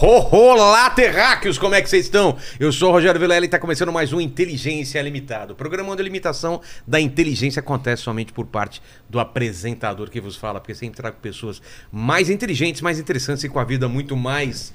Olá, 0.00 0.88
terráqueos, 0.90 1.58
como 1.58 1.74
é 1.74 1.82
que 1.82 1.90
vocês 1.90 2.04
estão? 2.04 2.36
Eu 2.60 2.70
sou 2.70 2.90
o 2.90 2.92
Rogério 2.92 3.20
Vilela 3.20 3.44
e 3.44 3.48
está 3.48 3.58
começando 3.58 3.92
mais 3.92 4.12
um 4.12 4.20
Inteligência 4.20 5.02
Limitada. 5.02 5.54
O 5.54 5.56
programa 5.56 5.90
onde 5.90 6.00
a 6.00 6.04
limitação 6.04 6.60
da 6.86 7.00
inteligência 7.00 7.58
acontece 7.58 8.02
somente 8.02 8.32
por 8.32 8.46
parte 8.46 8.80
do 9.10 9.18
apresentador 9.18 10.08
que 10.08 10.20
vos 10.20 10.36
fala, 10.36 10.60
porque 10.60 10.72
sempre 10.72 10.98
trago 10.98 11.16
pessoas 11.20 11.60
mais 11.90 12.30
inteligentes, 12.30 12.80
mais 12.80 13.00
interessantes 13.00 13.42
e 13.42 13.48
com 13.48 13.58
a 13.58 13.64
vida 13.64 13.88
muito 13.88 14.16
mais 14.16 14.72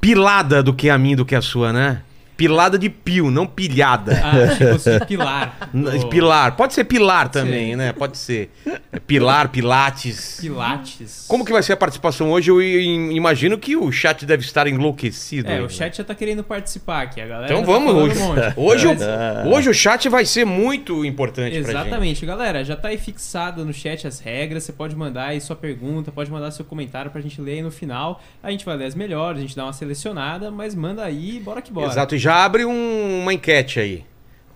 pilada 0.00 0.62
do 0.62 0.72
que 0.72 0.88
a 0.88 0.96
minha, 0.96 1.16
do 1.16 1.26
que 1.26 1.34
a 1.34 1.42
sua, 1.42 1.72
né? 1.72 2.02
Pilada 2.36 2.78
de 2.78 2.90
pio, 2.90 3.30
não 3.30 3.46
pilhada. 3.46 4.20
Ah, 4.22 4.30
achei 4.44 4.66
que 4.66 4.72
fosse 4.74 4.98
de 4.98 5.06
pilar. 5.06 5.70
N- 5.72 6.08
Pilar. 6.10 6.54
Pode 6.56 6.74
ser 6.74 6.84
pilar 6.84 7.28
também, 7.30 7.74
né? 7.74 7.92
Pode 7.92 8.18
ser. 8.18 8.50
É 8.92 8.98
Pilar, 8.98 9.48
pilates. 9.48 10.38
Pilates. 10.40 11.24
Como 11.28 11.44
que 11.44 11.52
vai 11.52 11.62
ser 11.62 11.72
a 11.72 11.76
participação 11.76 12.30
hoje? 12.30 12.50
Eu 12.50 12.60
imagino 12.60 13.56
que 13.58 13.74
o 13.76 13.90
chat 13.90 14.26
deve 14.26 14.44
estar 14.44 14.66
enlouquecido. 14.66 15.48
É, 15.48 15.54
aí, 15.54 15.60
o 15.60 15.62
né? 15.64 15.68
chat 15.70 15.96
já 15.96 16.04
tá 16.04 16.14
querendo 16.14 16.44
participar 16.44 17.02
aqui, 17.02 17.20
a 17.20 17.26
galera. 17.26 17.46
Então 17.52 17.64
tá 17.64 17.72
vamos 17.72 17.92
falando 17.92 18.10
hoje. 18.10 18.20
um 18.20 18.26
monte. 18.28 18.54
Hoje, 18.56 18.86
o- 18.86 19.48
hoje 19.54 19.70
o 19.70 19.74
chat 19.74 20.08
vai 20.08 20.24
ser 20.26 20.44
muito 20.44 21.04
importante 21.04 21.52
pra 21.62 21.72
gente. 21.72 21.86
Exatamente, 21.86 22.26
galera. 22.26 22.64
Já 22.64 22.76
tá 22.76 22.88
aí 22.88 22.98
fixado 22.98 23.64
no 23.64 23.72
chat 23.72 24.06
as 24.06 24.20
regras. 24.20 24.64
Você 24.64 24.72
pode 24.72 24.94
mandar 24.94 25.28
aí 25.28 25.40
sua 25.40 25.56
pergunta, 25.56 26.12
pode 26.12 26.30
mandar 26.30 26.50
seu 26.50 26.64
comentário 26.64 27.10
pra 27.10 27.20
gente 27.20 27.40
ler 27.40 27.52
aí 27.54 27.62
no 27.62 27.70
final. 27.70 28.20
A 28.42 28.50
gente 28.50 28.64
vai 28.64 28.76
ler 28.76 28.84
as 28.86 28.94
melhores, 28.94 29.38
a 29.38 29.42
gente 29.42 29.56
dá 29.56 29.64
uma 29.64 29.72
selecionada, 29.72 30.50
mas 30.50 30.74
manda 30.74 31.02
aí, 31.02 31.40
bora 31.40 31.62
que 31.62 31.72
bora. 31.72 31.86
Exato, 31.90 32.14
e 32.14 32.25
já 32.26 32.44
abre 32.44 32.64
um- 32.64 33.22
uma 33.22 33.32
enquete 33.32 33.78
aí. 33.80 34.04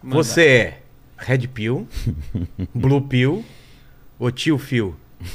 Manda. 0.03 0.17
Você 0.17 0.45
é 0.47 0.79
Red 1.17 1.47
Pill, 1.49 1.87
Blue 2.75 3.01
Pill 3.03 3.45
ou 4.19 4.31
Tio 4.33 4.59
Phil? 4.59 4.97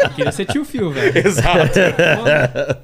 Eu 0.00 0.10
queria 0.10 0.32
ser 0.32 0.44
tio 0.46 0.64
Phil, 0.64 0.90
velho. 0.90 1.18
Exato. 1.26 1.78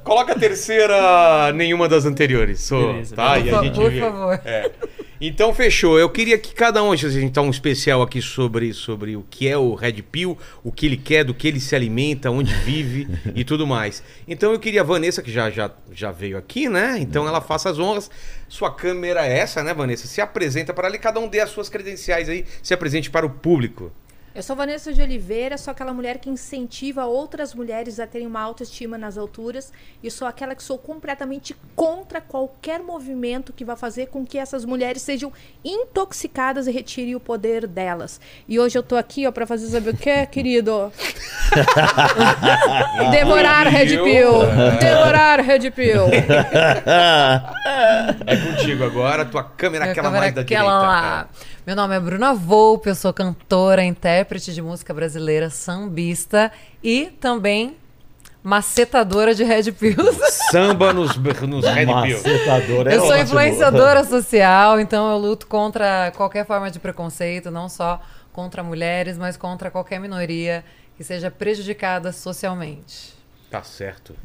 Coloca 0.04 0.32
a 0.32 0.38
terceira, 0.38 1.52
nenhuma 1.52 1.88
das 1.88 2.04
anteriores. 2.04 2.60
Sou, 2.60 2.92
Beleza, 2.94 3.14
tá? 3.16 3.34
beleza. 3.34 3.48
E 3.48 3.50
a 3.50 3.58
Por 3.58 3.64
gente 3.64 3.74
por 3.76 3.90
vê. 3.92 4.00
favor. 4.00 4.40
É. 4.44 4.70
Então 5.20 5.52
fechou. 5.52 5.98
Eu 5.98 6.08
queria 6.08 6.38
que 6.38 6.54
cada 6.54 6.82
um, 6.82 6.92
a 6.92 6.96
gente 6.96 7.32
tá 7.32 7.42
um 7.42 7.50
especial 7.50 8.02
aqui 8.02 8.22
sobre, 8.22 8.72
sobre 8.72 9.16
o 9.16 9.24
que 9.28 9.48
é 9.48 9.56
o 9.56 9.74
Red 9.74 10.02
Pill, 10.02 10.38
o 10.62 10.70
que 10.70 10.86
ele 10.86 10.96
quer, 10.96 11.24
do 11.24 11.34
que 11.34 11.48
ele 11.48 11.58
se 11.58 11.74
alimenta, 11.74 12.30
onde 12.30 12.54
vive 12.54 13.08
e 13.34 13.44
tudo 13.44 13.66
mais. 13.66 14.02
Então 14.26 14.52
eu 14.52 14.58
queria 14.58 14.82
a 14.82 14.84
Vanessa, 14.84 15.22
que 15.22 15.30
já, 15.30 15.50
já, 15.50 15.70
já 15.92 16.12
veio 16.12 16.38
aqui, 16.38 16.68
né? 16.68 16.96
Então 17.00 17.26
ela 17.26 17.40
faça 17.40 17.68
as 17.68 17.78
honras. 17.78 18.10
Sua 18.48 18.72
câmera 18.72 19.26
é 19.26 19.38
essa, 19.38 19.62
né, 19.62 19.74
Vanessa? 19.74 20.06
Se 20.06 20.20
apresenta 20.20 20.72
para 20.72 20.88
e 20.88 20.98
cada 20.98 21.20
um 21.20 21.28
dê 21.28 21.40
as 21.40 21.50
suas 21.50 21.68
credenciais 21.68 22.28
aí, 22.28 22.44
se 22.62 22.72
apresente 22.72 23.10
para 23.10 23.26
o 23.26 23.30
público. 23.30 23.92
Eu 24.38 24.42
sou 24.44 24.54
Vanessa 24.54 24.92
de 24.92 25.02
Oliveira, 25.02 25.58
sou 25.58 25.72
aquela 25.72 25.92
mulher 25.92 26.18
que 26.18 26.30
incentiva 26.30 27.04
outras 27.06 27.52
mulheres 27.52 27.98
a 27.98 28.06
terem 28.06 28.24
uma 28.24 28.40
autoestima 28.40 28.96
nas 28.96 29.18
alturas 29.18 29.72
e 30.00 30.08
sou 30.12 30.28
aquela 30.28 30.54
que 30.54 30.62
sou 30.62 30.78
completamente 30.78 31.56
contra 31.74 32.20
qualquer 32.20 32.78
movimento 32.78 33.52
que 33.52 33.64
vá 33.64 33.74
fazer 33.74 34.06
com 34.06 34.24
que 34.24 34.38
essas 34.38 34.64
mulheres 34.64 35.02
sejam 35.02 35.32
intoxicadas 35.64 36.68
e 36.68 36.70
retirem 36.70 37.16
o 37.16 37.20
poder 37.20 37.66
delas. 37.66 38.20
E 38.46 38.60
hoje 38.60 38.78
eu 38.78 38.82
tô 38.84 38.94
aqui, 38.94 39.26
ó, 39.26 39.32
para 39.32 39.44
fazer 39.44 39.66
saber 39.66 39.90
o 39.90 39.96
que, 39.96 40.24
querido? 40.30 40.92
Devorar 43.10 43.66
Red 43.66 43.88
Pill. 43.88 44.32
Devorar 44.78 45.40
Red 45.40 45.70
Pill. 45.72 46.06
É 48.24 48.36
contigo 48.36 48.84
agora, 48.84 49.24
tua 49.24 49.42
câmera 49.42 49.86
Minha 49.86 49.90
aquela 49.90 50.06
câmera 50.06 50.22
mais 50.22 50.34
da 50.36 50.42
aquela 50.42 50.62
direita. 50.62 50.86
lá. 50.86 51.28
Meu 51.68 51.76
nome 51.76 51.94
é 51.94 52.00
Bruna 52.00 52.32
Volpe, 52.32 52.88
eu 52.88 52.94
sou 52.94 53.12
cantora, 53.12 53.84
intérprete 53.84 54.54
de 54.54 54.62
música 54.62 54.94
brasileira, 54.94 55.50
sambista 55.50 56.50
e 56.82 57.10
também 57.20 57.76
macetadora 58.42 59.34
de 59.34 59.44
Red 59.44 59.72
Pills. 59.72 60.18
Samba 60.50 60.94
nos, 60.94 61.14
nos 61.18 61.66
Red 61.66 61.84
Pill. 61.84 62.16
Macetador 62.16 62.88
é 62.88 62.96
eu 62.96 63.00
sou 63.00 63.10
ótimo. 63.10 63.22
influenciadora 63.22 64.02
social, 64.02 64.80
então 64.80 65.10
eu 65.10 65.18
luto 65.18 65.46
contra 65.46 66.10
qualquer 66.16 66.46
forma 66.46 66.70
de 66.70 66.80
preconceito, 66.80 67.50
não 67.50 67.68
só 67.68 68.00
contra 68.32 68.62
mulheres, 68.62 69.18
mas 69.18 69.36
contra 69.36 69.70
qualquer 69.70 70.00
minoria 70.00 70.64
que 70.96 71.04
seja 71.04 71.30
prejudicada 71.30 72.12
socialmente. 72.12 73.12
Tá 73.50 73.62
certo. 73.62 74.16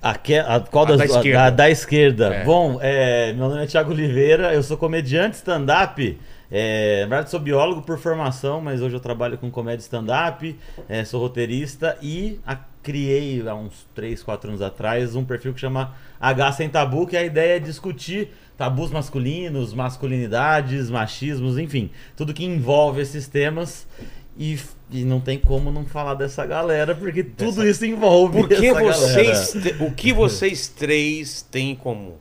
Aque- 0.00 0.38
a, 0.38 0.60
qual 0.60 0.84
A 0.84 0.90
das 0.90 0.98
da 0.98 1.04
duas? 1.06 1.16
esquerda. 1.16 1.38
Da, 1.38 1.50
da 1.50 1.68
esquerda. 1.68 2.34
É. 2.36 2.44
Bom, 2.44 2.78
é, 2.80 3.32
meu 3.32 3.48
nome 3.48 3.64
é 3.64 3.66
Thiago 3.66 3.90
Oliveira, 3.90 4.54
eu 4.54 4.62
sou 4.62 4.76
comediante 4.76 5.34
stand-up. 5.34 6.16
É, 6.50 7.02
na 7.02 7.08
verdade, 7.08 7.30
sou 7.30 7.38
biólogo 7.40 7.82
por 7.82 7.98
formação, 7.98 8.60
mas 8.60 8.82
hoje 8.82 8.94
eu 8.96 9.00
trabalho 9.00 9.38
com 9.38 9.50
comédia 9.50 9.82
stand-up, 9.82 10.58
é, 10.88 11.04
sou 11.04 11.20
roteirista 11.20 11.96
e 12.02 12.40
a- 12.46 12.58
criei 12.82 13.46
há 13.46 13.54
uns 13.54 13.86
3, 13.94 14.22
4 14.22 14.48
anos 14.48 14.62
atrás 14.62 15.14
um 15.14 15.22
perfil 15.22 15.52
que 15.52 15.60
chama 15.60 15.94
H 16.18 16.52
Sem 16.52 16.68
Tabu, 16.70 17.06
que 17.06 17.14
a 17.16 17.22
ideia 17.22 17.56
é 17.56 17.58
discutir 17.58 18.30
tabus 18.56 18.90
masculinos, 18.90 19.74
masculinidades, 19.74 20.88
machismos, 20.90 21.58
enfim, 21.58 21.90
tudo 22.16 22.32
que 22.34 22.44
envolve 22.44 23.00
esses 23.02 23.28
temas. 23.28 23.86
E, 24.38 24.58
e 24.90 25.04
não 25.04 25.20
tem 25.20 25.38
como 25.38 25.70
não 25.70 25.84
falar 25.84 26.14
dessa 26.14 26.46
galera, 26.46 26.94
porque 26.94 27.22
tudo 27.22 27.66
isso 27.66 27.84
envolve 27.84 28.38
essa 28.54 28.82
vocês. 28.82 29.54
galera. 29.54 29.84
O 29.84 29.92
que 29.92 30.12
vocês 30.14 30.66
três 30.68 31.42
têm 31.42 31.72
em 31.72 31.74
comum? 31.74 32.14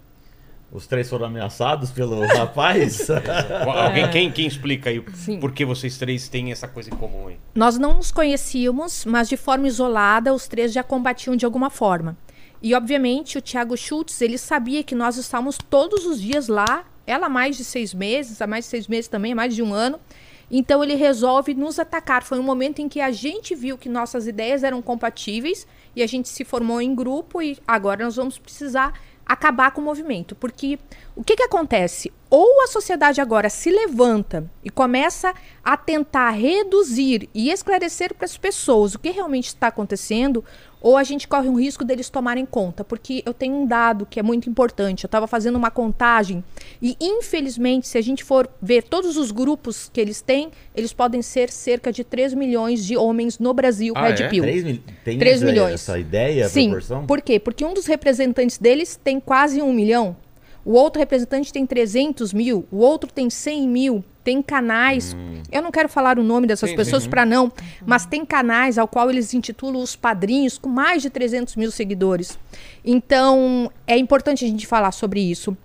Os 0.72 0.86
três 0.86 1.10
foram 1.10 1.26
ameaçados 1.26 1.90
pelo 1.92 2.26
rapaz? 2.28 3.08
Alguém, 3.10 4.10
quem, 4.12 4.32
quem 4.32 4.48
explica 4.48 4.90
aí 4.90 5.04
Sim. 5.14 5.40
por 5.40 5.52
que 5.52 5.66
vocês 5.66 5.98
três 5.98 6.28
têm 6.30 6.52
essa 6.52 6.68
coisa 6.68 6.90
em 6.90 6.96
comum 6.96 7.28
aí? 7.28 7.38
Nós 7.56 7.78
não 7.78 7.96
nos 7.96 8.12
conhecíamos, 8.12 9.06
mas 9.06 9.28
de 9.28 9.36
forma 9.36 9.68
isolada 9.68 10.34
os 10.34 10.48
três 10.48 10.72
já 10.72 10.84
combatiam 10.84 11.36
de 11.36 11.46
alguma 11.46 11.70
forma. 11.70 12.18
E 12.62 12.76
obviamente 12.76 13.38
o 13.38 13.42
Thiago 13.42 13.76
Schultz, 13.78 14.22
ele 14.22 14.38
sabia 14.38 14.84
que 14.84 14.94
nós 14.94 15.18
estávamos 15.18 15.58
todos 15.58 16.06
os 16.06 16.22
dias 16.22 16.48
lá, 16.48 16.86
ela 17.08 17.28
há 17.28 17.30
mais 17.30 17.58
de 17.58 17.64
seis 17.64 17.94
meses, 17.94 18.42
há 18.42 18.46
mais 18.46 18.66
de 18.66 18.70
seis 18.70 18.88
meses 18.88 19.08
também, 19.08 19.32
há 19.32 19.36
mais 19.36 19.56
de 19.56 19.64
um 19.64 19.74
ano. 19.74 20.00
Então 20.52 20.84
ele 20.84 20.96
resolve 20.96 21.54
nos 21.54 21.80
atacar. 21.80 22.24
Foi 22.24 22.40
um 22.40 22.44
momento 22.44 22.80
em 22.80 22.90
que 22.90 23.00
a 23.00 23.12
gente 23.12 23.56
viu 23.56 23.78
que 23.78 23.88
nossas 23.88 24.28
ideias 24.28 24.64
eram 24.64 24.82
compatíveis 24.82 25.68
e 25.96 26.04
a 26.04 26.08
gente 26.08 26.28
se 26.28 26.44
formou 26.44 26.82
em 26.82 26.94
grupo 26.94 27.42
e 27.42 27.58
agora 27.68 28.04
nós 28.04 28.16
vamos 28.16 28.38
precisar 28.38 28.94
acabar 29.30 29.72
com 29.72 29.80
o 29.80 29.84
movimento. 29.84 30.36
Porque 30.36 30.80
o 31.16 31.24
que, 31.24 31.36
que 31.36 31.44
acontece? 31.44 32.12
Ou 32.30 32.62
a 32.62 32.68
sociedade 32.68 33.20
agora 33.20 33.50
se 33.50 33.72
levanta 33.72 34.50
e 34.64 34.70
começa 34.70 35.34
a 35.64 35.76
tentar 35.76 36.30
reduzir 36.30 37.28
e 37.34 37.50
esclarecer 37.50 38.14
para 38.14 38.26
as 38.26 38.38
pessoas 38.38 38.94
o 38.94 39.00
que 39.00 39.10
realmente 39.10 39.48
está 39.48 39.68
acontecendo, 39.68 40.44
ou 40.80 40.96
a 40.96 41.04
gente 41.04 41.28
corre 41.28 41.50
um 41.50 41.60
risco 41.60 41.84
deles 41.84 42.08
tomarem 42.08 42.46
conta. 42.46 42.84
Porque 42.84 43.24
eu 43.26 43.34
tenho 43.34 43.56
um 43.56 43.66
dado 43.66 44.06
que 44.06 44.20
é 44.20 44.24
muito 44.24 44.48
importante. 44.48 45.04
Eu 45.04 45.08
estava 45.08 45.26
fazendo 45.26 45.56
uma 45.56 45.72
contagem 45.72 46.44
e, 46.80 46.96
infelizmente, 47.02 47.88
se 47.88 47.98
a 47.98 48.02
gente 48.02 48.24
for 48.24 48.48
ver 48.62 48.84
todos 48.84 49.18
os 49.18 49.32
grupos 49.32 49.90
que 49.92 50.00
eles 50.00 50.22
têm, 50.22 50.52
eles 50.76 50.94
podem 50.94 51.24
ser 51.24 51.50
cerca 51.50 51.92
de 51.92 52.04
3 52.04 52.36
milhões 52.36 52.86
de 52.86 52.96
homens 52.96 53.40
no 53.40 53.56
Brasil, 53.56 53.94
Ah, 53.98 54.08
Red 54.08 54.24
é? 54.24 54.28
Pill. 54.30 54.44
3 54.44 54.64
mil, 54.64 54.80
tem 55.04 55.18
Três 55.18 55.38
essa, 55.38 55.46
milhões. 55.46 55.74
essa 55.74 55.98
ideia, 55.98 56.48
Sim. 56.48 56.66
proporção? 56.70 57.08
Por 57.08 57.22
quê? 57.22 57.40
Porque 57.40 57.66
um 57.66 57.74
dos 57.74 57.88
representantes 57.88 58.60
deles 58.60 59.00
tem 59.04 59.20
quase 59.20 59.62
um 59.64 59.74
milhão. 59.74 60.16
O 60.70 60.74
outro 60.74 61.00
representante 61.00 61.52
tem 61.52 61.66
300 61.66 62.32
mil. 62.32 62.64
O 62.72 62.78
outro 62.78 63.12
tem 63.12 63.28
100 63.28 63.68
mil. 63.68 64.04
Tem 64.24 64.40
canais. 64.40 65.18
Eu 65.52 65.64
não 65.64 65.72
quero 65.72 65.90
falar 65.90 66.20
o 66.20 66.24
nome 66.24 66.46
dessas 66.46 66.70
Sim, 66.70 66.76
pessoas 66.76 67.08
para 67.08 67.26
não, 67.26 67.52
mas 67.88 68.06
tem 68.06 68.24
canais 68.24 68.78
ao 68.78 68.88
qual 68.88 69.10
eles 69.10 69.34
intitulam 69.34 69.82
os 69.82 69.96
padrinhos 69.96 70.60
com 70.60 70.70
mais 70.70 71.02
de 71.02 71.10
300 71.10 71.56
mil 71.56 71.72
seguidores. 71.72 72.38
Então 72.86 73.72
é 73.88 73.98
importante 73.98 74.46
a 74.46 74.48
gente 74.48 74.68
falar 74.68 74.92
sobre 74.92 75.20
isso. 75.20 75.58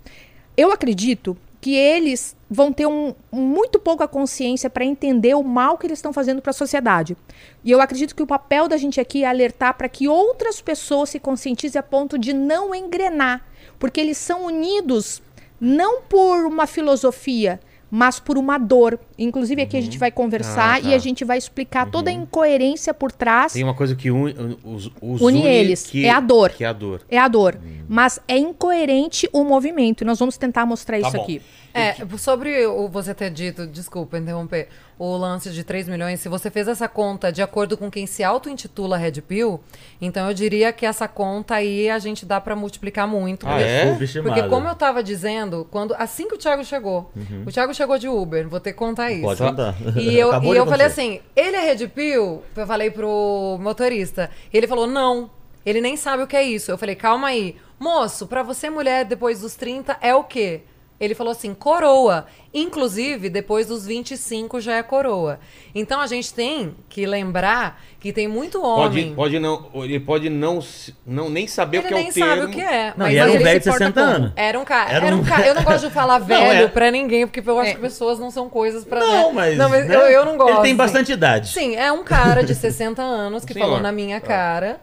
Eu 0.57 0.73
acredito 0.73 1.37
que 1.61 1.75
eles 1.75 2.35
vão 2.51 2.73
ter 2.73 2.87
um, 2.87 3.15
muito 3.31 3.79
pouca 3.79 4.07
consciência 4.09 4.71
para 4.71 4.85
entender 4.85 5.35
o 5.35 5.43
mal 5.43 5.77
que 5.77 5.87
eles 5.87 5.99
estão 5.99 6.13
fazendo 6.13 6.41
para 6.41 6.51
a 6.51 6.55
sociedade. 6.55 7.17
E 7.65 7.71
eu 7.71 7.81
acredito 7.81 8.15
que 8.15 8.23
o 8.23 8.27
papel 8.27 8.69
da 8.69 8.77
gente 8.77 9.01
aqui 9.01 9.25
é 9.25 9.27
alertar 9.27 9.75
para 9.75 9.89
que 9.89 10.07
outras 10.07 10.61
pessoas 10.61 11.11
se 11.11 11.19
conscientizem 11.19 11.79
a 11.79 11.83
ponto 11.83 12.19
de 12.19 12.33
não 12.33 12.75
engrenar, 12.75 13.45
porque 13.79 14.01
eles 14.01 14.17
são 14.19 14.45
unidos 14.47 15.23
não 15.61 16.03
por 16.03 16.45
uma 16.47 16.67
filosofia, 16.67 17.61
mas 17.91 18.19
por 18.19 18.37
uma 18.37 18.59
dor. 18.59 18.99
Inclusive 19.17 19.63
aqui 19.63 19.77
a 19.77 19.81
gente 19.81 19.97
vai 19.99 20.11
conversar 20.11 20.79
Ah, 20.79 20.83
tá. 20.83 20.89
e 20.89 20.95
a 20.95 20.99
gente 20.99 21.25
vai 21.25 21.39
explicar 21.39 21.89
toda 21.91 22.11
a 22.11 22.13
incoerência 22.13 22.93
por 22.93 23.13
trás. 23.13 23.53
Tem 23.53 23.63
uma 23.63 23.75
coisa 23.75 23.95
que 23.95 24.11
une, 24.11 24.35
os, 24.65 24.91
os 25.01 25.21
Une 25.21 25.43
eles, 25.47 25.85
que- 25.87 26.05
é 26.05 26.11
a 26.11 26.19
dor. 26.21 26.51
Que 26.51 26.65
é 26.65 26.67
a 26.67 26.73
dor. 26.73 27.03
É 27.09 27.19
a 27.19 27.29
dor. 27.29 27.57
Mas 27.89 28.19
é 28.27 28.37
incoerente 28.37 29.29
o 29.33 29.45
movimento. 29.45 30.03
E 30.03 30.05
nós 30.05 30.19
vamos 30.19 30.37
tentar 30.37 30.67
mostrar 30.67 31.01
Tá 31.01 31.09
isso 31.09 31.17
bom. 31.17 31.23
aqui. 31.23 31.41
É, 31.75 31.97
sobre 32.17 32.65
o 32.67 32.89
você 32.89 33.13
ter 33.13 33.31
dito, 33.31 33.67
desculpa 33.67 34.17
interromper, 34.17 34.69
o 34.97 35.17
lance 35.17 35.51
de 35.51 35.65
3 35.65 35.89
milhões, 35.89 36.21
se 36.21 36.29
você 36.29 36.49
fez 36.49 36.69
essa 36.69 36.87
conta 36.89 37.33
de 37.33 37.43
acordo 37.43 37.77
com 37.77 37.91
quem 37.91 38.07
se 38.07 38.23
auto-intitula 38.23 38.97
Red 38.97 39.21
Pill, 39.23 39.61
então 40.01 40.29
eu 40.29 40.33
diria 40.35 40.73
que 40.73 40.87
essa 40.87 41.09
conta 41.09 41.57
aí 41.57 41.91
a 41.91 41.99
gente 41.99 42.25
dá 42.25 42.41
pra 42.41 42.55
multiplicar 42.55 43.09
muito. 43.09 43.45
Ah, 43.47 43.51
porque- 43.55 43.65
é? 43.65 43.85
Porque 44.23 44.41
como 44.49 44.69
eu 44.69 44.75
tava 44.77 45.03
dizendo, 45.03 45.67
quando 45.71 45.95
assim 45.99 46.29
que 46.29 46.35
o 46.35 46.39
Thiago 46.39 46.65
chegou, 46.65 47.11
o 47.45 47.51
Thiago 47.51 47.75
chegou 47.75 47.99
de 47.99 48.09
Uber, 48.09 48.49
vou 48.49 48.61
ter 48.61 48.73
que 48.73 48.79
contar 48.79 49.11
isso. 49.11 49.23
Pode 49.23 49.41
contar. 49.43 49.75
E 49.99 50.17
eu, 50.17 50.31
e 50.45 50.57
eu 50.57 50.65
falei 50.67 50.87
assim, 50.87 51.21
ele 51.35 51.57
é 51.57 51.61
Red 51.73 51.89
Pill? 51.89 52.43
Eu 52.57 52.67
falei 52.69 52.91
pro 52.93 53.59
motorista. 53.61 54.31
Ele 54.53 54.69
falou, 54.69 54.87
não. 54.87 55.29
Ele 55.67 55.81
nem 55.81 55.97
sabe 55.97 56.23
o 56.23 56.27
que 56.27 56.37
é 56.37 56.43
isso. 56.45 56.71
Eu 56.71 56.79
falei, 56.79 56.95
calma 56.95 57.29
aí. 57.29 57.57
Moço, 57.81 58.27
pra 58.29 58.43
você 58.45 58.71
mulher 58.71 59.05
depois 59.05 59.41
dos 59.41 59.55
30 59.57 59.97
é 60.01 60.15
o 60.15 60.23
quê? 60.23 60.61
Ele 61.01 61.15
falou 61.15 61.33
assim, 61.33 61.53
coroa. 61.55 62.25
Inclusive, 62.53 63.29
depois 63.29 63.67
dos 63.67 63.85
25 63.85 64.61
já 64.61 64.77
é 64.77 64.83
coroa. 64.83 65.41
Então 65.75 66.01
a 66.01 66.07
gente 66.07 66.33
tem 66.33 66.75
que 66.89 67.05
lembrar 67.05 67.83
que 67.99 68.13
tem 68.13 68.29
muito 68.29 68.61
Pode, 68.61 69.01
homem. 69.01 69.15
pode 69.15 69.39
não, 69.41 69.69
ele 69.75 69.99
pode 69.99 70.31
não, 70.31 70.61
não 71.05 71.29
nem 71.29 71.49
saber 71.49 71.79
ele 71.79 71.87
o 71.87 71.89
que 71.89 71.95
é 71.95 71.97
nem 71.99 72.11
o 72.11 72.13
termo. 72.15 72.29
sabe 72.31 72.45
o 72.47 72.49
que 72.51 72.61
é. 72.61 72.87
Não, 72.97 73.07
mas 73.07 73.13
e 73.15 73.19
era 73.19 73.31
um 73.31 73.35
ele 73.35 73.45
velho 73.45 73.61
se 73.63 73.65
de 73.65 73.71
porta 73.71 73.85
60 73.87 74.01
como? 74.01 74.15
anos. 74.17 74.33
Era 74.37 74.59
um 74.61 74.65
cara. 74.65 74.91
Era 74.93 75.07
Era 75.09 75.17
um- 75.17 75.19
um 75.21 75.25
cara. 75.25 75.47
Eu 75.49 75.55
não 75.57 75.65
gosto 75.65 75.89
de 75.89 75.93
falar 75.93 76.19
velho 76.21 76.65
é- 76.65 76.69
pra 76.69 76.91
ninguém, 76.93 77.27
porque 77.27 77.43
eu 77.51 77.59
acho 77.59 77.71
É. 77.73 77.75
que 77.75 77.81
pessoas 77.81 78.19
não 78.21 78.31
são 78.31 78.49
coisas 78.49 78.85
pra. 78.85 79.01
Não, 79.01 79.33
mas. 79.33 79.59
Não, 79.59 79.69
mas 79.69 79.89
né? 79.89 79.97
eu, 79.97 80.01
eu 80.01 80.25
não 80.25 80.37
gosto. 80.37 80.53
Ele 80.53 80.63
tem 80.63 80.77
bastante 80.77 81.11
idade. 81.13 81.49
Sim, 81.49 81.75
é 81.75 81.91
um 81.91 82.05
cara 82.05 82.45
de 82.45 82.55
60 82.55 83.03
anos 83.03 83.45
que 83.45 83.53
Senhor. 83.53 83.67
falou 83.67 83.81
na 83.81 83.91
minha 83.91 84.21
cara 84.21 84.81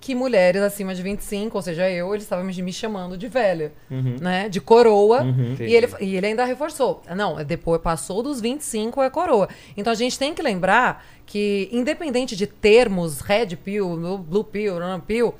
que 0.00 0.14
mulheres 0.14 0.62
acima 0.62 0.94
de 0.94 1.02
25, 1.02 1.56
ou 1.56 1.62
seja, 1.62 1.88
eu, 1.90 2.14
eles 2.14 2.24
estavam 2.24 2.44
me 2.44 2.72
chamando 2.72 3.18
de 3.18 3.28
velha, 3.28 3.72
né? 4.20 4.48
De 4.48 4.60
coroa. 4.60 5.22
E, 5.60 5.74
ele, 5.74 5.88
e 6.00 6.16
ele 6.16 6.26
ainda 6.26 6.44
reforçou. 6.44 7.02
Não, 7.14 7.38
é 7.38 7.44
depois 7.44 7.82
passou 7.82 8.22
dos 8.22 8.40
25 8.40 9.02
é 9.02 9.10
coroa. 9.10 9.48
Então 9.76 9.92
a 9.92 9.96
gente 9.96 10.18
tem 10.18 10.34
que 10.34 10.40
lembrar 10.40 11.04
que, 11.26 11.68
independente 11.70 12.34
de 12.34 12.46
termos, 12.46 13.20
red 13.20 13.56
pill, 13.56 14.18
blue 14.18 14.42
pill, 14.42 14.78
run 14.78 15.00
pill, 15.00 15.34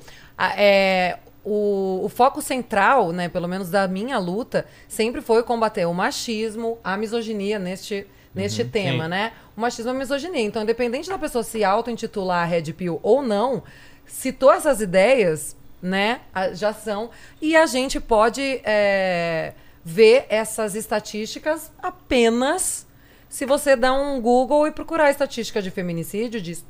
é, 0.55 1.17
o, 1.43 2.01
o 2.03 2.09
foco 2.09 2.41
central, 2.41 3.11
né, 3.11 3.27
pelo 3.27 3.47
menos 3.47 3.69
da 3.69 3.87
minha 3.87 4.19
luta, 4.19 4.65
sempre 4.87 5.21
foi 5.21 5.41
combater 5.41 5.85
o 5.87 5.93
machismo, 5.93 6.77
a 6.83 6.95
misoginia 6.95 7.57
neste, 7.57 8.05
neste 8.33 8.63
tema, 8.63 9.05
sim. 9.05 9.09
né? 9.09 9.31
O 9.57 9.61
machismo 9.61 9.91
e 9.91 9.95
a 9.95 9.97
misoginia. 9.97 10.41
Então, 10.41 10.61
independente 10.61 11.09
da 11.09 11.17
pessoa 11.17 11.43
se 11.43 11.63
auto-intitular 11.63 12.47
red 12.47 12.73
pill 12.73 12.99
ou 13.01 13.21
não, 13.23 13.63
citou 14.11 14.51
essas 14.51 14.81
ideias, 14.81 15.55
né, 15.81 16.21
já 16.53 16.73
são. 16.73 17.09
E 17.41 17.55
a 17.55 17.65
gente 17.65 17.99
pode 17.99 18.61
é, 18.63 19.53
ver 19.83 20.25
essas 20.29 20.75
estatísticas 20.75 21.71
apenas 21.81 22.85
se 23.29 23.45
você 23.45 23.75
dar 23.75 23.93
um 23.93 24.19
Google 24.21 24.67
e 24.67 24.71
procurar 24.71 25.09
estatística 25.09 25.61
de 25.61 25.71
feminicídio, 25.71 26.41
de 26.41 26.63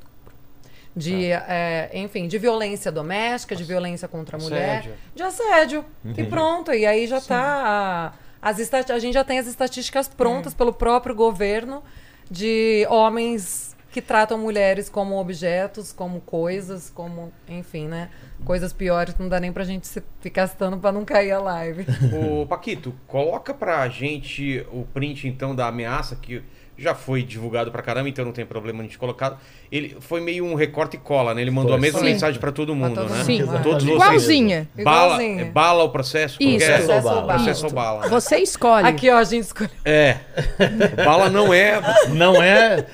de, 0.93 1.31
é, 1.31 1.89
enfim, 1.93 2.27
de 2.27 2.37
violência 2.37 2.91
doméstica, 2.91 3.55
de 3.55 3.63
violência 3.63 4.09
contra 4.09 4.37
a 4.37 4.39
mulher, 4.39 4.79
Assédio. 4.79 4.93
de 5.15 5.23
assédio. 5.23 5.85
E 6.17 6.23
pronto, 6.25 6.73
e 6.73 6.85
aí 6.85 7.07
já 7.07 7.21
tá 7.21 8.13
a, 8.41 8.49
as 8.49 8.73
a 8.73 8.99
gente 8.99 9.13
já 9.13 9.23
tem 9.23 9.39
as 9.39 9.47
estatísticas 9.47 10.09
prontas 10.09 10.53
pelo 10.53 10.73
próprio 10.73 11.15
governo 11.15 11.81
de 12.29 12.85
homens 12.89 13.70
que 13.91 14.01
tratam 14.01 14.37
mulheres 14.37 14.89
como 14.89 15.19
objetos, 15.19 15.91
como 15.91 16.21
coisas, 16.21 16.89
como, 16.89 17.31
enfim, 17.47 17.87
né? 17.87 18.09
Coisas 18.45 18.71
piores 18.71 19.13
que 19.13 19.21
não 19.21 19.27
dá 19.29 19.39
nem 19.39 19.51
pra 19.51 19.65
gente 19.65 19.87
ficar 20.21 20.47
citando 20.47 20.77
pra 20.77 20.91
não 20.91 21.03
cair 21.03 21.31
a 21.31 21.39
live. 21.39 21.85
Ô, 22.15 22.45
Paquito, 22.45 22.93
coloca 23.05 23.53
pra 23.53 23.87
gente 23.89 24.65
o 24.71 24.85
print 24.93 25.27
então 25.27 25.53
da 25.53 25.67
ameaça 25.67 26.15
que 26.15 26.41
já 26.81 26.95
foi 26.95 27.23
divulgado 27.23 27.71
pra 27.71 27.81
caramba, 27.81 28.09
então 28.09 28.25
não 28.25 28.31
tem 28.31 28.45
problema 28.45 28.79
a 28.79 28.83
gente 28.83 28.97
colocar. 28.97 29.39
Ele 29.71 29.95
foi 29.99 30.19
meio 30.19 30.43
um 30.45 30.55
recorte 30.55 30.95
e 30.97 30.99
cola, 30.99 31.33
né? 31.33 31.41
Ele 31.41 31.51
mandou 31.51 31.71
Foi. 31.71 31.77
a 31.77 31.81
mesma 31.81 31.99
Sim. 31.99 32.05
mensagem 32.05 32.39
pra 32.39 32.51
todo 32.51 32.75
mundo, 32.75 32.95
todo 32.95 33.09
né? 33.09 33.17
mundo. 33.17 33.25
Sim. 33.25 33.45
Todos 33.63 33.83
vocês. 33.83 33.95
Igualzinha. 34.01 34.69
Bala, 34.83 35.05
Igualzinho. 35.15 35.39
é 35.41 35.45
bala 35.45 35.83
o 35.83 35.89
processo? 35.89 36.37
Como 36.37 36.49
Isso. 36.49 36.65
é? 36.65 36.77
Processo 36.77 36.91
ou 36.93 37.01
bala? 37.13 37.33
Processo 37.33 37.65
ou 37.67 37.71
bala. 37.71 38.01
né? 38.01 38.09
Você 38.09 38.37
escolhe. 38.37 38.87
Aqui, 38.87 39.09
ó, 39.09 39.17
a 39.17 39.23
gente 39.23 39.43
escolheu. 39.43 39.71
É. 39.85 40.17
Bala 41.05 41.29
não 41.29 41.53
é. 41.53 41.81
Não 42.09 42.41
é. 42.41 42.85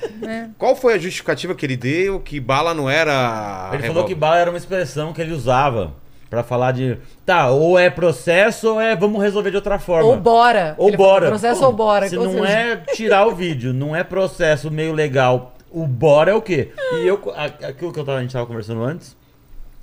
Qual 0.56 0.74
foi 0.76 0.94
a 0.94 0.98
justificativa 0.98 1.54
que 1.54 1.64
ele 1.66 1.76
deu 1.76 2.20
que 2.20 2.38
bala 2.40 2.74
não 2.74 2.88
era. 2.88 3.70
Ele 3.72 3.82
falou 3.84 4.04
que 4.04 4.14
bala 4.14 4.38
era 4.38 4.50
uma 4.50 4.58
expressão 4.58 5.12
que 5.12 5.20
ele 5.20 5.32
usava 5.32 5.94
pra 6.28 6.42
falar 6.42 6.72
de. 6.72 6.98
Tá, 7.24 7.50
ou 7.50 7.78
é 7.78 7.90
processo 7.90 8.72
ou 8.72 8.80
é 8.80 8.94
vamos 8.94 9.22
resolver 9.22 9.50
de 9.50 9.56
outra 9.56 9.78
forma. 9.78 10.08
Ou 10.08 10.16
bora. 10.16 10.74
Ou 10.78 10.88
Ele 10.88 10.96
falou, 10.96 11.12
bora. 11.12 11.28
Processo 11.28 11.60
Pô, 11.60 11.66
ou 11.66 11.72
bora. 11.72 12.08
Se 12.08 12.16
Ou 12.16 12.24
não 12.24 12.32
seja, 12.32 12.48
é 12.48 12.76
tirar 12.94 13.26
o 13.26 13.34
vídeo, 13.34 13.72
não 13.72 13.94
é 13.94 14.04
processo 14.04 14.70
meio 14.70 14.92
legal, 14.92 15.54
o 15.70 15.86
bora 15.86 16.30
é 16.30 16.34
o 16.34 16.42
quê? 16.42 16.72
E 16.94 17.06
eu, 17.06 17.20
aquilo 17.36 17.92
que 17.92 17.98
eu 17.98 18.04
tava, 18.04 18.18
a 18.18 18.22
gente 18.22 18.32
tava 18.32 18.46
conversando 18.46 18.82
antes, 18.82 19.16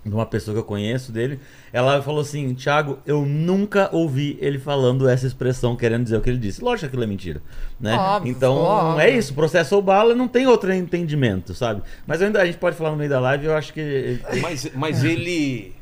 de 0.06 0.13
uma 0.13 0.25
pessoa 0.25 0.53
que 0.53 0.59
eu 0.59 0.63
conheço 0.63 1.12
dele, 1.12 1.39
ela 1.74 2.01
falou 2.01 2.21
assim: 2.21 2.53
Thiago, 2.53 3.00
eu 3.06 3.25
nunca 3.25 3.89
ouvi 3.92 4.38
ele 4.39 4.59
falando 4.59 5.09
essa 5.09 5.25
expressão 5.25 5.75
querendo 5.75 6.03
dizer 6.03 6.18
o 6.18 6.21
que 6.21 6.30
ele 6.30 6.38
disse. 6.38 6.63
Lógico 6.63 6.81
que 6.81 6.86
aquilo 6.88 7.03
é 7.03 7.07
mentira, 7.07 7.42
né? 7.80 7.95
Óbvio, 7.95 8.31
então, 8.31 8.56
óbvio. 8.56 9.01
é 9.01 9.09
isso, 9.09 9.33
processo 9.33 9.75
ou 9.75 9.81
bala 9.81 10.13
não 10.13 10.27
tem 10.27 10.45
outro 10.45 10.71
entendimento, 10.71 11.56
sabe? 11.56 11.81
Mas 12.06 12.21
ainda 12.21 12.39
a 12.42 12.45
gente 12.45 12.59
pode 12.59 12.75
falar 12.75 12.92
no 12.92 12.97
meio 12.97 13.09
da 13.09 13.19
live, 13.19 13.45
eu 13.45 13.56
acho 13.56 13.74
que. 13.74 14.19
Mas, 14.42 14.71
mas 14.75 15.03
ele. 15.03 15.75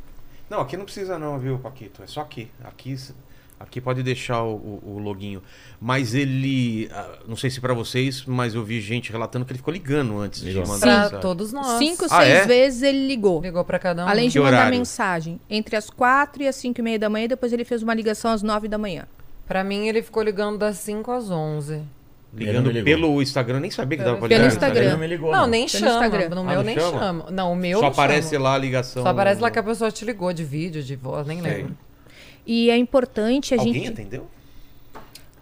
Não, 0.49 0.59
aqui 0.61 0.77
não 0.77 0.85
precisa 0.85 1.17
não, 1.17 1.39
viu, 1.39 1.57
Paquito? 1.59 2.03
É 2.03 2.07
só 2.07 2.21
aqui. 2.21 2.49
Aqui, 2.63 2.95
aqui 3.59 3.81
pode 3.81 4.03
deixar 4.03 4.43
o, 4.43 4.55
o- 4.55 4.81
o 4.95 4.99
loguinho. 4.99 5.41
Mas 5.81 6.13
ele. 6.13 6.89
ah, 6.91 7.19
Não 7.27 7.35
sei 7.35 7.49
se 7.49 7.59
pra 7.61 7.73
vocês, 7.73 8.23
mas 8.25 8.53
eu 8.53 8.63
vi 8.63 8.79
gente 8.81 9.11
relatando 9.11 9.45
que 9.45 9.51
ele 9.51 9.57
ficou 9.59 9.73
ligando 9.73 10.19
antes 10.19 10.41
Ligou. 10.41 10.63
de 10.63 10.69
mandar. 10.69 10.85
Mensagem. 11.03 11.19
todos 11.21 11.51
nós. 11.53 11.79
Cinco, 11.79 12.05
Ah, 12.05 12.21
seis 12.21 12.29
é? 12.29 12.45
vezes 12.45 12.81
ele 12.83 13.07
ligou. 13.07 13.41
Ligou 13.41 13.63
pra 13.65 13.79
cada 13.79 14.05
um. 14.05 14.07
Além 14.09 14.27
de 14.27 14.33
Que 14.33 14.39
mandar 14.39 14.57
horário? 14.57 14.77
mensagem 14.77 15.39
entre 15.49 15.75
as 15.75 15.89
quatro 15.89 16.43
e 16.43 16.47
as 16.47 16.55
cinco 16.55 16.79
e 16.81 16.83
meia 16.83 16.99
da 16.99 17.09
manhã, 17.09 17.27
depois 17.27 17.51
ele 17.53 17.65
fez 17.65 17.81
uma 17.81 17.93
ligação 17.93 18.31
às 18.31 18.43
nove 18.43 18.67
da 18.67 18.77
manhã. 18.77 19.07
Pra 19.47 19.63
mim, 19.63 19.87
ele 19.87 20.01
ficou 20.01 20.23
ligando 20.23 20.57
das 20.57 20.77
5 20.77 21.11
às 21.11 21.29
11. 21.29 21.81
Ligando 22.35 22.73
não 22.73 22.83
pelo 22.83 23.21
Instagram, 23.21 23.59
nem 23.59 23.69
sabia 23.69 23.97
que 23.97 24.03
Pelo 24.03 24.15
dava 24.15 24.27
pra 24.27 24.27
Pelo 24.27 24.41
ligar. 24.43 24.53
Instagram. 24.53 24.81
Ele 24.81 24.91
não 24.91 24.97
me 24.99 25.07
ligou. 25.07 25.31
Não, 25.31 25.45
nem 25.47 25.67
Pelo 25.67 25.79
chama. 25.85 25.91
Instagram. 26.05 26.29
No 26.35 26.41
Ah, 26.41 26.43
meu 26.45 26.55
não 26.55 26.63
nem 26.63 26.79
chama? 26.79 26.99
chama. 26.99 27.31
Não, 27.31 27.51
o 27.51 27.55
meu 27.55 27.77
Só 27.77 27.83
não 27.85 27.91
aparece 27.91 28.29
chama. 28.31 28.43
lá 28.43 28.55
a 28.55 28.57
ligação. 28.57 29.03
Só 29.03 29.09
aparece 29.09 29.39
lá 29.41 29.51
que 29.51 29.59
a 29.59 29.63
pessoa 29.63 29.91
te 29.91 30.03
ligou 30.03 30.33
de 30.33 30.43
vídeo, 30.43 30.81
de 30.81 30.95
voz, 30.95 31.27
nem 31.27 31.41
Sei. 31.41 31.51
lembro. 31.53 31.77
E 32.45 32.69
é 32.71 32.77
importante 32.77 33.53
a 33.53 33.57
Alguém 33.59 33.73
gente. 33.73 33.89
atendeu? 33.89 34.27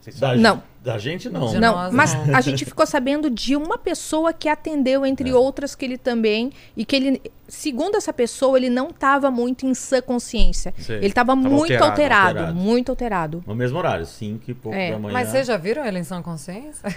Vocês 0.02 0.20
Da, 0.20 0.28
sabem? 0.28 0.42
Não. 0.42 0.62
Da 0.83 0.98
gente 0.98 1.30
não. 1.30 1.54
Não, 1.54 1.92
mas 1.92 2.16
não. 2.25 2.36
a 2.36 2.42
gente 2.42 2.66
ficou 2.66 2.88
sabendo 2.88 3.30
de 3.30 3.56
uma 3.56 3.78
pessoa 3.78 4.33
que 4.33 4.50
atendeu, 4.50 5.06
entre 5.06 5.30
É. 5.30 5.33
outras 5.36 5.75
que 5.75 5.86
ele 5.86 5.95
também, 5.95 6.51
e 6.75 6.83
que 6.83 6.95
ele, 6.95 7.22
segundo 7.48 7.98
essa 7.98 8.12
pessoa, 8.12 8.57
ele 8.57 8.68
não 8.69 8.88
estava 8.89 9.30
muito 9.30 9.68
em 9.68 9.75
sã 9.75 10.01
consciência. 10.01 10.74
Sei. 10.80 10.98
Ele 10.98 11.06
estava 11.07 11.36
Tava 11.36 11.48
muito 11.48 11.72
alterado, 11.74 11.92
alterado, 11.92 12.28
alterado. 12.39 12.56
muito 12.56 12.89
alterado. 12.89 13.44
No 13.45 13.54
mesmo 13.54 13.78
horário, 13.78 14.07
5 14.07 14.50
e 14.50 14.54
pouco 14.56 14.75
É. 14.75 14.92
da 14.94 14.98
manhã. 14.98 15.13
Mas 15.13 15.28
vocês 15.28 15.45
já 15.45 15.56
viram 15.56 15.85
ele 15.85 16.00
em 16.00 16.04
São 16.04 16.23
Consciência? 16.23 16.81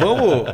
Vamos, 0.00 0.44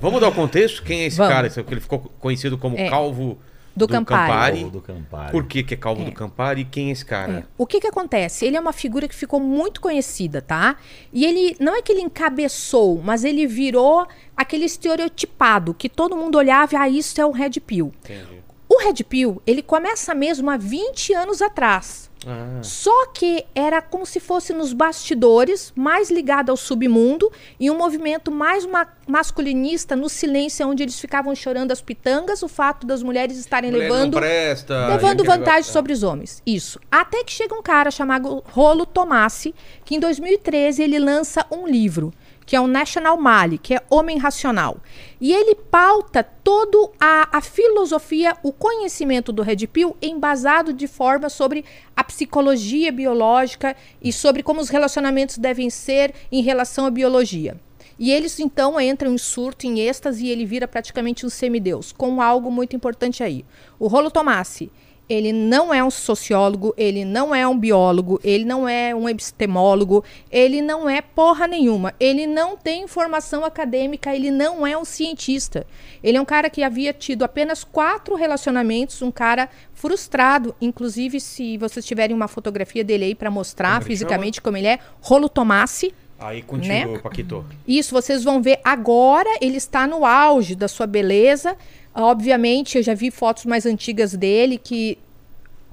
vamos 0.00 0.20
dar 0.20 0.28
o 0.28 0.32
contexto? 0.32 0.82
Quem 0.82 1.02
é 1.02 1.06
esse 1.06 1.16
Vamos. 1.16 1.32
cara? 1.32 1.48
Ele 1.70 1.80
ficou 1.80 2.00
conhecido 2.18 2.58
como 2.58 2.76
É. 2.76 2.88
Calvo 2.90 3.38
Do 3.86 3.88
Campari. 3.88 4.64
Ou 4.64 4.70
do 4.70 4.80
Campari. 4.80 5.32
Por 5.32 5.44
que, 5.46 5.62
que 5.62 5.74
é 5.74 5.76
Calvo 5.76 6.02
É. 6.02 6.04
do 6.06 6.12
Campari 6.12 6.62
e 6.62 6.64
quem 6.64 6.88
é 6.88 6.92
esse 6.92 7.04
cara? 7.04 7.32
É. 7.32 7.44
O 7.56 7.66
que 7.66 7.80
que 7.80 7.86
acontece? 7.86 8.44
Ele 8.44 8.56
é 8.56 8.60
uma 8.60 8.72
figura 8.72 9.06
que 9.08 9.14
ficou 9.14 9.38
muito 9.40 9.80
conhecida, 9.80 10.42
tá? 10.42 10.76
E 11.12 11.24
ele 11.24 11.56
não 11.60 11.74
é 11.76 11.82
que 11.82 11.92
ele 11.92 12.00
encabeçou, 12.00 13.00
mas 13.02 13.24
ele 13.24 13.46
virou 13.46 14.06
aquele 14.36 14.64
estereotipado 14.64 15.74
que 15.74 15.88
todo 15.88 16.16
mundo 16.16 16.36
olhava 16.36 16.74
e 16.74 16.76
ah, 16.76 16.88
isso 16.88 17.20
é 17.20 17.26
o 17.26 17.30
Red 17.30 17.60
Pill. 17.60 17.92
Entendi. 18.04 18.38
O 18.68 18.80
Red 18.82 19.02
Pill, 19.04 19.40
ele 19.46 19.62
começa 19.62 20.14
mesmo 20.14 20.50
há 20.50 20.56
20 20.56 21.14
anos 21.14 21.40
atrás. 21.40 22.07
Ah, 22.26 22.60
Só 22.62 23.06
que 23.06 23.44
era 23.54 23.80
como 23.80 24.04
se 24.04 24.18
fosse 24.18 24.52
nos 24.52 24.72
bastidores, 24.72 25.72
mais 25.76 26.10
ligado 26.10 26.50
ao 26.50 26.56
submundo, 26.56 27.30
e 27.60 27.70
um 27.70 27.76
movimento 27.78 28.30
mais 28.30 28.66
ma- 28.66 28.88
masculinista 29.06 29.94
no 29.94 30.08
silêncio, 30.08 30.66
onde 30.66 30.82
eles 30.82 30.98
ficavam 30.98 31.34
chorando 31.34 31.70
as 31.70 31.80
pitangas, 31.80 32.42
o 32.42 32.48
fato 32.48 32.86
das 32.86 33.02
mulheres 33.02 33.38
estarem 33.38 33.70
mulher 33.70 33.88
levando 33.90 34.18
presta, 34.18 34.88
levando 34.88 35.24
vantagem 35.24 35.52
negócio- 35.60 35.72
sobre 35.72 35.92
os 35.92 36.02
homens. 36.02 36.42
Isso. 36.46 36.80
Até 36.90 37.22
que 37.22 37.32
chega 37.32 37.54
um 37.54 37.62
cara 37.62 37.90
chamado 37.90 38.42
Rolo 38.52 38.84
Tomassi, 38.84 39.54
que 39.84 39.94
em 39.94 40.00
2013 40.00 40.82
ele 40.82 40.98
lança 40.98 41.46
um 41.50 41.66
livro, 41.68 42.12
que 42.48 42.56
é 42.56 42.60
o 42.62 42.66
National 42.66 43.18
Mali, 43.18 43.58
que 43.58 43.74
é 43.74 43.82
Homem 43.90 44.16
Racional. 44.16 44.78
E 45.20 45.34
ele 45.34 45.54
pauta 45.54 46.24
toda 46.24 46.90
a, 46.98 47.28
a 47.36 47.42
filosofia, 47.42 48.34
o 48.42 48.54
conhecimento 48.54 49.30
do 49.30 49.42
Red 49.42 49.66
Pill 49.66 49.94
embasado 50.00 50.72
de 50.72 50.88
forma 50.88 51.28
sobre 51.28 51.62
a 51.94 52.02
psicologia 52.02 52.90
biológica 52.90 53.76
e 54.00 54.10
sobre 54.10 54.42
como 54.42 54.62
os 54.62 54.70
relacionamentos 54.70 55.36
devem 55.36 55.68
ser 55.68 56.14
em 56.32 56.40
relação 56.40 56.86
à 56.86 56.90
biologia. 56.90 57.54
E 57.98 58.10
eles 58.10 58.40
então 58.40 58.80
entram 58.80 59.12
em 59.12 59.18
surto, 59.18 59.66
em 59.66 59.80
êxtase, 59.80 60.24
e 60.24 60.30
ele 60.30 60.46
vira 60.46 60.66
praticamente 60.66 61.26
um 61.26 61.28
semideus, 61.28 61.92
com 61.92 62.22
algo 62.22 62.50
muito 62.50 62.74
importante 62.74 63.22
aí. 63.22 63.44
O 63.78 63.88
Rolo 63.88 64.10
Tomassi, 64.10 64.72
ele 65.08 65.32
não 65.32 65.72
é 65.72 65.82
um 65.82 65.90
sociólogo, 65.90 66.74
ele 66.76 67.04
não 67.04 67.34
é 67.34 67.46
um 67.46 67.58
biólogo, 67.58 68.20
ele 68.22 68.44
não 68.44 68.68
é 68.68 68.94
um 68.94 69.08
epistemólogo, 69.08 70.04
ele 70.30 70.60
não 70.60 70.88
é 70.88 71.00
porra 71.00 71.46
nenhuma, 71.46 71.94
ele 71.98 72.26
não 72.26 72.56
tem 72.56 72.86
formação 72.86 73.44
acadêmica, 73.44 74.14
ele 74.14 74.30
não 74.30 74.66
é 74.66 74.76
um 74.76 74.84
cientista. 74.84 75.66
Ele 76.02 76.18
é 76.18 76.20
um 76.20 76.24
cara 76.24 76.50
que 76.50 76.62
havia 76.62 76.92
tido 76.92 77.24
apenas 77.24 77.64
quatro 77.64 78.14
relacionamentos, 78.14 79.00
um 79.00 79.10
cara 79.10 79.48
frustrado. 79.72 80.54
Inclusive, 80.60 81.20
se 81.20 81.56
vocês 81.56 81.84
tiverem 81.84 82.14
uma 82.14 82.28
fotografia 82.28 82.84
dele 82.84 83.06
aí 83.06 83.14
para 83.14 83.30
mostrar 83.30 83.74
Como 83.74 83.86
fisicamente 83.86 84.40
como 84.40 84.56
ele 84.56 84.66
é, 84.66 84.78
Rolo 85.00 85.28
Tomassi. 85.28 85.94
Aí 86.18 86.42
contigo, 86.42 86.74
Né? 86.74 86.98
Paquito. 86.98 87.44
Isso 87.66 87.94
vocês 87.94 88.24
vão 88.24 88.42
ver 88.42 88.60
agora, 88.64 89.28
ele 89.40 89.56
está 89.56 89.86
no 89.86 90.04
auge 90.04 90.56
da 90.56 90.66
sua 90.66 90.86
beleza. 90.86 91.56
Obviamente, 92.02 92.78
eu 92.78 92.82
já 92.82 92.94
vi 92.94 93.10
fotos 93.10 93.44
mais 93.44 93.66
antigas 93.66 94.14
dele 94.14 94.56
que 94.56 94.96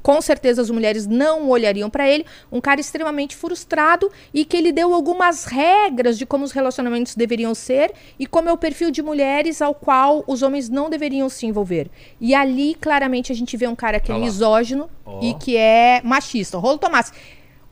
com 0.02 0.22
certeza 0.22 0.62
as 0.62 0.70
mulheres 0.70 1.08
não 1.08 1.50
olhariam 1.50 1.90
para 1.90 2.08
ele. 2.08 2.26
Um 2.52 2.62
cara 2.62 2.80
extremamente 2.80 3.36
frustrado 3.36 4.12
e 4.32 4.46
que 4.46 4.56
ele 4.56 4.72
deu 4.72 4.94
algumas 4.94 5.46
regras 5.46 6.16
de 6.16 6.28
como 6.28 6.44
os 6.46 6.52
relacionamentos 6.52 7.16
deveriam 7.16 7.56
ser 7.56 7.92
e 8.20 8.28
como 8.28 8.48
é 8.48 8.54
o 8.54 8.58
perfil 8.58 8.92
de 8.92 9.02
mulheres 9.02 9.64
ao 9.64 9.74
qual 9.74 10.24
os 10.28 10.44
homens 10.44 10.70
não 10.70 10.92
deveriam 10.92 11.28
se 11.28 11.48
envolver. 11.48 11.90
E 12.22 12.36
ali, 12.36 12.76
claramente, 12.76 13.32
a 13.32 13.36
gente 13.36 13.58
vê 13.58 13.68
um 13.68 13.76
cara 13.76 14.00
que 14.00 14.12
é 14.12 14.14
Olha 14.14 14.22
lá. 14.22 14.26
misógino 14.28 14.90
Ó. 15.04 15.22
e 15.24 15.34
que 15.34 15.58
é 15.58 16.02
machista. 16.04 16.60
Rolo 16.60 16.78
Tomás. 16.78 17.12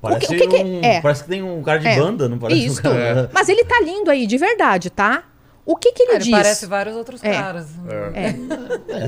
Parece, 0.01 0.25
o 0.25 0.29
que, 0.29 0.35
o 0.35 0.39
que 0.39 0.47
que 0.57 0.63
um, 0.63 0.81
é? 0.83 1.01
parece 1.01 1.23
que 1.23 1.29
tem 1.29 1.43
um 1.43 1.61
cara 1.61 1.79
de 1.79 1.87
É. 1.87 1.97
banda, 1.99 2.27
não 2.27 2.37
parece 2.39 2.65
Isso. 2.65 2.79
um 2.79 2.83
cara... 2.83 3.29
Mas 3.31 3.47
ele 3.47 3.63
tá 3.63 3.79
lindo 3.79 4.09
aí, 4.11 4.25
de 4.27 4.37
verdade, 4.37 4.89
tá? 4.89 5.23
O 5.65 5.75
que 5.77 5.91
que 5.93 6.03
ele 6.03 6.11
Ah, 6.11 6.15
Ele 6.15 6.23
diz? 6.25 6.31
parece 6.31 6.65
vários 6.65 6.95
outros 6.95 7.23
É. 7.23 7.31
caras. 7.31 7.67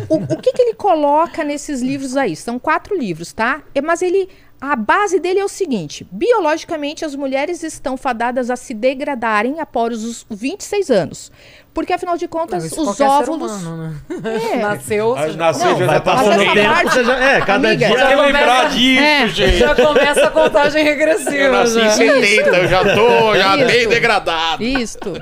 O, 0.09 0.15
o 0.33 0.37
que, 0.41 0.53
que 0.53 0.61
ele 0.61 0.73
coloca 0.73 1.43
nesses 1.43 1.81
livros 1.81 2.15
aí? 2.15 2.35
São 2.35 2.57
quatro 2.57 2.97
livros, 2.97 3.33
tá? 3.33 3.61
É, 3.73 3.81
Mas 3.81 4.01
ele. 4.01 4.29
A 4.61 4.73
base 4.77 5.19
dele 5.19 5.39
é 5.39 5.43
o 5.43 5.49
seguinte: 5.49 6.07
biologicamente, 6.09 7.03
as 7.03 7.13
mulheres 7.13 7.61
estão 7.61 7.97
fadadas 7.97 8.49
a 8.49 8.55
se 8.55 8.73
degradarem 8.73 9.59
após 9.59 10.01
os 10.05 10.25
26 10.31 10.89
anos. 10.89 11.29
Porque, 11.73 11.91
afinal 11.91 12.15
de 12.15 12.23
Não, 12.23 12.29
contas, 12.29 12.63
isso 12.63 12.81
os 12.81 13.01
óvulos. 13.01 13.51
humano, 13.51 13.93
né? 14.07 14.19
É. 14.53 14.55
Nasceu, 14.55 15.13
já- 15.17 15.27
nasceu, 15.33 15.65
Não, 15.71 15.77
já 15.79 15.85
Vai 15.85 16.01
tá 16.01 16.15
Mas 16.15 16.25
passando 16.25 16.41
essa 16.41 16.51
o 16.51 16.53
tempo, 16.53 16.69
parte- 16.73 16.89
você 16.93 17.03
já... 17.03 17.19
É, 17.19 17.41
cada 17.41 17.67
Amiga, 17.67 17.87
dia... 17.87 17.97
já 17.99 18.07
Tem 18.07 18.15
que 18.17 18.21
lembrar 18.23 18.45
começa- 18.61 18.69
disso, 18.77 19.01
É. 19.03 19.27
gente. 19.27 19.57
já 19.57 19.75
começa 19.75 20.25
a 20.25 20.31
contagem 20.31 20.83
regressiva. 20.85 21.31
Eu 21.35 21.51
nasci 21.51 21.77
em 21.79 21.81
já. 21.83 21.91
70, 21.91 22.49
eu 22.57 22.67
já 22.69 22.95
tô 22.95 23.35
já 23.35 23.57
Isso. 23.57 23.67
bem 23.67 23.87
degradado. 23.89 24.63
Isto. 24.63 25.13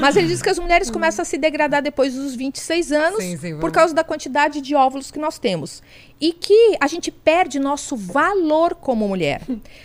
Mas 0.00 0.16
ele 0.16 0.26
diz 0.28 0.42
que 0.42 0.48
as 0.50 0.58
mulheres 0.58 0.90
começam 0.90 1.22
a 1.22 1.26
se 1.26 1.38
degradar 1.38 1.82
depois 1.82 2.14
dos 2.14 2.34
26 2.34 2.92
anos 2.92 3.22
Sim, 3.22 3.36
sim, 3.36 3.58
por 3.58 3.70
causa 3.72 3.94
da 3.94 4.04
quantidade 4.04 4.60
de 4.60 4.74
óvulos 4.74 5.10
que 5.10 5.18
nós 5.18 5.38
temos. 5.38 5.82
E 6.20 6.32
que 6.32 6.76
a 6.80 6.86
gente 6.86 7.10
perde 7.10 7.58
nosso 7.58 7.96
valor 7.96 8.74
como 8.74 9.06
mulher. 9.08 9.40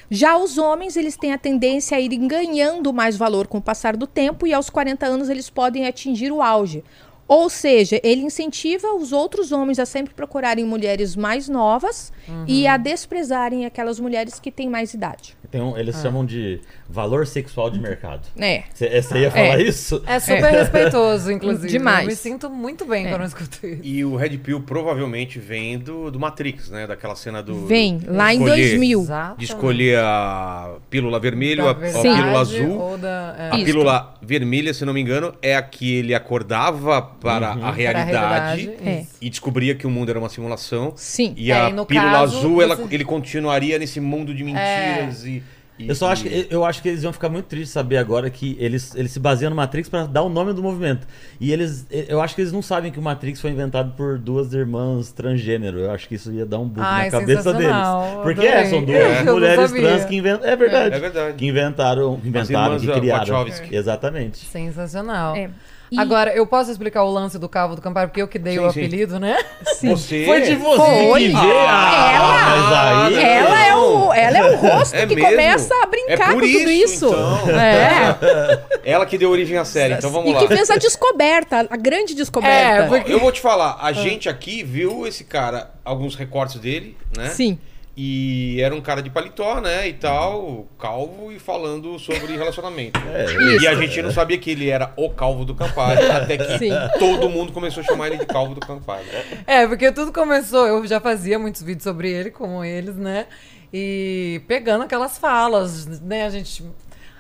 Já 0.09 0.37
os 0.37 0.57
homens, 0.57 0.95
eles 0.97 1.15
têm 1.15 1.31
a 1.31 1.37
tendência 1.37 1.95
a 1.97 1.99
irem 2.01 2.27
ganhando 2.27 2.91
mais 2.91 3.15
valor 3.15 3.47
com 3.47 3.59
o 3.59 3.61
passar 3.61 3.95
do 3.95 4.07
tempo 4.07 4.45
e 4.47 4.53
aos 4.53 4.69
40 4.69 5.05
anos 5.05 5.29
eles 5.29 5.49
podem 5.49 5.85
atingir 5.87 6.31
o 6.31 6.41
auge. 6.41 6.83
Ou 7.25 7.49
seja, 7.49 7.99
ele 8.03 8.21
incentiva 8.21 8.93
os 8.93 9.13
outros 9.13 9.53
homens 9.53 9.79
a 9.79 9.85
sempre 9.85 10.13
procurarem 10.13 10.65
mulheres 10.65 11.15
mais 11.15 11.47
novas 11.47 12.11
e 12.45 12.67
a 12.67 12.75
desprezarem 12.75 13.65
aquelas 13.65 13.97
mulheres 13.97 14.39
que 14.41 14.51
têm 14.51 14.69
mais 14.69 14.93
idade. 14.93 15.35
Tem 15.49 15.61
um- 15.61 15.73
Ah. 15.73 15.79
eles 15.79 15.95
chamam 16.01 16.25
de 16.25 16.59
valor 16.93 17.25
sexual 17.25 17.71
de 17.71 17.79
mercado. 17.79 18.21
É. 18.37 18.63
Você, 18.71 19.01
você 19.01 19.17
ia 19.21 19.31
falar 19.31 19.59
isso? 19.59 20.03
É 20.05 20.19
super 20.19 20.51
respeitoso, 20.51 21.31
inclusive. 21.33 21.67
Demais. 21.67 22.01
Eu 22.03 22.07
me 22.09 22.15
sinto 22.15 22.49
muito 22.51 22.85
bem 22.85 23.07
quando 23.09 23.21
eu 23.21 23.27
escuto 23.27 23.65
isso. 23.65 23.81
E 23.83 24.05
o 24.05 24.15
Red 24.15 24.37
Pill 24.37 24.61
provavelmente 24.61 25.39
vem 25.39 25.79
do, 25.79 26.11
do 26.11 26.19
Matrix, 26.19 26.69
né? 26.69 26.85
Daquela 26.85 27.15
cena 27.15 27.41
do. 27.41 27.65
Vem, 27.65 27.97
do- 27.97 28.13
lá 28.13 28.31
em 28.31 28.37
escolher- 28.37 28.69
2000. 28.69 28.99
Exatamente. 29.01 29.39
De 29.39 29.45
escolher 29.45 29.97
a 29.99 30.75
pílula 30.89 31.19
vermelha 31.19 31.63
ou 31.63 31.69
a, 31.69 31.71
a 31.71 31.75
pílula 31.75 32.39
azul. 32.39 32.97
da- 32.99 33.35
é. 33.39 33.49
A 33.51 33.55
Isso. 33.55 33.65
pílula 33.65 34.13
vermelha, 34.21 34.73
se 34.73 34.85
não 34.85 34.93
me 34.93 35.01
engano, 35.01 35.33
é 35.41 35.55
a 35.55 35.63
que 35.63 35.95
ele 35.95 36.13
acordava 36.13 37.01
para 37.01 37.53
a 37.53 37.55
Para 37.57 37.67
a 37.67 37.71
realidade 37.71 38.11
realidade, 38.11 38.71
É. 38.85 38.99
isso. 39.01 39.15
e 39.19 39.29
descobria 39.31 39.73
que 39.73 39.87
o 39.87 39.89
mundo 39.89 40.09
era 40.09 40.19
uma 40.19 40.29
simulação. 40.29 40.93
Sim. 40.95 41.33
E 41.35 41.51
É, 41.51 41.55
a 41.59 41.69
e 41.69 41.73
no 41.73 41.85
pílula 41.87 42.11
caso, 42.11 42.37
azul, 42.37 42.61
ela- 42.61 42.75
você- 42.75 42.93
ele 42.93 43.03
continuaria 43.03 43.79
nesse 43.79 43.99
mundo 43.99 44.33
de 44.33 44.43
mentiras 44.43 45.25
e- 45.25 45.41
Eu 45.87 45.95
só 45.95 46.11
acho 46.11 46.23
que, 46.23 46.47
eu 46.49 46.65
acho 46.65 46.81
que 46.81 46.89
eles 46.89 47.03
vão 47.03 47.13
ficar 47.13 47.29
muito 47.29 47.45
tristes 47.45 47.69
de 47.69 47.73
saber 47.73 47.97
agora 47.97 48.29
que 48.29 48.55
eles, 48.59 48.95
eles 48.95 49.11
se 49.11 49.19
baseiam 49.19 49.49
no 49.49 49.55
Matrix 49.55 49.89
pra 49.89 50.05
dar 50.05 50.21
o 50.21 50.29
nome 50.29 50.53
do 50.53 50.61
movimento. 50.61 51.07
E 51.39 51.51
eles, 51.51 51.85
eu 51.89 52.21
acho 52.21 52.35
que 52.35 52.41
eles 52.41 52.51
não 52.51 52.61
sabem 52.61 52.91
que 52.91 52.99
o 52.99 53.01
Matrix 53.01 53.41
foi 53.41 53.51
inventado 53.51 53.93
por 53.95 54.17
duas 54.17 54.53
irmãs 54.53 55.11
transgênero. 55.11 55.79
Eu 55.79 55.91
acho 55.91 56.07
que 56.07 56.15
isso 56.15 56.31
ia 56.31 56.45
dar 56.45 56.59
um 56.59 56.67
bug 56.67 56.81
Ai, 56.81 57.05
na 57.05 57.11
cabeça 57.11 57.53
deles. 57.53 57.75
Porque 58.21 58.45
é, 58.45 58.65
são 58.65 58.83
duas 58.83 59.25
não 59.25 59.33
mulheres 59.33 59.71
trans 59.71 60.05
que 60.05 60.15
inventaram. 60.15 60.51
É 60.51 60.55
verdade. 60.55 60.95
É, 60.95 60.97
é 60.97 61.01
verdade. 61.01 61.37
Que 61.37 61.47
inventaram, 61.47 62.21
inventaram, 62.23 62.79
que 62.79 62.91
criaram. 62.91 63.19
Wachowski. 63.19 63.75
Exatamente. 63.75 64.45
Sensacional. 64.45 65.35
É. 65.35 65.49
E- 65.93 65.99
Agora, 65.99 66.33
eu 66.33 66.45
posso 66.47 66.71
explicar 66.71 67.03
o 67.03 67.11
lance 67.11 67.37
do 67.37 67.47
Calvo 67.47 67.75
do 67.75 67.81
Campari, 67.81 68.07
porque 68.07 68.21
eu 68.21 68.27
que 68.27 68.39
dei 68.39 68.53
Sim, 68.53 68.59
o 68.59 68.71
sim. 68.71 68.79
apelido, 68.79 69.19
né? 69.19 69.37
Você. 69.83 70.25
Foi 70.25 70.41
de 70.41 70.55
você 70.55 71.07
Foi. 71.07 71.19
que 71.21 71.27
vê. 71.29 71.35
Ah, 71.37 73.07
mas 73.07 73.17
aí. 73.17 73.23
Ela 73.23 73.65
é 73.67 73.75
o, 73.75 74.13
ela 74.13 74.37
é 74.37 74.43
o 74.51 74.55
rosto 74.55 74.95
É 74.97 75.05
que 75.05 75.15
mesmo? 75.15 75.29
começa 75.29 75.73
a 75.73 75.83
É 75.83 75.85
brincar 75.87 76.17
por 76.33 76.41
com 76.41 76.47
tudo 76.47 76.47
isso, 76.71 76.93
isso. 76.95 77.07
então. 77.07 77.59
É. 77.59 78.59
Ela 78.83 79.05
que 79.05 79.17
deu 79.17 79.29
origem 79.29 79.57
à 79.57 79.63
série, 79.65 79.93
então 79.93 80.09
vamos 80.09 80.29
e 80.29 80.33
lá. 80.33 80.39
que 80.39 80.47
fez 80.47 80.69
a 80.69 80.75
descoberta, 80.77 81.67
a 81.69 81.77
grande 81.77 82.13
descoberta. 82.13 82.83
É, 82.85 82.87
porque- 82.87 83.13
Eu 83.13 83.19
vou 83.19 83.31
te 83.31 83.39
falar, 83.39 83.77
a 83.81 83.93
gente 83.93 84.27
aqui 84.27 84.63
viu 84.63 85.05
esse 85.07 85.23
cara, 85.23 85.71
alguns 85.85 86.15
recortes 86.15 86.59
dele, 86.59 86.97
né? 87.17 87.29
Sim. 87.29 87.57
E 87.95 88.59
era 88.59 88.73
um 88.73 88.81
cara 88.81 89.01
de 89.03 89.09
paletó, 89.09 89.61
né? 89.61 89.87
E 89.87 89.93
tal, 89.93 90.67
calvo 90.79 91.31
e 91.31 91.37
falando 91.37 91.99
sobre 91.99 92.35
relacionamento. 92.35 92.99
É, 93.13 93.25
e 93.61 93.67
a 93.67 93.75
gente 93.75 94.01
não 94.01 94.11
sabia 94.11 94.37
que 94.39 94.49
ele 94.49 94.69
era 94.69 94.91
o 94.97 95.09
calvo 95.09 95.45
do 95.45 95.53
Campari, 95.53 96.03
até 96.09 96.35
que 96.35 96.57
Sim. 96.57 96.71
todo 96.97 97.29
mundo 97.29 97.51
começou 97.53 97.81
a 97.81 97.85
chamar 97.85 98.07
ele 98.07 98.17
de 98.17 98.25
calvo 98.25 98.55
do 98.55 98.59
Campari. 98.59 99.05
É, 99.45 99.67
porque 99.67 99.91
tudo 99.91 100.11
começou, 100.11 100.65
eu 100.65 100.85
já 100.87 100.99
fazia 100.99 101.37
muitos 101.37 101.61
vídeos 101.61 101.83
sobre 101.83 102.09
ele, 102.09 102.31
como 102.31 102.63
eles, 102.63 102.95
né? 102.95 103.27
E 103.71 104.41
pegando 104.47 104.83
aquelas 104.83 105.17
falas, 105.17 105.99
né, 106.01 106.25
a 106.25 106.29
gente. 106.29 106.63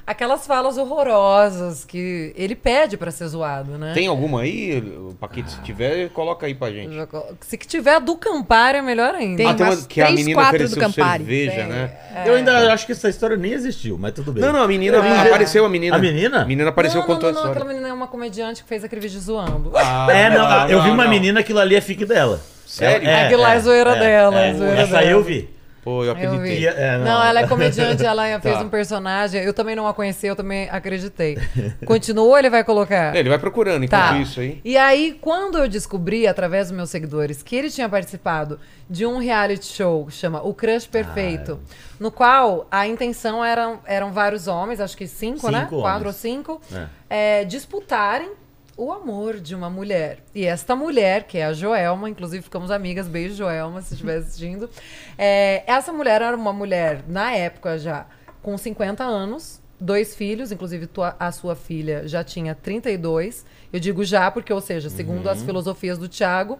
Aquelas 0.05 0.45
falas 0.45 0.77
horrorosas 0.77 1.85
que 1.85 2.33
ele 2.35 2.55
pede 2.55 2.97
pra 2.97 3.09
ser 3.09 3.25
zoado, 3.27 3.77
né? 3.77 3.93
Tem 3.93 4.07
alguma 4.07 4.41
aí, 4.41 4.79
o 4.79 5.15
Paquito? 5.17 5.49
Se 5.49 5.61
tiver, 5.61 6.09
coloca 6.09 6.45
aí 6.45 6.53
pra 6.53 6.71
gente. 6.71 6.93
Se 7.39 7.57
que 7.57 7.65
tiver 7.65 7.95
a 7.95 7.99
do 7.99 8.17
Campari, 8.17 8.79
é 8.79 8.81
melhor 8.81 9.15
ainda. 9.15 9.37
Tem 9.37 9.47
Ah, 9.47 9.53
tem 9.53 9.65
uma 9.65 9.75
que 9.77 10.01
a 10.01 10.05
três, 10.07 10.19
menina 10.19 10.41
quatro 10.41 10.67
do 10.69 10.75
Campari. 10.77 11.23
cerveja, 11.23 11.51
Tem. 11.53 11.65
né? 11.67 11.91
Eu 12.25 12.35
ainda 12.35 12.73
acho 12.73 12.85
que 12.85 12.91
essa 12.91 13.07
história 13.07 13.37
nem 13.37 13.53
existiu, 13.53 13.97
mas 13.97 14.11
tudo 14.13 14.33
bem. 14.33 14.43
Não, 14.43 14.51
não, 14.51 14.63
a 14.63 14.67
menina 14.67 14.97
Ah. 14.99 15.21
apareceu, 15.23 15.63
a 15.65 15.69
menina. 15.69 15.95
A 15.95 15.99
menina? 15.99 16.41
A 16.41 16.45
menina 16.45 16.69
apareceu 16.69 16.99
não, 16.99 17.07
contou 17.07 17.23
não, 17.23 17.29
a 17.29 17.31
não, 17.31 17.39
história. 17.51 17.51
aquela 17.61 17.69
menina 17.73 17.87
é 17.87 17.93
uma 17.93 18.07
comediante 18.07 18.61
que 18.61 18.67
fez 18.67 18.83
aquele 18.83 18.99
vídeo 18.99 19.19
zoando. 19.21 19.71
Ah, 19.75 20.07
É, 20.11 20.29
não, 20.29 20.49
não, 20.49 20.69
eu 20.69 20.81
vi 20.81 20.87
não, 20.89 20.95
uma 20.95 21.03
não. 21.05 21.09
menina, 21.11 21.39
aquilo 21.39 21.59
ali 21.59 21.75
é 21.75 21.81
fique 21.81 22.05
dela. 22.05 22.41
Sério? 22.65 23.07
É, 23.07 23.25
Aquilo 23.25 23.41
lá 23.41 23.53
é 23.53 23.59
zoeira 23.59 23.95
dela, 23.95 24.39
é 24.41 24.53
zoeira 24.53 24.81
Essa 24.81 24.97
aí 24.97 25.05
dela. 25.05 25.17
eu 25.19 25.23
vi. 25.23 25.49
Pô, 25.83 26.01
eu 26.03 26.05
Eu 26.05 26.11
acreditei. 26.13 26.57
vi. 26.59 26.65
É, 26.67 26.97
não. 26.97 27.05
não. 27.05 27.23
ela 27.23 27.41
é 27.41 27.47
comediante, 27.47 28.05
ela 28.05 28.23
fez 28.39 28.55
Tá. 28.57 28.61
um 28.63 28.69
personagem. 28.69 29.41
Eu 29.43 29.53
também 29.53 29.75
não 29.75 29.85
a 29.87 29.93
conheci, 29.93 30.25
eu 30.27 30.35
também 30.35 30.69
acreditei. 30.71 31.37
Continua 31.85 32.23
ou 32.25 32.37
ele 32.37 32.49
vai 32.49 32.63
colocar? 32.63 33.15
É, 33.15 33.19
Ele 33.19 33.29
vai 33.29 33.37
procurando 33.37 33.83
enquanto 33.83 34.01
Tá. 34.01 34.17
isso 34.17 34.39
aí. 34.39 34.61
E 34.63 34.77
aí, 34.77 35.17
quando 35.19 35.57
eu 35.57 35.67
descobri, 35.67 36.25
através 36.27 36.67
dos 36.69 36.75
meus 36.77 36.89
seguidores, 36.89 37.43
que 37.43 37.55
ele 37.55 37.69
tinha 37.69 37.89
participado 37.89 38.59
de 38.89 39.05
um 39.05 39.17
reality 39.17 39.65
show 39.65 40.05
que 40.05 40.13
chama 40.13 40.41
O 40.41 40.53
Crush 40.53 40.87
Perfeito, 40.87 41.59
no 41.99 42.11
qual 42.11 42.67
a 42.71 42.87
intenção 42.87 43.43
era, 43.43 43.77
eram 43.85 44.11
vários 44.11 44.47
homens, 44.47 44.79
acho 44.79 44.95
que 44.95 45.07
cinco, 45.07 45.49
né? 45.51 45.61
Cinco 45.61 45.81
Quatro 45.81 45.99
ou 45.99 46.09
homens. 46.09 46.15
cinco, 46.15 46.61
É. 47.09 47.41
é, 47.41 47.45
disputarem 47.45 48.31
o 48.75 48.91
amor 48.91 49.39
de 49.39 49.53
uma 49.55 49.69
mulher. 49.69 50.19
E 50.33 50.45
esta 50.45 50.75
mulher, 50.75 51.23
que 51.23 51.37
é 51.37 51.45
a 51.45 51.53
Joelma, 51.53 52.09
inclusive 52.09 52.41
ficamos 52.43 52.71
amigas, 52.71 53.07
beijo 53.07 53.35
Joelma, 53.35 53.81
se 53.81 53.93
estiver 53.93 54.17
assistindo. 54.17 54.69
É, 55.17 55.63
essa 55.67 55.93
mulher 55.93 56.21
era 56.21 56.35
uma 56.35 56.53
mulher, 56.53 57.03
na 57.07 57.31
época 57.33 57.77
já, 57.77 58.05
com 58.41 58.57
50 58.57 59.03
anos, 59.03 59.61
dois 59.79 60.15
filhos, 60.15 60.51
inclusive 60.51 60.87
tua- 60.87 61.15
a 61.19 61.31
sua 61.31 61.55
filha 61.55 62.07
já 62.07 62.23
tinha 62.23 62.55
32. 62.55 63.45
Eu 63.71 63.79
digo 63.79 64.03
já 64.03 64.29
porque, 64.31 64.51
ou 64.51 64.61
seja, 64.61 64.89
segundo 64.89 65.27
as 65.29 65.43
filosofias 65.43 65.97
do 65.97 66.07
Tiago, 66.07 66.59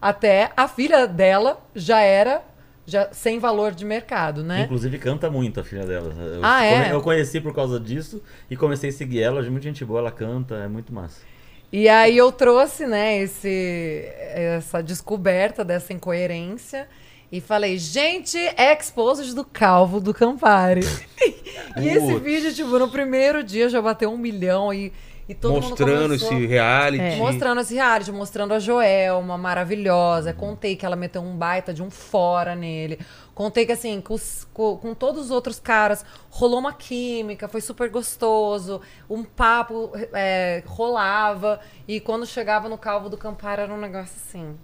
até 0.00 0.50
a 0.56 0.66
filha 0.66 1.06
dela 1.06 1.60
já 1.74 2.00
era 2.00 2.42
já 2.84 3.08
sem 3.12 3.38
valor 3.38 3.70
de 3.72 3.84
mercado, 3.84 4.42
né? 4.42 4.62
Inclusive 4.62 4.98
canta 4.98 5.30
muito 5.30 5.60
a 5.60 5.64
filha 5.64 5.86
dela. 5.86 6.12
Eu, 6.18 6.40
Ah, 6.42 6.64
é? 6.64 6.92
eu 6.92 7.00
conheci 7.00 7.40
por 7.40 7.54
causa 7.54 7.78
disso 7.78 8.20
e 8.50 8.56
comecei 8.56 8.90
a 8.90 8.92
seguir 8.92 9.22
ela. 9.22 9.40
Muita 9.42 9.62
gente 9.62 9.84
boa, 9.84 10.00
ela 10.00 10.10
canta, 10.10 10.56
é 10.56 10.66
muito 10.66 10.92
massa. 10.92 11.20
E 11.72 11.88
aí 11.88 12.18
eu 12.18 12.30
trouxe, 12.30 12.86
né, 12.86 13.16
esse, 13.18 14.04
essa 14.34 14.82
descoberta 14.82 15.64
dessa 15.64 15.92
incoerência 15.92 16.86
e 17.32 17.40
falei, 17.40 17.78
gente, 17.78 18.36
exposed 18.58 19.34
do 19.34 19.42
calvo 19.42 19.98
do 19.98 20.12
Campari. 20.12 20.82
e 21.80 21.88
esse 21.88 22.14
vídeo, 22.18 22.52
tipo, 22.52 22.78
no 22.78 22.90
primeiro 22.90 23.42
dia 23.42 23.70
já 23.70 23.80
bateu 23.80 24.12
um 24.12 24.18
milhão 24.18 24.72
e, 24.72 24.92
e 25.26 25.34
todo 25.34 25.54
Mostrando 25.54 25.88
mundo 25.92 26.02
começou... 26.08 26.32
esse 26.36 26.46
reality. 26.46 27.02
É. 27.02 27.16
Mostrando 27.16 27.60
esse 27.62 27.72
reality, 27.74 28.12
mostrando 28.12 28.52
a 28.52 28.58
Joelma 28.58 29.38
maravilhosa. 29.38 30.34
Contei 30.34 30.76
que 30.76 30.84
ela 30.84 30.94
meteu 30.94 31.22
um 31.22 31.34
baita 31.34 31.72
de 31.72 31.82
um 31.82 31.90
fora 31.90 32.54
nele. 32.54 32.98
Contei 33.34 33.64
que, 33.64 33.72
assim, 33.72 33.98
com, 34.02 34.12
os- 34.12 34.46
com- 34.52 34.76
com 34.76 34.94
todos 34.94 35.22
os 35.22 35.30
outros 35.30 35.58
caras, 35.58 36.04
rolou 36.28 36.58
uma 36.58 36.74
química, 36.74 37.48
foi 37.48 37.62
super 37.62 37.88
gostoso. 37.88 38.82
Um 39.08 39.24
papo 39.24 39.90
é, 40.12 40.62
rolava. 40.66 41.60
E 41.88 41.98
quando 41.98 42.26
chegava 42.26 42.68
no 42.68 42.76
Calvo 42.76 43.08
do 43.08 43.16
Campar, 43.16 43.58
era 43.58 43.72
um 43.72 43.80
negócio 43.80 44.16
assim. 44.22 44.54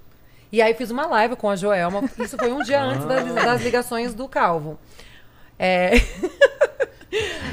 E 0.50 0.62
aí 0.62 0.74
fiz 0.74 0.90
uma 0.90 1.06
live 1.06 1.36
com 1.36 1.48
a 1.48 1.56
Joelma. 1.56 2.08
Isso 2.18 2.36
foi 2.36 2.52
um 2.52 2.62
dia 2.62 2.82
antes 2.82 3.04
das, 3.06 3.34
das 3.34 3.62
ligações 3.62 4.14
do 4.14 4.28
Calvo. 4.28 4.78
É... 5.58 5.92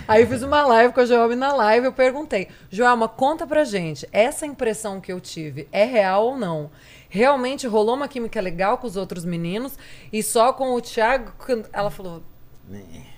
Aí 0.07 0.21
eu 0.21 0.27
fiz 0.27 0.43
uma 0.43 0.63
live 0.65 0.93
com 0.93 0.99
a 0.99 1.05
Joelma 1.05 1.33
e 1.33 1.37
na 1.37 1.53
live 1.53 1.85
eu 1.85 1.93
perguntei: 1.93 2.49
Joelma, 2.69 3.07
conta 3.07 3.47
pra 3.47 3.63
gente, 3.63 4.07
essa 4.11 4.45
impressão 4.45 4.99
que 4.99 5.11
eu 5.11 5.19
tive 5.19 5.67
é 5.71 5.85
real 5.85 6.25
ou 6.25 6.37
não? 6.37 6.69
realmente 7.15 7.65
rolou 7.65 7.95
uma 7.95 8.09
química 8.09 8.41
legal 8.41 8.77
com 8.77 8.85
os 8.85 8.97
outros 8.97 9.23
meninos 9.23 9.77
e 10.11 10.21
só 10.21 10.51
com 10.51 10.73
o 10.73 10.81
Thiago, 10.81 11.31
ela 11.71 11.89
falou. 11.89 12.21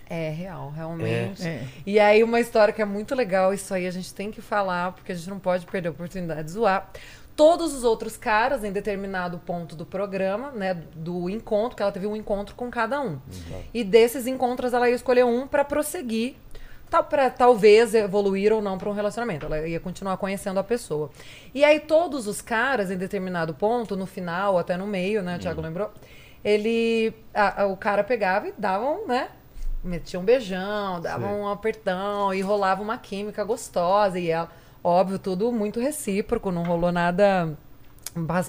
É 0.09 0.29
real, 0.29 0.69
realmente. 0.69 1.45
É. 1.45 1.63
E 1.85 1.99
aí, 1.99 2.23
uma 2.23 2.39
história 2.39 2.73
que 2.73 2.81
é 2.81 2.85
muito 2.85 3.15
legal, 3.15 3.53
isso 3.53 3.73
aí 3.73 3.87
a 3.87 3.91
gente 3.91 4.13
tem 4.13 4.31
que 4.31 4.39
falar, 4.39 4.91
porque 4.93 5.11
a 5.11 5.15
gente 5.15 5.29
não 5.29 5.39
pode 5.39 5.65
perder 5.65 5.89
a 5.89 5.91
oportunidade 5.91 6.43
de 6.43 6.51
zoar. 6.51 6.89
Todos 7.37 7.73
os 7.73 7.83
outros 7.85 8.17
caras, 8.17 8.63
em 8.63 8.71
determinado 8.71 9.37
ponto 9.37 9.75
do 9.75 9.85
programa, 9.85 10.51
né, 10.51 10.73
do 10.95 11.29
encontro, 11.29 11.77
que 11.77 11.83
ela 11.83 11.91
teve 11.91 12.07
um 12.07 12.15
encontro 12.15 12.55
com 12.55 12.69
cada 12.69 12.99
um. 12.99 13.19
E 13.73 13.83
desses 13.83 14.25
encontros, 14.27 14.73
ela 14.73 14.89
ia 14.89 14.95
escolher 14.95 15.23
um 15.23 15.47
pra 15.47 15.63
prosseguir, 15.63 16.35
tal, 16.89 17.03
pra 17.03 17.29
talvez 17.29 17.93
evoluir 17.93 18.51
ou 18.51 18.59
não 18.61 18.77
pra 18.79 18.89
um 18.89 18.93
relacionamento. 18.93 19.45
Ela 19.45 19.67
ia 19.67 19.79
continuar 19.79 20.17
conhecendo 20.17 20.59
a 20.59 20.63
pessoa. 20.63 21.11
E 21.53 21.63
aí, 21.63 21.79
todos 21.79 22.25
os 22.27 22.41
caras, 22.41 22.89
em 22.89 22.97
determinado 22.97 23.53
ponto, 23.53 23.95
no 23.95 24.07
final, 24.07 24.57
até 24.57 24.75
no 24.75 24.87
meio, 24.87 25.21
né, 25.21 25.35
o 25.35 25.39
Thiago 25.39 25.61
lembrou, 25.61 25.91
ele. 26.43 27.13
a- 27.33 27.61
a- 27.63 27.65
o 27.67 27.77
cara 27.77 28.03
pegava 28.03 28.47
e 28.47 28.53
davam, 28.57 29.05
né? 29.07 29.29
metia 29.83 30.19
um 30.19 30.23
beijão, 30.23 30.99
dava 30.99 31.27
Sim. 31.27 31.33
um 31.35 31.47
apertão 31.47 32.33
e 32.33 32.41
rolava 32.41 32.81
uma 32.81 32.97
química 32.97 33.41
gostosa. 33.43 34.19
E 34.19 34.29
ela, 34.29 34.49
óbvio, 34.87 35.19
tudo 35.19 35.51
muito 35.51 35.79
recíproco, 35.79 36.51
não 36.51 36.63
rolou 36.63 36.91
nada 36.91 37.57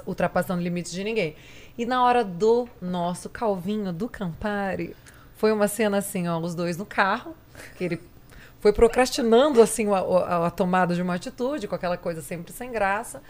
ultrapassando 0.06 0.62
limites 0.62 0.92
de 0.92 1.04
ninguém. 1.04 1.34
E 1.76 1.84
na 1.84 2.02
hora 2.04 2.24
do 2.24 2.68
nosso 2.80 3.28
Calvinho 3.28 3.92
do 3.92 4.08
Campari, 4.08 4.96
foi 5.36 5.52
uma 5.52 5.68
cena 5.68 5.98
assim, 5.98 6.26
ó, 6.28 6.38
os 6.38 6.54
dois 6.54 6.76
no 6.76 6.86
carro, 6.86 7.34
que 7.76 7.84
ele 7.84 8.00
foi 8.60 8.72
procrastinando 8.72 9.60
assim 9.62 9.88
a, 9.92 9.98
a- 9.98 10.46
a 10.46 10.50
tomada 10.50 10.94
de 10.94 11.02
uma 11.02 11.14
atitude, 11.14 11.68
com 11.68 11.74
aquela 11.74 11.96
coisa 11.96 12.22
sempre 12.22 12.52
sem 12.52 12.72
graça. 12.72 13.22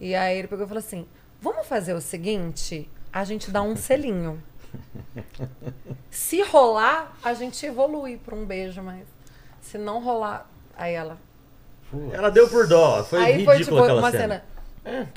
E 0.00 0.14
aí 0.14 0.38
ele 0.38 0.48
pegou 0.48 0.64
e 0.64 0.68
falou 0.68 0.78
assim: 0.80 1.06
vamos 1.40 1.66
fazer 1.66 1.94
o 1.94 2.00
seguinte, 2.00 2.88
a 3.12 3.24
gente 3.24 3.50
dá 3.50 3.62
um 3.62 3.74
selinho. 3.74 4.40
Se 6.10 6.42
rolar, 6.42 7.16
a 7.22 7.34
gente 7.34 7.64
evolui 7.66 8.16
para 8.16 8.34
um 8.34 8.44
beijo, 8.44 8.82
mas 8.82 9.06
se 9.60 9.78
não 9.78 10.02
rolar, 10.02 10.48
aí 10.76 10.94
ela. 10.94 11.18
Ela 12.12 12.30
deu 12.30 12.48
por 12.48 12.66
dó. 12.66 13.04
Foi 13.04 13.18
aí 13.18 13.32
ridícula 13.32 13.54
foi 13.54 13.64
tipo 13.64 13.78
aquela 13.78 14.00
uma 14.00 14.10
cena. 14.10 14.44
cena. 14.84 15.08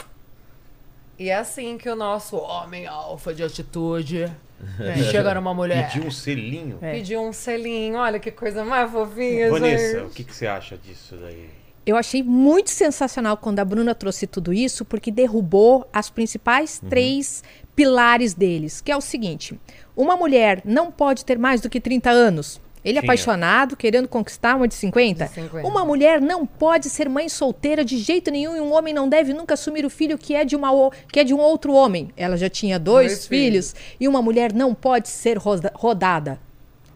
E 1.17 1.29
é 1.29 1.35
assim 1.35 1.77
que 1.77 1.89
o 1.89 1.95
nosso 1.95 2.37
homem 2.37 2.87
alfa 2.87 3.33
de 3.33 3.43
atitude 3.43 4.31
chega 5.11 5.33
numa 5.33 5.53
mulher. 5.53 5.91
Pediu 5.91 6.07
um 6.07 6.11
selinho. 6.11 6.77
É. 6.81 6.93
Pediu 6.93 7.21
um 7.21 7.33
selinho. 7.33 7.97
Olha 7.97 8.19
que 8.19 8.31
coisa 8.31 8.63
mais 8.63 8.89
fofinha, 8.91 9.49
Vanessa, 9.49 9.97
o 9.97 10.01
gente. 10.03 10.13
que, 10.13 10.23
que 10.23 10.35
você 10.35 10.47
acha 10.47 10.77
disso 10.77 11.15
daí? 11.17 11.49
Eu 11.85 11.97
achei 11.97 12.21
muito 12.21 12.69
sensacional 12.69 13.35
quando 13.35 13.59
a 13.59 13.65
Bruna 13.65 13.95
trouxe 13.95 14.27
tudo 14.27 14.53
isso, 14.53 14.85
porque 14.85 15.11
derrubou 15.11 15.87
as 15.91 16.09
principais 16.09 16.79
três 16.87 17.43
pilares 17.75 18.33
deles, 18.33 18.79
que 18.79 18.91
é 18.91 18.95
o 18.95 19.01
seguinte: 19.01 19.59
uma 19.95 20.15
mulher 20.15 20.61
não 20.63 20.91
pode 20.91 21.25
ter 21.25 21.37
mais 21.39 21.61
do 21.61 21.69
que 21.69 21.81
30 21.81 22.09
anos. 22.09 22.61
Ele 22.89 22.97
é 22.99 23.01
apaixonado, 23.01 23.75
querendo 23.77 24.07
conquistar 24.07 24.55
uma 24.55 24.67
de 24.67 24.73
50. 24.75 25.25
De 25.25 25.31
50. 25.33 25.67
Uma 25.67 25.85
mulher 25.85 26.19
não 26.19 26.45
pode 26.45 26.89
ser 26.89 27.07
mãe 27.09 27.29
solteira 27.29 27.85
de 27.85 27.97
jeito 27.97 28.29
nenhum 28.31 28.55
e 28.55 28.59
um 28.61 28.73
homem 28.73 28.93
não 28.93 29.07
deve 29.07 29.33
nunca 29.33 29.53
assumir 29.53 29.85
o 29.85 29.89
filho 29.89 30.17
que 30.17 30.33
é 30.35 30.43
de, 30.43 30.55
uma, 30.55 30.69
que 31.11 31.19
é 31.19 31.23
de 31.23 31.33
um 31.33 31.39
outro 31.39 31.73
homem. 31.73 32.09
Ela 32.17 32.35
já 32.37 32.49
tinha 32.49 32.77
dois, 32.79 33.11
Dois 33.11 33.27
filhos. 33.27 33.75
E 33.99 34.07
uma 34.07 34.21
mulher 34.21 34.53
não 34.53 34.73
pode 34.73 35.09
ser 35.09 35.37
roda- 35.37 35.71
rodada. 35.75 36.39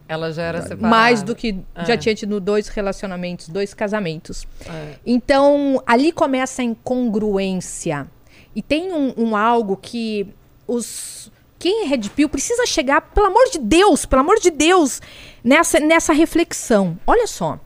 Ela 0.06 0.30
já 0.32 0.42
era 0.42 0.60
separada. 0.60 0.86
Mais 0.86 1.22
do 1.22 1.34
que 1.34 1.56
já 1.86 1.94
É. 1.94 1.96
tinha 1.96 2.14
tido 2.14 2.38
dois 2.38 2.68
relacionamentos, 2.68 3.48
dois 3.48 3.72
casamentos. 3.72 4.46
É. 4.68 4.94
Então, 5.06 5.82
ali 5.86 6.12
começa 6.12 6.60
a 6.60 6.64
incongruência. 6.64 8.06
E 8.54 8.62
tem 8.62 8.92
um, 8.92 9.14
um 9.16 9.36
algo 9.36 9.76
que 9.76 10.26
os. 10.66 11.30
Quem 11.64 11.84
é 11.84 11.86
Red 11.86 12.10
Pill 12.14 12.28
precisa 12.28 12.66
chegar, 12.66 13.00
pelo 13.00 13.28
amor 13.28 13.48
de 13.50 13.58
Deus, 13.58 14.04
pelo 14.04 14.20
amor 14.20 14.38
de 14.38 14.50
Deus, 14.50 15.00
nessa, 15.42 15.80
nessa 15.80 16.12
reflexão. 16.12 17.00
Olha 17.06 17.26
só. 17.26 17.58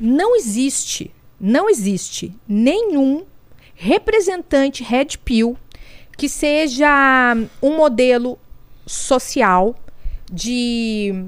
Não 0.00 0.34
existe, 0.34 1.14
não 1.38 1.70
existe 1.70 2.34
nenhum 2.48 3.24
representante 3.72 4.82
Red 4.82 5.16
Pill 5.24 5.56
que 6.16 6.28
seja 6.28 7.36
um 7.62 7.76
modelo 7.76 8.36
social 8.84 9.76
de 10.28 11.24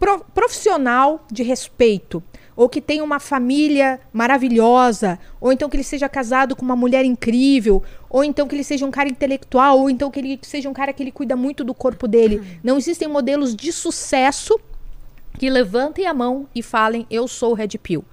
pro- 0.00 0.24
profissional 0.34 1.24
de 1.30 1.44
respeito, 1.44 2.20
ou 2.54 2.68
que 2.68 2.80
tenha 2.80 3.02
uma 3.02 3.18
família 3.18 4.00
maravilhosa, 4.12 5.18
ou 5.40 5.52
então 5.52 5.68
que 5.68 5.76
ele 5.76 5.84
seja 5.84 6.08
casado 6.08 6.54
com 6.54 6.64
uma 6.64 6.76
mulher 6.76 7.04
incrível, 7.04 7.82
ou 8.08 8.22
então 8.22 8.46
que 8.46 8.54
ele 8.54 8.64
seja 8.64 8.84
um 8.84 8.90
cara 8.90 9.08
intelectual, 9.08 9.78
ou 9.78 9.90
então 9.90 10.10
que 10.10 10.20
ele 10.20 10.38
seja 10.42 10.68
um 10.68 10.72
cara 10.72 10.92
que 10.92 11.02
ele 11.02 11.12
cuida 11.12 11.36
muito 11.36 11.64
do 11.64 11.74
corpo 11.74 12.06
dele. 12.06 12.58
Não 12.62 12.76
existem 12.76 13.08
modelos 13.08 13.54
de 13.54 13.72
sucesso 13.72 14.58
que 15.38 15.48
levantem 15.48 16.06
a 16.06 16.14
mão 16.14 16.46
e 16.54 16.62
falem 16.62 17.06
eu 17.10 17.26
sou 17.26 17.52
o 17.52 17.54
Red 17.54 17.78
Pill. 17.82 18.04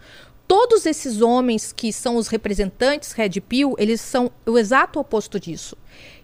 Todos 0.48 0.88
esses 0.88 1.22
homens 1.22 1.72
que 1.72 1.94
são 1.94 2.16
os 2.16 2.28
representantes 2.28 3.12
Red 3.12 3.40
Pill, 3.42 3.76
eles 3.78 4.02
são 4.02 4.32
o 4.48 4.58
exato 4.58 5.00
oposto 5.00 5.40
disso. 5.40 5.78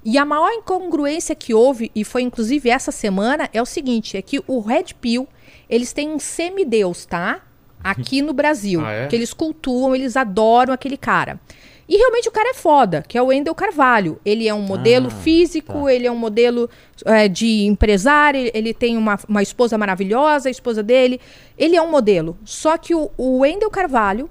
E 0.03 0.17
a 0.17 0.25
maior 0.25 0.51
incongruência 0.51 1.35
que 1.35 1.53
houve, 1.53 1.91
e 1.93 2.03
foi 2.03 2.23
inclusive 2.23 2.67
essa 2.67 2.91
semana, 2.91 3.47
é 3.53 3.61
o 3.61 3.67
seguinte, 3.67 4.17
é 4.17 4.23
que 4.23 4.41
o 4.47 4.61
Red 4.61 4.95
Pill, 4.99 5.27
eles 5.69 5.93
têm 5.93 6.09
um 6.09 6.17
semideus, 6.17 7.05
tá? 7.05 7.44
Aqui 7.89 8.21
no 8.21 8.33
Brasil, 8.33 8.81
Ah, 8.85 8.91
é? 8.91 9.07
que 9.07 9.15
eles 9.15 9.31
cultuam, 9.33 9.95
eles 9.95 10.17
adoram 10.17 10.73
aquele 10.73 10.97
cara. 10.97 11.39
E 11.87 11.97
realmente 11.97 12.27
o 12.27 12.31
cara 12.31 12.49
é 12.49 12.53
foda, 12.55 13.03
que 13.07 13.15
é 13.15 13.21
o 13.21 13.27
Wendel 13.27 13.53
Carvalho. 13.53 14.19
Ele 14.25 14.47
é 14.47 14.53
um 14.53 14.61
modelo 14.63 15.05
Ah, 15.07 15.11
físico, 15.11 15.83
tá. 15.83 15.93
ele 15.93 16.07
é 16.07 16.11
um 16.11 16.17
modelo 16.17 16.67
é, 17.05 17.27
de 17.27 17.63
empresário, 17.65 18.39
ele- 18.39 18.51
ele 18.55 18.73
tem 18.73 18.97
uma, 18.97 19.19
uma 19.29 19.43
esposa 19.43 19.77
maravilhosa, 19.77 20.47
a 20.49 20.51
esposa 20.51 20.81
dele. 20.81 21.21
Ele 21.55 21.75
é 21.75 21.81
um 21.81 21.91
modelo. 21.91 22.35
Só 22.43 22.75
que 22.75 22.95
o, 22.95 23.11
o 23.15 23.39
Wendel 23.41 23.69
Carvalho 23.69 24.27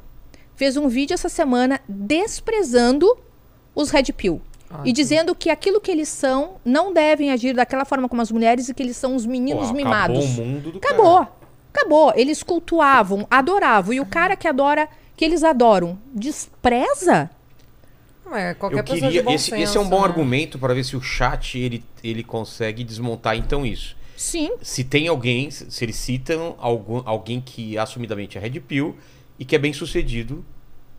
fez 0.57 0.77
um 0.77 0.89
vídeo 0.89 1.15
essa 1.15 1.29
semana 1.29 1.81
desprezando 1.89 3.07
os 3.75 3.91
Red 3.91 4.13
Pill. 4.17 4.41
e 4.85 4.93
dizendo 4.93 5.37
que 5.37 5.51
aquilo 5.51 5.81
que 5.81 5.89
eles 5.93 6.09
são 6.09 6.55
não 6.65 6.93
devem 6.93 7.31
agir 7.31 7.55
daquela 7.55 7.85
forma 7.85 8.09
como 8.09 8.21
as 8.21 8.33
mulheres 8.33 8.69
e 8.69 8.75
que 8.75 8.83
eles 8.83 8.97
são 8.97 9.15
os 9.15 9.25
meninos 9.25 9.69
Pô, 9.69 9.75
mimados. 9.77 10.19
Acabou 10.25 10.45
o 10.45 10.49
mundo 10.49 10.73
do 10.73 10.79
Acabou. 10.79 11.19
cara. 11.19 11.44
Acabou. 11.75 12.13
Eles 12.15 12.43
cultuavam, 12.43 13.27
adoravam. 13.31 13.93
E 13.93 14.01
o 14.01 14.07
cara 14.07 14.37
que 14.37 14.47
adora, 14.47 14.89
que 15.17 15.25
eles 15.25 15.43
adoram, 15.43 15.99
despreza? 16.15 17.29
É, 18.33 18.55
qualquer 18.55 18.79
Eu 18.79 18.85
pessoa 18.85 19.01
queria. 19.01 19.21
de 19.21 19.23
bom 19.23 19.33
Esse, 19.35 19.51
senso, 19.51 19.63
esse 19.63 19.77
é 19.77 19.81
um 19.81 19.89
bom 19.89 20.01
né? 20.01 20.05
argumento 20.07 20.59
para 20.59 20.73
ver 20.73 20.85
se 20.85 20.97
o 20.97 21.01
chat 21.03 21.59
ele, 21.59 21.85
ele 22.03 22.23
consegue 22.25 22.83
desmontar 22.85 23.37
então 23.37 23.67
isso. 23.67 23.97
Sim. 24.17 24.53
Se 24.63 24.83
tem 24.85 25.09
alguém, 25.09 25.51
se 25.51 25.71
se 25.71 25.85
eles 25.85 25.97
citam 25.97 26.55
algum, 26.59 27.03
alguém 27.05 27.41
que 27.41 27.77
assumidamente 27.77 28.39
é 28.39 28.41
Red 28.41 28.61
Pill 28.61 28.97
e 29.39 29.45
que 29.45 29.55
é 29.55 29.59
bem 29.59 29.73
sucedido 29.73 30.45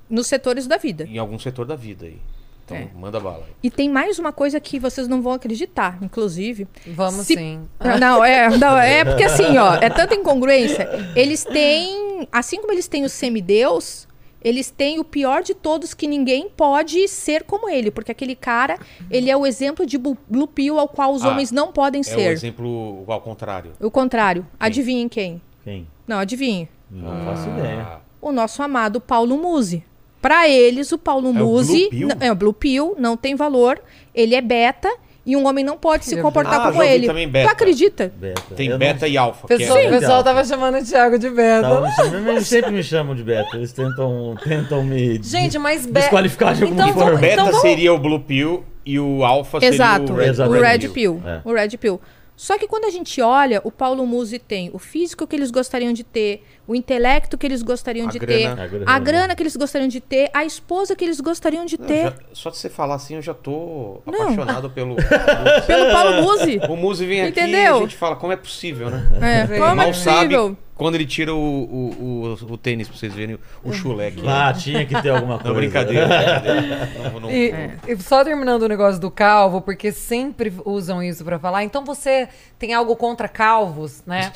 Nos 0.10 0.28
setores 0.28 0.68
da 0.68 0.78
vida. 0.78 1.06
em 1.06 1.18
algum 1.18 1.40
setor 1.40 1.66
da 1.66 1.76
vida 1.76 2.06
aí. 2.06 2.20
Então, 2.66 2.76
É. 2.78 2.88
manda 2.96 3.20
bala. 3.20 3.44
E 3.62 3.70
tem 3.70 3.88
mais 3.88 4.18
uma 4.18 4.34
coisa 4.34 4.60
que 4.60 4.80
vocês 4.80 5.08
não 5.08 5.22
vão 5.22 5.34
acreditar, 5.34 6.00
inclusive. 6.02 6.68
Vamos 6.88 7.28
Se- 7.28 7.36
sim. 7.36 7.62
Não, 8.00 8.24
é, 8.26 8.50
não, 8.58 8.76
é 8.78 9.06
porque 9.06 9.24
assim, 9.24 9.56
ó, 9.58 9.76
é 9.76 9.90
tanta 9.90 10.16
incongruência. 10.16 10.90
Eles 11.16 11.44
têm, 11.46 12.28
assim 12.32 12.60
como 12.60 12.72
eles 12.74 12.88
têm 12.88 13.04
o 13.06 13.10
semideus, 13.10 14.08
eles 14.44 14.72
têm 14.72 15.00
o 15.00 15.04
pior 15.04 15.44
de 15.44 15.54
todos 15.54 15.94
que 15.94 16.08
ninguém 16.08 16.50
pode 16.50 17.08
ser 17.08 17.44
como 17.44 17.70
ele, 17.70 17.92
porque 17.92 18.12
aquele 18.12 18.36
cara, 18.36 18.80
ele 19.12 19.30
é 19.30 19.38
o 19.38 19.46
exemplo 19.46 19.86
de 19.86 19.98
blue 19.98 20.48
pill 20.48 20.80
ao 20.80 20.88
qual 20.88 21.14
os 21.14 21.24
Ah, 21.24 21.30
homens 21.30 21.52
não 21.52 21.72
podem 21.72 22.00
É 22.00 22.02
o 22.02 22.04
ser. 22.04 22.32
exemplo 22.32 23.04
ao 23.08 23.22
contrário. 23.22 23.74
O 23.80 23.92
contrário. 23.92 24.46
Adivinhem 24.60 25.08
quem? 25.08 25.40
Quem? 25.64 25.88
Não, 26.08 26.18
adivinhe. 26.20 26.68
Não 26.90 27.26
faço 27.26 27.48
ideia. 27.50 27.82
Ah, 27.82 28.00
O 28.22 28.32
nosso 28.32 28.62
amado 28.64 29.00
Paulo 29.00 29.38
Musi. 29.38 29.84
Para 30.26 30.50
eles, 30.50 30.92
o 30.92 30.98
Paulo 30.98 31.28
É 31.28 31.30
o 31.30 31.34
Musi 31.36 31.88
Blue 31.92 32.10
é 32.20 32.32
o 32.32 32.36
Blue 32.36 32.52
Pill, 32.52 32.96
não 32.98 33.16
tem 33.16 33.36
valor, 33.36 33.80
ele 34.14 34.34
é 34.34 34.42
beta 34.42 34.92
e 35.24 35.36
um 35.36 35.46
homem 35.46 35.64
não 35.64 35.78
pode 35.78 36.04
se 36.04 36.18
é 36.18 36.22
comportar 36.22 36.54
beta. 36.54 36.68
Ah, 36.68 36.72
como 36.72 36.82
ele. 36.82 37.06
também 37.06 37.28
beta. 37.30 37.48
Tu 37.50 37.52
acredita? 37.52 38.12
Beta. 38.18 38.42
Tem 38.56 38.70
Eu 38.70 38.78
beta 38.80 39.06
não- 39.06 39.14
e 39.14 39.18
alfa. 39.20 39.46
O 39.46 39.48
que 39.48 39.54
é- 39.54 39.58
o 39.58 39.60
pessoal 39.60 40.22
Então. 40.22 40.24
tava 40.24 40.44
chamando 40.44 40.80
o 40.80 40.84
Thiago 40.84 41.20
de 41.20 41.30
Beta. 41.30 41.62
Tava 41.62 41.88
Eles 42.32 42.48
sempre 42.48 42.72
me 42.72 42.82
chamam 42.82 43.14
de 43.14 43.22
beta. 43.24 43.56
Eles 43.56 43.72
tentam, 43.72 44.36
tentam 44.44 44.84
me 44.84 45.22
Gente, 45.22 45.60
mas 45.60 45.86
Beta. 45.86 46.00
desqualificar 46.00 46.56
de 46.56 46.64
alguma 46.64 46.82
Então, 46.90 46.94
forma. 46.96 47.18
O 47.18 47.22
beta 47.22 47.34
Então 47.34 47.46
vamos- 47.46 47.62
seria 47.62 47.94
o 47.94 48.00
Blue 48.00 48.20
Pill 48.20 48.64
e 48.84 49.00
o 49.00 49.24
alfa 49.24 49.60
Exato, 49.64 50.08
seria 50.08 50.14
o 50.14 50.18
Red, 50.18 50.42
o 50.44 50.52
Red 50.52 50.62
Red 50.72 50.80
Pill. 50.80 50.92
Pill. 50.92 51.22
É. 51.24 51.42
O 51.46 51.54
Red 51.54 51.70
Pill. 51.78 52.02
Só 52.38 52.58
que 52.58 52.68
quando 52.68 52.86
a 52.86 52.90
gente 52.90 53.22
olha, 53.22 53.62
o 53.64 53.72
Paulo 53.72 54.06
Musi 54.06 54.38
tem 54.40 54.70
o 54.74 54.78
físico 54.80 55.26
que 55.26 55.36
eles 55.36 55.52
gostariam 55.52 55.94
de 55.94 56.04
ter, 56.04 56.44
o 56.68 56.76
intelecto 56.76 57.38
que 57.38 57.46
eles 57.48 57.62
gostariam 57.62 58.08
A 58.08 58.12
de 58.12 58.20
grana. 58.20 58.56
ter, 58.56 58.62
A 58.62 58.68
grana. 58.68 58.92
a 58.92 59.00
grana 59.00 59.36
que 59.36 59.44
eles 59.44 59.56
gostariam 59.56 59.88
de 59.88 60.02
ter, 60.02 60.30
a 60.34 60.44
esposa 60.44 60.96
que 60.96 61.06
eles 61.06 61.22
gostariam 61.22 61.66
de 61.66 61.80
Não, 61.80 61.88
ter. 61.88 62.04
já- 62.04 62.14
só 62.34 62.50
de 62.50 62.58
você 62.58 62.70
falar 62.70 62.96
assim, 62.96 63.16
eu 63.16 63.22
já 63.22 63.34
tô 63.34 64.02
Não. 64.06 64.14
apaixonado 64.24 64.70
pelo. 64.70 64.96
Pelo 65.66 65.92
Paulo 65.94 66.22
Musi. 66.24 66.60
o 66.70 66.76
Muzi 66.76 67.06
vem 67.06 67.22
aqui 67.22 67.40
e 67.40 67.44
Entendeu? 67.44 67.78
a 67.78 67.80
gente 67.80 67.96
fala 67.96 68.16
como 68.18 68.34
é 68.34 68.36
possível, 68.36 68.90
né? 68.90 69.08
É, 69.22 69.48
como 69.60 69.66
é 69.66 69.74
Mal 69.74 69.94
sabe 69.94 70.18
possível? 70.36 70.58
Quando 70.76 70.96
ele 70.96 71.06
tira 71.06 71.34
o, 71.34 71.38
o, 71.40 72.36
o, 72.50 72.54
o 72.54 72.58
tênis 72.58 72.88
pra 72.88 72.98
vocês 72.98 73.14
verem 73.14 73.38
o 73.64 73.72
chulé 73.74 74.08
aqui. 74.08 74.28
Ah, 74.28 74.54
tinha 74.54 74.86
que 74.86 75.02
ter 75.02 75.10
alguma 75.10 75.36
coisa. 75.40 75.50
Não, 75.50 75.56
brincadeira. 75.56 76.06
brincadeira. 76.42 76.90
Não, 77.14 77.20
não- 77.22 77.32
E, 77.32 77.50
É. 77.52 77.96
só 78.00 78.24
terminando 78.24 78.64
o 78.64 78.68
negócio 78.68 79.00
do 79.00 79.10
calvo, 79.10 79.62
porque 79.62 79.92
sempre 79.92 80.54
usam 80.66 81.02
isso 81.02 81.24
pra 81.24 81.40
falar. 81.40 81.64
Então 81.64 81.84
você 81.86 82.28
tem 82.60 82.74
algo 82.74 82.96
contra 82.96 83.28
calvos, 83.28 84.04
né? 84.06 84.32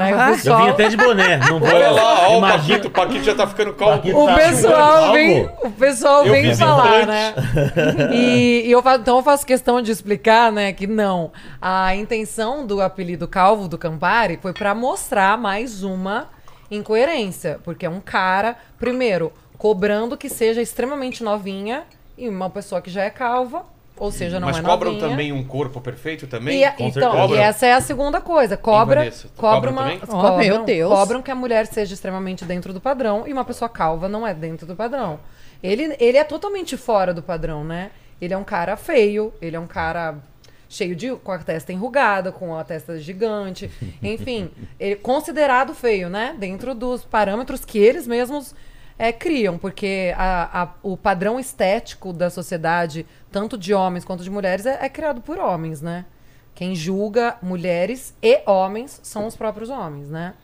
Aí 0.00 0.14
o. 0.14 0.20
Eu 0.20 0.32
pessoal, 0.34 0.64
vim 0.64 0.70
até 0.70 0.88
de 0.88 0.96
boné, 0.96 1.36
não 1.36 1.60
vou. 1.60 1.68
Olha 1.68 1.90
lá, 1.90 2.28
ó, 2.28 2.38
o 2.38 2.40
Paquito, 2.40 2.88
o 2.88 2.90
Paquito 2.90 3.24
já 3.24 3.34
tá 3.34 3.46
ficando 3.46 3.74
calmo. 3.74 4.00
O 4.22 4.26
tá 4.26 4.34
pessoal 4.34 5.12
vem, 5.12 5.46
calvo. 5.46 5.66
o 5.66 5.70
pessoal 5.72 6.26
Eu 6.26 6.32
vem 6.32 6.54
falar, 6.54 7.06
né? 7.06 7.34
E, 8.12 8.62
e 8.66 8.70
eu 8.70 8.82
então 8.98 9.16
eu 9.16 9.22
faço 9.22 9.46
questão 9.46 9.80
de 9.82 9.92
explicar, 9.92 10.50
né, 10.50 10.72
que 10.72 10.86
não. 10.86 11.32
A 11.60 11.94
intenção 11.94 12.66
do 12.66 12.80
apelido 12.80 13.28
Calvo 13.28 13.68
do 13.68 13.76
Campari 13.78 14.38
foi 14.40 14.52
pra 14.52 14.74
mostrar 14.74 15.36
mais 15.36 15.82
uma 15.82 16.28
incoerência, 16.70 17.60
porque 17.64 17.84
é 17.84 17.90
um 17.90 18.00
cara, 18.00 18.56
primeiro, 18.78 19.32
cobrando 19.58 20.16
que 20.16 20.28
seja 20.28 20.62
extremamente 20.62 21.22
novinha 21.22 21.84
e 22.16 22.28
uma 22.28 22.48
pessoa 22.48 22.80
que 22.80 22.90
já 22.90 23.02
é 23.02 23.10
calva, 23.10 23.64
ou 24.00 24.10
seja, 24.10 24.40
não 24.40 24.48
Mas 24.48 24.58
é 24.58 24.62
cobram 24.62 24.92
novinha. 24.92 25.10
também 25.10 25.30
um 25.32 25.44
corpo 25.44 25.80
perfeito 25.80 26.26
também? 26.26 26.58
E, 26.60 26.64
a- 26.64 26.72
Com 26.72 26.88
então, 26.88 27.34
e 27.34 27.38
essa 27.38 27.66
é 27.66 27.72
a 27.74 27.80
segunda 27.80 28.20
coisa. 28.20 28.56
Cobra, 28.56 29.00
Vanessa? 29.00 29.28
Cobra 29.36 29.70
cobra 29.70 29.70
uma? 29.70 29.92
Oh, 30.02 30.06
cobram, 30.06 30.38
meu 30.38 30.64
Deus. 30.64 30.92
cobram 30.92 31.22
que 31.22 31.30
a 31.30 31.34
mulher 31.34 31.66
seja 31.66 31.94
extremamente 31.94 32.44
dentro 32.44 32.72
do 32.72 32.80
padrão 32.80 33.24
e 33.28 33.32
uma 33.32 33.44
pessoa 33.44 33.68
calva 33.68 34.08
não 34.08 34.26
é 34.26 34.34
dentro 34.34 34.66
do 34.66 34.74
padrão. 34.74 35.20
Ele, 35.62 35.94
ele 36.00 36.16
é 36.16 36.24
totalmente 36.24 36.76
fora 36.76 37.12
do 37.14 37.22
padrão, 37.22 37.62
né? 37.62 37.90
Ele 38.20 38.32
é 38.34 38.36
um 38.38 38.44
cara 38.44 38.76
feio, 38.76 39.32
ele 39.40 39.54
é 39.54 39.60
um 39.60 39.66
cara 39.66 40.16
cheio 40.68 40.94
de 40.96 41.10
com 41.16 41.32
a 41.32 41.38
testa 41.38 41.72
enrugada, 41.72 42.30
com 42.32 42.56
a 42.56 42.64
testa 42.64 42.98
gigante, 42.98 43.70
enfim, 44.02 44.50
ele 44.78 44.96
considerado 44.96 45.74
feio, 45.74 46.08
né? 46.08 46.34
Dentro 46.38 46.74
dos 46.74 47.04
parâmetros 47.04 47.64
que 47.64 47.78
eles 47.78 48.06
mesmos 48.06 48.54
é, 49.02 49.12
criam, 49.12 49.56
porque 49.56 50.12
a- 50.16 50.62
a- 50.62 50.68
o 50.82 50.96
padrão 50.96 51.40
estético 51.40 52.12
da 52.12 52.28
sociedade, 52.28 53.06
tanto 53.32 53.56
de 53.56 53.72
homens 53.72 54.04
quanto 54.04 54.22
de 54.22 54.30
mulheres, 54.30 54.66
é, 54.66 54.78
é 54.84 54.88
criado 54.88 55.20
por 55.20 55.38
homens, 55.38 55.80
né? 55.80 56.04
Quem 56.54 56.74
julga 56.74 57.36
mulheres 57.40 58.12
e 58.22 58.42
homens 58.46 59.00
são 59.02 59.26
os 59.26 59.34
próprios 59.34 59.70
homens, 59.70 60.10
né? 60.10 60.34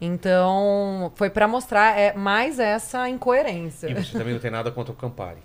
Então, 0.00 1.10
foi 1.16 1.28
pra 1.30 1.48
mostrar 1.48 1.98
é, 1.98 2.12
mais 2.12 2.58
essa 2.58 3.08
incoerência. 3.08 3.88
E 3.90 3.94
você 3.94 4.16
também 4.16 4.32
não 4.34 4.40
tem 4.40 4.50
nada 4.50 4.70
contra 4.70 4.92
o 4.92 4.96
Campari. 4.96 5.38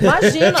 Imagina! 0.00 0.58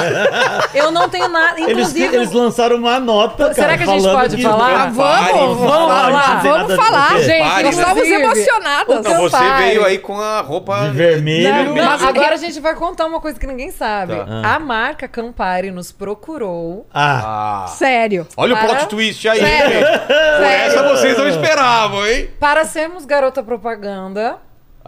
eu 0.74 0.90
não 0.90 1.08
tenho 1.08 1.28
nada. 1.28 1.58
Eles, 1.60 1.70
Inclusive, 1.70 2.16
eles 2.16 2.32
lançaram 2.32 2.76
uma 2.76 2.98
nota, 3.00 3.52
Será 3.54 3.66
cara, 3.68 3.78
que 3.78 3.84
a 3.84 3.86
gente 3.94 4.02
pode 4.10 4.36
que- 4.36 4.42
falar? 4.42 4.70
Ah, 4.70 4.86
vamos, 4.86 5.30
Vamos 5.30 5.58
vamos 5.58 5.70
falar, 5.70 6.44
não 6.44 6.52
vamos 6.66 6.74
falar. 6.76 7.20
Gente, 7.20 7.62
nós 7.62 7.78
estamos 7.78 8.08
emocionadas. 8.08 9.04
Não, 9.04 9.20
você 9.20 9.36
Campari. 9.36 9.64
veio 9.64 9.84
aí 9.84 9.98
com 9.98 10.18
a 10.20 10.40
roupa... 10.40 10.88
De 10.88 10.90
vermelho. 10.96 11.74
Não, 11.74 11.84
Mas- 11.84 12.02
agora 12.02 12.34
a 12.34 12.36
gente 12.36 12.58
vai 12.60 12.74
contar 12.74 13.06
uma 13.06 13.20
coisa 13.20 13.38
que 13.38 13.46
ninguém 13.46 13.70
sabe. 13.70 14.14
Tá. 14.14 14.54
A 14.54 14.58
marca 14.58 15.06
Campari 15.08 15.70
nos 15.70 15.92
procurou 15.92 16.86
Ah, 16.92 17.64
Ah, 17.64 17.66
Sério. 17.68 18.26
olha 18.36 18.54
o 18.54 18.58
Para. 18.58 18.68
plot 18.68 18.86
twist 18.88 19.28
aí, 19.28 19.40
Sério. 19.40 19.72
gente. 19.72 19.98
Por 20.06 20.44
essa 20.46 20.82
vocês 20.88 21.18
não 21.18 21.28
esperavam, 21.28 22.06
hein? 22.06 22.30
para 22.38 22.64
sermos 22.64 23.04
garota 23.04 23.42
propaganda. 23.42 24.36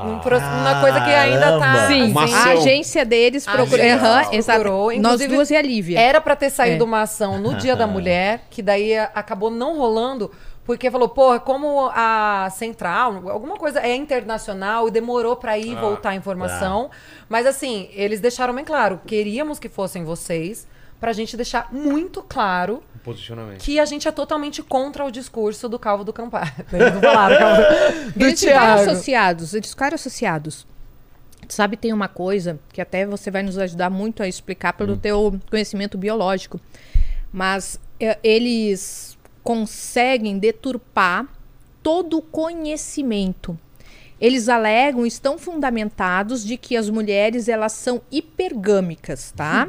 Um 0.04 0.18
pro- 0.18 0.38
uma 0.38 0.80
coisa 0.80 1.00
que 1.00 1.10
ainda 1.10 1.58
tá. 1.58 1.60
Caramba. 1.60 1.86
Sim, 1.88 2.10
Uma 2.10 2.24
assim, 2.24 2.34
ação. 2.34 2.50
a 2.50 2.54
agência 2.54 3.04
deles 3.04 3.48
A 3.48 3.52
procurou. 3.52 3.84
agência 3.84 3.96
Aham, 4.08 4.32
exato. 4.34 4.60
procurou, 4.60 4.86
Nós 4.88 4.98
inclusive- 4.98 5.34
duas 5.34 5.50
e 5.50 5.56
a 5.56 5.62
Lívia. 5.62 6.00
Era 6.00 6.20
pra 6.20 6.36
ter 6.36 6.50
saído 6.50 6.84
É. 6.84 6.86
uma 6.86 7.02
ação 7.02 7.38
no 7.38 7.54
Dia 7.54 7.74
da 7.76 7.86
Mulher, 7.88 8.42
que 8.50 8.62
daí 8.62 8.96
a- 8.96 9.10
acabou 9.14 9.50
não 9.50 9.76
rolando, 9.76 10.30
porque 10.64 10.90
falou, 10.90 11.08
porra, 11.08 11.40
como 11.40 11.90
a 11.94 12.48
central, 12.52 13.28
alguma 13.28 13.56
coisa 13.56 13.80
é 13.80 13.96
internacional 13.96 14.86
e 14.86 14.90
demorou 14.90 15.34
pra 15.36 15.58
ir 15.58 15.76
Ah, 15.76 15.80
voltar 15.80 16.10
a 16.10 16.14
informação. 16.14 16.88
Mas 17.28 17.46
assim, 17.46 17.88
eles 17.92 18.20
deixaram 18.20 18.54
bem 18.54 18.64
claro, 18.64 19.00
queríamos 19.06 19.58
que 19.58 19.68
fossem 19.68 20.04
vocês, 20.04 20.66
pra 21.02 21.12
gente 21.12 21.36
deixar 21.36 21.66
muito 21.72 22.22
claro 22.22 22.80
Posicionamento. 23.02 23.60
que 23.60 23.80
a 23.80 23.84
gente 23.84 24.06
é 24.06 24.12
totalmente 24.12 24.62
contra 24.62 25.04
o 25.04 25.10
discurso 25.10 25.68
do 25.68 25.76
Calvo 25.76 26.04
do 26.04 26.12
Campari. 26.12 26.52
Eles 26.72 26.94
não 26.94 27.00
falaram, 27.00 27.38
Calvo 27.38 27.62
do, 27.62 28.18
do 28.20 28.24
eles 28.24 28.38
ficaram 28.38 28.82
associados, 28.82 29.52
eles 29.52 29.70
ficaram 29.70 29.94
associados. 29.96 30.64
Sabe, 31.48 31.76
tem 31.76 31.92
uma 31.92 32.06
coisa 32.06 32.56
que 32.72 32.80
até 32.80 33.04
você 33.04 33.32
vai 33.32 33.42
nos 33.42 33.58
ajudar 33.58 33.90
muito 33.90 34.22
a 34.22 34.28
explicar 34.28 34.74
pelo 34.74 34.96
teu 34.96 35.40
conhecimento 35.50 35.98
biológico. 35.98 36.60
Mas 37.32 37.80
é, 37.98 38.16
eles 38.22 39.18
conseguem 39.42 40.38
deturpar 40.38 41.26
todo 41.82 42.18
o 42.18 42.22
conhecimento. 42.22 43.58
Eles 44.20 44.48
alegam, 44.48 45.04
estão 45.04 45.36
fundamentados 45.36 46.44
de 46.44 46.56
que 46.56 46.76
as 46.76 46.88
mulheres 46.88 47.48
elas 47.48 47.72
são 47.72 48.00
hipergâmicas, 48.08 49.32
tá? 49.32 49.68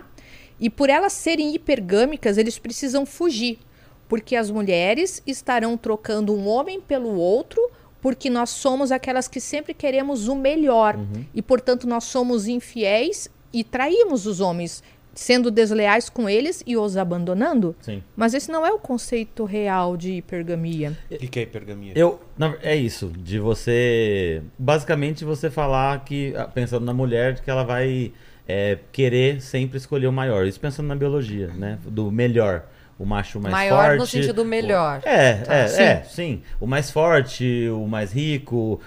E 0.64 0.70
por 0.70 0.90
elas 0.90 1.12
serem 1.12 1.54
hipergâmicas, 1.54 2.38
eles 2.38 2.58
precisam 2.58 3.06
fugir, 3.06 3.60
porque 4.08 4.34
as 4.36 4.50
mulheres 4.50 5.22
estarão 5.28 5.76
trocando 5.78 6.34
um 6.34 6.48
homem 6.48 6.80
pelo 6.80 7.14
outro, 7.16 7.62
porque 8.02 8.30
nós 8.30 8.50
somos 8.50 8.90
aquelas 8.92 9.28
que 9.28 9.40
sempre 9.42 9.74
queremos 9.74 10.28
o 10.30 10.36
melhor 10.36 10.98
e 11.36 11.42
portanto 11.42 11.86
nós 11.88 12.06
somos 12.06 12.48
infiéis 12.48 13.30
e 13.52 13.64
traímos 13.64 14.26
os 14.26 14.40
homens, 14.40 14.82
sendo 15.14 15.52
desleais 15.52 16.10
com 16.10 16.28
eles 16.30 16.64
e 16.66 16.76
os 16.76 16.98
abandonando. 16.98 17.76
sim. 17.82 18.02
Mas 18.16 18.34
esse 18.34 18.50
não 18.52 18.66
é 18.66 18.72
o 18.72 18.80
conceito 18.80 19.44
real 19.46 19.96
de 19.98 20.14
hipergamia. 20.14 20.98
O 21.12 21.18
que, 21.18 21.28
que 21.28 21.40
é 21.40 21.44
hipergamia? 21.44 21.94
Eu, 21.96 22.20
na- 22.38 22.58
é 22.64 22.76
isso, 22.76 23.12
de 23.16 23.38
você. 23.40 24.42
Basicamente, 24.58 25.24
você 25.24 25.50
falar 25.52 26.04
que, 26.04 26.34
ah, 26.36 26.46
pensando 26.48 26.84
na 26.86 26.94
mulher, 26.94 27.40
que 27.42 27.50
ela 27.52 27.64
vai 27.64 28.12
é, 28.48 28.78
querer 28.92 29.42
sempre 29.42 29.78
escolher 29.78 30.08
o 30.08 30.12
maior. 30.12 30.46
Isso 30.46 30.60
pensando 30.60 30.88
na 30.88 30.96
biologia, 30.96 31.48
né? 31.48 31.78
Do 31.86 32.12
melhor. 32.12 32.64
O 33.00 33.06
macho 33.06 33.40
mais 33.40 33.52
Maior 33.52 33.86
forte. 33.86 33.98
no 34.00 34.06
sentido 34.06 34.46
melhor. 34.46 35.02
o- 35.04 35.10
É, 35.10 35.44
é, 35.48 35.68
sim. 35.68 35.82
é, 35.82 36.04
sim. 36.04 36.42
O 36.60 36.68
mais 36.68 36.92
forte, 36.92 37.68
o 37.70 37.88
mais 37.88 38.14
rico. 38.14 38.80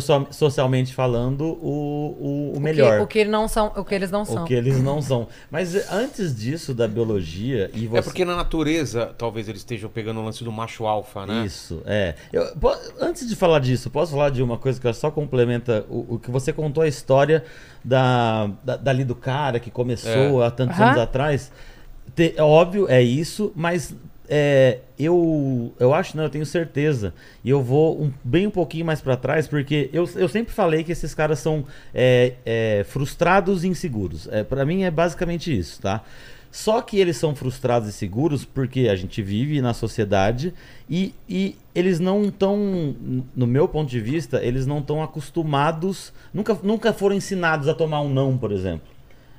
Socia- 0.00 0.26
Socialmente 0.32 0.94
falando, 0.94 1.42
o, 1.44 2.52
o, 2.52 2.56
o 2.56 2.60
melhor. 2.60 2.94
O 3.00 3.06
que, 3.06 3.20
o 3.20 3.24
que 3.24 3.30
não 3.30 3.46
são, 3.48 3.72
o 3.76 3.84
que 3.84 3.94
eles 3.94 4.10
não 4.10 4.24
são. 4.24 4.44
O 4.44 4.46
que 4.46 4.54
eles 4.54 4.82
não 4.82 5.00
são. 5.02 5.28
Mas 5.50 5.74
antes 5.90 6.34
disso, 6.34 6.72
da 6.74 6.86
biologia, 6.88 7.70
e 7.74 7.86
você. 7.86 7.98
É 7.98 8.02
porque 8.02 8.24
na 8.24 8.36
natureza, 8.36 9.12
talvez 9.18 9.48
eles 9.48 9.60
estejam 9.60 9.88
pegando 9.90 10.20
o 10.20 10.24
lance 10.24 10.42
do 10.44 10.52
macho 10.52 10.86
alfa, 10.86 11.26
né? 11.26 11.44
Isso, 11.44 11.82
é. 11.86 12.14
Eu, 12.32 12.44
antes 13.00 13.28
de 13.28 13.34
falar 13.36 13.58
disso, 13.58 13.90
posso 13.90 14.12
falar 14.12 14.30
de 14.30 14.42
uma 14.42 14.58
coisa 14.58 14.80
que 14.80 14.92
só 14.92 15.10
complementa 15.10 15.84
o, 15.88 16.14
o 16.14 16.18
que 16.18 16.30
você 16.30 16.52
contou 16.52 16.82
a 16.82 16.88
história 16.88 17.44
da, 17.84 18.50
da, 18.64 18.76
dali 18.76 19.04
do 19.04 19.14
cara 19.14 19.58
que 19.58 19.70
começou 19.70 20.42
há 20.42 20.50
tantos 20.50 20.78
Aham. 20.78 20.86
anos 20.90 21.00
atrás. 21.00 21.52
Te- 22.14 22.34
é 22.36 22.42
óbvio, 22.42 22.86
é 22.88 23.00
isso, 23.02 23.52
mas 23.54 23.94
é, 24.34 24.78
eu, 24.98 25.74
eu 25.78 25.92
acho, 25.92 26.16
não, 26.16 26.24
eu 26.24 26.30
tenho 26.30 26.46
certeza. 26.46 27.12
E 27.44 27.50
eu 27.50 27.60
vou 27.62 28.00
um- 28.02 28.10
bem 28.24 28.46
um 28.46 28.50
pouquinho 28.50 28.86
mais 28.86 29.02
pra 29.02 29.14
trás, 29.14 29.46
porque 29.46 29.90
eu, 29.92 30.08
eu 30.16 30.26
sempre 30.26 30.54
falei 30.54 30.82
que 30.82 30.90
esses 30.90 31.14
caras 31.14 31.38
são 31.38 31.66
é, 31.92 32.32
é, 32.46 32.84
frustrados 32.88 33.62
e 33.62 33.68
inseguros. 33.68 34.26
É, 34.32 34.42
para 34.42 34.64
mim 34.64 34.84
é 34.84 34.90
basicamente 34.90 35.54
isso, 35.54 35.82
tá? 35.82 36.02
Só 36.50 36.80
que 36.80 36.98
eles 36.98 37.18
são 37.18 37.34
frustrados 37.34 37.88
e 37.88 37.92
seguros 37.92 38.42
porque 38.44 38.88
a 38.88 38.96
gente 38.96 39.20
vive 39.22 39.60
na 39.60 39.74
sociedade 39.74 40.54
e, 40.88 41.14
e 41.28 41.56
eles 41.74 42.00
não 42.00 42.24
estão, 42.24 42.56
no 43.36 43.46
meu 43.46 43.68
ponto 43.68 43.90
de 43.90 44.00
vista, 44.00 44.42
eles 44.42 44.66
não 44.66 44.78
estão 44.78 45.02
acostumados, 45.02 46.10
nunca, 46.32 46.58
nunca 46.62 46.92
foram 46.92 47.16
ensinados 47.16 47.68
a 47.68 47.74
tomar 47.74 48.00
um 48.00 48.08
não, 48.08 48.36
por 48.38 48.50
exemplo. 48.52 48.86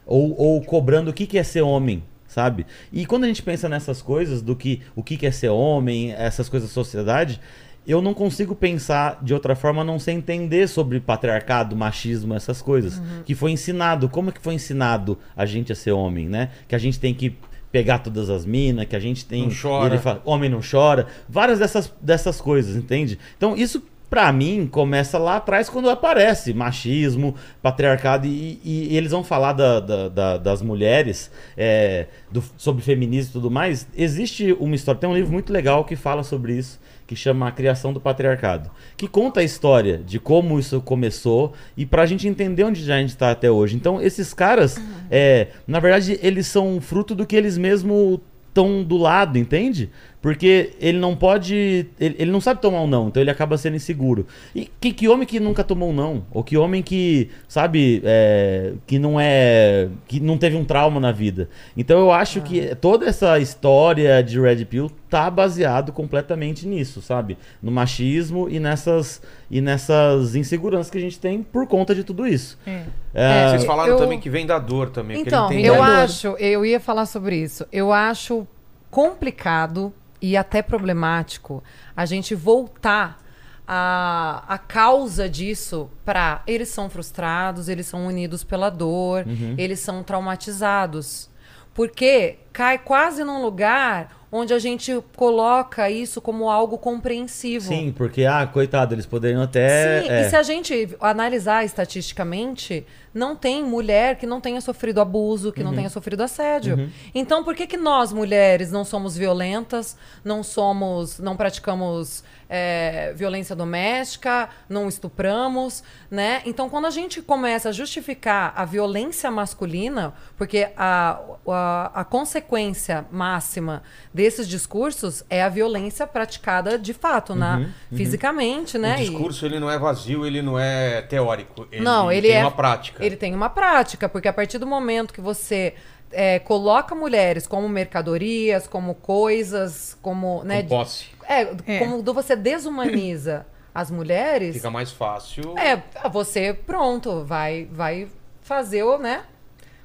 Ou, 0.05 0.35
ou 0.39 0.61
cobrando 0.63 1.09
o 1.09 1.13
que, 1.13 1.25
que 1.25 1.37
é 1.37 1.43
ser 1.43 1.61
homem, 1.61 2.03
sabe? 2.33 2.65
E 2.91 3.05
quando 3.05 3.25
a 3.25 3.27
gente 3.27 3.43
pensa 3.43 3.69
nessas 3.69 4.01
coisas, 4.01 4.41
do 4.41 4.55
que 4.55 4.81
o 4.95 5.03
que, 5.03 5.25
é 5.25 5.31
ser 5.31 5.49
homem, 5.49 6.11
essas 6.13 6.49
coisas 6.49 6.69
da 6.69 6.73
sociedade, 6.73 7.39
eu 7.85 8.01
não 8.01 8.13
consigo 8.13 8.55
pensar 8.55 9.19
de 9.21 9.33
outra 9.33 9.55
forma 9.55 9.81
a 9.81 9.85
não 9.85 9.99
ser 9.99 10.13
entender 10.13 10.67
sobre 10.67 10.99
patriarcado, 10.99 11.75
machismo, 11.75 12.33
essas 12.33 12.61
coisas. 12.61 13.01
Que 13.25 13.35
foi 13.35 13.51
ensinado. 13.51 14.09
Como 14.09 14.29
é 14.29 14.33
que 14.33 14.41
foi 14.41 14.55
ensinado 14.55 15.17
a 15.35 15.45
gente 15.45 15.71
a 15.71 15.75
ser 15.75 15.91
homem, 15.91 16.27
né? 16.27 16.49
Que 16.67 16.75
a 16.75 16.79
gente 16.79 16.99
tem 16.99 17.13
que 17.13 17.37
pegar 17.71 17.99
todas 17.99 18.29
as 18.29 18.45
minas, 18.45 18.85
que 18.85 18.95
a 18.95 18.99
gente 18.99 19.25
tem. 19.25 19.43
Não 19.43 19.51
chora. 19.59 19.99
fala, 19.99 20.21
homem 20.25 20.49
não 20.49 20.61
chora. 20.61 21.07
Várias 21.27 21.59
dessas, 21.59 21.91
dessas 22.01 22.39
coisas, 22.39 22.75
entende? 22.75 23.19
Então 23.37 23.55
isso. 23.55 23.83
Pra 24.09 24.31
mim, 24.31 24.67
começa 24.71 25.17
lá 25.17 25.37
atrás 25.37 25.67
quando 25.69 25.89
aparece 25.89 26.53
machismo, 26.53 27.33
patriarcado, 27.63 28.27
e, 28.27 28.59
e- 28.63 28.95
eles 28.95 29.11
vão 29.11 29.23
falar 29.23 29.53
da- 29.53 29.79
da- 29.79 30.07
da- 30.09 30.37
das 30.37 30.61
mulheres, 30.61 31.31
é, 31.57 32.05
do- 32.31 32.43
sobre 32.55 32.83
feminismo 32.83 33.31
e 33.31 33.33
tudo 33.33 33.49
mais. 33.49 33.87
Existe 33.95 34.53
uma 34.59 34.75
história, 34.75 35.01
tem 35.01 35.09
um 35.09 35.15
livro 35.15 35.31
muito 35.31 35.51
legal 35.51 35.83
que 35.83 35.95
fala 35.95 36.21
sobre 36.21 36.53
isso, 36.55 36.79
que 37.07 37.15
chama 37.15 37.47
A 37.47 37.51
Criação 37.51 37.91
do 37.91 37.99
Patriarcado, 37.99 38.69
que 38.95 39.07
conta 39.07 39.39
a 39.39 39.43
história 39.43 39.97
de 39.97 40.19
como 40.19 40.59
isso 40.59 40.79
começou 40.79 41.53
e 41.75 41.83
pra 41.83 42.05
gente 42.05 42.27
entender 42.27 42.63
onde 42.65 42.89
a 42.91 42.99
gente 42.99 43.17
tá 43.17 43.31
até 43.31 43.49
hoje. 43.49 43.75
Então, 43.75 43.99
esses 43.99 44.31
caras, 44.31 44.79
é, 45.09 45.47
na 45.67 45.79
verdade, 45.79 46.19
eles 46.21 46.45
são 46.45 46.79
fruto 46.79 47.15
do 47.15 47.25
que 47.25 47.35
eles 47.35 47.57
mesmos 47.57 48.19
estão 48.49 48.83
do 48.83 48.97
lado, 48.97 49.39
entende? 49.39 49.89
Porque 50.23 50.71
ele 50.79 50.97
não 50.99 51.17
pode. 51.17 51.85
Ele, 51.99 52.15
ele 52.17 52.31
não 52.31 52.39
sabe 52.39 52.61
tomar 52.61 52.79
um 52.81 52.87
não, 52.87 53.09
então 53.09 53.21
ele 53.21 53.29
acaba 53.29 53.57
sendo 53.57 53.75
inseguro. 53.75 54.25
E 54.55 54.69
que, 54.79 54.93
que 54.93 55.09
homem 55.09 55.27
que 55.27 55.37
nunca 55.37 55.65
tomou 55.65 55.89
um 55.89 55.93
não? 55.93 56.23
Ou 56.31 56.41
que 56.41 56.55
homem 56.55 56.81
que, 56.81 57.29
sabe, 57.45 58.01
é, 58.05 58.71
que 58.87 58.97
não 58.97 59.19
é. 59.19 59.89
que 60.07 60.21
não 60.21 60.37
teve 60.37 60.55
um 60.55 60.63
trauma 60.63 60.97
na 60.97 61.11
vida. 61.11 61.49
Então 61.75 61.99
eu 61.99 62.09
acho 62.09 62.39
que 62.39 62.73
toda 62.75 63.05
essa 63.05 63.37
história 63.37 64.23
de 64.23 64.39
Red 64.39 64.63
Pill 64.63 64.89
tá 65.09 65.29
baseado 65.29 65.91
completamente 65.91 66.65
nisso, 66.65 67.01
sabe? 67.01 67.37
No 67.61 67.69
machismo 67.69 68.47
e 68.49 68.61
nessas, 68.61 69.21
e 69.51 69.59
nessas 69.59 70.35
inseguranças 70.37 70.89
que 70.89 70.97
a 70.97 71.01
gente 71.01 71.19
tem 71.19 71.43
por 71.43 71.67
conta 71.67 71.93
de 71.93 72.01
tudo 72.05 72.25
isso. 72.25 72.57
É. 72.65 72.83
É, 73.13 73.49
Vocês 73.49 73.65
falaram 73.65 73.91
eu- 73.91 73.97
também 73.97 74.21
que 74.21 74.29
vem 74.29 74.45
da 74.45 74.57
dor 74.57 74.89
também. 74.89 75.17
que 75.21 75.27
Então, 75.27 75.51
ele 75.51 75.55
tem 75.57 75.65
eu 75.65 75.75
dor. 75.75 75.83
acho, 75.83 76.27
eu 76.39 76.65
ia 76.65 76.79
falar 76.79 77.05
sobre 77.07 77.35
isso. 77.35 77.65
Eu 77.73 77.91
acho 77.91 78.47
complicado 78.89 79.91
e 80.23 80.37
até 80.37 80.61
problemático 80.61 81.61
a 81.93 82.05
gente 82.05 82.33
voltar 82.33 83.21
a, 83.67 84.45
a 84.47 84.57
causa 84.57 85.27
disso 85.27 85.89
para 86.05 86.41
eles 86.47 86.69
são 86.69 86.89
frustrados, 86.89 87.67
eles 87.67 87.87
são 87.87 88.07
unidos 88.07 88.41
pela 88.41 88.69
dor, 88.69 89.25
eles 89.57 89.81
são 89.81 90.01
traumatizados. 90.01 91.29
Porque 91.73 92.37
cai 92.53 92.77
quase 92.77 93.23
num 93.23 93.41
lugar 93.41 94.22
onde 94.35 94.51
a 94.51 94.57
gente 94.57 94.99
coloca 95.15 95.91
isso 95.91 96.19
como 96.19 96.49
algo 96.49 96.75
compreensivo. 96.79 97.67
Sim, 97.67 97.93
porque, 97.95 98.25
ah, 98.25 98.47
coitado, 98.51 98.95
eles 98.95 99.05
poderiam 99.05 99.43
até. 99.43 100.01
Sim, 100.01 100.09
é, 100.09 100.21
e 100.21 100.29
se 100.29 100.35
a 100.35 100.41
gente 100.41 100.89
analisar 100.99 101.63
estatisticamente, 101.63 102.83
não 103.13 103.35
tem 103.35 103.63
mulher 103.63 104.17
que 104.17 104.25
não 104.25 104.41
tenha 104.41 104.59
sofrido 104.59 104.99
abuso, 104.99 105.51
que 105.51 105.59
Uhum. 105.61 105.67
não 105.67 105.75
tenha 105.75 105.89
sofrido 105.89 106.21
assédio. 106.23 106.89
Então, 107.13 107.43
por 107.43 107.53
que, 107.55 107.67
que 107.67 107.77
nós, 107.77 108.11
mulheres, 108.11 108.71
não 108.71 108.83
somos 108.83 109.15
violentas, 109.15 109.95
não 110.25 110.41
somos, 110.41 111.19
não 111.19 111.35
praticamos 111.37 112.23
é, 112.55 113.11
violência 113.15 113.55
doméstica, 113.55 114.47
não 114.69 114.87
estupramos, 114.87 115.83
né? 116.11 116.43
Então, 116.45 116.69
quando 116.69 116.85
a 116.85 116.91
gente 116.91 117.19
começa 117.19 117.69
a 117.69 117.71
justificar 117.71 118.53
a 118.55 118.63
violência 118.63 119.31
masculina, 119.31 120.13
porque 120.37 120.69
a, 120.77 121.19
a, 121.47 121.91
a 122.01 122.03
consequência 122.03 123.05
máxima 123.11 123.81
desses 124.13 124.47
discursos 124.47 125.23
é 125.31 125.41
a 125.41 125.49
violência 125.49 126.05
praticada 126.05 126.77
de 126.77 126.93
fato, 126.93 127.33
na, 127.33 127.69
fisicamente, 127.95 128.77
né? 128.77 128.97
O 128.97 128.99
E- 128.99 129.09
discurso 129.09 129.47
ele 129.47 129.59
não 129.59 129.71
é 129.71 129.79
vazio, 129.79 130.23
ele 130.23 130.43
não 130.43 130.59
é 130.59 131.01
teórico. 131.01 131.67
Ele 131.71 131.83
não, 131.83 132.11
ele 132.11 132.27
tem 132.27 132.37
é 132.37 132.41
uma 132.41 132.51
prática. 132.51 133.03
Ele 133.03 133.15
tem 133.15 133.33
uma 133.33 133.49
prática, 133.49 134.07
porque 134.07 134.27
a 134.27 134.33
partir 134.33 134.59
do 134.59 134.67
momento 134.67 135.11
que 135.11 135.21
você 135.21 135.73
é, 136.11 136.37
coloca 136.37 136.93
mulheres 136.93 137.47
como 137.47 137.67
mercadorias, 137.67 138.67
como 138.67 138.93
coisas, 138.93 139.97
como, 140.03 140.43
né, 140.43 140.61
Com 140.61 140.67
posse. 140.69 141.05
É, 141.27 141.55
É. 141.65 141.79
como 141.79 142.01
você 142.13 142.35
desumaniza 142.35 143.45
as 143.73 143.89
mulheres, 143.89 144.55
Fica 144.55 144.69
mais 144.69 144.91
fácil. 144.91 145.57
é, 145.57 145.81
você 146.09 146.53
pronto, 146.53 147.23
vai 147.23 147.67
vai 147.71 148.07
fazer, 148.41 148.83
né, 148.99 149.23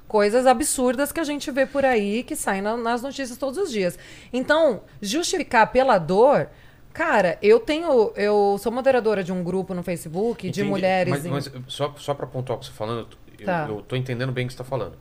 coisas 0.07 0.47
absurdas 0.47 1.13
que 1.13 1.21
a 1.21 1.25
gente 1.25 1.51
vê 1.51 1.65
por 1.67 1.85
aí 1.85 2.23
que 2.23 2.35
saem 2.35 2.61
na- 2.63 2.77
nas 2.77 3.03
notícias 3.03 3.37
todos 3.39 3.59
os 3.59 3.71
dias. 3.71 3.99
Então, 4.33 4.83
justificar 5.03 5.71
pela 5.71 5.99
dor, 5.99 6.49
cara, 6.93 7.39
eu 7.43 7.61
tenho, 7.61 8.13
eu 8.17 8.57
sou 8.61 8.73
moderadora 8.73 9.23
de 9.23 9.33
um 9.33 9.43
grupo 9.45 9.75
no 9.75 9.83
Facebook 9.83 10.51
de 10.51 10.61
Entendi. 10.61 10.69
mulheres 10.69 11.11
Mas, 11.13 11.27
em- 11.27 11.31
mas 11.31 11.51
só, 11.69 11.95
só 11.99 12.15
pra 12.15 12.27
pontuar 12.27 12.57
o 12.57 12.61
que 12.61 12.67
você 12.67 12.73
tá 12.73 12.77
falando, 12.79 13.07
eu, 13.39 13.47
Tá. 13.47 13.67
eu 13.69 13.83
tô 13.83 13.95
entendendo 13.97 14.33
bem 14.33 14.45
o 14.45 14.49
que 14.49 14.55
você 14.55 14.59
tá 14.59 14.65
falando. 14.65 14.99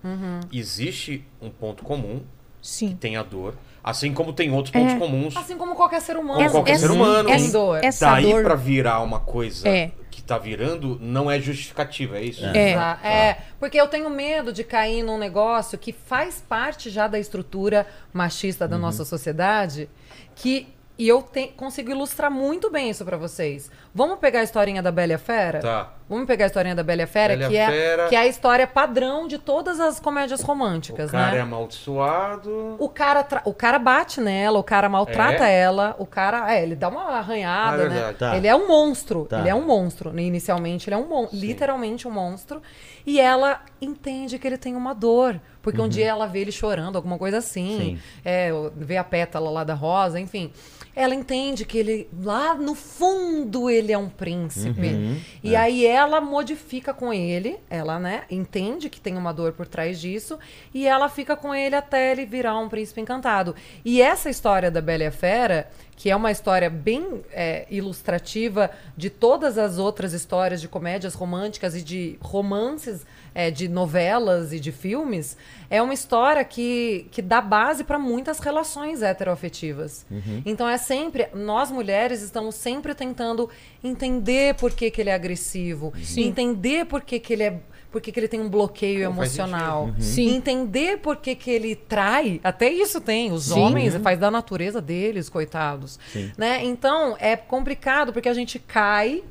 Existe 0.53 1.25
um 1.41 1.49
ponto 1.49 1.83
comum, 1.83 2.21
Sim. 2.61 2.95
tem 2.99 3.17
a 3.17 3.23
dor, 3.23 3.55
assim 3.89 4.13
como 4.13 4.33
tem 4.33 4.51
outros 4.51 4.71
pontos 4.71 4.93
É. 4.93 4.97
comuns. 4.99 5.35
Assim 5.37 5.57
como 5.57 5.75
qualquer 5.75 6.01
ser 6.01 6.17
humano. 6.17 6.39
Como 6.39 6.51
qualquer 6.51 6.77
ser 6.77 6.91
humano. 6.91 7.29
Essa- 7.29 7.51
dor. 7.51 7.83
essa 7.83 8.11
Daí 8.11 8.31
dor. 8.31 8.43
pra 8.43 8.55
virar 8.55 9.01
uma 9.01 9.19
coisa 9.19 9.67
É. 9.67 9.91
que 10.11 10.21
tá 10.21 10.37
virando, 10.37 10.97
não 11.01 11.29
é 11.29 11.39
justificativa, 11.39 12.17
é 12.17 12.23
isso? 12.23 12.45
É. 12.45 12.71
Exa- 12.71 12.99
é, 13.03 13.37
porque 13.59 13.79
eu 13.79 13.87
tenho 13.87 14.09
medo 14.09 14.51
de 14.51 14.63
cair 14.63 15.03
num 15.03 15.17
negócio 15.17 15.77
que 15.77 15.93
faz 15.93 16.43
parte 16.47 16.89
já 16.89 17.07
da 17.07 17.19
estrutura 17.19 17.85
machista 18.13 18.67
da 18.67 18.77
nossa 18.77 19.05
sociedade, 19.05 19.89
que 20.35 20.67
e 20.99 21.07
eu 21.07 21.21
te- 21.21 21.49
consigo 21.55 21.91
ilustrar 21.91 22.31
muito 22.31 22.71
bem 22.71 22.89
isso 22.89 23.05
pra 23.05 23.15
vocês. 23.17 23.69
Vamos 23.97 24.19
pegar 24.19 24.41
a 24.41 24.43
historinha 24.43 24.79
da 24.83 24.91
Bela 24.91 25.13
e 25.13 25.17
Fera? 25.17 25.57
Tá. 25.59 25.93
Vamos 26.07 26.27
pegar 26.27 26.45
a 26.45 26.47
historinha 26.47 26.75
da 26.75 26.83
Bela 26.83 27.01
e 27.01 27.07
Fera, 27.07 27.35
Bela 27.35 27.49
que, 27.49 27.57
é, 27.57 27.67
Fera. 27.67 28.07
que 28.09 28.15
é 28.15 28.19
a 28.19 28.27
história 28.27 28.67
padrão 28.67 29.27
de 29.27 29.39
todas 29.39 29.79
as 29.79 29.99
comédias 29.99 30.39
O 30.41 30.45
românticas, 30.45 31.09
cara 31.09 31.31
né? 31.31 31.37
é 31.39 31.41
amaldiçoado. 31.41 32.75
O 32.77 32.87
cara, 32.89 33.23
tra- 33.23 33.41
o 33.43 33.53
cara 33.55 33.79
bate 33.79 34.21
nela, 34.21 34.59
o 34.59 34.63
cara 34.63 34.87
maltrata 34.87 35.47
É? 35.47 35.59
ela, 35.61 35.95
o 35.97 36.05
cara. 36.05 36.53
É, 36.53 36.61
ele 36.61 36.75
dá 36.75 36.89
uma 36.89 37.05
arranhada, 37.17 37.83
Ah, 37.83 37.85
é 37.85 37.89
né? 37.89 38.13
Tá. 38.17 38.37
Ele 38.37 38.47
é 38.47 38.55
um 38.55 38.67
monstro. 38.67 39.25
Tá. 39.25 39.39
Ele 39.39 39.49
é 39.49 39.55
um 39.55 39.65
monstro. 39.65 40.17
Inicialmente, 40.17 40.87
ele 40.87 40.93
é 40.95 40.97
um 40.99 41.07
mon 41.07 41.27
literalmente 41.33 42.07
um 42.07 42.11
monstro. 42.11 42.61
E 43.03 43.19
ela 43.19 43.61
entende 43.81 44.37
que 44.37 44.45
ele 44.47 44.57
tem 44.57 44.75
uma 44.75 44.93
dor. 44.93 45.39
Porque 45.61 45.81
um 45.81 45.87
dia 45.89 46.07
ela 46.07 46.27
vê 46.27 46.39
ele 46.39 46.51
chorando, 46.51 46.95
alguma 46.95 47.17
coisa 47.17 47.39
assim. 47.39 47.77
Sim. 47.77 47.99
É, 48.23 48.51
vê 48.75 48.95
a 48.95 49.03
pétala 49.03 49.49
lá 49.49 49.63
da 49.65 49.73
rosa, 49.73 50.17
enfim. 50.17 50.53
Ela 50.95 51.13
entende 51.13 51.65
que 51.65 51.77
ele, 51.77 52.09
lá 52.23 52.53
no 52.55 52.73
fundo, 52.73 53.69
ele 53.69 53.86
é 53.91 53.97
um 53.97 54.09
príncipe. 54.09 54.87
Uhum. 54.87 55.19
E 55.43 55.55
aí 55.55 55.85
ela 55.85 56.21
modifica 56.21 56.93
com 56.93 57.13
ele, 57.13 57.57
ela, 57.69 57.99
né, 57.99 58.23
entende 58.29 58.89
que 58.89 58.99
tem 58.99 59.15
uma 59.17 59.33
dor 59.33 59.53
por 59.53 59.67
trás 59.67 59.99
disso, 59.99 60.37
e 60.73 60.87
ela 60.87 61.09
fica 61.09 61.35
com 61.35 61.53
ele 61.53 61.75
até 61.75 62.11
ele 62.11 62.25
virar 62.25 62.57
um 62.57 62.69
príncipe 62.69 63.01
encantado. 63.01 63.55
E 63.83 64.01
essa 64.01 64.29
história 64.29 64.69
da 64.69 64.81
Bela 64.81 65.03
e 65.03 65.07
a 65.07 65.11
Fera, 65.11 65.69
que 65.95 66.11
é 66.11 66.15
uma 66.15 66.31
história 66.31 66.69
bem 66.69 67.23
é, 67.31 67.65
ilustrativa 67.71 68.69
de 68.95 69.09
todas 69.09 69.57
as 69.57 69.79
outras 69.79 70.13
histórias 70.13 70.61
de 70.61 70.67
comédias 70.67 71.15
românticas 71.15 71.75
e 71.75 71.81
de 71.81 72.17
romances, 72.21 73.05
é, 73.37 73.51
de 73.51 73.67
novelas 73.67 74.51
e 74.51 74.59
de 74.59 74.71
filmes, 74.71 75.37
é 75.69 75.79
uma 75.79 75.93
história 75.93 76.43
que, 76.43 77.07
que 77.11 77.21
dá 77.21 77.39
base 77.39 77.83
para 77.83 77.99
muitas 77.99 78.39
relações 78.39 79.03
heteroafetivas. 79.03 80.07
Então 80.43 80.67
é 80.67 80.77
sempre, 80.77 81.27
nós 81.35 81.69
mulheres 81.69 82.23
estamos 82.23 82.55
sempre 82.55 82.95
tentando 82.95 83.47
entender 83.83 84.55
por 84.55 84.71
que, 84.71 84.89
que 84.89 85.01
ele 85.01 85.11
é 85.11 85.13
agressivo, 85.13 85.93
entender 86.17 86.85
por 86.85 87.01
que, 87.01 87.19
que 87.19 87.31
ele 87.33 87.43
é. 87.43 87.59
Por 87.89 88.01
que, 88.01 88.11
que 88.11 88.19
ele 88.19 88.27
tem 88.27 88.41
um 88.41 88.49
bloqueio 88.49 89.09
faz 89.15 89.15
emocional? 89.37 89.89
Sim. 89.97 90.35
Entender 90.35 90.97
por 90.97 91.15
que, 91.15 91.33
que 91.35 91.49
ele 91.49 91.73
trai. 91.73 92.39
Até 92.43 92.69
isso 92.69 92.99
tem. 92.99 93.31
Os 93.31 93.45
Sim. 93.45 93.59
homens 93.61 93.95
faz 93.97 94.19
da 94.19 94.29
natureza 94.29 94.81
deles, 94.81 95.29
coitados. 95.29 95.97
Sim. 96.11 96.29
Né? 96.37 96.63
Então, 96.65 97.15
é 97.17 97.35
complicado 97.37 98.11
porque 98.11 98.27
a 98.27 98.33
gente 98.33 98.59
cai, 98.59 99.23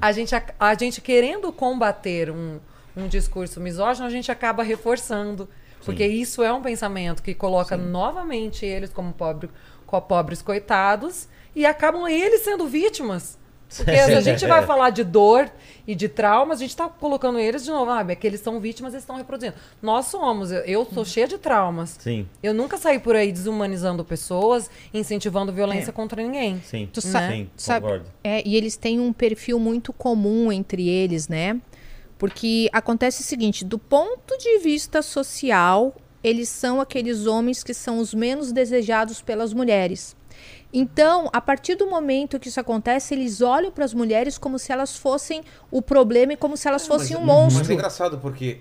a, 0.00 0.12
gente, 0.12 0.34
ac- 0.34 0.54
a 0.58 0.72
gente 0.74 1.00
querendo 1.00 1.52
combater 1.52 2.30
um, 2.30 2.60
um 2.96 3.06
discurso 3.08 3.60
misógino, 3.60 4.06
a 4.06 4.10
gente 4.10 4.30
acaba 4.30 4.62
reforçando. 4.62 5.48
Porque 5.84 6.06
isso 6.06 6.42
é 6.42 6.52
um 6.52 6.60
pensamento 6.60 7.22
que 7.22 7.34
coloca 7.34 7.74
novamente 7.76 8.66
eles 8.66 8.90
como 8.92 9.12
pobre, 9.14 9.48
co- 9.86 10.00
pobres 10.02 10.42
coitados 10.42 11.26
e 11.56 11.64
acabam 11.64 12.06
eles 12.06 12.42
sendo 12.42 12.66
vítimas. 12.66 13.38
Porque 13.74 13.96
se 13.96 14.12
a 14.12 14.20
gente 14.20 14.44
vai 14.46 14.66
falar 14.66 14.90
de 14.90 15.02
dor 15.04 15.50
e 15.86 15.94
de 15.94 16.06
traumas, 16.08 16.58
a 16.58 16.60
gente 16.60 16.70
está 16.70 16.86
colocando 16.88 17.38
eles 17.38 17.64
de 17.64 17.70
novo. 17.70 17.90
Ah, 17.90 18.04
é 18.06 18.14
que 18.14 18.26
eles 18.26 18.40
são 18.40 18.60
vítimas, 18.60 18.92
eles 18.92 19.04
estão 19.04 19.16
reproduzindo. 19.16 19.54
Nós 19.80 20.06
somos. 20.06 20.52
Eu, 20.52 20.60
eu 20.64 20.84
sou 20.92 21.02
cheia 21.04 21.26
de 21.26 21.38
traumas. 21.38 21.96
Sim, 21.98 22.28
Eu 22.42 22.52
nunca 22.52 22.76
saí 22.76 22.98
por 22.98 23.16
aí 23.16 23.32
desumanizando 23.32 24.04
pessoas, 24.04 24.68
incentivando 24.92 25.50
violência 25.52 25.92
contra 25.94 26.20
ninguém. 26.22 26.60
sim. 26.62 26.90
Tu 26.92 27.00
sa- 27.00 27.26
sim, 27.30 27.48
sabe- 27.56 27.84
concordo. 27.86 28.06
É, 28.22 28.46
e 28.46 28.54
eles 28.54 28.76
têm 28.76 29.00
um 29.00 29.12
perfil 29.14 29.58
muito 29.58 29.92
comum 29.94 30.52
entre 30.52 30.88
eles, 30.88 31.26
né? 31.28 31.58
Porque 32.20 32.68
acontece 32.70 33.22
o 33.22 33.24
seguinte, 33.24 33.64
do 33.64 33.78
ponto 33.78 34.36
de 34.38 34.58
vista 34.58 35.00
social, 35.00 35.96
eles 36.22 36.50
são 36.50 36.78
aqueles 36.78 37.24
homens 37.26 37.64
que 37.64 37.72
são 37.72 37.98
os 37.98 38.12
menos 38.12 38.52
desejados 38.52 39.22
pelas 39.22 39.54
mulheres. 39.54 40.14
Então, 40.72 41.30
a 41.32 41.40
partir 41.40 41.76
do 41.76 41.88
momento 41.88 42.38
que 42.38 42.48
isso 42.48 42.60
acontece, 42.60 43.14
eles 43.14 43.40
olham 43.40 43.72
para 43.72 43.86
as 43.86 43.94
mulheres 43.94 44.36
como 44.36 44.58
se 44.58 44.70
elas 44.70 44.96
fossem 44.98 45.40
o 45.70 45.80
problema 45.80 46.34
e 46.34 46.36
como 46.36 46.58
se 46.58 46.68
elas 46.68 46.86
fossem 46.86 47.16
um 47.16 47.20
Mas 47.20 47.28
é 47.28 47.32
monstro. 47.32 47.72
engraçado 47.72 48.18
porque 48.18 48.60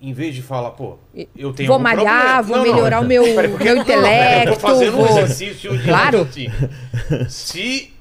em 0.00 0.12
vez 0.14 0.34
de 0.34 0.40
falar, 0.42 0.70
pô, 0.70 0.96
eu 1.36 1.52
tenho 1.52 1.68
Vou 1.68 1.78
malhar, 1.78 2.38
problema. 2.38 2.42
vou 2.42 2.56
Não, 2.56 2.64
não. 2.64 2.72
melhorar 2.74 3.00
o 3.00 3.04
meu, 3.06 3.22
Peraí, 3.22 3.48
meu 3.48 3.58
não, 3.58 3.74
não, 3.74 3.82
intelecto. 3.82 4.48
Eu 4.48 4.54
tô 4.54 4.60
fazendo 4.60 4.94
um 4.94 5.04
vou- 5.04 5.08
exercício 5.08 5.76
de 5.78 5.84
Claro. 5.84 6.26
Se 7.28 7.92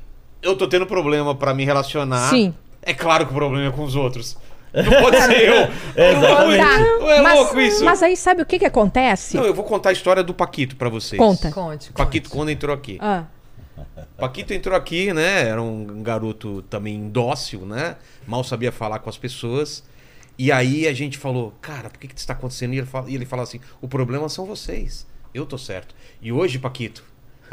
eu 0.41 0.55
tô 0.57 0.67
tendo 0.67 0.85
problema 0.87 1.35
pra 1.35 1.53
me 1.53 1.65
relacionar, 1.65 2.29
Sim. 2.29 2.53
É 2.85 2.93
claro 2.93 3.25
que 3.25 3.31
o 3.31 3.35
problema 3.35 3.67
é 3.67 3.71
com 3.71 3.83
os 3.83 3.95
outros. 3.95 4.37
Não 4.73 5.01
pode 5.01 5.17
ser 5.21 5.47
eu. 5.49 5.53
Exatamente. 5.95 6.57
Não, 6.57 6.99
Tá, 6.99 7.13
é 7.13 7.21
mas, 7.21 7.35
louco 7.39 7.59
isso? 7.59 7.85
mas 7.85 8.01
aí 8.01 8.17
sabe 8.17 8.41
o 8.41 8.45
que 8.45 8.57
que 8.57 8.65
acontece? 8.65 9.37
Não, 9.37 9.45
eu 9.45 9.53
vou 9.53 9.63
contar 9.63 9.89
a 9.89 9.93
história 9.93 10.23
do 10.23 10.33
Paquito 10.33 10.75
pra 10.75 10.89
vocês. 10.89 11.19
Conta. 11.19 11.51
Conte. 11.51 11.91
O 11.91 11.93
Paquito 11.93 12.29
conte. 12.29 12.37
quando 12.39 12.49
entrou 12.49 12.73
aqui. 12.73 12.97
Ah, 12.99 13.25
Paquito 14.17 14.53
entrou 14.53 14.75
aqui, 14.75 15.13
né? 15.13 15.47
Era 15.47 15.61
um 15.61 16.01
garoto 16.01 16.61
também 16.63 17.09
dócil, 17.09 17.65
né? 17.65 17.97
Mal 18.27 18.43
sabia 18.43 18.71
falar 18.71 18.99
com 18.99 19.09
as 19.09 19.17
pessoas. 19.17 19.83
E 20.37 20.51
aí 20.51 20.87
a 20.87 20.93
gente 20.93 21.17
falou, 21.17 21.53
cara, 21.61 21.89
por 21.89 21.99
que, 21.99 22.07
que 22.07 22.13
isso 22.15 22.23
está 22.23 22.33
acontecendo? 22.33 22.73
E 22.73 22.77
ele 22.79 22.87
fala, 22.87 23.09
e 23.09 23.15
ele 23.15 23.25
fala 23.25 23.43
assim: 23.43 23.59
o 23.81 23.87
problema 23.87 24.27
são 24.29 24.45
vocês. 24.45 25.05
eu 25.33 25.45
tô 25.45 25.57
certo. 25.57 25.93
E 26.21 26.31
hoje, 26.31 26.57
Paquito, 26.57 27.03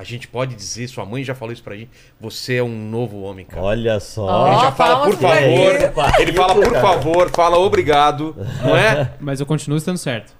a 0.00 0.04
gente 0.04 0.26
pode 0.26 0.54
dizer, 0.54 0.88
sua 0.88 1.04
mãe 1.04 1.22
já 1.22 1.34
falou 1.34 1.52
isso 1.52 1.62
pra 1.62 1.76
gente, 1.76 1.90
você 2.18 2.56
é 2.56 2.62
um 2.62 2.74
novo 2.88 3.20
homem, 3.20 3.44
cara. 3.44 3.62
Olha 3.62 4.00
só. 4.00 4.46
Ele 4.48 4.60
já 4.60 4.72
fala, 4.72 4.94
palmas 4.96 5.14
por 5.14 5.20
favor. 5.20 5.38
ele. 5.42 5.92
Ele 6.22 6.32
fala, 6.32 6.54
por 6.54 6.64
Cara. 6.72 6.80
favor, 6.80 7.30
fala 7.30 7.58
obrigado, 7.58 8.34
não 8.62 8.74
é? 8.74 9.12
Mas 9.20 9.40
eu 9.40 9.44
continuo 9.46 9.76
estando 9.76 9.98
certo. 9.98 10.32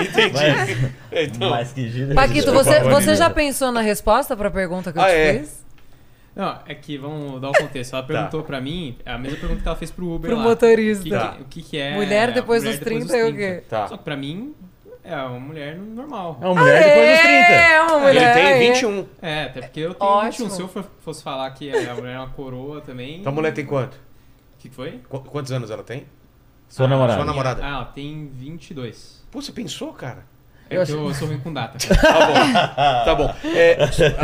Entendi. 0.00 0.92
Então, 1.12 1.50
Mas 1.50 1.72
que 1.72 1.88
gíria. 1.88 2.14
Paquito, 2.14 2.52
você, 2.52 2.80
você 2.80 3.14
já 3.14 3.30
pensou 3.30 3.72
na 3.72 3.80
resposta 3.80 4.36
pra 4.36 4.50
pergunta 4.50 4.92
que 4.92 4.98
eu 4.98 5.02
Ah, 5.02 5.06
te 5.06 5.12
é? 5.12 5.38
fiz? 5.40 5.66
Não, 6.36 6.56
é 6.66 6.74
que 6.74 6.96
vamos 6.96 7.40
dar 7.40 7.50
o 7.50 7.52
contexto. 7.52 7.94
Ela 7.94 8.02
perguntou 8.04 8.42
pra 8.42 8.60
mim, 8.60 8.96
é 9.04 9.12
a 9.12 9.18
mesma 9.18 9.38
pergunta 9.38 9.62
que 9.62 9.66
ela 9.68 9.76
fez 9.76 9.90
pro 9.90 10.06
Uber 10.14 10.30
Pro 10.30 10.36
lá. 10.38 10.44
motorista. 10.44 11.00
O 11.00 11.04
que, 11.04 11.10
Tá. 11.10 11.36
o 11.40 11.44
que, 11.46 11.62
que 11.62 11.78
é. 11.78 11.94
Mulher 11.94 12.32
depois 12.32 12.62
mulher 12.62 12.76
dos 12.76 12.84
30 12.84 13.16
é 13.16 13.24
o 13.28 13.34
quê? 13.34 13.62
Tá. 13.68 13.88
Só 13.88 13.96
que 13.96 14.04
pra 14.04 14.16
mim, 14.16 14.54
é 15.08 15.16
uma 15.22 15.40
mulher 15.40 15.76
normal. 15.76 16.38
É 16.40 16.46
uma 16.46 16.54
mulher 16.60 16.84
depois 16.84 17.10
dos 17.10 17.20
30. 17.20 17.32
É, 17.52 17.82
uma 17.82 17.98
mulher. 17.98 18.14
ele 18.16 18.34
tem 18.34 18.46
é. 18.68 18.72
21. 18.72 19.06
É, 19.22 19.44
até 19.44 19.60
porque 19.62 19.80
eu 19.80 19.94
tenho 19.94 20.10
Ótimo. 20.10 20.48
21. 20.48 20.50
Se 20.70 20.78
eu 20.78 20.84
fosse 21.00 21.22
falar 21.22 21.50
que 21.52 21.70
a 21.70 21.94
mulher 21.94 22.14
é 22.14 22.18
uma 22.18 22.28
coroa 22.30 22.80
também. 22.80 23.20
Então 23.20 23.32
a 23.32 23.34
mulher 23.34 23.52
tem 23.52 23.64
quanto? 23.66 23.94
O 23.94 24.58
que 24.58 24.68
que 24.68 24.74
foi? 24.74 25.00
Qu- 25.08 25.20
Quantos 25.20 25.50
anos 25.52 25.70
ela 25.70 25.82
tem? 25.82 26.04
Sua 26.68 26.86
Ah, 26.86 26.88
namorada. 26.88 27.18
sua 27.18 27.24
namorada. 27.24 27.64
Ah, 27.64 27.68
ela 27.68 27.84
tem 27.86 28.28
22. 28.34 29.24
Pô, 29.30 29.40
você 29.40 29.52
pensou, 29.52 29.92
cara? 29.92 30.24
É 30.70 30.76
Eu 30.76 30.84
que 30.84 30.92
eu 30.92 31.14
sou 31.14 31.28
ruim 31.28 31.38
com 31.38 31.50
data. 31.52 31.78
Tá 31.96 32.26
bom. 32.26 33.04
Tá 33.04 33.14
bom. 33.14 33.34
É, 33.56 33.78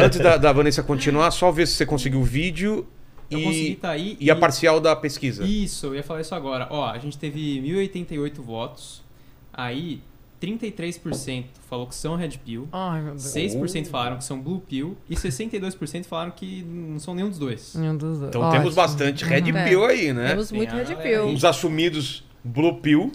antes 0.04 0.18
da, 0.18 0.36
da 0.36 0.52
Vanessa 0.52 0.82
continuar, 0.82 1.30
só 1.30 1.50
ver 1.50 1.66
se 1.66 1.74
você 1.74 1.86
conseguiu 1.86 2.20
o 2.20 2.24
vídeo 2.24 2.86
Eu 3.30 3.40
consegui 3.40 3.70
e, 3.70 3.76
tá 3.76 3.90
aí. 3.90 4.16
e 4.20 4.30
a 4.30 4.36
parcial 4.36 4.78
da 4.78 4.94
pesquisa. 4.94 5.42
Isso, 5.42 5.86
eu 5.86 5.94
ia 5.94 6.02
falar 6.02 6.20
isso 6.20 6.34
agora. 6.34 6.66
Ó, 6.70 6.84
a 6.86 6.98
gente 6.98 7.16
teve 7.16 7.60
1088 7.62 8.42
votos. 8.42 9.02
Aí, 9.50 10.02
33% 10.46 11.44
falou 11.68 11.86
que 11.86 11.94
são 11.94 12.16
Red 12.16 12.30
Pill. 12.44 12.68
Ai, 12.72 13.00
meu 13.02 13.12
Deus. 13.12 13.22
6% 13.24 13.86
falaram 13.86 14.16
que 14.18 14.24
são 14.24 14.40
Blue 14.40 14.60
Pill. 14.60 14.96
E 15.08 15.14
62% 15.14 16.04
falaram 16.04 16.30
que 16.30 16.62
não 16.62 16.98
são 16.98 17.14
nenhum 17.14 17.28
dos 17.28 17.38
dois. 17.38 17.74
Nenhum 17.74 17.96
dos 17.96 18.18
dois. 18.18 18.28
Então 18.28 18.42
Ótimo. 18.42 18.58
temos 18.60 18.74
bastante 18.74 19.24
Red 19.24 19.50
É. 19.50 19.68
Pill 19.68 19.84
aí, 19.84 20.12
né? 20.12 20.28
Temos 20.30 20.48
Tem 20.48 20.58
muito 20.58 20.70
a 20.72 20.76
Red 20.78 20.84
galera 20.84 21.02
Pill. 21.02 21.24
Uns 21.26 21.44
assumidos 21.44 22.24
Blue 22.42 22.76
Pill. 22.80 23.12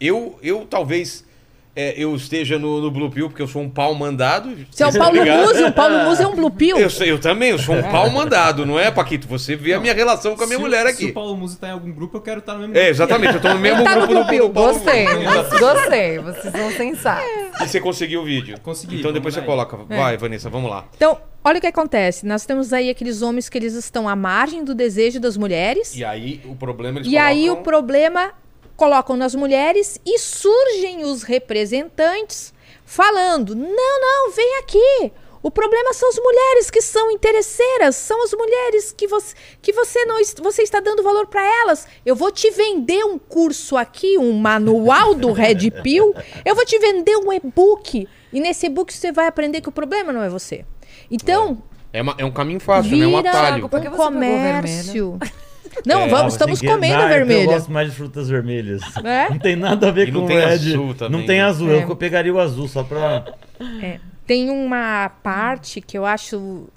Eu, 0.00 0.38
eu 0.42 0.66
talvez 0.68 1.24
é, 1.80 1.94
eu 1.96 2.14
esteja 2.14 2.58
no, 2.58 2.80
no 2.80 2.90
Blue 2.90 3.10
Pill, 3.10 3.28
porque 3.28 3.42
eu 3.42 3.48
sou 3.48 3.62
um 3.62 3.70
pau 3.70 3.94
mandado. 3.94 4.54
Você 4.70 4.82
é 4.82 4.86
o 4.86 4.92
Paulo? 4.98 5.16
Musi, 5.24 5.62
o 5.64 5.72
Paulo 5.72 5.98
Musi 6.04 6.22
é 6.22 6.26
um 6.26 6.34
Blue 6.34 6.50
Pill. 6.50 6.76
Eu, 6.78 6.88
eu 7.06 7.18
também, 7.18 7.50
eu 7.50 7.58
sou 7.58 7.74
um 7.74 7.82
pau 7.82 8.10
mandado, 8.10 8.66
não 8.66 8.78
é, 8.78 8.90
Paquito? 8.90 9.26
Você 9.28 9.56
vê 9.56 9.74
a 9.74 9.80
minha 9.80 9.94
relação 9.94 10.36
com 10.36 10.42
a 10.42 10.46
minha 10.46 10.58
Se 10.58 10.62
o- 10.62 10.66
mulher 10.66 10.86
Se 10.86 10.92
aqui. 10.92 11.04
o 11.06 11.12
Paulo 11.14 11.36
Musi 11.36 11.58
tá 11.58 11.68
em 11.68 11.72
algum 11.72 11.90
grupo, 11.92 12.16
eu 12.16 12.20
quero 12.20 12.40
estar 12.40 12.54
no 12.54 12.60
mesmo 12.60 12.74
É, 12.76 12.78
grupo. 12.80 12.90
exatamente, 12.90 13.34
eu 13.34 13.40
tô 13.40 13.48
no 13.48 13.58
mesmo 13.60 13.84
tá 13.84 13.90
no 13.96 14.06
grupo 14.06 14.12
do, 14.14 14.18
Blue 14.20 14.28
Pill, 14.28 14.48
do 14.48 14.54
Paulo 14.54 14.72
Gostei, 14.80 15.04
gostei. 15.58 16.18
Vocês 16.18 16.52
são 16.52 16.70
sensatos. 16.72 17.24
E 17.60 17.68
você 17.68 17.80
conseguiu 17.80 18.22
o 18.22 18.24
vídeo? 18.24 18.58
Consegui, 18.62 18.98
Então 18.98 19.12
depois 19.12 19.34
você 19.34 19.40
daí. 19.40 19.48
coloca. 19.48 19.76
Vai, 19.88 20.16
Vanessa, 20.16 20.48
vamos 20.48 20.70
lá. 20.70 20.86
Então, 20.96 21.18
olha 21.44 21.58
o 21.58 21.60
que 21.60 21.66
acontece. 21.66 22.26
Nós 22.26 22.44
temos 22.46 22.72
aí 22.72 22.88
aqueles 22.90 23.22
homens 23.22 23.48
que 23.48 23.58
eles 23.58 23.74
estão 23.74 24.08
à 24.08 24.16
margem 24.16 24.64
do 24.64 24.74
desejo 24.74 25.20
das 25.20 25.36
mulheres. 25.36 25.94
E 25.96 26.04
aí 26.04 26.40
o 26.44 26.54
problema 26.56 26.98
eles 27.00 27.10
E 27.10 27.16
aí 27.18 27.44
o 27.50 27.56
colocam- 27.56 27.62
problema 27.64 28.30
colocam 28.80 29.14
nas 29.14 29.34
mulheres 29.34 30.00
e 30.06 30.18
surgem 30.18 31.04
os 31.04 31.22
representantes 31.22 32.52
falando: 32.84 33.54
"Não, 33.54 34.00
não, 34.00 34.30
vem 34.32 34.56
aqui. 34.58 35.12
O 35.42 35.50
problema 35.50 35.92
são 35.94 36.08
as 36.08 36.16
mulheres 36.16 36.70
que 36.70 36.80
são 36.82 37.10
interesseiras, 37.10 37.96
são 37.96 38.22
as 38.24 38.32
mulheres 38.32 38.92
que 38.92 39.06
você 39.06 39.34
que 39.62 39.72
você 39.72 40.04
não 40.06 40.16
você 40.42 40.62
está 40.62 40.80
dando 40.80 41.02
valor 41.02 41.26
para 41.26 41.42
elas. 41.62 41.86
Eu 42.06 42.14
vou 42.16 42.30
te 42.30 42.50
vender 42.50 43.04
um 43.04 43.18
curso 43.18 43.76
aqui, 43.76 44.16
um 44.18 44.32
manual 44.32 45.14
do 45.14 45.32
Red 45.32 45.70
Pill. 45.82 46.14
Eu 46.44 46.54
vou 46.54 46.64
te 46.64 46.78
vender 46.78 47.16
um 47.16 47.30
e-book 47.32 48.08
e 48.32 48.40
nesse 48.40 48.66
e-book 48.66 48.92
você 48.92 49.12
vai 49.12 49.26
aprender 49.26 49.60
que 49.60 49.68
o 49.68 49.72
problema 49.72 50.10
não 50.12 50.22
é 50.22 50.28
você. 50.28 50.64
Então, 51.10 51.62
É, 51.92 52.00
uma- 52.02 52.14
é 52.18 52.24
um 52.24 52.30
caminho 52.30 52.60
fácil, 52.60 52.96
né? 52.96 53.06
Um 53.06 53.16
vira 53.16 53.30
atalho. 53.30 53.64
Um 53.64 53.68
você 53.68 53.80
pegou 53.80 53.96
comércio. 53.98 55.18
Não, 55.86 56.02
É, 56.02 56.08
vamos, 56.08 56.24
Ah, 56.34 56.36
estamos 56.36 56.60
que- 56.60 56.66
comendo 56.66 56.94
Não, 56.94 57.00
a 57.02 57.04
é 57.04 57.08
que 57.08 57.14
Eu 57.14 57.26
vermelha. 57.26 57.46
gosto 57.52 57.70
mais 57.72 57.90
de 57.90 57.96
frutas 57.96 58.28
vermelhas. 58.28 58.82
É? 59.04 59.30
Não 59.30 59.38
tem 59.38 59.56
nada 59.56 59.88
a 59.88 59.90
ver 59.90 60.08
E 60.08 60.12
com 60.12 60.18
não 60.20 60.26
tem 60.26 60.36
red. 60.38 60.44
azul 60.44 60.94
também, 60.94 61.18
Não 61.20 61.26
tem 61.26 61.38
né? 61.38 61.44
azul. 61.44 61.70
É. 61.70 61.82
Eu 61.84 61.96
pegaria 61.96 62.32
o 62.34 62.38
azul 62.40 62.66
só 62.68 62.82
pra. 62.82 63.24
Tem 64.26 64.50
uma 64.50 65.08
parte 65.22 65.80
que 65.80 65.96
eu 65.98 66.04
acho 66.06 66.68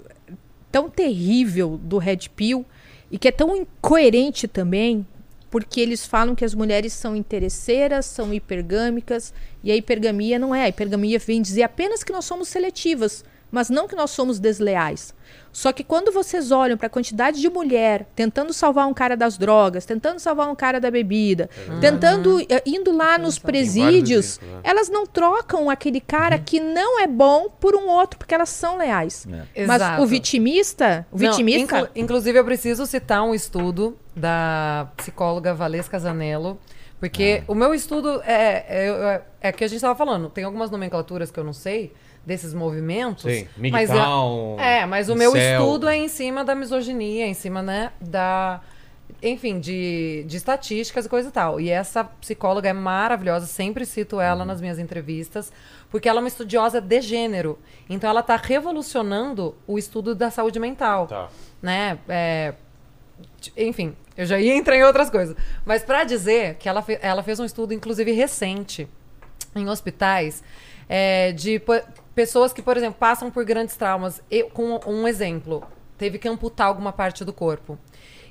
tão 0.72 0.88
terrível 0.90 1.78
do 1.82 1.98
Red 1.98 2.28
Pill 2.34 2.64
e 3.10 3.18
que 3.18 3.28
é 3.28 3.32
tão 3.32 3.56
incoerente 3.56 4.48
também, 4.48 5.06
porque 5.50 5.80
eles 5.80 6.04
falam 6.04 6.34
que 6.34 6.44
as 6.44 6.52
mulheres 6.54 6.92
são 6.92 7.14
interesseiras, 7.14 8.06
são 8.06 8.34
hipergâmicas, 8.34 9.32
e 9.62 9.70
a 9.70 9.76
hipergamia 9.76 10.36
não 10.38 10.52
é. 10.54 10.64
A 10.64 10.68
hipergamia 10.68 11.18
vem 11.18 11.40
dizer 11.40 11.62
apenas 11.62 12.02
que 12.02 12.12
nós 12.12 12.24
somos 12.24 12.48
seletivas, 12.48 13.24
mas 13.54 13.70
não 13.70 13.86
que 13.86 13.94
nós 13.94 14.10
somos 14.10 14.40
desleais. 14.40 15.14
Só 15.52 15.72
que 15.72 15.84
quando 15.84 16.10
vocês 16.10 16.50
olham 16.50 16.76
para 16.76 16.88
a 16.88 16.90
quantidade 16.90 17.40
de 17.40 17.48
mulher 17.48 18.04
tentando 18.16 18.52
salvar 18.52 18.88
um 18.88 18.92
cara 18.92 19.16
das 19.16 19.38
drogas, 19.38 19.86
tentando 19.86 20.18
salvar 20.18 20.48
um 20.50 20.54
cara 20.56 20.80
da 20.80 20.90
bebida, 20.90 21.48
tentando 21.80 22.40
eh, 22.40 22.62
indo 22.66 22.90
lá 22.90 23.16
nos 23.16 23.38
presídios, 23.38 24.38
exemplos, 24.38 24.54
né? 24.56 24.60
elas 24.64 24.88
não 24.88 25.06
trocam 25.06 25.70
aquele 25.70 26.00
cara 26.00 26.36
que 26.36 26.58
não 26.58 27.00
é 27.00 27.06
bom 27.06 27.48
por 27.48 27.76
um 27.76 27.86
outro 27.86 28.18
porque 28.18 28.34
elas 28.34 28.48
são 28.48 28.76
leais. 28.76 29.24
Mas 29.54 29.80
Exato. 29.80 30.02
o 30.02 30.06
vitimista, 30.06 31.06
o 31.12 31.16
Não, 31.16 31.30
vitimista, 31.30 31.78
inclu- 31.78 31.88
inclusive, 31.94 32.36
eu 32.36 32.44
preciso 32.44 32.84
citar 32.86 33.22
um 33.22 33.32
estudo 33.32 33.96
da 34.16 34.88
psicóloga 34.96 35.54
Valesca 35.54 35.96
Zanello, 36.00 36.58
porque 36.98 37.44
o 37.46 37.54
meu 37.54 37.72
estudo 37.72 38.20
é, 38.26 38.64
é, 38.68 38.88
é, 38.88 39.22
é 39.48 39.52
que 39.52 39.62
a 39.62 39.68
gente 39.68 39.76
estava 39.76 39.94
falando, 39.94 40.28
tem 40.28 40.42
algumas 40.42 40.68
nomenclaturas 40.70 41.30
que 41.30 41.38
eu 41.38 41.44
não 41.44 41.52
sei 41.52 41.92
desses 42.26 42.54
movimentos. 42.54 43.24
Sim, 43.24 43.46
mas 43.70 43.90
é- 43.90 44.80
é, 44.82 44.86
mas 44.86 45.08
o 45.08 45.14
meu 45.14 45.30
incel. 45.30 45.60
estudo 45.60 45.88
é 45.88 45.96
em 45.96 46.08
cima 46.08 46.44
da 46.44 46.54
misoginia, 46.54 47.26
em 47.26 47.34
cima, 47.34 47.62
né, 47.62 47.92
da 48.00 48.60
enfim, 49.22 49.58
de, 49.60 50.24
de 50.26 50.36
estatísticas 50.36 51.06
e 51.06 51.08
coisa 51.08 51.28
e 51.28 51.32
tal. 51.32 51.58
E 51.60 51.70
essa 51.70 52.04
psicóloga 52.04 52.68
é 52.68 52.72
maravilhosa, 52.72 53.46
sempre 53.46 53.86
cito 53.86 54.20
ela 54.20 54.40
Uhum. 54.40 54.46
nas 54.46 54.60
minhas 54.60 54.78
entrevistas, 54.78 55.50
porque 55.90 56.08
ela 56.08 56.18
é 56.18 56.22
uma 56.22 56.28
estudiosa 56.28 56.80
de 56.80 57.00
gênero. 57.00 57.58
Então 57.88 58.08
ela 58.10 58.20
está 58.20 58.36
revolucionando 58.36 59.54
o 59.66 59.78
estudo 59.78 60.14
da 60.14 60.30
saúde 60.30 60.58
mental 60.58 61.06
Tá. 61.06 61.28
né? 61.62 61.98
É, 62.08 62.54
enfim, 63.56 63.94
eu 64.16 64.26
já 64.26 64.38
ia 64.38 64.54
entrar 64.54 64.76
em 64.76 64.82
outras 64.84 65.08
coisas. 65.08 65.36
Mas 65.64 65.82
para 65.84 66.04
dizer 66.04 66.56
que 66.56 66.68
ela, 66.68 66.82
fe- 66.82 66.98
ela 67.00 67.22
fez 67.22 67.38
um 67.40 67.44
estudo, 67.44 67.72
inclusive 67.72 68.10
recente, 68.12 68.88
em 69.54 69.68
hospitais, 69.68 70.42
é, 70.88 71.32
de 71.32 71.60
pessoas 72.14 72.52
que, 72.52 72.62
por 72.62 72.76
exemplo, 72.76 72.96
passam 72.98 73.30
por 73.30 73.44
grandes 73.44 73.76
traumas. 73.76 74.22
Eu, 74.30 74.48
com 74.50 74.80
um 74.86 75.06
exemplo, 75.08 75.62
teve 75.98 76.18
que 76.18 76.28
amputar 76.28 76.66
alguma 76.68 76.92
parte 76.92 77.24
do 77.24 77.32
corpo. 77.32 77.78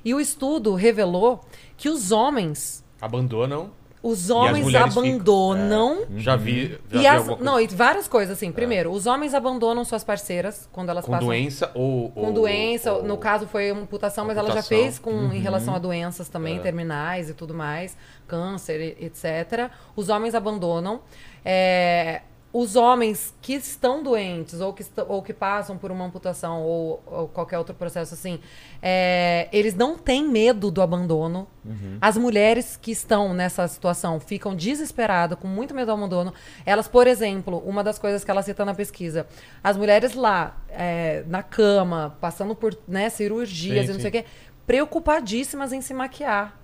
E 0.04 0.12
o 0.14 0.20
estudo 0.20 0.74
revelou 0.74 1.40
que 1.76 1.88
os 1.88 2.12
homens, 2.12 2.84
Abandonam. 3.00 3.70
os 4.02 4.28
homens 4.28 4.62
mulheres 4.64 4.92
ficam- 4.92 5.08
abandonam 5.08 6.04
Já 6.16 6.36
vi. 6.36 6.78
Já 6.90 6.98
e 6.98 6.98
vi 7.00 7.06
as, 7.06 7.40
não, 7.40 7.58
e 7.58 7.66
várias 7.68 8.06
coisas 8.06 8.36
assim. 8.36 8.52
Primeiro, 8.52 8.90
os 8.90 9.06
homens 9.06 9.32
abandonam 9.32 9.82
suas 9.82 10.04
parceiras 10.04 10.68
quando 10.70 10.90
elas 10.90 11.06
com 11.06 11.12
passam 11.12 11.26
doença 11.28 11.70
ou. 11.74 12.10
com 12.10 12.26
ou- 12.26 12.32
doença, 12.34 12.92
ou- 12.92 13.02
no 13.02 13.16
caso 13.16 13.46
foi 13.46 13.70
amputação, 13.70 14.26
mas 14.26 14.36
ela 14.36 14.50
já 14.50 14.62
fez 14.62 14.98
com 14.98 15.32
em 15.32 15.40
relação 15.40 15.74
a 15.74 15.78
doenças 15.78 16.28
também 16.28 16.58
É. 16.58 16.60
terminais 16.60 17.30
e 17.30 17.34
tudo 17.34 17.54
mais, 17.54 17.96
câncer, 18.28 18.98
etc. 19.02 19.70
Os 19.96 20.10
homens 20.10 20.34
abandonam. 20.34 21.00
É, 21.42 22.20
os 22.54 22.76
homens 22.76 23.34
que 23.42 23.54
estão 23.54 24.00
doentes 24.00 24.60
ou 24.60 24.72
que, 24.72 24.86
ou 25.08 25.20
que 25.20 25.34
passam 25.34 25.76
por 25.76 25.90
uma 25.90 26.04
amputação 26.04 26.62
ou, 26.62 27.02
ou 27.04 27.26
qualquer 27.26 27.58
outro 27.58 27.74
processo 27.74 28.14
assim, 28.14 28.38
é, 28.80 29.48
eles 29.52 29.74
não 29.74 29.98
têm 29.98 30.28
medo 30.28 30.70
do 30.70 30.80
abandono. 30.80 31.48
As 32.00 32.16
mulheres 32.16 32.78
que 32.80 32.92
estão 32.92 33.34
nessa 33.34 33.66
situação 33.66 34.20
ficam 34.20 34.54
desesperadas, 34.54 35.36
com 35.36 35.48
muito 35.48 35.74
medo 35.74 35.86
do 35.86 35.92
abandono. 35.92 36.32
Elas, 36.64 36.86
por 36.86 37.08
exemplo, 37.08 37.60
uma 37.66 37.82
das 37.82 37.98
coisas 37.98 38.22
que 38.22 38.30
ela 38.30 38.42
cita 38.42 38.64
na 38.64 38.74
pesquisa, 38.74 39.26
as 39.62 39.76
mulheres 39.76 40.14
lá, 40.14 40.62
é, 40.68 41.24
na 41.26 41.42
cama, 41.42 42.16
passando 42.20 42.54
por 42.54 42.78
né, 42.86 43.08
cirurgias 43.08 43.86
Sim, 43.86 43.90
e 43.90 43.94
não 43.94 43.94
sim. 43.94 44.00
sei 44.02 44.08
o 44.10 44.12
quê, 44.12 44.24
preocupadíssimas 44.64 45.72
em 45.72 45.80
se 45.80 45.92
maquiar. 45.92 46.63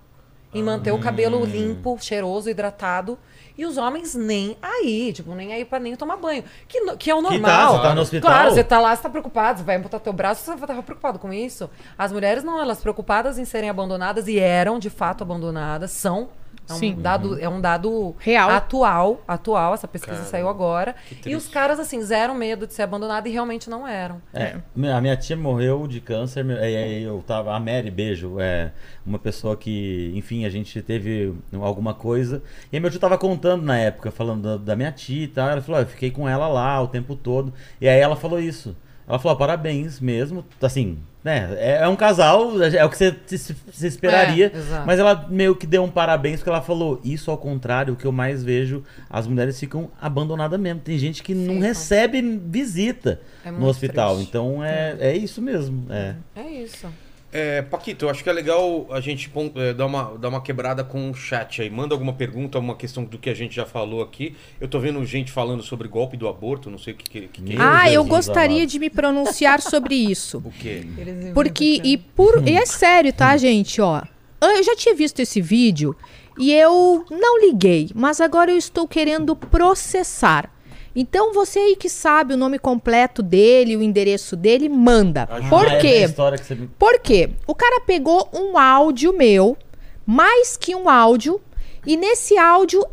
Em 0.52 0.62
manter 0.62 0.90
o 0.92 0.96
Ah. 0.96 1.00
cabelo 1.00 1.44
limpo, 1.44 1.96
cheiroso, 2.00 2.50
hidratado. 2.50 3.16
E 3.56 3.64
os 3.66 3.76
homens 3.76 4.14
nem 4.14 4.56
aí, 4.62 5.12
tipo, 5.12 5.34
nem 5.34 5.52
aí 5.52 5.64
pra 5.64 5.78
nem 5.78 5.94
tomar 5.94 6.16
banho. 6.16 6.42
Que, 6.66 6.80
que 6.96 7.10
é 7.10 7.14
o 7.14 7.18
Que 7.18 7.24
tá, 7.24 7.30
normal. 7.30 7.76
você 7.76 7.82
tá 7.82 7.94
no 7.94 8.00
hospital. 8.00 8.30
Claro, 8.30 8.50
você 8.50 8.64
tá 8.64 8.80
lá, 8.80 8.96
você 8.96 9.02
tá 9.02 9.10
preocupado, 9.10 9.58
você 9.58 9.64
vai 9.64 9.76
amputar 9.76 10.00
teu 10.00 10.12
braço, 10.12 10.42
você 10.44 10.66
tava 10.66 10.82
preocupado 10.82 11.18
com 11.18 11.32
isso. 11.32 11.68
As 11.98 12.10
mulheres 12.10 12.42
não, 12.42 12.60
elas 12.60 12.80
preocupadas 12.80 13.38
em 13.38 13.44
serem 13.44 13.68
abandonadas 13.68 14.26
e 14.28 14.38
eram, 14.38 14.78
de 14.78 14.88
fato, 14.90 15.22
abandonadas, 15.22 15.90
são. 15.90 16.30
É 16.70 16.74
um 16.74 16.78
Sim. 16.78 16.94
dado, 17.00 17.38
é 17.38 17.48
um 17.48 17.60
dado 17.60 18.14
Real. 18.18 18.50
atual, 18.50 19.22
atual, 19.26 19.74
essa 19.74 19.88
pesquisa 19.88 20.12
Caramba, 20.14 20.30
saiu 20.30 20.48
agora. 20.48 20.94
E 21.26 21.34
os 21.34 21.48
caras, 21.48 21.80
assim, 21.80 22.00
zero 22.02 22.34
medo 22.34 22.66
de 22.66 22.72
ser 22.74 22.82
abandonado 22.82 23.26
e 23.26 23.30
realmente 23.30 23.68
não 23.68 23.86
eram. 23.86 24.20
É, 24.32 24.56
minha- 24.74 24.96
a 24.96 25.00
minha 25.00 25.16
tia 25.16 25.36
morreu 25.36 25.86
de 25.86 26.00
câncer, 26.00 26.44
e 26.46 26.76
aí 26.76 27.02
eu 27.02 27.22
tava, 27.26 27.54
a 27.54 27.60
Mary, 27.60 27.90
beijo, 27.90 28.38
é 28.40 28.72
uma 29.04 29.18
pessoa 29.18 29.56
que, 29.56 30.12
enfim, 30.14 30.44
a 30.44 30.50
gente 30.50 30.80
teve 30.82 31.34
alguma 31.60 31.92
coisa, 31.94 32.42
e 32.72 32.76
aí 32.76 32.80
meu 32.80 32.90
tio 32.90 33.00
tava 33.00 33.18
contando 33.18 33.62
na 33.64 33.76
época, 33.76 34.10
falando 34.10 34.42
da, 34.42 34.56
da 34.56 34.76
minha 34.76 34.92
tia 34.92 35.24
e 35.24 35.28
tal, 35.28 35.48
ela 35.50 35.60
falou, 35.60 35.80
"Ah, 35.80 35.82
eu 35.82 35.86
fiquei 35.88 36.10
com 36.10 36.28
ela 36.28 36.46
lá 36.48 36.80
o 36.80 36.88
tempo 36.88 37.16
todo, 37.16 37.52
e 37.80 37.88
aí 37.88 37.98
ela 37.98 38.14
falou 38.16 38.38
isso, 38.38 38.76
ela 39.10 39.18
falou, 39.18 39.34
"Ah, 39.34 39.38
parabéns 39.38 40.00
mesmo, 40.00 40.44
assim, 40.62 40.98
né, 41.22 41.54
é, 41.58 41.82
é 41.82 41.88
um 41.88 41.96
casal, 41.96 42.62
é 42.62 42.82
o 42.84 42.88
que 42.88 42.96
você 42.96 43.14
se, 43.26 43.54
se 43.72 43.86
esperaria, 43.86 44.46
É, 44.54 44.84
mas 44.86 44.98
ela 44.98 45.26
meio 45.28 45.54
que 45.54 45.66
deu 45.66 45.82
um 45.84 45.90
parabéns, 45.90 46.36
porque 46.40 46.48
ela 46.48 46.62
falou, 46.62 46.98
isso 47.04 47.30
ao 47.30 47.36
contrário, 47.36 47.92
o 47.92 47.96
que 47.96 48.06
eu 48.06 48.12
mais 48.12 48.42
vejo, 48.42 48.82
as 49.10 49.26
mulheres 49.26 49.58
ficam 49.60 49.90
abandonadas 50.00 50.58
mesmo, 50.58 50.80
tem 50.80 50.96
gente 50.96 51.22
que 51.22 51.34
não 51.34 51.54
Ficam. 51.54 51.60
recebe 51.60 52.22
visita 52.46 53.20
É 53.44 53.50
no 53.50 53.66
hospital. 53.66 54.14
triste. 54.14 54.28
Então 54.30 54.64
é, 54.64 54.96
é 54.98 55.16
isso 55.16 55.42
mesmo. 55.42 55.84
É. 55.90 56.14
É 56.34 56.48
isso. 56.48 56.86
É, 57.32 57.62
Paquito, 57.62 58.06
eu 58.06 58.10
acho 58.10 58.24
que 58.24 58.28
é 58.28 58.32
legal 58.32 58.88
a 58.90 59.00
gente 59.00 59.30
é, 59.54 59.72
dar, 59.72 59.86
uma, 59.86 60.18
dar 60.18 60.28
uma 60.28 60.40
quebrada 60.40 60.82
com 60.82 61.10
o 61.10 61.14
chat 61.14 61.62
aí. 61.62 61.70
Manda 61.70 61.94
alguma 61.94 62.12
pergunta, 62.12 62.58
uma 62.58 62.74
questão 62.74 63.04
do 63.04 63.18
que 63.18 63.30
a 63.30 63.34
gente 63.34 63.54
já 63.54 63.64
falou 63.64 64.02
aqui. 64.02 64.34
Eu 64.60 64.66
tô 64.66 64.80
vendo 64.80 65.04
gente 65.04 65.30
falando 65.30 65.62
sobre 65.62 65.86
golpe 65.86 66.16
do 66.16 66.26
aborto, 66.28 66.68
não 66.68 66.78
sei 66.78 66.92
o 66.92 66.96
que, 66.96 67.08
que, 67.08 67.28
que, 67.28 67.42
que 67.42 67.52
é 67.52 67.56
Ah, 67.58 67.90
eu 67.90 68.04
gostaria 68.04 68.66
de 68.66 68.78
me 68.78 68.90
pronunciar 68.90 69.60
sobre 69.60 69.94
isso. 69.94 70.42
O 70.50 70.52
quê? 70.52 70.84
Porque, 71.32 71.80
e, 71.84 71.96
por, 71.96 72.42
e 72.46 72.56
é 72.56 72.66
sério, 72.66 73.12
tá, 73.12 73.36
gente? 73.36 73.80
Ó, 73.80 74.02
eu 74.42 74.62
já 74.64 74.74
tinha 74.74 74.94
visto 74.94 75.20
esse 75.20 75.40
vídeo 75.40 75.94
e 76.38 76.52
eu 76.52 77.04
não 77.10 77.40
liguei, 77.40 77.90
mas 77.94 78.20
agora 78.20 78.50
eu 78.50 78.56
estou 78.56 78.88
querendo 78.88 79.36
processar. 79.36 80.50
Então, 80.94 81.32
você 81.32 81.58
aí 81.58 81.76
que 81.76 81.88
sabe 81.88 82.34
o 82.34 82.36
nome 82.36 82.58
completo 82.58 83.22
dele, 83.22 83.76
o 83.76 83.82
endereço 83.82 84.36
dele, 84.36 84.68
manda. 84.68 85.26
Por 85.48 85.78
quê? 85.78 86.06
você. 86.38 86.56
Por 86.78 86.98
quê? 87.00 87.30
O 87.46 87.54
cara 87.54 87.80
pegou 87.80 88.28
um 88.32 88.58
áudio 88.58 89.12
meu, 89.12 89.56
mais 90.04 90.56
que 90.56 90.74
um 90.74 90.88
áudio, 90.88 91.40
e 91.86 91.96
nesse 91.96 92.36
áudio 92.36 92.84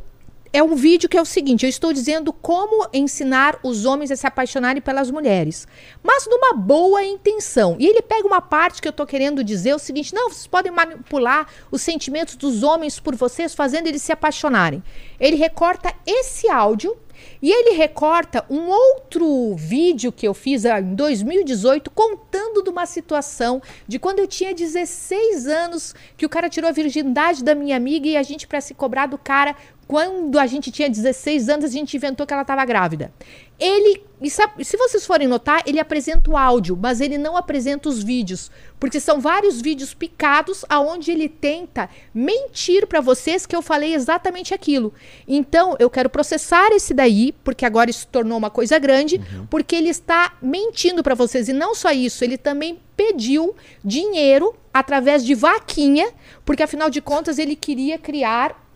é 0.54 0.64
um 0.64 0.76
vídeo 0.76 1.10
que 1.10 1.18
é 1.18 1.22
o 1.22 1.26
seguinte: 1.26 1.66
eu 1.66 1.70
estou 1.70 1.94
dizendo 1.94 2.32
como 2.32 2.88
ensinar 2.94 3.60
os 3.64 3.86
homens 3.86 4.12
a 4.12 4.16
se 4.16 4.26
apaixonarem 4.26 4.82
pelas 4.82 5.12
mulheres, 5.12 5.68
mas 6.02 6.26
numa 6.28 6.54
boa 6.54 7.04
intenção. 7.04 7.76
E 7.80 7.86
ele 7.86 8.02
pega 8.02 8.28
uma 8.28 8.42
parte 8.42 8.82
que 8.82 8.88
eu 8.88 8.92
estou 8.92 9.06
querendo 9.06 9.44
dizer 9.44 9.76
o 9.76 9.80
seguinte: 9.80 10.14
não, 10.14 10.30
vocês 10.30 10.48
podem 10.48 10.72
manipular 10.72 11.48
os 11.72 11.82
sentimentos 11.82 12.36
dos 12.36 12.64
homens 12.64 13.00
por 13.00 13.16
vocês, 13.16 13.54
fazendo 13.54 13.88
eles 13.88 14.02
se 14.02 14.12
apaixonarem. 14.12 14.82
Ele 15.20 15.36
recorta 15.36 15.94
esse 16.06 16.50
áudio. 16.50 16.98
E 17.42 17.52
ele 17.52 17.78
recorta 17.78 18.46
um 18.50 18.68
outro 18.68 19.56
vídeo 19.56 20.12
que 20.12 20.28
eu 20.28 20.34
fiz 20.34 20.66
ah, 20.66 20.80
em 20.80 20.96
2018 20.96 21.92
contando 21.92 22.64
de 22.64 22.70
uma 22.70 22.86
situação 22.86 23.62
de 23.88 24.00
quando 24.00 24.20
eu 24.20 24.28
tinha 24.28 24.54
16 24.54 25.48
anos 25.48 25.94
que 26.16 26.26
o 26.26 26.30
cara 26.30 26.50
tirou 26.50 26.70
a 26.70 26.74
virgindade 26.74 27.44
da 27.44 27.54
minha 27.54 27.78
amiga 27.78 28.08
e 28.08 28.18
a 28.18 28.24
gente 28.24 28.48
para 28.48 28.62
se 28.62 28.74
cobrar 28.74 29.06
do 29.06 29.18
cara 29.18 29.56
quando 29.88 30.38
a 30.38 30.46
gente 30.46 30.70
tinha 30.70 30.90
16 30.90 31.48
anos 31.48 31.66
a 31.66 31.70
gente 31.70 31.96
inventou 31.96 32.28
que 32.28 32.34
ela 32.34 32.42
estava 32.42 32.66
grávida. 32.66 33.12
Ele, 33.60 34.04
sabe- 34.30 34.64
se 34.64 34.76
vocês 34.78 35.06
forem 35.06 35.28
notar, 35.28 35.64
ele 35.66 35.80
apresenta 35.80 36.30
o 36.30 36.38
áudio, 36.38 36.78
mas 36.80 37.00
ele 37.02 37.18
não 37.18 37.36
apresenta 37.38 37.90
os 37.90 38.04
vídeos, 38.04 38.52
porque 38.80 39.00
são 39.00 39.20
vários 39.20 39.62
vídeos 39.62 39.94
picados 39.94 40.64
aonde 40.70 41.10
ele 41.10 41.28
tenta 41.30 41.90
mentir 42.14 42.86
para 42.86 43.00
vocês 43.02 43.46
que 43.46 43.56
eu 43.56 43.62
falei 43.62 43.96
exatamente 43.96 44.54
aquilo. 44.54 44.94
Então, 45.28 45.76
eu 45.80 45.90
quero 45.90 46.10
processar 46.10 46.70
esse 46.72 46.94
daí, 46.94 47.34
porque 47.44 47.66
agora 47.66 47.90
isso 47.90 48.08
tornou 48.12 48.38
uma 48.38 48.50
coisa 48.52 48.78
grande, 48.78 49.20
porque 49.50 49.76
ele 49.76 49.90
está 49.90 50.34
mentindo 50.42 51.02
para 51.02 51.16
vocês 51.16 51.48
e 51.50 51.54
não 51.54 51.74
só 51.74 51.92
isso, 51.92 52.24
ele 52.24 52.38
também 52.38 52.80
pediu 52.96 53.56
dinheiro 53.84 54.54
através 54.74 55.24
de 55.26 55.34
vaquinha, 55.34 56.10
porque 56.46 56.62
afinal 56.62 56.90
de 56.90 57.02
contas 57.02 57.40
ele 57.40 57.56
queria 57.56 57.98
criar 57.98 58.67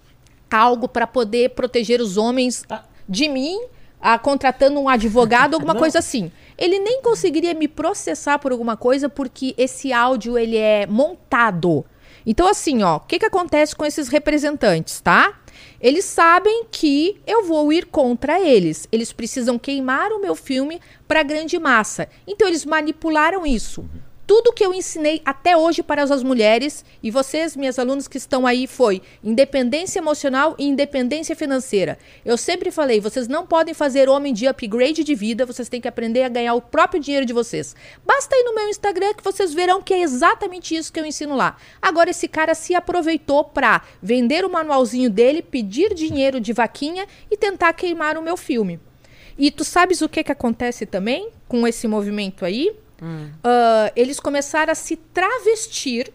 algo 0.51 0.87
para 0.87 1.07
poder 1.07 1.51
proteger 1.51 2.01
os 2.01 2.17
homens 2.17 2.63
de 3.07 3.27
mim, 3.29 3.59
ah, 3.99 4.17
contratando 4.17 4.79
um 4.79 4.89
advogado, 4.89 5.53
alguma 5.53 5.75
coisa 5.75 5.99
assim. 5.99 6.31
Ele 6.57 6.79
nem 6.79 7.01
conseguiria 7.01 7.53
me 7.53 7.67
processar 7.67 8.39
por 8.39 8.51
alguma 8.51 8.77
coisa 8.77 9.09
porque 9.09 9.55
esse 9.57 9.91
áudio 9.93 10.37
ele 10.37 10.57
é 10.57 10.85
montado. 10.85 11.85
Então 12.25 12.47
assim, 12.47 12.83
ó, 12.83 12.97
o 12.97 12.99
que 13.01 13.19
que 13.19 13.25
acontece 13.25 13.75
com 13.75 13.85
esses 13.85 14.07
representantes, 14.07 15.01
tá? 15.01 15.39
Eles 15.79 16.05
sabem 16.05 16.65
que 16.69 17.19
eu 17.25 17.43
vou 17.43 17.73
ir 17.73 17.87
contra 17.87 18.39
eles. 18.39 18.87
Eles 18.91 19.11
precisam 19.11 19.57
queimar 19.57 20.11
o 20.11 20.21
meu 20.21 20.35
filme 20.35 20.79
para 21.07 21.23
grande 21.23 21.57
massa. 21.57 22.07
Então 22.27 22.47
eles 22.47 22.65
manipularam 22.65 23.45
isso. 23.45 23.83
Tudo 24.33 24.53
que 24.53 24.65
eu 24.65 24.73
ensinei 24.73 25.21
até 25.25 25.57
hoje 25.57 25.83
para 25.83 26.03
as 26.03 26.23
mulheres 26.23 26.85
e 27.03 27.11
vocês, 27.11 27.53
minhas 27.53 27.77
alunas 27.77 28.07
que 28.07 28.17
estão 28.17 28.47
aí, 28.47 28.65
foi 28.65 29.01
independência 29.21 29.99
emocional 29.99 30.55
e 30.57 30.65
independência 30.65 31.35
financeira. 31.35 31.99
Eu 32.23 32.37
sempre 32.37 32.71
falei, 32.71 33.01
vocês 33.01 33.27
não 33.27 33.45
podem 33.45 33.73
fazer 33.73 34.07
homem 34.07 34.33
de 34.33 34.47
upgrade 34.47 35.03
de 35.03 35.13
vida, 35.15 35.45
vocês 35.45 35.67
têm 35.67 35.81
que 35.81 35.87
aprender 35.89 36.23
a 36.23 36.29
ganhar 36.29 36.53
o 36.53 36.61
próprio 36.61 37.01
dinheiro 37.01 37.25
de 37.25 37.33
vocês. 37.33 37.75
Basta 38.05 38.33
ir 38.33 38.45
no 38.45 38.55
meu 38.55 38.69
Instagram 38.69 39.13
que 39.15 39.21
vocês 39.21 39.53
verão 39.53 39.81
que 39.81 39.93
é 39.93 40.01
exatamente 40.01 40.77
isso 40.77 40.93
que 40.93 40.99
eu 41.01 41.05
ensino 41.05 41.35
lá. 41.35 41.57
Agora 41.81 42.11
esse 42.11 42.29
cara 42.29 42.55
se 42.55 42.73
aproveitou 42.73 43.43
para 43.43 43.81
vender 44.01 44.45
o 44.45 44.49
manualzinho 44.49 45.09
dele, 45.09 45.41
pedir 45.41 45.93
dinheiro 45.93 46.39
de 46.39 46.53
vaquinha 46.53 47.05
e 47.29 47.35
tentar 47.35 47.73
queimar 47.73 48.17
o 48.17 48.21
meu 48.21 48.37
filme. 48.37 48.79
E 49.37 49.51
tu 49.51 49.65
sabes 49.65 50.01
o 50.01 50.07
que 50.07 50.23
que 50.23 50.31
acontece 50.31 50.85
também 50.85 51.31
com 51.49 51.67
esse 51.67 51.85
movimento 51.85 52.45
aí? 52.45 52.73
Ah, 53.43 53.91
eles 53.95 54.19
começaram 54.19 54.71
a 54.71 54.75
se 54.75 54.95
travestir 54.95 56.11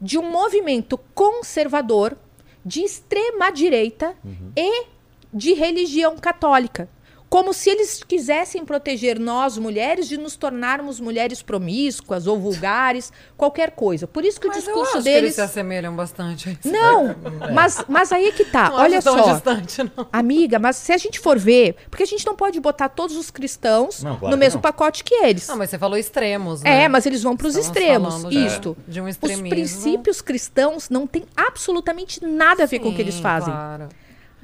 de 0.00 0.18
um 0.18 0.30
movimento 0.30 0.98
conservador, 1.14 2.16
de 2.64 2.80
extrema 2.82 3.50
direita 3.50 4.14
e 4.56 4.86
de 5.32 5.52
religião 5.54 6.16
católica. 6.18 6.88
Como 7.30 7.54
se 7.54 7.70
eles 7.70 8.02
quisessem 8.02 8.64
proteger 8.64 9.16
nós, 9.20 9.56
mulheres, 9.56 10.08
de 10.08 10.16
nos 10.18 10.34
tornarmos 10.34 10.98
mulheres 10.98 11.40
promíscuas 11.40 12.26
ou 12.26 12.36
vulgares, 12.36 13.12
qualquer 13.36 13.70
coisa. 13.70 14.08
Por 14.08 14.24
isso 14.24 14.40
que 14.40 14.48
Mas 14.48 14.56
o 14.56 14.58
eu 14.58 14.64
discurso 14.64 14.96
acho 14.96 15.02
que 15.04 15.08
eles 15.10 15.20
deles. 15.22 15.34
se 15.36 15.40
assemelham 15.40 15.94
bastante. 15.94 16.48
a 16.48 16.52
isso. 16.52 16.60
Não, 16.68 17.14
mas, 17.54 17.84
mas 17.88 18.10
aí 18.10 18.26
é 18.26 18.32
que 18.32 18.44
tá. 18.46 18.70
Não 18.70 18.76
Olha 18.78 18.98
acho 18.98 19.04
tão 19.04 19.24
só. 19.24 19.32
distante, 19.34 19.82
não. 19.96 20.08
Amiga, 20.12 20.58
mas 20.58 20.74
se 20.74 20.92
a 20.92 20.98
gente 20.98 21.20
for 21.20 21.38
ver, 21.38 21.76
porque 21.88 22.02
a 22.02 22.06
gente 22.06 22.26
não 22.26 22.34
pode 22.34 22.58
botar 22.58 22.88
todos 22.88 23.16
os 23.16 23.30
cristãos 23.30 24.02
Não, 24.02 24.16
claro 24.18 24.34
no 24.34 24.36
mesmo 24.36 24.56
não. 24.56 24.62
pacote 24.62 25.04
que 25.04 25.14
eles. 25.14 25.46
Não, 25.46 25.56
mas 25.56 25.70
você 25.70 25.78
falou 25.78 25.96
extremos, 25.96 26.62
né? 26.62 26.82
É, 26.82 26.88
mas 26.88 27.06
eles 27.06 27.22
vão 27.22 27.36
para 27.36 27.46
os 27.46 27.54
extremos. 27.54 28.24
de- 28.28 28.44
Isto. 28.44 28.76
de 28.88 29.00
um 29.00 29.04
Os 29.04 29.10
extremismo. 29.10 29.48
princípios 29.48 30.20
cristãos 30.20 30.90
não 30.90 31.06
têm 31.06 31.22
absolutamente 31.36 32.24
nada 32.26 32.64
a 32.64 32.66
ver 32.66 32.80
com 32.80 32.88
o 32.88 32.94
que 32.94 33.00
eles 33.02 33.14
Sim, 33.14 33.22
fazem. 33.22 33.52
claro. 33.52 33.88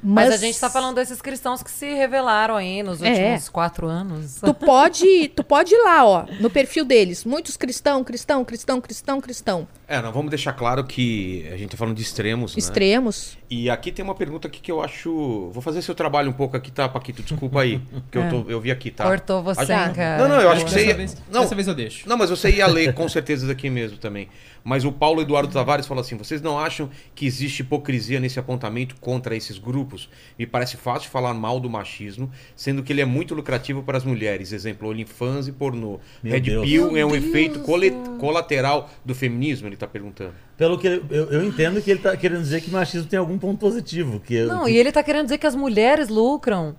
Mas, 0.01 0.29
Mas... 0.29 0.33
a 0.35 0.37
gente 0.45 0.59
tá 0.59 0.69
falando 0.69 0.95
desses 0.95 1.21
cristãos 1.21 1.63
que 1.63 1.71
se 1.71 1.91
revelaram 1.93 2.55
aí 2.55 2.83
nos 2.83 3.01
É. 3.01 3.09
últimos 3.09 3.49
quatro 3.49 3.87
anos. 3.87 4.35
Tu 4.35 4.53
pode, 4.53 5.29
tu 5.29 5.43
pode 5.43 5.73
ir 5.73 5.83
lá, 5.83 6.05
ó, 6.05 6.25
no 6.39 6.49
perfil 6.49 6.85
deles. 6.85 7.25
Muitos 7.25 7.57
cristão, 7.57 8.03
cristão, 8.03 8.45
cristão, 8.45 8.79
cristão, 8.79 9.19
cristão. 9.21 9.67
É, 9.87 10.01
não, 10.01 10.11
vamos 10.11 10.29
deixar 10.29 10.53
claro 10.53 10.83
que 10.83 11.47
a 11.51 11.57
gente 11.57 11.71
tá 11.71 11.77
falando 11.77 11.95
de 11.95 12.03
extremos, 12.03 12.55
né? 12.55 12.59
Extremos. 12.59 13.36
E 13.49 13.69
aqui 13.69 13.93
tem 13.93 14.03
uma 14.03 14.13
pergunta 14.13 14.45
aqui 14.49 14.59
que 14.59 14.69
eu 14.69 14.81
acho. 14.81 15.49
Vou 15.53 15.61
fazer 15.61 15.81
seu 15.81 15.95
trabalho 15.95 16.29
um 16.29 16.33
pouco 16.33 16.57
aqui, 16.57 16.69
tá, 16.69 16.89
Paquito? 16.89 17.23
Desculpa 17.23 17.61
aí. 17.61 17.79
Porque 17.79 18.17
eu, 18.17 18.29
tô- 18.29 18.49
eu 18.51 18.59
vi 18.59 18.71
aqui, 18.71 18.91
tá? 18.91 19.05
Cortou 19.05 19.41
você, 19.41 19.65
cara. 19.65 20.17
Não, 20.17 20.27
não, 20.27 20.41
eu 20.41 20.49
acho 20.49 20.65
que 20.65 20.71
Dessa 20.71 20.79
você 20.83 20.87
ia. 20.87 20.93
vez, 20.95 21.17
Não, 21.31 21.41
dessa 21.43 21.55
vez 21.55 21.65
eu 21.69 21.73
deixo. 21.73 22.09
Não, 22.09 22.17
mas 22.17 22.29
você 22.29 22.49
ia 22.51 22.67
ler 22.67 22.93
com 22.93 23.07
certeza 23.07 23.47
daqui 23.47 23.69
mesmo 23.69 23.97
também. 23.97 24.27
Mas 24.65 24.83
o 24.83 24.91
Paulo 24.91 25.21
Eduardo 25.21 25.47
Tavares 25.53 25.87
fala 25.87 26.01
assim: 26.01 26.17
vocês 26.17 26.41
não 26.41 26.59
acham 26.59 26.89
que 27.15 27.25
existe 27.25 27.61
hipocrisia 27.61 28.19
nesse 28.19 28.37
apontamento 28.37 28.97
contra 28.99 29.33
esses 29.33 29.57
grupos? 29.57 30.09
Me 30.37 30.45
parece 30.45 30.75
fácil 30.75 31.09
falar 31.09 31.33
mal 31.33 31.57
do 31.57 31.69
machismo, 31.69 32.29
sendo 32.53 32.83
que 32.83 32.91
ele 32.91 32.99
é 32.99 33.05
muito 33.05 33.33
lucrativo 33.33 33.81
para 33.81 33.97
as 33.97 34.03
mulheres. 34.03 34.51
Exemplo, 34.51 34.89
OnlyFans 34.89 35.47
e 35.47 35.53
pornô. 35.53 36.01
Meu 36.21 36.33
Red 36.33 36.41
Deus. 36.41 36.67
Pill 36.67 36.97
é 36.97 37.05
um 37.05 37.15
efeito 37.15 37.61
cole- 37.61 37.93
colateral 38.19 38.89
do 39.05 39.15
feminismo, 39.15 39.69
ele 39.69 39.77
tá 39.77 39.87
perguntando. 39.87 40.33
Pelo 40.57 40.77
que 40.79 40.87
eu, 40.87 41.31
eu 41.31 41.43
entendo 41.45 41.81
que 41.81 41.91
ele 41.91 41.99
tá 41.99 42.17
querendo 42.17 42.41
dizer 42.41 42.61
que 42.61 42.71
machismo 42.71 43.07
tem 43.07 43.19
algum 43.19 43.37
ponto 43.37 43.59
positivo. 43.59 44.19
Que 44.19 44.41
Não, 44.43 44.65
que- 44.65 44.71
e 44.71 44.77
ele 44.77 44.91
tá 44.91 45.03
querendo 45.03 45.25
dizer 45.25 45.37
que 45.37 45.45
as 45.45 45.55
mulheres 45.55 46.09
lucram. 46.09 46.75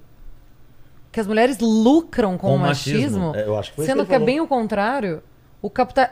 Que 1.12 1.20
as 1.20 1.26
mulheres 1.26 1.58
lucram 1.60 2.36
com, 2.36 2.48
Com 2.48 2.54
o 2.56 2.58
machismo. 2.58 3.28
machismo. 3.28 3.36
É, 3.36 3.46
eu 3.46 3.56
acho 3.56 3.70
que 3.70 3.76
foi 3.76 3.86
sendo 3.86 4.02
que 4.02 4.08
que, 4.08 4.14
é 4.14 4.18
bem 4.18 4.40
o 4.40 4.46
contrário. 4.48 5.22
O 5.62 5.70
capital. 5.70 6.08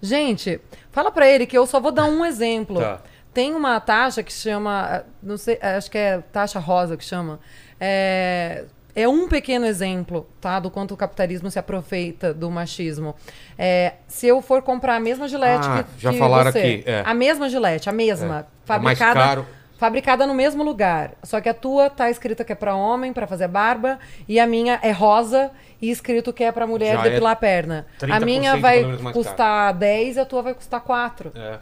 Gente, 0.00 0.60
fala 0.92 1.10
pra 1.10 1.28
ele 1.28 1.44
que 1.44 1.58
eu 1.58 1.66
só 1.66 1.80
vou 1.80 1.90
dar 1.90 2.04
um 2.04 2.24
exemplo. 2.24 2.78
Tá. 2.78 3.02
Tem 3.34 3.52
uma 3.54 3.78
taxa 3.80 4.22
que 4.22 4.32
chama. 4.32 5.04
Não 5.22 5.36
sei, 5.36 5.58
acho 5.60 5.90
que 5.90 5.98
é 5.98 6.18
taxa 6.32 6.58
rosa 6.60 6.96
que 6.96 7.04
chama. 7.04 7.40
É. 7.80 8.64
É 8.94 9.06
um 9.06 9.28
pequeno 9.28 9.64
exemplo, 9.66 10.26
tá? 10.40 10.58
Do 10.58 10.70
quanto 10.70 10.94
o 10.94 10.96
capitalismo 10.96 11.50
se 11.50 11.58
aproveita 11.58 12.34
do 12.34 12.50
machismo. 12.50 13.14
É, 13.56 13.94
se 14.08 14.26
eu 14.26 14.42
for 14.42 14.60
comprar 14.62 14.96
a 14.96 15.00
mesma 15.00 15.28
gilete 15.28 15.66
Ah, 15.68 15.84
que, 15.84 16.00
já 16.02 16.10
que 16.12 16.18
falaram 16.18 16.50
você, 16.50 16.58
aqui, 16.58 16.82
é. 16.86 17.02
a 17.04 17.14
mesma 17.14 17.48
gilete, 17.48 17.88
a 17.88 17.92
mesma, 17.92 18.26
É 18.26 18.78
mais 18.78 18.98
fabricada 18.98 19.20
caro. 19.20 19.46
fabricada 19.78 20.26
no 20.26 20.34
mesmo 20.34 20.64
lugar. 20.64 21.12
Só 21.22 21.40
que 21.40 21.48
a 21.48 21.54
tua 21.54 21.88
tá 21.88 22.10
escrita 22.10 22.42
que 22.44 22.50
é 22.52 22.56
pra 22.56 22.74
homem, 22.74 23.12
pra 23.12 23.26
fazer 23.26 23.46
barba, 23.46 23.98
e 24.26 24.40
a 24.40 24.46
minha 24.46 24.80
é 24.82 24.90
rosa 24.90 25.52
e 25.80 25.90
escrito 25.90 26.32
que 26.32 26.42
é 26.42 26.50
pra 26.50 26.66
mulher 26.66 26.96
Já 26.96 27.06
é 27.06 27.10
depilar 27.10 27.32
a 27.34 27.36
perna. 27.36 27.86
A 28.02 28.06
30% 28.06 28.24
minha 28.24 28.56
vai 28.56 28.82
mais 28.82 29.14
custar 29.14 29.74
10 29.74 30.16
e 30.16 30.20
a 30.20 30.24
tua 30.24 30.42
vai 30.42 30.54
custar 30.54 30.80
4. 30.80 31.30
É. 31.36 31.58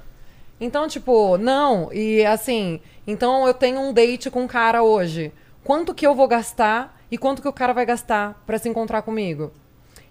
Então, 0.59 0.89
tipo, 0.89 1.37
não. 1.37 1.93
E 1.93 2.25
assim, 2.25 2.81
então 3.07 3.47
eu 3.47 3.53
tenho 3.53 3.79
um 3.79 3.93
date 3.93 4.31
com 4.31 4.43
um 4.45 4.47
cara 4.49 4.83
hoje. 4.83 5.31
Quanto 5.63 5.93
que 5.93 6.07
eu 6.07 6.15
vou 6.15 6.27
gastar 6.27 6.96
e 7.11 7.17
quanto 7.19 7.43
que 7.43 7.49
o 7.49 7.53
cara 7.53 7.73
vai 7.73 7.85
gastar 7.87 8.43
pra 8.47 8.59
se 8.59 8.69
encontrar 8.69 9.03
comigo? 9.03 9.53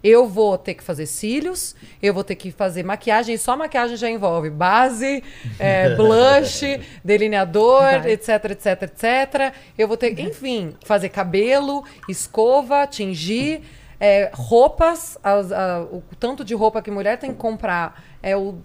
Eu 0.04 0.28
vou 0.28 0.56
ter 0.56 0.76
que 0.76 0.84
fazer 0.84 1.08
cílios, 1.08 1.76
eu 2.00 2.14
vou 2.14 2.24
ter 2.24 2.36
que 2.36 2.52
fazer 2.52 2.84
maquiagem, 2.84 3.34
e 3.34 3.38
só 3.40 3.58
maquiagem 3.58 3.98
já 3.98 4.08
envolve 4.08 4.52
base, 4.52 5.24
é, 5.58 5.96
blush, 5.98 6.62
delineador, 7.04 7.82
Vai. 7.82 8.12
etc, 8.12 8.30
etc, 8.52 8.82
etc. 8.84 9.54
Eu 9.78 9.88
vou 9.88 9.98
ter, 9.98 10.20
enfim, 10.20 10.76
fazer 10.86 11.10
cabelo, 11.10 11.84
escova, 12.08 12.86
tingir, 12.86 13.64
é, 14.00 14.30
roupas, 14.34 15.18
as- 15.24 15.52
a- 15.52 15.82
o 15.92 16.04
tanto 16.20 16.44
de 16.46 16.54
roupa 16.54 16.82
que 16.84 16.92
mulher 16.92 17.18
tem 17.18 17.32
que 17.32 17.38
comprar 17.38 18.04
é 18.22 18.38
o. 18.38 18.56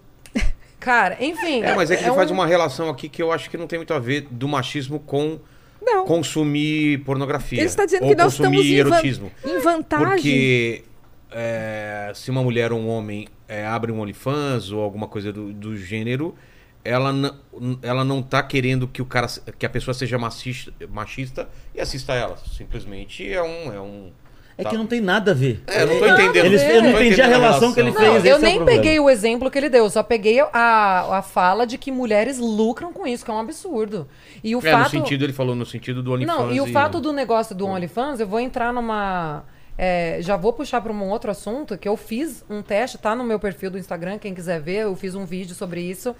Cara, 0.79 1.15
enfim. 1.19 1.63
É, 1.63 1.73
mas 1.75 1.89
é 1.91 1.95
que 1.95 2.03
ele 2.03 2.13
faz 2.15 2.29
um- 2.31 2.33
uma 2.35 2.45
relação 2.47 2.89
aqui 2.89 3.07
que 3.07 3.21
eu 3.21 3.31
acho 3.31 3.49
que 3.49 3.57
não 3.57 3.67
tem 3.67 3.77
muito 3.79 3.93
a 3.93 3.99
ver 3.99 4.27
do 4.31 4.47
machismo 4.47 4.99
com 4.99 5.39
Não. 5.81 6.05
consumir 6.05 6.99
pornografia. 7.03 7.59
Ele 7.59 7.67
está 7.67 7.85
dizendo 7.85 8.07
que 8.07 8.15
nós 8.15 8.33
estamos 8.33 8.57
consumir 8.57 8.75
em, 8.75 8.79
erotismo. 8.79 9.31
em 9.43 9.59
vantagem. 9.59 10.07
Porque 10.07 10.83
é, 11.31 12.11
se 12.13 12.29
uma 12.29 12.43
mulher 12.43 12.71
ou 12.71 12.79
um 12.79 12.87
homem 12.87 13.27
é, 13.47 13.65
abre 13.65 13.91
um 13.91 13.99
OnlyFans 13.99 14.71
ou 14.71 14.81
alguma 14.81 15.07
coisa 15.07 15.31
do, 15.33 15.51
do 15.51 15.75
gênero, 15.77 16.35
ela, 16.83 17.11
não- 17.11 17.35
ela 17.81 18.03
não 18.03 18.21
tá 18.21 18.41
querendo 18.43 18.87
que 18.87 19.01
o 19.01 19.05
cara 19.05 19.27
que 19.57 19.65
a 19.65 19.69
pessoa 19.69 19.93
seja 19.93 20.17
machista, 20.17 20.73
machista 20.89 21.49
e 21.75 21.79
assista 21.81 22.13
a 22.13 22.15
ela. 22.15 22.37
Simplesmente 22.37 23.31
é 23.31 23.41
um. 23.41 23.73
É, 23.73 23.79
um, 23.79 24.11
É 24.57 24.63
tá. 24.63 24.69
que 24.69 24.77
não 24.77 24.85
tem 24.85 24.99
nada 25.01 25.31
a 25.31 25.33
ver. 25.33 25.61
É, 25.67 25.83
eu 25.83 25.87
não 25.87 25.99
tô 25.99 26.05
entendendo. 26.05 26.45
Eles- 26.45 26.61
eu 26.61 26.81
não 26.83 26.89
entendi 26.91 27.21
a 27.21 27.27
relação 27.27 27.73
que 27.73 27.79
ele 27.79 27.91
Não, 27.91 27.99
fez. 27.99 28.15
esse 28.17 28.27
é 28.27 28.31
eu 28.33 28.35
o 28.35 28.39
nem 28.39 28.55
problema. 28.57 28.81
peguei 28.81 28.99
o 28.99 29.09
exemplo 29.09 29.49
que 29.49 29.57
ele 29.57 29.69
deu, 29.69 29.89
só 29.89 30.03
peguei 30.03 30.39
a, 30.41 31.17
a 31.17 31.21
fala 31.21 31.65
de 31.65 31.77
que 31.77 31.91
mulheres 31.91 32.37
lucram 32.37 32.91
com 32.93 33.07
isso, 33.07 33.23
que 33.25 33.31
é 33.31 33.33
um 33.33 33.39
absurdo. 33.39 34.07
E 34.43 34.55
o 34.55 34.59
É, 34.59 34.71
no 34.71 34.77
fato. 34.77 34.91
sentido, 34.91 35.23
ele 35.23 35.33
falou 35.33 35.55
no 35.55 35.65
sentido 35.65 36.03
do 36.03 36.11
OnlyFans. 36.13 36.37
Não, 36.37 36.51
e 36.53 36.59
o 36.61 36.67
fato 36.67 36.99
do 36.99 37.11
negócio 37.13 37.55
do 37.55 37.65
OnlyFans, 37.65 38.19
eu 38.19 38.27
vou 38.27 38.39
entrar 38.39 38.71
numa. 38.73 39.43
é, 39.77 40.17
já 40.21 40.35
vou 40.37 40.53
puxar 40.53 40.79
para 40.81 40.91
um 40.91 41.09
outro 41.09 41.31
assunto 41.31 41.75
que 41.77 41.87
eu 41.87 41.97
fiz 41.97 42.43
um 42.49 42.61
teste, 42.61 42.97
tá 42.99 43.15
no 43.15 43.23
meu 43.23 43.39
perfil 43.39 43.71
do 43.71 43.79
Instagram, 43.79 44.19
quem 44.19 44.33
quiser 44.35 44.61
ver, 44.61 44.81
eu 44.83 44.95
fiz 44.95 45.15
um 45.15 45.25
vídeo 45.25 45.55
sobre 45.55 45.81
isso. 45.81 46.13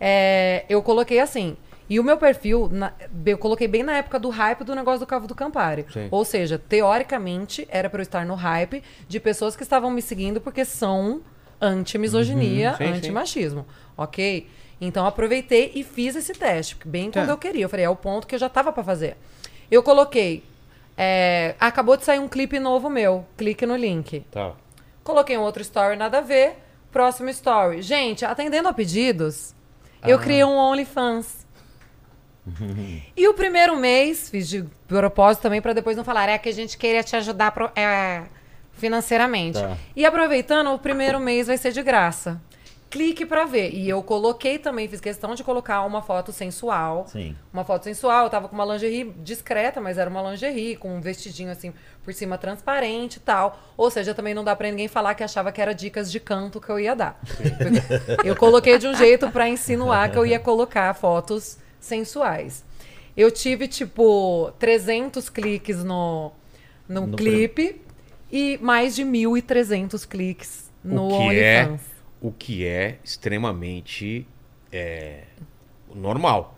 É, 0.00 0.64
eu 0.68 0.80
coloquei 0.82 1.18
assim. 1.18 1.56
E 1.90 1.98
o 1.98 2.04
meu 2.04 2.16
perfil, 2.18 2.68
na- 2.70 2.92
eu 3.24 3.38
coloquei 3.38 3.66
bem 3.66 3.82
na 3.82 3.96
época 3.96 4.18
do 4.18 4.28
hype 4.28 4.62
do 4.64 4.74
negócio 4.74 5.00
do 5.00 5.06
Cavo 5.06 5.26
do 5.26 5.34
Campari. 5.34 5.86
Sim. 5.92 6.08
Ou 6.10 6.24
seja, 6.24 6.58
teoricamente, 6.58 7.66
era 7.70 7.88
para 7.88 8.00
eu 8.00 8.02
estar 8.02 8.26
no 8.26 8.34
hype 8.34 8.82
de 9.08 9.18
pessoas 9.18 9.56
que 9.56 9.62
estavam 9.62 9.90
me 9.90 10.02
seguindo 10.02 10.40
porque 10.40 10.64
são 10.64 11.22
anti-misoginia, 11.60 12.76
Uhum. 12.80 12.86
Anti-machismo. 12.94 13.66
Ok? 13.96 14.48
Então 14.80 15.06
aproveitei 15.06 15.72
e 15.74 15.82
fiz 15.82 16.14
esse 16.14 16.32
teste, 16.32 16.76
bem 16.84 17.10
quando 17.10 17.26
Tá. 17.26 17.32
eu 17.32 17.38
queria. 17.38 17.64
Eu 17.64 17.68
falei, 17.68 17.84
é 17.84 17.90
o 17.90 17.96
ponto 17.96 18.26
que 18.26 18.34
eu 18.34 18.38
já 18.38 18.48
tava 18.48 18.72
para 18.72 18.84
fazer. 18.84 19.16
Eu 19.70 19.82
coloquei. 19.82 20.44
é, 21.00 21.54
acabou 21.60 21.96
de 21.96 22.04
sair 22.04 22.18
um 22.18 22.26
clipe 22.26 22.58
novo 22.58 22.90
meu. 22.90 23.24
Clique 23.36 23.64
no 23.64 23.76
link. 23.76 24.26
Tá. 24.32 24.52
Coloquei 25.04 25.38
um 25.38 25.42
outro 25.42 25.62
story, 25.62 25.94
nada 25.96 26.18
a 26.18 26.20
ver. 26.20 26.56
Próximo 26.90 27.28
story. 27.30 27.82
Gente, 27.82 28.24
atendendo 28.24 28.66
a 28.68 28.72
pedidos, 28.72 29.54
eu 30.04 30.18
criei 30.18 30.42
um 30.42 30.56
OnlyFans. 30.56 31.46
E 33.16 33.28
o 33.28 33.34
primeiro 33.34 33.76
mês, 33.76 34.28
fiz 34.30 34.48
de 34.48 34.64
propósito 34.86 35.42
também 35.42 35.60
para 35.60 35.72
depois 35.72 35.96
não 35.96 36.04
falar, 36.04 36.28
é 36.28 36.38
que 36.38 36.48
a 36.48 36.52
gente 36.54 36.76
queria 36.76 37.02
te 37.02 37.14
ajudar 37.16 37.50
pro- 37.52 37.70
é, 37.76 38.22
financeiramente. 38.72 39.60
Tá. 39.60 39.76
E 39.94 40.04
aproveitando, 40.06 40.72
o 40.72 40.78
primeiro 40.78 41.18
mês 41.20 41.46
vai 41.46 41.56
ser 41.58 41.72
de 41.72 41.82
graça. 41.82 42.40
Clique 42.90 43.26
para 43.26 43.44
ver. 43.44 43.70
E 43.74 43.86
eu 43.86 44.02
coloquei 44.02 44.58
também, 44.58 44.88
fiz 44.88 44.98
questão 44.98 45.34
de 45.34 45.44
colocar 45.44 45.82
uma 45.82 46.00
foto 46.00 46.32
sensual. 46.32 47.06
Sim. 47.06 47.36
Uma 47.52 47.62
foto 47.62 47.84
sensual, 47.84 48.24
eu 48.24 48.30
tava 48.30 48.48
com 48.48 48.54
uma 48.54 48.64
lingerie 48.64 49.12
discreta, 49.18 49.78
mas 49.78 49.98
era 49.98 50.08
uma 50.08 50.22
lingerie, 50.30 50.74
com 50.74 50.96
um 50.96 51.00
vestidinho 51.00 51.50
assim 51.50 51.74
por 52.02 52.14
cima 52.14 52.38
transparente 52.38 53.16
e 53.16 53.20
tal. 53.20 53.60
Ou 53.76 53.90
seja, 53.90 54.14
também 54.14 54.32
não 54.32 54.42
dá 54.42 54.56
pra 54.56 54.70
ninguém 54.70 54.88
falar 54.88 55.14
que 55.14 55.22
achava 55.22 55.52
que 55.52 55.60
era 55.60 55.74
dicas 55.74 56.10
de 56.10 56.18
canto 56.18 56.62
que 56.62 56.70
eu 56.70 56.80
ia 56.80 56.96
dar. 56.96 57.20
eu 58.24 58.34
coloquei 58.34 58.78
de 58.78 58.86
um 58.88 58.94
jeito 58.94 59.30
pra 59.30 59.46
insinuar 59.46 60.10
que 60.10 60.16
eu 60.16 60.24
ia 60.24 60.38
colocar 60.40 60.94
fotos 60.94 61.58
sensuais. 61.80 62.64
Eu 63.16 63.30
tive, 63.30 63.66
tipo, 63.68 64.52
300 64.58 65.28
cliques 65.28 65.82
no, 65.82 66.32
no, 66.88 67.06
No 67.06 67.16
clipe 67.16 67.80
e 68.30 68.58
mais 68.62 68.94
de 68.94 69.02
1.300 69.04 70.06
cliques 70.06 70.70
no 70.84 71.10
é 71.32 71.64
OnlyFans. 71.64 71.80
o 72.20 72.30
que 72.30 72.64
é 72.64 72.98
extremamente 73.02 74.26
é, 74.72 75.22
normal. 75.94 76.54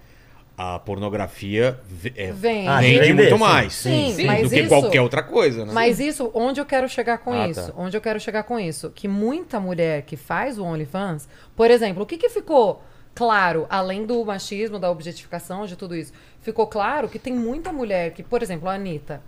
A 0.62 0.78
pornografia 0.78 1.80
é, 2.14 2.32
Vende. 2.32 2.68
Ah, 2.68 2.80
vende 2.82 3.14
muito 3.14 3.30
sim. 3.34 3.38
mais 3.38 3.72
Sim, 3.72 4.12
sim, 4.14 4.24
mas 4.26 4.42
do 4.42 4.50
que 4.50 4.60
isso- 4.60 4.68
qualquer 4.68 5.00
outra 5.00 5.22
coisa, 5.22 5.64
né? 5.64 5.72
Mas 5.72 5.98
isso, 5.98 6.30
onde 6.34 6.60
eu 6.60 6.66
quero 6.66 6.86
chegar 6.86 7.16
com 7.16 7.32
Ah, 7.32 7.48
isso? 7.48 7.72
tá. 7.72 7.80
Onde 7.80 7.96
eu 7.96 8.00
quero 8.02 8.20
chegar 8.20 8.42
com 8.42 8.58
isso? 8.60 8.90
Que 8.90 9.08
muita 9.08 9.58
mulher 9.58 10.02
que 10.02 10.18
faz 10.18 10.58
o 10.58 10.64
OnlyFans, 10.64 11.26
por 11.56 11.70
exemplo, 11.70 12.02
o 12.02 12.06
que, 12.06 12.18
que 12.18 12.28
ficou 12.28 12.82
claro, 13.20 13.66
além 13.68 14.06
do 14.06 14.24
machismo, 14.24 14.78
da 14.78 14.90
objetificação, 14.90 15.66
de 15.66 15.76
tudo 15.76 15.94
isso? 15.94 16.10
Ficou 16.40 16.66
claro 16.66 17.06
que 17.06 17.18
tem 17.18 17.34
muita 17.34 17.70
mulher 17.70 18.14
que, 18.14 18.22
por 18.22 18.42
exemplo, 18.42 18.66
a 18.66 18.72
Anitta. 18.72 19.22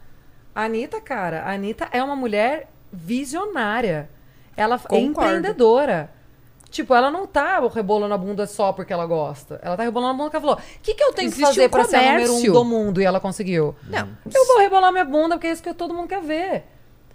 A 0.54 0.64
Anitta, 0.64 0.98
cara, 0.98 1.42
a 1.42 1.52
Anitta 1.52 1.86
é 1.92 2.02
uma 2.02 2.16
mulher 2.16 2.70
visionária. 2.90 4.08
Ela 4.56 4.76
é 4.76 4.78
Concordo. 4.78 5.10
empreendedora. 5.10 6.10
Tipo, 6.70 6.94
ela 6.94 7.10
não 7.10 7.26
tá 7.26 7.60
rebolando 7.68 8.14
a 8.14 8.16
bunda 8.16 8.46
só 8.46 8.72
porque 8.72 8.94
ela 8.94 9.04
gosta. 9.04 9.60
Ela 9.62 9.76
tá 9.76 9.82
rebolando 9.82 10.12
a 10.12 10.16
bunda 10.16 10.30
porque 10.30 10.42
ela 10.42 10.56
falou: 10.56 10.76
o 10.78 10.80
que, 10.82 10.94
que 10.94 11.02
eu 11.02 11.12
tenho 11.12 11.28
Existe 11.28 11.40
que 11.40 11.46
fazer 11.46 11.66
um 11.66 11.68
pra 11.68 11.84
ser 11.84 11.96
a 11.96 12.12
número 12.12 12.34
um 12.34 12.42
do 12.50 12.64
mundo? 12.64 13.02
E 13.02 13.04
ela 13.04 13.20
conseguiu. 13.20 13.76
Não. 13.86 14.08
Eu 14.34 14.46
vou 14.46 14.58
rebolar 14.58 14.90
minha 14.90 15.04
bunda 15.04 15.36
porque 15.36 15.48
é 15.48 15.52
isso 15.52 15.62
que 15.62 15.74
todo 15.74 15.92
mundo 15.92 16.08
quer 16.08 16.22
ver. 16.22 16.64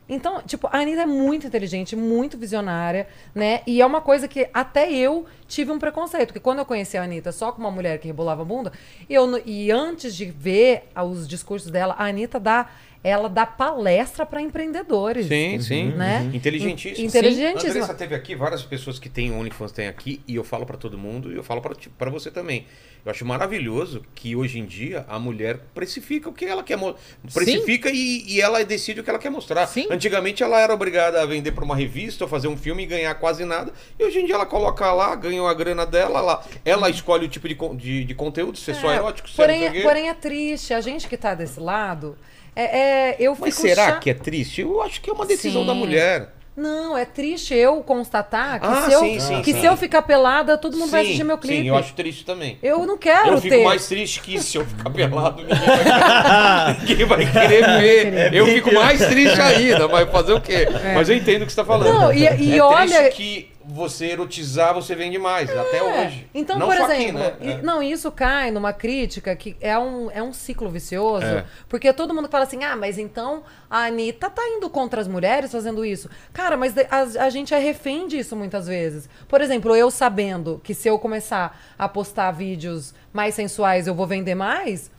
Então, 0.10 0.42
tipo, 0.42 0.68
a 0.72 0.78
Anitta 0.80 1.02
é 1.02 1.06
muito 1.06 1.46
inteligente, 1.46 1.96
muito 1.96 2.38
visionária, 2.38 3.08
né? 3.36 3.62
E 3.68 3.82
é 3.82 3.86
uma 3.86 4.00
coisa 4.00 4.28
que 4.28 4.48
até 4.54 4.92
eu 4.92 5.26
tive 5.48 5.72
um 5.72 5.78
preconceito. 5.80 6.28
Porque 6.28 6.40
quando 6.40 6.60
eu 6.60 6.66
conheci 6.66 6.98
a 6.98 7.04
Anitta 7.04 7.32
só 7.32 7.52
como 7.52 7.68
uma 7.68 7.72
mulher 7.74 8.00
que 8.00 8.08
rebolava 8.08 8.42
a 8.42 8.46
bunda, 8.46 8.72
eu, 9.10 9.28
não- 9.28 9.42
e 9.46 9.70
antes 9.72 10.16
de 10.16 10.26
ver 10.26 10.84
os 11.06 11.28
discursos 11.28 11.70
dela, 11.70 11.94
a 11.98 12.06
Anitta 12.06 12.40
dá, 12.40 12.70
ela 13.04 13.28
dá 13.30 13.46
palestra 13.46 14.26
para 14.26 14.42
empreendedores. 14.42 15.28
Sim, 15.28 15.60
sim. 15.60 15.92
Né? 15.92 16.30
Inteligentíssimo. 16.34 17.04
In- 17.04 17.08
inteligentíssimo. 17.08 17.72
Andressa 17.72 17.94
teve 17.94 18.16
aqui, 18.16 18.34
várias 18.36 18.64
pessoas 18.64 18.98
que 19.00 19.10
têm 19.10 19.32
OnlyFans 19.32 19.72
têm 19.72 19.88
aqui, 19.88 20.22
e 20.28 20.36
eu 20.36 20.44
falo 20.44 20.66
pra 20.66 20.78
todo 20.78 20.98
mundo, 20.98 21.32
e 21.32 21.36
eu 21.36 21.44
falo 21.44 21.62
pra 21.98 22.10
você 22.10 22.32
também. 22.32 22.66
Eu 23.08 23.12
acho 23.12 23.26
maravilhoso 23.26 24.04
que 24.14 24.36
hoje 24.36 24.60
em 24.60 24.66
dia 24.66 25.06
a 25.08 25.18
mulher 25.18 25.60
precifica 25.74 26.28
o 26.30 26.34
que 26.34 26.44
ela 26.44 26.62
quer 26.62 26.76
mostrar. 26.76 27.02
Precifica 27.34 27.90
e, 27.90 28.26
e 28.28 28.42
ela 28.42 28.62
decide 28.66 29.00
o 29.00 29.04
que 29.04 29.10
ela 29.10 29.18
quer 29.18 29.30
mostrar. 29.30 29.66
Sim. 29.66 29.88
Antigamente 29.90 30.44
ela 30.44 30.60
era 30.60 30.74
obrigada 30.74 31.22
a 31.22 31.26
vender 31.26 31.54
pra 31.54 31.64
uma 31.64 31.74
revista 31.74 32.26
ou 32.26 32.30
fazer 32.30 32.50
um 32.50 32.58
filme 32.58 32.84
e 32.84 32.86
ganhar 32.86 33.16
quase 33.16 33.46
nada. 33.46 33.72
E 33.98 34.04
hoje 34.04 34.20
em 34.20 34.26
dia 34.26 34.36
ela 34.36 34.46
coloca 34.46 34.92
lá, 34.92 35.16
ganha 35.16 35.42
a 35.42 35.54
grana 35.54 35.86
dela, 35.86 36.20
lá, 36.20 36.44
ela 36.66 36.90
escolhe 36.90 37.28
o 37.28 37.30
tipo 37.30 37.48
de, 37.48 37.56
de, 37.78 38.04
de 38.04 38.14
conteúdo, 38.14 38.58
se 38.58 38.72
é 38.72 38.74
só 38.74 38.92
É, 38.92 38.98
erótico, 38.98 39.30
se 39.30 39.38
porém, 39.38 39.66
é 39.66 39.70
o 39.70 39.72
quê. 39.72 39.82
porém 39.84 40.10
é 40.10 40.14
triste. 40.14 40.74
A 40.74 40.82
gente 40.82 41.08
que 41.08 41.16
tá 41.16 41.34
desse 41.34 41.62
lado, 41.62 42.18
é, 42.54 43.12
é, 43.12 43.16
eu 43.22 43.38
Mas 43.40 43.56
será 43.56 43.86
cha- 43.86 44.00
que 44.00 44.10
é 44.10 44.14
triste? 44.14 44.60
Eu 44.60 44.82
acho 44.82 45.00
que 45.00 45.10
é 45.10 45.14
uma 45.14 45.26
decisão 45.26 45.62
Sim. 45.62 45.68
da 45.68 45.74
mulher. 45.74 46.34
Não, 46.58 46.98
é 46.98 47.06
triste 47.06 47.54
eu 47.54 47.84
constatar 47.84 48.60
que, 48.60 48.66
Ah, 48.66 48.82
se, 48.88 48.92
eu, 48.92 49.00
sim, 49.02 49.20
sim, 49.20 49.42
que 49.44 49.54
sim. 49.54 49.60
se 49.62 49.66
eu 49.68 49.78
ficar 49.78 50.02
pelada, 50.02 50.58
todo 50.58 50.76
mundo 50.76 50.90
vai 50.90 51.04
assistir 51.04 51.24
meu 51.24 51.38
clipe. 51.38 51.62
Sim, 51.62 51.68
eu 51.68 51.76
acho 51.78 51.94
triste 51.94 52.26
também. 52.26 52.58
Eu 52.64 52.84
não 52.84 52.98
quero 52.98 53.30
Eu 53.34 53.38
fico 53.40 53.56
ter. 53.56 53.64
mais 53.64 53.88
triste 53.88 54.22
que 54.22 54.40
se 54.42 54.58
eu 54.58 54.66
ficar 54.66 54.90
pelado, 54.90 55.44
ninguém 55.44 55.56
vai, 55.56 56.78
ninguém 56.82 57.06
vai 57.06 57.26
querer 57.32 57.80
ver. 57.80 58.34
Eu 58.34 58.48
fico 58.48 58.74
mais 58.74 59.06
triste 59.06 59.40
ainda, 59.40 59.88
mas 59.88 60.10
fazer 60.10 60.34
o 60.34 60.42
quê? 60.42 60.68
Mas 60.96 61.08
eu 61.10 61.16
entendo 61.16 61.44
o 61.44 61.46
que 61.46 61.52
você 61.52 61.58
tá 61.62 61.66
falando. 61.66 61.90
É. 61.90 61.92
Não, 61.94 62.12
e- 62.12 62.42
e 62.42 62.58
é 62.58 62.64
olha- 62.64 63.10
que 63.12 63.52
você 63.78 64.08
erotizar, 64.08 64.74
você 64.74 64.96
vende 64.96 65.18
mais, 65.20 65.50
até 65.50 65.78
É. 65.78 65.84
hoje. 65.84 66.28
Então, 66.34 66.58
Não 66.58 66.68
por 66.68 66.76
só 66.76 66.86
aqui, 66.86 66.94
exemplo, 67.04 67.20
né? 67.20 67.34
e- 67.40 67.52
É. 67.52 67.62
não, 67.62 67.82
isso 67.82 68.12
cai 68.12 68.50
numa 68.52 68.74
crítica 68.74 69.36
que 69.36 69.56
é 69.62 69.78
um, 69.78 70.10
é 70.12 70.22
um 70.22 70.34
ciclo 70.34 70.70
vicioso, 70.70 71.26
É. 71.26 71.46
porque 71.70 71.94
todo 71.94 72.14
mundo 72.14 72.28
fala 72.28 72.44
assim, 72.44 72.64
ah, 72.64 72.76
mas 72.76 72.98
então 72.98 73.44
a 73.70 73.86
Anitta 73.86 74.30
tá 74.30 74.42
indo 74.50 74.70
contra 74.70 75.00
as 75.00 75.08
mulheres 75.08 75.52
fazendo 75.52 75.86
isso. 75.86 76.10
Cara, 76.34 76.58
mas 76.58 76.74
a, 76.78 77.24
a 77.26 77.30
gente 77.30 77.54
é 77.54 77.60
refém 77.60 78.08
disso 78.08 78.36
muitas 78.36 78.68
vezes. 78.68 79.08
Por 79.28 79.40
exemplo, 79.42 79.76
eu 79.76 79.92
sabendo 79.92 80.60
que 80.64 80.74
se 80.74 80.88
eu 80.90 80.98
começar 80.98 81.58
a 81.78 81.88
postar 81.88 82.32
vídeos 82.32 82.94
mais 83.14 83.36
sensuais 83.36 83.88
eu 83.88 83.94
vou 83.96 84.08
vender 84.08 84.36
mais, 84.36 84.90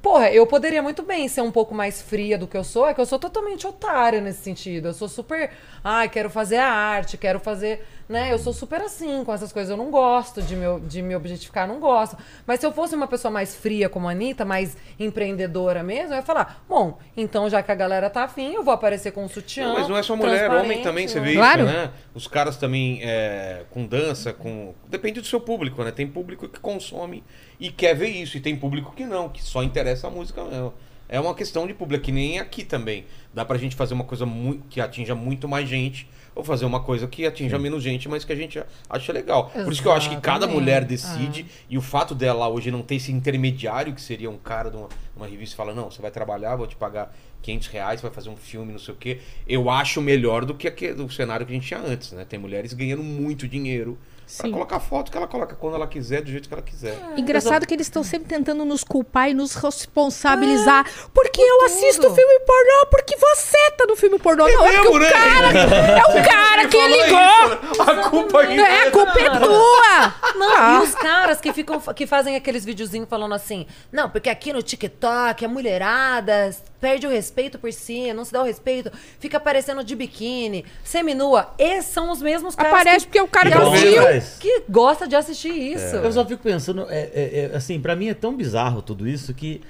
Porra, 0.00 0.32
eu 0.32 0.44
poderia 0.48 0.82
muito 0.82 1.00
bem 1.04 1.28
ser 1.28 1.42
um 1.42 1.52
pouco 1.52 1.72
mais 1.72 2.02
fria 2.02 2.36
do 2.36 2.48
que 2.48 2.56
eu 2.56 2.64
sou, 2.64 2.88
é 2.88 2.92
que 2.92 3.00
eu 3.00 3.06
sou 3.06 3.20
totalmente 3.20 3.64
otária 3.68 4.20
nesse 4.20 4.42
sentido. 4.42 4.88
Eu 4.88 4.92
sou 4.94 5.06
super. 5.08 5.52
Ai, 5.84 6.08
quero 6.08 6.28
fazer 6.28 6.56
a 6.56 6.66
arte, 6.68 7.16
quero 7.16 7.38
fazer. 7.38 7.86
Né? 8.12 8.32
Eu 8.32 8.38
sou 8.38 8.52
super 8.52 8.80
assim 8.82 9.24
com 9.24 9.32
essas 9.34 9.52
coisas. 9.52 9.70
Eu 9.70 9.76
não 9.76 9.90
gosto 9.90 10.40
de 10.40 10.54
me, 10.54 10.78
de 10.82 11.02
me 11.02 11.16
objetificar, 11.16 11.66
não 11.66 11.80
gosto. 11.80 12.16
Mas 12.46 12.60
se 12.60 12.66
eu 12.66 12.72
fosse 12.72 12.94
uma 12.94 13.08
pessoa 13.08 13.32
mais 13.32 13.56
fria 13.56 13.88
como 13.88 14.06
a 14.06 14.12
Anitta, 14.12 14.44
mais 14.44 14.76
empreendedora 15.16 15.82
mesmo, 15.82 16.12
eu 16.12 16.16
ia 16.16 16.22
falar: 16.22 16.64
bom, 16.68 16.98
então 17.16 17.48
já 17.50 17.62
que 17.62 17.70
a 17.70 17.74
galera 17.74 18.08
tá 18.10 18.24
afim, 18.24 18.52
eu 18.52 18.62
vou 18.62 18.72
aparecer 18.74 19.12
com 19.12 19.24
um 19.24 19.28
sutiã. 19.28 19.66
Não, 19.68 19.74
mas 19.74 19.88
não 19.88 19.96
é 19.96 20.02
só 20.02 20.14
mulher, 20.16 20.50
homem 20.50 20.80
transparente, 20.80 20.82
também, 20.82 21.08
você 21.08 21.18
não- 21.18 21.24
vê 21.26 21.34
Claro. 21.34 21.64
isso, 21.64 21.72
né? 21.72 21.90
Os 22.14 22.26
caras 22.26 22.56
também 22.56 23.00
é, 23.02 23.64
com 23.70 23.86
dança, 23.86 24.32
com. 24.32 24.74
Depende 24.88 25.20
do 25.20 25.26
seu 25.26 25.40
público, 25.40 25.82
né? 25.82 25.90
Tem 25.90 26.06
público 26.06 26.48
que 26.48 26.60
consome 26.60 27.24
e 27.58 27.70
quer 27.70 27.94
ver 27.94 28.08
isso, 28.08 28.36
e 28.36 28.40
tem 28.40 28.56
público 28.56 28.92
que 28.94 29.04
não, 29.04 29.28
que 29.28 29.42
só 29.42 29.62
interessa 29.62 30.06
a 30.06 30.10
música 30.10 30.44
mesmo. 30.44 30.72
É 31.08 31.20
uma 31.20 31.34
questão 31.34 31.66
de 31.66 31.74
público, 31.74 32.04
que 32.04 32.12
nem 32.12 32.38
aqui 32.38 32.64
também. 32.64 33.04
Dá 33.34 33.44
pra 33.44 33.58
gente 33.58 33.76
fazer 33.76 33.92
uma 33.92 34.04
coisa 34.04 34.26
que 34.70 34.80
atinja 34.80 35.14
muito 35.14 35.46
mais 35.46 35.68
gente, 35.68 36.08
ou 36.34 36.42
fazer 36.42 36.64
uma 36.64 36.80
coisa 36.80 37.06
que 37.06 37.26
atinja 37.26 37.58
menos 37.58 37.82
gente, 37.82 38.08
mas 38.08 38.24
que 38.24 38.32
a 38.32 38.36
gente 38.36 38.62
acha 38.88 39.12
legal. 39.12 39.50
Por 39.50 39.72
isso 39.72 39.82
que 39.82 39.88
eu 39.88 39.92
acho 39.92 40.08
que 40.08 40.16
cada 40.16 40.46
Exatamente. 40.46 40.60
mulher 40.60 40.84
decide, 40.84 41.46
e 41.68 41.76
o 41.76 41.82
fato 41.82 42.14
dela 42.14 42.48
hoje 42.48 42.70
não 42.70 42.82
ter 42.82 42.96
esse 42.96 43.12
intermediário, 43.12 43.94
que 43.94 44.00
seria 44.00 44.30
um 44.30 44.38
cara 44.38 44.70
de 44.70 44.76
uma, 44.76 44.88
uma 45.16 45.26
revista 45.26 45.54
e 45.54 45.56
fala, 45.56 45.74
não, 45.74 45.90
você 45.90 46.00
vai 46.00 46.10
trabalhar, 46.10 46.56
vou 46.56 46.66
te 46.66 46.76
pagar 46.76 47.14
500 47.42 47.68
reais, 47.68 48.00
vai 48.00 48.10
fazer 48.10 48.30
um 48.30 48.36
filme, 48.36 48.72
não 48.72 48.78
sei 48.78 48.94
o 48.94 48.96
quê. 48.96 49.20
Eu 49.46 49.68
acho 49.68 50.00
melhor 50.00 50.44
do 50.44 50.54
que 50.54 50.66
aquele, 50.66 51.02
o 51.02 51.10
cenário 51.10 51.44
que 51.44 51.52
a 51.52 51.54
gente 51.54 51.66
tinha 51.66 51.80
antes, 51.80 52.12
né? 52.12 52.24
Tem 52.24 52.38
mulheres 52.38 52.72
ganhando 52.72 53.02
muito 53.02 53.46
dinheiro 53.48 53.98
pra 54.36 54.46
Sim. 54.46 54.52
colocar 54.52 54.80
foto 54.80 55.10
que 55.10 55.16
ela 55.16 55.26
coloca 55.26 55.54
quando 55.54 55.74
ela 55.74 55.86
quiser, 55.86 56.22
do 56.22 56.30
jeito 56.30 56.48
que 56.48 56.54
ela 56.54 56.62
quiser. 56.62 56.96
Engraçado 57.16 57.66
que 57.66 57.74
eles 57.74 57.86
estão 57.86 58.02
sempre 58.02 58.28
tentando 58.28 58.64
nos 58.64 58.82
culpar 58.82 59.28
e 59.30 59.34
nos 59.34 59.54
responsabilizar. 59.54 60.86
porque 61.12 61.40
eu 61.40 61.64
assisto 61.66 62.02
filme 62.14 62.40
pornô, 62.40 62.86
porque 62.90 63.16
você 63.16 63.70
tá 63.72 63.84
no 63.86 63.96
filme 63.96 64.18
pornô. 64.18 64.48
não, 64.48 64.66
é 64.66 64.72
porque 64.72 64.88
mesmo, 64.88 64.94
o 64.94 64.98
né? 64.98 65.10
cara, 65.10 65.58
é 65.98 66.02
o 66.04 66.24
cara 66.24 66.68
que 66.68 66.76
ligou. 66.76 67.02
isso, 67.02 67.84
né? 67.84 67.92
A 68.02 68.08
culpa 68.08 68.40
aí. 68.40 68.58
É, 68.58 68.88
a 68.88 68.90
culpa 68.90 69.20
é 69.20 69.30
tua. 69.38 70.14
Não, 70.36 70.52
Ah. 70.56 70.80
e 70.80 70.86
os 70.86 70.94
caras 70.94 71.40
que 71.40 71.52
ficam 71.52 71.80
que 71.80 72.06
fazem 72.06 72.34
aqueles 72.36 72.64
videozinhos 72.64 73.08
falando 73.08 73.34
assim, 73.34 73.66
não, 73.90 74.08
porque 74.08 74.28
aqui 74.30 74.52
no 74.52 74.62
TikTok 74.62 75.44
a 75.44 75.48
mulherada 75.48 76.54
perde 76.82 77.06
o 77.06 77.10
respeito 77.10 77.60
por 77.60 77.72
si, 77.72 78.12
não 78.12 78.24
se 78.24 78.32
dá 78.32 78.42
o 78.42 78.44
respeito, 78.44 78.90
fica 79.20 79.36
aparecendo 79.36 79.84
de 79.84 79.94
biquíni, 79.94 80.64
seminua. 80.82 81.54
Esses 81.56 81.92
são 81.92 82.10
os 82.10 82.20
mesmos 82.20 82.56
caras 82.56 82.72
Aparece 82.72 83.06
porque 83.06 83.20
o 83.20 83.28
cara 83.28 83.50
que, 83.52 83.56
que 83.56 83.98
assistiu. 83.98 84.40
que 84.40 84.62
gosta 84.68 85.06
de 85.06 85.14
assistir 85.14 85.52
isso. 85.52 85.94
Eu 85.94 86.10
só 86.12 86.26
fico 86.26 86.42
pensando, 86.42 86.84
é, 86.90 87.08
é, 87.14 87.50
é, 87.52 87.56
assim, 87.56 87.80
pra 87.80 87.94
mim 87.94 88.08
é 88.08 88.14
tão 88.14 88.34
bizarro 88.36 88.82
tudo 88.82 89.06
isso 89.06 89.32
que. 89.32 89.60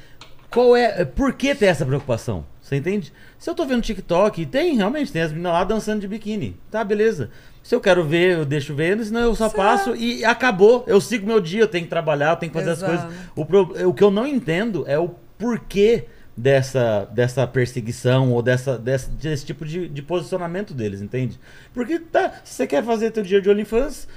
Qual 0.51 0.75
é. 0.75 1.03
é, 1.03 1.05
Por 1.05 1.35
que 1.35 1.55
ter 1.55 1.67
essa 1.67 1.85
preocupação? 1.85 2.47
Você 2.61 2.77
entende? 2.77 3.13
Se 3.39 3.51
eu 3.51 3.55
tô 3.55 3.67
vendo 3.67 3.83
TikTok, 3.83 4.47
tem, 4.47 4.77
realmente, 4.77 5.13
tem 5.13 5.21
as 5.21 5.31
meninas 5.33 5.53
lá 5.53 5.65
dançando 5.65 6.01
de 6.01 6.09
biquíni. 6.09 6.57
Tá, 6.71 6.83
beleza. 6.83 7.31
Se 7.63 7.75
eu 7.75 7.81
quero 7.81 8.05
ver, 8.05 8.39
eu 8.39 8.45
deixo 8.47 8.75
vendo, 8.75 9.05
senão 9.05 9.21
eu 9.21 9.35
só 9.35 9.49
passo 9.51 9.95
e 9.95 10.25
acabou. 10.25 10.83
Eu 10.87 11.01
sigo 11.01 11.27
meu 11.27 11.41
dia, 11.41 11.61
eu 11.61 11.69
tenho 11.69 11.85
que 11.85 11.91
trabalhar, 11.91 12.31
eu 12.31 12.37
tenho 12.37 12.53
que 12.53 12.59
fazer 12.59 12.71
Exato. 12.73 12.93
as 12.93 13.01
coisas. 13.03 13.19
O, 13.37 13.45
pro- 13.45 13.89
o 13.89 13.93
que 13.95 14.03
eu 14.03 14.11
não 14.11 14.27
entendo 14.27 14.85
é 14.87 14.99
o 14.99 15.11
porquê 15.39 16.07
dessa, 16.37 17.05
dessa 17.13 17.47
perseguição 17.47 18.33
ou 18.33 18.43
dessa, 18.43 18.79
dessa, 18.79 19.11
desse 19.11 19.45
tipo 19.45 19.65
de, 19.65 19.89
de 19.89 20.03
posicionamento 20.03 20.73
deles, 20.73 21.01
entende? 21.01 21.39
Porque 21.75 21.99
tá, 21.99 22.41
se 22.45 22.55
você 22.55 22.67
quer 22.67 22.83
fazer 22.83 23.11
teu 23.11 23.23
dia 23.23 23.41
de 23.41 23.51
OnlyFans, 23.51 24.09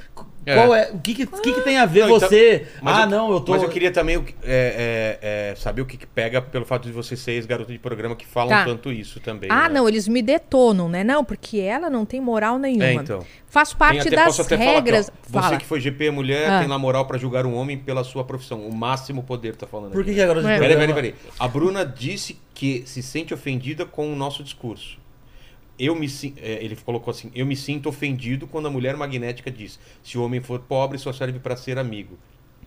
É. 0.46 0.54
qual 0.56 0.76
é, 0.76 0.92
o 0.92 1.00
que, 1.00 1.14
que, 1.16 1.26
que 1.26 1.54
que 1.54 1.62
tem 1.62 1.78
a 1.78 1.86
ver 1.86 2.02
Não, 2.08 2.16
então- 2.18 2.30
você? 2.30 2.68
Mas 2.82 2.98
ah, 2.98 3.02
eu- 3.02 3.08
não, 3.10 3.32
eu 3.32 3.40
tô. 3.40 3.52
Mas 3.54 3.64
eu 3.64 3.70
queria 3.70 3.92
também 3.92 4.18
é, 4.44 5.18
é, 5.22 5.52
é, 5.52 5.56
saber 5.56 5.82
o 5.82 5.86
que, 5.86 5.98
que 5.98 6.06
pega 6.06 6.42
pelo 6.42 6.66
fato 6.66 6.84
de 6.86 6.92
você 6.92 7.16
ser 7.18 7.32
ex-garota 7.32 7.72
de 7.72 7.80
programa 7.80 8.16
que 8.16 8.26
falam 8.28 8.50
Tá. 8.50 8.64
tanto 8.66 8.92
isso 8.92 9.20
também. 9.20 9.50
Ah, 9.52 9.68
né? 9.68 9.76
não, 9.76 9.88
eles 9.90 10.08
me 10.08 10.22
detonam, 10.22 10.88
né? 10.88 11.04
Não, 11.04 11.24
porque 11.24 11.58
ela 11.60 11.90
não 11.90 12.06
tem 12.06 12.22
moral 12.22 12.58
nenhuma. 12.60 12.86
É, 12.86 12.94
então. 12.94 13.26
Faz 13.48 13.74
parte 13.74 14.02
até- 14.08 14.16
das 14.16 14.40
aqui, 14.40 14.54
ó, 14.54 14.58
regras. 14.58 15.10
você 15.24 15.32
Fala. 15.40 15.58
que 15.58 15.66
foi 15.66 15.80
GP 15.80 16.12
mulher 16.12 16.50
Ah. 16.50 16.60
tem 16.60 16.68
na 16.68 16.78
moral 16.78 17.06
pra 17.06 17.18
julgar 17.18 17.46
um 17.46 17.56
homem 17.56 17.78
pela 17.78 18.04
sua 18.04 18.24
profissão. 18.24 18.60
O 18.68 18.76
máximo 18.76 19.24
poder 19.24 19.56
tá 19.56 19.66
falando 19.66 19.94
Por 19.94 20.04
que, 20.04 20.10
aqui. 20.12 20.20
que 20.20 20.24
agora 20.24 20.42
de 20.42 20.48
É. 20.48 20.60
Peraí, 20.60 20.76
programa- 20.76 20.94
peraí, 20.96 21.14
peraí. 21.14 21.32
A 21.40 21.48
Bruna 21.48 21.86
disse 21.86 22.38
que 22.54 22.84
se 22.86 23.02
sente 23.02 23.34
ofendida 23.34 23.86
com 23.86 24.12
o 24.12 24.16
nosso 24.16 24.44
discurso. 24.44 24.98
Eu 25.78 25.96
me, 25.96 26.08
é, 26.38 26.64
ele 26.64 26.76
colocou 26.76 27.12
assim: 27.12 27.32
Eu 27.36 27.46
me 27.46 27.56
sinto 27.56 27.90
ofendido 27.90 28.48
quando 28.48 28.68
a 28.68 28.72
mulher 28.72 28.96
magnética 28.96 29.52
diz: 29.52 29.80
se 30.04 30.18
o 30.18 30.24
homem 30.24 30.42
for 30.42 30.60
pobre, 30.60 30.98
só 30.98 31.12
serve 31.12 31.40
pra 31.40 31.56
ser 31.56 31.78
amigo. 31.78 32.18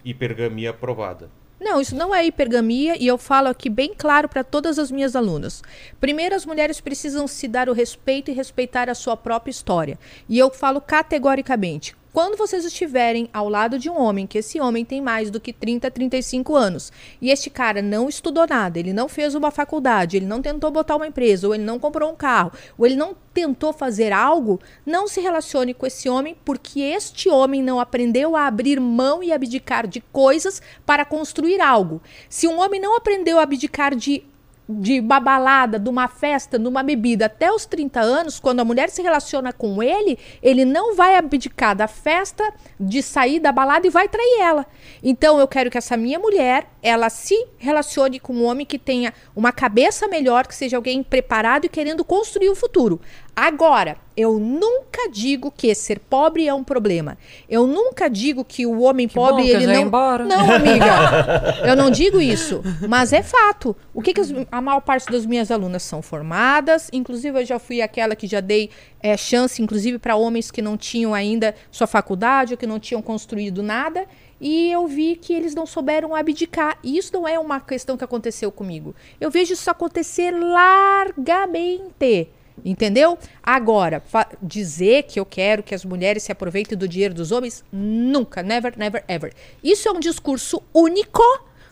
Hipergamia 0.04 0.70
aprovada. 0.70 1.30
Não, 1.60 1.80
isso 1.80 1.96
não 1.96 2.14
é 2.14 2.24
hipergamia 2.24 2.96
e 2.96 3.06
eu 3.06 3.18
falo 3.18 3.48
aqui 3.48 3.68
bem 3.68 3.92
claro 3.92 4.28
para 4.28 4.44
todas 4.44 4.78
as 4.78 4.92
minhas 4.92 5.16
alunas. 5.16 5.60
Primeiro, 6.00 6.34
as 6.36 6.46
mulheres 6.46 6.80
precisam 6.80 7.26
se 7.26 7.48
dar 7.48 7.68
o 7.68 7.72
respeito 7.72 8.30
e 8.30 8.34
respeitar 8.34 8.88
a 8.88 8.94
sua 8.94 9.16
própria 9.16 9.50
história. 9.50 9.98
E 10.28 10.38
eu 10.38 10.50
falo 10.50 10.80
categoricamente: 10.80 11.96
quando 12.12 12.36
vocês 12.36 12.64
estiverem 12.64 13.28
ao 13.32 13.48
lado 13.48 13.78
de 13.78 13.90
um 13.90 14.00
homem, 14.00 14.26
que 14.26 14.38
esse 14.38 14.60
homem 14.60 14.84
tem 14.84 15.00
mais 15.00 15.30
do 15.30 15.38
que 15.38 15.52
30, 15.52 15.90
35 15.90 16.56
anos, 16.56 16.92
e 17.20 17.30
este 17.30 17.50
cara 17.50 17.82
não 17.82 18.08
estudou 18.08 18.46
nada, 18.46 18.78
ele 18.78 18.92
não 18.92 19.08
fez 19.08 19.34
uma 19.34 19.50
faculdade, 19.50 20.16
ele 20.16 20.26
não 20.26 20.40
tentou 20.42 20.70
botar 20.70 20.96
uma 20.96 21.06
empresa, 21.06 21.46
ou 21.46 21.54
ele 21.54 21.64
não 21.64 21.78
comprou 21.78 22.10
um 22.10 22.16
carro, 22.16 22.52
ou 22.76 22.86
ele 22.86 22.96
não 22.96 23.14
tentou 23.32 23.72
fazer 23.72 24.12
algo, 24.12 24.60
não 24.84 25.06
se 25.06 25.20
relacione 25.20 25.72
com 25.72 25.86
esse 25.86 26.08
homem, 26.08 26.36
porque 26.44 26.80
este 26.80 27.28
homem 27.28 27.62
não 27.62 27.78
aprendeu 27.78 28.34
a 28.34 28.46
abrir 28.46 28.80
mão 28.80 29.22
e 29.22 29.32
abdicar 29.32 29.86
de 29.86 30.00
coisas 30.00 30.60
para 30.84 31.04
construir 31.04 31.60
algo. 31.60 32.02
Se 32.28 32.48
um 32.48 32.58
homem 32.58 32.80
não 32.80 32.96
aprendeu 32.96 33.38
a 33.38 33.42
abdicar 33.42 33.94
de 33.94 34.24
de 34.68 35.00
uma 35.00 35.18
balada, 35.18 35.78
de 35.78 35.88
uma 35.88 36.08
festa, 36.08 36.58
de 36.58 36.68
uma 36.68 36.82
bebida 36.82 37.26
até 37.26 37.50
os 37.50 37.64
30 37.64 38.00
anos, 38.00 38.38
quando 38.38 38.60
a 38.60 38.64
mulher 38.64 38.90
se 38.90 39.00
relaciona 39.00 39.52
com 39.52 39.82
ele, 39.82 40.18
ele 40.42 40.64
não 40.64 40.94
vai 40.94 41.16
abdicar 41.16 41.74
da 41.74 41.88
festa, 41.88 42.44
de 42.78 43.02
sair 43.02 43.40
da 43.40 43.50
balada 43.50 43.86
e 43.86 43.90
vai 43.90 44.08
trair 44.08 44.40
ela. 44.40 44.66
Então 45.02 45.40
eu 45.40 45.48
quero 45.48 45.70
que 45.70 45.78
essa 45.78 45.96
minha 45.96 46.18
mulher, 46.18 46.66
ela 46.82 47.08
se 47.08 47.46
relacione 47.56 48.20
com 48.20 48.34
um 48.34 48.44
homem 48.44 48.66
que 48.66 48.78
tenha 48.78 49.14
uma 49.34 49.52
cabeça 49.52 50.06
melhor, 50.06 50.46
que 50.46 50.54
seja 50.54 50.76
alguém 50.76 51.02
preparado 51.02 51.64
e 51.64 51.68
querendo 51.68 52.04
construir 52.04 52.50
o 52.50 52.54
futuro. 52.54 53.00
Agora, 53.40 53.96
eu 54.16 54.36
nunca 54.40 55.08
digo 55.12 55.52
que 55.56 55.72
ser 55.72 56.00
pobre 56.00 56.48
é 56.48 56.52
um 56.52 56.64
problema. 56.64 57.16
Eu 57.48 57.68
nunca 57.68 58.10
digo 58.10 58.44
que 58.44 58.66
o 58.66 58.80
homem 58.80 59.06
bom 59.06 59.12
pobre 59.28 59.44
que 59.44 59.50
eu 59.52 59.60
ele 59.60 59.66
não 59.74 59.80
embora. 59.82 60.24
Não, 60.24 60.50
amiga. 60.50 61.62
eu 61.64 61.76
não 61.76 61.88
digo 61.88 62.20
isso, 62.20 62.60
mas 62.88 63.12
é 63.12 63.22
fato. 63.22 63.76
O 63.94 64.02
que, 64.02 64.12
que 64.12 64.20
as- 64.20 64.34
a 64.50 64.60
maior 64.60 64.80
parte 64.80 65.08
das 65.08 65.24
minhas 65.24 65.52
alunas 65.52 65.84
são 65.84 66.02
formadas, 66.02 66.90
inclusive 66.92 67.40
eu 67.40 67.44
já 67.46 67.60
fui 67.60 67.80
aquela 67.80 68.16
que 68.16 68.26
já 68.26 68.40
dei 68.40 68.70
eh, 69.00 69.16
chance 69.16 69.62
inclusive 69.62 70.00
para 70.00 70.16
homens 70.16 70.50
que 70.50 70.60
não 70.60 70.76
tinham 70.76 71.14
ainda 71.14 71.54
sua 71.70 71.86
faculdade 71.86 72.54
ou 72.54 72.58
que 72.58 72.66
não 72.66 72.80
tinham 72.80 73.00
construído 73.00 73.62
nada. 73.62 74.04
E 74.40 74.68
eu 74.72 74.84
vi 74.88 75.14
que 75.14 75.32
eles 75.32 75.54
não 75.54 75.64
souberam 75.64 76.12
abdicar. 76.12 76.76
E 76.82 76.98
isso 76.98 77.12
não 77.12 77.26
é 77.28 77.38
uma 77.38 77.60
questão 77.60 77.96
que 77.96 78.02
aconteceu 78.02 78.50
comigo. 78.50 78.96
Eu 79.20 79.30
vejo 79.30 79.52
isso 79.52 79.70
acontecer 79.70 80.32
largamente. 80.32 82.28
Entendeu? 82.64 83.18
Agora, 83.42 84.02
dizer 84.42 85.04
que 85.04 85.18
eu 85.18 85.26
quero 85.26 85.62
que 85.62 85.74
as 85.74 85.84
mulheres 85.84 86.22
se 86.22 86.32
aproveitem 86.32 86.76
do 86.76 86.88
dinheiro 86.88 87.14
dos 87.14 87.32
homens, 87.32 87.64
nunca, 87.72 88.42
never, 88.42 88.78
never, 88.78 89.04
ever. 89.08 89.32
Isso 89.62 89.88
é 89.88 89.92
um 89.92 90.00
discurso 90.00 90.62
único 90.74 91.22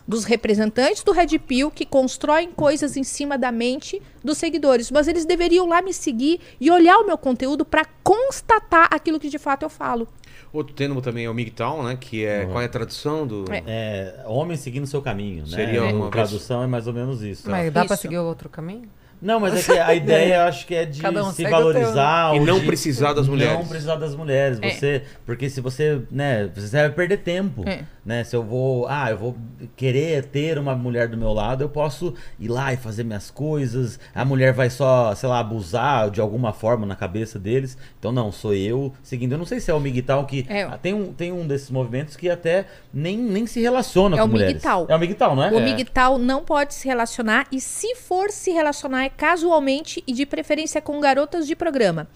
dos 0.07 0.23
representantes 0.23 1.03
do 1.03 1.11
Red 1.11 1.37
Pill 1.39 1.69
que 1.69 1.85
constroem 1.85 2.51
coisas 2.51 2.95
em 2.95 3.03
cima 3.03 3.37
da 3.37 3.51
mente 3.51 4.01
dos 4.23 4.37
seguidores. 4.37 4.89
Mas 4.89 5.07
eles 5.07 5.25
deveriam 5.25 5.67
lá 5.67 5.81
me 5.81 5.93
seguir 5.93 6.39
e 6.59 6.71
olhar 6.71 6.97
o 6.99 7.05
meu 7.05 7.17
conteúdo 7.17 7.65
para 7.65 7.85
constatar 8.03 8.87
aquilo 8.89 9.19
que 9.19 9.27
de 9.29 9.37
fato 9.37 9.63
eu 9.63 9.69
falo. 9.69 10.07
Outro 10.53 10.73
termo 10.73 11.01
também 11.01 11.25
é 11.25 11.29
o 11.29 11.33
MGTOW, 11.33 11.83
né? 11.83 11.97
Que 11.99 12.25
é. 12.25 12.45
Qual 12.45 12.61
é 12.61 12.65
a 12.65 12.69
tradução 12.69 13.27
do. 13.27 13.45
É. 13.51 13.63
É, 13.67 14.23
homem 14.25 14.55
seguindo 14.55 14.87
seu 14.87 15.01
caminho, 15.01 15.43
né? 15.43 15.49
Seria 15.49 15.83
uma 15.83 16.09
tradução 16.09 16.63
é 16.63 16.67
mais 16.67 16.87
ou 16.87 16.93
menos 16.93 17.21
isso. 17.21 17.49
Mas 17.49 17.71
dá 17.71 17.83
pra 17.83 17.95
Isso. 17.95 18.01
seguir 18.01 18.17
outro 18.17 18.47
caminho? 18.47 18.89
Não, 19.21 19.39
mas 19.39 19.55
é 19.69 19.73
que 19.73 19.79
a 19.79 19.93
ideia 19.95 20.35
eu 20.35 20.41
acho 20.43 20.65
que 20.67 20.75
é 20.75 20.85
de 20.85 21.01
Cada 21.01 21.23
um 21.23 21.29
se 21.31 21.37
segue 21.37 21.47
o 21.47 21.57
teu, 21.57 21.57
valorizar 21.73 22.35
E 22.35 22.39
ou 22.39 22.45
não 22.45 22.59
de 22.59 22.65
precisar 22.65 23.13
das 23.13 23.27
mulheres. 23.27 23.53
Não 23.57 23.65
precisar 23.67 23.95
das 23.95 24.15
mulheres. 24.15 24.59
É. 24.61 24.69
Você, 24.71 25.03
porque 25.25 25.49
se 25.49 25.59
você, 25.61 26.01
né, 26.11 26.49
você 26.55 26.67
vai 26.77 26.89
perder 26.91 27.17
tempo, 27.17 27.63
É. 27.67 27.81
né? 28.05 28.23
Se 28.23 28.35
eu 28.35 28.43
vou, 28.43 28.87
ah, 28.87 29.09
eu 29.09 29.17
vou 29.17 29.35
querer 29.75 30.23
ter 30.25 30.57
uma 30.59 30.75
mulher 30.75 31.07
do 31.07 31.17
meu 31.17 31.33
lado, 31.33 31.63
eu 31.63 31.69
posso 31.69 32.13
ir 32.39 32.47
lá 32.47 32.73
e 32.73 32.77
fazer 32.77 33.03
minhas 33.03 33.31
coisas. 33.31 33.99
A 34.13 34.23
mulher 34.23 34.53
vai 34.53 34.69
só, 34.69 35.13
sei 35.15 35.27
lá, 35.29 35.39
abusar 35.39 36.09
de 36.11 36.21
alguma 36.21 36.53
forma 36.53 36.85
na 36.85 36.95
cabeça 36.95 37.39
deles. 37.39 37.77
Então 37.99 38.11
não, 38.11 38.31
sou 38.31 38.53
eu 38.53 38.93
seguindo. 39.01 39.31
Eu 39.31 39.37
não 39.37 39.45
sei 39.45 39.59
se 39.59 39.71
é 39.71 39.73
o 39.73 39.79
MGTOW 39.79 40.25
que 40.25 40.45
É. 40.47 40.63
ah, 40.63 40.77
tem 40.81 40.93
um 40.93 41.11
tem 41.11 41.31
um 41.31 41.47
desses 41.47 41.69
movimentos 41.71 42.15
que 42.15 42.29
até 42.29 42.65
nem, 42.93 43.17
nem 43.17 43.47
se 43.47 43.59
relaciona 43.61 44.15
É 44.15 44.19
com 44.19 44.25
o 44.25 44.29
mulheres. 44.29 44.53
MGTOW. 44.55 44.85
É 44.89 44.95
o 44.95 44.99
MGTOW, 44.99 45.35
não 45.35 45.43
é? 45.43 45.51
O 45.51 45.59
É. 45.59 45.61
MGTOW 45.73 46.17
não 46.19 46.43
pode 46.43 46.73
se 46.73 46.87
relacionar 46.87 47.47
e 47.51 47.59
se 47.59 47.95
for 47.95 48.29
se 48.29 48.51
relacionar 48.51 49.06
é 49.07 49.09
casualmente 49.09 50.03
e 50.05 50.13
de 50.13 50.25
preferência 50.25 50.81
com 50.81 50.99
garotas 50.99 51.47
de 51.47 51.55
programa. 51.55 52.07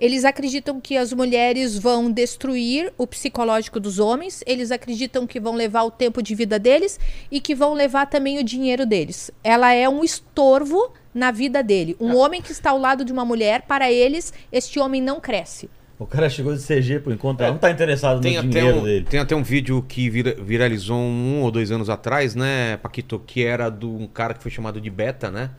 Eles 0.00 0.24
acreditam 0.24 0.80
que 0.80 0.96
as 0.96 1.12
mulheres 1.12 1.76
vão 1.78 2.10
destruir 2.10 2.92
o 2.96 3.06
psicológico 3.06 3.78
dos 3.78 3.98
homens, 3.98 4.42
eles 4.46 4.70
acreditam 4.70 5.26
que 5.26 5.38
vão 5.40 5.54
levar 5.54 5.82
o 5.84 5.90
tempo 5.90 6.22
de 6.22 6.34
vida 6.34 6.58
deles 6.58 6.98
e 7.30 7.40
que 7.40 7.54
vão 7.54 7.74
levar 7.74 8.06
também 8.06 8.38
o 8.38 8.44
dinheiro 8.44 8.86
deles. 8.86 9.30
Ela 9.42 9.72
é 9.74 9.88
um 9.88 10.02
estorvo 10.04 10.92
na 11.12 11.30
vida 11.30 11.62
dele. 11.62 11.96
Um 12.00 12.16
homem 12.16 12.40
que 12.40 12.52
está 12.52 12.70
ao 12.70 12.78
lado 12.78 13.04
de 13.04 13.12
uma 13.12 13.24
mulher, 13.24 13.62
para 13.62 13.90
eles, 13.90 14.32
este 14.52 14.78
homem 14.78 15.02
não 15.02 15.20
cresce. 15.20 15.68
O 15.98 16.06
cara 16.06 16.30
chegou 16.30 16.54
de 16.54 16.62
CG 16.62 17.00
por 17.00 17.12
enquanto, 17.12 17.40
ela 17.40 17.50
não 17.50 17.58
tá 17.58 17.72
interessado 17.72 18.20
Tem 18.20 18.34
no 18.34 18.38
até, 18.40 18.48
dinheiro 18.60 18.78
um, 18.78 18.84
dele. 18.84 19.04
tem 19.10 19.18
até 19.18 19.34
um 19.34 19.42
vídeo 19.42 19.84
que 19.88 20.08
vira- 20.08 20.36
viralizou 20.40 20.96
um 20.96 21.42
ou 21.42 21.50
dois 21.50 21.72
anos 21.72 21.90
atrás, 21.90 22.36
né, 22.36 22.76
Paquito? 22.76 23.18
Que 23.26 23.44
era 23.44 23.68
de 23.68 23.84
um 23.84 24.06
cara 24.06 24.32
que 24.32 24.40
foi 24.40 24.50
chamado 24.52 24.80
de 24.80 24.88
Beta, 24.88 25.28
né? 25.28 25.50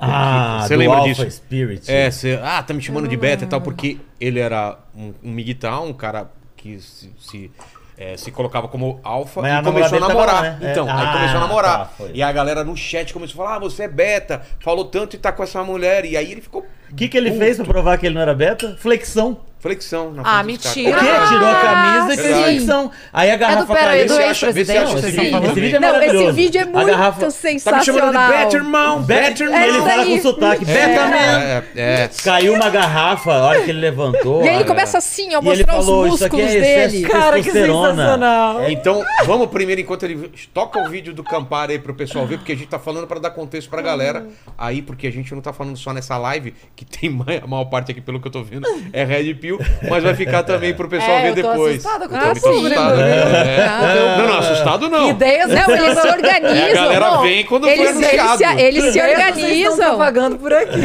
Ah, 0.00 0.60
Você 0.66 0.76
lembra 0.76 0.98
Alpha 0.98 1.08
disso? 1.24 1.30
Spirit. 1.30 1.90
É, 1.90 2.10
você, 2.10 2.38
ah, 2.42 2.62
tá 2.62 2.72
me 2.72 2.80
chamando 2.80 3.08
de 3.08 3.16
beta 3.16 3.44
e 3.44 3.46
tal, 3.48 3.60
porque 3.60 3.98
ele 4.20 4.38
era 4.38 4.78
um, 4.96 5.12
um 5.22 5.30
migtal, 5.32 5.84
um 5.86 5.92
cara 5.92 6.30
que 6.56 6.78
se, 6.80 7.12
se, 7.18 7.50
é, 7.96 8.16
se 8.16 8.30
colocava 8.30 8.68
como 8.68 9.00
alfa 9.02 9.40
e 9.40 9.62
começou 9.64 9.96
a 9.96 10.00
dele 10.00 10.08
namorar. 10.12 10.34
lá, 10.36 10.42
né? 10.42 10.58
Então, 10.70 10.88
É. 10.88 10.92
aí 10.92 11.06
Ah, 11.06 11.12
começou 11.12 11.36
a 11.36 11.40
namorar. 11.40 11.92
tá, 11.98 12.04
e 12.14 12.22
a 12.22 12.30
galera 12.30 12.62
no 12.62 12.76
chat 12.76 13.12
começou 13.12 13.42
a 13.42 13.46
falar: 13.46 13.56
ah, 13.56 13.60
você 13.60 13.82
é 13.84 13.88
beta, 13.88 14.42
falou 14.60 14.84
tanto 14.84 15.16
e 15.16 15.18
tá 15.18 15.32
com 15.32 15.42
essa 15.42 15.62
mulher. 15.64 16.04
E 16.04 16.16
aí 16.16 16.30
ele 16.30 16.40
ficou 16.40 16.64
O 16.90 16.94
que, 16.94 17.08
que 17.08 17.18
ele 17.18 17.32
fez 17.32 17.56
pra 17.56 17.66
provar 17.66 17.98
que 17.98 18.06
ele 18.06 18.14
não 18.14 18.22
era 18.22 18.34
beta? 18.34 18.76
Flexão. 18.78 19.40
Flexão 19.60 20.12
na 20.12 20.22
Ah, 20.24 20.42
mentira. 20.42 20.96
O 20.96 21.00
quê? 21.00 21.06
Tirou 21.28 21.48
a 21.48 21.54
camisa 21.60 22.14
e 22.14 22.16
fez 22.16 22.36
flexão. 22.38 22.90
Aí 23.12 23.30
a 23.30 23.36
garrafa 23.36 23.74
pera 23.74 23.90
aí, 23.90 23.98
caiu. 24.06 24.08
do 24.08 24.14
Vê 24.16 24.22
se 24.22 24.28
acha- 24.28 24.52
vê 24.52 24.64
se 24.64 24.70
acha 24.72 24.80
ex-presidente? 24.82 25.26
esse 25.34 25.46
Esse 25.48 25.60
vídeo. 25.60 25.76
é 25.76 25.80
Não, 25.80 25.88
esse 25.88 25.98
maravilhoso. 25.98 26.32
vídeo 26.32 26.58
é 26.58 26.62
A 26.62 26.66
muito 26.66 26.86
garrafa- 26.86 27.20
Tá 27.20 27.26
me 27.26 27.32
sensacional. 27.32 27.84
chamando 27.84 28.18
de 28.26 28.32
beta, 28.38 28.56
irmão! 28.56 29.02
Beta, 29.02 29.42
irmão! 29.42 29.60
Ele 29.60 29.78
fala 29.82 30.04
com 30.06 30.20
sotaque. 30.22 30.64
Beta 30.64 31.06
man. 31.06 31.14
É, 31.16 31.64
é. 31.76 32.10
Caiu 32.22 32.54
uma 32.54 32.70
garrafa 32.70 33.32
a 33.32 33.38
hora 33.46 33.62
que 33.62 33.70
ele 33.70 33.80
levantou. 33.80 34.38
E 34.44 34.48
aí 34.48 34.48
ele 34.48 34.56
olha. 34.58 34.64
começa 34.66 34.98
assim, 34.98 35.34
ó, 35.34 35.40
E 35.42 35.48
ele 35.48 35.64
mostrar 35.64 35.78
os 35.78 35.84
falou, 35.86 36.06
isso 36.06 36.24
aqui 36.24 36.36
músculos 36.36 36.54
é 36.54 36.58
excesso 36.58 36.92
dele. 36.92 37.04
de 37.04 37.10
Cara, 37.10 37.36
que 37.36 37.42
testosterona. 37.44 37.88
sensacional. 37.90 38.70
Então, 38.70 39.04
vamos 39.26 39.48
primeiro, 39.48 39.80
enquanto 39.80 40.02
ele 40.04 40.30
toca 40.54 40.78
o 40.80 40.88
vídeo 40.88 41.12
do 41.12 41.24
Campari 41.24 41.72
aí 41.72 41.78
pro 41.78 41.94
pessoal 41.94 42.26
ver, 42.26 42.38
porque 42.38 42.52
a 42.52 42.56
gente 42.56 42.68
tá 42.68 42.78
falando 42.78 43.06
pra 43.06 43.18
dar 43.18 43.30
contexto 43.30 43.68
pra 43.68 43.82
galera 43.82 44.26
aí, 44.56 44.82
porque 44.82 45.06
a 45.06 45.12
gente 45.12 45.34
não 45.34 45.40
tá 45.40 45.52
falando 45.52 45.76
só 45.76 45.92
nessa 45.92 46.16
live, 46.16 46.54
que 46.76 46.84
tem 46.84 47.10
ma- 47.10 47.24
a 47.42 47.46
maior 47.46 47.64
parte 47.64 47.90
aqui, 47.90 48.00
pelo 48.00 48.20
que 48.20 48.28
eu 48.28 48.32
tô 48.32 48.42
vendo, 48.42 48.66
é 48.92 49.04
Red 49.04 49.34
Pill, 49.34 49.47
mas 49.88 50.02
vai 50.02 50.14
ficar 50.14 50.42
também 50.42 50.74
pro 50.74 50.88
pessoal 50.88 51.10
É, 51.18 51.22
ver 51.22 51.28
eu 51.38 51.42
tô 51.44 51.50
depois. 51.52 51.72
assustada 51.86 52.08
com 52.08 52.16
eu 52.16 52.20
tô 52.20 52.48
assustado. 52.48 52.96
viu? 52.96 53.04
É. 53.04 53.64
Ah. 53.66 54.16
Não, 54.18 54.26
não, 54.28 54.38
assustado 54.38 54.88
não. 54.90 55.04
Que 55.06 55.10
ideias 55.10 55.48
Não, 55.48 55.70
eles 55.74 55.98
se 56.00 56.08
organizam. 56.08 56.56
É, 56.56 56.70
a 56.72 56.74
galera 56.74 57.10
Bom, 57.10 57.22
vem 57.22 57.44
quando 57.44 57.68
eles, 57.68 57.90
foi 57.92 58.18
anunciado. 58.18 58.60
eles 58.60 58.84
se, 58.84 58.88
eles 58.88 58.92
se 58.92 59.00
organizam. 59.10 59.86
propagando 59.88 60.36
por 60.38 60.52
aqui. 60.52 60.78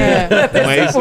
Mas 0.65 0.95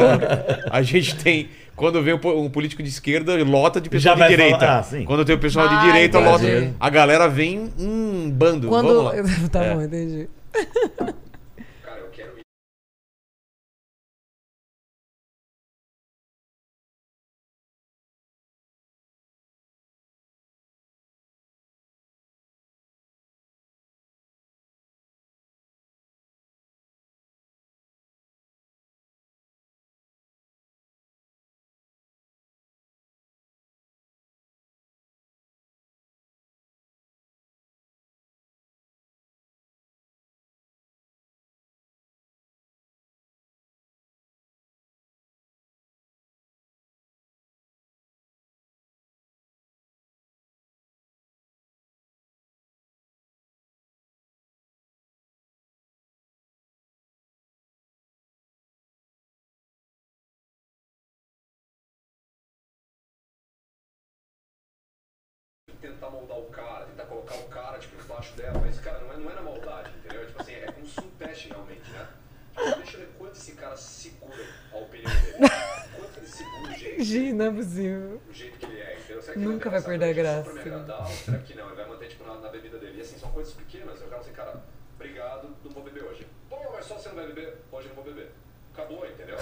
a 0.71 0.83
gente 0.83 1.15
tem. 1.17 1.49
Quando 1.75 2.03
vem 2.03 2.15
um 2.15 2.19
po- 2.19 2.51
político 2.51 2.83
de 2.83 2.89
esquerda, 2.91 3.35
lota 3.45 3.81
de 3.81 3.89
pessoal 3.89 4.15
de 4.15 4.29
direita. 4.29 4.59
falar- 4.59 4.79
ah, 4.79 4.83
sim. 4.83 5.05
Quando 5.05 5.25
tem 5.25 5.35
o 5.35 5.39
pessoal 5.39 5.67
de 5.69 5.75
Ah, 5.75 5.83
direita, 5.85 6.19
lota. 6.19 6.45
A 6.79 6.91
galera 6.91 7.29
vem 7.29 7.73
um 7.79 8.31
bando. 8.31 8.69
Vamos 8.69 8.93
Quando. 8.93 9.03
lá. 9.03 9.13
Tá 9.51 9.65
É. 9.65 9.75
bom, 9.75 9.83
entendi. 9.83 10.29
Tentar 65.83 66.09
moldar 66.11 66.39
o 66.39 66.45
cara, 66.47 66.87
tentar 66.87 67.05
colocar 67.07 67.35
o 67.35 67.49
cara 67.49 67.79
tipo, 67.79 68.01
embaixo 68.03 68.35
dela, 68.37 68.59
mas 68.61 68.79
cara, 68.79 69.01
não 69.01 69.13
é, 69.13 69.17
não 69.17 69.31
é 69.31 69.35
na 69.35 69.43
maldade, 69.43 69.91
entendeu? 69.99 70.27
Tipo 70.27 70.41
assim, 70.41 70.53
é 70.55 70.73
como 70.73 70.87
se 70.87 71.01
um 71.01 71.11
teste 71.19 71.49
realmente, 71.49 71.91
né? 71.91 72.09
Tipo, 72.57 72.77
deixa 72.77 72.97
eu 72.97 73.01
ver 73.01 73.09
quanto 73.19 73.35
esse 73.35 73.53
cara 73.53 73.77
segura 73.77 74.47
a 74.73 74.77
opinião 74.79 75.11
dele. 75.11 75.37
Quanto 75.97 76.19
ele 76.19 76.27
segura 76.27 76.71
o 76.71 77.03
jeito, 77.05 77.35
não 77.37 77.45
é 77.47 77.51
possível. 77.51 78.23
o 78.29 78.33
jeito 78.33 78.59
que 78.59 78.67
ele 78.67 78.81
é, 78.81 78.99
entendeu? 78.99 79.23
Será 79.23 79.33
que 79.35 79.39
Nunca 79.41 79.69
ele 79.69 79.71
vai 79.71 79.81
pensar, 79.81 79.89
perder 79.89 80.05
a 80.05 80.09
"Poxa, 80.09 80.23
graça." 80.23 80.45
Só 80.45 80.53
pra 80.53 80.53
me 80.53 80.61
agradar, 80.71 81.01
ou 81.01 81.07
será 81.17 81.39
que 81.39 81.55
não? 81.55 81.67
Ele 81.67 81.77
vai 81.77 81.89
manter 81.89 82.09
tipo, 82.09 82.25
na, 82.25 82.35
na 82.35 82.49
bebida 82.49 82.79
dele. 82.79 82.99
E 82.99 83.01
assim, 83.01 83.19
são 83.19 83.31
coisas 83.33 83.53
pequenas. 83.55 84.01
Eu 84.01 84.09
quero 84.09 84.21
assim, 84.21 84.33
cara, 84.33 84.63
obrigado, 84.95 85.57
não 85.65 85.71
vou 85.73 85.83
beber 85.83 86.05
hoje. 86.05 86.27
Pô, 86.49 86.57
mas 86.73 86.85
só 86.85 86.95
você 86.97 87.09
não 87.09 87.17
vai 87.17 87.27
beber? 87.27 87.57
Hoje 87.73 87.89
eu 87.89 87.95
não 87.95 88.03
vou 88.03 88.13
beber. 88.15 88.31
Acabou, 88.73 89.07
entendeu? 89.07 89.39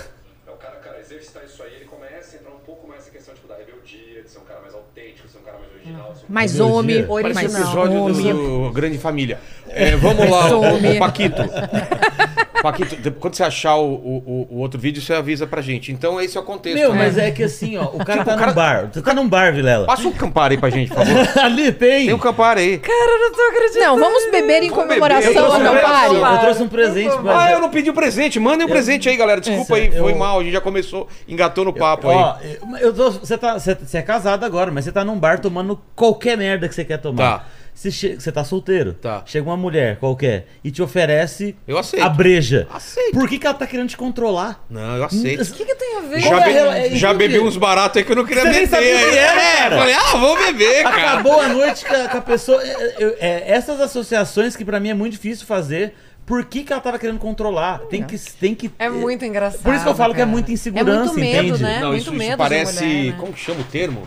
É 0.47 0.51
o 0.51 0.57
cara, 0.57 0.77
cara, 0.81 1.00
exercitar 1.15 1.45
isso 1.45 1.63
aí, 1.63 1.75
ele 1.75 1.85
começa 1.87 2.37
a 2.37 2.41
entrar 2.41 2.51
um 2.53 2.59
pouco 2.61 2.87
mais 2.87 3.01
nessa 3.01 3.11
questão 3.11 3.35
tipo, 3.35 3.49
da 3.49 3.57
rebeldia, 3.57 4.23
de 4.23 4.31
ser 4.31 4.39
um 4.39 4.45
cara 4.45 4.61
mais 4.61 4.75
autêntico, 4.75 5.29
ser 5.29 5.39
um 5.39 5.43
cara 5.43 5.59
mais 5.59 5.73
original. 5.73 6.15
ser 6.15 6.25
um 6.25 6.33
Mais 6.33 6.53
Rebeldia. 6.53 6.75
homem. 6.77 7.07
Parece 7.23 7.35
Mais 7.35 7.55
episódio 7.55 8.03
homem. 8.03 8.33
do 8.33 8.71
Grande 8.73 8.99
Família. 8.99 9.41
É, 9.69 9.97
vamos 9.97 10.29
lá, 10.31 10.49
Some. 10.51 10.97
o, 10.97 10.99
Paquito. 10.99 11.43
Paquito, 12.63 13.11
quando 13.13 13.35
você 13.35 13.43
achar 13.43 13.77
o, 13.77 13.91
o- 13.95 14.47
o 14.51 14.59
outro 14.59 14.79
vídeo, 14.79 15.01
você 15.01 15.15
avisa 15.15 15.47
pra 15.47 15.63
gente. 15.63 15.93
Então 15.93 16.21
esse 16.21 16.37
é 16.37 16.41
o 16.41 16.43
contexto. 16.45 16.77
Meu, 16.79 16.93
né? 16.93 16.99
mas 17.05 17.17
é 17.17 17.31
que 17.31 17.43
assim, 17.43 17.77
ó, 17.79 17.85
o 17.85 18.05
cara 18.05 18.19
Tipo, 18.21 18.25
tá 18.31 18.35
o 18.35 18.39
cara- 18.39 18.47
num 18.51 18.55
bar. 18.55 18.91
Você 18.93 19.03
tá 19.03 19.15
num 19.15 19.29
bar, 19.29 19.53
Vilela. 19.55 19.87
Passa 19.87 20.07
um 20.07 20.13
Campari 20.13 20.55
aí 20.57 20.61
pra 20.61 20.69
gente, 20.71 20.89
por 20.93 21.05
favor. 21.05 21.29
Ali 21.43 21.73
tem. 21.73 22.07
Tem 22.07 22.15
um 22.15 22.19
Campari 22.19 22.61
aí. 22.61 22.79
Cara, 22.79 23.11
eu 23.13 23.19
não 23.21 23.33
tô 23.33 23.43
acreditando. 23.43 23.85
Não, 23.87 23.99
vamos 23.99 24.31
beber 24.31 24.63
em 24.63 24.71
comemoração 24.71 25.31
ao 25.31 25.35
Eu 25.35 25.35
trouxe 25.35 25.61
um 25.61 25.65
Campari. 25.65 26.09
presente. 26.11 26.33
Eu 26.35 26.39
trouxe 26.41 26.63
um 26.63 26.69
presente 26.69 27.19
pra 27.23 27.43
Ah, 27.45 27.53
eu 27.53 27.61
não 27.61 27.71
pedi 27.71 27.91
o 27.91 27.95
presente. 27.95 28.39
Mandem 28.41 28.67
um 28.67 28.71
presente 28.71 29.09
aí, 29.09 29.17
galera. 29.17 29.41
Desculpa 29.41 29.77
aí, 29.77 29.87
Eu- 29.93 30.03
foi 30.03 30.15
mal. 30.15 30.41
A 30.41 30.43
gente 30.43 30.53
já 30.53 30.61
começou, 30.61 31.09
engatou 31.27 31.65
no 31.65 31.73
papo 31.73 32.11
aí. 32.11 32.17
Ó, 32.17 32.37
eu- 32.43 32.77
eu 32.79 32.93
tô, 32.95 33.11
você, 33.11 33.39
tá, 33.39 33.59
você, 33.59 33.75
você 33.75 33.99
é 33.99 34.03
casado 34.03 34.45
agora, 34.45 34.71
mas 34.71 34.85
você 34.85 34.93
tá 34.93 35.05
num 35.05 35.19
bar 35.19 35.39
tomando 35.41 35.81
qualquer 35.95 36.37
merda 36.37 36.69
que 36.69 36.75
você 36.75 36.85
quer 36.85 36.99
tomar. 36.99 37.39
Tá. 37.39 37.45
Você, 37.81 37.91
che- 37.91 38.21
você 38.21 38.31
tá 38.31 38.45
solteiro. 38.45 38.93
Tá. 38.93 39.23
Chega 39.25 39.49
uma 39.49 39.57
mulher 39.57 39.97
qualquer 39.97 40.49
e 40.63 40.71
te 40.71 40.83
oferece 40.83 41.57
Eu 41.67 41.79
aceito. 41.79 42.05
a 42.05 42.11
breja. 42.11 42.69
Aceito. 42.71 43.13
Por 43.15 43.27
que, 43.27 43.39
que 43.39 43.47
ela 43.47 43.55
tá 43.57 43.67
querendo 43.67 43.89
te 43.89 43.97
controlar? 43.97 44.63
Não, 44.69 44.99
eu 44.99 45.05
aceito. 45.05 45.43
O 45.43 45.55
que, 45.55 45.65
que 45.65 45.75
tem 45.77 45.97
a 45.97 46.01
ver? 46.03 46.21
Já, 46.21 46.41
é 46.41 46.45
be- 46.45 46.59
é, 46.95 46.97
já 46.99 47.15
bebi 47.15 47.39
uns 47.41 47.57
baratos 47.57 47.97
aí 47.97 48.05
que 48.05 48.13
eu 48.13 48.17
não 48.17 48.27
queria 48.27 48.43
Você 48.43 48.51
nem 48.51 48.61
beber. 48.67 48.69
sabia 48.69 48.97
o 48.97 49.11
que 49.11 49.17
era, 49.17 49.43
é, 49.43 49.57
cara. 49.57 49.79
falei, 49.79 49.95
ah, 49.95 50.17
vou 50.19 50.37
beber, 50.37 50.83
cara. 50.83 50.97
Acabou 51.13 51.41
a 51.41 51.49
noite 51.49 51.87
com 51.87 51.95
a, 51.95 52.09
com 52.09 52.19
a 52.19 52.21
pessoa. 52.21 52.63
é, 52.63 52.69
é, 52.69 53.17
é, 53.19 53.45
essas 53.51 53.81
associações 53.81 54.55
que 54.55 54.63
pra 54.65 54.79
mim 54.79 54.91
é 54.91 54.95
muito 54.95 55.13
difícil 55.13 55.47
fazer. 55.47 55.95
Por 56.27 56.45
que, 56.45 56.63
que 56.65 56.73
ela 56.75 56.83
tava 56.83 56.99
querendo 56.99 57.19
controlar? 57.19 57.79
Tem 57.89 58.03
que. 58.03 58.17
Tem 58.39 58.55
que 58.55 58.71
É 58.79 58.91
muito 58.91 59.25
engraçado. 59.25 59.63
Por 59.63 59.73
isso 59.75 59.85
que 59.85 59.91
eu 59.91 59.95
falo 59.95 60.13
que 60.15 60.21
é 60.21 60.25
cara. 60.25 60.31
muita 60.31 60.53
insegurança, 60.53 60.91
É 60.91 60.99
muito 61.05 61.15
medo, 61.19 61.47
entende? 61.49 61.63
né? 61.63 61.81
Não, 61.81 61.89
muito 61.89 62.03
isso, 62.03 62.13
medo 62.13 62.23
isso 62.25 62.31
de 62.33 62.37
parece. 62.37 62.85
mulher, 62.85 63.05
né? 63.13 63.17
Como 63.19 63.33
que 63.33 63.41
chama 63.41 63.61
o 63.63 63.65
termo? 63.65 64.07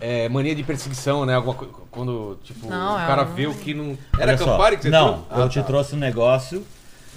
É, 0.00 0.28
mania 0.28 0.54
de 0.54 0.62
perseguição, 0.62 1.24
né? 1.24 1.34
Alguma 1.34 1.54
coisa. 1.54 1.72
Quando, 1.90 2.38
tipo, 2.44 2.68
Não, 2.68 2.96
o 2.96 2.98
é 3.00 3.06
cara 3.06 3.22
um- 3.22 3.34
vê 3.34 3.46
o 3.46 3.54
que 3.54 3.74
não. 3.74 3.96
Era 4.18 4.32
Olha 4.32 4.38
só. 4.38 4.44
Campari 4.52 4.76
que 4.76 4.82
você 4.82 4.90
Não, 4.90 5.06
trouxe? 5.14 5.24
eu 5.36 5.42
Ah, 5.44 5.48
te 5.48 5.58
tá. 5.60 5.64
trouxe 5.64 5.94
um 5.94 5.98
negócio 5.98 6.64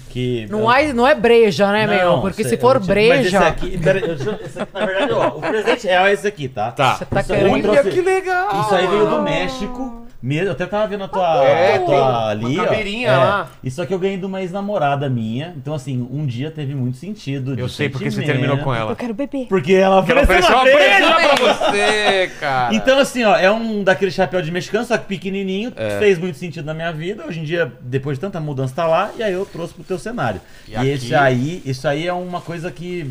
que. 0.08 0.46
Não 0.50 0.72
é, 0.72 0.92
não 0.92 1.06
é 1.06 1.14
breja, 1.14 1.70
né, 1.72 1.86
meu? 1.86 2.12
Não, 2.12 2.20
Porque 2.20 2.44
se 2.44 2.56
for 2.56 2.76
eu 2.76 2.82
te- 2.82 2.88
Mas 2.88 2.96
esse 2.98 3.30
breja. 3.30 3.46
aqui, 3.46 3.78
pera, 3.78 3.98
eu 3.98 4.14
esse 4.14 4.60
aqui, 4.60 4.72
na 4.74 4.86
verdade, 4.86 5.12
ó, 5.12 5.28
o 5.28 5.40
presente 5.40 5.86
real 5.86 6.06
é 6.06 6.12
esse 6.12 6.26
aqui, 6.26 6.48
tá? 6.48 6.70
Tá. 6.72 6.94
Você 6.96 7.04
tá 7.06 7.20
Isso 7.20 7.32
aí 7.32 7.38
querendo. 7.40 7.56
eu 7.56 7.62
trouxe- 7.62 7.80
Olha 7.80 7.90
que 7.92 8.00
legal! 8.00 8.60
Isso 8.60 8.74
aí 8.74 8.86
veio 8.86 9.06
do 9.10 9.22
México. 9.22 10.01
Mesmo, 10.22 10.46
eu 10.46 10.52
até 10.52 10.66
tava 10.66 10.86
vendo 10.86 11.02
a 11.02 11.08
tua, 11.08 11.44
É, 11.44 11.74
a 11.74 11.78
tua 11.80 12.28
ali, 12.30 12.58
ó. 12.60 12.64
É. 12.64 13.16
lá. 13.16 13.50
Isso 13.64 13.82
aqui 13.82 13.92
eu 13.92 13.98
ganhei 13.98 14.16
de 14.16 14.24
uma 14.24 14.40
ex-namorada 14.40 15.08
minha. 15.10 15.52
Então, 15.56 15.74
assim, 15.74 16.06
um 16.10 16.24
dia 16.24 16.48
teve 16.50 16.74
muito 16.76 16.96
sentido. 16.96 17.58
Eu 17.58 17.68
sei 17.68 17.88
porque 17.88 18.08
você 18.10 18.22
terminou 18.22 18.58
com 18.58 18.72
ela. 18.72 18.92
Eu 18.92 18.96
quero 18.96 19.12
beber. 19.14 19.46
Porque 19.48 19.72
ela 19.74 19.98
ofereceu 19.98 20.36
uma 20.38 20.52
uma 20.54 20.62
breja 20.62 21.14
pra 21.14 21.34
você, 21.54 22.30
cara. 22.38 22.74
Então, 22.74 22.98
assim, 23.00 23.24
ó, 23.24 23.36
é 23.36 23.50
um 23.50 23.82
daquele 23.82 24.12
chapéu 24.12 24.40
de 24.40 24.50
mexicano, 24.52 24.84
só 24.84 24.96
que 24.96 25.06
pequenininho, 25.06 25.72
É. 25.74 25.98
fez 25.98 26.18
muito 26.18 26.38
sentido 26.38 26.64
na 26.66 26.74
minha 26.74 26.92
vida. 26.92 27.24
Hoje 27.26 27.40
em 27.40 27.44
dia, 27.44 27.72
depois 27.80 28.16
de 28.16 28.20
tanta 28.20 28.38
mudança, 28.38 28.72
tá 28.76 28.86
lá, 28.86 29.10
e 29.18 29.22
aí 29.24 29.32
eu 29.32 29.44
trouxe 29.44 29.74
pro 29.74 29.82
teu 29.82 29.98
cenário. 29.98 30.40
E 30.68 30.72
E, 30.72 30.76
aqui- 30.76 30.88
esse 30.88 31.14
aí, 31.16 31.62
isso 31.66 31.88
aí 31.88 32.06
é 32.06 32.12
uma 32.12 32.40
coisa 32.40 32.70
que 32.70 33.10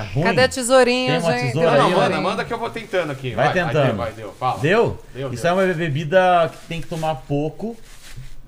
tá 0.00 0.02
ruim. 0.12 0.24
Cadê 0.24 0.40
a 0.42 0.48
tesourinha, 0.48 1.12
Tem 1.12 1.20
uma 1.22 1.32
gente? 1.38 1.46
tesoura 1.52 1.66
Não, 1.70 1.74
aí, 1.74 1.80
manda, 1.82 1.94
tesourinha? 1.96 2.20
manda 2.20 2.44
que 2.44 2.52
eu 2.52 2.58
vou 2.58 2.70
tentando 2.70 3.12
aqui. 3.12 3.34
Vai 3.34 3.44
Vai, 3.46 3.54
tentando. 3.54 3.86
deu, 3.86 3.96
vai, 3.96 4.12
deu. 4.12 4.32
Fala. 4.38 4.58
Deu? 4.60 5.02
Deu, 5.14 5.32
Isso 5.32 5.42
deu. 5.42 5.50
é 5.50 5.54
uma 5.54 5.74
bebida 5.74 6.50
que 6.52 6.66
tem 6.68 6.80
que 6.80 6.86
tomar 6.86 7.14
pouco. 7.14 7.76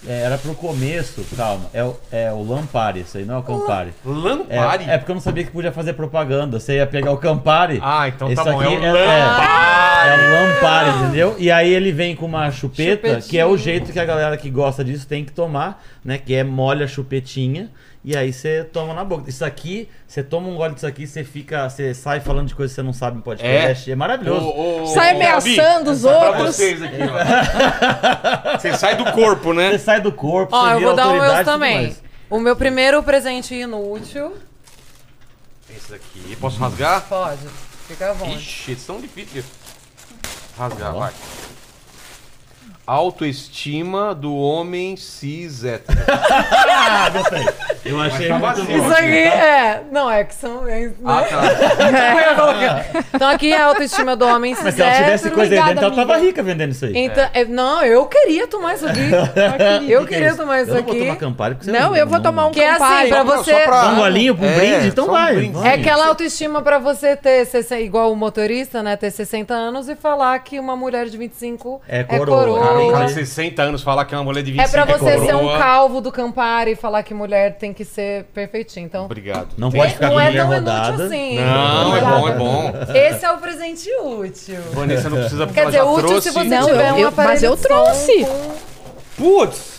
É, 0.06 0.20
era 0.22 0.38
pro 0.38 0.54
começo, 0.54 1.24
calma. 1.36 1.64
É, 1.74 1.82
o- 1.82 1.96
é 2.12 2.30
o 2.30 2.40
Lampari, 2.48 3.00
isso 3.00 3.18
aí 3.18 3.24
não 3.24 3.34
é 3.34 3.38
o 3.38 3.42
Campari. 3.42 3.92
Lampari? 4.04 4.84
É, 4.84 4.94
é 4.94 4.98
porque 4.98 5.10
eu 5.10 5.14
não 5.16 5.20
sabia 5.20 5.42
que 5.42 5.50
podia 5.50 5.72
fazer 5.72 5.92
propaganda. 5.94 6.60
Você 6.60 6.76
ia 6.76 6.86
pegar 6.86 7.10
o 7.10 7.16
Campari. 7.16 7.80
Ah, 7.82 8.06
então 8.06 8.32
tá 8.32 8.42
Esse 8.42 8.52
bom. 8.52 8.62
É 8.62 8.66
aqui 8.66 8.76
o 8.76 8.84
é, 8.86 8.92
Lampari. 8.92 10.08
é, 10.08 10.08
é 10.08 10.14
o 10.14 10.30
Lampari, 10.54 10.90
entendeu? 11.00 11.34
E 11.36 11.50
aí 11.50 11.74
ele 11.74 11.90
vem 11.90 12.14
com 12.14 12.26
uma 12.26 12.48
chupeta, 12.52 13.08
Chupetinha. 13.08 13.20
que 13.28 13.38
é 13.38 13.44
o 13.44 13.56
jeito 13.56 13.92
que 13.92 13.98
a 13.98 14.04
galera 14.04 14.36
que 14.36 14.48
gosta 14.48 14.84
disso 14.84 15.04
tem 15.04 15.24
que 15.24 15.32
tomar, 15.32 15.82
né? 16.04 16.16
Que 16.16 16.32
é 16.36 16.44
molha 16.44 16.84
a 16.84 16.88
chupetinha. 16.88 17.68
E 18.04 18.16
aí 18.16 18.32
você 18.32 18.64
toma 18.64 18.94
na 18.94 19.04
boca. 19.04 19.28
Isso 19.28 19.44
aqui, 19.44 19.88
você 20.06 20.22
toma 20.22 20.48
um 20.48 20.56
gole 20.56 20.74
disso 20.74 20.86
aqui, 20.86 21.06
você 21.06 21.24
fica, 21.24 21.68
você 21.68 21.92
sai 21.92 22.20
falando 22.20 22.48
de 22.48 22.54
coisas 22.54 22.72
que 22.72 22.80
você 22.80 22.82
não 22.86 22.92
sabe 22.92 23.18
em 23.18 23.20
podcast. 23.20 23.90
É, 23.90 23.94
maravilhoso. 23.94 24.46
Ô, 24.46 24.82
ô, 24.82 24.86
Sai 24.86 25.12
ô, 25.12 25.16
ameaçando 25.16 25.90
os 25.90 26.02
pra 26.02 26.28
outros. 26.28 26.56
vocês 26.56 26.82
aqui, 26.82 26.96
ó. 27.02 28.58
Você 28.58 28.72
sai 28.76 28.96
do 28.96 29.12
corpo, 29.12 29.52
né? 29.52 29.72
Você 29.72 29.78
sai 29.78 30.00
do 30.00 30.10
corpo, 30.12 30.54
Ó, 30.56 30.62
você 30.68 30.74
eu 30.74 30.80
vou 30.80 30.94
dar 30.96 31.08
o 31.08 31.20
meu 31.20 31.44
também. 31.44 31.96
O 32.30 32.38
meu 32.40 32.56
primeiro 32.56 33.02
presente 33.02 33.54
inútil. 33.54 34.36
Esse 35.74 35.92
daqui. 35.92 36.36
Posso 36.40 36.58
rasgar? 36.58 37.02
Pode. 37.08 37.46
Fica 37.86 38.10
à 38.10 38.12
vontade. 38.12 38.38
Ixi, 38.38 38.76
são 38.76 39.00
difíceis. 39.00 39.44
Rasgar, 40.56 40.92
vai. 40.94 41.12
Autoestima 42.88 44.14
do 44.14 44.34
homem 44.34 44.96
cis 44.96 45.62
hétero. 45.62 45.98
Ah, 46.90 47.10
gostei. 47.10 47.46
Eu 47.84 48.00
achei 48.00 48.28
tá 48.28 48.38
muito 48.38 48.56
vazio. 48.56 48.64
bom. 48.64 48.86
Isso 48.86 48.96
aqui 48.96 49.18
é. 49.18 49.82
Não, 49.92 50.10
é 50.10 50.24
que 50.24 50.34
são. 50.34 50.66
é, 50.66 50.80
né? 50.88 50.92
Ah, 51.04 51.22
tá. 51.22 52.84
Então 53.14 53.28
aqui 53.28 53.52
é 53.52 53.60
a 53.60 53.66
autoestima 53.66 54.16
do 54.16 54.26
homem 54.26 54.56
Mas 54.62 54.74
se 54.74 54.82
ela 54.82 54.92
tivesse 54.94 55.30
coisa 55.30 55.54
aí 55.54 55.62
dentro, 55.68 55.84
ela 55.84 55.94
tava 55.94 56.16
rica 56.18 56.42
vendendo 56.42 56.70
isso 56.72 56.84
aí. 56.86 56.92
Então, 56.96 57.28
é, 57.34 57.44
não, 57.44 57.82
eu 57.82 58.06
queria 58.06 58.46
tomar 58.46 58.74
isso 58.74 58.86
aqui. 58.86 59.00
Eu 59.88 60.02
Que 60.02 60.08
que 60.08 60.14
é 60.14 60.16
queria 60.18 60.28
isso? 60.28 60.36
tomar 60.38 60.60
isso 60.62 60.70
eu 60.70 60.74
não 60.76 60.82
vou 60.82 60.92
aqui. 60.92 61.00
tomar 61.00 61.16
Campari 61.16 61.54
porque 61.54 61.70
você 61.70 61.78
Não, 61.78 61.94
eu 61.96 62.06
vou 62.06 62.20
tomar 62.20 62.46
um 62.46 62.50
Que 62.50 62.60
é 62.60 62.70
assim, 62.70 62.78
Campari. 62.78 63.08
pra 63.08 63.24
Não, 63.24 63.36
você. 63.36 63.50
só 63.52 63.64
pra- 63.64 63.82
Dá 63.82 63.88
um 63.90 63.96
golinho 63.96 64.34
pra 64.36 64.46
um 64.46 64.50
É, 64.50 64.54
brinde? 64.56 64.86
Então 64.88 65.04
só 65.04 65.10
um 65.10 65.14
vai. 65.14 65.34
brinde. 65.34 65.52
vai. 65.58 65.70
É 65.70 65.74
aquela 65.74 66.06
autoestima 66.06 66.62
pra 66.62 66.78
você 66.78 67.16
ter 67.16 67.44
60, 67.46 67.80
igual 67.82 68.12
o 68.12 68.16
motorista, 68.16 68.82
né? 68.82 68.96
Ter 68.96 69.10
60 69.10 69.52
anos 69.54 69.88
e 69.88 69.94
falar 69.96 70.38
que 70.40 70.58
uma 70.58 70.74
mulher 70.76 71.06
de 71.06 71.16
25 71.18 71.80
É 71.88 72.00
é 72.00 72.04
coroa. 72.04 72.38
coroa. 72.38 72.77
Cara, 72.78 72.88
um 72.88 72.92
cara 72.92 73.04
de 73.06 73.12
Entendi. 73.12 73.26
60 73.26 73.62
anos 73.62 73.82
falar 73.82 74.04
que 74.04 74.14
é 74.14 74.18
uma 74.18 74.24
mulher 74.24 74.42
de 74.42 74.50
É 74.50 74.54
25 74.66 74.70
pra 74.72 74.84
você 74.96 75.18
ser 75.18 75.34
um 75.34 75.38
coroa. 75.40 75.58
calvo 75.58 76.00
do 76.00 76.10
Campari 76.12 76.72
e 76.72 76.76
falar 76.76 77.02
que 77.02 77.12
mulher 77.14 77.56
tem 77.58 77.72
que 77.74 77.84
ser 77.84 78.24
perfeitinha. 78.34 78.84
Então, 78.84 79.04
Obrigado. 79.04 79.48
Não 79.56 79.70
pode 79.70 79.92
ficar 79.94 80.06
não 80.06 80.14
com 80.14 80.20
é 80.20 80.28
mulher 80.30 80.42
tão 80.42 80.52
inútil 80.52 80.72
rodada. 80.72 81.04
assim. 81.04 81.34
Não, 81.38 81.96
é 81.96 82.00
bom, 82.00 82.28
é 82.28 82.32
bom. 82.32 82.72
Esse 82.94 83.24
é 83.24 83.32
o 83.32 83.38
presente 83.38 83.88
útil. 84.02 84.58
Vanessa 84.72 85.08
não 85.10 85.18
precisa 85.18 85.46
porque 85.46 85.60
Quer 85.60 85.66
dizer, 85.66 85.82
útil 85.82 86.06
trouxe. 86.08 86.28
se 86.28 86.34
você 86.34 86.44
Não, 86.48 86.66
tiver 86.66 86.88
eu- 86.90 86.94
um 86.94 86.98
eu- 86.98 87.08
aparelho 87.08 87.32
mas 87.32 87.42
eu 87.42 87.56
trouxe. 87.56 88.24
com- 88.24 88.54
Putz! 89.16 89.78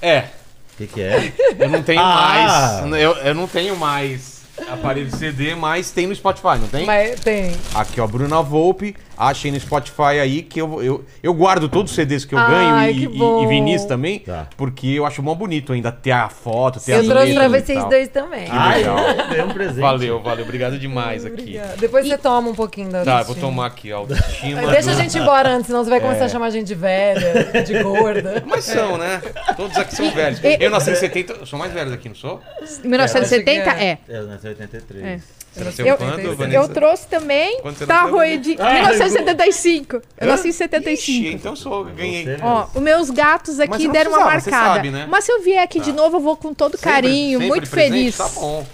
É, 0.00 0.18
O 0.20 0.76
que, 0.78 0.86
que 0.86 1.02
é? 1.02 1.32
eu 1.58 1.68
não 1.68 1.82
tenho 1.82 2.00
Ah. 2.00 2.80
mais. 2.84 3.00
Eu, 3.00 3.12
eu 3.16 3.34
não 3.34 3.46
tenho 3.48 3.76
mais 3.76 4.38
aparelho 4.70 5.06
de 5.08 5.16
CD, 5.16 5.54
mas 5.54 5.90
tem 5.90 6.06
no 6.06 6.14
Spotify, 6.14 6.58
não 6.60 6.68
tem? 6.68 6.84
Mas 6.86 7.18
tem. 7.20 7.52
Aqui, 7.74 8.00
ó, 8.00 8.06
Bruna 8.06 8.40
Volpe. 8.42 8.94
Achem 9.18 9.50
no 9.50 9.58
Spotify 9.58 10.20
aí 10.22 10.42
que 10.42 10.60
eu, 10.60 10.82
eu, 10.82 11.04
eu 11.22 11.34
guardo 11.34 11.68
todos 11.68 11.90
os 11.90 11.96
CDs 11.96 12.24
que 12.24 12.34
eu 12.34 12.38
Ai, 12.38 12.92
ganho 12.92 12.94
que 12.94 13.00
e, 13.00 13.16
e, 13.16 13.18
bom. 13.18 13.42
e 13.42 13.46
vinis 13.48 13.84
também, 13.84 14.20
Tá. 14.20 14.46
porque 14.56 14.86
eu 14.88 15.04
acho 15.04 15.22
mó 15.22 15.34
bonito 15.34 15.72
ainda 15.72 15.90
ter 15.90 16.12
a 16.12 16.28
foto, 16.28 16.78
ter 16.78 16.92
Eu 16.92 17.00
as 17.00 17.06
trouxe 17.06 17.34
pra 17.34 17.46
letras 17.48 17.62
e 17.62 17.66
vocês 17.66 17.78
tal. 17.80 17.88
dois 17.90 18.08
também. 18.08 18.46
Ai, 18.50 18.78
legal. 18.78 18.96
ganhei 19.28 19.42
um 19.44 19.48
presente. 19.48 19.80
Valeu, 19.80 20.22
valeu. 20.22 20.44
Obrigado 20.44 20.78
demais 20.78 21.24
aqui. 21.24 21.40
Obrigada. 21.42 21.74
Depois 21.78 22.06
você 22.06 22.16
toma 22.16 22.48
um 22.48 22.54
pouquinho 22.54 22.90
da 22.90 23.04
Tá, 23.04 23.10
vou 23.10 23.18
autoestima. 23.20 23.48
tomar 23.48 23.66
aqui, 23.66 23.92
ó. 23.92 23.98
Autoestima. 23.98 24.66
Deixa 24.70 24.90
a 24.92 24.94
gente 24.94 25.16
ir 25.16 25.20
embora 25.22 25.48
antes, 25.50 25.66
senão 25.66 25.82
você 25.82 25.90
vai 25.90 25.98
É. 25.98 26.02
começar 26.02 26.24
a 26.26 26.28
chamar 26.28 26.46
a 26.46 26.50
gente 26.50 26.66
de 26.66 26.74
velha, 26.74 27.62
de 27.66 27.82
gorda. 27.82 28.42
Mas 28.46 28.64
são, 28.64 28.96
né? 28.96 29.20
Todos 29.56 29.76
aqui 29.76 29.94
são 29.96 30.10
velhos. 30.12 30.38
E- 30.44 30.58
Eu 30.60 30.70
nasci 30.70 30.90
em 30.90 30.94
70, 30.94 31.32
eu 31.32 31.46
sou 31.46 31.58
mais 31.58 31.72
velho 31.72 31.90
daqui, 31.90 32.08
não 32.08 32.14
sou? 32.16 32.40
1970 32.84 33.62
acho 33.70 33.76
que 33.78 33.84
é. 33.84 33.98
É, 34.08 34.18
eu 34.18 34.26
nasci 34.26 34.46
em 34.46 34.50
83. 34.50 35.22
Você 35.54 35.82
Eu, 35.82 35.96
quando, 35.96 36.52
eu 36.52 36.68
trouxe 36.68 37.06
também. 37.08 37.60
Tá, 37.86 38.02
Rui, 38.02 38.38
de 38.38 38.56
Ai, 38.60 38.80
1975. 38.82 40.00
Eu 40.20 40.28
nasci 40.28 40.46
em 40.46 40.50
Ixi, 40.50 40.58
75. 40.58 41.36
então 41.36 41.56
sou, 41.56 41.84
ganhei. 41.84 42.26
Ó, 42.40 42.66
os 42.74 42.80
meus 42.82 43.10
gatos 43.10 43.58
aqui 43.58 43.88
deram 43.88 44.12
uma 44.12 44.24
marcada. 44.24 44.74
sabe, 44.74 44.90
né? 44.90 45.06
Mas 45.10 45.24
se 45.24 45.32
eu 45.32 45.42
vier 45.42 45.62
aqui 45.62 45.80
de 45.80 45.92
novo, 45.92 46.18
eu 46.18 46.20
vou 46.20 46.36
com 46.36 46.54
todo 46.54 46.76
Sempre- 46.76 46.90
carinho, 46.92 47.38
sempre 47.38 47.48
muito 47.48 47.70
presente, 47.70 47.92
feliz. 47.92 48.16
Tá 48.16 48.28
bom. 48.28 48.66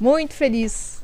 Muito 0.00 0.34
feliz. 0.34 0.95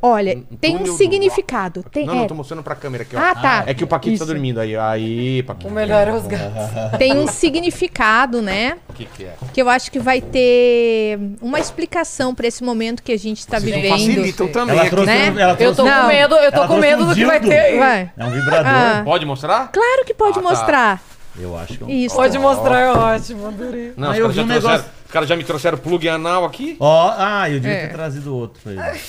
Olha, 0.00 0.38
tem 0.60 0.74
um 0.74 0.78
Túnel 0.78 0.92
do 0.92 0.96
significado. 0.98 1.80
Rock. 1.80 1.90
Tem, 1.90 2.06
Não, 2.06 2.14
é, 2.14 2.16
não, 2.18 2.26
tô 2.26 2.34
mostrando 2.34 2.62
pra 2.62 2.74
câmera 2.74 3.02
aqui, 3.02 3.16
ó. 3.16 3.18
Ah, 3.18 3.34
tá. 3.34 3.64
É 3.66 3.74
que 3.74 3.82
o 3.82 3.86
Paquito 3.86 4.18
tá 4.18 4.24
Isso. 4.24 4.32
dormindo 4.32 4.60
aí. 4.60 4.76
Aí, 4.76 5.42
Paquito. 5.42 5.68
O 5.68 5.70
melhor 5.72 6.06
é 6.06 6.12
os 6.12 6.26
gatos. 6.26 6.98
tem 6.98 7.16
um 7.18 7.26
significado, 7.26 8.40
né? 8.42 8.76
O 8.88 8.92
que 8.92 9.04
que 9.06 9.24
é? 9.24 9.34
Que 9.52 9.60
eu 9.62 9.68
acho 9.68 9.90
que 9.90 9.98
vai 9.98 10.20
ter 10.20 11.18
uma 11.40 11.58
explicação 11.58 12.34
pra 12.34 12.46
esse 12.46 12.62
momento 12.62 13.02
que 13.02 13.10
a 13.12 13.18
gente 13.18 13.46
tá 13.46 13.58
Vocês 13.58 13.72
não 13.72 13.80
vivendo. 13.82 13.98
facilitam 13.98 14.48
também 14.48 14.78
Ela 14.78 14.90
trouxe, 14.90 15.06
né? 15.06 15.30
um- 15.30 15.38
ela 15.38 15.52
Eu 15.52 15.56
trouxe 15.56 15.76
tô 15.76 15.84
Não. 15.84 16.02
com 16.02 16.06
medo, 16.08 16.34
eu 16.36 16.52
tô 16.52 16.66
com 16.66 16.76
medo 16.76 17.02
um 17.04 17.06
do 17.08 17.14
que 17.14 17.24
vai 17.24 17.40
ter 17.40 17.58
aí. 17.58 17.78
Vai. 17.78 18.10
É 18.16 18.24
um 18.24 18.30
vibrador. 18.30 18.66
Ah. 18.66 19.02
Pode 19.04 19.26
mostrar? 19.26 19.70
Claro 19.72 20.04
que 20.04 20.14
pode 20.14 20.38
Ah, 20.38 20.42
tá. 20.42 20.48
mostrar. 20.48 21.02
Eu 21.38 21.56
acho 21.58 21.76
que 21.78 21.84
é 21.84 21.86
um... 21.86 21.90
Isso. 21.90 22.14
Pode 22.16 22.38
mostrar, 22.38 22.78
é 22.80 22.90
ótimo, 22.92 23.46
adorei. 23.48 23.92
Não, 23.96 24.10
os 24.10 24.16
eu 24.16 24.22
caras 24.22 24.36
já 24.36 24.42
um 24.42 24.46
trouxeram- 24.46 24.70
negócio- 24.72 24.90
Os 25.06 25.12
caras 25.12 25.28
já 25.28 25.36
me 25.36 25.44
trouxeram 25.44 25.78
plug 25.78 26.08
anal 26.08 26.44
aqui. 26.44 26.76
Ó, 26.80 27.14
ah, 27.16 27.48
eu 27.48 27.60
devia 27.60 27.76
É. 27.76 27.86
ter 27.86 27.92
trazido 27.92 28.34
outro 28.34 28.60
pra 28.62 28.72
ele. 28.72 29.00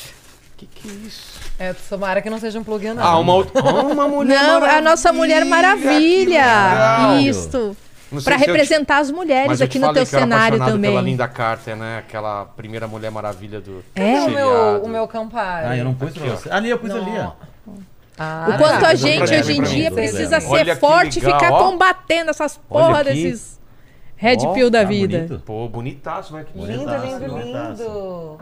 Que 0.57 0.65
que 0.65 0.87
é 0.89 0.91
isso? 1.07 1.39
É, 1.59 1.73
tomara 1.87 2.19
que 2.21 2.29
não 2.29 2.39
seja 2.39 2.59
um 2.59 2.63
plug 2.63 2.87
não. 2.93 3.03
Ah, 3.03 3.19
uma 3.19 3.33
outra. 3.33 3.61
Ah, 3.61 3.83
uma 3.83 4.07
mulher 4.07 4.41
Não, 4.41 4.63
a 4.63 4.81
nossa 4.81 5.13
Mulher 5.13 5.45
Maravilha. 5.45 7.19
Isso. 7.21 7.75
Não 8.11 8.21
Pra 8.21 8.37
se 8.37 8.43
eu 8.43 8.45
te- 8.45 8.51
representar 8.51 8.99
as 8.99 9.11
mulheres 9.11 9.47
Mas 9.49 9.59
eu 9.59 9.65
aqui 9.65 9.73
te 9.73 9.79
no 9.79 9.87
falei 9.87 10.01
teu 10.05 10.09
que 10.09 10.15
eu 10.15 10.19
era 10.19 10.27
cenário 10.29 10.57
também. 10.59 10.91
pela 10.91 11.01
Linda 11.01 11.27
Carter, 11.27 11.75
né? 11.75 11.97
Aquela 11.99 12.45
primeira 12.45 12.87
Mulher 12.87 13.11
Maravilha 13.11 13.59
do 13.59 13.83
É? 13.93 14.21
o 14.21 14.29
meu, 14.31 14.83
o 14.83 14.87
meu 14.89 15.07
Campari. 15.07 15.67
Ah, 15.67 15.77
eu 15.77 15.83
não 15.83 15.93
pus 15.93 16.13
pra 16.13 16.23
Aqui, 16.23 16.31
ó. 16.31 16.35
você. 16.37 16.49
Ali, 16.49 16.69
eu 16.69 16.79
pus 16.79 16.89
ali, 16.91 17.11
ó. 17.19 17.31
Ah, 18.17 18.47
O 18.49 18.57
quanto 18.57 18.75
a 18.75 18.79
pra 18.79 18.95
gente 18.95 19.21
hoje 19.23 19.51
em 19.53 19.57
pra 19.61 19.69
dia 19.69 19.91
pra 19.91 20.01
precisa 20.01 20.39
ser 20.39 20.75
forte 20.77 21.19
e 21.19 21.21
ficar 21.21 21.51
ó. 21.51 21.69
combatendo 21.69 22.29
essas 22.31 22.57
porra 22.57 23.03
desses 23.03 23.59
Red 24.15 24.37
Ó, 24.41 24.53
Pill 24.53 24.69
da 24.71 24.79
tá 24.79 24.85
vida. 24.85 25.17
bonito. 25.19 25.43
Pô, 25.45 25.67
bonitaço, 25.67 26.31
vai 26.33 26.43
que 26.45 26.57
Lindo, 26.57 26.89
lindo, 26.95 27.37
lindo. 27.37 28.37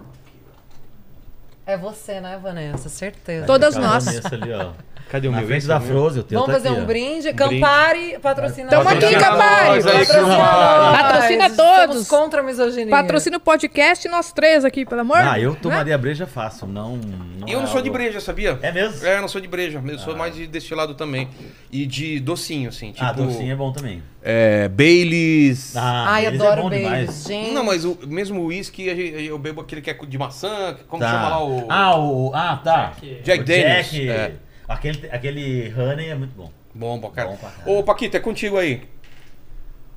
É 1.66 1.78
você, 1.78 2.22
né, 2.22 2.38
Vanessa? 2.38 2.90
Certeza. 2.90 3.46
Todas 3.48 3.76
nós. 3.76 4.06
Vanessa 4.06 4.36
ali, 4.36 4.52
ó. 4.54 4.74
Cadê 5.10 5.28
o 5.28 5.32
Na 5.32 5.38
meu? 5.38 5.48
frente 5.48 5.68
da 5.68 5.76
é? 5.76 5.80
Frozen, 5.80 6.22
o 6.22 6.24
teu 6.24 6.40
Vamos 6.40 6.48
tá 6.56 6.60
fazer 6.60 6.70
aqui, 6.70 6.80
um 6.80 6.84
ó. 6.84 6.86
brinde? 6.88 7.34
Campari, 7.34 8.18
patrocina 8.22 8.70
Tamo 8.70 8.90
aqui, 8.90 8.94
Patrocina 9.02 9.22
Campari. 9.22 9.70
nós 9.70 9.88
aí, 9.88 10.06
Patrocina 10.08 11.50
nós. 11.50 11.58
Todos. 11.58 12.08
contra 12.08 12.42
a 12.42 12.44
misoginia. 12.44 12.90
Patrocina 12.90 13.38
o 13.38 13.40
podcast 13.40 14.08
e 14.08 14.12
nós 14.12 14.32
três 14.32 14.66
aqui, 14.66 14.86
pelo 14.86 15.02
amor. 15.02 15.18
Ah, 15.20 15.40
eu 15.40 15.52
né? 15.52 15.58
tomaria 15.62 15.98
breja 15.98 16.26
fácil, 16.26 16.68
não... 16.68 16.98
não 16.98 17.48
Eu 17.48 17.60
é 17.60 17.62
não 17.62 17.68
sou 17.68 17.82
de 17.82 17.90
algo- 17.90 18.00
breja, 18.00 18.20
sabia? 18.20 18.58
É 18.62 18.72
mesmo? 18.72 19.06
É, 19.06 19.18
eu 19.18 19.22
não 19.22 19.28
sou 19.28 19.40
de 19.40 19.48
breja. 19.48 19.82
Eu 19.88 20.00
sou 20.00 20.16
mais 20.16 20.36
de 20.36 20.48
destilado 20.48 20.96
também. 20.96 21.30
E 21.72 21.86
de 21.86 22.20
docinho, 22.20 22.70
assim. 22.70 22.92
Tipo, 22.92 23.06
Ah, 23.06 23.12
docinho 23.12 23.52
é 23.52 23.56
bom 23.56 23.72
também. 23.72 24.02
é, 24.24 24.68
Baileys. 24.70 25.76
Ah, 25.76 26.06
Ai, 26.08 26.26
eles 26.26 26.42
adoro 26.42 26.60
é 26.60 26.64
bom 26.64 26.70
Baileys, 26.70 26.90
demais. 26.94 27.24
gente. 27.28 27.52
Não, 27.54 27.64
mas 27.64 27.86
o 27.86 27.98
mesmo 28.08 28.44
uísque 28.46 28.90
a 28.90 28.96
gente- 28.96 29.24
eu 29.26 29.38
bebo 29.38 29.62
aquele 29.62 29.82
que 29.82 29.90
é 29.90 29.94
de 29.94 30.18
maçã. 30.18 30.76
Como 30.88 31.02
Tá. 31.04 31.12
chama 31.12 31.30
lá 31.30 31.44
o. 31.44 31.66
Ah, 31.70 32.00
o... 32.00 32.32
Ah, 32.34 32.60
tá. 32.64 32.94
Jack 33.24 33.42
O 33.42 33.46
Daniels. 33.46 33.92
Jack, 33.92 34.10
É. 34.10 34.34
aquele, 34.68 35.10
aquele 35.10 35.74
honey 35.74 36.10
é 36.10 36.16
muito 36.16 36.36
bom. 36.36 36.52
Bom, 36.74 37.00
bom, 37.00 37.10
cara. 37.10 37.30
Bom 37.30 37.38
pra 37.38 37.50
caralho. 37.50 37.78
Ô, 37.78 37.84
Paquito, 37.84 38.18
é 38.18 38.20
contigo 38.20 38.58
aí. 38.58 38.84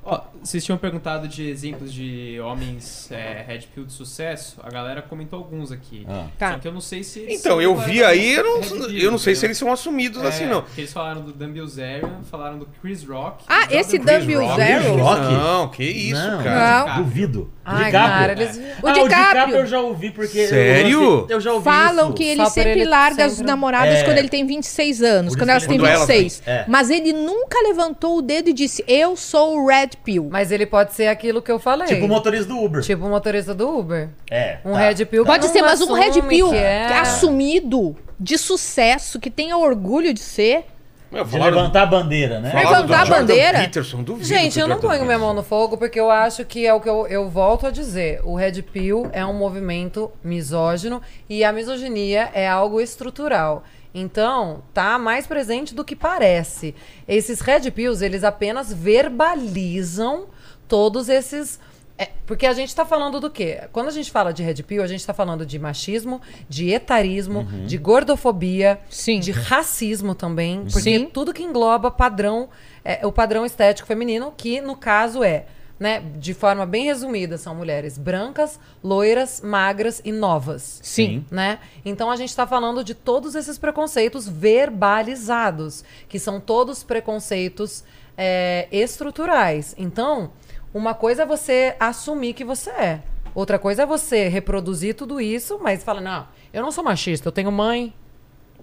Ó, 0.03 0.21
vocês 0.41 0.63
tinham 0.63 0.77
perguntado 0.77 1.27
de 1.27 1.47
exemplos 1.49 1.93
de 1.93 2.39
homens 2.39 3.11
é, 3.11 3.43
Red 3.45 3.59
Pill 3.75 3.85
de 3.85 3.91
sucesso. 3.93 4.57
A 4.63 4.69
galera 4.69 5.01
comentou 5.01 5.37
alguns 5.37 5.71
aqui. 5.71 6.05
Ah. 6.09 6.25
Tá. 6.37 6.53
Só 6.53 6.59
que 6.59 6.67
eu 6.67 6.71
não 6.71 6.81
sei 6.81 7.03
se 7.03 7.19
eles 7.19 7.39
Então, 7.39 7.61
eu 7.61 7.75
vi 7.75 8.03
aí, 8.03 8.33
eu 8.33 8.43
não, 8.43 8.61
Pill, 8.61 8.89
eu 8.97 9.11
não 9.11 9.17
sei 9.17 9.35
se 9.35 9.45
eles 9.45 9.57
são 9.57 9.71
assumidos 9.71 10.23
É, 10.23 10.27
assim, 10.27 10.45
não. 10.45 10.63
Eles 10.77 10.91
falaram 10.93 11.21
do 11.21 11.33
Dan 11.33 11.51
Bilzerian, 11.51 12.21
falaram 12.31 12.57
do 12.57 12.65
Chris 12.81 13.03
Rock. 13.03 13.43
Ah, 13.47 13.67
esse 13.69 13.99
Dan. 13.99 14.25
Bilzerian? 14.25 15.03
Rock? 15.03 15.21
Não, 15.21 15.67
que 15.69 15.83
isso, 15.83 16.15
não, 16.21 16.43
cara. 16.43 16.95
Não. 16.95 17.03
Duvido. 17.03 17.51
Ai, 17.65 17.85
DiCaprio. 17.85 18.09
cara, 18.17 18.31
eles... 18.31 18.57
O 18.57 18.87
ah, 18.87 18.93
DiCaprio. 18.93 19.03
o 19.03 19.07
DiCaprio 19.09 19.55
eu 19.57 19.65
já 19.67 19.79
ouvi 19.79 20.09
porque... 20.09 20.47
Sério? 20.47 21.27
Eu, 21.29 21.39
já 21.39 21.53
ouvi 21.53 21.63
Falam 21.65 22.07
isso. 22.07 22.13
que 22.15 22.23
ele 22.23 22.43
Só 22.43 22.49
sempre 22.49 22.71
ele 22.71 22.85
larga 22.85 23.25
as 23.25 23.33
sempre- 23.33 23.45
namoradas 23.47 23.95
É. 23.99 24.03
quando 24.05 24.17
ele 24.17 24.29
tem 24.29 24.43
26 24.47 25.03
anos, 25.03 25.35
quando 25.35 25.49
elas 25.49 25.67
têm 25.67 25.75
ele- 25.75 25.83
Quando 25.83 25.91
elas 25.91 26.07
26. 26.07 26.39
têm, 26.39 26.53
é. 26.53 26.65
Mas 26.67 26.89
ele 26.89 27.13
nunca 27.13 27.59
levantou 27.67 28.17
o 28.17 28.21
dedo 28.23 28.49
e 28.49 28.53
disse: 28.53 28.83
Eu 28.87 29.15
sou 29.15 29.55
o 29.59 29.67
Red 29.67 29.89
Pill. 30.03 30.29
Mas 30.31 30.51
ele 30.51 30.65
pode 30.65 30.93
ser 30.93 31.07
aquilo 31.07 31.41
que 31.41 31.51
eu 31.51 31.59
falei. 31.59 31.87
Tipo 31.87 32.05
o 32.05 32.07
motorista 32.07 32.47
do 32.47 32.63
Uber. 32.63 32.81
Tipo 32.81 33.05
o 33.05 33.09
motorista 33.09 33.53
do 33.53 33.79
Uber. 33.79 34.09
É. 34.29 34.59
Um 34.65 34.73
tá. 34.73 34.79
Red 34.79 35.05
Pill 35.05 35.23
que 35.23 35.29
Pode 35.29 35.47
não 35.47 35.53
ser, 35.53 35.61
mas 35.61 35.81
um 35.81 35.93
Red 35.93 36.21
Pill 36.21 36.49
que 36.49 36.55
é... 36.55 36.97
assumido, 36.97 37.95
de 38.19 38.37
sucesso, 38.37 39.19
que 39.19 39.29
tenha 39.29 39.57
orgulho 39.57 40.13
de 40.13 40.19
ser. 40.19 40.65
Meu, 41.11 41.25
De 41.25 41.39
levantar 41.39 41.83
a 41.83 41.85
bandeira, 41.87 42.39
né? 42.39 42.51
falaram 42.51 42.81
Levantar 42.81 43.01
a 43.01 43.05
bandeira? 43.05 43.59
Peterson, 43.59 44.03
duvido 44.03 44.27
Gente, 44.27 44.59
eu 44.59 44.67
não 44.67 44.79
ponho 44.79 45.03
minha 45.05 45.17
mão 45.17 45.33
no 45.33 45.41
fogo 45.41 45.75
porque 45.75 45.99
eu 45.99 46.11
acho 46.11 46.45
que 46.45 46.67
é 46.67 46.73
o 46.73 46.79
que 46.79 46.87
eu, 46.87 47.07
eu 47.07 47.27
volto 47.27 47.65
a 47.65 47.71
dizer. 47.71 48.21
O 48.23 48.35
Red 48.35 48.61
Pill 48.61 49.09
é 49.11 49.25
um 49.25 49.33
movimento 49.33 50.11
misógino 50.23 51.01
e 51.27 51.43
a 51.43 51.51
misoginia 51.51 52.29
é 52.31 52.47
algo 52.47 52.79
estrutural. 52.79 53.63
Então, 53.93 54.61
tá 54.73 54.99
mais 54.99 55.25
presente 55.25 55.73
do 55.73 55.83
que 55.83 55.95
parece. 55.95 56.75
Esses 57.07 57.41
Red 57.41 57.71
Pills, 57.71 58.03
eles 58.05 58.23
apenas 58.23 58.71
verbalizam 58.71 60.27
todos 60.67 61.09
esses. 61.09 61.59
é, 61.97 62.09
porque 62.25 62.45
a 62.45 62.53
gente 62.53 62.75
tá 62.75 62.85
falando 62.85 63.19
do 63.19 63.29
quê? 63.29 63.61
Quando 63.73 63.87
a 63.87 63.91
gente 63.91 64.11
fala 64.11 64.31
de 64.31 64.43
Red 64.43 64.61
Pill, 64.63 64.83
a 64.83 64.87
gente 64.87 65.05
tá 65.05 65.13
falando 65.13 65.45
de 65.45 65.57
machismo, 65.57 66.21
de 66.47 66.69
etarismo, 66.69 67.43
de 67.65 67.77
gordofobia, 67.77 68.79
Sim. 68.89 69.19
de 69.19 69.31
racismo 69.31 70.13
também. 70.13 70.65
Porque 70.71 70.99
Sim. 70.99 71.09
tudo 71.11 71.33
que 71.33 71.43
engloba 71.43 71.89
padrão, 71.89 72.47
é, 72.85 73.05
o 73.05 73.11
padrão 73.11 73.43
estético 73.45 73.87
feminino, 73.87 74.31
que 74.37 74.61
no 74.61 74.75
caso 74.75 75.23
é 75.23 75.45
né, 75.79 76.03
de 76.17 76.33
forma 76.33 76.65
bem 76.65 76.85
resumida, 76.85 77.37
são 77.37 77.55
mulheres 77.55 77.97
brancas, 77.97 78.59
loiras, 78.83 79.41
magras 79.41 80.01
e 80.03 80.11
novas. 80.11 80.79
Sim. 80.83 81.25
Né? 81.31 81.59
Então 81.85 82.11
a 82.11 82.15
gente 82.15 82.29
está 82.29 82.45
falando 82.45 82.83
de 82.83 82.93
todos 82.93 83.33
esses 83.33 83.57
preconceitos 83.57 84.27
verbalizados, 84.27 85.83
que 86.09 86.19
são 86.19 86.39
todos 86.39 86.83
preconceitos 86.83 87.83
é, 88.17 88.67
estruturais. 88.71 89.73
Então, 89.77 90.31
uma 90.73 90.93
coisa 90.93 91.23
é 91.23 91.25
você 91.25 91.75
assumir 91.79 92.33
que 92.33 92.43
você 92.43 92.69
é. 92.71 93.01
Outra 93.33 93.57
coisa 93.57 93.83
é 93.83 93.85
você 93.85 94.27
reproduzir 94.27 94.95
tudo 94.95 95.21
isso, 95.21 95.59
mas 95.61 95.83
fala, 95.83 96.01
não, 96.01 96.27
eu 96.51 96.61
não 96.61 96.71
sou 96.71 96.83
machista, 96.83 97.27
eu 97.27 97.31
tenho 97.31 97.51
mãe. 97.51 97.93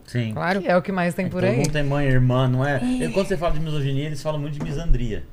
Sim. 0.05 0.35
Claro. 0.35 0.61
Que 0.61 0.69
é 0.69 0.77
o 0.77 0.83
que 0.83 0.93
mais 0.93 1.14
tem 1.14 1.29
por 1.29 1.41
Todo 1.41 1.51
aí. 1.51 1.57
mundo 1.57 1.73
tem 1.73 1.83
mãe 1.83 2.07
e 2.07 2.11
irmã, 2.11 2.47
não 2.47 2.64
é? 2.64 2.81
E 2.85 3.11
Quando 3.11 3.27
você 3.27 3.37
fala 3.37 3.55
de 3.55 3.61
misoginia, 3.61 4.07
eles 4.07 4.23
falam 4.23 4.41
muito 4.41 4.55
de 4.59 4.62
misandria. 4.62 5.25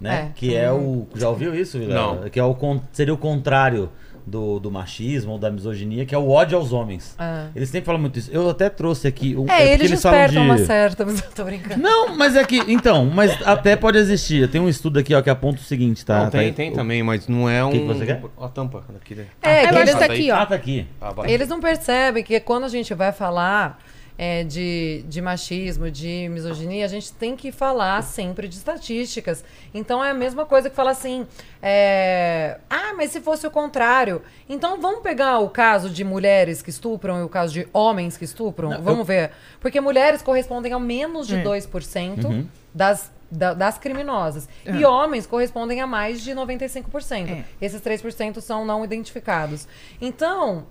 Né? 0.00 0.28
É. 0.30 0.32
Que 0.34 0.54
é 0.54 0.70
o. 0.72 1.06
Já 1.14 1.28
ouviu 1.28 1.54
isso, 1.54 1.78
Vilela? 1.78 2.20
Não. 2.22 2.30
Que 2.30 2.38
é 2.38 2.44
o, 2.44 2.56
seria 2.92 3.12
o 3.12 3.18
contrário 3.18 3.90
do, 4.28 4.60
do 4.60 4.70
machismo 4.70 5.32
ou 5.32 5.38
da 5.38 5.50
misoginia, 5.50 6.04
que 6.04 6.14
é 6.14 6.18
o 6.18 6.28
ódio 6.30 6.56
aos 6.58 6.72
homens. 6.72 7.16
Ah. 7.18 7.46
Eles 7.54 7.68
sempre 7.70 7.86
falam 7.86 8.00
muito 8.00 8.18
isso. 8.18 8.30
Eu 8.30 8.48
até 8.48 8.68
trouxe 8.68 9.08
aqui. 9.08 9.34
Um, 9.34 9.46
É, 9.48 9.68
porque 9.70 9.84
eles 9.84 10.02
falam 10.02 10.18
despertam 10.20 10.44
uma 10.44 10.58
certa, 10.58 11.04
mas 11.06 11.22
eu 11.22 11.30
tô 11.30 11.44
brincando. 11.44 11.80
Não, 11.80 12.14
mas 12.16 12.36
é 12.36 12.44
que. 12.44 12.58
Então, 12.68 13.06
mas 13.06 13.36
até 13.46 13.74
pode 13.74 13.98
existir. 13.98 14.48
Tem 14.48 14.60
um 14.60 14.68
estudo 14.68 14.98
aqui, 14.98 15.14
ó, 15.14 15.22
que 15.22 15.30
aponta 15.30 15.60
o 15.60 15.64
seguinte, 15.64 16.04
tá? 16.04 16.24
Não, 16.24 16.30
tem, 16.30 16.50
Tá- 16.50 16.56
tem 16.56 16.72
também, 16.72 17.02
mas 17.02 17.26
não 17.26 17.48
é 17.48 17.64
um. 17.64 17.70
que 17.70 17.80
que 17.80 17.86
você 17.86 18.06
quer? 18.06 18.22
A 18.40 18.48
tampa 18.48 18.84
daqui. 18.92 19.14
né? 19.14 19.26
É, 19.42 19.64
acho 19.64 19.78
eles, 19.78 19.94
que 19.94 19.98
tá 19.98 20.04
aqui, 20.04 20.30
ó. 20.30 20.36
Ah, 20.36 20.46
tá 20.46 20.54
aqui. 20.54 20.86
Ah, 21.00 21.14
eles 21.26 21.48
não 21.48 21.60
percebem 21.60 22.22
que 22.22 22.38
quando 22.40 22.64
a 22.64 22.68
gente 22.68 22.92
vai 22.94 23.12
falar 23.12 23.78
é, 24.20 24.42
de, 24.42 25.04
de 25.08 25.22
machismo, 25.22 25.88
de 25.90 26.28
misoginia, 26.28 26.84
a 26.84 26.88
gente 26.88 27.12
tem 27.12 27.36
que 27.36 27.52
falar 27.52 28.02
sempre 28.02 28.48
de 28.48 28.56
estatísticas. 28.56 29.44
Então 29.72 30.02
é 30.04 30.10
a 30.10 30.14
mesma 30.14 30.44
coisa 30.44 30.68
que 30.68 30.74
falar 30.74 30.90
assim: 30.90 31.24
é, 31.62 32.58
ah, 32.68 32.94
mas 32.96 33.12
se 33.12 33.20
fosse 33.20 33.46
o 33.46 33.50
contrário. 33.50 34.20
Então 34.48 34.80
vamos 34.80 35.02
pegar 35.02 35.38
o 35.38 35.48
caso 35.48 35.88
de 35.88 36.02
mulheres 36.02 36.60
que 36.60 36.70
estupram 36.70 37.20
e 37.20 37.22
o 37.22 37.28
caso 37.28 37.52
de 37.52 37.68
homens 37.72 38.16
que 38.16 38.24
estupram? 38.24 38.70
Não, 38.70 38.82
vamos 38.82 38.98
eu- 39.00 39.04
ver. 39.04 39.30
Porque 39.60 39.80
mulheres 39.80 40.20
correspondem 40.22 40.72
a 40.72 40.78
menos 40.80 41.26
de 41.28 41.36
2% 41.42 42.24
Uhum. 42.26 42.46
das. 42.74 43.12
da- 43.30 43.52
das 43.52 43.76
criminosas. 43.76 44.48
E 44.64 44.86
homens 44.86 45.26
correspondem 45.26 45.82
a 45.82 45.86
mais 45.86 46.22
de 46.22 46.32
95%. 46.34 47.28
É. 47.30 47.44
Esses 47.60 47.78
3% 47.82 48.40
são 48.40 48.64
não 48.64 48.82
identificados. 48.82 49.68
Então, 50.00 50.66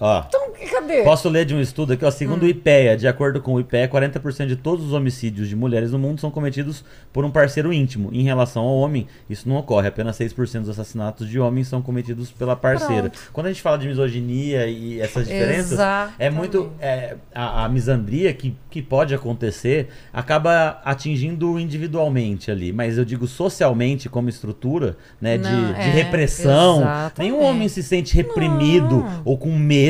Ó. 0.00 0.24
então 0.26 0.50
cadê? 0.70 1.02
Posso 1.02 1.28
ler 1.28 1.44
de 1.44 1.54
um 1.54 1.60
estudo 1.60 1.92
aqui, 1.92 2.04
ó. 2.04 2.10
Segundo 2.10 2.42
o 2.42 2.46
Hum. 2.46 2.48
IPEA, 2.48 2.96
de 2.96 3.06
acordo 3.06 3.40
com 3.40 3.54
o 3.54 3.60
IPEA, 3.60 3.88
40% 3.88 4.46
de 4.46 4.56
todos 4.56 4.86
os 4.86 4.92
homicídios 4.92 5.48
de 5.48 5.54
mulheres 5.56 5.92
no 5.92 5.98
mundo 5.98 6.20
são 6.20 6.30
cometidos 6.30 6.84
por 7.12 7.24
um 7.24 7.30
parceiro 7.30 7.72
íntimo. 7.72 8.08
Em 8.12 8.22
relação 8.22 8.62
ao 8.62 8.76
homem, 8.76 9.06
isso 9.28 9.48
não 9.48 9.56
ocorre. 9.56 9.88
Apenas 9.88 10.16
6% 10.18 10.60
dos 10.60 10.70
assassinatos 10.70 11.28
de 11.28 11.38
homens 11.38 11.68
são 11.68 11.82
cometidos 11.82 12.30
pela 12.30 12.56
parceira. 12.56 13.10
Quando 13.32 13.46
a 13.46 13.48
gente 13.50 13.60
fala 13.62 13.76
de 13.78 13.88
misoginia 13.88 14.66
e 14.66 15.00
essas 15.00 15.26
diferenças, 15.26 15.78
é 16.18 16.30
muito. 16.30 16.70
é, 16.80 17.16
a, 17.34 17.64
a 17.64 17.68
misandria 17.68 18.32
que, 18.32 18.56
que 18.70 18.80
pode 18.80 19.14
acontecer 19.14 19.88
acaba 20.12 20.80
atingindo 20.84 21.58
individualmente 21.58 22.50
ali. 22.50 22.72
Mas 22.72 22.96
eu 22.96 23.04
digo 23.04 23.26
socialmente, 23.26 24.08
como 24.08 24.28
estrutura, 24.28 24.96
né? 25.20 25.36
de, 25.36 25.44
Não, 25.44 25.72
de 25.74 25.80
é, 25.80 25.90
repressão. 25.90 26.78
exatamente. 26.80 27.18
Nenhum 27.32 27.42
homem 27.44 27.68
se 27.68 27.82
sente 27.82 28.14
reprimido 28.14 29.04
ou 29.24 29.36
com 29.36 29.50
medo. 29.56 29.89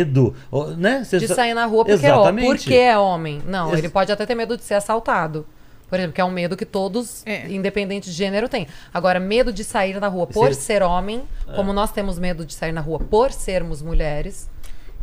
Ou, 0.50 0.68
né? 0.76 1.04
Você 1.04 1.18
de 1.18 1.28
sair 1.28 1.54
na 1.54 1.66
rua 1.66 1.84
porque 1.84 2.06
é, 2.06 2.12
ó, 2.12 2.16
Exatamente. 2.22 2.46
porque 2.64 2.74
é 2.74 2.98
homem. 2.98 3.40
Não, 3.46 3.70
Ex- 3.70 3.78
ele 3.78 3.88
pode 3.88 4.10
até 4.12 4.24
ter 4.26 4.34
medo 4.34 4.56
de 4.56 4.62
ser 4.64 4.74
assaltado. 4.74 5.46
Por 5.88 5.98
exemplo, 5.98 6.14
que 6.14 6.20
é 6.20 6.24
um 6.24 6.30
medo 6.30 6.56
que 6.56 6.64
todos, 6.64 7.24
É. 7.26 7.48
independente 7.50 8.08
de 8.10 8.14
gênero, 8.16 8.48
têm. 8.48 8.66
Agora, 8.94 9.18
medo 9.18 9.52
de 9.52 9.64
sair 9.64 9.98
na 10.00 10.06
rua 10.06 10.26
por 10.26 10.54
Ser- 10.54 10.54
ser 10.54 10.82
homem, 10.84 11.22
É. 11.48 11.54
como 11.56 11.72
nós 11.72 11.90
temos 11.90 12.16
medo 12.18 12.44
de 12.46 12.54
sair 12.54 12.70
na 12.72 12.80
rua 12.80 13.00
por 13.00 13.32
sermos 13.32 13.82
mulheres. 13.82 14.48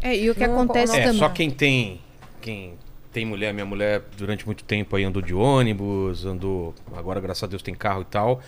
É, 0.01 0.15
e 0.15 0.29
o 0.29 0.35
que 0.35 0.47
Não, 0.47 0.53
acontece 0.53 0.93
não- 0.93 0.99
É, 0.99 1.03
também. 1.03 1.19
só 1.19 1.27
quem 1.29 1.49
tem. 1.51 1.99
Quem 2.39 2.75
tem 3.11 3.25
mulher, 3.25 3.53
minha 3.53 3.65
mulher 3.65 4.03
durante 4.17 4.45
muito 4.45 4.63
tempo 4.63 4.95
aí 4.95 5.03
andou 5.03 5.21
de 5.21 5.33
ônibus, 5.33 6.23
andou. 6.25 6.73
Agora, 6.95 7.19
graças 7.19 7.43
a 7.43 7.47
Deus, 7.47 7.61
tem 7.61 7.73
carro 7.73 8.03
e 8.03 8.05
tal. 8.05 8.39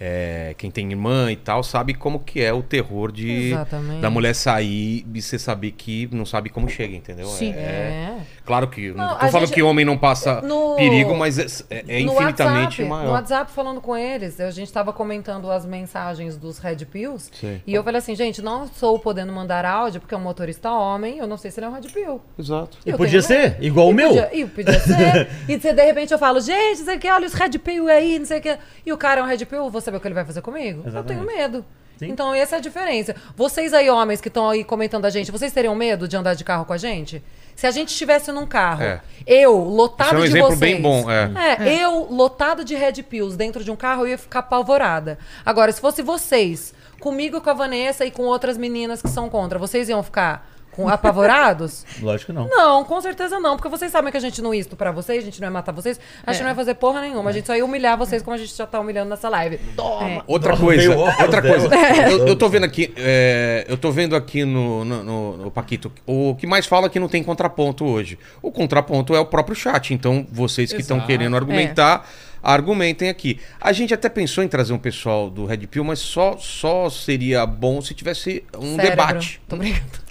É, 0.00 0.54
quem 0.56 0.70
tem 0.70 0.88
irmã 0.90 1.32
e 1.32 1.36
tal, 1.36 1.62
sabe 1.64 1.92
como 1.92 2.20
que 2.20 2.40
é 2.40 2.52
o 2.52 2.62
terror 2.62 3.10
de 3.10 3.50
Exatamente. 3.50 4.00
da 4.00 4.08
mulher 4.08 4.32
sair 4.34 5.04
e 5.12 5.20
você 5.20 5.38
saber 5.38 5.72
que 5.72 6.08
não 6.12 6.24
sabe 6.24 6.50
como 6.50 6.68
chega, 6.68 6.94
entendeu? 6.94 7.26
Sim. 7.26 7.52
É, 7.52 7.58
É. 7.58 8.18
Claro 8.48 8.66
que. 8.66 8.92
Não, 8.92 9.04
Não, 9.08 9.18
tô 9.18 9.26
falando 9.28 9.46
gente- 9.46 9.54
que 9.56 9.62
homem 9.62 9.84
não 9.84 9.98
passa 9.98 10.40
No- 10.40 10.74
perigo, 10.76 11.14
mas 11.14 11.38
é, 11.38 11.44
é- 11.68 11.82
No 12.02 12.12
infinitamente 12.14 12.80
WhatsApp, 12.80 12.84
maior. 12.84 13.04
No 13.04 13.12
WhatsApp, 13.12 13.52
falando 13.52 13.78
com 13.82 13.94
eles, 13.94 14.40
a 14.40 14.50
gente 14.50 14.72
tava 14.72 14.90
comentando 14.90 15.50
as 15.50 15.66
mensagens 15.66 16.34
dos 16.38 16.58
Red 16.58 16.76
Pills. 16.86 17.30
Sim. 17.38 17.60
E 17.66 17.74
eu 17.74 17.84
falei 17.84 17.98
assim, 17.98 18.14
gente, 18.16 18.40
não 18.40 18.64
estou 18.64 18.98
podendo 18.98 19.30
mandar 19.34 19.66
áudio 19.66 20.00
porque 20.00 20.14
é 20.14 20.18
um 20.18 20.22
motorista 20.22 20.70
homem, 20.72 21.18
eu 21.18 21.26
não 21.26 21.36
sei 21.36 21.50
se 21.50 21.60
ele 21.60 21.66
é 21.66 21.68
um 21.68 21.72
Red 21.74 21.82
Pill. 21.92 22.22
Exato. 22.38 22.78
E 22.86 22.90
Eu 22.90 22.96
podia 22.96 23.20
ser, 23.20 23.58
igual 23.60 23.88
o 23.88 23.90
E 23.90 23.94
meu. 23.94 24.08
Podia, 24.08 24.30
e 24.34 24.46
podia 24.46 24.80
ser. 24.80 25.28
e 25.46 25.56
de 25.58 25.84
repente 25.84 26.10
eu 26.14 26.18
falo, 26.18 26.40
gente, 26.40 26.78
não 26.78 26.84
sei 26.86 26.96
o 26.96 26.98
que, 26.98 27.10
olha 27.10 27.26
os 27.26 27.34
Red 27.34 27.50
Pill 27.58 27.86
aí, 27.88 28.18
não 28.18 28.24
sei 28.26 28.38
o 28.38 28.42
que. 28.42 28.58
E 28.86 28.92
o 28.92 28.96
cara 28.96 29.20
é 29.20 29.22
um 29.22 29.26
Red 29.26 29.44
Pill, 29.44 29.58
eu 29.58 29.70
vou 29.70 29.82
saber 29.82 29.98
o 29.98 30.00
que 30.00 30.08
ele 30.08 30.14
vai 30.14 30.24
fazer 30.24 30.40
comigo? 30.40 30.80
Eu 30.84 30.88
Exatamente. 30.88 31.26
tenho 31.26 31.38
medo. 31.38 31.64
Sim. 31.98 32.08
Então 32.08 32.32
essa 32.32 32.56
é 32.56 32.58
a 32.58 32.60
diferença. 32.62 33.14
Vocês 33.36 33.74
aí, 33.74 33.90
homens 33.90 34.20
que 34.20 34.28
estão 34.28 34.48
aí 34.48 34.62
comentando 34.64 35.04
a 35.04 35.10
gente, 35.10 35.30
vocês 35.32 35.52
teriam 35.52 35.74
medo 35.74 36.06
de 36.06 36.16
andar 36.16 36.34
de 36.34 36.44
carro 36.44 36.64
com 36.64 36.72
a 36.72 36.78
gente? 36.78 37.22
Se 37.56 37.66
a 37.66 37.70
gente 37.72 37.88
estivesse 37.88 38.30
num 38.30 38.46
carro, 38.46 38.82
É. 38.84 39.00
eu, 39.26 39.56
lotado 39.58 40.06
Isso 40.08 40.14
é 40.14 40.18
um 40.18 40.22
de 40.22 40.28
exemplo 40.28 40.46
vocês. 40.56 40.60
bem 40.60 40.80
bom, 40.80 41.10
é. 41.10 41.30
É, 41.58 41.84
eu, 41.84 42.06
lotado 42.10 42.64
de 42.64 42.74
Red 42.76 43.02
Pills 43.02 43.36
dentro 43.36 43.64
de 43.64 43.70
um 43.70 43.76
carro, 43.76 44.02
eu 44.04 44.08
ia 44.10 44.18
ficar 44.18 44.38
apavorada. 44.40 45.18
Agora, 45.44 45.72
se 45.72 45.80
fosse 45.80 46.00
vocês, 46.00 46.72
comigo, 47.00 47.40
com 47.40 47.50
a 47.50 47.54
Vanessa 47.54 48.04
e 48.06 48.12
com 48.12 48.22
outras 48.22 48.56
meninas 48.56 49.02
que 49.02 49.08
são 49.08 49.28
contra, 49.28 49.58
vocês 49.58 49.88
iam 49.88 50.02
ficar 50.04 50.48
com, 50.82 50.88
apavorados? 50.88 51.84
Lógico 52.00 52.32
que 52.32 52.38
não. 52.38 52.48
Não, 52.48 52.84
com 52.84 53.00
certeza 53.00 53.38
não, 53.40 53.56
porque 53.56 53.68
vocês 53.68 53.90
sabem 53.90 54.10
que 54.10 54.16
a 54.16 54.20
gente 54.20 54.40
não 54.40 54.54
ia 54.54 54.60
estuprar 54.60 54.92
vocês, 54.92 55.22
a 55.22 55.24
gente 55.24 55.40
não 55.40 55.48
ia 55.48 55.52
matar 55.52 55.72
vocês, 55.72 55.98
a 56.24 56.32
gente 56.32 56.40
É. 56.40 56.44
não 56.44 56.50
ia 56.50 56.56
fazer 56.56 56.74
porra 56.74 57.00
nenhuma, 57.00 57.30
a 57.30 57.32
gente 57.32 57.46
só 57.46 57.56
ia 57.56 57.64
humilhar 57.64 57.96
vocês 57.98 58.22
como 58.22 58.34
a 58.34 58.38
gente 58.38 58.54
já 58.56 58.66
tá 58.66 58.78
humilhando 58.80 59.10
nessa 59.10 59.28
live. 59.28 59.58
Toma! 59.76 60.08
É. 60.08 60.22
Outra 60.26 60.50
Nossa, 60.52 60.62
coisa, 60.62 60.96
outra 60.96 61.42
coisa. 61.42 61.68
Eu, 62.08 62.28
eu 62.28 62.36
tô 62.36 62.48
vendo 62.48 62.64
aqui, 62.64 62.92
é, 62.96 63.64
eu 63.68 63.76
tô 63.76 63.90
vendo 63.90 64.14
aqui 64.16 64.44
no, 64.44 64.84
no, 64.84 65.02
no- 65.04 65.36
no 65.36 65.50
Paquito, 65.50 65.90
o 66.06 66.34
que 66.36 66.46
mais 66.46 66.66
fala 66.66 66.86
é 66.86 66.88
que 66.88 67.00
não 67.00 67.08
tem 67.08 67.22
contraponto 67.22 67.84
hoje. 67.84 68.18
O 68.40 68.50
contraponto 68.52 69.14
é 69.14 69.20
o 69.20 69.26
próprio 69.26 69.54
chat, 69.56 69.92
então 69.92 70.26
vocês 70.30 70.72
que 70.72 70.80
estão 70.80 71.00
querendo 71.00 71.34
argumentar, 71.36 72.08
argumentem 72.42 73.08
aqui. 73.08 73.40
A 73.60 73.72
gente 73.72 73.92
até 73.92 74.08
pensou 74.08 74.42
em 74.44 74.48
trazer 74.48 74.72
um 74.72 74.78
pessoal 74.78 75.28
do 75.28 75.44
Red 75.44 75.66
Pill, 75.66 75.84
mas 75.84 75.98
só, 75.98 76.36
só 76.38 76.88
seria 76.88 77.44
bom 77.46 77.80
se 77.82 77.94
tivesse 77.94 78.44
um 78.56 78.76
Cérebro. 78.76 78.90
debate. 78.90 79.40
Tô 79.48 79.56
brincando. 79.56 80.07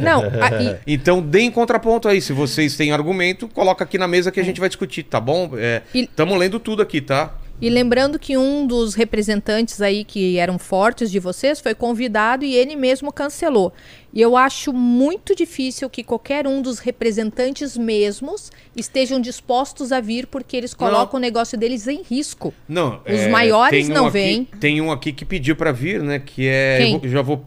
Não, 0.00 0.22
a- 0.42 0.62
e- 0.62 0.76
Então 0.94 1.20
deem 1.22 1.50
contraponto 1.50 2.08
aí, 2.08 2.20
se 2.20 2.32
vocês 2.32 2.76
têm 2.76 2.92
argumento, 2.92 3.48
coloca 3.48 3.84
aqui 3.84 3.98
na 3.98 4.08
mesa 4.08 4.30
que 4.30 4.40
a 4.40 4.44
gente 4.44 4.60
vai 4.60 4.68
discutir, 4.68 5.02
tá 5.04 5.20
bom? 5.20 5.50
E- 5.94 6.00
Estamos 6.02 6.38
lendo 6.38 6.58
tudo 6.60 6.82
aqui, 6.82 7.00
tá? 7.00 7.34
E 7.58 7.70
lembrando 7.70 8.18
que 8.18 8.36
um 8.36 8.66
dos 8.66 8.94
representantes 8.94 9.80
aí 9.80 10.04
que 10.04 10.36
eram 10.36 10.58
fortes 10.58 11.10
de 11.10 11.18
vocês 11.18 11.58
foi 11.58 11.74
convidado 11.74 12.44
e 12.44 12.54
ele 12.54 12.76
mesmo 12.76 13.10
cancelou. 13.10 13.72
E 14.12 14.20
eu 14.20 14.36
acho 14.36 14.74
muito 14.74 15.34
difícil 15.34 15.88
que 15.88 16.04
qualquer 16.04 16.46
um 16.46 16.60
dos 16.60 16.78
representantes 16.80 17.74
mesmos 17.74 18.52
estejam 18.76 19.18
dispostos 19.18 19.90
a 19.90 20.00
vir 20.02 20.26
porque 20.26 20.54
eles 20.54 20.74
colocam 20.74 21.16
o 21.16 21.20
negócio 21.20 21.56
deles 21.56 21.86
em 21.88 22.02
risco. 22.02 22.52
Não, 22.68 23.00
Os 23.08 23.26
maiores 23.28 23.70
tem 23.86 23.90
um 23.90 23.94
não 23.94 24.06
aqui- 24.08 24.12
vêm. 24.18 24.44
Tem 24.60 24.80
um 24.82 24.92
aqui 24.92 25.10
que 25.10 25.24
pediu 25.24 25.56
pra 25.56 25.72
vir, 25.72 26.02
né? 26.02 26.18
Que 26.18 26.46
é. 26.48 26.78
Quem? 27.00 27.08
Já 27.08 27.22
vou. 27.22 27.42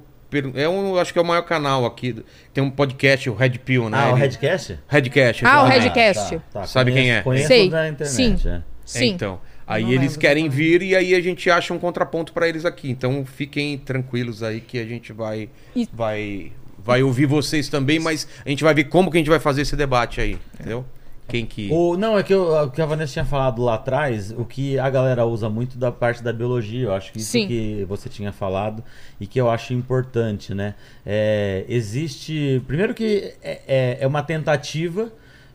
É 0.55 0.69
um, 0.69 0.97
acho 0.97 1.11
que 1.11 1.19
é 1.19 1.21
o 1.21 1.25
maior 1.25 1.41
canal 1.41 1.85
aqui. 1.85 2.23
Tem 2.53 2.63
um 2.63 2.69
podcast, 2.69 3.29
o 3.29 3.33
Red 3.33 3.51
Pill, 3.65 3.89
né? 3.89 3.97
Ah, 3.99 4.07
o 4.09 4.13
Ele- 4.13 4.21
Redcast? 4.21 4.73
Ah, 4.73 4.77
Redcast. 4.87 5.43
o. 5.45 5.67
Redcast. 5.67 6.41
Sabe 6.67 6.91
quem 6.91 7.11
é? 7.11 7.21
Conheço 7.21 7.47
Sei. 7.47 7.69
da 7.69 7.87
internet. 7.87 8.15
Sim. 8.15 8.37
é. 8.47 8.49
É, 8.55 8.61
Sim. 8.85 9.07
então. 9.09 9.41
Aí 9.67 9.83
Não 9.83 9.91
eles 9.91 10.17
querem 10.17 10.45
também. 10.45 10.57
vir 10.57 10.81
e 10.81 10.95
aí 10.95 11.13
a 11.13 11.21
gente 11.21 11.49
acha 11.49 11.73
um 11.73 11.77
contraponto 11.79 12.33
pra 12.33 12.47
eles 12.49 12.65
aqui. 12.65 12.89
Então 12.89 13.23
fiquem 13.25 13.77
tranquilos 13.77 14.41
aí 14.41 14.61
que 14.61 14.79
a 14.79 14.85
gente 14.85 15.13
vai 15.13 15.49
E- 15.75 15.87
vai 15.93 16.51
vai 16.83 17.03
ouvir 17.03 17.25
vocês 17.27 17.67
também, 17.69 17.99
mas 17.99 18.27
a 18.43 18.49
gente 18.49 18.63
vai 18.63 18.73
ver 18.73 18.85
como 18.85 19.11
que 19.11 19.17
a 19.17 19.19
gente 19.19 19.29
vai 19.29 19.39
fazer 19.39 19.61
esse 19.61 19.75
debate 19.75 20.19
aí, 20.21 20.39
entendeu? 20.55 20.83
Quem 21.29 21.45
que 21.45 21.69
O, 21.71 21.95
não, 21.95 22.17
é 22.17 22.23
que 22.23 22.33
eu- 22.33 22.51
o 22.63 22.69
que 22.71 22.81
a 22.81 22.85
Vanessa 22.85 23.13
tinha 23.13 23.25
falado 23.25 23.61
lá 23.61 23.75
atrás, 23.75 24.31
o 24.37 24.43
que 24.43 24.77
a 24.79 24.89
galera 24.89 25.25
usa 25.25 25.49
muito 25.49 25.77
da 25.77 25.91
parte 25.91 26.21
da 26.23 26.33
biologia, 26.33 26.83
eu 26.85 26.93
acho 26.93 27.11
que 27.13 27.19
isso 27.19 27.31
Sim. 27.31 27.47
que 27.47 27.85
você 27.87 28.09
tinha 28.09 28.31
falado 28.33 28.83
e 29.19 29.25
que 29.27 29.39
eu 29.39 29.49
acho 29.49 29.73
importante, 29.73 30.53
né? 30.53 30.75
É, 31.05 31.63
existe. 31.69 32.61
Primeiro 32.67 32.93
que 32.93 33.33
é, 33.41 33.61
é- 33.67 33.97
é 34.01 34.07
uma 34.07 34.23
tentativa 34.23 35.11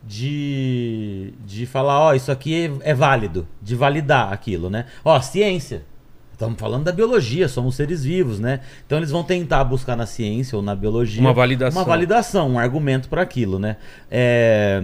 de, 0.07 1.33
de 1.45 1.65
falar, 1.65 1.99
ó, 1.99 2.13
isso 2.13 2.31
aqui 2.31 2.71
é 2.81 2.93
válido, 2.93 3.47
de 3.61 3.75
validar 3.75 4.31
aquilo, 4.31 4.69
né? 4.69 4.85
Ó, 5.03 5.19
ciência. 5.21 5.83
Estamos 6.31 6.59
falando 6.59 6.83
da 6.83 6.91
biologia, 6.91 7.47
somos 7.47 7.75
seres 7.75 8.03
vivos, 8.03 8.41
né? 8.41 8.59
Então 8.85 8.97
eles 8.97 9.09
vão 9.09 9.23
tentar 9.23 9.63
buscar 9.63 9.95
na 9.95 10.05
ciência 10.05 10.57
ou 10.57 10.61
na 10.61 10.75
biologia 10.75 11.21
Uma 11.21 11.31
validação. 11.33 11.79
uma 11.81 11.87
validação, 11.87 12.49
um 12.51 12.59
argumento 12.59 13.07
para 13.07 13.21
aquilo, 13.21 13.57
né? 13.57 13.77
É, 14.11 14.83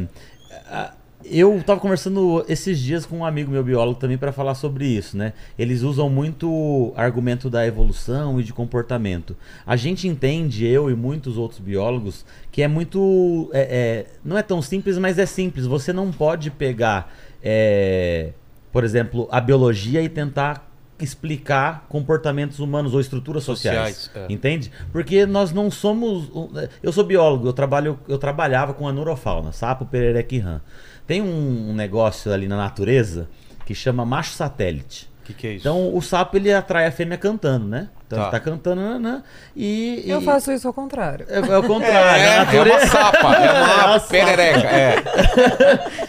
eu 1.23 1.61
tava 1.63 1.79
conversando 1.79 2.43
esses 2.47 2.79
dias 2.79 3.05
com 3.05 3.19
um 3.19 3.25
amigo 3.25 3.51
meu 3.51 3.63
biólogo 3.63 3.99
também 3.99 4.17
para 4.17 4.31
falar 4.31 4.55
sobre 4.55 4.85
isso, 4.87 5.15
né? 5.15 5.33
Eles 5.57 5.81
usam 5.83 6.09
muito 6.09 6.91
argumento 6.95 7.49
da 7.49 7.65
evolução 7.65 8.39
e 8.39 8.43
de 8.43 8.51
comportamento. 8.53 9.35
A 9.65 9.75
gente 9.75 10.07
entende, 10.07 10.65
eu 10.65 10.89
e 10.89 10.95
muitos 10.95 11.37
outros 11.37 11.59
biólogos, 11.59 12.25
que 12.51 12.61
é 12.61 12.67
muito. 12.67 13.49
é- 13.53 13.61
é, 13.61 14.05
não 14.25 14.37
é 14.37 14.41
tão 14.43 14.61
simples, 14.61 14.97
mas 14.97 15.19
é 15.19 15.25
simples. 15.25 15.65
Você 15.65 15.93
não 15.93 16.11
pode 16.11 16.49
pegar, 16.49 17.13
é, 17.43 18.31
por 18.71 18.83
exemplo, 18.83 19.27
a 19.31 19.39
biologia 19.39 20.01
e 20.01 20.09
tentar 20.09 20.70
explicar 21.03 21.85
comportamentos 21.89 22.59
humanos 22.59 22.93
ou 22.93 22.99
estruturas 23.01 23.43
sociais, 23.43 23.95
Sociais, 23.95 24.29
é. 24.29 24.33
entende? 24.33 24.71
Porque 24.91 25.25
nós 25.25 25.51
não 25.51 25.69
somos 25.69 26.29
um- 26.33 26.49
eu 26.81 26.91
sou 26.91 27.03
biólogo 27.03 27.47
eu 27.47 27.53
trabalho 27.53 27.99
eu 28.07 28.17
trabalhava 28.17 28.73
com 28.73 28.87
a 28.87 28.93
neurofauna 28.93 29.51
sapo 29.51 29.85
perereca 29.85 30.33
e 30.35 30.39
rã 30.39 30.61
tem 31.05 31.21
um, 31.21 31.73
negócio 31.73 32.31
ali 32.31 32.47
na 32.47 32.55
natureza 32.57 33.27
que 33.65 33.75
chama 33.75 34.05
macho 34.05 34.31
satélite 34.33 35.10
que, 35.33 35.41
que 35.41 35.47
é 35.47 35.51
isso? 35.53 35.67
então 35.67 35.95
o 35.95 36.01
sapo 36.01 36.37
ele 36.37 36.51
atrai 36.53 36.85
a 36.87 36.91
fêmea 36.91 37.17
cantando 37.17 37.67
né 37.67 37.89
então 38.07 38.19
Tá. 38.19 38.23
ele 38.25 38.31
tá 38.31 38.39
cantando 38.41 38.81
nanã, 38.81 39.23
e, 39.55 40.03
Eu 40.05 40.19
e- 40.21 40.25
faço 40.25 40.51
isso 40.51 40.67
ao 40.67 40.73
contrário. 40.73 41.25
é, 41.29 41.37
é 41.39 41.57
o 41.57 41.63
contrário 41.63 41.95
é, 42.21 42.29
a 42.39 42.41
é 42.41 42.45
natureza 42.45 42.77
uma 42.83 42.87
sapa, 42.87 43.35
é 43.35 43.45
É 43.47 43.51
uma 43.51 43.85
uma 43.85 43.99
perereca. 44.01 44.67
É. 44.67 44.95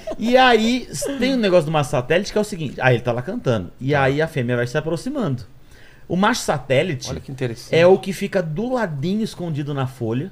E 0.18 0.36
aí, 0.36 0.88
tem 1.18 1.34
um 1.34 1.36
negócio 1.38 1.66
do 1.66 1.72
macho 1.72 1.90
satélite 1.90 2.30
que 2.32 2.38
é 2.38 2.40
o 2.40 2.44
seguinte: 2.44 2.80
aí 2.80 2.94
ele 2.96 3.02
tá 3.02 3.10
lá 3.12 3.22
cantando. 3.22 3.72
E 3.80 3.92
aí 3.94 4.20
a 4.22 4.28
fêmea 4.28 4.56
vai 4.56 4.66
se 4.66 4.76
aproximando. 4.78 5.44
O 6.08 6.16
macho 6.16 6.42
satélite 6.42 7.08
Olha 7.10 7.20
que 7.20 7.32
interessante. 7.32 7.74
é 7.74 7.86
o 7.86 7.98
que 7.98 8.12
fica 8.12 8.42
do 8.42 8.72
ladinho 8.74 9.22
escondido 9.22 9.72
na 9.74 9.86
folha. 9.86 10.30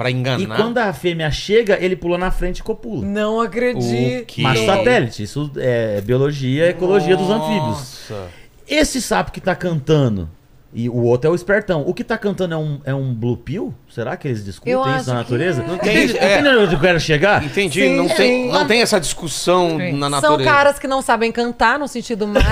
Pra 0.00 0.10
enganar. 0.10 0.42
E 0.42 0.46
quando 0.46 0.78
a 0.78 0.94
fêmea 0.94 1.30
chega, 1.30 1.76
ele 1.78 1.94
pula 1.94 2.16
na 2.16 2.30
frente 2.30 2.60
e 2.60 2.62
copula. 2.62 3.04
Não 3.04 3.38
acredito. 3.38 4.38
O 4.38 4.42
Macho 4.42 4.64
satélite, 4.64 5.22
isso 5.22 5.52
é 5.58 6.00
biologia 6.00 6.70
ecologia 6.70 7.14
dos 7.14 7.28
anfíbios. 7.28 8.08
Nossa. 8.08 8.28
Esse 8.66 9.02
sapo 9.02 9.30
que 9.30 9.42
tá 9.42 9.54
cantando, 9.54 10.26
e 10.72 10.88
o 10.88 10.94
outro 11.02 11.28
é 11.28 11.32
o 11.32 11.34
espertão, 11.34 11.82
o 11.84 11.92
que 11.92 12.04
tá 12.04 12.16
cantando 12.16 12.54
é 12.54 12.56
um, 12.56 12.80
é 12.84 12.94
um 12.94 13.12
blue 13.12 13.36
pill? 13.36 13.74
Será 13.88 14.16
que 14.16 14.28
eles 14.28 14.44
discutem 14.44 14.72
Eu 14.72 14.82
isso 14.96 15.08
na 15.08 15.14
natureza? 15.16 15.62
é. 15.62 15.66
Não 15.66 15.76
tem- 15.78 16.04
Entende, 16.04 16.18
é. 16.18 16.58
onde 16.58 16.74
eu 16.74 16.80
quero 16.80 17.00
chegar? 17.00 17.42
Entendi. 17.44 17.80
Sim, 17.80 17.96
não, 17.96 18.08
tem, 18.08 18.44
sim. 18.46 18.52
não 18.52 18.66
tem 18.66 18.80
essa 18.80 19.00
discussão 19.00 19.70
Sim. 19.78 19.92
na 19.94 20.08
São 20.08 20.20
natureza. 20.30 20.44
caras 20.50 20.78
que 20.78 20.86
não 20.86 21.02
sabem 21.02 21.32
cantar 21.32 21.76
no 21.78 21.88
sentido 21.88 22.26
mais 22.28 22.44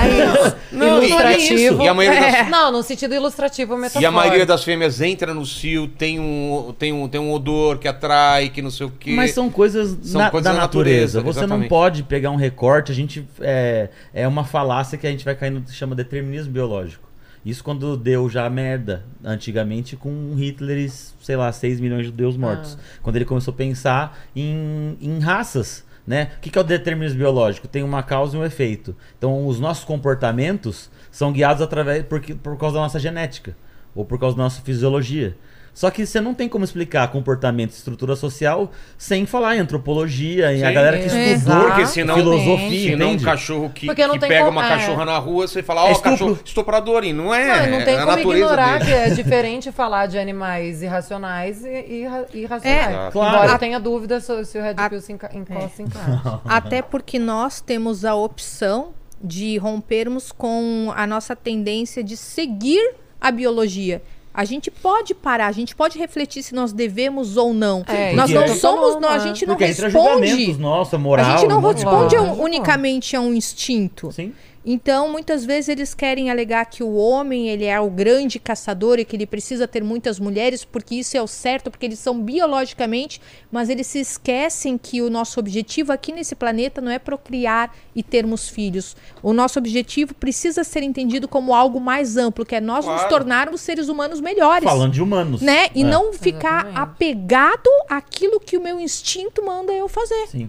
Não, 0.73 1.01
e- 1.01 1.07
ilustrativo. 1.07 1.83
e 1.83 1.89
a 1.89 1.95
maioria 1.95 2.21
das- 2.21 2.35
É. 2.35 2.43
Não, 2.51 2.73
no 2.73 2.83
sentido 2.83 3.15
ilustrativo 3.15 3.77
metafórico. 3.77 4.03
E 4.03 4.07
a 4.07 4.11
maioria 4.11 4.45
das 4.45 4.65
fêmeas 4.65 5.01
entra 5.01 5.33
no 5.33 5.47
cio, 5.47 5.87
tem 5.87 6.19
um, 6.19 6.75
tem 6.77 6.93
um, 6.93 7.09
tem 7.09 7.21
um 7.21 7.33
odor 7.33 7.79
que 7.79 7.87
atrai, 7.87 8.49
que 8.49 8.61
não 8.61 8.71
sei 8.71 8.87
o 8.87 8.91
quê. 8.91 9.13
Mas 9.13 9.31
são 9.31 9.49
coisas, 9.49 9.97
São 10.03 10.21
na- 10.21 10.31
coisas 10.31 10.45
da 10.45 10.53
da 10.55 10.59
natureza. 10.63 11.19
natureza, 11.19 11.21
Você 11.21 11.39
não 11.41 11.47
exatamente. 11.47 11.69
pode 11.69 12.03
pegar 12.03 12.31
um 12.31 12.37
recorte. 12.37 12.91
A 12.91 12.95
gente 12.95 13.25
é, 13.41 13.91
é 14.13 14.27
uma 14.27 14.43
falácia 14.45 14.99
que 14.99 15.07
a 15.07 15.11
gente 15.11 15.25
vai 15.25 15.37
cair 15.37 15.51
no 15.51 15.61
que 15.61 15.73
chama 15.73 15.95
determinismo 15.95 16.53
biológico. 16.53 17.08
Isso 17.49 17.65
quando 17.65 17.97
deu 17.97 18.29
já 18.29 18.49
merda 18.51 19.07
antigamente 19.25 19.97
com 19.97 20.35
Hitler 20.35 20.77
e, 20.77 20.91
sei 20.91 21.35
lá, 21.35 21.51
6 21.51 21.81
milhões 21.81 22.03
de 22.03 22.09
judeus 22.09 22.37
mortos. 22.37 22.77
Quando 23.03 23.17
ele 23.17 23.25
começou 23.25 23.55
a 23.55 23.57
pensar 23.57 24.19
em, 24.37 24.99
em 25.01 25.19
raças. 25.19 25.83
Né? 26.07 26.33
O 26.37 26.41
que, 26.41 26.51
que 26.51 26.59
é 26.59 26.61
o 26.61 26.65
determinismo 26.65 27.19
biológico? 27.19 27.67
Tem 27.67 27.83
uma 27.83 28.03
causa 28.03 28.37
e 28.37 28.41
um 28.41 28.45
efeito. 28.45 28.95
Então, 29.17 29.47
os 29.47 29.59
nossos 29.59 29.83
comportamentos 29.83 30.91
são 31.11 31.33
guiados 31.33 31.63
através 31.63 32.05
por, 32.05 32.21
por 32.21 32.59
causa 32.59 32.75
da 32.75 32.83
nossa 32.83 32.99
genética 32.99 33.57
ou 33.95 34.05
por 34.05 34.19
causa 34.19 34.37
da 34.37 34.43
nossa 34.43 34.61
fisiologia. 34.61 35.35
Só 35.79 35.93
que 35.93 36.05
você 36.05 36.21
não 36.21 36.35
tem 36.35 36.49
como 36.49 36.65
explicar 36.65 37.07
comportamento 37.13 37.71
e 37.71 37.75
estrutura 37.77 38.17
social 38.17 38.73
sem 38.97 39.25
falar 39.27 39.55
em 39.55 39.61
antropologia, 39.61 40.53
em 40.53 40.65
a 40.65 40.73
galera 40.73 40.99
que 40.99 41.07
estudou 41.07 41.61
Porque 41.67 41.87
senão- 41.87 42.17
filosofia, 42.17 42.91
Se 42.91 42.97
não 42.97 43.13
um 43.13 43.19
cachorro 43.21 43.71
que, 43.71 43.87
que 43.87 44.19
pega 44.19 44.39
como- 44.47 44.59
uma 44.59 44.67
é. 44.67 44.69
cachorra 44.71 45.05
na 45.05 45.19
rua, 45.19 45.47
você 45.47 45.63
fala, 45.63 45.85
ó, 45.85 45.87
É 45.87 45.93
estupro. 45.93 46.11
cachorro 46.11 46.39
estuprador. 46.45 47.05
E 47.05 47.13
não 47.13 47.33
é. 47.33 47.71
Não, 47.71 47.79
não 47.79 47.85
tem 47.85 47.95
é 47.95 47.99
a 48.01 48.07
como 48.07 48.33
ignorar 48.35 48.79
dele. 48.81 48.91
que 48.91 48.97
é 48.97 49.11
diferente 49.11 49.71
falar 49.71 50.07
de 50.07 50.19
animais 50.19 50.83
irracionais 50.83 51.65
e, 51.65 52.01
irra- 52.03 52.27
irracionais. 52.35 53.07
É, 53.09 53.11
claro. 53.13 53.35
Embora 53.37 53.51
A- 53.53 53.55
eu 53.55 53.59
tenha 53.61 53.79
dúvida 53.79 54.19
se, 54.19 54.45
se 54.47 54.59
o 54.59 54.63
Red 54.63 54.75
A- 54.79 54.91
Pill 54.91 55.01
se 55.01 55.13
enca 55.13 55.31
encosta 55.33 55.81
em 55.81 55.87
casa. 55.87 56.41
Até 56.45 56.83
porque 56.83 57.21
nós 57.21 57.61
temos 57.61 58.05
a 58.05 58.17
opção 58.17 58.89
de 59.23 59.57
rompermos 59.59 60.33
com 60.33 60.93
a 60.97 61.07
nossa 61.07 61.37
tendência 61.37 62.03
de 62.03 62.17
seguir 62.17 62.95
a 63.21 63.31
biologia. 63.31 64.03
A 64.39 64.45
gente 64.45 64.71
pode 64.71 65.15
parar, 65.17 65.49
a 65.49 65.53
gente 65.53 65.75
pode 65.75 65.99
refletir 65.99 66.45
se 66.45 66.55
nós 66.55 66.73
devemos 66.73 67.37
ou 67.37 67.53
não. 67.53 67.83
É, 67.89 68.13
nós 68.13 68.31
não 68.31 68.43
é- 68.43 68.55
somos, 68.55 69.01
não, 69.01 69.09
a 69.09 69.19
gente 69.19 69.45
não 69.45 69.57
responde. 69.57 70.53
nossa, 70.57 70.97
moral. 70.97 71.27
A 71.27 71.39
gente 71.39 71.49
não 71.49 71.59
um 71.59 71.75
de 71.75 71.83
responde 71.83 72.15
unicamente 72.45 73.17
a 73.17 73.21
um 73.21 73.35
instinto. 73.35 74.13
Sim. 74.13 74.33
Então, 74.71 75.11
muitas 75.11 75.47
vezes 75.47 75.71
eles 75.71 75.95
querem 75.95 76.31
alegar 76.31 76.67
que 76.67 76.83
o 76.83 76.95
homem 76.95 77.49
ele 77.49 77.65
é 77.65 77.81
o 77.81 77.89
grande 77.89 78.39
caçador 78.39 78.99
e 78.99 79.05
que 79.07 79.17
ele 79.17 79.25
precisa 79.25 79.67
ter 79.67 79.83
muitas 79.83 80.21
mulheres 80.21 80.63
porque 80.63 80.97
isso 80.97 81.17
é 81.17 81.23
o 81.23 81.27
certo, 81.27 81.71
porque 81.71 81.87
eles 81.87 81.99
são 81.99 82.21
biologicamente, 82.23 83.19
mas 83.51 83.71
eles 83.71 83.87
se 83.87 83.99
esquecem 83.99 84.77
que 84.77 85.01
o 85.01 85.09
nosso 85.09 85.41
objetivo 85.41 85.91
aqui 85.91 86.13
nesse 86.13 86.35
planeta 86.35 86.83
não 86.83 86.93
é 86.93 86.99
procriar 86.99 87.75
e 87.97 88.03
termos 88.03 88.47
filhos. 88.51 88.95
O 89.23 89.33
nosso 89.33 89.59
objetivo 89.59 90.13
precisa 90.15 90.63
ser 90.63 90.83
entendido 90.83 91.27
como 91.27 91.55
algo 91.55 91.81
mais 91.81 92.19
amplo, 92.19 92.45
que 92.45 92.55
é 92.55 92.61
nós 92.61 92.85
nos 92.85 92.95
Claro. 92.97 93.09
tornarmos 93.09 93.63
seres 93.63 93.89
humanos 93.89 94.21
melhores. 94.21 94.69
Falando 94.69 94.93
de 94.93 95.01
humanos. 95.01 95.41
Né? 95.41 95.69
E 95.75 95.81
É. 95.83 95.87
não 95.87 96.13
ficar 96.13 96.67
Exatamente. 96.67 96.79
apegado 96.79 97.71
àquilo 97.89 98.39
que 98.39 98.59
o 98.59 98.61
meu 98.63 98.79
instinto 98.79 99.43
manda 99.47 99.73
eu 99.73 99.89
fazer. 99.89 100.27
Sim. 100.27 100.47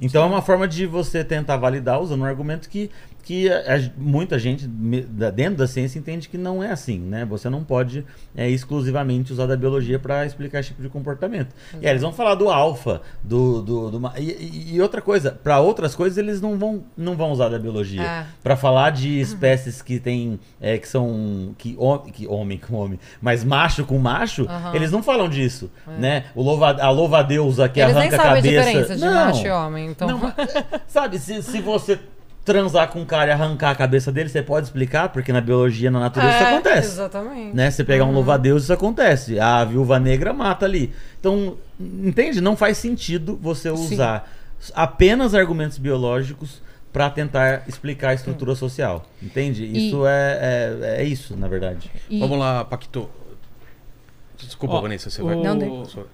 Então 0.00 0.22
é 0.22 0.26
uma 0.26 0.40
forma 0.40 0.68
de 0.68 0.86
você 0.86 1.24
tentar 1.24 1.56
validar 1.56 2.00
usando 2.00 2.20
um 2.20 2.24
argumento 2.24 2.68
que, 2.68 2.88
que 3.28 3.46
a- 3.52 3.90
muita 3.98 4.38
gente 4.38 4.66
dentro 4.66 5.56
da 5.58 5.66
ciência 5.66 5.98
entende 5.98 6.30
que 6.30 6.38
não 6.38 6.62
é 6.62 6.70
assim, 6.70 6.98
né? 6.98 7.26
Você 7.26 7.50
não 7.50 7.62
pode 7.62 8.02
é, 8.34 8.48
exclusivamente 8.48 9.34
usar 9.34 9.44
da 9.44 9.54
biologia 9.54 9.98
para 9.98 10.24
explicar 10.24 10.60
esse 10.60 10.70
tipo 10.70 10.80
de 10.80 10.88
comportamento. 10.88 11.54
E 11.74 11.84
aí 11.86 11.92
eles 11.92 12.00
vão 12.00 12.10
falar 12.10 12.36
do 12.36 12.48
alfa, 12.48 13.02
do, 13.22 13.60
do, 13.60 13.90
do 13.90 14.12
e, 14.16 14.76
e- 14.76 14.80
outra 14.80 15.02
coisa, 15.02 15.30
para 15.30 15.60
outras 15.60 15.94
coisas 15.94 16.16
eles 16.16 16.40
não 16.40 16.58
vão, 16.58 16.82
não 16.96 17.16
vão 17.16 17.30
usar 17.30 17.50
da 17.50 17.58
biologia. 17.58 18.00
É. 18.02 18.24
Para 18.42 18.56
falar 18.56 18.88
de 18.92 19.20
espécies 19.20 19.82
que 19.82 20.00
tem 20.00 20.40
é, 20.58 20.78
que 20.78 20.88
são 20.88 21.54
que, 21.58 21.76
hom- 21.78 21.98
que 22.10 22.26
homem 22.26 22.56
com 22.56 22.76
homem, 22.76 22.98
mas 23.20 23.44
macho 23.44 23.84
com 23.84 23.98
macho, 23.98 24.46
Aham. 24.48 24.74
eles 24.74 24.90
não 24.90 25.02
falam 25.02 25.28
disso, 25.28 25.70
né? 25.98 26.24
O 26.34 26.42
louva, 26.42 26.70
a 26.80 26.88
louva-deusa 26.90 27.68
que 27.68 27.78
Eles 27.78 27.94
arranca 27.94 28.16
a 28.16 28.18
sabem 28.18 28.32
a 28.32 28.36
cabeça. 28.36 28.64
diferença 28.64 28.96
de 28.96 29.00
Não. 29.04 29.12
macho 29.12 29.46
e 29.46 29.50
homem, 29.50 29.90
então... 29.90 30.08
Não, 30.08 30.18
mas, 30.18 30.34
sabe, 30.86 31.18
se, 31.18 31.42
se 31.42 31.60
você 31.60 31.98
transar 32.52 32.88
com 32.88 33.00
um 33.00 33.04
cara 33.04 33.30
e 33.30 33.32
arrancar 33.32 33.70
a 33.70 33.74
cabeça 33.74 34.10
dele, 34.10 34.28
você 34.30 34.40
pode 34.42 34.66
explicar? 34.66 35.10
Porque 35.10 35.30
na 35.32 35.40
biologia, 35.40 35.90
na 35.90 36.00
natureza, 36.00 36.34
isso 36.34 36.44
É, 36.44 36.48
acontece. 36.54 36.88
Exatamente. 36.88 37.54
Né? 37.54 37.70
Você 37.70 37.84
pegar 37.84 38.04
um 38.06 38.12
louva-a-Deus, 38.12 38.62
isso 38.62 38.72
acontece. 38.72 39.38
A 39.38 39.62
viúva 39.64 39.98
negra 40.00 40.32
mata 40.32 40.64
ali. 40.64 40.92
Então, 41.20 41.58
entende? 41.78 42.40
Não 42.40 42.56
faz 42.56 42.78
sentido 42.78 43.38
você 43.40 43.68
usar 43.70 44.30
apenas 44.74 45.34
argumentos 45.34 45.76
biológicos 45.76 46.62
para 46.92 47.10
tentar 47.10 47.64
explicar 47.68 48.10
a 48.10 48.14
estrutura 48.14 48.54
social. 48.54 49.04
Entende? 49.22 49.64
E- 49.64 49.88
Isso 49.88 50.06
é, 50.06 50.38
é, 50.80 51.02
é 51.02 51.04
isso, 51.04 51.36
na 51.36 51.46
verdade. 51.48 51.90
E- 52.08 52.18
Vamos 52.18 52.38
lá, 52.38 52.64
Paquito. 52.64 53.10
Desculpa, 54.46 54.76
Ó, 54.76 54.80
Vanessa, 54.80 55.10
você 55.10 55.20
o, 55.20 55.26
vai. 55.26 55.36
Não, 55.36 55.58
daí. 55.58 55.68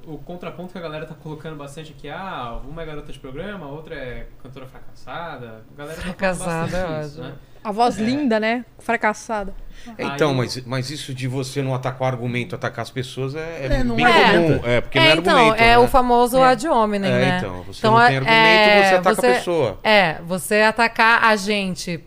o 0.06 0.18
contraponto 0.18 0.72
que 0.72 0.78
a 0.78 0.80
galera 0.80 1.04
tá 1.06 1.14
colocando 1.14 1.56
bastante 1.56 1.94
aqui, 1.96 2.08
ah, 2.08 2.60
uma 2.66 2.82
é 2.82 2.86
garota 2.86 3.12
de 3.12 3.18
programa, 3.18 3.66
a 3.66 3.68
outra 3.68 3.94
é 3.94 4.26
cantora 4.42 4.66
fracassada. 4.66 5.62
A 5.74 5.78
galera 5.78 5.96
tá 5.96 6.02
falando 6.02 6.16
Fracassada, 6.16 6.62
bastante 6.62 6.92
é 6.92 7.06
isso, 7.06 7.22
né? 7.22 7.32
A 7.62 7.72
voz 7.72 7.96
linda, 7.96 8.38
né? 8.38 8.64
Fracassada. 8.78 9.55
Então, 9.98 10.34
mas, 10.34 10.62
mas 10.66 10.90
isso 10.90 11.14
de 11.14 11.26
você 11.26 11.62
não 11.62 11.74
atacar 11.74 12.02
o 12.02 12.05
argumento, 12.05 12.55
atacar 12.55 12.82
as 12.82 12.90
pessoas 12.90 13.34
é, 13.34 13.66
é 13.66 13.66
É, 13.80 13.84
não 13.84 13.96
bem 13.96 14.05
é 14.06 14.32
comum. 14.32 14.60
É, 14.64 14.80
porque 14.82 14.98
é, 14.98 15.02
não 15.02 15.09
é 15.09 15.16
então, 15.16 15.36
argumento. 15.38 15.62
é 15.62 15.66
né? 15.66 15.78
o 15.78 15.88
famoso 15.88 16.38
É. 16.38 16.44
ad 16.48 16.68
hominem, 16.68 17.10
É, 17.10 17.18
né? 17.18 17.38
então, 17.38 17.62
você 17.62 17.86
não 17.86 17.96
tem 18.06 18.16
argumento, 18.18 18.88
você 18.88 18.94
ataca 18.94 19.10
a 19.10 19.34
pessoa. 19.34 19.78
É, 19.82 20.18
você 20.26 20.60
atacar 20.60 21.24
a 21.24 21.36
gente 21.36 22.05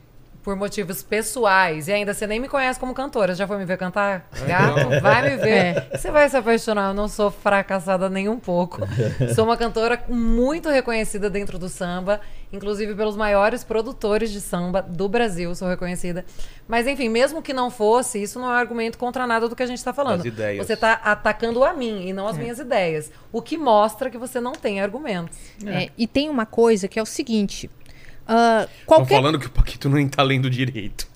por 0.48 0.56
motivos 0.56 1.03
pessoais 1.03 1.90
e 1.90 1.91
ainda 1.91 2.14
você 2.14 2.26
nem 2.26 2.40
me 2.40 2.48
conhece 2.48 2.80
como 2.80 2.94
cantora, 2.94 3.36
já 3.36 3.45
foi 3.45 3.57
me 3.57 3.65
ver 3.65 3.78
cantar? 3.78 4.30
Gato, 4.48 5.02
vai 5.02 5.30
me 5.30 5.36
ver. 5.36 5.90
Você 5.91 6.10
vai 6.10 6.30
se 6.30 6.38
apaixonar, 6.38 6.91
eu 6.91 6.94
não 6.94 7.10
sou 7.10 7.30
fracassada 7.30 8.10
nem 8.10 8.30
um 8.30 8.40
pouco. 8.40 8.80
Sou 9.36 9.44
uma 9.44 9.57
cantora 9.57 10.02
muito 10.07 10.69
reconhecida 10.69 11.30
dentro 11.30 11.60
do 11.60 11.68
samba, 11.68 12.22
inclusive 12.49 12.95
pelos 12.95 13.18
maiores 13.18 13.65
produtores 13.65 14.32
de 14.32 14.40
samba 14.40 14.82
do 14.82 15.10
Brasil, 15.10 15.53
sou 15.53 15.68
reconhecida. 15.68 16.24
Mas 16.65 16.88
enfim, 16.88 17.10
mesmo 17.10 17.41
que 17.41 17.52
não 17.52 17.69
fosse, 17.69 18.24
isso 18.24 18.40
não 18.40 18.49
é 18.49 18.57
argumento 18.57 18.98
contra 18.98 19.28
nada 19.28 19.49
do 19.49 19.56
que 19.56 19.64
a 19.64 19.68
gente 19.68 19.80
está 19.80 19.91
falando. 19.91 20.24
Você 20.60 20.74
está 20.74 20.94
atacando 20.94 21.61
a 21.61 21.74
mim 21.74 22.07
e 22.07 22.14
não 22.14 22.26
as 22.26 22.38
minhas 22.38 22.57
ideias, 22.57 23.11
o 23.34 23.41
que 23.41 23.57
mostra 23.57 24.10
que 24.10 24.18
você 24.18 24.40
não 24.40 24.53
tem 24.53 24.80
argumentos. 24.80 25.38
É, 25.65 25.90
e 25.98 26.07
tem 26.07 26.30
uma 26.30 26.45
coisa 26.45 26.88
que 26.88 26.98
é 26.98 27.02
o 27.02 27.06
seguinte: 27.06 27.69
Estão 28.28 28.68
qualquer 28.86 29.16
falando 29.16 29.40
que 29.40 29.48
o 29.48 29.49
Paquito 29.49 29.88
não 29.90 30.08
tá 30.10 30.22
lendo 30.22 30.49
direito. 30.49 31.08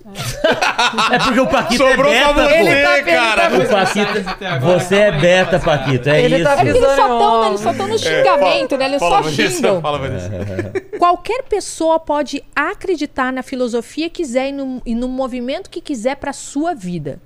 É 1.12 1.18
porque 1.18 1.40
o 1.40 1.46
Paquito 1.46 1.86
Sobrou 1.86 2.12
é 2.12 2.22
pra 2.22 2.32
beta, 2.32 2.48
você, 2.48 2.54
pô. 2.58 2.62
Ele 2.66 2.82
tá- 2.82 2.98
ele 2.98 3.10
cara. 3.12 3.50
tá- 3.50 3.56
O 3.58 3.68
Paquito, 3.68 4.60
você 4.60 4.94
é 4.96 5.12
beta, 5.12 5.60
Paquito, 5.60 6.08
é 6.08 6.22
Ele 6.22 6.34
isso. 6.36 6.44
tá 6.44 6.52
É 6.52 6.56
porque 6.56 6.68
eles 6.70 6.82
só 6.82 6.90
estão 6.92 7.48
eles 7.48 7.60
só 7.60 7.70
estão 7.70 7.88
no 7.88 7.98
xingamento, 7.98 8.76
né? 8.76 8.84
Eles 8.86 8.98
Fala, 8.98 9.22
só 9.22 9.28
xingam. 9.30 9.80
Fala. 9.80 10.00
Qualquer 10.98 11.42
pessoa 11.44 12.00
pode 12.00 12.42
acreditar 12.56 13.32
na 13.32 13.42
filosofia 13.42 14.08
que 14.08 14.22
quiser 14.22 14.48
e 14.48 14.52
no, 14.52 14.80
e 14.86 14.94
no 14.94 15.08
movimento 15.08 15.68
que 15.68 15.80
quiser 15.80 16.16
para 16.16 16.32
sua 16.32 16.74
vida. 16.74 17.20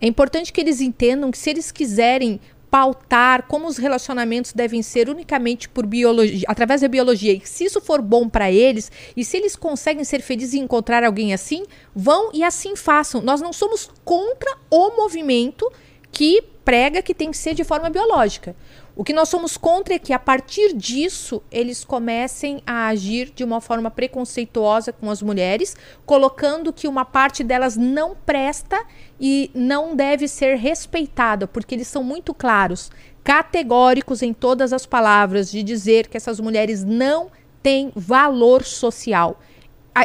É 0.00 0.06
importante 0.06 0.52
que 0.52 0.60
eles 0.60 0.80
entendam 0.80 1.30
que 1.30 1.38
se 1.38 1.48
eles 1.50 1.70
quiserem 1.70 2.40
pautar 2.70 3.46
como 3.48 3.66
os 3.66 3.76
relacionamentos 3.76 4.52
devem 4.52 4.82
ser 4.82 5.08
unicamente 5.08 5.68
por 5.68 5.84
biologia, 5.84 6.46
através 6.46 6.80
da 6.80 6.88
biologia, 6.88 7.32
e 7.32 7.42
se 7.44 7.64
isso 7.64 7.80
for 7.80 8.00
bom 8.00 8.28
para 8.28 8.50
eles, 8.50 8.92
e 9.16 9.24
se 9.24 9.36
eles 9.36 9.56
conseguem 9.56 10.04
ser 10.04 10.22
felizes 10.22 10.54
e 10.54 10.58
encontrar 10.58 11.02
alguém 11.02 11.34
assim, 11.34 11.64
vão 11.94 12.30
e 12.32 12.44
assim 12.44 12.76
façam. 12.76 13.20
Nós 13.20 13.40
não 13.40 13.52
somos 13.52 13.90
contra 14.04 14.56
o 14.70 14.96
movimento 14.96 15.70
que 16.12 16.42
prega 16.64 17.02
que 17.02 17.14
tem 17.14 17.30
que 17.30 17.36
ser 17.36 17.54
de 17.54 17.64
forma 17.64 17.90
biológica. 17.90 18.54
O 19.00 19.02
que 19.02 19.14
nós 19.14 19.30
somos 19.30 19.56
contra 19.56 19.94
é 19.94 19.98
que, 19.98 20.12
a 20.12 20.18
partir 20.18 20.74
disso, 20.74 21.42
eles 21.50 21.84
comecem 21.84 22.62
a 22.66 22.88
agir 22.88 23.32
de 23.34 23.42
uma 23.42 23.58
forma 23.58 23.90
preconceituosa 23.90 24.92
com 24.92 25.10
as 25.10 25.22
mulheres, 25.22 25.74
colocando 26.04 26.70
que 26.70 26.86
uma 26.86 27.02
parte 27.02 27.42
delas 27.42 27.78
não 27.78 28.14
presta 28.14 28.78
e 29.18 29.50
não 29.54 29.96
deve 29.96 30.28
ser 30.28 30.56
respeitada, 30.56 31.46
porque 31.46 31.74
eles 31.74 31.88
são 31.88 32.04
muito 32.04 32.34
claros, 32.34 32.90
categóricos 33.24 34.20
em 34.20 34.34
todas 34.34 34.70
as 34.70 34.84
palavras, 34.84 35.50
de 35.50 35.62
dizer 35.62 36.06
que 36.06 36.18
essas 36.18 36.38
mulheres 36.38 36.84
não 36.84 37.30
têm 37.62 37.90
valor 37.96 38.64
social. 38.64 39.40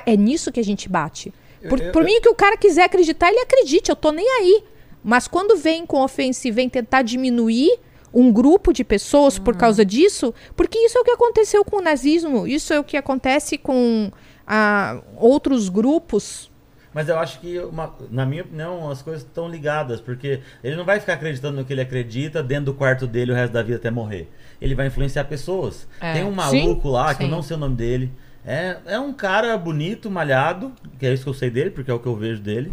É 0.06 0.16
nisso 0.16 0.54
que 0.54 0.60
a 0.62 0.64
gente 0.64 0.88
bate. 0.88 1.34
Por, 1.68 1.82
por 1.92 2.06
mim, 2.06 2.22
que 2.22 2.30
o 2.30 2.34
cara 2.34 2.56
quiser 2.56 2.86
acreditar, 2.86 3.28
ele 3.28 3.42
acredite, 3.42 3.90
eu 3.90 3.96
tô 3.98 4.14
nem 4.14 4.26
aí. 4.40 4.64
Mas 5.04 5.28
quando 5.28 5.58
vem 5.58 5.86
com 5.86 6.02
ofensa 6.02 6.48
e 6.48 6.52
vem 6.52 6.70
tentar 6.70 7.02
diminuir 7.02 7.78
um 8.16 8.32
grupo 8.32 8.72
de 8.72 8.84
pessoas 8.84 9.38
por 9.38 9.58
causa 9.58 9.84
disso, 9.86 10.34
porque 10.56 10.80
isso 10.80 10.98
é 10.98 11.02
o 11.02 11.04
que 11.04 11.12
aconteceu 11.12 11.66
com 11.66 11.78
o 11.78 11.82
nazismo, 11.82 12.48
isso 12.48 12.74
é 12.74 12.80
o 12.80 12.84
que 12.84 12.96
acontece 12.96 13.58
com 13.58 14.10
ah, 14.48 15.02
outros 15.18 15.68
grupos. 15.68 16.50
Mas 16.94 17.10
eu 17.10 17.20
acho 17.20 17.42
que, 17.42 17.60
uma- 17.60 17.94
na 18.10 18.26
minha 18.26 18.44
opinião, 18.44 18.90
as 18.90 19.02
coisas 19.02 19.24
estão 19.24 19.50
ligadas, 19.50 20.00
porque 20.00 20.40
ele 20.64 20.78
não 20.78 20.86
vai 20.86 20.98
ficar 21.02 21.16
acreditando 21.16 21.58
no 21.58 21.66
que 21.66 21.74
ele 21.74 21.82
acredita 21.82 22.42
dentro 22.42 22.66
do 22.68 22.74
quarto 22.74 23.06
dele 23.06 23.34
o 23.34 23.36
resto 23.36 23.52
da 23.52 23.62
vida 23.62 23.76
até 23.76 23.92
morrer. 23.92 24.32
Ele 24.62 24.74
vai 24.74 24.88
influenciar 24.88 25.26
pessoas. 25.26 25.86
É. 26.00 26.14
Tem 26.14 26.24
um 26.24 26.32
maluco 26.32 26.88
lá, 26.88 27.14
que 27.14 27.24
eu 27.24 27.28
Sim. 27.28 27.32
não 27.34 27.44
sei 27.44 27.58
o 27.58 27.60
nome 27.60 27.76
dele. 27.76 28.14
É, 28.46 28.78
é 28.86 29.00
um 29.00 29.12
cara 29.12 29.58
bonito, 29.58 30.10
malhado, 30.10 30.72
que 30.98 31.06
é 31.06 31.14
isso 31.14 31.24
que 31.24 31.30
eu 31.30 31.34
sei 31.34 31.50
dele, 31.50 31.72
porque 31.72 31.92
é 31.92 31.94
o 31.94 32.00
que 32.00 32.08
eu 32.08 32.16
vejo 32.16 32.42
dele. 32.42 32.72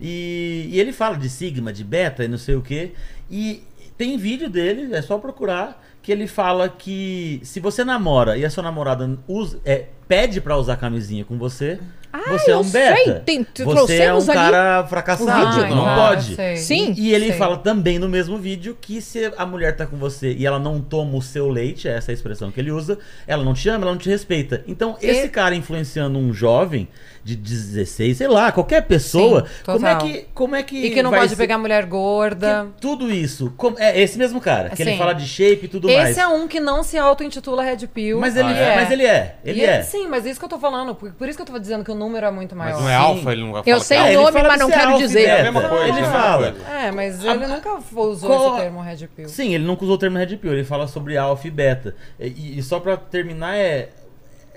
E, 0.00 0.68
e 0.70 0.78
ele 0.80 0.92
fala 0.92 1.16
de 1.16 1.28
sigma, 1.28 1.72
de 1.72 1.82
beta 1.82 2.24
e 2.24 2.28
não 2.28 2.38
sei 2.38 2.54
o 2.54 2.62
que. 2.62 2.92
E 3.28 3.64
tem 3.96 4.16
vídeo 4.16 4.48
dele, 4.50 4.94
é 4.94 5.02
só 5.02 5.18
procurar, 5.18 5.82
que 6.02 6.12
ele 6.12 6.26
fala 6.26 6.68
que 6.68 7.40
se 7.42 7.60
você 7.60 7.84
namora 7.84 8.36
e 8.36 8.44
a 8.44 8.50
sua 8.50 8.62
namorada 8.62 9.18
usa, 9.26 9.58
é, 9.64 9.86
pede 10.06 10.40
pra 10.40 10.56
usar 10.56 10.76
camisinha 10.76 11.24
com 11.24 11.38
você, 11.38 11.78
Ah, 12.12 12.30
você 12.30 12.50
é 12.52 12.56
um 12.56 12.62
beta. 12.70 12.96
sei, 13.04 13.14
tem- 13.20 13.46
você 13.64 14.02
é 14.02 14.14
um 14.14 14.24
cara 14.26 14.84
fracassado, 14.86 15.62
vídeo. 15.62 15.74
não 15.74 15.86
Ah, 15.88 16.08
pode. 16.10 16.34
sei. 16.36 16.56
Sim. 16.58 16.94
E, 16.96 17.08
e 17.08 17.14
ele 17.14 17.28
Sei. 17.28 17.36
fala 17.38 17.56
também 17.56 17.98
no 17.98 18.08
mesmo 18.08 18.36
vídeo 18.38 18.76
que 18.80 19.00
se 19.00 19.32
a 19.36 19.46
mulher 19.46 19.74
tá 19.76 19.86
com 19.86 19.96
você 19.96 20.32
e 20.32 20.44
ela 20.46 20.58
não 20.58 20.80
toma 20.80 21.16
o 21.16 21.22
seu 21.22 21.48
leite, 21.48 21.88
essa 21.88 22.10
é 22.10 22.12
a 22.12 22.14
expressão 22.14 22.50
que 22.52 22.60
ele 22.60 22.70
usa, 22.70 22.98
ela 23.26 23.42
não 23.42 23.54
te 23.54 23.68
ama, 23.68 23.84
ela 23.84 23.92
não 23.92 23.98
te 23.98 24.08
respeita. 24.10 24.62
Então, 24.68 24.96
esse 25.00 25.26
E- 25.26 25.28
cara 25.28 25.54
influenciando 25.56 26.18
um 26.18 26.32
jovem 26.32 26.86
de 27.24 27.34
16, 27.36 28.18
sei 28.18 28.28
lá, 28.28 28.52
qualquer 28.52 28.82
pessoa, 28.82 29.46
Sim, 29.46 29.64
como 29.64 29.86
é 29.86 29.94
que 29.96 30.26
como 30.34 30.54
é 30.56 30.62
que 30.62 30.76
E 30.76 30.90
que 30.90 31.02
não 31.02 31.10
pode 31.10 31.30
ser- 31.30 31.36
pegar 31.36 31.56
mulher 31.56 31.86
gorda. 31.86 32.68
que 32.74 32.80
tudo 32.82 33.10
isso, 33.10 33.52
como- 33.56 33.78
é 33.78 33.98
esse 33.98 34.18
mesmo 34.18 34.40
cara, 34.42 34.68
que 34.68 34.82
ele 34.82 34.98
fala 34.98 35.14
de 35.14 35.26
shape 35.26 35.64
e 35.64 35.68
tudo 35.68 35.88
Esse 35.88 35.98
mais. 35.98 36.18
é 36.18 36.26
um 36.26 36.46
que 36.46 36.60
não 36.60 36.82
se 36.82 36.98
auto-intitula 36.98 37.62
Red 37.64 37.86
Pill. 37.86 38.20
Mas 38.20 38.36
ele 38.36 38.48
Ah, 38.48 38.56
é, 38.58 38.62
é. 38.72 38.76
mas 38.76 38.90
ele 38.90 39.06
é, 39.06 39.36
ele 39.44 39.60
E 39.60 39.64
é. 39.64 39.80
Sim, 39.82 40.06
mas 40.06 40.26
isso 40.26 40.38
que 40.38 40.44
eu 40.44 40.48
tô 40.50 40.58
falando. 40.58 40.94
Por, 40.94 41.12
por 41.12 41.26
isso 41.26 41.38
que 41.38 41.42
eu 41.42 41.46
tô 41.46 41.58
dizendo 41.58 41.82
que 41.82 41.90
o 41.90 41.94
número 41.94 42.26
é 42.26 42.30
muito 42.30 42.54
Mas 42.54 42.74
maior. 42.74 42.82
não 42.82 42.88
é 42.90 42.92
Sim. 42.96 43.02
alfa, 43.02 43.32
ele 43.32 43.40
não 43.42 43.52
vai 43.52 43.60
Eu 43.62 43.64
falar 43.64 43.80
sei 43.80 43.98
o 43.98 44.00
é 44.02 44.06
ele 44.12 44.16
nome, 44.22 44.42
mas 44.42 44.52
de 44.52 44.58
não 44.58 44.68
quero 44.70 44.90
alfa 44.90 44.98
dizer. 44.98 45.22
É 45.24 45.40
a 45.40 45.42
mesma 45.44 45.68
coisa, 45.68 45.84
Ele 45.88 45.98
é 45.98 46.02
a 46.02 46.10
fala. 46.12 46.54
É, 46.84 46.90
mas 46.90 47.24
A- 47.26 47.34
ele 47.34 47.46
nunca 47.46 47.70
usou 47.96 48.28
Co- 48.30 48.48
esse 48.52 48.60
termo 48.62 48.80
Red 48.82 49.08
Pill. 49.16 49.28
Sim, 49.30 49.54
ele 49.54 49.64
nunca 49.64 49.82
usou 49.84 49.94
o 49.94 49.98
termo 49.98 50.18
Red 50.18 50.36
Pill, 50.36 50.52
ele 50.52 50.64
fala 50.64 50.86
sobre 50.86 51.16
alfa 51.16 51.48
e 51.48 51.50
beta. 51.50 51.94
E, 52.20 52.58
e 52.58 52.62
só 52.62 52.78
pra 52.80 52.98
terminar 52.98 53.56
é. 53.56 53.88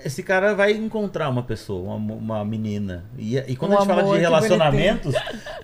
Esse 0.04 0.22
cara 0.22 0.54
vai 0.54 0.72
encontrar 0.72 1.28
uma 1.28 1.42
pessoa, 1.42 1.94
uma, 1.96 2.14
uma 2.14 2.44
menina. 2.44 3.04
E, 3.18 3.36
e 3.36 3.56
quando 3.56 3.72
Um 3.72 3.76
a 3.76 3.80
gente 3.80 3.88
fala 3.88 4.04
de 4.14 4.18
relacionamentos, 4.20 5.14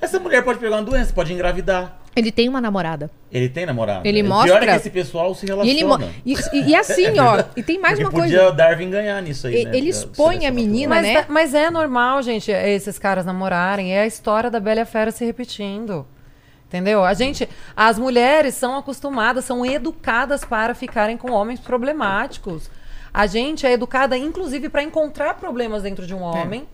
essa 0.00 0.18
mulher 0.18 0.42
pode 0.42 0.58
pegar 0.58 0.76
uma 0.76 0.82
doença, 0.82 1.12
pode 1.12 1.32
engravidar. 1.32 2.00
Ele 2.16 2.32
tem 2.32 2.48
uma 2.48 2.60
namorada. 2.60 3.08
Ele 3.30 3.48
tem 3.48 3.64
namorado. 3.64 4.06
Ele 4.06 4.22
o 4.22 4.26
mostra- 4.26 4.58
pior 4.58 4.62
é 4.68 4.72
que 4.72 4.76
esse 4.76 4.90
pessoal 4.90 5.34
se 5.34 5.46
E, 5.46 5.48
relaciona. 5.48 5.70
ele 5.78 5.84
mo- 5.84 5.98
e, 6.26 6.34
e- 6.52 6.70
e 6.70 6.74
assim, 6.76 7.18
ó, 7.18 7.44
e 7.56 7.62
tem 7.62 7.78
mais 7.80 7.98
Porque 7.98 8.04
uma 8.16 8.22
podia 8.22 8.38
coisa. 8.40 8.52
Darwin 8.52 8.90
ganhar 8.90 9.20
nisso 9.22 9.46
aí, 9.46 9.62
E- 9.62 9.64
né? 9.66 9.76
ele 9.76 9.88
expõe 9.90 10.46
a 10.46 10.50
menina, 10.50 10.94
Mas, 10.96 11.02
né? 11.06 11.22
tá- 11.22 11.26
mas 11.28 11.54
é 11.54 11.70
normal, 11.70 12.20
gente, 12.22 12.50
esses 12.50 12.98
caras 12.98 13.24
namorarem. 13.24 13.94
É 13.94 14.00
a 14.00 14.06
história 14.06 14.50
da 14.50 14.58
Bela 14.58 14.80
e 14.80 14.84
Fera 14.84 15.10
se 15.12 15.24
repetindo. 15.24 16.06
Entendeu? 16.66 17.04
A 17.04 17.14
gente, 17.14 17.48
as 17.76 17.98
mulheres 18.00 18.54
são 18.54 18.76
acostumadas, 18.76 19.44
são 19.44 19.64
educadas 19.64 20.44
para 20.44 20.74
ficarem 20.74 21.16
com 21.16 21.30
homens 21.30 21.60
problemáticos. 21.60 22.68
A 23.14 23.26
gente 23.28 23.64
é 23.64 23.72
educada, 23.72 24.18
inclusive, 24.18 24.68
para 24.68 24.82
encontrar 24.82 25.34
problemas 25.34 25.84
dentro 25.84 26.04
de 26.04 26.12
um 26.12 26.20
homem, 26.20 26.66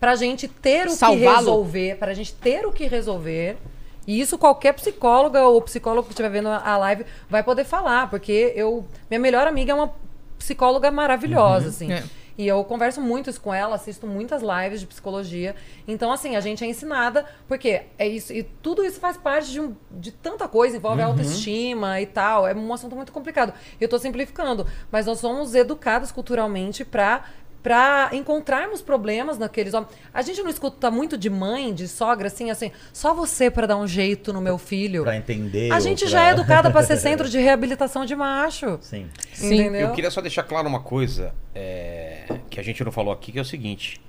pra 0.00 0.16
gente 0.16 0.48
ter 0.48 0.88
o 0.88 0.90
que 0.90 0.96
resolver, 1.38 1.96
pra 1.96 2.12
gente 2.12 2.34
ter 2.34 2.66
o 2.66 2.72
que 2.72 2.86
resolver. 2.86 3.56
E 4.04 4.20
isso 4.20 4.36
qualquer 4.36 4.72
psicóloga 4.72 5.44
ou 5.44 5.62
psicólogo 5.62 6.08
que 6.08 6.12
estiver 6.12 6.28
vendo 6.28 6.48
a 6.48 6.76
live 6.76 7.06
vai 7.30 7.42
poder 7.42 7.64
falar, 7.64 8.10
porque 8.10 8.52
eu, 8.56 8.84
minha 9.08 9.20
melhor 9.20 9.46
amiga 9.46 9.70
é 9.70 9.74
uma 9.74 9.92
psicóloga 10.36 10.90
maravilhosa, 10.90 11.68
assim. 11.68 11.92
É. 11.92 12.02
E 12.38 12.46
eu 12.46 12.62
converso 12.64 13.00
muito 13.00 13.30
isso 13.30 13.40
com 13.40 13.52
ela, 13.54 13.76
assisto 13.76 14.06
muitas 14.06 14.42
lives 14.42 14.80
de 14.80 14.86
psicologia. 14.86 15.54
Então, 15.88 16.12
assim, 16.12 16.36
a 16.36 16.40
gente 16.40 16.62
é 16.62 16.66
ensinada, 16.66 17.24
porque 17.48 17.82
é 17.98 18.06
isso, 18.06 18.32
e 18.32 18.42
tudo 18.42 18.84
isso 18.84 19.00
faz 19.00 19.16
parte 19.16 19.50
de, 19.50 19.60
um- 19.60 19.74
de 19.90 20.12
tanta 20.12 20.46
coisa, 20.46 20.76
envolve 20.76 21.00
autoestima 21.00 22.00
e 22.00 22.06
tal. 22.06 22.46
É 22.46 22.54
um 22.54 22.72
assunto 22.72 22.94
muito 22.94 23.10
complicado. 23.12 23.54
Eu 23.80 23.88
tô 23.88 23.98
simplificando, 23.98 24.66
mas 24.90 25.06
nós 25.06 25.18
somos 25.18 25.54
educadas 25.54 26.12
culturalmente 26.12 26.84
pra. 26.84 27.24
Pra 27.66 28.10
encontrarmos 28.12 28.80
problemas 28.80 29.38
naqueles 29.38 29.74
homens. 29.74 29.90
A 30.14 30.22
gente 30.22 30.40
não 30.40 30.48
escuta 30.48 30.88
muito 30.88 31.18
de 31.18 31.28
mãe, 31.28 31.74
de 31.74 31.88
sogra, 31.88 32.28
assim, 32.28 32.48
assim, 32.48 32.70
só 32.92 33.12
você 33.12 33.50
pra 33.50 33.66
dar 33.66 33.76
um 33.76 33.88
jeito 33.88 34.32
no 34.32 34.40
meu 34.40 34.56
filho. 34.56 35.02
Pra 35.02 35.16
entender. 35.16 35.72
A 35.72 35.80
gente 35.80 36.02
pra- 36.04 36.08
já 36.10 36.28
é 36.28 36.30
educada 36.30 36.70
pra 36.70 36.84
ser 36.84 36.94
centro 36.96 37.28
de 37.28 37.40
reabilitação 37.40 38.04
de 38.06 38.14
macho. 38.14 38.78
Sim. 38.80 39.08
Sim. 39.32 39.54
Entendeu? 39.54 39.80
Eu 39.88 39.92
queria 39.94 40.12
só 40.12 40.20
deixar 40.20 40.44
claro 40.44 40.68
uma 40.68 40.78
coisa 40.78 41.34
é, 41.56 42.26
que 42.48 42.60
a 42.60 42.62
gente 42.62 42.84
não 42.84 42.92
falou 42.92 43.12
aqui, 43.12 43.32
que 43.32 43.38
é 43.40 43.42
o 43.42 43.44
seguinte: 43.44 44.00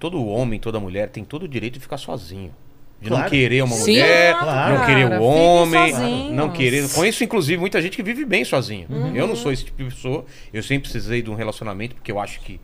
todo 0.00 0.26
homem, 0.26 0.58
toda 0.58 0.80
mulher 0.80 1.08
tem 1.08 1.22
todo 1.24 1.44
o 1.44 1.48
direito 1.48 1.74
de 1.74 1.80
ficar 1.80 1.98
sozinho. 1.98 2.52
De 3.00 3.10
não 3.10 3.18
Claro. 3.18 3.30
querer 3.30 3.62
uma 3.62 3.76
Sim. 3.76 3.92
mulher, 3.92 4.36
Claro, 4.38 4.74
não 4.78 4.86
querer 4.86 5.20
o 5.20 5.22
homem, 5.22 6.32
não 6.32 6.50
querer. 6.50 6.88
Conheço, 6.92 7.22
inclusive, 7.22 7.58
muita 7.60 7.80
gente 7.80 7.96
que 7.96 8.02
vive 8.02 8.24
bem 8.24 8.44
sozinho. 8.44 8.88
Uhum. 8.90 9.14
Eu 9.14 9.28
não 9.28 9.36
sou 9.36 9.52
esse 9.52 9.64
tipo 9.66 9.78
de 9.84 9.90
pessoa. 9.94 10.24
Eu 10.52 10.64
sempre 10.64 10.90
precisei 10.90 11.22
de 11.22 11.30
um 11.30 11.34
relacionamento, 11.36 11.94
porque 11.94 12.10
eu 12.10 12.18
acho 12.18 12.40
que, 12.40 12.58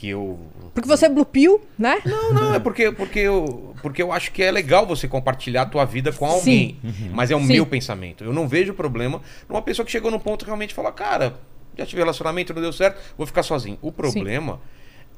que 0.00 0.08
eu. 0.08 0.40
Porque 0.72 0.88
você 0.88 1.04
é 1.04 1.08
blue 1.10 1.26
pill, 1.26 1.60
né? 1.78 2.00
Não, 2.06 2.32
não, 2.32 2.54
é 2.54 2.58
porque, 2.58 2.90
porque, 2.90 3.18
eu, 3.18 3.74
porque 3.82 4.02
eu 4.02 4.10
acho 4.10 4.32
que 4.32 4.42
é 4.42 4.50
legal 4.50 4.86
você 4.86 5.06
compartilhar 5.06 5.62
a 5.62 5.66
tua 5.66 5.84
vida 5.84 6.10
com 6.10 6.24
alguém. 6.24 6.78
Mas 7.12 7.30
é 7.30 7.36
o 7.36 7.40
Sim. 7.40 7.48
meu 7.48 7.66
pensamento. 7.66 8.24
Eu 8.24 8.32
não 8.32 8.48
vejo 8.48 8.72
problema 8.72 9.20
numa 9.46 9.60
pessoa 9.60 9.84
que 9.84 9.92
chegou 9.92 10.10
num 10.10 10.18
ponto 10.18 10.38
que 10.38 10.46
realmente 10.46 10.72
fala, 10.72 10.90
cara, 10.90 11.38
já 11.76 11.84
tive 11.84 12.00
relacionamento, 12.00 12.54
não 12.54 12.62
deu 12.62 12.72
certo, 12.72 12.98
vou 13.18 13.26
ficar 13.26 13.42
sozinho. 13.42 13.76
O 13.82 13.92
problema 13.92 14.58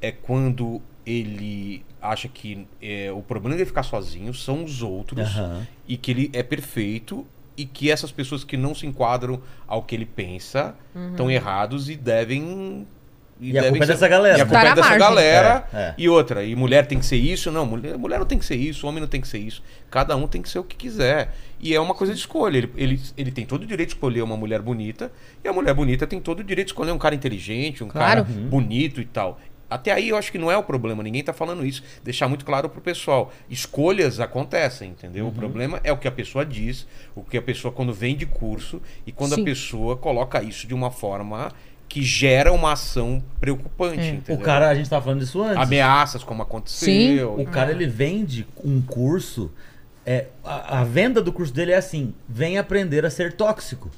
é 0.01 0.11
quando 0.11 0.81
ele 1.05 1.85
acha 2.01 2.27
que 2.27 2.67
é, 2.81 3.09
o 3.09 3.21
problema 3.21 3.55
dele 3.55 3.65
ficar 3.65 3.83
sozinho 3.83 4.33
são 4.33 4.65
os 4.65 4.81
outros 4.81 5.25
Aham. 5.37 5.65
e 5.87 5.95
que 5.95 6.11
ele 6.11 6.29
é 6.33 6.43
perfeito 6.43 7.25
e 7.55 7.65
que 7.65 7.89
essas 7.89 8.11
pessoas 8.11 8.43
que 8.43 8.57
não 8.57 8.73
se 8.75 8.85
enquadram 8.85 9.41
ao 9.67 9.83
que 9.83 9.95
ele 9.95 10.05
pensa 10.05 10.75
estão 11.11 11.29
errados 11.31 11.89
e 11.89 11.95
devem. 11.95 12.85
E 13.43 13.57
a 13.57 13.61
devem 13.61 13.69
culpa 13.71 13.83
é 13.83 13.87
ser- 13.87 13.93
dessa 13.93 14.07
galera. 14.07 14.37
E 14.37 14.41
a 14.41 14.45
culpa 14.45 14.61
Tá 14.61 14.67
é 14.67 14.75
dessa 14.75 14.81
margem. 14.89 14.99
galera. 14.99 15.67
É, 15.73 15.77
é. 15.77 15.93
E 15.97 16.07
outra, 16.09 16.43
e 16.43 16.55
mulher 16.55 16.85
tem 16.87 16.97
que 16.99 17.05
ser 17.05 17.17
isso? 17.17 17.51
Não, 17.51 17.65
mulher, 17.65 17.97
mulher 17.97 18.19
não 18.19 18.25
tem 18.25 18.39
que 18.39 18.45
ser 18.45 18.55
isso, 18.55 18.87
homem 18.87 19.01
não 19.01 19.07
tem 19.07 19.19
que 19.21 19.27
ser 19.27 19.39
isso. 19.39 19.61
Cada 19.91 20.15
um 20.15 20.27
tem 20.27 20.41
que 20.41 20.49
ser 20.49 20.59
o 20.59 20.63
que 20.63 20.75
quiser. 20.75 21.33
E 21.59 21.73
é 21.75 21.79
uma 21.79 21.93
coisa 21.93 22.13
de 22.13 22.19
escolha. 22.19 22.57
Ele, 22.57 22.71
ele, 22.75 23.01
ele 23.17 23.31
tem 23.31 23.45
todo 23.45 23.63
o 23.63 23.65
direito 23.65 23.89
de 23.89 23.95
escolher 23.95 24.21
uma 24.21 24.37
mulher 24.37 24.61
bonita, 24.61 25.11
e 25.43 25.47
a 25.47 25.53
mulher 25.53 25.73
bonita 25.73 26.07
tem 26.07 26.19
todo 26.19 26.39
o 26.39 26.43
direito 26.43 26.67
de 26.67 26.71
escolher 26.73 26.91
um 26.91 26.97
cara 26.97 27.13
inteligente, 27.15 27.83
um 27.83 27.87
Claro. 27.87 28.23
cara 28.25 28.39
bonito 28.49 29.01
e 29.01 29.05
tal. 29.05 29.39
Até 29.69 29.91
aí 29.91 30.09
eu 30.09 30.17
acho 30.17 30.31
que 30.31 30.37
não 30.37 30.51
é 30.51 30.57
o 30.57 30.61
problema, 30.61 31.01
ninguém 31.01 31.23
tá 31.23 31.33
falando 31.33 31.65
isso. 31.65 31.81
Deixar 32.03 32.27
muito 32.27 32.45
claro 32.45 32.69
pro 32.69 32.79
pessoal. 32.79 33.33
Escolhas 33.49 34.19
acontecem, 34.19 34.89
entendeu? 34.91 35.27
O 35.27 35.31
problema 35.31 35.79
é 35.83 35.91
o 35.91 35.97
que 35.97 36.07
a 36.07 36.11
pessoa 36.11 36.45
diz, 36.45 36.85
o 37.15 37.23
que 37.23 37.37
a 37.37 37.41
pessoa 37.41 37.71
quando 37.73 37.91
vem 37.93 38.15
de 38.15 38.25
curso 38.27 38.79
e 39.07 39.11
quando 39.11 39.33
Sim. 39.33 39.41
a 39.41 39.45
pessoa 39.45 39.97
coloca 39.97 40.43
isso 40.43 40.67
de 40.67 40.75
uma 40.75 40.91
forma 40.91 41.51
que 41.87 42.01
gera 42.01 42.51
uma 42.51 42.71
ação 42.73 43.23
preocupante. 43.39 43.99
É. 43.99 44.07
entendeu? 44.09 44.41
O 44.41 44.43
cara, 44.43 44.69
a 44.69 44.75
gente 44.75 44.89
tava 44.89 45.03
falando 45.03 45.19
disso 45.19 45.41
antes. 45.41 45.57
Ameaças, 45.61 46.23
como 46.23 46.41
aconteceu. 46.41 47.35
O 47.39 47.45
cara 47.45 47.71
ele 47.71 47.85
vende 47.85 48.47
um 48.63 48.81
curso. 48.81 49.51
É, 50.05 50.27
a, 50.43 50.79
a 50.79 50.83
venda 50.83 51.21
do 51.21 51.31
curso 51.31 51.53
dele 51.53 51.71
é 51.71 51.77
assim: 51.77 52.13
vem 52.27 52.57
aprender 52.57 53.05
a 53.05 53.09
ser 53.09 53.33
tóxico. 53.33 53.89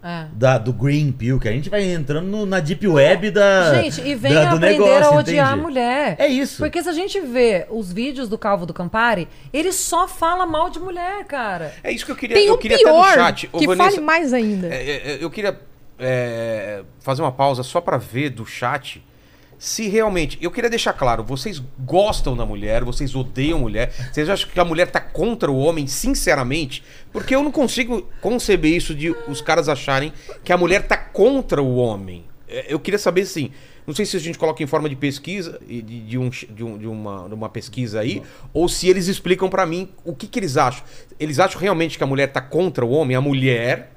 É. 0.00 0.26
Da, 0.32 0.58
do 0.58 0.72
Green 0.72 1.10
Pill, 1.10 1.40
que 1.40 1.48
a 1.48 1.52
gente 1.52 1.68
vai 1.68 1.82
entrando 1.82 2.26
no- 2.28 2.46
na 2.46 2.60
Deep 2.60 2.86
Web 2.86 3.32
da. 3.32 3.82
Gente, 3.82 4.00
e 4.02 4.14
vem 4.14 4.32
da- 4.32 4.50
do 4.50 4.56
aprender 4.56 4.78
negócio, 4.78 5.12
a 5.12 5.16
odiar 5.16 5.46
entende? 5.48 5.60
a 5.60 5.62
mulher. 5.62 6.16
É 6.20 6.28
isso. 6.28 6.58
Porque 6.58 6.80
se 6.80 6.88
a 6.88 6.92
gente 6.92 7.20
vê 7.20 7.66
os 7.68 7.92
vídeos 7.92 8.28
do 8.28 8.38
Calvo 8.38 8.64
do 8.64 8.72
Campari, 8.72 9.26
ele 9.52 9.72
só 9.72 10.06
fala 10.06 10.46
mal 10.46 10.70
de 10.70 10.78
mulher, 10.78 11.24
cara. 11.24 11.74
É 11.82 11.90
isso 11.90 12.06
que 12.06 12.12
eu 12.12 12.16
queria. 12.16 12.36
Tem 12.36 12.46
eu 12.46 12.54
um 12.54 12.58
queria 12.58 12.76
até 12.76 12.84
pior 12.84 13.08
no 13.08 13.12
chat. 13.14 13.48
Ô, 13.52 13.58
que 13.58 13.66
Vanessa, 13.66 13.90
fale 13.90 14.00
mais 14.02 14.32
ainda. 14.32 14.68
É, 14.68 14.76
é, 14.88 15.10
é, 15.14 15.18
eu 15.20 15.30
queria 15.30 15.58
é, 15.98 16.82
fazer 17.00 17.22
uma 17.22 17.32
pausa 17.32 17.62
só 17.62 17.80
pra 17.80 17.96
ver 17.96 18.30
do 18.30 18.46
chat 18.46 19.02
se 19.58 19.88
realmente. 19.88 20.38
Eu 20.40 20.50
queria 20.50 20.70
deixar 20.70 20.92
claro: 20.92 21.24
vocês 21.24 21.60
gostam 21.80 22.36
da 22.36 22.46
mulher, 22.46 22.84
vocês 22.84 23.14
odeiam 23.14 23.58
mulher, 23.58 23.92
vocês 24.12 24.28
acham 24.28 24.48
que 24.48 24.60
a 24.60 24.64
mulher 24.64 24.90
tá 24.90 25.00
contra 25.00 25.50
o 25.50 25.58
homem, 25.58 25.86
sinceramente? 25.86 26.84
Porque 27.12 27.34
eu 27.34 27.42
não 27.42 27.50
consigo 27.50 28.02
conceber 28.20 28.72
isso 28.74 28.94
de 28.94 29.10
os 29.26 29.40
caras 29.40 29.68
acharem 29.68 30.12
que 30.44 30.52
a 30.52 30.56
mulher 30.56 30.86
tá 30.86 30.96
contra 30.96 31.60
o 31.62 31.76
homem. 31.76 32.24
É, 32.48 32.66
Eu 32.68 32.78
queria 32.78 32.98
saber 32.98 33.22
assim. 33.22 33.50
Não 33.86 33.94
sei 33.94 34.04
se 34.04 34.18
a 34.18 34.20
gente 34.20 34.38
coloca 34.38 34.62
em 34.62 34.66
forma 34.66 34.86
de 34.86 34.94
pesquisa, 34.94 35.58
de, 35.66 35.80
de 35.80 36.18
um, 36.18 36.28
de, 36.28 36.62
um- 36.62 36.76
de 36.76 36.86
uma, 36.86 37.22
uma 37.22 37.48
pesquisa 37.48 38.00
aí, 38.00 38.22
ou 38.52 38.68
se 38.68 38.86
eles 38.86 39.06
explicam 39.08 39.48
pra 39.48 39.64
mim 39.64 39.88
o 40.04 40.14
que, 40.14 40.26
que 40.26 40.38
eles 40.38 40.58
acham. 40.58 40.84
Eles 41.18 41.38
acham 41.38 41.58
realmente 41.58 41.96
que 41.96 42.04
a 42.04 42.06
mulher 42.06 42.26
tá 42.30 42.42
contra 42.42 42.84
o 42.84 42.90
homem? 42.90 43.16
A 43.16 43.20
mulher 43.22 43.92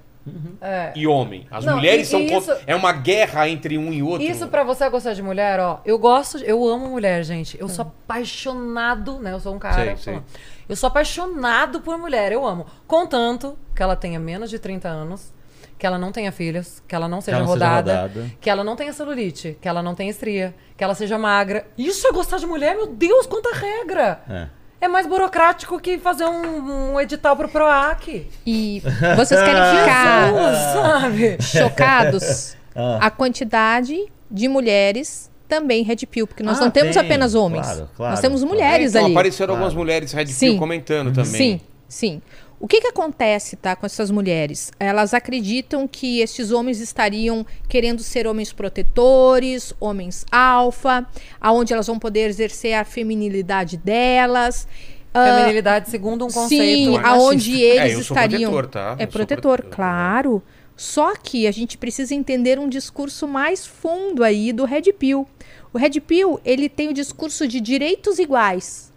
É. 0.62 0.92
e 0.96 1.08
homem. 1.08 1.48
As 1.50 1.66
Não, 1.66 1.76
mulheres 1.78 2.08
e- 2.08 2.12
são 2.12 2.20
e 2.20 2.32
isso- 2.32 2.56
É 2.68 2.76
uma 2.76 2.92
guerra 2.92 3.48
entre 3.50 3.78
um 3.78 3.92
e 3.92 4.04
outro. 4.04 4.22
Isso 4.26 4.48
pra 4.48 4.64
você 4.64 4.88
gostar 4.90 5.14
de 5.14 5.24
mulher, 5.24 5.60
ó. 5.60 5.82
Eu 5.84 5.98
gosto, 5.98 6.38
eu 6.40 6.68
amo 6.68 6.88
mulher, 6.90 7.24
gente. 7.24 7.60
Eu 7.60 7.68
sou 7.68 7.84
apaixonado, 7.86 9.20
né? 9.20 9.34
Eu 9.34 9.40
sou 9.40 9.56
um 9.56 9.60
cara. 9.60 9.76
Sei, 9.76 9.98
sei. 9.98 10.14
falando. 10.14 10.24
Eu 10.70 10.76
sou 10.76 10.88
apaixonado 10.88 11.82
por 11.82 11.98
mulher, 11.98 12.32
eu 12.32 12.46
amo. 12.46 12.66
Contanto 12.88 13.58
que 13.76 13.82
ela 13.84 13.96
tenha 13.96 14.20
menos 14.20 14.50
de 14.50 14.58
30 14.60 14.88
anos, 14.88 15.34
que 15.78 15.86
ela 15.86 15.98
não 15.98 16.12
tenha 16.12 16.32
filhos, 16.32 16.82
que 16.88 16.94
ela 16.96 17.08
não 17.10 17.20
seja, 17.20 17.38
ela 17.38 17.46
não 17.46 17.54
seja 17.54 17.66
rodada, 17.68 18.02
rodada. 18.02 18.32
que 18.40 18.50
ela 18.50 18.64
não 18.64 18.76
tenha 18.76 18.94
celulite, 18.94 19.58
que 19.60 19.68
ela 19.68 19.82
não 19.82 19.96
tenha 19.96 20.12
estria, 20.12 20.54
que 20.78 20.84
ela 20.84 20.94
seja 20.94 21.18
magra. 21.18 21.66
Isso 21.78 22.08
é 22.08 22.12
gostar 22.12 22.38
de 22.38 22.46
mulher? 22.46 22.76
Meu 22.76 22.88
Deus, 22.88 23.26
quanta 23.26 23.54
regra! 23.54 24.22
É. 24.30 24.48
É 24.82 24.88
mais 24.88 25.06
burocrático 25.06 25.80
que 25.80 26.00
fazer 26.00 26.26
um, 26.26 26.94
um 26.94 27.00
edital 27.00 27.36
pro 27.38 27.48
PROAC. 27.48 28.28
E 28.46 28.82
vocês 29.16 29.40
querem 29.40 29.62
ficar 29.80 30.34
Sabe? 30.74 31.38
chocados? 31.42 32.56
Ah. 32.74 33.00
A 33.08 33.12
quantidade 33.12 34.06
de 34.32 34.48
mulheres 34.48 35.30
também 35.46 35.84
Red 35.84 35.98
Pill, 36.10 36.26
porque 36.26 36.42
nós 36.42 36.58
Ah, 36.58 36.62
não 36.62 36.72
temos 36.72 36.96
tem, 36.96 37.04
apenas 37.06 37.36
homens. 37.36 37.66
claro, 37.68 37.90
claro, 37.98 38.12
nós 38.14 38.22
temos 38.22 38.42
mulheres 38.46 38.92
então, 38.96 39.04
ali. 39.08 39.14
apareceram 39.14 39.48
Claro. 39.48 39.66
algumas 39.66 39.74
mulheres 39.74 40.14
Red 40.14 40.28
Pill 40.28 40.58
comentando 40.58 41.12
também. 41.14 41.26
Sim, 41.26 41.62
sim. 41.90 42.22
O 42.64 42.68
que, 42.68 42.80
que 42.80 42.88
acontece, 42.90 43.56
tá, 43.56 43.76
com 43.76 43.88
essas 43.88 44.12
mulheres? 44.12 44.72
Elas 44.80 45.16
acreditam 45.16 45.88
que 45.88 46.20
esses 46.20 46.52
homens 46.52 46.80
estariam 46.80 47.44
querendo 47.68 48.04
ser 48.04 48.28
homens 48.28 48.54
protetores, 48.54 49.74
homens 49.80 50.24
alfa, 50.32 51.08
aonde 51.42 51.74
elas 51.74 51.88
vão 51.88 51.98
poder 51.98 52.30
exercer 52.30 52.76
a 52.76 52.86
feminilidade 52.86 53.78
delas. 53.78 54.68
Ah, 55.12 55.38
Feminilidade 55.40 55.90
segundo 55.90 56.24
um 56.24 56.30
conceito 56.32 56.92
Sim, 56.92 56.98
aonde 57.04 57.66
É, 57.66 57.90
eles 57.90 58.06
sou 58.06 58.16
estariam. 58.16 58.52
protetor, 58.52 58.70
tá? 58.70 58.96
É 59.00 59.06
Eu 59.06 59.08
sou 59.08 59.12
protetor, 59.12 59.58
protetor. 59.58 59.76
claro. 59.76 60.44
Só 60.78 61.16
que 61.16 61.48
a 61.48 61.52
gente 61.52 61.80
precisa 61.80 62.14
entender 62.14 62.60
um 62.60 62.70
discurso 62.70 63.28
mais 63.28 63.66
fundo 63.66 64.24
aí 64.24 64.54
do 64.54 64.66
Red 64.66 64.94
Pill. 65.00 65.28
O 65.74 65.80
Red 65.80 66.00
Pill, 66.02 66.40
ele 66.46 66.70
tem 66.70 66.90
o 66.90 66.94
discurso 66.94 67.48
de 67.48 67.60
direitos 67.60 68.20
iguais. 68.20 68.91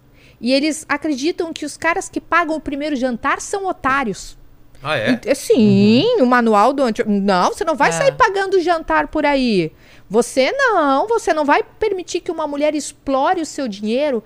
E 0.44 0.52
eles 0.52 0.84
acreditam 0.86 1.54
que 1.54 1.64
os 1.64 1.74
caras 1.74 2.06
que 2.06 2.20
pagam 2.20 2.54
o 2.54 2.60
primeiro 2.60 2.94
jantar 2.94 3.40
são 3.40 3.64
otários. 3.66 4.36
Ah, 4.82 4.94
é? 4.98 5.18
E- 5.24 5.34
Sim, 5.34 6.04
o 6.20 6.26
manual 6.26 6.74
do 6.74 6.82
anti... 6.82 7.02
Não, 7.08 7.48
você 7.50 7.64
não 7.64 7.74
vai 7.74 7.88
É. 7.88 7.92
sair 7.92 8.12
pagando 8.12 8.60
jantar 8.60 9.08
por 9.08 9.24
aí. 9.24 9.72
Você 10.10 10.52
não, 10.52 11.08
você 11.08 11.32
não 11.32 11.46
vai 11.46 11.62
permitir 11.62 12.20
que 12.20 12.30
uma 12.30 12.46
mulher 12.46 12.74
explore 12.74 13.40
o 13.40 13.46
seu 13.46 13.66
dinheiro. 13.66 14.22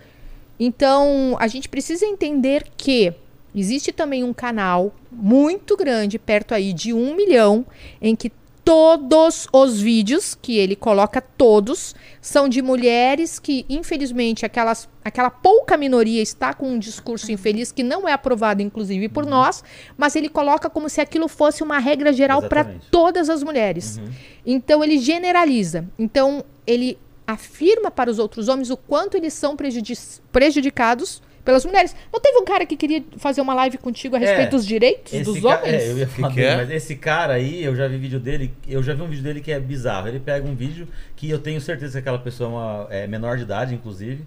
Então, 0.58 1.36
a 1.38 1.46
gente 1.46 1.68
precisa 1.68 2.04
entender 2.04 2.64
que 2.76 3.14
existe 3.54 3.92
também 3.92 4.24
um 4.24 4.32
canal 4.34 4.92
muito 5.12 5.76
grande, 5.76 6.18
perto 6.18 6.52
aí 6.52 6.72
de 6.72 6.92
um 6.92 7.14
milhão, 7.14 7.64
em 8.02 8.16
que 8.16 8.32
todos 8.68 9.48
os 9.50 9.80
vídeos 9.80 10.34
que 10.34 10.58
ele 10.58 10.76
coloca, 10.76 11.22
todos, 11.22 11.94
são 12.20 12.46
de 12.46 12.60
mulheres 12.60 13.38
que, 13.38 13.64
infelizmente, 13.66 14.44
aquelas, 14.44 14.86
aquela 15.02 15.30
pouca 15.30 15.74
minoria 15.74 16.20
está 16.20 16.52
com 16.52 16.68
um 16.72 16.78
discurso 16.78 17.32
infeliz 17.32 17.72
que 17.72 17.82
não 17.82 18.06
é 18.06 18.12
aprovado, 18.12 18.60
inclusive, 18.60 19.08
por 19.08 19.24
nós, 19.24 19.64
mas 19.96 20.14
ele 20.16 20.28
coloca 20.28 20.68
como 20.68 20.90
se 20.90 21.00
aquilo 21.00 21.28
fosse 21.28 21.62
uma 21.62 21.78
regra 21.78 22.12
geral 22.12 22.42
para 22.42 22.64
todas 22.90 23.30
as 23.30 23.42
mulheres. 23.42 23.98
Então, 24.44 24.84
ele 24.84 24.98
generaliza. 24.98 25.88
Então, 25.98 26.44
ele 26.66 26.98
afirma 27.26 27.90
para 27.90 28.10
os 28.10 28.18
outros 28.18 28.48
homens 28.48 28.68
o 28.68 28.76
quanto 28.76 29.16
eles 29.16 29.32
são 29.32 29.56
prejudi- 29.56 29.96
prejudicados 30.30 31.22
pelas 31.48 31.64
mulheres. 31.64 31.96
Não 32.12 32.20
teve 32.20 32.36
um 32.36 32.44
cara 32.44 32.66
que 32.66 32.76
queria 32.76 33.02
fazer 33.16 33.40
uma 33.40 33.54
live 33.54 33.78
contigo 33.78 34.14
a 34.14 34.18
respeito 34.18 34.48
É, 34.48 34.50
dos 34.50 34.66
direitos 34.66 35.18
dos 35.22 35.40
ca- 35.40 35.48
homens? 35.60 35.82
É, 35.82 35.90
eu 35.92 35.96
ia 35.98 36.06
falar 36.06 36.28
que 36.28 36.34
dele, 36.34 36.46
é? 36.46 36.56
mas 36.58 36.70
esse 36.70 36.94
cara 36.94 37.32
aí, 37.32 37.64
eu 37.64 37.74
já 37.74 37.88
vi 37.88 37.96
vídeo 37.96 38.20
dele, 38.20 38.52
eu 38.68 38.82
já 38.82 38.92
vi 38.92 39.00
um 39.00 39.08
vídeo 39.08 39.22
dele 39.24 39.40
que 39.40 39.50
é 39.50 39.58
bizarro. 39.58 40.08
Ele 40.08 40.20
pega 40.20 40.46
um 40.46 40.54
vídeo 40.54 40.86
que 41.16 41.30
eu 41.30 41.38
tenho 41.38 41.58
certeza 41.58 41.92
que 41.94 41.98
aquela 42.00 42.18
pessoa 42.18 42.48
é, 42.48 42.52
uma, 42.52 42.86
é 42.90 43.06
menor 43.06 43.38
de 43.38 43.44
idade, 43.44 43.74
inclusive. 43.74 44.26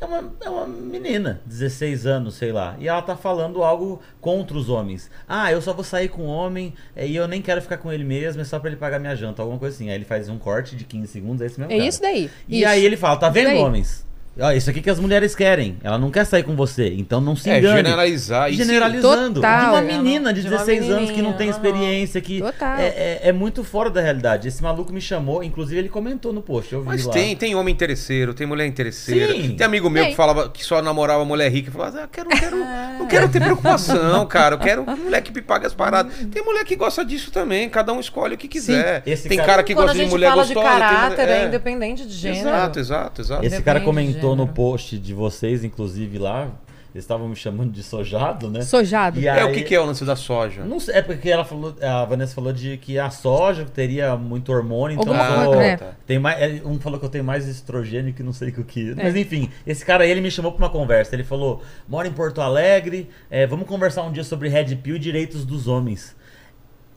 É 0.00 0.04
uma, 0.06 0.32
é 0.40 0.48
uma 0.48 0.66
menina, 0.66 1.42
16 1.44 2.06
anos, 2.06 2.34
sei 2.36 2.50
lá. 2.52 2.74
E 2.80 2.88
ela 2.88 3.02
tá 3.02 3.14
falando 3.16 3.62
algo 3.62 4.00
contra 4.18 4.56
os 4.56 4.70
homens. 4.70 5.10
Ah, 5.28 5.52
eu 5.52 5.60
só 5.60 5.74
vou 5.74 5.84
sair 5.84 6.08
com 6.08 6.22
um 6.22 6.26
homem 6.28 6.72
é, 6.96 7.06
e 7.06 7.14
eu 7.14 7.28
nem 7.28 7.42
quero 7.42 7.60
ficar 7.60 7.76
com 7.76 7.92
ele 7.92 8.02
mesmo, 8.02 8.40
é 8.40 8.44
só 8.44 8.58
pra 8.58 8.70
ele 8.70 8.78
pagar 8.78 8.98
minha 8.98 9.14
janta, 9.14 9.42
alguma 9.42 9.58
coisa 9.58 9.76
assim. 9.76 9.90
Aí 9.90 9.94
ele 9.94 10.06
faz 10.06 10.28
um 10.30 10.38
corte 10.38 10.74
de 10.74 10.84
15 10.84 11.06
segundos, 11.06 11.42
é 11.42 11.46
esse 11.46 11.60
mesmo 11.60 11.70
É 11.72 11.76
cara. 11.76 11.86
isso 11.88 12.00
daí. 12.00 12.30
E 12.48 12.60
Isso. 12.60 12.68
aí 12.68 12.82
ele 12.84 12.96
fala, 12.96 13.16
tá 13.18 13.28
vendo, 13.28 13.54
homens? 13.60 14.04
Ó, 14.40 14.50
isso 14.50 14.70
aqui 14.70 14.80
que 14.80 14.88
as 14.88 14.98
mulheres 14.98 15.34
querem. 15.34 15.76
Ela 15.84 15.98
não 15.98 16.10
quer 16.10 16.24
sair 16.24 16.42
com 16.42 16.56
você, 16.56 16.88
então 16.96 17.20
não 17.20 17.36
se 17.36 17.50
É, 17.50 17.58
engane. 17.58 17.76
generalizar. 17.76 18.48
Se- 18.50 18.56
Generalizando. 18.56 19.34
Total. 19.34 19.60
De 19.60 19.66
uma 19.66 19.78
É, 19.78 19.82
menina 19.82 20.32
de 20.32 20.40
de 20.40 20.48
uma 20.48 20.56
16 20.56 20.90
anos 20.90 21.10
que 21.10 21.20
não 21.20 21.34
tem 21.34 21.48
menininha, 21.48 21.50
experiência, 21.50 22.20
que 22.20 22.40
Total. 22.40 22.76
é, 22.78 22.86
é, 22.86 23.20
é 23.24 23.32
muito 23.32 23.62
fora 23.62 23.90
da 23.90 24.00
realidade. 24.00 24.48
Esse 24.48 24.62
maluco 24.62 24.90
me 24.90 25.02
chamou, 25.02 25.44
inclusive 25.44 25.78
ele 25.78 25.90
comentou 25.90 26.32
no 26.32 26.40
post, 26.40 26.72
eu 26.72 26.80
vi 26.80 26.86
Mas 26.88 27.04
lá. 27.04 27.12
tem, 27.12 27.36
tem 27.36 27.54
homem 27.54 27.74
interesseiro, 27.74 28.32
tem 28.32 28.46
mulher 28.46 28.64
interesseira. 28.66 29.34
Sim. 29.34 29.54
Tem 29.54 29.66
amigo 29.66 29.90
meu 29.90 30.02
Tem. 30.04 30.12
que 30.12 30.16
falava 30.16 30.48
que 30.48 30.64
só 30.64 30.80
namorava 30.80 31.22
mulher 31.26 31.50
rica 31.52 31.68
e 31.68 31.72
falava, 31.72 32.00
ah, 32.04 32.08
quero, 32.10 32.28
quero, 32.30 32.56
não 32.98 33.06
quero 33.06 33.28
ter 33.28 33.38
preocupação, 33.40 34.24
cara. 34.26 34.54
Eu 34.54 34.58
quero 34.58 34.84
mulher 34.96 35.20
que 35.20 35.30
me 35.32 35.42
pague 35.42 35.66
as 35.66 35.74
paradas. 35.74 36.10
Tem 36.32 36.42
mulher 36.42 36.64
que 36.64 36.74
gosta 36.74 37.04
disso 37.04 37.30
também, 37.30 37.68
cada 37.68 37.92
um 37.92 38.00
escolhe 38.00 38.34
o 38.34 38.38
que 38.38 38.48
quiser. 38.48 39.02
Esse 39.04 39.28
tem 39.28 39.36
cara- 39.36 39.50
cara, 39.52 39.62
que 39.62 39.74
Quando 39.74 39.88
gosta 39.88 40.00
a 40.00 40.04
de 40.06 40.10
mulher 40.10 40.30
fala 40.30 40.42
gostosa. 40.44 40.60
de 40.66 40.66
caráter, 40.70 41.16
tem 41.16 41.26
mulher- 41.26 41.42
é 41.44 41.46
independente 41.48 42.06
de 42.06 42.14
gênero. 42.14 42.48
Exato, 42.48 42.78
exato, 42.78 43.20
exato. 43.20 43.40
Esse 43.42 43.50
Depende 43.50 43.64
cara 43.64 43.78
de 43.80 43.84
comentou 44.22 44.36
no 44.36 44.52
post 44.52 44.98
de 44.98 45.12
vocês, 45.14 45.64
inclusive 45.64 46.18
lá, 46.18 46.50
eles 46.94 47.04
estavam 47.04 47.26
me 47.26 47.34
chamando 47.34 47.72
de 47.72 47.82
sojado, 47.82 48.50
né? 48.50 48.60
Sojado. 48.60 49.18
E 49.18 49.26
É 49.26 49.42
o 49.44 49.52
que, 49.52 49.62
que 49.62 49.74
é 49.74 49.80
o 49.80 49.86
lance 49.86 50.04
da 50.04 50.14
soja? 50.14 50.62
Não 50.62 50.78
sei, 50.78 50.96
é 50.96 51.00
porque 51.02 51.30
ela 51.30 51.42
falou, 51.42 51.74
a 51.80 52.04
Vanessa 52.04 52.34
falou 52.34 52.52
de 52.52 52.76
que 52.76 52.98
a 52.98 53.08
soja 53.08 53.64
teria 53.64 54.14
muito 54.14 54.52
hormônio, 54.52 55.00
então 55.00 55.14
sou- 55.14 55.56
né? 55.56 55.76
tá. 55.78 55.92
tem 56.06 56.18
mais, 56.18 56.38
é, 56.38 56.60
um 56.66 56.78
falou 56.78 56.98
que 56.98 57.06
eu 57.06 57.08
tenho 57.08 57.24
mais 57.24 57.48
estrogênio 57.48 58.12
que 58.12 58.22
não 58.22 58.32
sei 58.32 58.50
o 58.50 58.64
que. 58.64 58.94
Mas 58.94 59.16
enfim, 59.16 59.48
esse 59.66 59.82
cara 59.84 60.04
aí, 60.04 60.10
ele 60.10 60.20
me 60.20 60.30
chamou 60.30 60.52
pra 60.52 60.66
uma 60.66 60.70
conversa. 60.70 61.14
Ele 61.16 61.24
falou: 61.24 61.62
mora 61.88 62.06
em 62.06 62.12
Porto 62.12 62.42
Alegre, 62.42 63.08
é, 63.30 63.46
vamos 63.46 63.66
conversar 63.66 64.02
um 64.02 64.12
dia 64.12 64.24
sobre 64.24 64.50
Red 64.50 64.76
Pill 64.76 64.96
e 64.96 64.98
direitos 64.98 65.46
dos 65.46 65.66
homens. 65.66 66.14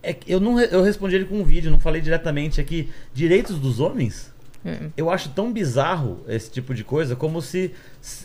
É 0.04 0.14
eu 0.28 0.40
não 0.42 0.60
eu 0.60 0.84
respondi 0.84 1.16
ele 1.16 1.26
com 1.26 1.36
um 1.40 1.44
vídeo, 1.44 1.72
não 1.72 1.80
falei 1.80 2.02
diretamente 2.02 2.60
aqui. 2.60 2.90
Direitos 3.14 3.58
dos 3.58 3.80
homens? 3.80 4.35
Eu 4.98 5.10
acho 5.12 5.30
tão 5.30 5.52
bizarro 5.54 6.20
esse 6.28 6.50
tipo 6.50 6.74
de 6.74 6.84
coisa, 6.84 7.16
como 7.16 7.42
se 7.42 7.72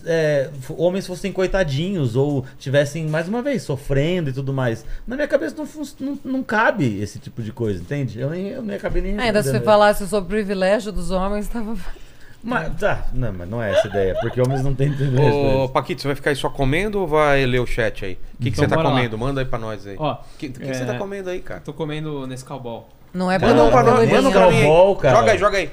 é, 0.07 0.49
homens 0.71 1.07
fossem 1.07 1.31
coitadinhos 1.33 2.17
ou 2.17 2.47
tivessem, 2.59 3.07
mais 3.07 3.29
uma 3.29 3.43
vez, 3.43 3.63
sofrendo 3.63 4.31
e 4.31 4.33
tudo 4.33 4.53
mais. 4.53 4.85
Na 5.07 5.17
minha 5.17 5.29
cabeça 5.29 5.55
não, 5.57 5.69
não, 6.01 6.19
não 6.25 6.43
cabe 6.43 6.99
esse 7.01 7.19
tipo 7.19 7.43
de 7.43 7.53
coisa, 7.53 7.81
entende? 7.83 8.19
Eu 8.19 8.31
nem, 8.31 8.49
eu 8.49 8.63
nem 8.63 8.77
acabei 8.77 9.03
nem. 9.03 9.19
Ainda 9.19 9.43
se 9.43 9.51
você 9.51 9.61
falasse 9.61 10.07
sobre 10.09 10.27
o 10.27 10.29
privilégio 10.31 10.91
dos 10.93 11.11
homens, 11.11 11.47
tava. 11.49 11.77
Mas, 12.43 12.75
tá, 12.81 13.07
não, 13.13 13.31
mas 13.35 13.47
não 13.51 13.63
é 13.63 13.71
essa 13.71 13.87
ideia, 13.87 14.17
porque 14.19 14.41
homens 14.41 14.63
não 14.65 14.75
têm 14.75 14.91
Ô, 14.91 14.95
privilégio. 14.95 15.69
Paquito, 15.69 16.01
você 16.01 16.09
vai 16.09 16.15
ficar 16.17 16.31
aí 16.31 16.37
só 16.37 16.49
comendo 16.49 16.99
ou 16.99 17.07
vai 17.07 17.45
ler 17.45 17.59
o 17.61 17.67
chat 17.67 18.03
aí? 18.03 18.13
O 18.15 18.17
que, 18.43 18.45
que 18.45 18.49
Então, 18.49 18.65
você 18.65 18.67
tá 18.67 18.77
bora 18.77 18.89
lá. 18.89 18.95
comendo? 18.95 19.19
Manda 19.19 19.43
aí 19.43 19.45
pra 19.45 19.59
nós 19.59 19.87
aí. 19.87 19.95
Ó, 19.99 20.15
O 20.15 20.19
que, 20.39 20.49
que 20.49 20.59
que 20.59 20.71
é, 20.71 20.73
você 20.73 20.87
tá 20.87 20.97
comendo 20.97 21.29
aí, 21.29 21.41
cara? 21.41 21.61
Tô 21.61 21.75
comendo 21.75 22.27
nesse 22.27 22.43
cowball. 22.43 22.89
Não 23.13 23.31
é 23.31 23.39
Manda 23.39 23.63
um 23.65 23.71
pra 23.71 23.83
nós, 23.83 24.01
linha. 24.09 24.15
manda 24.23 24.29
um 24.31 24.33
pra 24.33 24.41
pra 24.41 24.51
mim. 24.53 24.57
aí. 24.57 24.65
Ball, 24.65 24.97
cara. 24.97 25.17
Joga 25.19 25.33
aí, 25.33 25.39
joga 25.39 25.59
aí. 25.59 25.71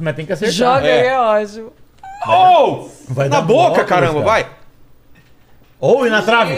Mas 0.00 0.16
tem 0.16 0.26
que 0.26 0.32
acertar. 0.32 0.54
Joga 0.54 0.86
É. 0.86 1.00
aí, 1.02 1.06
é 1.08 1.18
ótimo. 1.18 1.72
Oh! 2.26 2.88
Vai 3.08 3.28
Na 3.28 3.40
boca, 3.40 3.70
óculos, 3.70 3.86
caramba, 3.88 4.14
cara. 4.14 4.24
vai! 4.24 4.58
Ou 5.80 6.04
ir 6.04 6.10
na 6.10 6.20
trave. 6.22 6.52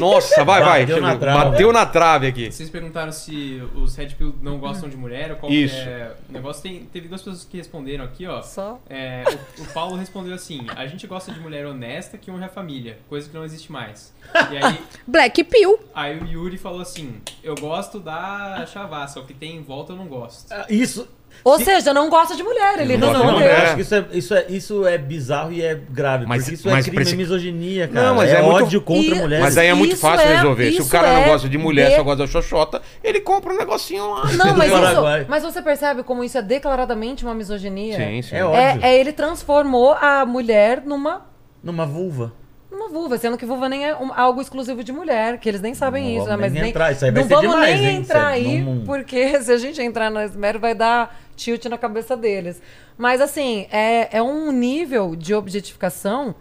Nossa, 0.00 0.44
vai, 0.44 0.60
vai. 0.60 0.80
Bateu 0.80 1.00
na 1.00 1.16
trave. 1.16 1.50
Bateu 1.50 1.72
na 1.72 1.86
trave 1.86 2.26
aqui. 2.26 2.50
Vocês 2.50 2.68
perguntaram 2.68 3.12
se 3.12 3.62
os 3.76 3.94
Red 3.94 4.08
Pill 4.08 4.34
não 4.42 4.58
gostam 4.58 4.88
de 4.88 4.96
mulher 4.96 5.30
ou 5.30 5.36
qual 5.36 5.52
Isso. 5.52 5.76
é 5.76 6.10
o 6.28 6.32
negócio. 6.32 6.64
Tem, 6.64 6.80
teve 6.92 7.06
duas 7.06 7.22
pessoas 7.22 7.44
que 7.44 7.58
responderam 7.58 8.04
aqui, 8.04 8.26
ó. 8.26 8.42
Só. 8.42 8.80
É, 8.90 9.22
o, 9.58 9.62
o 9.62 9.66
Paulo 9.66 9.94
respondeu 9.94 10.34
assim: 10.34 10.66
a 10.74 10.84
gente 10.88 11.06
gosta 11.06 11.30
de 11.30 11.38
mulher 11.38 11.64
honesta 11.64 12.18
que 12.18 12.28
honra 12.28 12.46
a 12.46 12.48
família, 12.48 12.98
coisa 13.08 13.28
que 13.28 13.36
não 13.36 13.44
existe 13.44 13.70
mais. 13.70 14.12
E 14.50 14.56
aí, 14.56 14.80
Black 15.06 15.44
Pill. 15.44 15.78
aí 15.94 16.18
o 16.18 16.26
Yuri 16.26 16.58
falou 16.58 16.80
assim: 16.80 17.20
eu 17.44 17.54
gosto 17.54 18.00
da 18.00 18.66
chavassa, 18.66 19.20
o 19.20 19.24
que 19.24 19.32
tem 19.34 19.54
em 19.54 19.62
volta 19.62 19.92
eu 19.92 19.96
não 19.96 20.08
gosto. 20.08 20.50
Ah, 20.50 20.66
Isso. 20.68 21.06
Ou 21.44 21.58
Se- 21.58 21.64
seja, 21.64 21.92
não 21.94 22.08
gosta 22.10 22.34
de 22.34 22.42
mulher. 22.42 22.78
Ele 22.80 22.96
Não 22.96 23.12
Não, 23.12 23.20
gosta 23.22 23.32
não. 23.32 23.40
Eu 23.40 23.56
acho 23.56 23.74
que 23.76 23.80
isso 23.82 23.94
é, 23.94 24.04
isso, 24.12 24.34
é, 24.34 24.46
isso 24.48 24.86
é 24.86 24.98
bizarro 24.98 25.52
e 25.52 25.62
é 25.62 25.74
grave. 25.90 26.26
Mas- 26.26 26.42
porque 26.42 26.54
isso 26.54 26.68
mas 26.68 26.86
é 26.86 26.90
crime, 26.90 27.10
é 27.10 27.14
misoginia, 27.14 27.88
cara. 27.88 28.06
Não, 28.08 28.14
mas 28.16 28.30
é, 28.30 28.34
é 28.36 28.42
muito- 28.42 28.64
ódio 28.64 28.80
contra 28.80 29.14
E- 29.16 29.20
mulheres. 29.20 29.44
Mas 29.44 29.56
aí 29.58 29.68
é 29.68 29.74
muito 29.74 29.92
Isso 29.92 30.00
fácil 30.02 30.26
é- 30.28 30.36
resolver. 30.36 30.70
Se 30.72 30.78
o 30.78 30.80
isso 30.82 30.90
cara 30.90 31.12
não 31.12 31.20
é 31.22 31.28
gosta 31.28 31.48
de 31.48 31.58
mulher, 31.58 31.90
de- 31.90 31.96
só 31.96 32.02
gosta 32.02 32.18
da 32.24 32.26
xoxota, 32.26 32.82
ele 33.02 33.20
compra 33.20 33.52
um 33.52 33.56
negocinho 33.58 34.10
lá. 34.12 34.32
Não, 34.32 34.56
mas, 34.56 34.66
isso, 34.72 34.80
Paraguai. 34.80 35.26
mas 35.28 35.42
você 35.42 35.62
percebe 35.62 36.02
como 36.02 36.24
isso 36.24 36.36
é 36.38 36.42
declaradamente 36.42 37.24
uma 37.24 37.34
misoginia? 37.34 37.96
Sim, 37.96 38.22
sim. 38.22 38.36
É 38.36 38.44
óbvio. 38.44 38.60
É, 38.60 38.78
é 38.82 38.98
ele 38.98 39.12
transformou 39.12 39.92
a 39.94 40.24
mulher 40.26 40.82
numa 40.84 41.22
Numa 41.62 41.86
vulva. 41.86 42.32
uma 42.70 42.88
vulva, 42.88 43.16
sendo 43.18 43.36
que 43.38 43.46
vulva 43.46 43.68
nem 43.68 43.84
é 43.86 43.94
um- 43.96 44.12
algo 44.14 44.40
exclusivo 44.40 44.84
de 44.84 44.92
mulher, 44.92 45.38
que 45.38 45.48
eles 45.48 45.60
nem 45.60 45.74
sabem 45.74 46.04
Não 46.14 46.20
isso, 46.22 46.28
né? 46.30 46.36
Mas 46.36 46.52
nem 46.52 46.62
nem 46.62 46.70
entrar, 46.70 46.92
isso 46.92 47.04
aí 47.04 47.10
vai 47.10 47.22
não 47.22 47.28
ser 47.28 47.34
vamos 47.34 47.50
demais, 47.50 47.80
nem 47.80 47.88
hein? 47.90 47.96
entrar 48.00 48.38
Isso 48.38 48.48
é- 48.48 48.52
aí, 48.52 48.60
não- 48.62 48.84
porque 48.84 49.16
se 49.42 49.50
a 49.52 49.58
gente 49.58 49.80
entrar 49.82 50.10
no 50.10 50.20
esmero 50.20 50.58
vai 50.60 50.74
dar 50.74 51.16
tilt 51.36 51.66
na 51.66 51.78
cabeça 51.78 52.16
deles. 52.16 52.60
Mas 52.96 53.20
assim, 53.20 53.66
é, 53.70 54.16
é 54.16 54.22
um 54.22 54.50
nível 54.50 55.14
de 55.14 55.34
objetificação. 55.34 56.34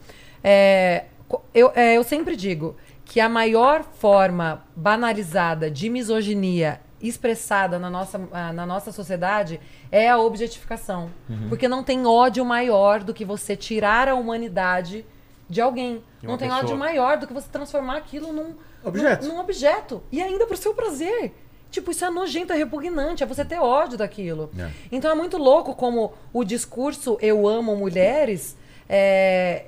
é, 0.43 1.05
eu, 1.53 1.71
é, 1.75 1.97
eu 1.97 2.03
sempre 2.03 2.35
digo 2.35 2.75
que 3.03 3.19
a 3.19 3.29
maior 3.29 3.83
forma 3.83 4.63
banalizada 4.75 5.69
de 5.69 5.89
misoginia 5.89 6.81
expressada 7.01 7.77
na 7.77 7.89
nossa, 7.89 8.17
na 8.53 8.65
nossa 8.65 8.91
sociedade 8.91 9.59
é 9.91 10.09
a 10.09 10.17
objetificação. 10.17 11.11
Uhum. 11.29 11.49
Porque 11.49 11.67
não 11.67 11.83
tem 11.83 12.05
ódio 12.05 12.43
maior 12.43 13.03
do 13.03 13.13
que 13.13 13.23
você 13.23 13.55
tirar 13.55 14.07
a 14.07 14.15
humanidade 14.15 15.05
de 15.47 15.61
alguém. 15.61 16.03
De 16.19 16.27
Não 16.27 16.37
tem 16.37 16.47
pessoa. 16.47 16.63
ódio 16.63 16.77
maior 16.77 17.17
do 17.17 17.27
que 17.27 17.33
você 17.33 17.47
transformar 17.51 17.97
aquilo 17.97 18.33
num 18.33 18.55
Objeto. 18.83 19.25
Num, 19.25 19.33
num 19.33 19.39
objeto. 19.39 20.03
E 20.11 20.21
ainda 20.21 20.45
pro 20.45 20.55
seu 20.55 20.73
prazer. 20.73 21.33
Tipo, 21.75 21.91
isso 21.91 22.05
é 22.05 22.09
nojento, 22.09 22.53
é 22.53 22.55
repugnante, 22.55 23.21
é 23.21 23.25
você 23.25 23.43
ter 23.43 23.59
ódio 23.59 23.97
daquilo. 23.97 24.49
É. 24.57 24.69
Então 24.89 25.11
é 25.11 25.13
muito 25.13 25.37
louco 25.37 25.75
como 25.75 26.13
o 26.31 26.45
discurso 26.45 27.17
eu 27.21 27.45
amo 27.45 27.75
mulheres, 27.75 28.55
é, 28.87 29.65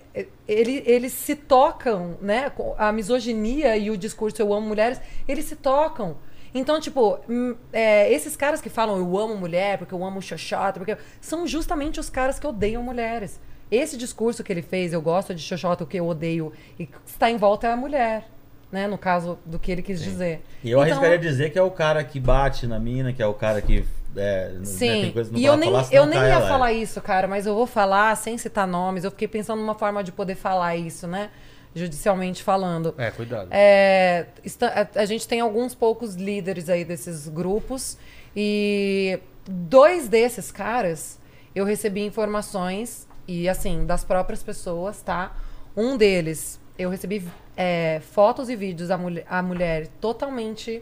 ele, 0.47 0.84
eles 0.85 1.11
se 1.11 1.35
tocam, 1.35 2.17
né? 2.21 2.49
A 2.77 2.93
misoginia 2.93 3.75
e 3.75 3.91
o 3.91 3.97
discurso 3.97 4.41
eu 4.41 4.53
amo 4.53 4.65
mulheres, 4.65 5.01
eles 5.27 5.43
se 5.43 5.57
tocam. 5.57 6.15
Então, 6.53 6.79
tipo, 6.79 7.19
hum, 7.27 7.57
é, 7.73 8.09
esses 8.09 8.38
caras 8.38 8.61
que 8.61 8.69
falam 8.69 8.97
eu 8.97 9.17
amo 9.17 9.35
mulher, 9.35 9.77
porque 9.77 9.93
eu 9.93 10.01
amo 10.01 10.21
xoxota, 10.21 10.79
porque 10.79 10.95
são 11.19 11.45
justamente 11.45 11.99
os 11.99 12.09
caras 12.09 12.39
que 12.39 12.47
odeiam 12.47 12.81
mulheres. 12.81 13.38
Esse 13.69 13.97
discurso 13.97 14.45
que 14.45 14.53
ele 14.53 14.61
fez, 14.61 14.93
eu 14.93 15.01
gosto 15.01 15.35
de 15.35 15.41
xoxota, 15.41 15.84
o 15.84 15.88
que 15.88 15.97
eu 15.97 16.07
odeio, 16.07 16.53
e 16.79 16.88
está 17.05 17.29
em 17.29 17.35
volta 17.35 17.67
é 17.67 17.73
a 17.73 17.75
mulher. 17.75 18.36
Né, 18.69 18.85
no 18.85 18.98
caso 18.98 19.39
do 19.45 19.57
que 19.57 19.72
ele 19.72 19.81
quis 19.81 20.02
dizer. 20.02 20.41
E 20.61 20.69
eu 20.72 20.80
Então, 20.80 20.81
arriscaria 20.81 21.18
dizer 21.18 21.52
que 21.52 21.57
é 21.57 21.61
o 21.61 21.72
cara 21.72 22.03
que 22.03 22.19
bate 22.19 22.68
na 22.68 22.77
mina, 22.77 23.14
que 23.14 23.22
é 23.22 23.26
o 23.26 23.34
cara 23.34 23.61
que. 23.61 23.85
É, 24.15 24.49
né, 24.49 24.65
Sim, 24.65 25.02
tem 25.03 25.11
coisa 25.14 25.30
que 25.30 25.35
não 25.35 25.41
e 25.41 25.45
eu 25.45 25.56
nem, 25.56 25.69
falar, 25.72 25.88
eu 25.89 26.06
nem 26.06 26.19
ia 26.19 26.26
ela. 26.26 26.48
falar 26.49 26.73
isso, 26.73 26.99
cara, 27.02 27.27
mas 27.30 27.45
eu 27.45 27.53
vou 27.56 27.65
falar 27.65 28.14
sem 28.18 28.38
citar 28.38 28.68
nomes. 28.68 29.06
Eu 29.06 29.11
fiquei 29.11 29.27
pensando 29.27 29.60
numa 29.61 29.76
forma 29.76 30.03
de 30.03 30.11
poder 30.11 30.35
falar 30.35 30.76
isso, 30.76 31.07
né? 31.07 31.30
Judicialmente 31.73 32.44
falando. 32.44 32.94
É, 32.98 33.10
cuidado. 33.11 33.48
É, 33.52 34.26
está- 34.44 34.89
a, 34.95 34.99
a 35.02 35.06
gente 35.06 35.26
tem 35.27 35.39
alguns 35.39 35.73
poucos 35.73 36.15
líderes 36.15 36.68
aí 36.68 36.84
desses 36.84 37.27
grupos 37.30 37.98
e 38.35 39.19
dois 39.48 40.07
desses 40.10 40.52
caras 40.52 41.19
eu 41.56 41.64
recebi 41.64 42.02
informações 42.06 43.07
e 43.27 43.48
assim 43.48 43.85
das 43.85 44.03
próprias 44.03 44.44
pessoas, 44.44 45.02
tá? 45.02 45.35
Um 45.76 45.95
deles 45.95 46.60
eu 46.77 46.89
recebi 46.89 47.23
é, 47.57 47.99
fotos 48.11 48.49
e 48.49 48.55
vídeos 48.55 48.89
da 48.89 48.97
mulher, 48.97 49.25
a 49.27 49.41
mulher 49.41 49.88
totalmente 49.99 50.81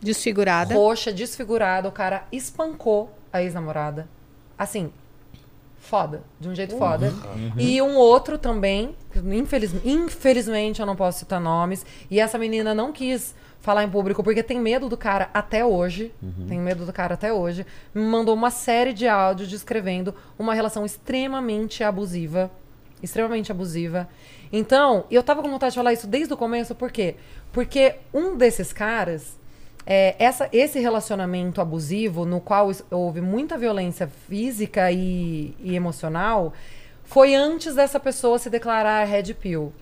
Desfigurada. 0.00 0.74
roxa, 0.74 1.12
desfigurada. 1.12 1.88
O 1.88 1.92
cara 1.92 2.24
espancou 2.30 3.10
a 3.32 3.42
ex-namorada. 3.42 4.06
Assim, 4.58 4.92
foda. 5.78 6.22
De 6.38 6.48
um 6.48 6.54
jeito 6.54 6.76
foda. 6.76 7.12
E 7.58 7.80
um 7.82 7.96
outro 7.96 8.38
também, 8.38 8.94
infeliz, 9.16 9.74
infelizmente 9.84 10.80
eu 10.80 10.86
não 10.86 10.94
posso 10.94 11.20
citar 11.20 11.40
nomes. 11.40 11.84
E 12.10 12.20
essa 12.20 12.38
menina 12.38 12.74
não 12.74 12.92
quis 12.92 13.34
falar 13.60 13.84
em 13.84 13.90
público 13.90 14.22
porque 14.22 14.42
tem 14.42 14.58
medo 14.58 14.88
do 14.88 14.96
cara 14.96 15.28
até 15.34 15.64
hoje. 15.64 16.12
Tem 16.48 16.58
medo 16.58 16.86
do 16.86 16.92
cara 16.92 17.14
até 17.14 17.32
hoje. 17.32 17.66
Me 17.94 18.02
mandou 18.02 18.34
uma 18.34 18.50
série 18.50 18.92
de 18.92 19.06
áudios 19.08 19.48
descrevendo 19.48 20.14
uma 20.38 20.54
relação 20.54 20.84
extremamente 20.84 21.82
abusiva. 21.82 22.50
Extremamente 23.02 23.50
abusiva. 23.50 24.08
Então, 24.52 25.04
eu 25.10 25.22
tava 25.22 25.42
com 25.42 25.48
vontade 25.50 25.72
de 25.72 25.76
falar 25.78 25.92
isso 25.92 26.06
desde 26.06 26.32
o 26.34 26.36
começo, 26.36 26.74
por 26.74 26.90
quê? 26.90 27.14
Porque 27.52 27.96
um 28.12 28.36
desses 28.36 28.72
caras 28.72 29.38
é, 29.86 30.14
essa, 30.18 30.48
esse 30.52 30.78
relacionamento 30.78 31.60
abusivo, 31.60 32.24
no 32.24 32.40
qual 32.40 32.70
houve 32.90 33.20
muita 33.20 33.56
violência 33.56 34.08
física 34.28 34.90
e, 34.92 35.54
e 35.60 35.74
emocional, 35.74 36.52
foi 37.04 37.34
antes 37.34 37.74
dessa 37.74 37.98
pessoa 37.98 38.38
se 38.38 38.50
declarar 38.50 39.04
Red 39.04 39.34
Pill. 39.34 39.72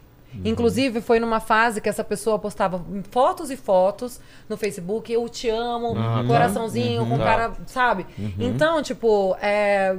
Inclusive, 0.44 1.00
foi 1.00 1.18
numa 1.18 1.40
fase 1.40 1.80
que 1.80 1.88
essa 1.88 2.04
pessoa 2.04 2.38
postava 2.38 2.84
fotos 3.10 3.50
e 3.50 3.56
fotos 3.56 4.20
no 4.46 4.58
Facebook, 4.58 5.10
eu 5.10 5.26
te 5.26 5.48
amo, 5.48 5.94
Ah, 5.98 6.20
tá. 6.20 6.28
coraçãozinho, 6.28 7.06
com 7.06 7.16
Tá. 7.16 7.24
cara, 7.24 7.52
sabe? 7.66 8.06
Então, 8.38 8.82
tipo, 8.82 9.34
é, 9.40 9.96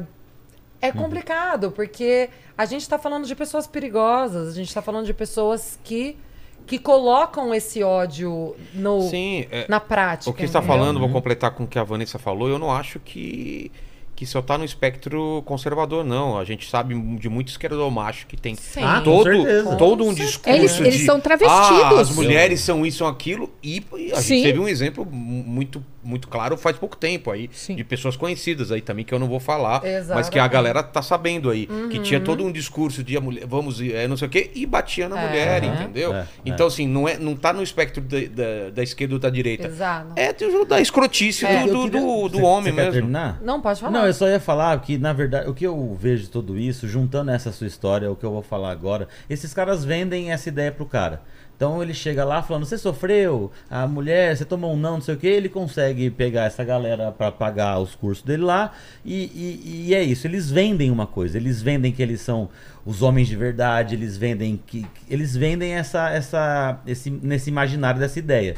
é 0.82 0.92
complicado, 0.92 1.72
porque 1.72 2.30
a 2.58 2.66
gente 2.66 2.88
tá 2.88 2.98
falando 2.98 3.26
de 3.26 3.36
pessoas 3.36 3.68
perigosas, 3.68 4.50
a 4.50 4.56
gente 4.56 4.74
tá 4.74 4.82
falando 4.82 5.06
de 5.06 5.14
pessoas 5.14 5.78
que, 5.84 6.18
que 6.66 6.80
colocam 6.80 7.54
esse 7.54 7.84
ódio 7.84 8.56
no, 8.74 9.02
Sim, 9.02 9.46
é, 9.52 9.66
na 9.68 9.80
prática. 9.80 10.30
o 10.30 10.34
que 10.34 10.42
você 10.42 10.46
está 10.46 10.62
falando, 10.62 11.00
vou 11.00 11.10
completar 11.10 11.52
com 11.52 11.64
o 11.64 11.68
que 11.68 11.78
a 11.78 11.84
Vanessa 11.84 12.18
falou, 12.18 12.48
eu 12.48 12.58
não 12.58 12.72
acho 12.72 13.00
que, 13.00 13.72
que 14.20 14.26
só 14.26 14.42
tá 14.42 14.58
no 14.58 14.66
espectro 14.66 15.42
conservador, 15.46 16.04
não. 16.04 16.38
A 16.38 16.44
gente 16.44 16.70
sabe 16.70 16.94
de 17.18 17.30
muito 17.30 17.48
esquerdomacho 17.48 18.28
que 18.28 18.36
tem 18.36 18.54
Sim. 18.54 18.82
Ah, 18.84 19.00
todo, 19.02 19.24
certeza. 19.24 19.76
todo 19.78 20.04
um 20.06 20.14
discurso 20.14 20.50
Eles- 20.60 20.78
eles 20.78 20.98
de, 20.98 21.06
são 21.06 21.22
travestidos. 21.22 21.58
Ah, 21.96 22.02
as 22.02 22.10
mulheres 22.14 22.60
são 22.60 22.86
isso, 22.86 22.98
são 22.98 23.08
aquilo. 23.08 23.50
E, 23.64 23.82
a 24.14 24.18
Sim. 24.22 24.36
gente 24.36 24.44
teve 24.44 24.60
um 24.60 24.68
exemplo 24.68 25.06
muito, 25.10 25.82
muito 26.04 26.28
claro 26.28 26.58
faz 26.58 26.76
pouco 26.78 26.98
tempo 26.98 27.32
aí, 27.32 27.50
Sim. 27.54 27.76
de 27.76 27.84
pessoas 27.86 28.18
conhecidas 28.18 28.74
aí 28.74 28.82
também, 28.82 29.06
que 29.06 29.14
eu 29.14 29.20
não 29.20 29.28
vou 29.30 29.40
falar, 29.40 29.82
mas 29.82 29.84
que 29.84 29.88
a 29.88 30.00
Exatamente. 30.00 30.40
Uhum. 30.42 30.50
galera 30.50 30.84
tá 30.84 31.02
sabendo 31.02 31.50
aí. 31.50 31.66
Que 31.90 32.00
tinha 32.00 32.20
todo 32.20 32.44
um 32.44 32.52
discurso 32.52 33.02
de 33.02 33.16
a 33.16 33.22
mulher, 33.22 33.46
vamos, 33.48 33.80
é, 33.80 34.06
não 34.06 34.18
sei 34.18 34.28
o 34.28 34.32
quê, 34.32 34.52
e 34.54 34.66
batia 34.66 35.08
na 35.08 35.18
É. 35.18 35.28
mulher, 35.28 35.64
Uhum. 35.64 35.74
entendeu? 35.76 36.14
É, 36.14 36.28
então, 36.46 36.68
assim, 36.68 36.86
não, 36.86 37.08
é, 37.08 37.18
não 37.18 37.38
tá 37.38 37.54
no 37.54 37.64
espectro 37.64 38.02
da, 38.04 38.18
da, 38.20 38.70
da 38.72 38.84
esquerda 38.84 39.14
ou 39.14 39.20
da 39.20 39.30
direita. 39.30 39.68
Exato. 39.68 40.12
É 40.18 40.34
da 40.68 40.82
escrotice 40.82 41.46
É. 41.46 41.66
do, 41.66 41.88
do, 41.88 41.90
do, 41.90 42.30
do 42.30 42.42
homem 42.44 42.74
mesmo. 42.74 42.92
terminar? 42.92 43.40
Não, 43.42 43.62
pode 43.62 43.80
falar. 43.80 43.92
Não, 43.94 44.09
eu 44.10 44.14
só 44.14 44.28
ia 44.28 44.40
falar 44.40 44.80
que, 44.82 44.98
na 44.98 45.14
verdade, 45.14 45.50
o 45.50 45.54
que 45.54 45.66
eu 45.66 45.96
vejo 46.00 46.24
de 46.24 46.30
tudo 46.30 46.58
isso, 46.58 46.88
juntando 46.88 47.32
essa 47.32 47.52
sua 47.52 47.68
história, 47.68 48.12
o 48.12 48.16
que 48.16 48.26
eu 48.26 48.32
vou 48.32 48.42
falar 48.42 48.72
agora, 48.72 49.08
esses 49.30 49.54
caras 49.54 49.86
vendem 49.86 50.32
essa 50.32 50.50
ideia 50.50 50.72
pro 50.72 50.86
cara. 50.86 51.22
Então 51.56 51.84
ele 51.84 51.94
chega 51.94 52.24
lá 52.24 52.42
falando, 52.42 52.66
você 52.66 52.78
sofreu, 52.78 53.52
a 53.70 53.86
mulher, 53.86 54.36
você 54.36 54.46
tomou 54.46 54.74
um 54.74 54.78
não, 54.78 54.94
não 54.94 55.02
sei 55.02 55.16
o 55.16 55.18
que, 55.18 55.28
ele 55.28 55.50
consegue 55.50 56.10
pegar 56.10 56.46
essa 56.46 56.64
galera 56.64 57.12
pra 57.12 57.34
pagar 57.34 57.80
os 57.80 57.96
cursos 57.96 58.24
dele 58.24 58.44
lá, 58.44 58.72
e, 59.04 59.24
e- 59.26 59.86
e 59.90 59.94
é 59.94 60.02
isso, 60.02 60.26
eles 60.26 60.50
vendem 60.50 60.90
uma 60.90 61.06
coisa, 61.06 61.38
eles 61.38 61.62
vendem 61.62 61.92
que 61.92 62.02
eles 62.02 62.22
são 62.22 62.48
os 62.86 63.02
homens 63.02 63.28
de 63.28 63.36
verdade, 63.36 63.94
eles 63.94 64.16
vendem 64.18 64.58
que- 64.66 64.86
Eles 65.10 65.36
vendem 65.36 65.74
essa, 65.74 66.10
essa, 66.10 66.80
esse, 66.88 67.10
nesse 67.10 67.50
imaginário 67.50 68.00
dessa 68.00 68.20
ideia. 68.20 68.56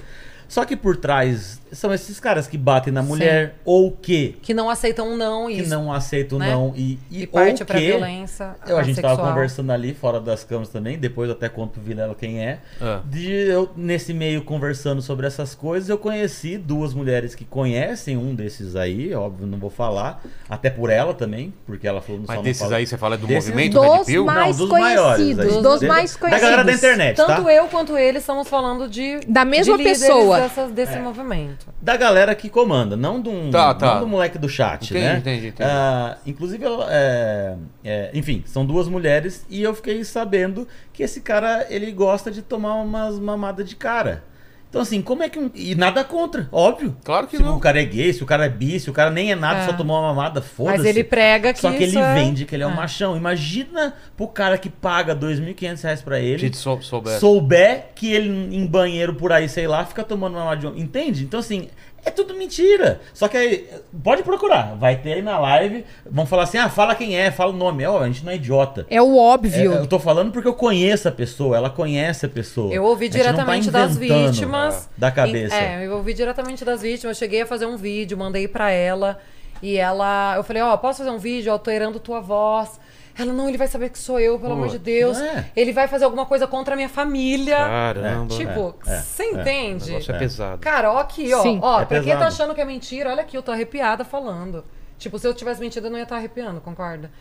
Só 0.52 0.66
que 0.66 0.76
por 0.76 0.98
trás 0.98 1.62
são 1.72 1.94
esses 1.94 2.20
caras 2.20 2.46
que 2.46 2.58
batem 2.58 2.92
na 2.92 3.02
mulher, 3.02 3.56
ou 3.64 3.90
que 3.90 4.36
Que 4.42 4.54
não 4.54 4.70
aceitam 4.70 5.08
um 5.14 5.16
não 5.16 5.50
e, 5.50 5.62
que 5.64 5.70
não 5.70 5.94
aceita 5.94 6.36
o 6.36 6.40
né? 6.40 6.52
não 6.52 6.74
e, 6.76 7.00
e, 7.10 7.22
e 7.24 7.28
parte 7.28 7.62
ou 7.62 7.66
pra 7.66 7.80
que, 7.80 7.86
violência 7.88 8.54
eu, 8.68 8.78
a 8.78 8.84
gente 8.84 9.02
tava 9.02 9.26
conversando 9.26 9.72
ali 9.72 9.94
fora 9.94 10.20
das 10.20 10.44
câmeras 10.44 10.68
também, 10.68 10.98
depois 10.98 11.30
eu 11.30 11.36
até 11.38 11.48
conto 11.48 11.72
pro 11.76 11.82
Vilela 11.82 12.14
quem 12.14 12.44
é. 12.46 12.60
Ah. 12.82 13.00
De 13.06 13.32
eu, 13.32 13.70
nesse 13.78 14.14
meio, 14.14 14.44
conversando 14.44 15.02
sobre 15.02 15.26
essas 15.26 15.56
coisas, 15.56 15.88
eu 15.88 15.98
conheci 15.98 16.58
duas 16.58 16.94
mulheres 16.94 17.34
que 17.34 17.46
conhecem 17.46 18.18
um 18.18 18.36
desses 18.36 18.76
aí, 18.76 19.14
óbvio, 19.14 19.48
não 19.48 19.58
vou 19.58 19.70
falar, 19.70 20.22
até 20.50 20.70
por 20.70 20.90
ela 20.90 21.14
também, 21.14 21.54
porque 21.66 21.88
ela 21.88 22.02
falou 22.02 22.20
no 22.20 22.28
Mas 22.28 22.42
desses 22.42 22.62
fala- 22.62 22.76
aí 22.76 22.86
você 22.86 22.98
fala 22.98 23.18
do 23.18 23.26
Desses 23.26 23.50
movimento 23.50 23.80
Red 23.80 23.98
Dos 24.00 24.06
Pill? 24.06 24.26
mais 24.26 24.58
Não, 24.58 24.68
dos 24.68 24.78
maiores 24.78 25.16
conhecidos, 25.24 25.56
aí. 25.56 25.62
dos 25.62 25.80
Da- 25.80 25.88
mais 25.88 26.16
Da 26.18 26.30
galera 26.30 26.50
da 26.58 26.64
conhecidos. 26.64 26.84
internet, 26.84 27.16
Tanto 27.16 27.44
tá? 27.46 27.54
eu 27.54 27.68
quanto 27.68 27.98
ele 27.98 28.18
estamos 28.18 28.50
falando 28.50 28.90
de 28.90 29.22
Da 29.26 29.46
mesma 29.46 29.78
de 29.78 29.84
pessoa. 29.86 30.41
Dessas, 30.42 30.72
desse 30.72 31.00
movimento. 31.00 31.68
da 31.82 31.96
galera 31.98 32.34
que 32.36 32.50
comanda, 32.50 32.96
não 32.98 33.20
do, 33.22 33.50
Tá, 33.52 33.74
tá. 33.74 33.94
não 33.96 34.00
do 34.02 34.08
moleque 34.08 34.38
do 34.38 34.48
chat, 34.50 34.86
Entendi, 34.92 35.06
né? 35.06 35.18
entendi, 35.18 35.48
entendi. 35.48 35.70
Ah, 35.70 36.18
inclusive, 36.26 36.64
ela, 36.66 36.88
é, 36.90 37.56
é, 37.84 38.12
enfim, 38.14 38.44
são 38.46 38.66
duas 38.66 38.88
mulheres 38.88 39.46
e 39.50 39.62
eu 39.62 39.74
fiquei 39.74 40.04
sabendo 40.04 40.68
que 40.94 41.04
esse 41.04 41.22
cara 41.22 41.66
ele 41.70 41.92
gosta 41.92 42.30
de 42.32 42.42
tomar 42.42 42.76
umas 42.76 43.20
mamadas 43.20 43.68
de 43.68 43.76
cara. 43.76 44.24
Então, 44.72 44.82
assim, 44.82 45.02
como 45.02 45.22
é 45.22 45.28
que. 45.28 45.38
um- 45.38 45.52
E 45.54 45.76
nada 45.76 46.02
contra, 46.02 46.48
óbvio. 46.50 46.96
Claro 47.04 47.28
que 47.28 47.36
se 47.36 47.44
não. 47.44 47.58
o 47.58 47.60
cara 47.60 47.82
é 47.82 47.84
gay, 47.84 48.14
se 48.14 48.24
o 48.24 48.26
cara 48.26 48.46
é 48.46 48.50
bi, 48.50 48.80
se 48.80 48.90
o 48.90 48.94
cara 48.94 49.12
nem 49.12 49.30
é 49.30 49.36
nada, 49.36 49.60
É. 49.60 49.66
só 49.66 49.74
tomou 49.74 50.00
uma 50.00 50.14
mamada, 50.14 50.42
foda-se. 50.42 50.78
Mas 50.78 50.86
ele 50.88 51.04
prega 51.04 51.52
que 51.54 51.60
Só 51.60 51.72
que 51.72 51.84
isso 51.84 51.98
ele 52.00 52.06
é- 52.06 52.14
vende 52.16 52.46
que 52.46 52.56
ele 52.56 52.64
é 52.64 52.68
um 52.68 52.72
é. 52.72 52.76
machão. 52.76 53.18
Imagina 53.18 53.94
pro 54.16 54.30
cara 54.30 54.58
que 54.58 54.70
paga 54.70 55.14
2.500 55.14 55.82
reais 55.84 56.02
pra 56.02 56.22
ele 56.22 56.48
Se 56.54 56.58
sou, 56.58 56.82
souber. 56.82 57.20
souber 57.20 57.86
que 57.94 58.14
ele 58.14 58.30
em 58.56 58.66
banheiro 58.66 59.14
por 59.14 59.34
aí, 59.34 59.50
sei 59.50 59.68
lá, 59.68 59.84
fica 59.86 60.06
tomando 60.06 60.38
uma 60.38 60.56
de 60.56 60.66
homem. 60.66 60.82
Entende? 60.82 61.26
Então, 61.26 61.42
assim, 61.42 61.68
é 62.04 62.10
tudo 62.10 62.34
mentira. 62.34 63.00
Só 63.14 63.28
que 63.28 63.38
aí, 63.38 63.70
pode 64.04 64.24
procurar. 64.24 64.76
Vai 64.76 64.96
ter 64.96 65.14
aí 65.14 65.22
na 65.22 65.38
live. 65.40 65.86
Vão 66.10 66.26
falar 66.26 66.44
assim: 66.44 66.58
ah, 66.58 66.70
fala 66.70 66.96
quem 66.96 67.18
é, 67.18 67.30
fala 67.32 67.52
o 67.52 67.56
nome. 67.56 67.86
Ó, 67.86 68.00
a 68.00 68.08
gente 68.08 68.26
não 68.26 68.32
é 68.32 68.36
idiota. 68.36 68.86
É 68.90 69.02
o 69.02 69.16
É, 69.16 69.20
óbvio. 69.20 69.74
eu 69.74 69.88
tô 69.88 70.00
falando 70.00 70.32
porque 70.32 70.48
eu 70.48 70.54
conheço 70.54 71.08
a 71.08 71.12
pessoa, 71.12 71.56
ela 71.56 71.70
conhece 71.70 72.26
a 72.26 72.30
pessoa. 72.30 72.74
Eu 72.74 72.84
ouvi 72.84 73.10
tá 73.10 73.18
diretamente 73.18 73.70
das 73.70 73.96
inventando 73.96 74.28
vítimas. 74.32 74.90
Da 74.98 75.12
cabeça. 75.12 75.56
É, 75.56 75.86
eu 75.86 75.96
ouvi 75.98 76.14
diretamente 76.14 76.66
das 76.66 76.82
vítimas. 76.82 77.18
Cheguei 77.18 77.44
a 77.44 77.46
fazer 77.46 77.68
um 77.68 77.78
vídeo, 77.78 78.18
mandei 78.18 78.48
pra 78.48 78.72
ela. 78.72 79.20
E 79.62 79.78
ela. 79.78 80.34
Eu 80.36 80.44
falei, 80.44 80.62
ó, 80.64 80.76
posso 80.78 81.00
fazer 81.00 81.12
um 81.12 81.20
vídeo 81.20 81.52
alterando 81.52 82.00
tua 82.00 82.20
voz? 82.20 82.80
Ela, 83.18 83.34
não, 83.34 83.50
ele 83.50 83.58
vai 83.58 83.68
saber 83.68 83.90
que 83.90 84.00
sou 84.00 84.20
eu, 84.20 84.40
pelo 84.40 84.54
amor 84.54 84.70
de. 84.70 84.80
Deus. 84.80 85.20
É. 85.20 85.52
Ele 85.56 85.74
vai 85.74 85.88
fazer 85.88 86.06
alguma 86.06 86.26
coisa 86.26 86.48
contra 86.48 86.74
a 86.74 86.78
minha 86.78 86.90
família. 86.90 87.58
Caramba. 87.58 88.36
tipo, 88.36 88.76
é, 88.86 89.00
você 89.00 89.24
é. 89.24 89.26
o 89.28 89.42
entende? 89.42 89.92
negócio 89.92 90.16
é, 90.16 90.20
pesado. 90.20 90.62
Cara, 90.62 90.92
ó 90.92 91.00
aqui, 91.00 91.34
ó. 91.34 91.42
Sim. 91.42 91.60
Ó, 91.62 91.82
É 91.82 91.86
pra 91.86 92.02
quem 92.02 92.18
tá 92.18 92.28
achando 92.28 92.56
que 92.56 92.62
é 92.62 92.66
mentira, 92.66 93.10
olha 93.12 93.22
aqui, 93.22 93.38
eu 93.38 93.44
tô 93.44 93.52
arrepiada 93.52 94.04
falando. 94.04 94.64
Tipo, 94.98 95.18
se 95.18 95.28
eu 95.28 95.34
tivesse 95.34 95.60
mentido, 95.60 95.88
eu 95.88 95.92
não 95.92 95.98
ia 95.98 96.04
estar 96.04 96.18
arrepiando, 96.18 96.62
concorda? 96.62 97.12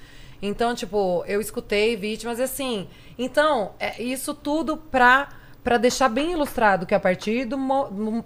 Então, 0.43 0.75
tipo, 0.75 1.25
eu 1.27 1.41
escutei 1.41 1.97
vítimas 1.97 2.39
e 2.39 2.43
assim. 2.43 2.89
Então, 3.19 3.73
é 3.79 4.03
isso 4.03 4.33
tudo 4.35 4.77
pra, 4.77 5.29
pra 5.63 5.77
deixar 5.77 6.09
bem 6.09 6.33
ilustrado 6.33 6.87
que 6.87 6.95
a 6.95 7.01
partir 7.01 7.45
do. 7.45 7.59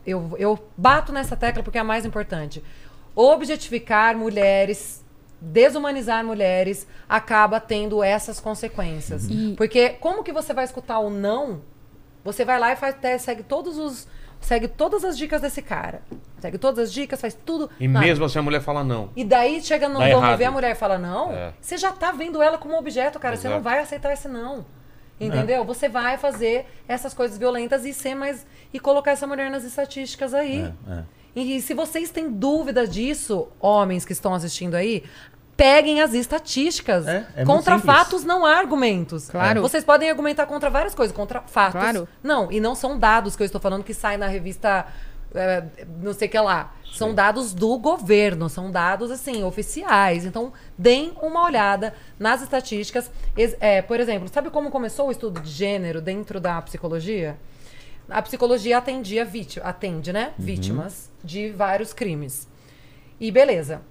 Eu, 0.06 0.34
eu 0.38 0.58
bato 0.76 1.12
nessa 1.12 1.36
tecla 1.36 1.62
porque 1.62 1.78
é 1.78 1.80
a 1.80 1.84
mais 1.84 2.04
importante. 2.04 2.62
Objetificar 3.14 4.16
mulheres. 4.16 5.03
Desumanizar 5.52 6.24
mulheres 6.24 6.86
acaba 7.08 7.60
tendo 7.60 8.02
essas 8.02 8.40
consequências. 8.40 9.28
E- 9.28 9.54
Porque 9.56 9.90
como 10.00 10.22
que 10.24 10.32
você 10.32 10.52
vai 10.54 10.64
escutar 10.64 10.98
o 10.98 11.10
não 11.10 11.60
você 12.24 12.42
vai 12.44 12.58
lá 12.58 12.72
e 12.72 12.76
faz, 12.76 12.96
segue 13.20 13.42
todos 13.42 13.76
os. 13.76 14.08
Segue 14.40 14.66
todas 14.68 15.04
as 15.04 15.16
dicas 15.16 15.40
desse 15.42 15.60
cara. 15.62 16.00
Segue 16.38 16.56
todas 16.58 16.84
as 16.84 16.92
dicas, 16.92 17.20
faz 17.20 17.34
tudo. 17.34 17.70
E 17.78 17.86
Nada. 17.86 18.04
mesmo 18.04 18.24
assim 18.24 18.38
a 18.38 18.42
mulher 18.42 18.60
fala 18.62 18.82
não. 18.82 19.10
E 19.14 19.24
daí 19.24 19.62
chega 19.62 19.88
no 19.88 20.02
errado. 20.02 20.38
ver 20.38 20.44
a 20.46 20.50
mulher 20.50 20.72
e 20.72 20.74
fala 20.74 20.98
não. 20.98 21.32
É. 21.32 21.52
Você 21.60 21.76
já 21.76 21.92
tá 21.92 22.12
vendo 22.12 22.42
ela 22.42 22.56
como 22.58 22.76
objeto, 22.78 23.18
cara. 23.18 23.36
Você 23.36 23.46
Exato. 23.46 23.54
não 23.56 23.62
vai 23.62 23.78
aceitar 23.78 24.12
esse 24.12 24.26
não. 24.28 24.64
Entendeu? 25.20 25.64
Você 25.64 25.88
vai 25.88 26.18
fazer 26.18 26.66
essas 26.88 27.14
coisas 27.14 27.38
violentas 27.38 27.84
e 27.84 27.92
ser 27.92 28.14
mais. 28.14 28.46
e 28.72 28.80
colocar 28.80 29.12
essa 29.12 29.26
mulher 29.26 29.50
nas 29.50 29.62
estatísticas 29.64 30.34
aí. 30.34 30.72
É, 30.88 30.92
é. 30.92 31.04
E, 31.36 31.60
se 31.60 31.74
vocês 31.74 32.10
têm 32.10 32.30
dúvida 32.30 32.86
disso, 32.86 33.48
homens 33.60 34.04
que 34.04 34.12
estão 34.12 34.32
assistindo 34.34 34.74
aí, 34.74 35.02
peguem 35.56 36.00
as 36.00 36.14
estatísticas. 36.14 37.06
É, 37.06 37.26
é 37.36 37.44
contra 37.44 37.78
fatos 37.78 38.24
não 38.24 38.44
há 38.44 38.56
argumentos. 38.56 39.28
Claro. 39.28 39.62
Vocês 39.62 39.84
podem 39.84 40.10
argumentar 40.10 40.46
contra 40.46 40.70
várias 40.70 40.94
coisas, 40.94 41.14
contra 41.14 41.40
fatos. 41.42 41.80
Claro. 41.80 42.08
Não, 42.22 42.50
e 42.50 42.60
não 42.60 42.74
são 42.74 42.98
dados 42.98 43.36
que 43.36 43.42
eu 43.42 43.46
estou 43.46 43.60
falando 43.60 43.84
que 43.84 43.94
saem 43.94 44.18
na 44.18 44.26
revista 44.26 44.86
é, 45.34 45.64
não 46.00 46.12
sei 46.12 46.28
o 46.28 46.30
que 46.30 46.38
lá. 46.38 46.72
São 46.92 47.12
dados 47.12 47.52
do 47.52 47.76
governo, 47.76 48.48
são 48.48 48.70
dados 48.70 49.10
assim, 49.10 49.42
oficiais. 49.42 50.24
Então, 50.24 50.52
deem 50.78 51.12
uma 51.20 51.44
olhada 51.44 51.92
nas 52.18 52.40
estatísticas. 52.40 53.10
É, 53.58 53.82
por 53.82 53.98
exemplo, 53.98 54.28
sabe 54.28 54.48
como 54.48 54.70
começou 54.70 55.08
o 55.08 55.10
estudo 55.10 55.40
de 55.40 55.50
gênero 55.50 56.00
dentro 56.00 56.38
da 56.38 56.62
psicologia? 56.62 57.36
A 58.08 58.22
psicologia 58.22 58.78
atendia 58.78 59.24
vítimas, 59.24 59.68
atende, 59.68 60.12
né? 60.12 60.34
Vítimas 60.38 61.10
de 61.22 61.50
vários 61.50 61.92
crimes. 61.92 62.46
E 63.18 63.30
beleza. 63.30 63.82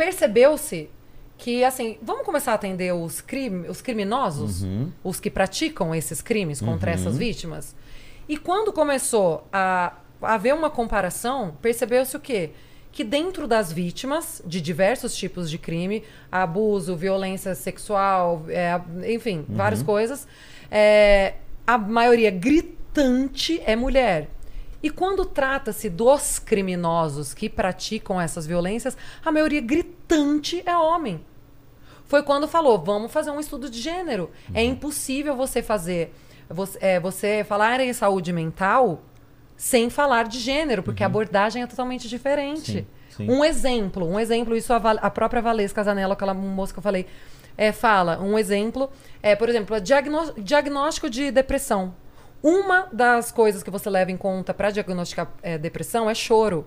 Percebeu-se 0.00 0.88
que, 1.36 1.62
assim, 1.62 1.98
vamos 2.00 2.24
começar 2.24 2.52
a 2.52 2.54
atender 2.54 2.90
os, 2.94 3.20
crime, 3.20 3.68
os 3.68 3.82
criminosos, 3.82 4.64
os 5.04 5.20
que 5.20 5.28
praticam 5.30 5.94
esses 5.94 6.22
crimes 6.22 6.58
contra 6.58 6.90
essas 6.90 7.18
vítimas. 7.18 7.76
E 8.26 8.38
quando 8.38 8.72
começou 8.72 9.46
a 9.52 9.92
haver 10.22 10.54
uma 10.54 10.70
comparação, 10.70 11.54
percebeu-se 11.60 12.16
o 12.16 12.20
quê? 12.20 12.52
Que 12.90 13.04
dentro 13.04 13.46
das 13.46 13.70
vítimas 13.70 14.40
de 14.46 14.58
diversos 14.58 15.14
tipos 15.14 15.50
de 15.50 15.58
crime, 15.58 16.02
abuso, 16.32 16.96
violência 16.96 17.54
sexual, 17.54 18.46
é, 18.48 18.80
enfim, 19.06 19.44
várias 19.50 19.82
coisas, 19.82 20.26
é, 20.70 21.34
a 21.66 21.76
maioria 21.76 22.30
gritante 22.30 23.60
é 23.66 23.76
mulher. 23.76 24.30
E 24.82 24.88
quando 24.90 25.24
trata-se 25.26 25.90
dos 25.90 26.38
criminosos 26.38 27.34
que 27.34 27.48
praticam 27.48 28.20
essas 28.20 28.46
violências, 28.46 28.96
a 29.24 29.30
maioria 29.30 29.60
gritante 29.60 30.62
é 30.64 30.76
homem. 30.76 31.24
Foi 32.04 32.22
quando 32.22 32.48
falou, 32.48 32.78
vamos 32.82 33.12
fazer 33.12 33.30
um 33.30 33.38
estudo 33.38 33.68
de 33.70 33.80
gênero. 33.80 34.30
É 34.54 34.64
impossível 34.64 35.36
você 35.36 35.62
fazer, 35.62 36.12
você, 36.48 36.78
é, 36.80 36.98
você 37.00 37.44
falar 37.44 37.78
em 37.80 37.92
saúde 37.92 38.32
mental 38.32 39.02
sem 39.56 39.90
falar 39.90 40.26
de 40.26 40.38
gênero, 40.38 40.82
porque 40.82 41.02
a 41.02 41.06
abordagem 41.06 41.62
é 41.62 41.66
totalmente 41.66 42.08
diferente. 42.08 42.72
Sim, 42.72 42.86
sim. 43.16 43.30
Um 43.30 43.44
exemplo, 43.44 44.08
um 44.08 44.18
exemplo, 44.18 44.56
isso 44.56 44.72
a, 44.72 44.76
a 44.78 45.10
própria 45.10 45.42
Valesca 45.42 45.84
Zanello, 45.84 46.14
aquela 46.14 46.32
moça 46.32 46.72
que 46.72 46.78
eu 46.78 46.82
falei, 46.82 47.06
é, 47.58 47.70
fala, 47.70 48.18
um 48.20 48.38
exemplo, 48.38 48.90
é, 49.22 49.36
por 49.36 49.50
exemplo, 49.50 49.78
diagnó- 49.78 50.32
diagnóstico 50.38 51.10
de 51.10 51.30
depressão. 51.30 51.94
Uma 52.42 52.88
das 52.92 53.30
coisas 53.30 53.62
que 53.62 53.70
você 53.70 53.90
leva 53.90 54.10
em 54.10 54.16
conta 54.16 54.54
para 54.54 54.70
diagnosticar 54.70 55.30
é, 55.42 55.58
depressão 55.58 56.08
é 56.08 56.14
choro. 56.14 56.66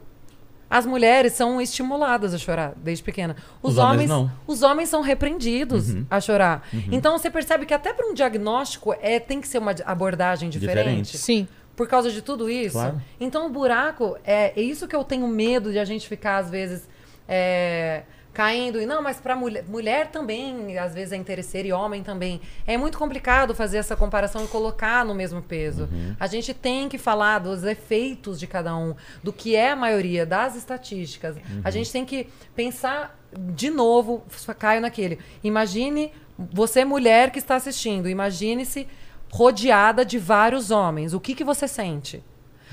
As 0.70 0.86
mulheres 0.88 1.34
são 1.34 1.62
estimuladas 1.62 2.34
a 2.34 2.38
chorar 2.38 2.74
desde 2.76 3.04
pequena. 3.04 3.36
Os, 3.62 3.74
Os 3.74 3.78
homens 3.78 4.10
homens, 4.10 4.10
não. 4.10 4.32
os 4.48 4.64
homens 4.64 4.90
são 4.90 5.02
repreendidos 5.02 5.96
a 6.10 6.20
chorar. 6.20 6.68
Então 6.92 7.18
você 7.18 7.30
percebe 7.30 7.66
que 7.66 7.74
até 7.74 7.94
para 7.94 8.08
um 8.08 8.14
diagnóstico 8.14 8.96
é 9.00 9.20
tem 9.20 9.40
que 9.40 9.48
ser 9.48 9.60
uma 9.60 9.76
abordagem 9.86 10.50
diferente. 10.50 10.78
Diferente. 10.78 11.18
Sim. 11.18 11.48
Por 11.76 11.88
causa 11.88 12.12
de 12.12 12.22
tudo 12.24 12.50
isso. 12.50 12.74
Claro. 12.74 13.02
Então 13.20 13.46
o 13.46 13.50
buraco 13.50 14.18
é, 14.24 14.60
é 14.60 14.62
isso 14.64 14.88
que 14.88 14.96
eu 14.96 15.04
tenho 15.04 15.28
medo 15.28 15.72
de 15.72 15.78
a 15.80 15.86
gente 15.86 16.08
ficar, 16.08 16.38
às 16.38 16.50
vezes, 16.50 16.88
é, 17.28 18.04
caindo. 18.34 18.82
E 18.82 18.86
não, 18.86 19.02
mas 19.02 19.20
para 19.20 19.36
mulher, 19.36 19.64
mulher 19.68 20.08
também, 20.08 20.78
às 20.78 20.94
vezes, 20.94 21.14
é 21.14 21.16
interesseira 21.16 21.68
e 21.68 21.72
homem 21.72 22.04
também. 22.04 22.42
É 22.66 22.76
muito 22.78 22.98
complicado 22.98 23.54
fazer 23.54 23.78
essa 23.78 23.96
comparação 23.96 24.44
e 24.44 24.48
colocar 24.48 25.06
no 25.06 25.14
mesmo 25.14 25.42
peso. 25.42 25.88
A 26.20 26.28
gente 26.28 26.54
tem 26.54 26.90
que 26.90 26.98
falar 26.98 27.40
dos 27.40 27.64
efeitos 27.64 28.40
de 28.40 28.48
cada 28.48 28.76
um, 28.76 28.96
do 29.24 29.32
que 29.32 29.56
é 29.56 29.72
a 29.72 29.76
maioria, 29.76 30.26
das 30.26 30.56
estatísticas. 30.56 31.38
A 31.64 31.70
gente 31.70 31.92
tem 31.92 32.06
que 32.06 32.28
pensar 32.56 33.20
de 33.38 33.70
novo, 33.70 34.24
caio 34.58 34.82
naquele. 34.82 35.20
Imagine 35.44 36.12
você, 36.38 36.84
mulher 36.84 37.32
que 37.32 37.40
está 37.40 37.56
assistindo, 37.56 38.10
imagine-se 38.10 38.88
rodeada 39.32 40.06
de 40.06 40.18
vários 40.18 40.72
homens. 40.72 41.14
O 41.14 41.20
que, 41.20 41.34
que 41.36 41.44
você 41.44 41.68
sente? 41.68 42.24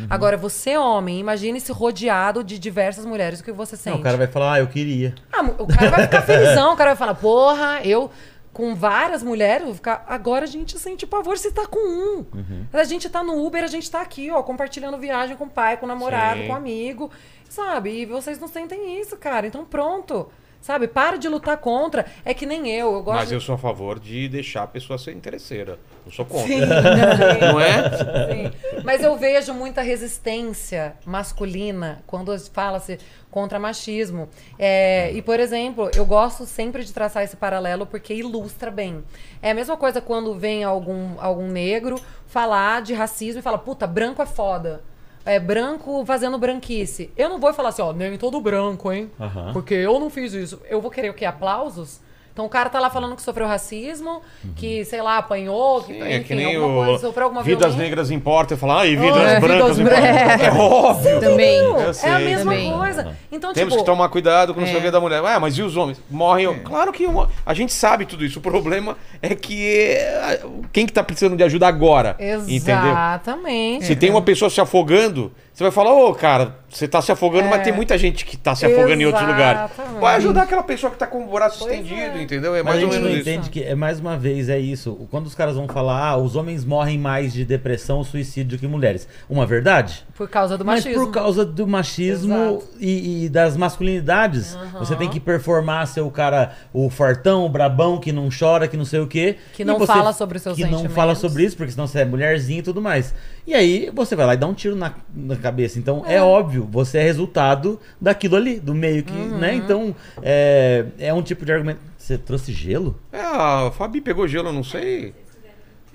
Agora, 0.09 0.37
você, 0.37 0.77
homem, 0.77 1.19
imagine-se 1.21 1.71
rodeado 1.73 2.43
de 2.45 2.59
diversas 2.59 3.05
mulheres. 3.05 3.41
O 3.41 3.45
que 3.45 3.53
você 3.53 3.77
sente? 3.77 3.95
Não, 3.95 4.01
o 4.01 4.05
cara 4.05 4.17
vai 4.17 4.27
falar, 4.27 4.55
ah, 4.55 4.59
eu 4.61 4.67
queria. 4.69 5.15
Ah, 5.33 5.43
o 5.43 5.67
cara 5.67 5.91
vai 5.91 6.03
ficar 6.03 6.23
felizão, 6.23 6.73
o 6.73 6.77
cara 6.77 6.91
vai 6.91 6.97
falar, 6.97 7.15
porra, 7.15 7.81
eu 7.85 8.11
com 8.53 8.75
várias 8.75 9.23
mulheres, 9.23 9.65
vou 9.65 9.75
ficar. 9.75 10.05
Agora 10.09 10.45
a 10.45 10.49
gente 10.49 10.77
sente 10.79 11.07
pavor 11.07 11.39
se 11.39 11.53
tá 11.53 11.67
com 11.67 11.79
um. 11.79 12.27
A 12.73 12.85
gente 12.85 13.09
tá 13.09 13.23
no 13.23 13.45
Uber, 13.47 13.63
a 13.63 13.69
gente 13.69 13.89
tá 13.91 14.01
aqui, 14.01 14.31
ó, 14.31 14.43
compartilhando 14.43 14.99
viagem 14.99 15.37
com 15.37 15.45
o 15.45 15.51
pai, 15.51 15.77
com 15.77 15.87
o 15.87 15.89
namorado, 15.89 16.41
Sim. 16.41 16.47
com 16.49 16.53
o 16.53 16.57
amigo, 16.57 17.11
sabe? 17.49 18.01
E 18.01 18.07
vocês 18.07 18.41
não 18.41 18.49
sentem 18.49 19.01
isso, 19.01 19.17
cara. 19.17 19.47
Então 19.47 19.65
pronto. 19.65 20.29
Sabe? 20.61 20.87
Para 20.89 21.17
de 21.17 21.27
lutar 21.27 21.57
contra. 21.57 22.05
É 22.23 22.35
que 22.35 22.45
nem 22.45 22.69
eu. 22.69 22.93
Eu 22.93 23.03
gosto 23.03 23.19
Mas 23.21 23.29
de- 23.31 23.35
eu 23.35 23.41
sou 23.41 23.55
a 23.55 23.59
favor 23.59 23.99
de 23.99 24.29
deixar 24.29 24.65
a 24.65 24.67
pessoa 24.67 24.99
ser 24.99 25.13
interesseira. 25.15 25.79
Eu 26.05 26.13
sou 26.13 26.25
contra. 26.25 26.47
Sim, 26.47 26.61
Não 27.41 27.61
é? 27.61 27.91
Sim. 27.91 28.81
Mas 28.85 29.03
eu 29.03 29.17
vejo 29.17 29.53
muita 29.55 29.83
resistência 29.83 30.95
masculina 31.05 32.03
quando 32.07 32.37
fala-se 32.51 32.99
contra 33.31 33.59
machismo. 33.59 34.29
É, 34.59 35.13
e, 35.13 35.23
por 35.23 35.39
exemplo, 35.39 35.91
eu 35.95 36.05
gosto 36.05 36.47
sempre 36.47 36.85
de 36.85 36.93
traçar 36.93 37.23
esse 37.23 37.37
paralelo 37.37 37.87
porque 37.87 38.15
ilustra 38.15 38.71
bem. 38.71 39.05
É 39.43 39.51
a 39.51 39.55
mesma 39.55 39.77
coisa 39.77 40.01
quando 40.01 40.35
vem 40.35 40.65
algum, 40.65 41.15
algum 41.19 41.49
negro 41.49 41.97
falar 42.27 42.83
de 42.83 42.95
racismo 42.95 43.41
e 43.41 43.43
fala, 43.43 43.59
puta, 43.59 43.87
branco 43.87 44.23
é 44.23 44.27
foda. 44.27 44.83
É 45.25 45.39
branco 45.39 46.05
fazendo 46.07 46.39
branquice. 46.39 47.11
Eu 47.17 47.29
não 47.29 47.39
vou 47.39 47.53
falar 47.53 47.69
assim, 47.69 47.83
ó, 47.83 47.93
nem 47.93 48.17
todo 48.17 48.41
branco, 48.41 48.91
hein? 48.91 49.11
Aham. 49.21 49.53
Porque 49.53 49.75
eu 49.75 50.01
não 50.01 50.09
fiz 50.09 50.33
isso. 50.33 50.61
Eu 50.69 50.81
vou 50.81 50.91
querer 50.91 51.11
o 51.11 51.15
quê? 51.15 51.27
Aplausos? 51.27 52.01
Então 52.33 52.47
o 52.47 52.49
cara 52.49 52.71
tá 52.71 52.79
lá 52.81 52.89
falando 52.89 53.17
que 53.17 53.23
sofreu 53.23 53.47
racismo, 53.47 54.23
que, 54.57 54.85
sei 54.85 55.03
lá, 55.03 55.19
apanhou, 55.19 55.83
que, 55.83 55.93
Sim, 55.95 56.03
é 56.03 56.17
enfim, 56.17 56.25
que 56.29 56.35
nem 56.35 56.57
alguma 56.57 56.83
o 56.83 56.85
coisa, 56.87 57.01
sofreu 57.07 57.25
alguma 57.25 57.43
Vidas 57.43 57.61
violência. 57.73 57.83
Negras 57.83 58.11
Importa. 58.11 58.55
Eu 58.55 58.59
falo, 58.59 58.73
ai, 58.73 58.97
Vidas 58.97 59.17
É, 59.23 59.41
Brancas 59.41 59.77
vidas 59.79 59.93
Importa. 60.01 60.37
bran- 60.37 60.45
É 60.45 60.53
óbvio. 60.53 61.21
Também. 61.21 61.61
É 62.03 62.11
a 62.11 62.19
mesma 62.19 62.53
Também. 62.53 62.73
coisa. 62.73 63.17
Então, 63.33 63.53
Temos 63.53 63.73
tipo, 63.75 63.85
que 63.85 63.91
tomar 63.91 64.09
cuidado 64.09 64.55
com 64.55 64.61
o 64.61 64.65
É. 64.65 64.87
é. 64.87 64.91
da 64.91 65.01
mulher. 65.01 65.23
Ah, 65.25 65.39
mas 65.41 65.59
e 65.59 65.63
os 65.63 65.77
homens? 65.77 66.01
Morrem. 66.11 66.59
Claro 66.61 66.93
que 66.93 67.07
uma- 67.07 67.29
a 67.45 67.53
gente 67.53 67.73
sabe 67.73 68.07
tudo 68.07 68.25
isso. 68.25 68.39
O 68.39 68.43
problema 68.43 68.97
é 69.31 69.35
que 69.35 69.77
é, 69.77 70.41
quem 70.73 70.87
que 70.87 70.93
tá 70.93 71.03
precisando 71.03 71.37
de 71.37 71.43
ajuda 71.43 71.67
agora? 71.69 72.17
Entendeu? 72.49 72.91
Exatamente. 72.91 73.85
Se 73.87 73.97
tem 73.97 74.11
uma 74.11 74.23
pessoa 74.23 74.51
se 74.51 74.61
afogando, 74.61 75.33
você 75.53 75.65
vai 75.65 75.71
falar, 75.73 75.93
ô, 75.93 76.15
cara, 76.15 76.57
você 76.71 76.89
tá 76.89 77.03
se 77.03 77.11
afogando, 77.13 77.49
mas 77.49 77.61
É. 77.61 77.65
tem 77.65 77.73
muita 77.73 77.99
gente 77.99 78.25
que 78.25 78.37
tá 78.37 78.55
se 78.55 78.65
afogando 78.65 79.03
em 79.03 79.05
outros 79.07 79.27
lugares. 79.27 79.71
Exatamente. 79.73 80.01
Vai 80.01 80.17
ajudar 80.17 80.43
aquela 80.45 80.63
pessoa 80.63 80.91
que 80.91 80.97
tá 80.99 81.07
com 81.07 81.25
o 81.25 81.31
braço 81.31 81.59
Pois 81.59 81.73
estendido, 81.73 82.17
é. 82.19 82.23
entendeu? 82.23 82.55
É 82.55 82.63
Mas 82.63 82.75
mais 82.77 82.83
a 82.83 82.87
ou 82.87 82.93
gente 82.93 83.01
não 83.03 83.09
menos 83.11 83.21
isso. 83.27 83.31
entende 83.31 83.51
que, 83.51 83.63
é 83.63 83.75
mais 83.75 84.01
uma 84.01 84.17
vez, 84.17 84.49
é 84.49 84.59
isso. 84.59 85.07
Quando 85.11 85.27
os 85.27 85.35
caras 85.35 85.57
vão 85.57 85.67
falar, 85.69 86.01
ah, 86.11 86.17
os 86.17 86.37
homens 86.37 86.65
morrem 86.65 86.99
mais 86.99 87.33
de 87.33 87.45
depressão 87.45 87.99
ou 87.99 88.05
suicídio 88.05 88.59
que 88.59 88.67
mulheres. 88.67 89.07
Uma 89.29 89.45
verdade? 89.45 90.05
Por 90.15 90.29
causa 90.31 90.57
do 90.57 90.65
Mas 90.65 90.85
machismo. 90.85 91.05
por 91.07 91.13
causa 91.13 91.45
do 91.45 91.67
machismo 91.67 92.63
e, 92.79 93.25
e 93.25 93.29
das 93.29 93.57
masculinidades. 93.57 94.57
Você 94.79 94.95
tem 94.97 95.09
que 95.09 95.19
performar 95.21 95.87
ser 95.87 96.01
o 96.03 96.11
cara, 96.11 96.53
o 96.73 96.89
fortão, 96.89 97.45
o 97.45 97.49
brabão, 97.49 97.99
que 97.99 98.13
não 98.13 98.29
chora, 98.31 98.69
que 98.69 98.77
não 98.77 98.85
sei 98.85 99.01
o 99.01 99.07
quê. 99.11 99.37
Que 99.53 99.65
não 99.65 99.79
você- 99.79 99.87
fala 99.93 100.13
sobre 100.15 100.37
os 100.39 100.43
seus 100.43 100.57
Que 100.57 100.63
não 100.63 100.71
sentimentos. 100.71 100.95
fala 100.97 101.15
sobre 101.15 101.45
isso, 101.45 101.57
porque 101.57 101.73
senão 101.73 101.87
você 101.87 101.99
é 102.01 102.05
mulherzinha 102.07 102.61
e 102.61 102.63
tudo 102.63 102.81
mais. 102.81 103.15
E 103.47 103.53
aí 103.55 103.91
você 103.93 104.17
vai 104.17 104.25
lá 104.25 104.35
e 104.35 104.37
dá 104.39 104.47
um 104.47 104.55
tiro 104.55 104.75
na, 104.77 104.95
na 105.15 105.37
cabeça. 105.37 105.79
Então 105.79 106.03
é. 106.07 106.23
óbvio, 106.23 106.67
você 106.71 106.99
é 106.99 107.03
resultado 107.03 107.79
daquilo 108.01 108.37
ali, 108.37 108.59
do 108.59 108.75
meio 108.75 109.03
que, 109.03 109.13
Uhum. 109.13 109.37
né? 109.39 109.55
Então 109.55 109.95
é, 110.23 110.87
é 110.99 111.13
um 111.13 111.21
tipo 111.23 111.45
de 111.45 111.53
argumento. 111.53 111.81
Você 111.99 112.17
trouxe 112.17 112.53
gelo? 112.53 112.99
É, 113.13 113.21
a 113.21 113.71
Fabi 113.77 114.01
pegou 114.01 114.27
gelo, 114.27 114.49
eu 114.49 114.53
não 114.53 114.65
sei. 114.65 115.13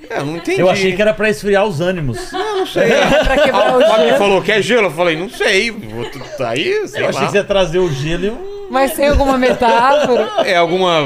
É, 0.10 0.20
eu 0.20 0.26
não 0.26 0.38
entendi. 0.38 0.60
Eu 0.62 0.70
achei 0.70 0.94
que 0.96 1.02
era 1.02 1.14
pra 1.14 1.30
esfriar 1.30 1.66
os 1.66 1.80
ânimos. 1.82 2.32
Eu 2.32 2.58
não 2.58 2.66
sei. 2.68 2.92
A 2.94 3.24
Fabi 3.26 4.06
gelo. 4.06 4.18
falou, 4.18 4.42
quer 4.42 4.62
gelo? 4.62 4.88
Eu 4.88 4.92
falei, 4.92 5.18
não 5.18 5.30
sei. 5.30 5.72
Vou- 5.72 6.06
Tá 6.38 6.50
aí, 6.50 6.88
sei 6.88 7.02
Eu 7.02 7.08
achei 7.10 7.22
lá. 7.22 7.26
que 7.28 7.32
você 7.32 7.38
ia 7.38 7.44
trazer 7.44 7.80
o 7.80 7.90
gelo 7.92 8.26
e 8.26 8.30
um. 8.30 8.55
Mas 8.70 8.94
tem 8.94 9.10
alguma 9.10 9.38
metáfora? 9.38 10.30
É 10.46 10.56
alguma... 10.56 11.00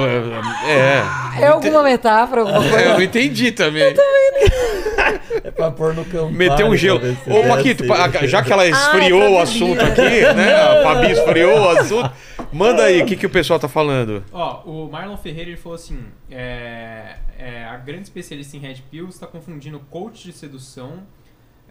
É... 0.67 1.03
É 1.41 1.47
alguma 1.47 1.83
metáfora? 1.83 2.41
Alguma 2.41 2.59
coisa? 2.61 2.79
É, 2.79 2.85
eu 2.87 2.93
não 2.93 3.01
entendi 3.01 3.51
também. 3.51 3.93
É 5.43 5.51
pra 5.51 5.71
pôr 5.71 5.93
no 5.93 6.03
campo. 6.05 6.31
Meter 6.31 6.65
um 6.65 6.75
gelo. 6.75 6.99
Ô, 7.27 7.47
Paquito, 7.47 7.85
pa- 7.85 8.09
já 8.25 8.41
que 8.43 8.51
ela 8.51 8.67
esfriou 8.67 9.21
Ah, 9.21 9.25
é 9.25 9.29
o 9.29 9.39
assunto 9.39 9.81
aqui, 9.83 10.33
né? 10.33 10.53
A 10.53 10.83
Fabi 10.83 11.11
esfriou 11.11 11.59
o 11.59 11.69
assunto. 11.69 12.11
Manda 12.51 12.83
aí, 12.83 13.01
o 13.01 13.05
que, 13.05 13.15
que 13.15 13.25
o 13.25 13.29
pessoal 13.29 13.59
tá 13.59 13.67
falando? 13.67 14.23
Ó, 14.31 14.61
o 14.65 14.89
Marlon 14.91 15.17
Ferreira 15.17 15.51
ele 15.51 15.57
falou 15.57 15.75
assim: 15.75 15.99
é, 16.29 17.15
é, 17.37 17.65
a 17.65 17.77
grande 17.77 18.03
especialista 18.03 18.57
em 18.57 18.59
Red 18.59 18.77
Pill 18.91 19.07
está 19.07 19.27
confundindo 19.27 19.79
coach 19.89 20.23
de 20.25 20.33
sedução 20.33 21.03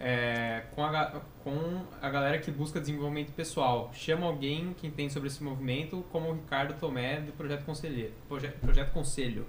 é, 0.01 0.63
com, 0.75 0.83
a, 0.85 1.21
com 1.43 1.83
a 2.01 2.09
galera 2.11 2.39
que 2.39 2.51
busca 2.51 2.81
desenvolvimento 2.81 3.33
pessoal. 3.33 3.91
Chama 3.95 4.27
alguém 4.27 4.75
que 4.79 4.87
entende 4.87 5.13
sobre 5.13 5.29
esse 5.29 5.43
movimento, 5.43 6.05
como 6.13 6.31
o 6.31 6.35
Ricardo 6.35 6.75
Tomé 6.79 7.21
do 7.21 7.33
Projeto 7.33 7.65
Conselho. 7.65 8.13
Proje, 8.29 8.49
Projeto 8.61 8.93
Conselho. 8.93 9.47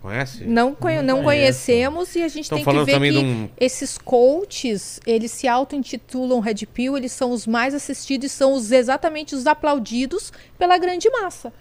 Conhece? 0.00 0.44
Não, 0.44 0.74
conhe- 0.74 1.02
não 1.02 1.22
conhecemos 1.22 2.16
e 2.16 2.22
a 2.22 2.28
gente 2.28 2.44
Estão 2.44 2.56
tem 2.56 2.64
que 2.64 2.84
ver 2.84 3.12
que 3.12 3.18
um- 3.18 3.50
esses 3.60 3.98
coaches, 3.98 4.98
eles 5.06 5.30
se 5.30 5.46
auto-intitulam 5.46 6.40
Red 6.40 6.64
Pill, 6.72 6.96
eles 6.96 7.12
são 7.12 7.30
os 7.32 7.46
mais 7.46 7.74
assistidos 7.74 8.32
e 8.32 8.34
são 8.34 8.54
os, 8.54 8.72
exatamente 8.72 9.34
os 9.34 9.46
aplaudidos 9.46 10.32
pela 10.58 10.78
grande 10.78 11.10
massa. 11.10 11.52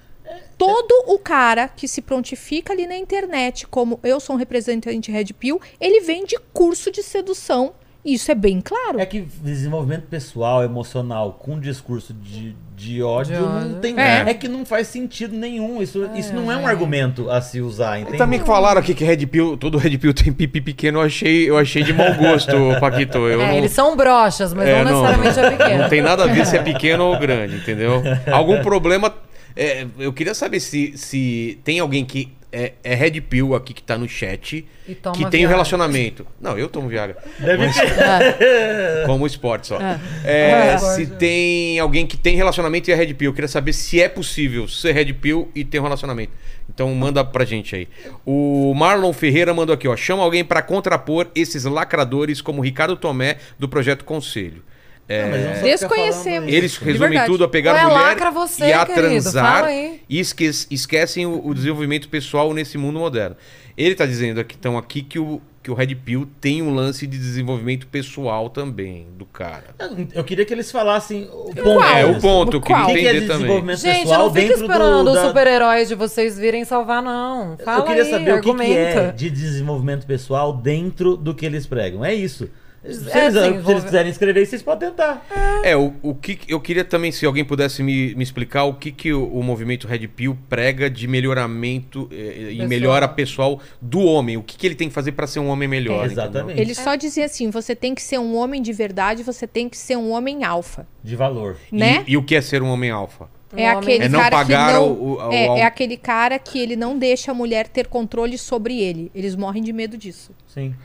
Todo 0.58 1.06
o 1.08 1.18
cara 1.20 1.68
que 1.68 1.88
se 1.88 2.02
prontifica 2.02 2.72
ali 2.72 2.86
na 2.86 2.96
internet 2.96 3.66
como 3.68 4.00
eu 4.04 4.20
sou 4.20 4.36
um 4.36 4.40
representante 4.40 5.12
Red 5.12 5.34
Pill, 5.34 5.60
ele 5.82 6.02
vende 6.02 6.38
curso 6.54 6.92
de 6.92 7.02
sedução. 7.04 7.74
Isso 8.04 8.32
é 8.32 8.36
bem 8.36 8.62
claro. 8.62 9.00
É 9.00 9.06
que 9.06 9.22
desenvolvimento 9.44 10.04
pessoal, 10.04 10.64
emocional, 10.64 11.34
com 11.34 11.60
discurso 11.60 12.14
de, 12.14 12.56
de 12.76 13.04
ódio, 13.04 13.36
De 13.36 13.44
ódio. 13.44 13.70
não 13.70 13.80
tem. 13.82 14.00
É. 14.00 14.30
É. 14.30 14.34
que 14.34 14.48
não 14.48 14.66
faz 14.66 14.88
sentido 14.88 15.36
nenhum. 15.36 15.82
Isso, 15.82 16.10
isso 16.16 16.34
não 16.34 16.50
é 16.50 16.56
um 16.56 16.66
argumento 16.66 17.30
a 17.30 17.42
se 17.42 17.60
usar, 17.60 17.98
E 18.00 18.04
entende? 18.04 18.18
também 18.18 18.40
que 18.40 18.46
falaram 18.46 18.80
aqui 18.80 18.94
que 18.94 19.04
Red 19.04 19.26
Pill, 19.28 19.58
todo 19.58 19.78
Red 19.78 19.98
Pill 19.98 20.14
tem 20.14 20.32
pipi 20.32 20.62
pequeno, 20.62 21.00
eu 21.00 21.04
achei, 21.04 21.50
eu 21.50 21.58
achei 21.58 21.84
de 21.84 21.92
mau 21.92 22.14
gosto, 22.16 22.52
Paquito. 22.80 23.18
Eu 23.18 23.42
É, 23.42 23.48
não, 23.48 23.58
eles 23.58 23.72
são 23.72 23.96
brochas, 23.98 24.54
mas 24.54 24.68
É, 24.68 24.84
não 24.84 24.92
necessariamente 24.92 25.40
é 25.40 25.52
pequeno. 25.58 25.82
Não 25.84 25.90
tem 25.90 26.02
nada 26.02 26.24
a 26.24 26.28
ver 26.28 26.46
se 26.46 26.56
é 26.56 26.64
pequeno 26.64 27.04
ou 27.04 27.20
grande, 27.20 27.58
entendeu? 27.58 28.02
Algum 28.32 28.62
problema. 28.62 29.14
é, 29.58 29.86
eu 30.00 30.14
queria 30.14 30.34
saber 30.34 30.62
se, 30.62 30.94
se 30.98 31.60
tem 31.66 31.80
alguém 31.80 32.06
que 32.06 32.32
é, 32.52 32.74
é 32.84 32.96
Red 32.96 33.22
Pill 33.22 33.54
aqui 33.56 33.74
que 33.74 33.84
tá 33.84 33.98
no 33.98 34.08
chat 34.08 34.66
E 34.88 34.96
toma 34.96 35.16
que 35.16 35.30
tem 35.30 35.46
um 35.46 35.50
relacionamento. 35.50 36.26
Não, 36.42 36.58
eu 36.58 36.68
tomo 36.68 36.88
Viagra. 36.90 37.18
Deve 37.40 37.66
Mas- 37.68 37.78
É. 37.78 39.04
Como 39.08 39.26
esporte 39.28 39.68
só. 39.68 39.80
É. 39.80 40.00
É, 40.26 40.50
É. 40.74 40.78
se 40.78 41.06
tem 41.06 41.80
alguém 41.80 42.08
que 42.08 42.18
tem 42.18 42.36
relacionamento 42.36 42.90
e 42.90 42.94
é 42.94 42.96
Red 42.96 43.14
Pill. 43.14 43.30
Eu 43.30 43.34
queria 43.34 43.48
saber 43.48 43.74
se 43.74 44.02
é 44.02 44.10
possível 44.10 44.68
ser 44.68 44.94
Red 44.94 45.14
Pill 45.14 45.52
e 45.54 45.64
ter 45.64 45.80
um 45.80 45.84
relacionamento. 45.84 46.32
Então 46.68 46.94
manda 46.96 47.24
pra 47.26 47.46
gente 47.46 47.76
aí. 47.76 47.88
O 48.26 48.74
Marlon 48.76 49.12
Ferreira 49.14 49.54
mandou 49.54 49.74
aqui, 49.74 49.88
ó. 49.88 49.96
Chama 49.98 50.24
alguém 50.24 50.44
pra 50.46 50.62
contrapor 50.62 51.28
esses 51.36 51.66
lacradores 51.66 52.42
como 52.42 52.62
Ricardo 52.62 52.96
Tomé 52.96 53.38
do 53.58 53.68
Projeto 53.68 54.04
Conselho. 54.06 54.64
É, 55.12 55.62
Desconhecemos. 55.64 56.54
eles 56.54 56.78
resumem 56.78 57.26
tudo 57.26 57.44
a 57.44 57.48
pegar 57.50 57.74
Ué, 57.74 57.84
mulher 57.84 57.96
lacra 57.96 58.30
você, 58.30 58.66
e 58.66 58.74
a 58.74 58.86
querido, 58.86 59.02
transar 59.02 59.68
e 59.68 60.20
esque- 60.20 60.68
esquecem 60.70 61.26
o, 61.26 61.48
o 61.48 61.54
desenvolvimento 61.56 62.08
pessoal 62.08 62.54
nesse 62.54 62.78
mundo 62.78 63.00
moderno. 63.00 63.36
Ele 63.76 63.96
tá 63.96 64.06
dizendo 64.06 64.40
aqui, 64.40 64.56
então, 64.60 64.78
aqui 64.78 65.02
que 65.02 65.18
o, 65.18 65.42
que 65.64 65.72
o 65.72 65.74
Red 65.74 65.96
Pill 65.96 66.28
tem 66.40 66.62
um 66.62 66.74
lance 66.76 67.08
de 67.08 67.18
desenvolvimento 67.18 67.88
pessoal 67.88 68.50
também 68.52 69.08
do 69.18 69.26
cara. 69.26 69.74
Eu 70.14 70.24
queria 70.24 70.46
que 70.46 70.54
eles 70.54 70.72
falassem 70.72 71.24
o 71.32 71.46
ponto. 71.56 71.64
Qual? 71.64 71.84
É, 71.84 72.06
o 72.06 72.20
ponto, 72.20 72.58
eu 72.58 72.60
O 72.60 72.62
que 72.62 72.68
que 72.68 72.74
é 72.74 72.84
entender 72.84 73.22
também. 73.22 73.28
desenvolvimento 73.38 73.80
Gente, 73.80 74.02
pessoal 74.02 74.20
não 74.28 74.34
fica 74.36 74.48
dentro 74.48 74.62
esperando 74.64 75.04
do, 75.06 75.10
os 75.12 75.16
da... 75.16 75.28
super-heróis 75.28 75.88
de 75.88 75.96
vocês 75.96 76.38
virem 76.38 76.64
salvar, 76.66 77.02
não. 77.02 77.58
Fala 77.66 77.80
Eu 77.80 77.86
queria 77.86 78.04
aí, 78.04 78.10
saber 78.12 78.34
o 78.34 78.36
que, 78.36 78.42
que 78.44 78.50
argumenta. 78.50 79.00
é 79.00 79.12
de 79.12 79.30
desenvolvimento 79.32 80.06
pessoal 80.06 80.54
dentro 80.54 81.18
do 81.18 81.34
que 81.34 81.46
eles 81.48 81.66
pregam. 81.66 82.06
É 82.06 82.14
isso. 82.14 82.48
Se, 82.94 83.10
É, 83.18 83.26
eles, 83.28 83.34
sim, 83.42 83.64
se 83.66 83.72
eles 83.72 83.84
quiserem 83.84 84.12
escrever, 84.12 84.46
vocês 84.46 84.62
podem 84.62 84.90
tentar. 84.90 85.26
É, 85.64 85.76
o, 85.76 85.94
o 86.02 86.16
que 86.16 86.40
eu 86.48 86.60
queria 86.60 86.84
também, 86.84 87.12
se 87.12 87.26
alguém 87.26 87.44
pudesse 87.46 87.82
me, 87.84 88.14
me 88.16 88.24
explicar 88.24 88.64
o 88.66 88.74
que, 88.74 88.92
que 88.92 89.14
o, 89.14 89.26
o 89.28 89.44
movimento 89.44 89.88
Red 89.88 90.08
Pill 90.08 90.38
prega 90.50 90.90
de 90.90 91.08
melhoramento 91.08 92.08
eh, 92.12 92.16
e 92.16 92.48
Pessoal. 92.52 92.68
melhora 92.68 93.08
pessoal 93.08 93.60
do 93.82 94.00
homem. 94.02 94.38
O 94.38 94.44
que, 94.44 94.58
que 94.58 94.68
ele 94.68 94.76
tem 94.76 94.88
que 94.88 94.94
fazer 94.94 95.12
pra 95.14 95.28
ser 95.28 95.40
um 95.40 95.48
homem 95.48 95.68
melhor? 95.68 96.04
É, 96.04 96.06
entendeu? 96.06 96.24
exatamente. 96.24 96.60
Ele 96.62 96.76
só 96.76 96.96
dizia 96.96 97.26
assim: 97.26 97.50
você 97.50 97.76
tem 97.76 97.94
que 97.96 98.02
ser 98.02 98.20
um 98.20 98.36
homem 98.36 98.62
de 98.62 98.74
verdade, 98.74 99.24
você 99.24 99.48
tem 99.48 99.70
que 99.70 99.78
ser 99.78 99.98
um 99.98 100.12
homem 100.12 100.44
alfa, 100.44 100.88
De 101.04 101.16
valor. 101.16 101.58
né? 101.72 102.04
E, 102.08 102.14
e 102.14 102.18
o 102.18 102.24
que 102.24 102.36
é 102.36 102.42
ser 102.42 102.62
um 102.62 102.70
homem 102.70 102.90
alfa? 102.92 103.28
É 103.56 103.64
homem- 103.76 103.78
aquele 103.80 104.04
É 104.06 104.10
não 104.10 104.20
cara 104.20 104.36
pagar 104.38 104.68
que 104.68 104.74
não, 104.74 104.92
o- 104.92 105.16
o- 105.16 105.34
é, 105.34 105.50
o- 105.50 105.58
é 105.58 105.64
aquele 105.64 105.98
cara 105.98 106.38
que 106.38 106.60
ele 106.60 106.76
não 106.76 106.98
deixa 106.98 107.32
a 107.32 107.34
mulher 107.34 107.68
ter 107.68 107.88
controle 107.88 108.38
sobre 108.38 108.80
ele. 108.80 109.10
Eles 109.16 109.36
morrem 109.36 109.64
de 109.64 109.74
medo 109.74 109.98
disso. 109.98 110.32
Sim. 110.48 110.76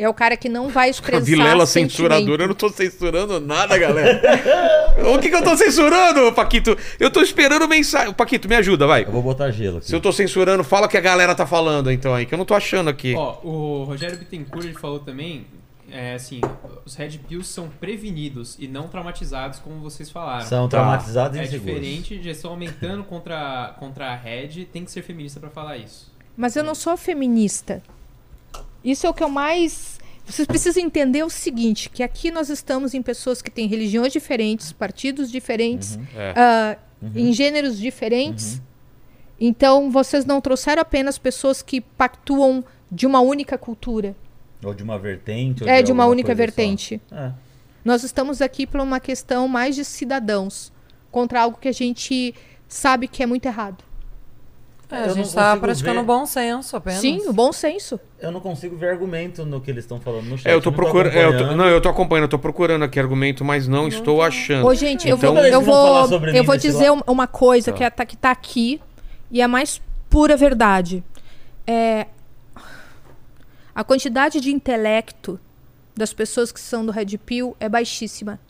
É 0.00 0.08
o 0.08 0.14
cara 0.14 0.34
que 0.34 0.48
não 0.48 0.70
vai 0.70 0.86
A 0.88 0.90
expressar 0.90 1.22
Vilela 1.22 1.66
censuradora, 1.66 2.44
eu 2.44 2.48
não 2.48 2.54
tô 2.54 2.70
censurando 2.70 3.38
nada, 3.38 3.76
galera. 3.76 4.94
o 5.14 5.18
que, 5.18 5.28
que 5.28 5.34
eu 5.36 5.44
tô 5.44 5.54
censurando, 5.54 6.32
Paquito? 6.32 6.74
Eu 6.98 7.10
tô 7.10 7.20
esperando 7.20 7.68
mensagem. 7.68 8.10
Paquito, 8.14 8.48
me 8.48 8.56
ajuda, 8.56 8.86
vai. 8.86 9.04
Eu 9.04 9.12
vou 9.12 9.22
botar 9.22 9.50
gelo 9.50 9.76
aqui. 9.76 9.86
Se 9.88 9.94
eu 9.94 10.00
tô 10.00 10.10
censurando, 10.10 10.64
fala 10.64 10.86
o 10.86 10.88
que 10.88 10.96
a 10.96 11.02
galera 11.02 11.34
tá 11.34 11.46
falando, 11.46 11.92
então, 11.92 12.14
aí, 12.14 12.24
que 12.24 12.32
eu 12.32 12.38
não 12.38 12.46
tô 12.46 12.54
achando 12.54 12.88
aqui. 12.88 13.14
Ó, 13.14 13.40
o 13.44 13.84
Rogério 13.84 14.16
Bittencourt 14.16 14.64
ele 14.64 14.72
falou 14.72 15.00
também, 15.00 15.44
é, 15.90 16.14
assim, 16.14 16.40
os 16.86 16.94
Red 16.94 17.18
Pills 17.28 17.52
são 17.52 17.68
prevenidos 17.68 18.56
e 18.58 18.66
não 18.66 18.88
traumatizados, 18.88 19.58
como 19.58 19.80
vocês 19.80 20.10
falaram. 20.10 20.46
São 20.46 20.66
Tá. 20.66 20.78
traumatizados 20.78 21.36
e 21.36 21.40
É 21.42 21.44
diferente, 21.44 22.22
já 22.22 22.30
estão 22.30 22.52
aumentando 22.52 23.04
contra, 23.04 23.76
contra 23.78 24.06
a 24.06 24.16
Red, 24.16 24.64
tem 24.72 24.82
que 24.82 24.90
ser 24.90 25.02
feminista 25.02 25.38
pra 25.38 25.50
falar 25.50 25.76
isso. 25.76 26.10
Mas 26.34 26.56
eu 26.56 26.64
não 26.64 26.74
sou 26.74 26.96
feminista. 26.96 27.82
Isso 28.84 29.06
é 29.06 29.10
o 29.10 29.14
que 29.14 29.22
eu 29.22 29.28
mais. 29.28 29.98
Vocês 30.26 30.46
precisam 30.46 30.82
entender 30.82 31.22
o 31.24 31.30
seguinte: 31.30 31.88
que 31.90 32.02
aqui 32.02 32.30
nós 32.30 32.48
estamos 32.48 32.94
em 32.94 33.02
pessoas 33.02 33.42
que 33.42 33.50
têm 33.50 33.66
religiões 33.66 34.12
diferentes, 34.12 34.72
partidos 34.72 35.30
diferentes, 35.30 35.98
É. 36.16 36.34
ah, 36.36 36.76
em 37.14 37.32
gêneros 37.32 37.78
diferentes. 37.78 38.60
Então, 39.40 39.90
vocês 39.90 40.24
não 40.26 40.40
trouxeram 40.40 40.82
apenas 40.82 41.16
pessoas 41.18 41.62
que 41.62 41.80
pactuam 41.80 42.62
de 42.92 43.06
uma 43.06 43.20
única 43.20 43.56
cultura. 43.56 44.14
Ou 44.62 44.74
de 44.74 44.82
uma 44.82 44.98
vertente. 44.98 45.64
é, 45.66 45.80
de 45.82 45.90
uma 45.90 46.02
alguma 46.04 46.12
única 46.12 46.34
vertente. 46.34 47.00
É. 47.10 47.32
Nós 47.82 48.04
estamos 48.04 48.42
aqui 48.42 48.66
por 48.66 48.80
uma 48.80 49.00
questão 49.00 49.48
mais 49.48 49.74
de 49.74 49.84
cidadãos 49.84 50.70
contra 51.10 51.40
algo 51.40 51.56
que 51.58 51.68
a 51.68 51.72
gente 51.72 52.34
sabe 52.68 53.08
que 53.08 53.22
é 53.22 53.26
muito 53.26 53.46
errado. 53.46 53.82
É, 54.92 54.96
Eu 54.98 55.04
a 55.04 55.06
não 55.06 55.14
gente 55.14 55.32
tá 55.32 55.42
consigo 55.50 55.60
praticando 55.66 56.00
ver. 56.00 56.06
bom 56.06 56.26
senso 56.26 56.76
apenas. 56.76 57.00
Sim, 57.00 57.22
o 57.28 57.32
bom 57.32 57.52
senso. 57.52 58.00
Eu 58.18 58.32
não 58.32 58.40
consigo 58.40 58.76
ver 58.76 58.90
argumento 58.90 59.44
no 59.46 59.60
que 59.60 59.70
eles 59.70 59.84
estão 59.84 60.00
falando 60.00 60.24
no 60.24 60.36
chat. 60.36 60.48
É, 60.50 60.54
eu 60.54 60.60
tô 60.60 60.70
não 60.70 60.76
procurando. 60.76 61.12
é, 61.14 61.18
eu 61.24 61.28
tô- 61.30 61.34
acompanhando. 61.36 61.56
não, 61.56 61.68
eu 61.68 61.80
tô 61.80 61.88
acompanhando, 61.88 62.22
eu 62.24 62.28
tô 62.28 62.38
procurando 62.38 62.82
aqui 62.84 62.98
argumento, 62.98 63.44
mas 63.44 63.68
não 63.68 63.86
estou 63.86 64.20
achando. 64.20 64.66
Ô, 64.66 64.74
gente, 64.74 65.08
eu 65.08 65.16
Então- 65.16 65.32
vou, 65.34 65.44
eu 65.44 65.60
vão 65.62 65.72
falar 65.74 66.06
vou, 66.06 66.28
eu 66.28 66.44
vou 66.44 66.56
dizer 66.56 66.90
um- 66.90 67.02
uma 67.06 67.26
coisa 67.28 67.70
Tá. 67.70 67.76
que, 67.78 67.84
é, 67.84 67.90
tá, 67.90 68.04
que 68.04 68.16
tá 68.16 68.30
aqui 68.32 68.80
e 69.30 69.40
é 69.40 69.46
mais 69.46 69.80
pura 70.08 70.36
verdade. 70.36 71.04
É, 71.66 72.06
a 73.74 73.84
quantidade 73.84 74.40
de 74.40 74.50
intelecto 74.52 75.38
das 75.96 76.12
pessoas 76.12 76.50
que 76.50 76.60
são 76.60 76.84
do 76.84 76.92
Red 76.92 77.16
Pill 77.18 77.56
é 77.60 77.68
baixíssima. 77.68 78.40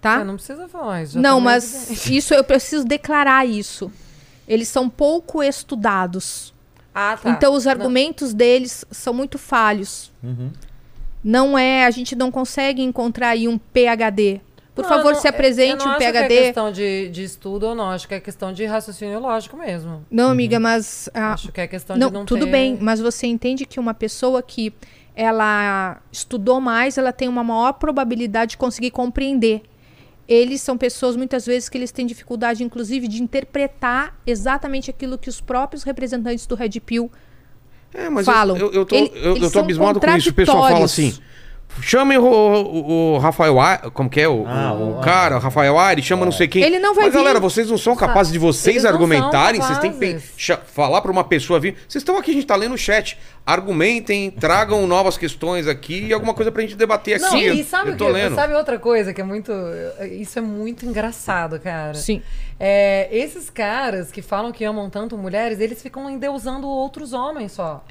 Tá? 0.00 0.22
Não 0.24 0.34
precisa 0.34 0.68
falar 0.68 1.02
isso. 1.02 1.18
Não, 1.18 1.38
tá 1.38 1.44
mas 1.44 2.06
isso 2.10 2.34
eu 2.34 2.44
preciso 2.44 2.84
declarar 2.84 3.46
isso. 3.46 3.90
Eles 4.48 4.68
são 4.68 4.88
pouco 4.88 5.42
estudados. 5.42 6.52
Ah, 6.94 7.18
tá. 7.20 7.30
Então 7.30 7.54
os 7.54 7.64
Não. 7.64 7.72
argumentos 7.72 8.32
deles 8.34 8.84
são 8.90 9.12
muito 9.12 9.38
falhos. 9.38 10.12
Uhum. 10.22 10.50
Não 11.22 11.58
é, 11.58 11.86
a 11.86 11.90
gente 11.90 12.14
não 12.14 12.30
consegue 12.30 12.82
encontrar 12.82 13.30
aí 13.30 13.48
um 13.48 13.56
PhD. 13.58 14.40
Por 14.74 14.82
Não, 14.82 14.88
favor, 14.88 15.12
não- 15.14 15.20
se 15.20 15.26
apresente 15.28 15.70
eu 15.70 15.76
não 15.78 15.86
um 15.86 15.90
acho 15.90 15.98
Que 15.98 16.04
é 16.04 16.12
PhD. 16.12 16.36
questão 16.42 16.72
de, 16.72 17.08
de 17.08 17.22
estudo 17.24 17.66
ou 17.68 17.74
não, 17.76 17.90
acho 17.90 18.06
que 18.08 18.14
é 18.14 18.20
questão 18.20 18.52
de 18.52 18.64
raciocínio 18.66 19.20
lógico 19.20 19.56
mesmo. 19.56 20.04
Não, 20.10 20.30
amiga, 20.30 20.58
mas 20.60 21.08
ah, 21.14 21.32
acho 21.32 21.50
que 21.52 21.60
é 21.60 21.66
questão 21.68 21.96
não, 21.96 22.08
de 22.08 22.12
não 22.14 22.24
tudo 22.24 22.44
ter- 22.44 22.50
bem, 22.52 22.76
mas 22.80 23.00
você 23.00 23.26
entende 23.28 23.64
que 23.64 23.78
uma 23.80 23.94
pessoa 23.94 24.42
que 24.42 24.74
ela 25.14 26.00
estudou 26.10 26.60
mais, 26.60 26.98
ela 26.98 27.12
tem 27.12 27.28
uma 27.28 27.44
maior 27.44 27.72
probabilidade 27.74 28.50
de 28.52 28.56
conseguir 28.56 28.90
compreender. 28.90 29.62
Eles 30.26 30.60
são 30.62 30.78
pessoas 30.78 31.16
muitas 31.16 31.44
vezes 31.44 31.68
que 31.68 31.76
eles 31.76 31.92
têm 31.92 32.06
dificuldade, 32.06 32.64
inclusive, 32.64 33.06
de 33.08 33.22
interpretar 33.22 34.18
exatamente 34.26 34.88
aquilo 34.90 35.18
que 35.18 35.28
os 35.28 35.40
próprios 35.40 35.82
representantes 35.82 36.46
do 36.46 36.54
Red 36.54 36.80
Pill 36.80 37.10
É, 37.92 38.08
mas 38.08 38.24
falam. 38.24 38.56
eu, 38.56 38.66
eu, 38.68 38.72
eu 38.72 38.84
tô, 38.86 38.94
Ele- 38.96 39.12
eu, 39.14 39.36
eu 39.36 39.50
tô 39.50 39.58
abismado 39.60 40.00
com 40.00 40.16
isso. 40.16 40.30
O 40.30 40.34
pessoal 40.34 40.62
fala 40.68 40.84
assim. 40.84 41.14
Chamem 41.80 42.16
o, 42.16 42.22
o, 42.24 43.14
o 43.14 43.18
Rafael 43.18 43.58
Aires, 43.60 43.90
como 43.92 44.08
que 44.08 44.20
é? 44.20 44.28
O, 44.28 44.44
Ah, 44.46 44.72
o 44.72 44.98
o- 44.98 45.00
cara, 45.02 45.36
o 45.36 45.40
Rafael 45.40 45.76
Aires, 45.76 46.04
chama 46.04 46.24
não 46.24 46.30
sei 46.32 46.46
quem. 46.46 46.62
Ele 46.62 46.78
não 46.78 46.94
vai 46.94 47.06
Mas 47.06 47.14
galera, 47.14 47.40
vir. 47.40 47.42
vocês 47.42 47.68
não 47.68 47.76
são 47.76 47.96
capazes 47.96 48.32
de 48.32 48.38
vocês 48.38 48.84
argumentarem, 48.84 49.60
vocês 49.60 49.78
têm 49.80 49.92
que 49.92 50.18
falar 50.66 51.00
pra 51.02 51.10
uma 51.10 51.24
pessoa 51.24 51.58
vir. 51.58 51.74
Vocês 51.88 52.00
estão 52.02 52.16
aqui, 52.16 52.30
a 52.30 52.34
gente 52.34 52.46
tá 52.46 52.54
lendo 52.54 52.74
o 52.74 52.78
chat. 52.78 53.18
Argumentem, 53.44 54.30
tragam 54.30 54.86
novas 54.88 55.18
questões 55.18 55.66
aqui 55.66 56.06
e 56.06 56.12
alguma 56.12 56.32
coisa 56.32 56.52
pra 56.52 56.62
gente 56.62 56.76
debater 56.76 57.14
aqui. 57.16 57.24
Não, 57.24 57.38
eu, 57.40 57.54
e 57.54 57.64
sabe, 57.64 57.90
eu 57.90 57.96
que, 57.96 58.04
lendo. 58.04 58.34
sabe 58.36 58.54
outra 58.54 58.78
coisa 58.78 59.12
que 59.12 59.20
é 59.20 59.24
muito. 59.24 59.52
Isso 60.12 60.38
é 60.38 60.42
muito 60.42 60.86
engraçado, 60.86 61.58
cara. 61.58 61.94
Sim. 61.94 62.22
É, 62.58 63.08
esses 63.10 63.50
caras 63.50 64.12
que 64.12 64.22
falam 64.22 64.52
que 64.52 64.64
amam 64.64 64.88
tanto 64.88 65.18
mulheres, 65.18 65.58
eles 65.58 65.82
ficam 65.82 66.08
endeusando 66.08 66.68
outros 66.68 67.12
homens 67.12 67.52
só. 67.52 67.84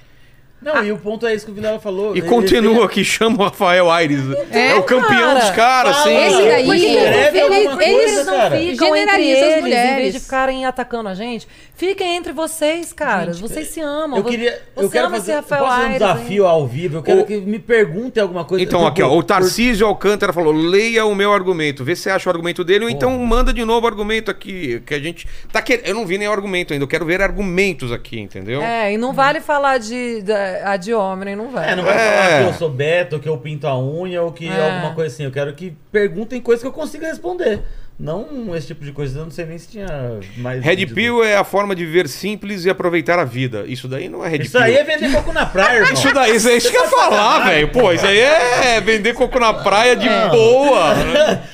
Não, 0.64 0.84
e 0.86 0.92
o 0.92 0.98
ponto 0.98 1.26
é 1.28 1.34
isso 1.36 1.46
que 1.46 1.52
o 1.52 1.56
Vilela 1.56 1.80
falou. 1.80 2.16
E 2.16 2.20
Ele 2.20 2.28
continua 2.28 2.88
que 2.88 3.04
chama 3.04 3.38
o 3.40 3.44
Rafael 3.46 3.90
Aires. 3.92 4.22
É, 4.52 4.76
o 4.76 4.84
campeão 4.84 5.34
cara. 5.34 5.40
dos 5.40 5.50
caras, 5.52 5.96
sim. 5.98 6.16
Esse 6.16 6.38
daí- 6.44 6.66
que 6.66 6.76
Escreve 6.86 7.38
eles, 7.40 7.58
alguma 7.58 7.78
coisa, 7.78 7.92
eles 7.92 8.26
não 8.26 8.34
cara. 8.36 8.58
ficam 8.58 8.88
Generaliza 8.88 9.30
entre 9.32 9.44
as 9.44 9.44
eles, 9.52 9.58
em 9.58 9.62
mulheres. 9.62 9.96
vez 9.98 10.14
de 10.14 10.20
ficarem 10.20 10.66
atacando 10.66 11.10
a 11.10 11.14
gente? 11.14 11.48
Fiquem 11.76 12.16
entre 12.16 12.32
vocês, 12.34 12.94
caras. 12.94 13.40
vocês 13.40 13.68
se 13.68 13.82
amam. 13.82 14.18
Eu 14.20 14.24
queria. 14.24 14.62
Você 14.76 14.86
Eu 14.86 14.90
quero 14.90 15.08
ama 15.08 15.16
fazer, 15.18 15.32
esse 15.32 15.40
eu 15.40 15.42
Rafael 15.44 15.64
posso 15.64 15.72
fazer 15.76 15.84
um 15.84 15.92
Aires, 15.94 16.08
desafio 16.08 16.48
ao 16.48 16.68
vivo. 16.68 16.98
Eu 16.98 17.04
quero 17.04 17.20
O- 17.22 17.26
que 17.26 17.38
me 17.38 17.60
perguntem 17.60 18.22
alguma 18.22 18.46
coisa. 18.46 18.64
Então, 18.64 18.86
aqui, 18.86 19.02
ó, 19.02 19.08
o 19.08 19.16
por- 19.16 19.24
Tarcísio 19.24 19.86
Alcântara 19.88 20.32
falou: 20.32 20.54
leia 20.54 21.06
o 21.06 21.14
meu 21.16 21.34
argumento, 21.34 21.84
vê 21.84 21.96
se 21.96 22.04
você 22.04 22.10
acha 22.12 22.30
o 22.30 22.32
argumento 22.32 22.64
dele, 22.64 22.86
ou 22.86 22.90
então 22.90 23.18
manda 23.20 23.52
de 23.52 23.66
novo 23.66 23.86
o 23.86 23.90
argumento 23.90 24.30
aqui. 24.32 24.82
Que 24.86 24.94
a 24.94 25.00
gente. 25.00 25.28
Tá 25.52 25.62
quer... 25.62 25.82
Eu 25.86 25.96
não 25.96 26.06
vi 26.06 26.18
nem 26.18 26.28
o 26.28 26.32
argumento 26.32 26.74
ainda, 26.74 26.84
eu 26.84 26.88
quero 26.88 27.06
ver 27.06 27.22
argumentos 27.22 27.92
aqui, 27.92 28.20
entendeu? 28.20 28.62
É, 28.62 28.94
e 28.94 28.98
não 28.98 29.12
vale 29.14 29.42
falar 29.42 29.78
de, 29.80 30.22
da- 30.22 30.53
a 30.64 30.78
de 30.78 30.94
homem, 30.94 31.36
não 31.36 31.50
vale. 31.50 31.72
É, 31.72 31.76
não 31.76 31.84
vai 31.84 31.96
É. 31.96 31.98
falar 32.28 32.38
que 32.44 32.48
eu 32.50 32.54
sou 32.54 32.70
Beto, 32.70 33.20
que 33.20 33.30
eu 33.30 33.38
pinto 33.38 33.68
a 33.68 33.78
unha 33.80 34.22
ou 34.22 34.32
que 34.32 34.48
É. 34.48 34.66
alguma 34.74 34.94
coisa 34.94 35.14
assim. 35.14 35.24
Eu 35.24 35.32
quero 35.32 35.54
que 35.54 35.76
perguntem 35.92 36.40
coisas 36.42 36.62
que 36.62 36.68
eu 36.68 36.74
consiga 36.74 37.08
responder. 37.08 37.62
Não 38.00 38.56
esse 38.56 38.66
tipo 38.68 38.84
de 38.84 38.92
coisa. 38.92 39.20
Eu 39.20 39.26
não 39.26 39.32
sei 39.32 39.46
nem 39.46 39.56
se 39.58 39.68
tinha 39.70 40.20
mais. 40.38 40.64
Red 40.64 40.88
Pill 40.88 41.24
é 41.24 41.38
a 41.38 41.44
forma 41.44 41.76
de 41.76 41.86
viver 41.86 42.08
simples 42.10 42.66
e 42.66 42.70
aproveitar 42.70 43.20
a 43.20 43.24
vida. 43.24 43.66
Isso 43.68 43.88
daí 43.88 44.10
não 44.10 44.26
é 44.26 44.30
Red 44.30 44.42
Isso 44.42 44.54
Pill. 44.54 44.62
aí 44.64 44.76
é 44.76 44.84
vender 44.84 45.12
coco 45.12 45.32
na 45.32 45.46
praia, 45.46 45.76
irmão. 45.78 45.94
Isso 45.94 46.12
daí, 46.12 46.36
isso 46.36 46.50
aí 46.50 46.58
isso 46.58 46.72
que 46.72 46.76
eu 46.76 46.82
ia 46.84 46.90
falar, 46.90 47.46
velho. 47.46 47.68
Pô, 47.72 47.94
isso 47.94 48.04
aí 48.06 48.20
é 48.20 48.82
vender 48.82 49.14
coco 49.14 49.40
na 49.40 49.54
praia 49.54 49.96
de 49.96 50.10
Não. 50.10 50.30
boa. 50.32 50.96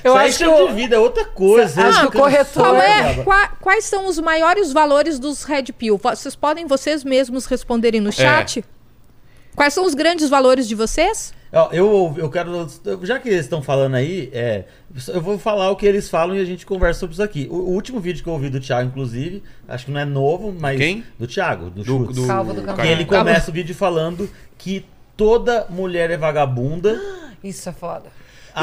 Eu 0.02 0.14
Isso 0.16 0.18
aí 0.18 0.30
acho 0.30 0.38
que 0.38 0.44
estilo 0.46 0.64
o- 0.64 0.68
de 0.70 0.74
vida 0.76 0.96
é 0.96 1.00
outra 1.00 1.26
coisa. 1.26 1.82
acho 1.88 1.94
Você 2.04 2.08
que 2.08 2.18
o 2.18 2.22
corretor- 2.22 2.76
é- 2.78 3.16
qua- 3.26 3.50
quais 3.60 3.84
são 3.84 4.08
os 4.08 4.18
maiores 4.18 4.72
valores 4.72 5.20
dos 5.20 5.44
Red 5.44 5.66
Pill? 5.78 6.00
Vocês 6.02 6.36
podem 6.38 6.66
vocês 6.66 7.04
mesmos 7.04 7.46
responderem 7.48 8.00
É. 8.00 8.04
no 8.04 8.14
chat? 8.14 8.64
Quais 9.56 9.74
são 9.74 9.86
os 9.86 9.94
grandes 9.94 10.30
valores 10.30 10.68
de 10.68 10.76
vocês? 10.76 11.34
Eu, 11.72 12.14
eu 12.16 12.30
quero. 12.30 12.70
Já 13.02 13.20
que 13.20 13.28
eles 13.28 13.42
estão 13.42 13.62
falando 13.62 13.96
aí, 13.96 14.30
é, 14.32 14.66
eu 15.08 15.20
vou 15.20 15.40
falar 15.40 15.72
o 15.72 15.76
que 15.76 15.86
eles 15.86 16.08
falam 16.08 16.36
e 16.36 16.40
a 16.40 16.46
gente 16.46 16.64
conversa 16.64 17.00
sobre 17.00 17.14
isso 17.14 17.24
aqui. 17.24 17.48
O, 17.50 17.56
o 17.56 17.70
último 17.72 18.00
vídeo 18.00 18.22
que 18.22 18.30
eu 18.30 18.34
ouvi 18.34 18.50
do 18.50 18.60
Thiago, 18.60 18.88
inclusive, 18.88 19.42
acho 19.68 19.86
que 19.86 19.92
não 19.92 20.00
é 20.00 20.06
novo, 20.06 20.56
mas. 20.58 20.78
Quem? 20.78 21.04
Do 21.18 21.26
Thiago, 21.26 21.72
do, 21.72 21.84
Do, 21.84 22.14
do, 22.14 22.28
Calvo 22.28 22.54
do 22.54 22.82
ele 22.82 23.04
começa 23.04 23.50
o 23.50 23.54
vídeo 23.54 23.74
falando 23.74 24.30
que 24.60 24.86
toda 25.18 25.66
mulher 25.70 26.12
é 26.12 26.18
vagabunda. 26.18 27.02
Isso 27.44 27.68
é 27.68 27.72
foda. 27.72 28.12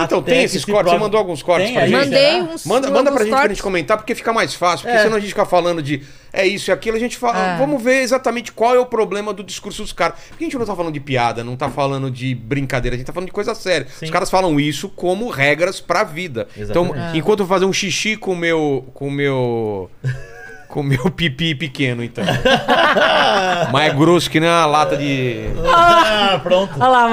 Então, 0.04 0.18
até 0.20 0.32
tem 0.32 0.42
esses 0.44 0.62
se 0.62 0.66
cortes? 0.70 0.90
Você 0.90 0.96
prove- 0.96 1.04
mandou 1.04 1.18
alguns 1.18 1.42
cortes 1.42 1.66
Tem 1.66 1.74
pra 1.74 1.86
gente? 1.86 1.96
Mandei 1.96 2.42
uns 2.42 2.66
Manda, 2.66 2.90
manda 2.90 3.10
pra 3.12 3.20
gente 3.22 3.30
pra 3.30 3.38
cortes. 3.40 3.56
gente 3.56 3.62
comentar, 3.62 3.96
porque 3.96 4.14
fica 4.14 4.32
mais 4.32 4.54
fácil. 4.54 4.84
Porque 4.86 4.98
É. 4.98 5.02
senão 5.02 5.16
a 5.16 5.20
gente 5.20 5.28
fica 5.30 5.44
falando 5.46 5.82
de 5.82 6.02
é 6.32 6.46
isso 6.46 6.70
e 6.70 6.72
aquilo, 6.72 6.96
a 6.96 7.00
gente 7.00 7.16
fala. 7.16 7.54
É. 7.54 7.56
Vamos 7.58 7.82
ver 7.82 8.02
exatamente 8.02 8.52
qual 8.52 8.74
é 8.74 8.78
o 8.78 8.84
problema 8.86 9.32
do 9.32 9.42
discurso 9.42 9.82
dos 9.82 9.92
caras. 9.92 10.16
Porque 10.28 10.44
a 10.44 10.46
gente 10.46 10.58
não 10.58 10.66
tá 10.66 10.76
falando 10.76 10.92
de 10.92 11.00
piada, 11.00 11.42
não 11.42 11.56
tá 11.56 11.68
falando 11.70 12.10
de 12.10 12.34
brincadeira, 12.34 12.94
a 12.94 12.98
gente 12.98 13.06
tá 13.06 13.12
falando 13.12 13.28
de 13.28 13.32
coisa 13.32 13.54
séria. 13.54 13.86
Sim. 13.98 14.04
Os 14.06 14.10
caras 14.10 14.30
falam 14.30 14.58
isso 14.60 14.88
como 14.90 15.28
regras 15.30 15.80
pra 15.80 16.04
vida. 16.04 16.46
Então, 16.56 16.84
Exatamente. 16.86 17.18
enquanto 17.18 17.40
eu 17.40 17.46
fazer 17.46 17.64
um 17.64 17.72
xixi 17.72 18.16
com 18.16 18.32
o 18.32 18.36
meu. 18.36 18.86
com 18.94 19.08
o 19.08 19.10
meu. 19.10 19.90
com 20.68 20.80
o 20.80 20.84
meu 20.84 21.10
pipi 21.10 21.54
pequeno, 21.54 22.02
então. 22.04 22.22
Mais 23.72 23.94
grosso 23.94 24.28
que 24.30 24.38
nem 24.40 24.48
uma 24.48 24.66
lata 24.66 24.96
de. 24.96 25.46
Ah, 25.72 26.38
pronto. 26.42 26.74
Olha 26.78 26.86
lá 26.88 27.04
a 27.04 27.08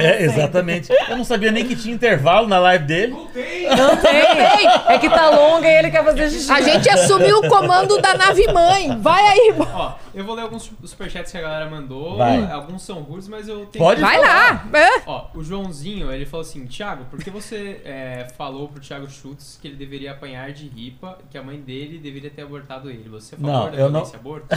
É, 0.00 0.22
exatamente. 0.22 0.92
Eu 1.08 1.16
não 1.16 1.24
sabia 1.24 1.50
nem 1.50 1.64
que 1.64 1.76
tinha 1.76 1.94
intervalo 1.94 2.46
na 2.46 2.58
live 2.58 2.84
dele. 2.84 3.12
Não 3.76 3.96
tem. 3.96 4.22
É 4.88 4.98
que 4.98 5.08
tá 5.08 5.30
longa 5.30 5.68
e 5.68 5.78
ele 5.78 5.90
quer 5.90 6.04
fazer 6.04 6.30
xixi. 6.30 6.50
A 6.50 6.60
gente 6.60 6.88
assumiu 6.88 7.38
o 7.38 7.48
comando 7.48 8.00
da 8.00 8.14
nave 8.14 8.46
mãe. 8.52 8.96
Vai 9.00 9.22
aí. 9.22 9.54
Ó, 9.58 9.92
eu 10.16 10.24
vou 10.24 10.34
ler 10.34 10.42
alguns 10.42 10.72
superchats 10.84 11.30
que 11.30 11.38
a 11.38 11.42
galera 11.42 11.70
mandou. 11.70 12.16
Vai. 12.16 12.50
Alguns 12.50 12.82
são 12.82 13.00
rudes, 13.02 13.28
mas 13.28 13.46
eu 13.48 13.66
tenho 13.66 13.84
Pode 13.84 14.00
Vai 14.00 14.16
falar. 14.16 14.66
lá. 14.72 15.02
Ó, 15.06 15.26
o 15.34 15.44
Joãozinho, 15.44 16.10
ele 16.10 16.24
falou 16.26 16.40
assim, 16.44 16.66
Thiago, 16.66 17.04
por 17.04 17.22
que 17.22 17.30
você 17.30 17.80
é, 17.84 18.26
falou 18.36 18.66
pro 18.68 18.80
Thiago 18.80 19.08
Schultz 19.10 19.58
que 19.60 19.68
ele 19.68 19.76
deveria 19.76 20.12
apanhar 20.12 20.50
de 20.52 20.66
ripa 20.66 21.18
que 21.30 21.36
a 21.38 21.42
mãe 21.42 21.60
dele 21.60 21.98
deveria 21.98 22.30
ter 22.30 22.42
abortado 22.42 22.90
ele? 22.90 23.08
Você 23.10 23.34
é 23.34 23.38
a 23.38 23.40
Não, 23.42 23.52
favor 23.52 23.70
da 23.72 23.78
eu 23.78 23.90
não- 23.90 24.02
aborto? 24.02 24.46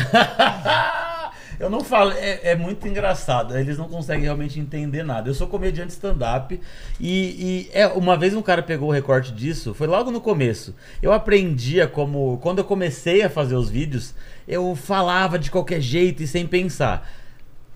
Eu 1.59 1.69
não 1.69 1.83
falo, 1.83 2.11
é, 2.13 2.51
é 2.51 2.55
muito 2.55 2.87
engraçado. 2.87 3.57
Eles 3.57 3.77
não 3.77 3.89
conseguem 3.89 4.23
realmente 4.23 4.59
entender 4.59 5.03
nada. 5.03 5.29
Eu 5.29 5.33
sou 5.33 5.47
comediante 5.47 5.91
stand-up 5.91 6.59
e, 6.99 7.09
e 7.09 7.69
é, 7.73 7.87
uma 7.87 8.15
vez 8.15 8.33
um 8.33 8.41
cara 8.41 8.63
pegou 8.63 8.89
o 8.89 8.91
recorte 8.91 9.31
disso, 9.33 9.73
foi 9.73 9.87
logo 9.87 10.09
no 10.11 10.21
começo. 10.21 10.73
Eu 11.01 11.11
aprendia 11.11 11.87
como. 11.87 12.37
Quando 12.41 12.59
eu 12.59 12.63
comecei 12.63 13.23
a 13.23 13.29
fazer 13.29 13.55
os 13.55 13.69
vídeos, 13.69 14.13
eu 14.47 14.73
falava 14.75 15.37
de 15.37 15.48
qualquer 15.51 15.81
jeito 15.81 16.21
e 16.23 16.27
sem 16.27 16.45
pensar. 16.47 17.09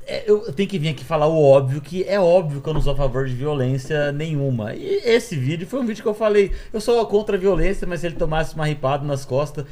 É, 0.05 0.23
eu 0.27 0.51
tenho 0.51 0.67
que 0.67 0.77
vir 0.77 0.89
aqui 0.89 1.03
falar 1.05 1.27
o 1.27 1.41
óbvio, 1.41 1.79
que 1.79 2.03
é 2.03 2.19
óbvio 2.19 2.59
que 2.59 2.67
eu 2.67 2.73
não 2.73 2.81
sou 2.81 2.91
a 2.93 2.95
favor 2.95 3.25
de 3.25 3.33
violência 3.33 4.11
nenhuma. 4.11 4.73
E 4.75 4.99
esse 5.05 5.35
vídeo 5.35 5.65
foi 5.65 5.79
um 5.79 5.85
vídeo 5.85 6.03
que 6.03 6.09
eu 6.09 6.13
falei, 6.13 6.51
eu 6.73 6.81
sou 6.81 7.05
contra 7.05 7.37
a 7.37 7.39
violência, 7.39 7.87
mas 7.87 8.01
se 8.01 8.07
ele 8.07 8.15
tomasse 8.15 8.53
uma 8.53 8.65
ripada 8.65 9.05
nas 9.05 9.23
costas. 9.23 9.65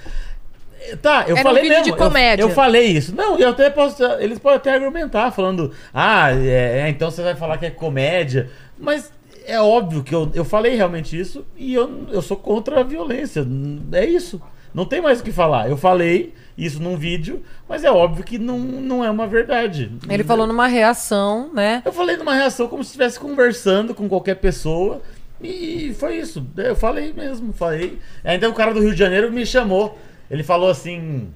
É, 0.80 0.96
Tá, 0.96 1.26
eu 1.28 1.36
Era 1.36 1.42
um 1.42 1.44
falei 1.44 1.64
vídeo 1.64 1.76
mesmo. 1.80 1.84
de 1.84 1.90
eu- 1.92 1.96
comédia. 1.98 2.44
Eu, 2.44 2.50
falei 2.50 2.86
isso. 2.88 3.14
Não, 3.16 3.38
eu 3.38 3.50
até 3.50 3.70
posso. 3.70 4.02
Eles 4.20 4.40
podem 4.40 4.58
até 4.58 4.74
argumentar, 4.74 5.32
falando, 5.32 5.72
ah, 5.94 6.32
é, 6.34 6.80
é, 6.86 6.90
então 6.90 7.12
você 7.12 7.22
vai 7.22 7.36
falar 7.36 7.58
que 7.58 7.66
é 7.66 7.70
comédia. 7.70 8.50
Mas 8.80 9.12
é 9.46 9.60
óbvio 9.62 10.02
que 10.02 10.16
eu, 10.16 10.32
eu 10.34 10.46
falei 10.46 10.76
realmente 10.76 11.20
isso 11.20 11.46
e 11.58 11.74
eu, 11.74 12.06
eu 12.10 12.22
sou 12.22 12.38
contra 12.38 12.80
a 12.80 12.84
violência. 12.84 13.46
É 13.92 14.06
isso. 14.06 14.42
Não 14.74 14.86
tem 14.86 15.02
mais 15.02 15.20
o 15.20 15.24
que 15.24 15.32
falar. 15.32 15.70
Eu 15.70 15.76
falei 15.78 16.34
isso 16.62 16.80
num 16.80 16.96
vídeo, 16.96 17.42
mas 17.68 17.84
é 17.84 17.92
óbvio 17.92 18.24
que 18.24 18.38
não, 18.38 18.60
não 18.60 19.04
é 19.04 19.10
uma 19.10 19.26
verdade. 19.26 19.92
Ele 20.08 20.24
falou 20.24 20.46
numa 20.46 20.68
reação, 20.68 21.52
né? 21.52 21.82
Eu 21.84 21.92
falei 21.92 22.16
numa 22.18 22.36
reação 22.36 22.68
como 22.68 22.84
se 22.84 22.90
estivesse 22.90 23.20
conversando 23.20 23.96
com 23.96 24.08
qualquer 24.08 24.36
pessoa. 24.36 25.02
E 25.42 25.92
foi 25.98 26.18
isso. 26.18 26.46
Eu 26.56 26.76
falei 26.76 27.14
mesmo, 27.14 27.52
falei. 27.52 27.98
Ainda 28.24 28.48
o 28.48 28.54
cara 28.54 28.76
do 28.76 28.80
Rio 28.80 28.92
de 28.92 29.00
Janeiro 29.00 29.32
me 29.32 29.44
chamou. 29.44 29.98
Ele 30.30 30.44
falou 30.44 30.70
assim. 30.70 31.34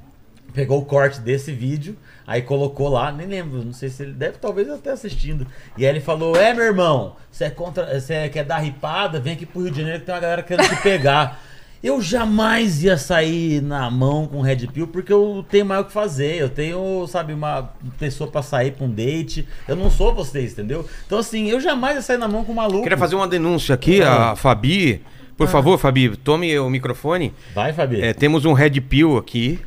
Pegou 0.54 0.80
o 0.80 0.86
corte 0.86 1.20
desse 1.20 1.52
vídeo, 1.52 1.98
aí 2.26 2.42
colocou 2.42 2.88
lá, 2.88 3.12
nem 3.12 3.28
lembro, 3.28 3.62
não 3.62 3.74
sei 3.74 3.90
se 3.90 4.04
ele 4.04 4.14
deve 4.14 4.38
talvez 4.38 4.70
até 4.70 4.90
assistindo. 4.90 5.46
E 5.78 5.86
aí 5.86 5.92
ele 5.92 6.00
falou: 6.00 6.34
É, 6.38 6.54
meu 6.54 6.64
irmão, 6.64 7.18
você 7.30 7.46
é 7.46 7.50
contra. 7.50 8.00
Você 8.00 8.30
quer 8.30 8.46
dar 8.46 8.60
ripada? 8.60 9.20
Vem 9.20 9.34
aqui 9.34 9.46
pro 9.46 9.64
Rio 9.64 9.72
de 9.72 9.80
Janeiro 9.80 10.00
que 10.00 10.06
tem 10.06 10.16
uma 10.16 10.22
galera 10.22 10.44
querendo 10.44 10.70
te 10.70 10.82
pegar. 10.82 11.42
Eu 11.84 12.02
jamais 12.02 12.84
ia 12.84 12.98
sair 12.98 13.62
na 13.62 13.90
mão 13.92 14.28
com 14.28 14.42
Red 14.42 14.68
Pill 14.68 14.88
porque 14.88 15.14
eu 15.14 15.46
tenho 15.50 15.66
mais 15.66 15.82
o 15.82 15.86
que 15.86 15.92
fazer. 15.92 16.42
Eu 16.42 16.50
tenho, 16.50 17.06
sabe, 17.08 17.34
uma 17.34 17.72
pessoa 18.00 18.30
pra 18.30 18.42
sair 18.42 18.72
pra 18.72 18.86
um 18.86 18.90
date. 18.90 19.48
Eu 19.68 19.76
não 19.76 19.92
sou 19.92 20.14
vocês, 20.14 20.54
entendeu? 20.54 20.88
Então, 21.06 21.20
assim, 21.20 21.50
eu 21.50 21.60
jamais 21.60 21.96
ia 21.96 22.02
sair 22.02 22.18
na 22.18 22.28
mão 22.28 22.44
com 22.44 22.52
um 22.52 22.56
maluco. 22.56 22.84
Queria 22.84 22.98
fazer 22.98 23.16
uma 23.16 23.28
denúncia 23.28 23.76
aqui, 23.76 24.02
a 24.02 24.36
Fabi 24.36 25.02
Por 25.38 25.48
favor, 25.48 25.78
Fabi, 25.78 26.16
tome 26.16 26.57
o 26.57 26.70
microfone. 26.70 27.34
Vai, 27.53 27.74
Fabi. 27.74 28.02
É, 28.02 28.14
temos 28.14 28.45
um 28.45 28.53
Red 28.53 28.80
Pill 28.82 29.18
aqui. 29.18 29.60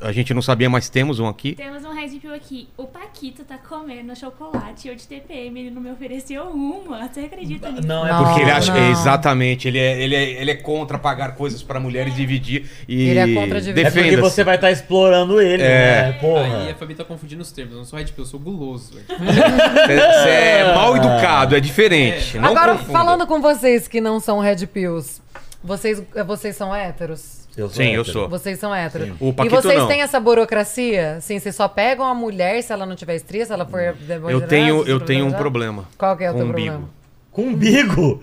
A 0.00 0.12
gente 0.12 0.32
não 0.32 0.40
sabia, 0.42 0.70
mas 0.70 0.88
temos 0.88 1.18
um 1.18 1.26
aqui. 1.26 1.54
Temos 1.54 1.84
um 1.84 1.92
Red 1.92 2.10
Pill 2.20 2.32
aqui. 2.34 2.68
O 2.76 2.84
Paquito 2.86 3.42
tá 3.44 3.58
comendo 3.58 4.14
chocolate. 4.16 4.86
Eu 4.88 4.94
de 4.94 5.06
TPM, 5.06 5.58
ele 5.60 5.70
não 5.70 5.82
me 5.82 5.90
ofereceu 5.90 6.44
uma. 6.44 7.08
Você 7.08 7.20
acredita 7.20 7.70
nisso? 7.72 7.86
Não, 7.86 8.06
é 8.06 8.12
Não. 8.12 8.24
Porque 8.24 8.40
ele 8.42 8.50
acha. 8.52 8.72
não. 8.72 8.90
Exatamente. 8.92 9.66
Ele 9.66 9.78
é, 9.78 10.00
ele, 10.02 10.14
é, 10.14 10.30
ele 10.40 10.50
é 10.50 10.54
contra 10.54 10.98
pagar 10.98 11.34
coisas 11.34 11.62
pra 11.62 11.80
mulheres 11.80 12.14
dividir. 12.14 12.70
E 12.88 13.08
Ele 13.08 13.18
é 13.18 13.34
contra 13.34 13.60
dividir. 13.60 13.86
É 13.86 13.90
porque 13.90 14.16
você 14.16 14.44
vai 14.44 14.54
estar 14.54 14.70
explorando 14.70 15.40
ele, 15.40 15.62
É. 15.62 15.66
né? 15.66 16.12
Porra. 16.20 16.62
Aí 16.62 16.70
a 16.70 16.74
Fabi 16.76 16.94
tá 16.94 17.04
confundindo 17.04 17.42
os 17.42 17.50
termos. 17.50 17.72
Eu 17.72 17.78
não 17.80 17.84
sou 17.84 17.98
Red 17.98 18.06
Pill, 18.06 18.24
eu 18.24 18.26
sou 18.26 18.38
guloso. 18.38 18.92
Você 19.08 20.30
é 20.30 20.74
mal 20.74 20.96
educado, 20.96 21.56
é 21.56 21.60
diferente. 21.60 22.38
Não 22.38 22.50
Agora, 22.50 22.72
confunda. 22.72 22.92
falando 22.92 23.26
com 23.26 23.40
vocês 23.40 23.88
que 23.88 24.00
não 24.00 24.20
são 24.20 24.38
red 24.40 24.66
vocês, 25.62 26.02
vocês 26.26 26.56
são 26.56 26.74
héteros? 26.74 27.42
Eu 27.56 27.68
sou 27.68 27.76
Sim, 27.76 27.90
eu 27.90 28.00
hétero. 28.00 28.12
sou. 28.12 28.28
Vocês 28.28 28.58
são 28.58 28.74
héteros. 28.74 29.08
Sim. 29.08 29.14
O 29.20 29.28
E 29.28 29.32
Paquito 29.32 29.56
vocês 29.56 29.78
não. 29.78 29.86
têm 29.88 30.00
essa 30.02 30.18
burocracia? 30.18 31.18
Sim, 31.20 31.38
vocês 31.38 31.54
só 31.54 31.68
pegam 31.68 32.06
a 32.06 32.14
mulher 32.14 32.62
se 32.62 32.72
ela 32.72 32.86
não 32.86 32.96
tiver 32.96 33.14
estria, 33.16 33.44
se 33.44 33.52
ela 33.52 33.66
for... 33.66 33.80
Eu 34.28 34.40
tenho, 34.46 34.84
eu 34.86 34.98
tenho 35.00 35.26
um 35.26 35.32
problema. 35.32 35.86
Qual 35.98 36.16
que 36.16 36.24
é 36.24 36.30
o 36.30 36.34
teu 36.34 36.44
umbigo. 36.46 36.54
problema? 36.72 36.88
Com 37.30 37.42
umbigo. 37.44 38.20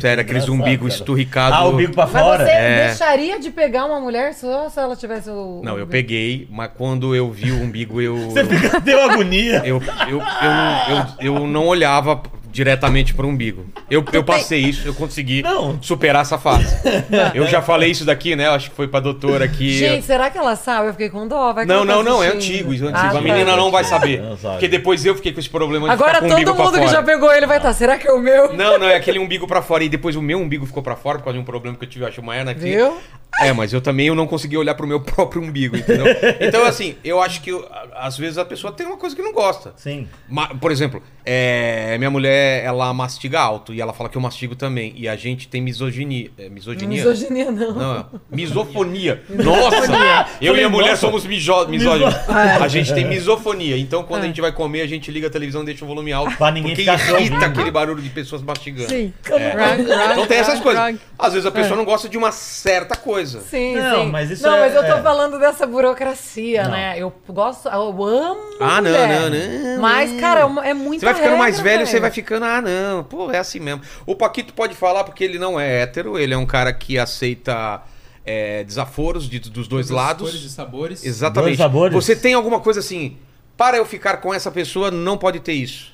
Sério, 0.00 0.22
aqueles 0.22 0.44
Engraçado, 0.44 0.52
umbigo 0.52 0.84
cara. 0.84 0.94
esturricado. 0.94 1.54
Ah, 1.56 1.64
o 1.66 1.72
umbigo 1.74 1.92
pra 1.94 2.06
Mas 2.06 2.22
fora? 2.22 2.44
você 2.44 2.50
É. 2.50 2.86
deixaria 2.86 3.38
de 3.38 3.50
pegar 3.50 3.84
uma 3.84 4.00
mulher 4.00 4.32
só 4.34 4.68
se 4.70 4.78
ela 4.80 4.96
tivesse 4.96 5.28
o... 5.28 5.60
Não, 5.62 5.78
eu 5.78 5.86
peguei, 5.86 6.48
mas 6.50 6.70
quando 6.76 7.14
eu 7.14 7.30
vi 7.30 7.50
o 7.52 7.60
umbigo, 7.62 8.00
eu. 8.00 8.16
Você 8.30 8.44
fica, 8.46 8.80
deu 8.80 8.98
agonia. 9.02 9.58
Eu, 9.64 9.80
eu, 10.08 10.20
eu, 10.20 11.26
eu, 11.28 11.34
eu 11.34 11.46
não 11.46 11.66
olhava 11.66 12.22
diretamente 12.50 13.14
pro 13.14 13.26
umbigo. 13.28 13.66
Eu, 13.90 14.04
eu 14.12 14.24
passei 14.24 14.60
isso, 14.60 14.86
eu 14.88 14.94
consegui 14.94 15.42
Não. 15.42 15.80
superar 15.82 16.22
essa 16.22 16.38
fase. 16.38 16.66
Eu 17.34 17.46
já 17.46 17.60
falei 17.62 17.90
isso 17.90 18.04
daqui, 18.04 18.34
né? 18.34 18.48
Acho 18.48 18.70
que 18.70 18.76
foi 18.76 18.88
pra 18.88 19.00
doutora 19.00 19.44
aqui. 19.44 19.72
Gente, 19.78 20.04
será 20.04 20.30
que 20.30 20.38
ela 20.38 20.56
sabe? 20.56 20.88
Eu 20.88 20.92
fiquei 20.92 21.08
com 21.10 21.26
dó. 21.28 21.52
Vai 21.52 21.64
que 21.64 21.68
Não, 21.72 21.78
ela 21.82 21.86
tá 21.86 21.92
não, 21.94 22.02
não, 22.02 22.22
é 22.22 22.28
assistindo. 22.28 22.54
antigo, 22.54 22.74
isso 22.74 22.84
é 22.84 22.88
Ah, 22.88 22.90
antigo. 22.90 23.12
tá. 23.12 23.18
a 23.18 23.22
menina 23.22 23.56
não 23.56 23.70
vai 23.70 23.84
saber. 23.84 24.20
Não 24.20 24.36
sabe. 24.36 24.54
Porque 24.54 24.68
depois 24.68 25.04
eu 25.04 25.14
fiquei 25.14 25.32
com 25.32 25.40
esse 25.40 25.48
problema 25.50 25.86
de 25.86 25.92
Agora 25.92 26.14
ficar 26.16 26.20
com 26.26 26.26
o 26.28 26.32
umbigo 26.34 26.50
todo 26.52 26.64
mundo 26.64 26.72
que 26.74 26.78
fora. 26.80 26.90
já 26.92 27.02
pegou 27.02 27.32
ele 27.34 27.46
vai 27.46 27.56
estar. 27.58 27.72
Será 27.72 27.98
que 27.98 28.08
é 28.08 28.12
o 28.12 28.18
meu? 28.20 28.52
Não, 28.54 28.78
não, 28.78 28.86
é 28.88 28.96
aquele 28.96 29.18
umbigo 29.18 29.46
pra 29.46 29.62
fora. 29.62 29.84
E 29.84 29.88
depois 29.88 30.16
o 30.16 30.22
meu 30.22 30.38
umbigo 30.38 30.66
ficou 30.66 30.82
pra 30.82 30.96
fora 30.96 31.18
por 31.18 31.24
causa 31.24 31.36
de 31.38 31.42
um 31.42 31.46
problema 31.46 31.76
que 31.76 31.84
eu 31.84 31.88
tive, 31.88 32.04
eu 32.04 32.08
acho, 32.08 32.20
uma 32.20 32.36
hernia 32.36 32.52
aqui. 32.52 32.60
Viu? 32.62 32.96
É, 33.40 33.52
mas 33.52 33.72
eu 33.72 33.80
também 33.80 34.06
eu 34.08 34.14
não 34.14 34.26
consegui 34.26 34.56
olhar 34.56 34.74
pro 34.74 34.86
meu 34.86 35.00
próprio 35.04 35.40
umbigo, 35.42 35.76
entendeu? 35.76 36.06
Então, 36.40 36.64
assim, 36.64 36.96
eu 37.04 37.20
acho 37.22 37.40
que 37.42 37.50
às 37.94 38.16
vezes 38.16 38.38
a 38.38 38.44
pessoa 38.44 38.72
tem 38.72 38.86
uma 38.86 38.96
coisa 38.96 39.14
que 39.14 39.22
não 39.22 39.32
gosta. 39.32 39.72
Sim. 39.76 40.08
Ma- 40.28 40.48
Por 40.48 40.72
exemplo, 40.72 41.02
é, 41.24 41.96
minha 41.98 42.10
mulher, 42.10 42.47
ela 42.64 42.92
mastiga 42.92 43.40
alto 43.40 43.72
e 43.72 43.80
ela 43.80 43.92
fala 43.92 44.08
que 44.08 44.16
eu 44.16 44.22
mastigo 44.22 44.54
também. 44.56 44.92
E 44.96 45.08
a 45.08 45.16
gente 45.16 45.48
tem 45.48 45.60
misoginia. 45.60 46.30
É, 46.38 46.48
misoginia? 46.48 46.98
Misoginia 46.98 47.50
não. 47.50 47.72
Não, 47.74 48.06
misofonia. 48.30 49.22
Nossa! 49.28 50.26
eu 50.40 50.56
e 50.56 50.62
a 50.64 50.68
mulher 50.68 50.90
nossa. 50.90 51.00
somos 51.00 51.24
mijo- 51.26 51.66
misóginos. 51.68 52.14
É. 52.14 52.62
A 52.62 52.68
gente 52.68 52.92
tem 52.94 53.04
misofonia. 53.06 53.76
Então, 53.76 54.02
quando 54.02 54.24
a 54.24 54.26
gente 54.26 54.40
vai 54.40 54.52
comer, 54.52 54.82
a 54.82 54.86
gente 54.86 55.10
liga 55.10 55.26
a 55.26 55.30
televisão 55.30 55.62
e 55.62 55.66
deixa 55.66 55.84
o 55.84 55.88
volume 55.88 56.12
alto. 56.12 56.36
Pra 56.36 56.50
ninguém 56.50 56.74
porque 56.74 56.90
ficar 56.90 57.20
irrita 57.20 57.46
aquele 57.46 57.70
barulho 57.70 58.02
de 58.02 58.10
pessoas 58.10 58.42
mastigando. 58.42 58.88
Sim. 58.88 59.12
É. 59.30 60.12
Então 60.12 60.26
tem 60.26 60.38
essas 60.38 60.60
coisas. 60.60 60.96
Às 61.18 61.32
vezes 61.32 61.46
a 61.46 61.50
pessoa 61.50 61.76
não 61.76 61.84
gosta 61.84 62.08
de 62.08 62.16
uma 62.16 62.30
certa 62.32 62.96
coisa. 62.96 63.40
Sim, 63.40 63.74
Não, 63.76 64.04
sim. 64.04 64.10
mas 64.10 64.30
isso 64.30 64.42
não, 64.42 64.56
é- 64.56 64.60
mas 64.60 64.74
eu 64.74 64.82
tô 64.84 64.98
é. 64.98 65.02
falando 65.02 65.38
dessa 65.38 65.66
burocracia, 65.66 66.64
Não. 66.64 66.70
né? 66.70 66.94
Eu 66.98 67.12
gosto, 67.28 67.68
eu 67.68 68.04
amo. 68.04 68.40
Ah, 68.60 68.80
não, 68.80 68.90
não, 68.90 69.30
não, 69.30 69.80
Mas, 69.80 70.12
cara, 70.20 70.40
é 70.64 70.70
é 70.70 70.74
muito 70.74 71.00
Você 71.00 71.06
vai 71.06 71.14
ficando 71.14 71.36
mais 71.36 71.60
velho, 71.60 71.86
você 71.86 72.00
vai 72.00 72.10
ficando, 72.10 72.27
ah, 72.34 72.60
não, 72.62 73.04
pô, 73.04 73.30
é 73.30 73.38
assim 73.38 73.60
mesmo. 73.60 73.80
O 74.06 74.14
Paquito 74.14 74.52
pode 74.54 74.74
falar 74.74 75.04
porque 75.04 75.22
ele 75.24 75.38
não 75.38 75.58
é 75.58 75.82
hétero, 75.82 76.18
ele 76.18 76.34
é 76.34 76.36
um 76.38 76.46
cara 76.46 76.72
que 76.72 76.98
aceita 76.98 77.80
é, 78.24 78.62
desaforos 78.64 79.28
de- 79.28 79.38
dos 79.40 79.66
dois 79.66 79.86
Todas 79.86 79.90
as 79.90 80.06
lados. 80.06 80.30
Cores 80.30 80.44
e 80.44 80.50
sabores. 80.50 81.04
Exatamente. 81.04 81.46
Dois 81.56 81.58
sabores? 81.58 81.94
Você 81.94 82.14
tem 82.14 82.34
alguma 82.34 82.60
coisa 82.60 82.80
assim, 82.80 83.16
para 83.56 83.76
eu 83.76 83.86
ficar 83.86 84.18
com 84.18 84.32
essa 84.34 84.50
pessoa, 84.50 84.90
não 84.90 85.16
pode 85.16 85.40
ter 85.40 85.54
isso. 85.54 85.92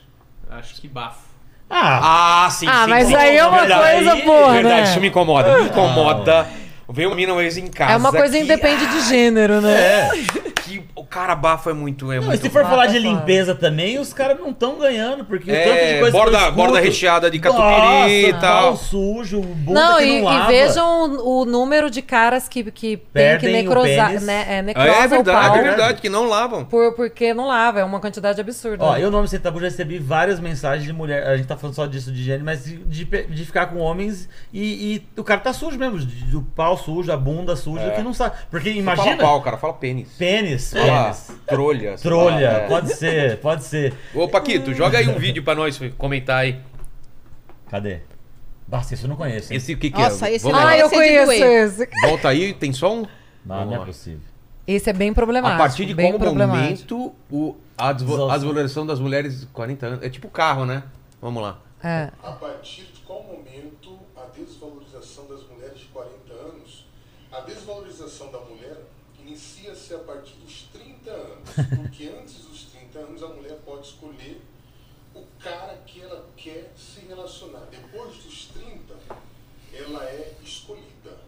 Acho 0.51 0.75
que 0.81 0.89
bafo. 0.89 1.21
Ah, 1.71 2.45
Ah, 2.47 2.51
sim, 2.51 2.67
Ah, 2.69 2.85
sim. 2.85 2.91
mas 2.91 3.09
sim. 3.09 3.15
aí 3.15 3.37
é 3.37 3.47
uma 3.47 3.59
Verdade. 3.61 3.95
coisa, 4.05 4.17
porra, 4.25 4.53
Verdade, 4.53 4.83
né? 4.83 4.91
isso 4.91 5.01
me 5.01 5.09
incomoda. 5.09 5.59
Me 5.59 5.65
incomoda. 5.65 6.47
Ver 6.91 7.07
uma 7.07 7.17
mina 7.17 7.33
uma 7.33 7.41
vez 7.41 7.57
em 7.57 7.67
casa. 7.69 7.93
É 7.93 7.97
uma 7.97 8.13
coisa 8.13 8.37
que, 8.37 8.43
independe 8.45 8.87
de 8.87 9.01
gênero, 9.09 9.61
né? 9.61 9.73
é. 9.73 10.11
Que 10.65 10.83
o 10.95 11.05
cara 11.05 11.35
bafa 11.35 11.71
é 11.71 11.73
muito. 11.73 12.11
É 12.11 12.17
Não, 12.19 12.27
muito 12.29 12.41
se 12.41 12.49
for 12.51 12.63
falar 12.65 12.87
de 12.87 12.99
limpeza 12.99 13.55
também, 13.55 13.99
os 13.99 14.13
caras 14.13 14.39
não 14.41 14.51
estão 14.51 14.79
ganhando, 14.79 15.25
porque 15.25 15.51
o 15.51 15.55
tanto 15.55 15.65
de 15.65 15.71
É, 15.71 15.99
coisa 16.01 16.13
que 16.13 16.19
borda, 16.19 16.37
eu 16.37 16.41
escuto- 16.41 16.57
borda 16.57 16.81
recheada 16.81 17.31
de 17.31 17.39
catupiry 17.39 18.27
e 18.29 18.33
tal. 18.41 18.63
pau 18.63 18.77
sujo, 18.77 19.41
bunda 19.43 19.81
Não, 19.81 19.97
que 19.99 20.05
e, 20.05 20.19
não 20.21 20.25
lava. 20.25 20.53
e 20.53 20.57
vejam 20.57 21.05
o, 21.27 21.45
número 21.45 21.91
de 21.91 22.01
caras 22.03 22.49
que, 22.49 22.65
que 22.71 22.97
tem 22.97 22.97
que 22.97 23.03
Perdem 23.13 23.51
o 23.51 23.53
necrosar, 23.53 24.09
pênis. 24.09 24.23
né, 24.23 24.45
é, 24.49 24.63
necrosa 24.63 24.91
é 24.91 25.09
verdade, 25.09 25.49
pau 25.49 25.57
é 25.59 25.63
verdade, 25.63 26.01
que 26.01 26.09
não 26.09 26.25
lavam. 26.29 26.65
por, 26.65 26.95
porque 26.95 27.35
não 27.35 27.47
lava, 27.49 27.81
é 27.81 27.85
uma 27.85 28.01
quantidade 28.01 28.41
absurda. 28.41 28.83
Ó, 28.85 28.97
eu 28.97 29.11
no 29.11 29.19
Homem 29.19 29.29
Sem 29.29 29.39
Tabu 29.41 29.59
já 29.61 29.67
recebi 29.67 29.99
várias 29.99 30.41
mensagens 30.41 30.85
de 30.87 30.93
mulher. 30.93 31.27
A 31.27 31.37
gente 31.37 31.47
tá 31.47 31.57
falando 31.57 31.75
só 31.77 31.87
disso 31.87 32.11
de 32.11 32.23
gênero, 32.23 32.45
mas 32.45 32.65
de, 32.65 32.79
de, 33.05 33.45
ficar 33.45 33.67
com 33.67 33.79
homens 33.79 34.29
e, 34.53 35.03
e 35.15 35.21
o 35.21 35.25
cara 35.25 35.41
tá 35.41 35.53
sujo 35.53 35.79
mesmo. 35.79 35.99
O 36.35 36.43
pau 36.43 36.77
sujo, 36.77 37.13
a 37.13 37.17
bunda 37.17 37.55
suja, 37.57 37.91
que 37.91 38.03
não 38.03 38.15
sabe. 38.15 38.37
Porque 38.51 38.71
Não 38.71 38.77
imagina. 38.79 39.17
fala 39.17 39.19
pau, 39.19 39.43
cara, 39.43 39.57
fala 39.59 39.73
pênis. 39.75 40.09
Pênis, 40.19 40.54
Fala 40.59 41.03
pênis. 41.05 41.33
trolha. 41.47 41.97
Trolha, 41.97 42.47
é. 42.47 42.69
pode 42.69 42.95
ser, 42.95 43.41
pode 43.41 43.65
ser. 43.65 43.95
Ô, 44.15 44.29
Paquito, 44.29 44.73
joga 44.75 44.99
aí 44.99 45.09
um 45.09 45.19
vídeo 45.19 45.43
pra 45.43 45.55
nós 45.55 45.79
comentar 45.99 46.39
aí. 46.39 46.61
Cadê? 47.71 48.01
Basta, 48.67 48.95
isso 48.95 49.05
eu 49.05 49.09
não 49.09 49.17
conheço. 49.17 49.53
hein? 49.53 49.57
Esse 49.57 49.75
o 49.75 49.79
que, 49.79 49.91
que 49.91 50.01
Nossa, 50.01 50.29
é? 50.29 50.35
esse 50.35 50.45
Vamos 50.45 50.59
ah, 50.59 50.77
é 50.77 50.83
eu 50.83 50.87
esse 50.87 50.95
é 50.95 50.99
conheço 51.27 51.33
esse. 51.83 51.89
Volta 52.07 52.29
aí, 52.29 52.55
tem 52.55 52.73
só 52.73 52.93
um? 52.95 53.03
Não, 53.45 53.57
Vamos 53.59 53.75
não 53.75 53.83
é 53.83 53.87
possível. 53.87 54.21
Esse 54.67 54.89
é 54.89 54.93
bem 54.93 55.13
problemático. 55.13 55.61
A 55.61 55.67
partir 55.67 55.85
de 55.85 55.93
bem 55.95 56.17
qual 56.17 56.35
momento 56.35 57.13
o, 57.31 57.55
a, 57.77 57.93
desvo- 57.93 58.07
Desvalorização. 58.09 58.31
a 58.31 58.35
desvalorização 58.39 58.87
das 58.87 58.99
mulheres 59.01 59.41
de 59.41 59.47
40 59.47 59.87
anos. 59.87 60.03
É 60.03 60.09
tipo 60.09 60.29
carro, 60.29 60.65
né? 60.65 60.83
Vamos 61.21 61.43
lá. 61.43 61.59
É. 61.83 62.11
A 62.23 62.33
partir 62.33 62.85
de 62.85 63.01
qual 63.01 63.23
momento 63.23 63.99
a 64.17 64.25
desvalorização 64.35 65.27
das 65.29 65.43
mulheres 65.47 65.79
de 65.81 65.85
40 65.87 66.33
anos? 66.33 66.87
A 67.31 67.41
desvalorização 67.41 68.33
da 68.33 68.39
mulher 68.41 68.79
inicia-se 69.65 69.95
a 69.95 69.99
partir 69.99 70.35
dos 70.35 70.63
30 70.73 71.11
anos, 71.11 71.51
porque 71.77 72.09
antes 72.21 72.35
dos 72.45 72.65
30 72.65 72.99
anos 72.99 73.23
a 73.23 73.29
mulher 73.29 73.59
pode 73.65 73.87
escolher 73.87 74.41
o 75.15 75.25
cara 75.41 75.77
que 75.87 76.03
ela 76.03 76.29
quer 76.37 76.73
se 76.77 77.01
relacionar. 77.01 77.67
Depois 77.71 78.17
dos 78.19 78.47
30, 78.47 78.95
ela 79.73 80.05
é 80.05 80.35
escolhida. 80.43 81.19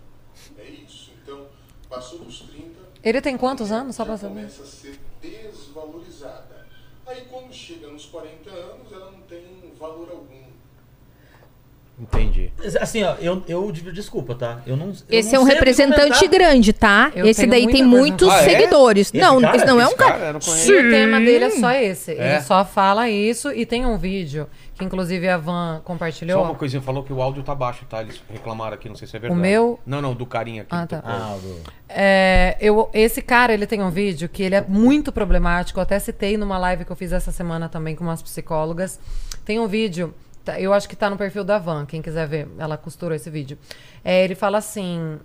É 0.58 0.64
isso. 0.64 1.12
Então, 1.22 1.48
passou 1.88 2.18
dos 2.18 2.40
30, 2.40 2.78
Ele 3.02 3.20
tem 3.20 3.38
quantos 3.38 3.72
anos, 3.72 3.96
só 3.96 4.04
saber? 4.04 4.28
começa 4.28 4.62
a 4.62 4.66
ser 4.66 5.00
desvalorizada. 5.20 6.66
Aí 7.06 7.24
quando 7.26 7.52
chega 7.52 7.86
nos 7.88 8.06
40 8.06 8.50
anos, 8.50 8.92
ela 8.92 9.10
não 9.12 9.20
tem 9.22 9.72
valor 9.78 10.10
algum. 10.10 10.55
Entendi. 11.98 12.52
Assim, 12.78 13.02
ó, 13.02 13.14
eu, 13.20 13.42
eu 13.48 13.72
desculpa, 13.72 14.34
tá? 14.34 14.60
Eu 14.66 14.76
não. 14.76 14.88
eu 14.88 14.94
Esse 15.08 15.32
não 15.32 15.36
é 15.36 15.40
um 15.40 15.42
o 15.42 15.46
representante 15.46 16.18
comentar. 16.18 16.28
grande, 16.28 16.72
tá? 16.74 17.10
Eu 17.14 17.26
esse 17.26 17.46
daí 17.46 17.66
tem 17.66 17.82
muitos. 17.82 18.28
Ah, 18.28 18.42
é? 18.42 18.50
seguidores. 18.50 19.06
Esse 19.08 19.16
não, 19.16 19.40
cara? 19.40 19.56
esse 19.56 19.64
não 19.66 19.80
é 19.80 19.84
Esse 19.84 19.94
um 19.94 19.96
cara. 19.96 20.18
cara. 20.18 20.38
E 20.38 20.72
o 20.72 20.90
tema 20.90 21.20
dele 21.20 21.44
é 21.44 21.50
só 21.50 21.72
esse. 21.72 22.12
É? 22.12 22.34
Ele 22.34 22.40
só 22.42 22.64
fala 22.66 23.08
isso 23.08 23.50
e 23.50 23.64
tem 23.64 23.86
um 23.86 23.96
vídeo 23.96 24.46
que 24.76 24.84
inclusive 24.84 25.26
a 25.26 25.38
Van 25.38 25.80
compartilhou. 25.84 26.38
Só 26.38 26.44
uma 26.44 26.54
coisinha, 26.54 26.82
falou 26.82 27.02
que 27.02 27.12
o 27.12 27.22
áudio 27.22 27.42
tá 27.42 27.54
baixo, 27.54 27.86
tá? 27.88 28.02
Eles 28.02 28.20
reclamaram 28.30 28.74
aqui, 28.74 28.88
não 28.90 28.96
sei 28.96 29.08
se 29.08 29.16
é 29.16 29.18
verdade. 29.18 29.40
meu? 29.40 29.80
Não, 29.86 30.02
não, 30.02 30.14
do 30.14 30.26
carinha 30.26 30.62
aqui. 30.62 30.74
Ah, 30.74 30.86
tá. 30.86 31.00
tocou. 31.00 31.10
Ah, 31.10 31.38
do... 31.40 31.60
É, 31.88 32.56
eu, 32.60 32.90
esse 32.92 33.22
cara, 33.22 33.54
ele 33.54 33.66
tem 33.66 33.82
um 33.82 33.90
vídeo 33.90 34.28
que 34.28 34.42
ele 34.42 34.54
é 34.54 34.60
muito 34.60 35.10
problemático. 35.10 35.78
Eu 35.78 35.82
até 35.82 35.98
citei 35.98 36.36
numa 36.36 36.58
live 36.58 36.84
que 36.84 36.92
eu 36.92 36.96
fiz 36.96 37.12
essa 37.12 37.32
semana 37.32 37.70
também 37.70 37.96
com 37.96 38.04
umas 38.04 38.20
psicólogas. 38.20 39.00
Tem 39.46 39.58
um 39.58 39.66
vídeo, 39.66 40.12
eu 40.58 40.72
acho 40.72 40.88
que 40.88 40.96
tá 40.96 41.10
no 41.10 41.16
perfil 41.16 41.44
da 41.44 41.58
Van, 41.58 41.84
quem 41.86 42.00
quiser 42.00 42.26
ver. 42.26 42.48
Ela 42.58 42.76
costurou 42.76 43.14
esse 43.14 43.28
vídeo. 43.30 43.58
É, 44.04 44.22
ele 44.24 44.34
fala 44.34 44.58
assim, 44.58 45.18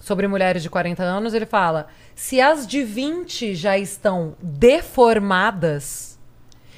sobre 0.00 0.28
mulheres 0.28 0.62
de 0.62 0.70
40 0.70 1.02
anos, 1.02 1.34
ele 1.34 1.46
fala: 1.46 1.86
se 2.14 2.40
as 2.40 2.66
de 2.66 2.82
20 2.82 3.54
já 3.54 3.76
estão 3.78 4.34
deformadas, 4.42 6.18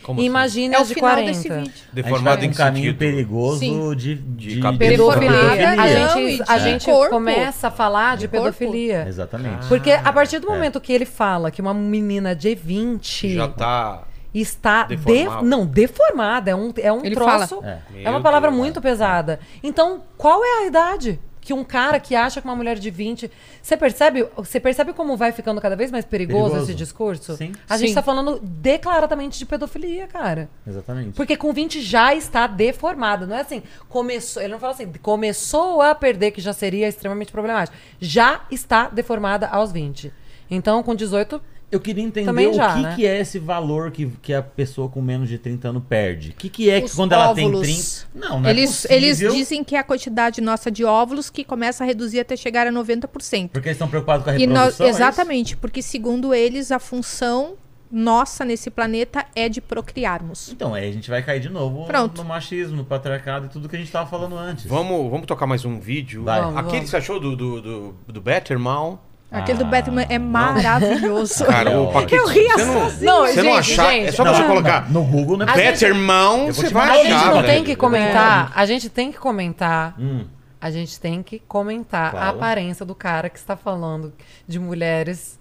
Como 0.03 0.20
assim? 0.20 0.27
imagine 0.27 0.75
É 0.75 0.79
o 0.79 0.83
as 0.83 0.89
de 0.89 0.95
final 0.95 1.11
40. 1.11 1.31
desse 1.33 1.49
vídeo. 1.49 1.73
Deformado 1.93 2.37
vai 2.39 2.47
em 2.47 2.51
um 2.51 2.55
caminho 2.55 2.85
sentido. 2.87 2.99
perigoso 2.99 3.59
Sim. 3.59 3.95
de, 3.97 4.15
De 4.15 4.55
de, 4.55 4.61
cabeça. 4.61 4.91
Pedofilia, 4.93 5.70
a 5.73 5.77
Não, 5.77 5.89
gente, 6.19 6.43
a 6.49 6.59
gente 6.59 6.85
corpo. 6.85 7.11
começa 7.11 7.69
a 7.69 7.70
falar 7.70 8.16
de, 8.16 8.23
De 8.23 8.29
corpo. 8.29 8.45
pedofilia. 8.45 9.05
Exatamente. 9.07 9.66
Porque 9.66 9.91
a 9.91 10.12
partir 10.12 10.39
do 10.39 10.47
É. 10.49 10.51
momento 10.55 10.81
que 10.81 10.93
ele 10.93 11.05
fala 11.05 11.51
que 11.51 11.61
uma 11.61 11.75
menina 11.75 12.35
de 12.35 12.55
20 12.55 13.35
Já 13.35 13.49
tá. 13.49 14.05
Está 14.40 14.85
de... 14.85 14.97
Não 15.43 15.66
deformada, 15.66 16.51
é 16.51 16.55
um, 16.55 16.73
é 16.77 16.93
um 16.93 17.05
Ele 17.05 17.15
troço. 17.15 17.60
fala. 17.60 17.82
É. 17.94 18.05
É, 18.05 18.10
uma 18.10 18.20
palavra 18.20 18.51
Deus. 18.51 18.60
muito 18.60 18.81
pesada. 18.81 19.40
Então, 19.62 20.02
qual 20.16 20.44
é 20.44 20.62
a 20.62 20.66
idade 20.66 21.19
que 21.48 21.55
um 21.55 21.65
cara 21.65 21.98
que 21.98 22.15
acha 22.15 22.43
que 22.43 22.47
uma 22.47 22.55
mulher 22.55 22.78
de 22.78 22.90
20. 22.90 23.31
Você 23.62 23.74
percebe, 23.74 24.28
você 24.36 24.60
percebe 24.60 24.93
como 24.93 25.16
vai 25.16 25.32
ficando 25.32 25.59
cada 25.62 25.74
vez 25.74 25.90
mais 25.90 26.05
perigoso, 26.05 26.51
Perigoso. 26.51 26.65
esse 26.65 26.74
discurso? 26.74 27.36
Sim. 27.39 27.52
A 27.66 27.78
gente 27.78 27.89
Sim. 27.89 27.94
tá 27.94 28.02
falando 28.02 28.39
declaradamente 28.43 29.39
de 29.39 29.47
pedofilia, 29.47 30.06
cara. 30.06 30.51
Exatamente. 30.66 31.12
Porque 31.12 31.39
com 31.39 31.51
20 31.51 31.81
já 31.81 32.15
está 32.15 32.47
deformada. 32.47 33.27
Não 33.27 33.35
é 33.35 33.40
assim, 33.40 33.62
começou. 33.89 34.43
Ele 34.43 34.52
não 34.52 34.60
fala 34.60 34.74
assim, 34.74 34.93
começou 35.01 35.81
a 35.81 35.94
perder, 35.94 36.32
que 36.32 36.40
já 36.43 36.52
seria 36.52 36.86
extremamente 36.86 37.32
problemático. 37.32 37.74
Já 37.98 38.43
está 38.51 38.89
deformada 38.89 39.47
aos 39.47 39.73
20. 39.73 40.12
Então, 40.51 40.82
com 40.82 40.94
18, 40.94 41.40
Eu 41.70 41.81
queria 41.81 42.03
entender 42.03 42.24
Também 42.27 42.47
o 42.49 42.55
já, 42.55 42.74
que, 42.74 42.81
né? 42.81 42.97
que 42.97 43.07
é 43.07 43.20
esse 43.20 43.39
valor 43.39 43.90
que, 43.90 44.07
que 44.23 44.32
a 44.32 44.43
pessoa 44.43 44.89
com 44.89 45.03
menos 45.03 45.28
de 45.28 45.36
30 45.36 45.69
anos 45.69 45.82
perde. 45.86 46.31
O 46.31 46.35
que, 46.35 46.49
que 46.49 46.70
é 46.70 46.81
que 46.81 46.90
quando 46.97 47.12
ela 47.12 47.35
tem 47.35 47.47
óvulos. 47.47 48.07
30. 48.12 48.27
Não, 48.28 48.40
não 48.40 48.49
é 48.49 48.53
Eles, 48.53 48.86
eles 48.90 49.11
possível, 49.19 49.32
dizem 49.35 49.62
que 49.62 49.77
é 49.77 49.78
a 49.78 49.85
quantidade 49.85 50.40
nossa 50.40 50.70
de 50.70 50.82
óvulos 50.85 51.28
que 51.28 51.45
começa 51.45 51.85
a 51.85 51.86
reduzir 51.86 52.20
até 52.20 52.36
chegar 52.36 52.66
a 52.66 52.73
90%. 52.73 53.51
Porque 53.51 53.69
eles 53.69 53.77
estão 53.77 53.86
preocupados 53.89 54.24
com 54.24 54.31
a 54.31 54.39
E 54.39 54.47
nós, 54.47 54.70
reprodução. 54.78 54.86
é 54.86 54.89
exatamente, 54.89 55.57
porque 55.59 55.82
segundo 55.82 56.32
eles, 56.32 56.73
a 56.73 56.78
função 56.78 57.55
nossa 57.90 58.45
nesse 58.45 58.70
planeta 58.70 59.24
é 59.35 59.49
de 59.49 59.61
procriarmos. 59.61 60.51
Então, 60.51 60.74
aí 60.74 60.89
a 60.89 60.93
gente 60.93 61.09
vai 61.11 61.23
cair 61.23 61.40
de 61.40 61.49
novo 61.49 61.86
Pronto. 61.86 62.23
no 62.23 62.28
machismo, 62.28 62.77
no 62.77 62.85
patriarcado 62.85 63.47
e 63.47 63.49
tudo 63.49 63.69
que 63.69 63.77
a 63.77 63.78
gente 63.78 63.90
tava 63.90 64.09
falando 64.09 64.36
antes. 64.36 64.66
Vamos, 64.66 65.11
vamos 65.11 65.27
tocar 65.27 65.47
mais 65.47 65.65
um 65.65 65.78
vídeo. 65.78 66.24
Vai. 66.24 66.40
Vamos, 66.40 66.57
Aquele 66.57 66.70
que 66.70 66.77
vamos. 66.77 66.90
você 66.90 66.97
achou 66.97 67.19
do, 67.20 67.35
do, 67.36 67.61
do, 67.62 67.95
do 68.07 68.20
Betterman? 68.20 68.99
Aquele 69.30 69.59
do 69.59 69.64
Ah, 69.66 69.68
Batman 69.68 70.02
é 70.09 70.18
maravilhoso. 70.18 71.44
Cara, 71.46 71.78
o 71.78 71.92
Paquito, 71.92 72.14
Eu 72.16 72.26
ri 72.28 72.48
você 72.48 72.64
não, 72.64 72.80
sozinha. 72.80 73.12
Não, 73.12 73.26
você 73.26 73.42
não 73.42 73.62
gente, 73.62 73.72
achar, 73.72 73.90
gente, 73.92 74.09
é 74.09 74.12
só 74.12 74.24
não, 74.24 74.32
você 74.34 74.40
não, 74.40 74.48
colocar 74.48 74.90
No 74.90 75.05
Google, 75.05 75.36
né? 75.36 75.46
Gente- 75.55 75.84
Eu 75.84 75.94
vou 75.94 76.46
você 76.55 76.68
te 76.68 76.72
vai 76.74 76.86
mandar 76.86 76.98
a 76.98 77.00
o 77.00 77.05
gente 77.05 77.14
achar, 77.14 77.34
não 77.34 77.42
tem 77.42 77.64
que 77.64 77.76
comentar. 77.76 78.52
A 78.55 78.66
gente 78.66 78.88
tem 78.88 79.12
que 79.12 79.18
comentar. 79.18 79.94
Hum. 79.98 80.24
A 80.60 80.70
gente 80.70 80.98
tem 80.98 81.22
que 81.22 81.38
comentar 81.38 82.16
a 82.16 82.30
aparência 82.30 82.84
do 82.86 82.94
cara 82.94 83.28
que 83.28 83.38
está 83.38 83.56
falando 83.56 84.12
de 84.46 84.59
mulheres. 84.59 85.38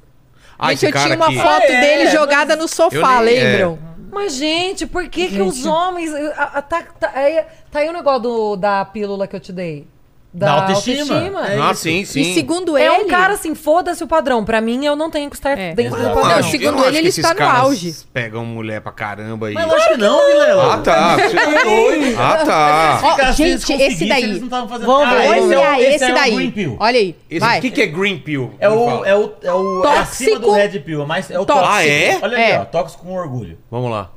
Ah, 0.59 0.69
Gente, 0.73 0.85
eu 0.87 0.91
tinha 0.91 1.15
uma 1.15 1.25
aqui. 1.27 1.37
foto 1.39 1.61
Ah, 1.61 1.71
é, 1.71 1.81
dele 1.81 2.03
mas 2.05 2.13
jogada 2.13 2.55
no 2.55 2.67
sofá, 2.67 3.19
eu 3.19 3.25
nem- 3.25 3.35
é. 3.37 3.43
lembram? 3.51 3.79
Mas, 4.11 4.33
gente, 4.35 4.85
por 4.87 5.07
que, 5.07 5.27
que 5.29 5.41
os 5.41 5.65
homens. 5.65 6.13
a- 6.13 6.51
a- 6.55 6.61
tá, 6.61 6.81
tá, 6.99 7.11
aí, 7.13 7.43
tá 7.71 7.79
aí 7.79 7.89
o 7.89 7.93
negócio 7.93 8.21
do- 8.21 8.55
da 8.55 8.83
pílula 8.85 9.27
que 9.27 9.35
eu 9.35 9.39
te 9.39 9.51
dei. 9.53 9.87
Da 10.37 10.51
autoestima. 10.51 11.47
É 11.47 11.59
Ah, 11.59 11.71
isso. 11.71 11.81
sim, 11.81 12.05
sim. 12.05 12.21
E 12.21 12.33
segundo 12.35 12.77
É 12.77 12.85
ele, 12.85 13.05
um 13.05 13.07
cara 13.07 13.33
assim, 13.33 13.55
foda-se 13.55 14.03
o 14.03 14.07
padrão. 14.07 14.45
Pra 14.45 14.61
mim, 14.61 14.85
eu 14.85 14.95
não 14.95 15.09
tenho 15.09 15.29
que 15.31 15.35
estar 15.35 15.57
É. 15.57 15.73
dentro 15.73 15.99
do 15.99 16.11
padrão. 16.13 16.43
segundo 16.43 16.65
eu 16.67 16.71
não 16.73 16.79
acho 16.81 16.89
ele, 16.89 16.97
ele 16.99 17.07
está 17.07 17.33
no 17.33 17.43
auge. 17.43 17.95
Pegam 18.13 18.45
mulher 18.45 18.79
pra 18.81 18.91
caramba 18.91 19.49
e... 19.49 19.55
Mas 19.55 19.65
lógico 19.65 19.93
que 19.93 19.97
não, 19.97 20.23
Vilela. 20.27 20.73
Ah, 20.75 20.77
tá. 20.77 21.17
Ah, 22.19 22.45
tá. 22.45 22.99
Ó, 23.03 23.11
Ficar- 23.15 23.33
se 23.33 23.43
eles 23.43 23.65
gente, 23.65 23.81
esse 23.81 24.07
daí. 24.07 24.23
Eles 24.23 24.37
não 24.37 24.45
estavam 24.45 24.69
fazendo 24.69 24.85
Vamos 24.85 25.09
ver. 25.09 25.15
Ah, 25.17 25.23
é 25.25 25.29
Olha 25.31 25.81
esse 25.81 25.95
esse 25.95 26.03
é 26.05 26.11
o 26.11 26.13
daí. 26.15 26.35
Green 26.35 26.51
Pill. 26.51 26.77
Olha 26.79 26.99
aí. 26.99 27.15
O 27.57 27.61
que, 27.61 27.71
que 27.71 27.81
é 27.81 27.87
Green 27.87 28.19
Pill? 28.19 28.53
É 28.59 28.69
o, 28.69 29.05
é 29.05 29.15
o, 29.15 29.33
é 29.41 29.51
o 29.53 29.83
é 29.85 29.97
acima 29.97 30.39
do 30.39 30.45
Tóxico. 30.45 30.71
Red 30.71 30.79
Pill, 30.81 31.05
mas 31.07 31.31
é 31.31 31.39
o 31.39 31.45
Tóxico. 31.45 31.67
Ah, 31.73 31.83
é? 31.87 32.19
Olha 32.21 32.37
ali, 32.37 32.51
É. 32.51 32.59
ó, 32.59 32.65
tóxico 32.65 33.03
com 33.03 33.13
orgulho. 33.15 33.57
Vamos 33.71 33.89
lá. 33.89 34.11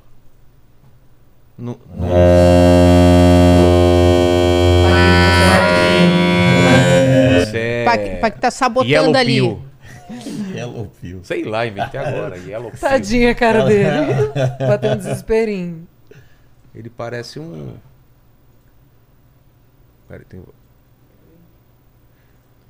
No- 1.59 1.78
Isso 1.97 3.19
Pra, 7.99 8.31
que 8.31 8.39
tá 8.41 8.51
sabotando 8.51 8.91
Yellow 8.91 9.17
ali. 9.17 9.35
Pill. 9.41 9.65
Yellow 10.55 10.87
Pill. 11.01 11.25
Sei 11.25 11.45
lá, 11.45 11.67
inventei 11.67 12.01
agora. 12.01 12.37
Yellow 12.37 12.71
Pill. 12.71 12.81
Tadinha 12.81 13.31
a 13.31 13.35
cara 13.35 13.65
dele. 13.65 14.07
Bateu 14.67 14.93
um 14.93 14.97
desesperinho. 14.97 15.87
Ele 16.75 16.89
parece 16.91 17.39
um... 17.41 17.77
Pera, 20.09 20.25
tem... 20.29 20.43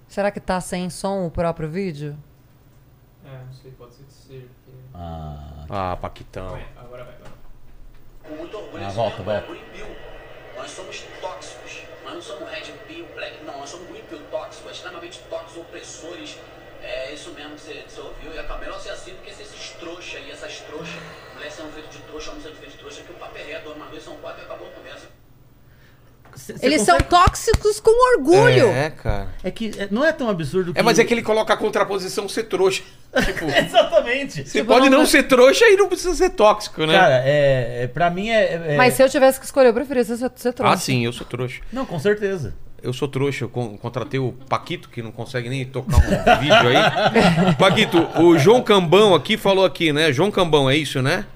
Será 0.08 0.30
que 0.30 0.40
tá 0.40 0.60
sem 0.60 0.90
som 0.90 1.26
o 1.26 1.30
próprio 1.30 1.68
vídeo? 1.68 2.16
É, 3.24 3.28
não 3.46 3.52
sei, 3.52 3.70
pode 3.72 3.94
ser 3.94 4.02
que 4.04 4.12
seja. 4.12 4.46
porque- 4.64 4.78
Ah, 4.94 5.64
Ah, 5.68 5.96
Paquitão. 5.96 6.58
Agora 6.76 7.04
vai. 7.04 7.14
agora. 7.14 7.30
Com 8.24 8.34
muito 8.36 8.56
orgulho, 8.56 8.84
Ah, 8.84 8.88
volta, 8.90 9.22
vai. 9.22 9.44
Nós 10.56 10.70
somos 10.72 11.00
tóxicos. 11.20 11.49
Nós 12.10 12.26
não 12.26 12.36
somos 12.36 12.50
Red 12.50 12.72
Pill, 12.88 13.06
Black. 13.14 13.44
Não, 13.44 13.56
nós 13.58 13.70
somos 13.70 13.88
Green 13.88 14.02
Pill 14.02 14.20
tóxicos, 14.32 14.72
extremamente 14.72 15.20
tóxicos, 15.30 15.58
opressores. 15.58 16.38
É 16.82 17.12
isso 17.12 17.30
mesmo 17.30 17.54
que 17.54 17.60
você, 17.60 17.84
você 17.86 18.00
ouviu. 18.00 18.34
E 18.34 18.38
a 18.38 18.58
melhor 18.58 18.80
ser 18.80 18.90
assim 18.90 19.14
do 19.14 19.22
que 19.22 19.32
ser 19.32 19.44
esses 19.44 19.70
trouxa 19.78 20.18
aí, 20.18 20.28
essas 20.28 20.58
trouxas. 20.58 20.92
Mulheres 21.34 21.54
sendo 21.54 21.72
feitas 21.72 21.92
de 21.92 22.02
trouxa, 22.02 22.30
homens 22.30 22.42
sendo 22.42 22.56
feitos 22.56 22.72
de 22.72 22.78
trouxa, 22.80 23.02
que 23.02 23.12
o 23.12 23.14
papo 23.14 23.38
é 23.38 23.42
reto. 23.42 23.70
Uma 23.70 23.86
vez 23.86 24.02
são 24.02 24.16
quatro 24.16 24.42
e 24.42 24.44
acabou 24.44 24.66
a 24.66 24.72
conversa. 24.72 25.19
Cê- 26.36 26.56
cê 26.58 26.66
Eles 26.66 26.80
consegue- 26.80 26.98
são 27.10 27.20
tóxicos 27.20 27.80
com 27.80 28.16
orgulho. 28.16 28.68
É, 28.68 28.90
cara. 28.90 29.28
É 29.42 29.50
que 29.50 29.70
é, 29.78 29.88
não 29.90 30.04
é 30.04 30.12
tão 30.12 30.28
absurdo 30.28 30.72
que... 30.72 30.78
É, 30.78 30.82
mas 30.82 30.98
é 30.98 31.04
que 31.04 31.12
ele 31.14 31.22
coloca 31.22 31.52
a 31.52 31.56
contraposição 31.56 32.28
ser 32.28 32.44
trouxa. 32.44 32.82
Tipo, 33.24 33.44
Exatamente. 33.46 34.48
você 34.48 34.62
pode 34.62 34.88
não 34.88 35.04
ser 35.04 35.24
trouxa 35.24 35.64
e 35.68 35.76
não 35.76 35.88
precisa 35.88 36.14
ser 36.14 36.30
tóxico, 36.30 36.86
né? 36.86 36.92
Cara, 36.96 37.22
é, 37.24 37.82
é, 37.82 37.86
pra 37.88 38.08
mim 38.10 38.28
é... 38.30 38.74
é- 38.74 38.76
Mas 38.76 38.94
se 38.94 39.02
eu 39.02 39.08
tivesse 39.08 39.38
que 39.40 39.46
escolher, 39.46 39.68
eu 39.68 39.74
preferia 39.74 40.04
ser, 40.04 40.16
ser 40.16 40.52
trouxa. 40.52 40.74
ah, 40.74 40.76
sim, 40.76 41.04
eu 41.04 41.12
sou 41.12 41.26
trouxa. 41.26 41.60
Não, 41.72 41.84
com 41.84 41.98
certeza. 41.98 42.54
Eu 42.82 42.92
sou 42.94 43.06
trouxa, 43.08 43.44
eu 43.44 43.48
con- 43.50 43.76
contratei 43.76 44.18
o 44.18 44.32
Paquito, 44.48 44.88
que 44.88 45.02
não 45.02 45.10
consegue 45.12 45.50
nem 45.50 45.66
tocar 45.66 45.96
um 45.98 46.40
vídeo 46.40 46.68
aí. 46.68 46.76
Paquito, 47.58 47.98
o 48.22 48.38
João 48.38 48.62
Cambão 48.62 49.14
aqui 49.14 49.36
falou 49.36 49.64
aqui, 49.66 49.92
né? 49.92 50.10
João 50.12 50.30
Cambão, 50.30 50.70
é 50.70 50.76
isso, 50.76 51.02
né? 51.02 51.26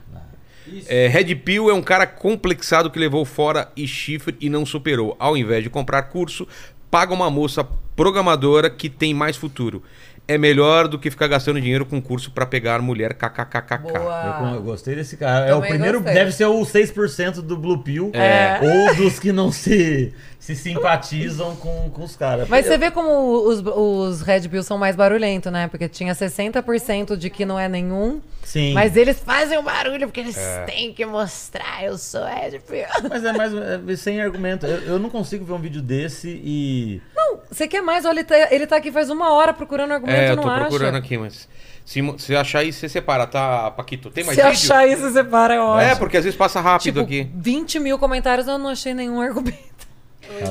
É, 0.87 1.09
Red 1.09 1.35
Pill 1.37 1.71
é 1.71 1.75
um 1.75 1.83
cara 1.83 2.07
complexado 2.07 2.91
que 2.91 2.99
levou 2.99 3.25
fora 3.25 3.71
e 3.77 3.87
chifre 3.87 4.37
e 4.41 4.49
não 4.49 4.65
superou. 4.65 5.17
Ao 5.19 5.37
invés 5.37 5.63
de 5.63 5.71
comprar 5.71 6.03
curso, 6.05 6.47
paga 6.91 7.13
uma 7.13 7.31
moça 7.31 7.67
programadora 7.97 8.71
que 8.71 8.89
tem 8.89 9.13
mais 9.13 9.37
futuro. 9.37 9.83
É 10.27 10.39
melhor 10.39 10.89
do 10.89 10.99
que 10.99 11.11
ficar 11.11 11.29
gastando 11.29 11.61
dinheiro 11.61 11.85
com 11.85 12.01
curso 12.01 12.31
pra 12.31 12.47
pegar 12.47 12.81
mulher 12.81 13.13
kkkk. 13.13 13.79
Boa. 13.83 14.41
Eu, 14.41 14.55
eu 14.55 14.63
gostei 14.63 14.95
desse 14.95 15.19
cara. 15.19 15.47
É 15.47 15.53
o 15.53 15.57
Também 15.57 15.73
primeiro, 15.73 15.99
gostei. 15.99 16.15
deve 16.15 16.33
ser 16.33 16.47
o 16.47 16.61
6% 16.63 17.43
do 17.43 17.57
Blue 17.59 17.79
Pill. 17.83 18.11
É. 18.15 18.59
Ou 18.63 18.95
dos 18.97 19.19
que 19.19 19.33
não 19.33 19.53
se, 19.53 20.15
se 20.39 20.57
simpatizam 20.57 21.55
com, 21.57 21.91
com 21.91 22.05
os 22.05 22.17
caras. 22.17 22.49
Mas 22.49 22.65
você 22.65 22.79
vê 22.79 22.91
como 22.91 23.11
os, 23.47 23.63
os 23.65 24.23
Red 24.23 24.49
Pill 24.49 24.63
são 24.63 24.79
mais 24.79 24.97
barulhentos, 24.97 25.53
né? 25.53 25.69
Porque 25.69 25.89
tinha 25.89 26.15
60% 26.15 27.17
de 27.17 27.29
que 27.29 27.45
não 27.45 27.59
é 27.59 27.69
nenhum. 27.69 28.23
Sim. 28.43 28.73
Mas 28.73 28.97
eles 28.97 29.19
fazem 29.19 29.59
o 29.59 29.63
barulho 29.63 30.07
porque 30.07 30.21
eles 30.21 30.39
têm 30.67 30.93
que 30.93 31.05
mostrar, 31.05 31.85
eu 31.85 31.99
sou 31.99 32.25
Red 32.25 32.61
Pill. 32.61 32.85
Mas 33.11 33.25
é 33.25 33.33
mais 33.33 33.53
é, 33.55 33.97
sem 33.97 34.21
argumento. 34.23 34.65
Eu, 34.65 34.81
eu 34.83 34.99
não 34.99 35.11
consigo 35.11 35.45
ver 35.45 35.53
um 35.53 35.59
vídeo 35.61 35.83
desse 35.83 36.29
e. 36.29 37.03
Não, 37.15 37.39
você 37.55 37.69
quer 37.69 37.83
mais? 37.83 38.05
Olha, 38.05 38.21
ele 38.21 38.25
tá, 38.25 38.49
ele 38.51 38.67
tá 38.67 38.77
aqui 38.77 38.91
faz 38.93 39.11
uma 39.11 39.33
hora 39.33 39.53
procurando 39.55 39.93
argumento, 39.93 40.19
É, 40.19 40.31
eu 40.33 40.37
não 40.37 40.43
tô 40.43 40.51
acha? 40.51 40.61
procurando 40.63 40.97
aqui, 40.97 41.17
mas. 41.17 41.49
Se, 41.85 42.01
se 42.17 42.35
achar 42.35 42.61
aí, 42.61 42.73
você 42.73 42.89
separa, 42.89 43.27
tá, 43.27 43.71
Paquito? 43.71 44.11
Tem 44.11 44.25
mais 44.25 44.37
Se 44.37 44.43
vídeo? 44.43 44.53
achar 44.57 44.89
isso, 44.89 45.03
você 45.03 45.23
para, 45.23 45.55
é 45.55 45.61
ótimo. 45.61 45.81
É, 45.91 45.95
porque 45.95 46.17
às 46.17 46.25
vezes 46.25 46.37
passa 46.37 46.59
rápido 46.61 47.01
tipo, 47.01 47.01
aqui. 47.01 47.31
20 47.35 47.79
mil 47.79 47.99
comentários, 47.99 48.49
eu 48.49 48.57
não 48.57 48.71
achei 48.71 48.95
nenhum 48.95 49.21
argumento. 49.21 49.74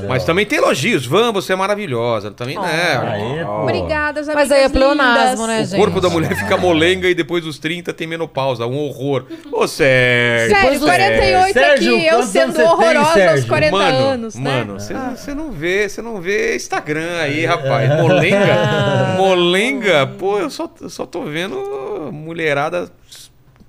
Mas 0.07 0.25
também 0.25 0.45
tem 0.45 0.57
elogios. 0.57 1.05
Van, 1.05 1.31
você 1.31 1.53
é 1.53 1.55
maravilhosa. 1.55 2.31
Também, 2.31 2.57
né? 2.57 2.99
Aê, 3.01 3.43
Ó. 3.43 3.45
pô. 3.45 3.63
Obrigadas, 3.63 4.27
Mas 4.27 4.51
aí 4.51 4.63
é 4.63 4.69
pleonasmo, 4.69 5.47
né, 5.47 5.61
O 5.61 5.65
gente? 5.65 5.79
corpo 5.79 6.01
da 6.01 6.09
mulher 6.09 6.35
fica 6.35 6.57
molenga 6.57 7.07
e 7.07 7.15
depois 7.15 7.43
dos 7.43 7.57
30 7.59 7.93
tem 7.93 8.07
menopausa. 8.07 8.65
Um 8.65 8.77
horror. 8.77 9.25
Ô, 9.51 9.67
Sérgio. 9.67 10.55
Sério, 10.57 10.79
48 10.79 11.53
Sérgio, 11.53 11.95
aqui, 11.95 12.05
eu 12.05 12.23
sendo 12.23 12.53
você 12.53 12.61
tem, 12.61 12.71
horrorosa 12.71 12.99
aos 12.99 13.13
Sérgio? 13.13 13.47
40 13.47 13.71
mano, 13.71 13.97
anos, 13.97 14.35
né? 14.35 14.51
mano, 14.51 14.79
você 14.79 14.93
você 14.93 15.33
não 15.33 15.51
vê, 15.51 15.89
você 15.89 16.01
não 16.01 16.21
vê 16.21 16.55
Instagram 16.55 17.17
aí, 17.19 17.45
rapaz. 17.45 17.89
Molenga, 18.01 19.15
molenga, 19.17 20.07
pô, 20.07 20.39
eu 20.39 20.49
só, 20.49 20.69
eu 20.81 20.89
só 20.89 21.05
tô 21.05 21.23
vendo 21.23 22.09
mulherada 22.11 22.89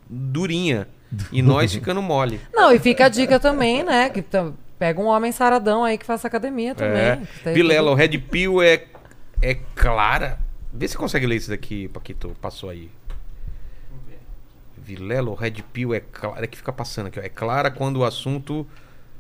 durinha 0.09 0.87
e 1.33 1.43
nós 1.43 1.73
ficando 1.75 2.03
mole. 2.03 2.41
Não, 2.53 2.73
e 2.73 2.79
fica 2.79 3.07
a 3.07 3.09
dica 3.09 3.39
também, 3.39 3.83
né? 3.83 4.09
Que 4.09 4.23
pega 4.85 5.01
um 5.01 5.07
homem 5.07 5.33
saradão 5.33 5.83
aí 5.83 5.97
que 5.97 6.05
faça 6.05 6.29
academia 6.29 6.75
também. 6.75 7.01
É. 7.01 7.17
que 7.17 7.41
tem 7.43 7.55
Vilela, 7.55 7.91
o 7.91 7.95
tudo. 7.95 8.01
Red 8.01 8.19
Pill 8.19 8.63
é 8.63 8.85
é 9.41 9.55
clara. 9.75 10.39
Vê 10.71 10.87
se 10.87 10.93
você 10.93 10.99
consegue 10.99 11.27
ler 11.27 11.37
isso 11.37 11.49
daqui, 11.49 11.89
Paquito, 11.89 12.37
passou 12.39 12.69
aí. 12.69 12.91
Vamos 13.91 14.05
ver. 14.07 14.19
Vilela, 14.77 15.31
o 15.31 15.35
Red 15.35 15.63
Pill 15.73 15.95
é 15.95 16.01
clara, 16.01 16.45
é 16.45 16.47
que 16.47 16.59
fica 16.59 16.71
passando 16.71 17.07
aqui, 17.07 17.19
ó. 17.19 17.23
É 17.23 17.31
clara 17.31 17.71
quando 17.71 17.97
o 17.99 18.05
assunto 18.05 18.67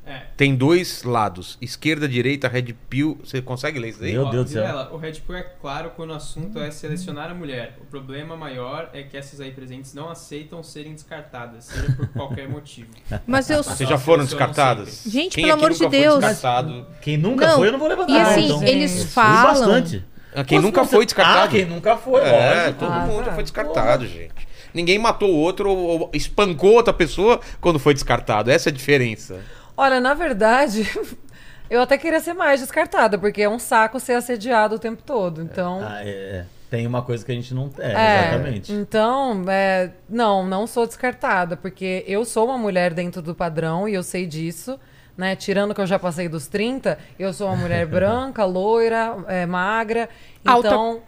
É. 0.06 0.22
tem 0.36 0.55
dois 0.55 1.02
lados, 1.02 1.56
esquerda, 1.62 2.06
direita, 2.06 2.47
Red 2.47 2.74
Pill. 2.90 3.18
Você 3.24 3.40
consegue 3.40 3.78
ler 3.78 3.89
isso 3.89 4.01
daí? 4.01 4.12
Meu 4.12 4.26
Ó, 4.26 4.31
Deus 4.31 4.44
do 4.44 4.51
céu. 4.52 4.62
Vilela, 4.66 4.90
o 4.93 4.97
Red 4.98 5.12
Pill 5.12 5.36
é 5.36 5.43
claro 5.43 5.93
quando 5.97 6.10
o 6.10 6.14
assunto 6.14 6.59
é 6.59 6.70
selecionar 6.70 7.31
a 7.31 7.35
mulher. 7.35 7.78
O 7.81 7.86
problema 7.86 8.36
maior 8.36 8.90
é 8.93 9.02
que 9.02 9.16
essas 9.16 9.40
aí 9.40 9.51
presentes 9.51 9.94
não 9.94 10.10
aceitam 10.10 10.62
serem 10.62 10.93
descartadas, 10.93 11.64
seja 11.64 11.90
por 11.97 12.06
qualquer 12.09 12.48
motivo. 12.48 12.89
Mas 13.26 13.48
eu... 13.48 13.62
Vocês 13.62 13.89
já 13.89 13.97
foram 13.97 14.24
descartadas? 14.24 15.05
Gente, 15.06 15.36
Quem 15.36 15.44
pelo 15.44 15.56
amor 15.59 15.72
de 15.72 15.78
nunca 15.81 15.90
foi 15.90 15.98
Deus. 16.01 16.20
descartado? 16.20 16.86
Quem 17.01 17.16
nunca 17.16 17.47
Não, 17.47 17.56
foi, 17.56 17.68
eu 17.68 17.72
não 17.72 17.78
vou 17.78 17.89
levantar. 17.89 18.12
E 18.12 18.20
assim, 18.20 18.44
então. 18.47 18.62
eles 18.62 19.05
falam... 19.12 19.44
bastante. 19.68 20.05
Ah, 20.35 20.44
Quem 20.44 20.59
nunca 20.60 20.85
você- 20.85 20.97
foi 20.97 21.05
descartado? 21.06 21.44
Ah, 21.47 21.48
quem 21.48 21.64
nunca 21.64 21.97
foi, 21.97 22.20
É, 22.22 22.56
lógico. 22.64 22.81
todo 22.81 22.93
Ah, 22.93 23.06
mundo 23.06 23.18
tá. 23.20 23.24
já 23.26 23.32
foi 23.35 23.43
descartado, 23.44 24.06
gente. 24.06 24.35
Ninguém 24.74 24.98
matou 24.98 25.31
o 25.31 25.36
outro 25.36 25.70
ou, 25.70 26.01
ou 26.01 26.10
espancou 26.12 26.72
outra 26.72 26.93
pessoa 26.93 27.40
quando 27.60 27.78
foi 27.78 27.94
descartado. 27.94 28.51
Essa 28.51 28.68
é 28.68 28.72
a 28.72 28.74
diferença. 28.74 29.40
Olha, 29.76 30.01
na 30.01 30.14
verdade, 30.14 30.88
Eu 31.68 31.80
até 31.80 31.96
queria 31.96 32.20
ser 32.20 32.34
mais 32.34 32.60
descartada, 32.60 33.18
porque 33.18 33.42
é 33.42 33.48
um 33.48 33.59
saco 33.59 33.98
ser 33.98 34.14
assediado 34.14 34.76
o 34.76 34.78
tempo 34.78 35.02
todo. 35.02 35.42
Então. 35.42 35.80
Ah, 35.82 36.05
é, 36.05 36.09
é. 36.09 36.44
Tem 36.70 36.86
uma 36.86 37.02
coisa 37.02 37.24
que 37.24 37.30
a 37.32 37.34
gente 37.34 37.55
não. 37.55 37.70
É, 37.78 37.92
É, 37.92 38.28
exatamente. 38.28 38.72
Então, 38.72 39.44
é, 39.48 39.90
não, 40.09 40.46
não 40.46 40.66
sou 40.66 40.86
descartada, 40.86 41.56
porque 41.56 42.05
eu 42.06 42.24
sou 42.24 42.46
uma 42.46 42.59
mulher 42.59 42.92
dentro 42.92 43.22
do 43.22 43.34
padrão 43.34 43.88
e 43.88 43.94
eu 43.94 44.02
sei 44.02 44.26
disso. 44.26 44.78
Né? 45.16 45.36
Tirando 45.36 45.72
que 45.74 45.80
eu 45.80 45.86
já 45.86 45.96
passei 45.96 46.28
dos 46.28 46.48
30, 46.48 46.98
eu 47.18 47.32
sou 47.32 47.46
uma 47.46 47.56
mulher 47.56 47.86
branca, 47.86 48.44
loira, 48.44 49.16
é, 49.28 49.46
magra. 49.46 50.09
Alta. 50.44 50.68
Então. 50.68 51.02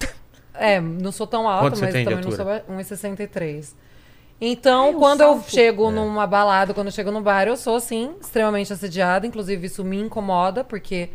É, 0.54 0.80
não 0.80 1.12
sou 1.12 1.26
tão 1.26 1.46
alta, 1.46 1.66
Quanto 1.66 1.78
você 1.78 1.84
mas 1.84 1.92
tem 1.92 2.04
de 2.04 2.10
também 2.10 2.24
não 2.24 2.32
sou 2.32 2.48
altura? 2.50 2.64
1,63. 2.82 3.74
Então, 4.40 4.86
Ai, 4.86 4.94
o 4.94 4.98
quando 4.98 5.20
eu 5.22 5.42
chego 5.42 5.90
numa 5.90 6.26
balada, 6.26 6.74
quando 6.74 6.88
eu 6.88 6.92
chego 6.92 7.10
no 7.10 7.22
bar, 7.22 7.48
eu 7.48 7.56
sou, 7.56 7.80
sim, 7.80 8.14
extremamente 8.20 8.72
assediada. 8.72 9.26
Inclusive, 9.26 9.66
isso 9.66 9.82
me 9.84 9.98
incomoda, 9.98 10.62
porque 10.62 11.10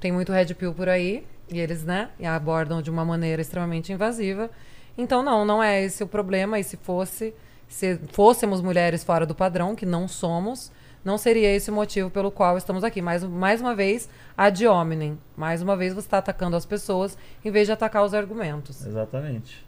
tem 0.00 0.10
muito 0.10 0.32
red 0.32 0.46
pill 0.54 0.74
por 0.74 0.88
aí. 0.88 1.24
E 1.48 1.60
eles, 1.60 1.84
né, 1.84 2.10
abordam 2.24 2.82
de 2.82 2.90
uma 2.90 3.04
maneira 3.04 3.40
extremamente 3.40 3.92
invasiva. 3.92 4.50
Então, 4.98 5.22
não, 5.22 5.44
não 5.44 5.62
é 5.62 5.84
esse 5.84 6.02
o 6.02 6.08
problema. 6.08 6.58
E 6.58 6.64
se 6.64 6.76
fosse, 6.76 7.32
se 7.68 8.00
fôssemos 8.10 8.60
mulheres 8.60 9.04
fora 9.04 9.24
do 9.24 9.34
padrão, 9.34 9.76
que 9.76 9.86
não 9.86 10.08
somos, 10.08 10.72
não 11.04 11.16
seria 11.16 11.54
esse 11.54 11.70
o 11.70 11.72
motivo 11.72 12.10
pelo 12.10 12.32
qual 12.32 12.58
estamos 12.58 12.82
aqui. 12.82 13.00
Mais, 13.00 13.22
mais 13.22 13.60
uma 13.60 13.76
vez, 13.76 14.08
ad 14.36 14.66
hominem. 14.66 15.16
Mais 15.36 15.62
uma 15.62 15.76
vez, 15.76 15.94
você 15.94 16.00
está 16.00 16.18
atacando 16.18 16.56
as 16.56 16.66
pessoas 16.66 17.16
em 17.44 17.50
vez 17.52 17.68
de 17.68 17.72
atacar 17.72 18.04
os 18.04 18.12
argumentos. 18.12 18.84
Exatamente. 18.84 19.64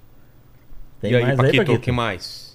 Tem 1.00 1.12
e 1.12 1.14
aí, 1.14 1.22
mais 1.22 1.36
Paquito, 1.36 1.52
aí, 1.52 1.60
o 1.60 1.64
Paquito? 1.66 1.80
que 1.84 1.92
mais? 1.92 2.47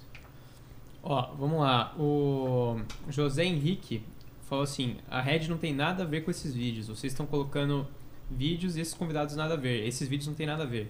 Ó, 1.03 1.29
vamos 1.37 1.59
lá. 1.59 1.93
O 1.99 2.79
José 3.09 3.43
Henrique 3.43 4.01
falou 4.47 4.63
assim: 4.63 4.95
a 5.11 5.21
Red 5.21 5.47
não 5.49 5.57
tem 5.57 5.73
nada 5.73 6.03
a 6.03 6.05
ver 6.05 6.21
com 6.21 6.31
esses 6.31 6.53
vídeos. 6.53 6.87
Vocês 6.87 7.11
estão 7.11 7.25
colocando 7.25 7.85
vídeos 8.31 8.77
e 8.77 8.81
esses 8.81 8.93
convidados 8.93 9.35
nada 9.35 9.53
a 9.55 9.57
ver. 9.57 9.85
Esses 9.85 10.07
vídeos 10.07 10.27
não 10.27 10.33
tem 10.33 10.47
nada 10.47 10.63
a 10.63 10.65
ver. 10.65 10.89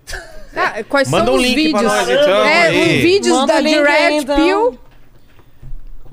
Ah, 0.56 0.84
quais 0.84 1.10
Manda 1.10 1.26
são 1.26 1.34
um 1.34 1.38
os 1.38 1.44
link 1.44 1.56
vídeos? 1.56 1.81
pra 1.81 1.81
nós, 1.81 2.10
então, 2.10 2.45
é, 2.45 2.68
aí. 2.68 2.98
os 2.98 3.03
vídeos 3.03 3.35
Manda 3.38 3.53
da 3.53 3.60
Red 3.60 4.18
então. 4.18 4.35
Pill. 4.35 4.80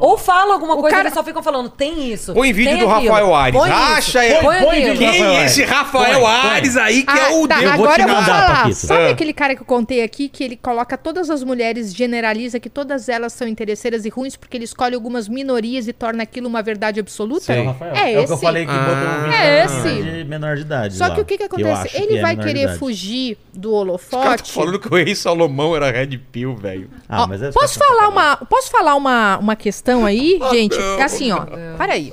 Ou 0.00 0.16
fala 0.18 0.54
alguma 0.54 0.74
O 0.74 0.80
coisa, 0.80 0.96
cara- 0.96 1.08
eles 1.08 1.14
só 1.14 1.22
ficam 1.22 1.42
falando, 1.42 1.68
tem 1.68 2.12
isso. 2.12 2.32
Põe 2.34 2.52
vídeo 2.52 2.70
tem 2.72 2.80
do 2.86 2.90
aquilo, 2.90 3.12
Rafael 3.12 3.34
Ares. 3.34 3.60
põe 3.60 3.70
Acha 3.70 4.24
ele. 4.24 4.34
põe 4.40 4.58
Põe 4.60 4.74
vídeo 4.80 4.92
do 4.94 4.98
Quem 4.98 5.06
Rafael 5.08 5.30
é 5.32 5.44
esse 5.44 5.60
Ares. 5.62 5.74
Rafael 5.74 6.20
Põe, 6.20 6.20
põe. 6.22 6.50
Ares 6.50 6.76
aí 6.76 7.02
que 7.02 7.18
é 7.18 7.28
o 7.30 7.48
tá, 7.48 7.58
Deus? 7.58 7.70
Eu 7.70 7.76
vou 7.76 7.84
agora 7.86 7.94
te 7.94 8.00
eu 8.02 8.06
vou 8.14 8.16
mandar, 8.20 8.46
falar. 8.56 8.72
Sabe 8.74 9.04
Ah. 9.06 9.10
aquele 9.10 9.32
cara 9.32 9.54
que 9.54 9.62
eu 9.62 9.66
contei 9.66 10.02
aqui 10.02 10.28
que 10.28 10.42
ele 10.44 10.56
coloca 10.56 10.96
todas 10.98 11.30
as 11.30 11.42
mulheres, 11.44 11.94
generaliza 11.94 12.58
que 12.58 12.70
todas 12.70 13.08
elas 13.08 13.32
são 13.32 13.46
interesseiras 13.46 14.04
e 14.04 14.08
ruins 14.08 14.36
porque 14.36 14.56
ele 14.56 14.64
escolhe 14.64 14.94
algumas 14.94 15.28
minorias 15.28 15.86
e 15.88 15.92
torna 15.92 16.22
aquilo 16.22 16.48
uma 16.48 16.62
verdade 16.62 16.98
absoluta? 17.00 17.44
Sei. 17.44 17.60
É 17.60 17.62
Rafael. 17.64 17.94
É 17.94 17.98
É, 18.12 18.14
o 18.14 18.18
que 18.18 18.24
esse. 18.24 18.32
eu 18.32 18.38
falei 18.38 18.64
que 18.66 18.72
Ah. 18.72 18.78
botou 18.78 19.28
um 19.28 19.32
É 19.32 19.64
esse. 19.64 19.88
menor 19.88 20.12
de 20.16 20.24
menor 20.24 20.56
de 20.56 20.62
idade. 20.62 20.96
Só 20.96 21.08
lá, 21.08 21.14
que 21.14 21.20
o 21.20 21.24
que, 21.24 21.36
que 21.38 21.44
acontece? 21.44 21.96
ele 21.96 22.06
que 22.06 22.18
é 22.18 22.22
vai 22.22 22.36
querer 22.36 22.78
fugir 22.78 23.36
do 23.52 23.72
holofote. 23.72 24.50
falando 24.52 24.78
que 24.78 24.88
o 24.88 24.96
rei 24.96 25.14
Salomão 25.14 25.74
era 25.76 25.90
Red 25.90 26.16
Pill, 26.32 26.54
velho. 26.56 26.88
Ah, 27.08 27.26
mas 27.26 27.42
é 27.42 27.50
posso 27.50 27.78
só- 27.78 27.84
falar 27.84 28.08
uma, 28.08 28.36
posso 28.36 28.70
falar 28.70 28.94
uma, 28.94 29.38
uma 29.38 29.56
questão 29.98 30.06
aí, 30.06 30.38
gente? 30.52 30.76
não. 30.78 30.98
É 30.98 31.02
assim, 31.02 31.32
ó. 31.32 31.44
Para 31.76 31.94
aí. 31.94 32.12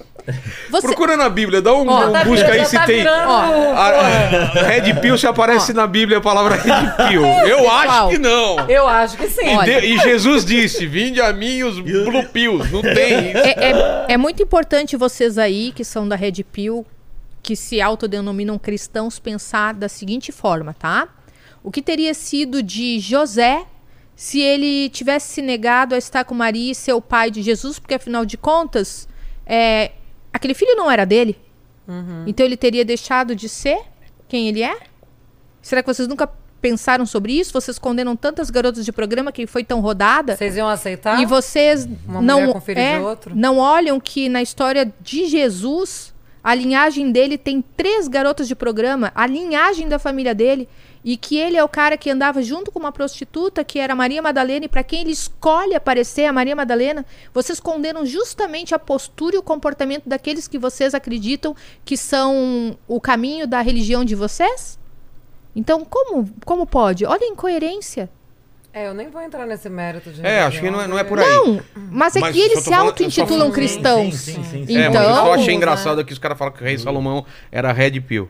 Você, 0.69 0.87
Procura 0.87 1.15
na 1.15 1.29
Bíblia, 1.29 1.61
dá 1.61 1.73
um, 1.73 1.87
Ó, 1.87 2.07
um 2.07 2.11
Tá 2.11 2.25
busca 2.25 2.51
aí 2.51 2.65
se 2.65 2.75
tá 2.77 2.85
tem. 2.85 2.97
virando- 2.97 3.29
Ó. 3.29 3.37
A- 3.73 3.87
a- 3.87 4.61
Red 4.67 4.95
Pill 4.95 5.17
se 5.17 5.25
aparece 5.25 5.71
na 5.71 5.87
Bíblia 5.87 6.17
a 6.17 6.21
palavra 6.21 6.55
Red 6.55 7.07
Pill. 7.07 7.23
Eu 7.47 7.71
acho 7.71 8.09
que 8.09 8.17
não. 8.17 8.69
Eu 8.69 8.87
acho 8.89 9.15
que 9.15 9.27
sim. 9.29 9.45
E, 9.45 9.55
Olha. 9.55 9.79
de- 9.79 9.87
e 9.87 9.97
Jesus 9.99 10.43
disse: 10.43 10.85
Vinde 10.85 11.21
a 11.21 11.31
mim 11.31 11.63
os 11.63 11.79
Blue 11.79 12.25
Pills. 12.33 12.69
Não 12.73 12.81
tem 12.81 13.29
isso. 13.29 13.37
é, 13.37 13.71
é, 13.71 14.05
é 14.09 14.17
muito 14.17 14.43
importante 14.43 14.97
vocês 14.97 15.37
aí, 15.37 15.71
que 15.73 15.85
são 15.85 16.05
da 16.05 16.17
Red 16.17 16.43
Pill, 16.51 16.85
que 17.41 17.55
se 17.55 17.79
autodenominam 17.81 18.59
cristãos, 18.59 19.19
pensar 19.19 19.73
da 19.75 19.87
seguinte 19.87 20.33
forma, 20.33 20.75
tá? 20.77 21.07
O 21.63 21.71
que 21.71 21.81
teria 21.81 22.13
sido 22.13 22.61
de 22.61 22.99
José 22.99 23.61
se 24.17 24.41
ele 24.41 24.89
tivesse 24.89 25.31
se 25.31 25.41
negado 25.43 25.93
a 25.93 25.97
estar 25.99 26.23
com 26.23 26.33
Maria 26.33 26.71
e 26.71 26.75
ser 26.75 26.93
o 26.93 26.99
pai 26.99 27.29
de 27.29 27.43
Jesus? 27.43 27.77
Porque, 27.77 27.93
afinal 27.93 28.25
de 28.25 28.35
contas, 28.35 29.07
é, 29.45 29.91
aquele 30.33 30.55
filho 30.55 30.75
não 30.75 30.89
era 30.89 31.05
dele. 31.05 31.37
Então 32.25 32.43
ele 32.43 32.57
teria 32.57 32.83
deixado 32.83 33.35
de 33.35 33.47
ser 33.47 33.79
quem 34.27 34.49
ele 34.49 34.63
é? 34.63 34.75
Será 35.61 35.83
que 35.83 35.93
vocês 35.93 36.07
nunca 36.07 36.27
pensaram 36.59 37.05
sobre 37.05 37.31
isso? 37.31 37.53
Vocês 37.53 37.77
condenam 37.77 38.15
tantas 38.15 38.49
garotas 38.49 38.83
de 38.83 38.91
programa 38.91 39.31
que 39.31 39.45
foi 39.45 39.63
tão 39.63 39.79
rodada? 39.79 40.35
Vocês 40.35 40.57
iam 40.57 40.67
aceitar? 40.67 41.21
E 41.21 41.25
vocês 41.25 41.87
Uma 42.07 42.21
não, 42.21 42.53
com 42.53 42.59
filho 42.59 42.79
é, 42.79 42.97
de 42.97 43.05
outro? 43.05 43.35
não 43.35 43.59
olham 43.59 43.99
que 43.99 44.27
na 44.27 44.41
história 44.41 44.91
de 44.99 45.27
Jesus, 45.27 46.13
a 46.43 46.55
linhagem 46.55 47.11
dele 47.11 47.37
tem 47.37 47.61
três 47.61 48.07
garotas 48.07 48.47
de 48.47 48.55
programa, 48.55 49.11
a 49.13 49.27
linhagem 49.27 49.87
da 49.87 49.99
família 49.99 50.33
dele, 50.33 50.67
e 51.03 51.15
que 51.17 51.37
ele 51.37 51.55
é 51.57 51.63
o 51.63 51.69
cara 51.69 51.95
que 51.97 52.09
andava 52.09 52.41
junto 52.41 52.71
com 52.71 52.79
uma 52.79 52.91
prostituta, 52.91 53.63
que 53.63 53.79
era 53.79 53.95
Maria 53.95 54.21
Madalena, 54.21 54.65
e 54.65 54.69
para 54.69 54.83
quem 54.83 55.01
ele 55.01 55.11
escolhe 55.11 55.75
aparecer, 55.75 56.25
a 56.25 56.33
Maria 56.33 56.55
Madalena, 56.55 57.05
vocês 57.33 57.59
condenam 57.59 58.05
justamente 58.05 58.75
a 58.75 58.79
postura 58.79 59.35
e 59.35 59.39
o 59.39 59.43
comportamento 59.43 60.07
daqueles 60.07 60.47
que 60.47 60.57
vocês 60.57 60.93
acreditam 60.93 61.55
que 61.85 61.95
são 61.95 62.77
o 62.87 62.99
caminho 62.99 63.47
da 63.47 63.61
religião 63.61 64.03
de 64.03 64.15
vocês? 64.15 64.77
Então, 65.55 65.83
como, 65.85 66.29
como 66.45 66.65
pode? 66.67 67.05
Olha 67.05 67.23
a 67.23 67.27
incoerência. 67.27 68.09
É, 68.73 68.87
eu 68.87 68.93
nem 68.93 69.09
vou 69.09 69.21
entrar 69.23 69.47
nesse 69.47 69.67
mérito 69.69 70.11
de 70.11 70.23
É, 70.23 70.41
acho 70.41 70.59
que 70.61 70.69
não 70.69 70.79
é, 70.79 70.87
não 70.87 70.99
é 70.99 71.03
por 71.03 71.17
aí. 71.19 71.25
Não, 71.27 71.59
mas 71.91 72.15
é 72.15 72.19
Mas 72.19 72.35
que 72.35 72.39
eles 72.41 72.59
se 72.59 72.71
auto-intitulam 72.71 73.49
cristãos. 73.49 74.13
Sim, 74.15 74.35
sim, 74.35 74.43
sim, 74.43 74.65
sim. 74.67 74.77
É, 74.77 74.87
mas 74.89 74.95
eu 74.97 75.01
Então- 75.01 75.15
só 75.15 75.33
achei 75.33 75.47
Né? 75.47 75.53
engraçado 75.53 76.05
que 76.05 76.13
os 76.13 76.19
caras 76.19 76.37
falam 76.37 76.53
que 76.53 76.61
o 76.61 76.63
rei 76.63 76.77
Salomão 76.77 77.25
era 77.51 77.71
Red 77.73 77.99
Pill. 78.01 78.29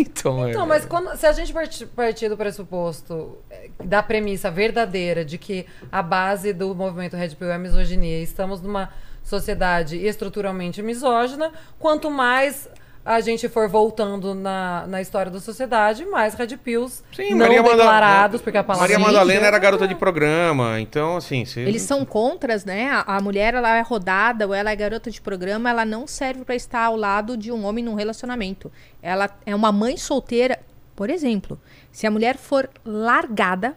Então, 0.00 0.46
é. 0.46 0.50
Então, 0.50 0.66
mas 0.66 0.84
quando- 0.84 1.16
se 1.16 1.26
a 1.26 1.32
gente 1.32 1.52
parti- 1.52 1.86
partir 1.86 2.28
do 2.28 2.36
pressuposto 2.36 3.38
eh, 3.50 3.70
da 3.84 4.02
premissa 4.02 4.50
verdadeira 4.50 5.24
de 5.24 5.36
que 5.38 5.66
a 5.90 6.02
base 6.02 6.52
do 6.52 6.74
movimento 6.74 7.16
Red 7.16 7.30
Pill 7.36 7.50
é 7.50 7.54
a 7.54 7.58
misoginia, 7.58 8.18
e 8.18 8.22
estamos 8.22 8.60
numa 8.60 8.90
sociedade 9.22 9.96
estruturalmente 9.96 10.82
misógina, 10.82 11.52
quanto 11.78 12.10
mais 12.10 12.68
a 13.04 13.20
gente 13.20 13.48
for 13.48 13.68
voltando 13.68 14.34
na, 14.34 14.86
na 14.86 15.00
história 15.00 15.32
da 15.32 15.40
sociedade, 15.40 16.04
mais 16.04 16.34
Red 16.34 16.56
Pills 16.58 17.02
Sim, 17.14 17.30
não 17.30 17.38
Maria 17.38 17.62
declarados, 17.62 18.42
porque 18.42 18.58
a 18.58 18.64
palavra 18.64 18.88
Maria 18.88 18.96
é 18.96 19.12
Madalena 19.12 19.46
era 19.46 19.58
garota 19.58 19.88
de 19.88 19.94
programa, 19.94 20.78
então 20.80 21.16
assim. 21.16 21.44
Você... 21.44 21.60
Eles 21.60 21.82
são 21.82 22.04
contras, 22.04 22.64
né? 22.64 22.90
A, 22.90 23.16
a 23.16 23.20
mulher 23.20 23.54
ela 23.54 23.76
é 23.76 23.80
rodada 23.80 24.46
ou 24.46 24.54
ela 24.54 24.70
é 24.70 24.76
garota 24.76 25.10
de 25.10 25.20
programa, 25.20 25.70
ela 25.70 25.84
não 25.84 26.06
serve 26.06 26.44
pra 26.44 26.54
estar 26.54 26.84
ao 26.84 26.96
lado 26.96 27.36
de 27.36 27.50
um 27.50 27.64
homem 27.64 27.82
num 27.82 27.94
relacionamento. 27.94 28.70
Ela 29.02 29.30
é 29.46 29.54
uma 29.54 29.72
mãe 29.72 29.96
solteira, 29.96 30.60
por 30.94 31.08
exemplo. 31.08 31.58
Se 31.90 32.06
a 32.06 32.10
mulher 32.10 32.36
for 32.36 32.68
largada, 32.84 33.74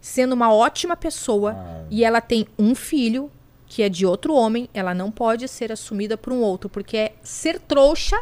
sendo 0.00 0.34
uma 0.34 0.54
ótima 0.54 0.96
pessoa 0.96 1.56
e 1.90 2.04
ela 2.04 2.20
tem 2.20 2.46
um 2.56 2.76
filho 2.76 3.28
que 3.66 3.82
é 3.82 3.88
de 3.88 4.06
outro 4.06 4.32
homem, 4.32 4.70
ela 4.72 4.94
não 4.94 5.10
pode 5.10 5.48
ser 5.48 5.72
assumida 5.72 6.16
por 6.16 6.32
um 6.32 6.40
outro, 6.40 6.70
porque 6.70 6.96
é 6.96 7.14
ser 7.24 7.58
trouxa 7.58 8.16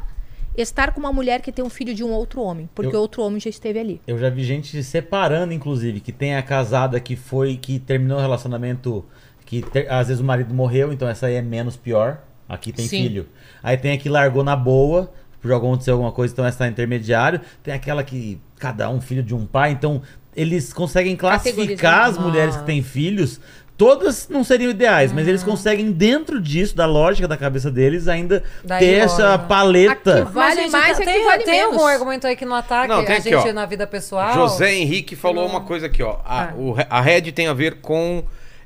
estar 0.57 0.93
com 0.93 1.01
uma 1.01 1.13
mulher 1.13 1.41
que 1.41 1.51
tem 1.53 1.65
um 1.65 1.69
filho 1.71 1.95
de 1.95 2.05
um 2.05 2.11
outro 2.11 2.41
homem, 2.41 2.69
porque 2.75 2.95
Eu- 2.95 3.01
outro 3.01 3.23
homem 3.23 3.41
já 3.41 3.51
esteve 3.51 3.79
ali. 3.79 4.01
Eu 4.07 4.19
já 4.19 4.31
vi 4.31 4.45
gente 4.45 4.69
se 4.69 4.83
separando, 4.85 5.53
inclusive, 5.53 6.01
que 6.01 6.13
tem 6.13 6.37
a 6.37 6.43
casada 6.43 6.99
que 7.01 7.17
foi, 7.17 7.57
que 7.57 7.79
terminou 7.79 8.19
o 8.19 8.21
relacionamento, 8.21 9.05
que 9.45 9.63
ter- 9.63 9.91
às 9.91 10.09
vezes 10.09 10.21
o 10.21 10.25
marido 10.25 10.55
morreu, 10.55 10.93
então 10.93 11.09
essa 11.09 11.27
aí 11.27 11.35
é 11.35 11.43
menos 11.43 11.77
pior. 11.77 12.19
Aqui 12.49 12.73
tem 12.73 12.87
Sim. 12.87 13.03
filho. 13.03 13.27
Aí 13.63 13.77
tem 13.77 13.93
a 13.93 13.99
que 13.99 14.09
largou 14.09 14.45
na 14.45 14.55
boa, 14.55 15.11
por 15.41 15.53
acontecer 15.53 15.91
alguma 15.91 16.13
coisa, 16.13 16.33
então 16.33 16.45
essa 16.45 16.59
tá 16.59 16.69
intermediário. 16.69 17.41
Tem 17.63 17.73
aquela 17.75 18.03
que 18.03 18.41
cada 18.59 18.89
um 18.91 19.01
filho 19.01 19.23
de 19.23 19.35
um 19.35 19.45
pai, 19.47 19.73
então 19.73 20.01
eles 20.37 20.73
conseguem 20.73 21.17
classificar 21.17 22.09
as 22.09 22.19
mulheres 22.19 22.57
que 22.57 22.65
têm 22.65 22.83
filhos. 22.83 23.41
Todas 23.77 24.29
não 24.29 24.45
seriam 24.45 24.71
ideais, 24.71 25.13
mas 25.13 25.27
eles 25.27 25.43
conseguem, 25.43 25.91
dentro 25.91 26.41
disso, 26.41 26.77
da 26.77 26.87
lógica 26.87 27.27
da 27.27 27.37
cabeça 27.37 27.71
deles, 27.73 28.07
ainda 28.07 28.43
Daí 28.63 28.79
ter 28.79 28.93
essa 28.99 29.33
logo. 29.33 29.49
paleta. 29.49 30.23
Aqui 30.23 30.33
Vale 30.33 30.55
gente, 30.63 30.71
mais, 30.71 30.97
tem, 30.97 31.09
é 31.09 31.13
que 31.19 31.25
vale 31.25 31.43
tem 31.43 31.59
menos. 31.59 31.75
algum 31.75 31.87
argumento 31.87 32.27
aí 32.27 32.37
que 32.37 32.45
não 32.45 32.55
ataque 32.55 32.87
Não, 32.89 33.05
tem 33.05 33.17
a 33.17 33.19
aqui, 33.19 33.31
gente 33.31 33.49
ó. 33.49 33.53
na 33.53 33.67
vida 33.67 33.85
pessoal? 33.85 34.33
José 34.35 34.75
Henrique 34.77 35.17
falou 35.17 35.45
uma 35.45 35.63
coisa 35.63 35.87
aqui, 35.87 36.05
ó. 36.05 36.19
A, 36.25 36.45
Ah. 36.45 36.53
o 36.57 36.71
re- 36.73 36.87
a 36.89 37.01
Red 37.01 37.33
tem 37.33 37.49
a 37.49 37.53
ver 37.53 37.81
com 37.81 38.23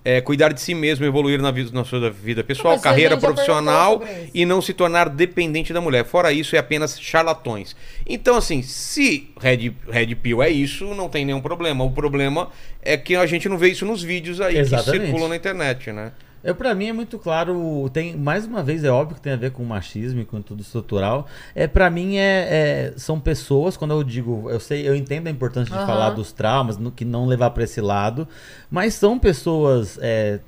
é, 0.08 0.22
cuidar 0.22 0.54
de 0.54 0.60
si 0.62 0.74
mesmo, 0.74 1.04
evoluir 1.04 1.38
na, 1.42 1.50
vida, 1.50 1.70
na 1.70 1.84
sua 1.84 2.08
vida 2.08 2.42
pessoal, 2.42 2.72
Mas 2.72 2.82
carreira 2.82 3.18
profissional 3.18 4.02
e 4.32 4.46
não 4.46 4.62
se 4.62 4.72
tornar 4.72 5.06
dependente 5.06 5.70
da 5.70 5.82
mulher. 5.82 6.02
Fora 6.06 6.32
isso, 6.32 6.56
é 6.56 6.58
apenas 6.58 6.98
charlatões. 6.98 7.76
Então, 8.08 8.34
assim, 8.36 8.62
se 8.62 9.28
Red, 9.38 9.70
Red 9.86 10.14
Pill 10.14 10.42
é 10.42 10.48
isso, 10.48 10.94
não 10.94 11.10
tem 11.10 11.26
nenhum 11.26 11.42
problema. 11.42 11.84
O 11.84 11.90
problema 11.90 12.48
é 12.80 12.96
que 12.96 13.14
a 13.16 13.26
gente 13.26 13.50
não 13.50 13.58
vê 13.58 13.68
isso 13.68 13.84
nos 13.84 14.02
vídeos 14.02 14.40
aí 14.40 14.56
Exatamente. 14.56 14.98
que 14.98 15.06
circulam 15.08 15.28
na 15.28 15.36
internet, 15.36 15.92
né? 15.92 16.12
Eu, 16.42 16.54
pra 16.54 16.74
mim 16.74 16.86
é 16.88 16.92
muito 16.92 17.18
claro, 17.18 17.90
tem 17.92 18.16
mais 18.16 18.46
uma 18.46 18.62
vez 18.62 18.84
é 18.84 18.90
óbvio 18.90 19.16
que 19.16 19.20
tem 19.20 19.32
a 19.32 19.36
ver 19.36 19.50
com 19.50 19.64
machismo 19.64 20.20
e 20.20 20.24
com 20.24 20.40
tudo 20.40 20.62
estrutural. 20.62 21.26
É 21.54 21.66
para 21.66 21.90
mim 21.90 22.16
é, 22.16 22.92
é- 22.92 22.94
são 22.96 23.18
pessoas 23.18 23.76
quando 23.76 23.90
eu 23.92 24.04
digo, 24.04 24.48
eu 24.50 24.60
sei, 24.60 24.88
eu 24.88 24.94
entendo 24.94 25.26
a 25.26 25.30
importância 25.30 25.72
de 25.72 25.78
Aham. 25.78 25.86
falar 25.86 26.10
dos 26.10 26.32
traumas, 26.32 26.78
no, 26.78 26.90
que 26.92 27.04
não 27.04 27.26
levar 27.26 27.50
pra 27.50 27.64
esse 27.64 27.80
lado, 27.80 28.26
mas 28.70 28.94
são 28.94 29.18
pessoas 29.18 29.98
é, 30.00 30.40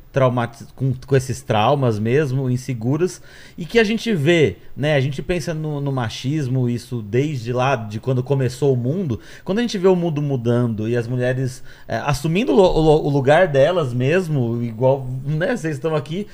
com, 0.74 0.93
com 1.07 1.16
esses 1.16 1.41
traumas 1.41 1.99
mesmo, 1.99 2.51
inseguras 2.51 3.23
e 3.57 3.65
que 3.65 3.78
a 3.78 3.85
gente 3.85 4.12
vê, 4.12 4.57
né? 4.77 4.95
A 4.97 5.01
gente 5.01 5.23
pensa 5.23 5.55
no, 5.55 5.81
no 5.81 5.93
machismo 5.93 6.69
isso 6.69 7.01
desde 7.01 7.53
lá 7.53 7.77
de 7.77 8.01
quando 8.01 8.23
começou 8.23 8.74
o 8.74 8.77
mundo. 8.77 9.20
Quando 9.45 9.59
a 9.59 9.62
gente 9.62 9.78
vê 9.78 9.87
o 9.89 9.95
mundo 9.97 10.20
mudando 10.20 10.89
e 10.89 10.97
as 10.97 11.07
mulheres 11.07 11.62
é, 11.87 11.97
assumindo 11.99 12.53
o, 12.53 12.61
o 13.07 13.09
lugar 13.09 13.47
delas 13.49 13.93
mesmo, 13.95 14.62
igual, 14.62 15.07
né? 15.24 15.57
Vocês 15.57 15.77
estão 15.77 15.95
aqui. 15.95 16.27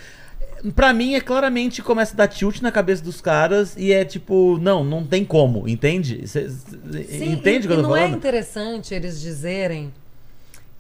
Pra 0.75 0.93
mim 0.93 1.15
é 1.15 1.21
claramente 1.21 1.83
começa 1.83 2.15
a 2.15 2.17
dar 2.17 2.29
tilt 2.29 2.61
na 2.63 2.73
cabeça 2.73 3.05
dos 3.05 3.21
caras 3.21 3.75
e 3.77 3.93
é 3.93 4.05
tipo, 4.07 4.59
não, 4.59 4.83
não 4.83 5.05
tem 5.05 5.23
como, 5.25 5.69
entende? 5.69 6.27
Cê- 6.27 6.49
cê- 6.49 7.05
Sim, 7.05 7.33
entende 7.33 7.67
e, 7.67 7.69
o 7.69 7.73
que 7.73 7.73
eu 7.75 7.83
tô 7.83 7.89
não 7.89 7.95
é 7.97 8.01
falando? 8.01 8.17
interessante 8.17 8.95
eles 8.95 9.21
dizerem 9.21 9.93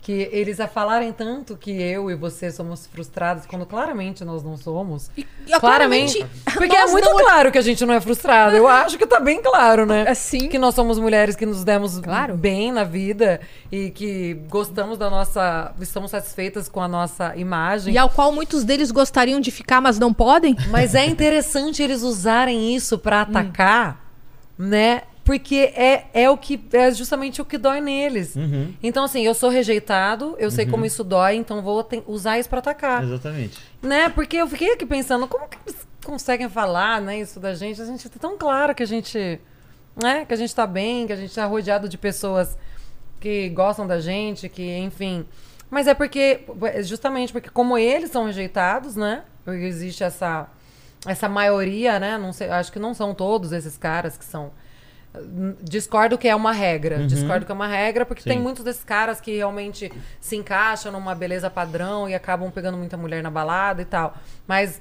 que 0.06 0.28
eles 0.30 0.60
a 0.60 0.68
falarem 0.68 1.12
tanto 1.12 1.56
que 1.56 1.72
eu 1.82 2.08
e 2.08 2.14
você 2.14 2.52
somos 2.52 2.86
frustrados 2.86 3.44
quando 3.44 3.66
claramente 3.66 4.24
nós 4.24 4.40
não 4.44 4.56
somos. 4.56 5.10
E, 5.16 5.26
Claramente. 5.58 6.24
Porque 6.54 6.76
é 6.76 6.86
muito 6.86 7.08
não- 7.10 7.16
claro 7.18 7.50
que 7.50 7.58
a 7.58 7.60
gente 7.60 7.84
não 7.84 7.92
é 7.92 8.00
frustrado. 8.00 8.54
Eu 8.54 8.68
acho 8.68 8.96
que 8.96 9.04
tá 9.04 9.18
bem 9.18 9.42
claro, 9.42 9.84
né? 9.84 10.08
Assim. 10.08 10.48
Que 10.48 10.58
nós 10.58 10.76
somos 10.76 10.96
mulheres 11.00 11.34
que 11.34 11.44
nos 11.44 11.64
demos 11.64 11.98
Claro. 11.98 12.36
bem 12.36 12.70
na 12.70 12.84
vida 12.84 13.40
e 13.72 13.90
que 13.90 14.34
gostamos 14.48 14.96
da 14.96 15.10
nossa. 15.10 15.74
Estamos 15.80 16.12
satisfeitas 16.12 16.68
com 16.68 16.80
a 16.80 16.86
nossa 16.86 17.34
imagem. 17.36 17.92
E 17.92 17.98
ao 17.98 18.08
qual 18.08 18.30
muitos 18.30 18.62
deles 18.62 18.92
gostariam 18.92 19.40
de 19.40 19.50
ficar, 19.50 19.80
mas 19.80 19.98
não 19.98 20.14
podem. 20.14 20.54
Mas 20.70 20.94
é 20.94 21.04
interessante 21.04 21.82
eles 21.82 22.02
usarem 22.02 22.76
isso 22.76 22.96
pra 22.96 23.22
atacar, 23.22 24.00
né? 24.56 25.02
Porque 25.26 25.72
é, 25.74 26.04
é 26.14 26.30
o 26.30 26.38
que 26.38 26.64
é 26.72 26.88
justamente 26.92 27.42
o 27.42 27.44
que 27.44 27.58
dói 27.58 27.80
neles. 27.80 28.36
Uhum. 28.36 28.72
Então, 28.80 29.02
assim, 29.02 29.26
eu 29.26 29.34
sou 29.34 29.50
rejeitado, 29.50 30.36
eu 30.38 30.52
sei 30.52 30.64
como 30.66 30.86
isso 30.86 31.02
dói, 31.02 31.34
então 31.34 31.60
vou 31.60 31.84
usar 32.06 32.38
isso 32.38 32.48
pra 32.48 32.60
atacar. 32.60 33.02
Exatamente. 33.02 33.58
Né? 33.82 34.08
Porque 34.08 34.36
eu 34.36 34.46
fiquei 34.46 34.74
aqui 34.74 34.86
pensando, 34.86 35.26
como 35.26 35.48
que 35.48 35.58
eles 35.66 35.84
conseguem 36.04 36.48
falar, 36.48 37.00
né, 37.00 37.18
isso 37.18 37.40
da 37.40 37.54
gente? 37.54 37.82
A 37.82 37.84
gente 37.84 38.08
tá 38.08 38.20
tão 38.20 38.38
claro 38.38 38.72
que 38.72 38.84
a 38.84 38.86
gente, 38.86 39.40
né, 40.00 40.24
que 40.24 40.32
a 40.32 40.36
gente 40.36 40.54
tá 40.54 40.64
bem, 40.64 41.08
que 41.08 41.12
a 41.12 41.16
gente 41.16 41.34
tá 41.34 41.44
rodeado 41.44 41.88
de 41.88 41.98
pessoas 41.98 42.56
que 43.18 43.48
gostam 43.48 43.84
da 43.84 43.98
gente, 43.98 44.48
que, 44.48 44.78
enfim. 44.78 45.26
Mas 45.68 45.88
é 45.88 45.94
porque, 45.94 46.44
é 46.72 46.82
justamente 46.84 47.32
porque 47.32 47.50
como 47.50 47.76
eles 47.76 48.12
são 48.12 48.26
rejeitados, 48.26 48.94
né? 48.94 49.24
Porque 49.44 49.64
existe 49.64 50.04
essa 50.04 50.48
essa 51.04 51.28
maioria, 51.28 51.98
né? 51.98 52.16
Não 52.16 52.32
sei, 52.32 52.48
acho 52.48 52.72
que 52.72 52.78
não 52.78 52.94
são 52.94 53.12
todos 53.14 53.52
esses 53.52 53.76
caras 53.76 54.16
que 54.16 54.24
são 54.24 54.52
discordo 55.62 56.18
que 56.18 56.28
é 56.28 56.34
uma 56.34 56.52
regra. 56.52 57.06
Discordo 57.06 57.46
que 57.46 57.52
é 57.52 57.54
uma 57.54 57.66
regra, 57.66 58.04
porque 58.04 58.22
Sim. 58.22 58.30
tem 58.30 58.38
muitos 58.38 58.64
desses 58.64 58.84
caras 58.84 59.20
que 59.20 59.36
realmente 59.36 59.92
se 60.20 60.36
encaixam 60.36 60.92
numa 60.92 61.14
beleza 61.14 61.50
padrão 61.50 62.08
e 62.08 62.14
acabam 62.14 62.50
pegando 62.50 62.76
muita 62.76 62.96
mulher 62.96 63.22
na 63.22 63.30
balada 63.30 63.82
e 63.82 63.84
tal. 63.84 64.14
Mas 64.46 64.80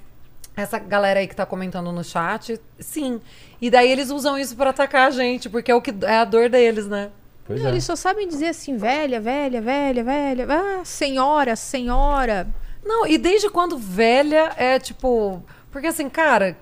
essa 0.56 0.80
galera 0.80 1.20
aí 1.20 1.28
que 1.28 1.36
tá 1.36 1.45
comentando 1.45 1.91
no 1.91 2.03
chat, 2.03 2.60
sim. 2.80 3.20
E 3.62 3.70
daí 3.70 3.91
eles 3.91 4.10
usam 4.10 4.38
isso 4.38 4.56
pra 4.56 4.70
atacar 4.70 5.07
a 5.07 5.12
gente, 5.12 5.49
porque 5.49 5.72
é 5.72 5.76
o 5.76 5.82
que 5.82 5.94
é 6.03 6.18
a 6.18 6.26
dor 6.26 6.49
deles, 6.49 6.88
né? 6.88 7.12
Pois 7.45 7.62
Não, 7.62 7.68
é. 7.68 7.72
Eles 7.72 7.84
só 7.84 7.95
sabem 7.95 8.28
dizer 8.28 8.48
assim, 8.48 8.78
velha, 8.78 9.20
velha, 9.20 9.62
velha, 9.62 10.03
velha. 10.03 10.48
Ah, 10.49 10.86
senhora, 10.86 11.56
senhora. 11.56 12.48
Não, 12.84 13.06
e 13.06 13.18
desde 13.18 13.49
quando 13.49 13.78
velha 13.78 14.53
é 14.57 14.80
tipo. 14.80 15.44
Porque 15.72 15.88
assim, 15.88 16.10
cara. 16.10 16.57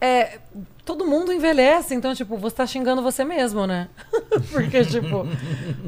É. 0.00 0.38
Todo 0.84 1.04
mundo 1.06 1.32
envelhece, 1.32 1.94
então, 1.94 2.14
tipo, 2.14 2.36
você 2.36 2.56
tá 2.56 2.66
xingando 2.66 3.02
você 3.02 3.24
mesmo, 3.24 3.66
né? 3.66 3.88
Porque, 4.50 4.84
tipo, 4.84 5.26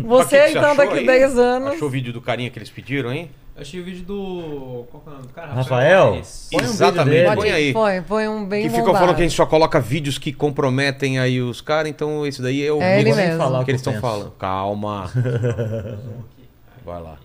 você 0.04 0.46
que 0.46 0.52
que 0.52 0.58
então 0.58 0.76
daqui 0.76 0.98
aí? 0.98 1.06
10 1.06 1.38
anos. 1.38 1.72
Achou 1.72 1.88
o 1.88 1.90
vídeo 1.90 2.12
do 2.12 2.20
carinha 2.20 2.50
que 2.50 2.58
eles 2.58 2.70
pediram, 2.70 3.12
hein? 3.12 3.30
Eu 3.54 3.62
achei 3.62 3.80
o 3.80 3.84
vídeo 3.84 4.02
do. 4.04 4.86
Qual 4.90 5.02
que 5.02 5.08
é 5.08 5.12
o 5.12 5.14
nome 5.14 5.26
do 5.26 5.32
cara? 5.34 5.52
Rafael? 5.52 6.10
Põe 6.12 6.18
um 6.18 6.22
vídeo 6.22 6.64
Exatamente, 6.72 7.10
dele. 7.24 7.36
põe 7.36 7.50
aí. 7.50 7.72
Foi, 7.72 8.00
foi 8.02 8.28
um 8.28 8.46
bem 8.46 8.62
Que 8.62 8.70
moldado. 8.70 8.98
falando 8.98 9.14
que 9.16 9.20
a 9.20 9.24
gente 9.24 9.36
só 9.36 9.44
coloca 9.44 9.78
vídeos 9.80 10.16
que 10.18 10.32
comprometem 10.32 11.18
aí 11.18 11.40
os 11.40 11.60
caras, 11.60 11.90
então 11.90 12.26
esse 12.26 12.40
daí 12.40 12.66
é 12.66 12.72
o 12.72 12.80
É 12.80 13.00
ele 13.00 13.10
vídeo 13.10 13.16
mesmo. 13.16 13.38
falar 13.38 13.62
que 13.64 13.70
eles 13.70 13.80
estão 13.80 14.00
falando. 14.00 14.30
Calma. 14.38 15.10
Vai 16.84 17.02
lá. 17.02 17.18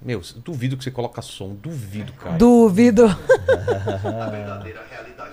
Meu, 0.00 0.22
duvido 0.44 0.76
que 0.76 0.84
você 0.84 0.90
coloca 0.92 1.20
som, 1.20 1.54
duvido, 1.60 2.12
cara. 2.12 2.36
Duvido. 2.38 3.06
a 3.06 4.30
verdadeira 4.30 4.82
realidade 4.88 5.32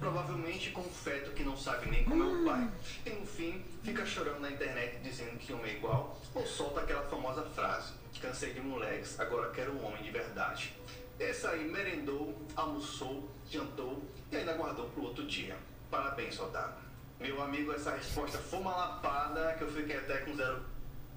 Provavelmente 0.00 0.70
com 0.70 0.80
um 0.80 0.84
feto 0.84 1.30
que 1.32 1.44
não 1.44 1.56
sabe 1.56 1.90
nem 1.90 2.04
como 2.04 2.22
é 2.22 2.26
o 2.26 2.44
pai. 2.44 2.68
E 3.06 3.10
no 3.10 3.26
fim, 3.26 3.62
fica 3.82 4.04
chorando 4.06 4.40
na 4.40 4.50
internet 4.50 4.96
dizendo 5.04 5.32
que 5.38 5.52
homem 5.52 5.72
é 5.72 5.76
igual 5.76 6.16
ou 6.34 6.46
solta 6.46 6.80
aquela 6.80 7.02
famosa 7.02 7.42
frase. 7.54 7.92
Cansei 8.20 8.52
de 8.52 8.60
moleques, 8.60 9.18
agora 9.18 9.50
quero 9.50 9.72
um 9.72 9.86
homem 9.86 10.02
de 10.02 10.10
verdade. 10.10 10.72
Essa 11.18 11.50
aí 11.50 11.64
merendou, 11.70 12.34
almoçou, 12.56 13.28
jantou 13.50 14.02
e 14.32 14.36
ainda 14.36 14.52
guardou 14.54 14.86
pro 14.86 15.04
outro 15.04 15.24
dia. 15.26 15.54
Parabéns, 15.90 16.34
soldado. 16.34 16.74
Meu 17.18 17.42
amigo, 17.42 17.72
essa 17.72 17.90
resposta 17.90 18.38
foi 18.38 18.58
uma 18.58 18.74
lapada 18.76 19.54
que 19.58 19.64
eu 19.64 19.68
fiquei 19.70 19.96
até 19.96 20.18
com 20.18 20.34
zero 20.34 20.60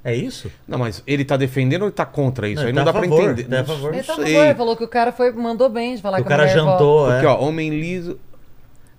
É 0.03 0.13
isso? 0.15 0.51
Não, 0.67 0.77
mas 0.77 1.01
ele 1.07 1.23
tá 1.25 1.35
defendendo 1.37 1.83
ou 1.83 1.87
ele 1.87 1.95
tá 1.95 2.05
contra 2.05 2.47
isso? 2.47 2.61
Não, 2.61 2.67
aí 2.67 2.73
não 2.73 2.83
tá 2.85 2.91
dá 2.91 2.97
a 2.97 3.01
pra 3.01 3.09
favor, 3.09 3.31
entender. 3.31 3.43
tá 3.49 3.55
a 3.55 3.59
Não 3.59 3.65
favor. 3.65 3.93
Ele 3.93 4.03
tá 4.03 4.15
sei. 4.15 4.33
bom, 4.33 4.43
ele 4.43 4.55
falou 4.55 4.77
que 4.77 4.83
o 4.83 4.87
cara 4.89 5.11
foi, 5.11 5.31
mandou 5.31 5.69
bem 5.69 5.95
de 5.95 6.01
falar 6.01 6.19
o 6.19 6.21
que 6.21 6.27
a 6.27 6.37
cara 6.37 6.47
jantou, 6.47 7.09
é. 7.09 7.15
Porque, 7.15 7.27
ó, 7.27 7.39
homem 7.41 7.69
liso. 7.69 8.19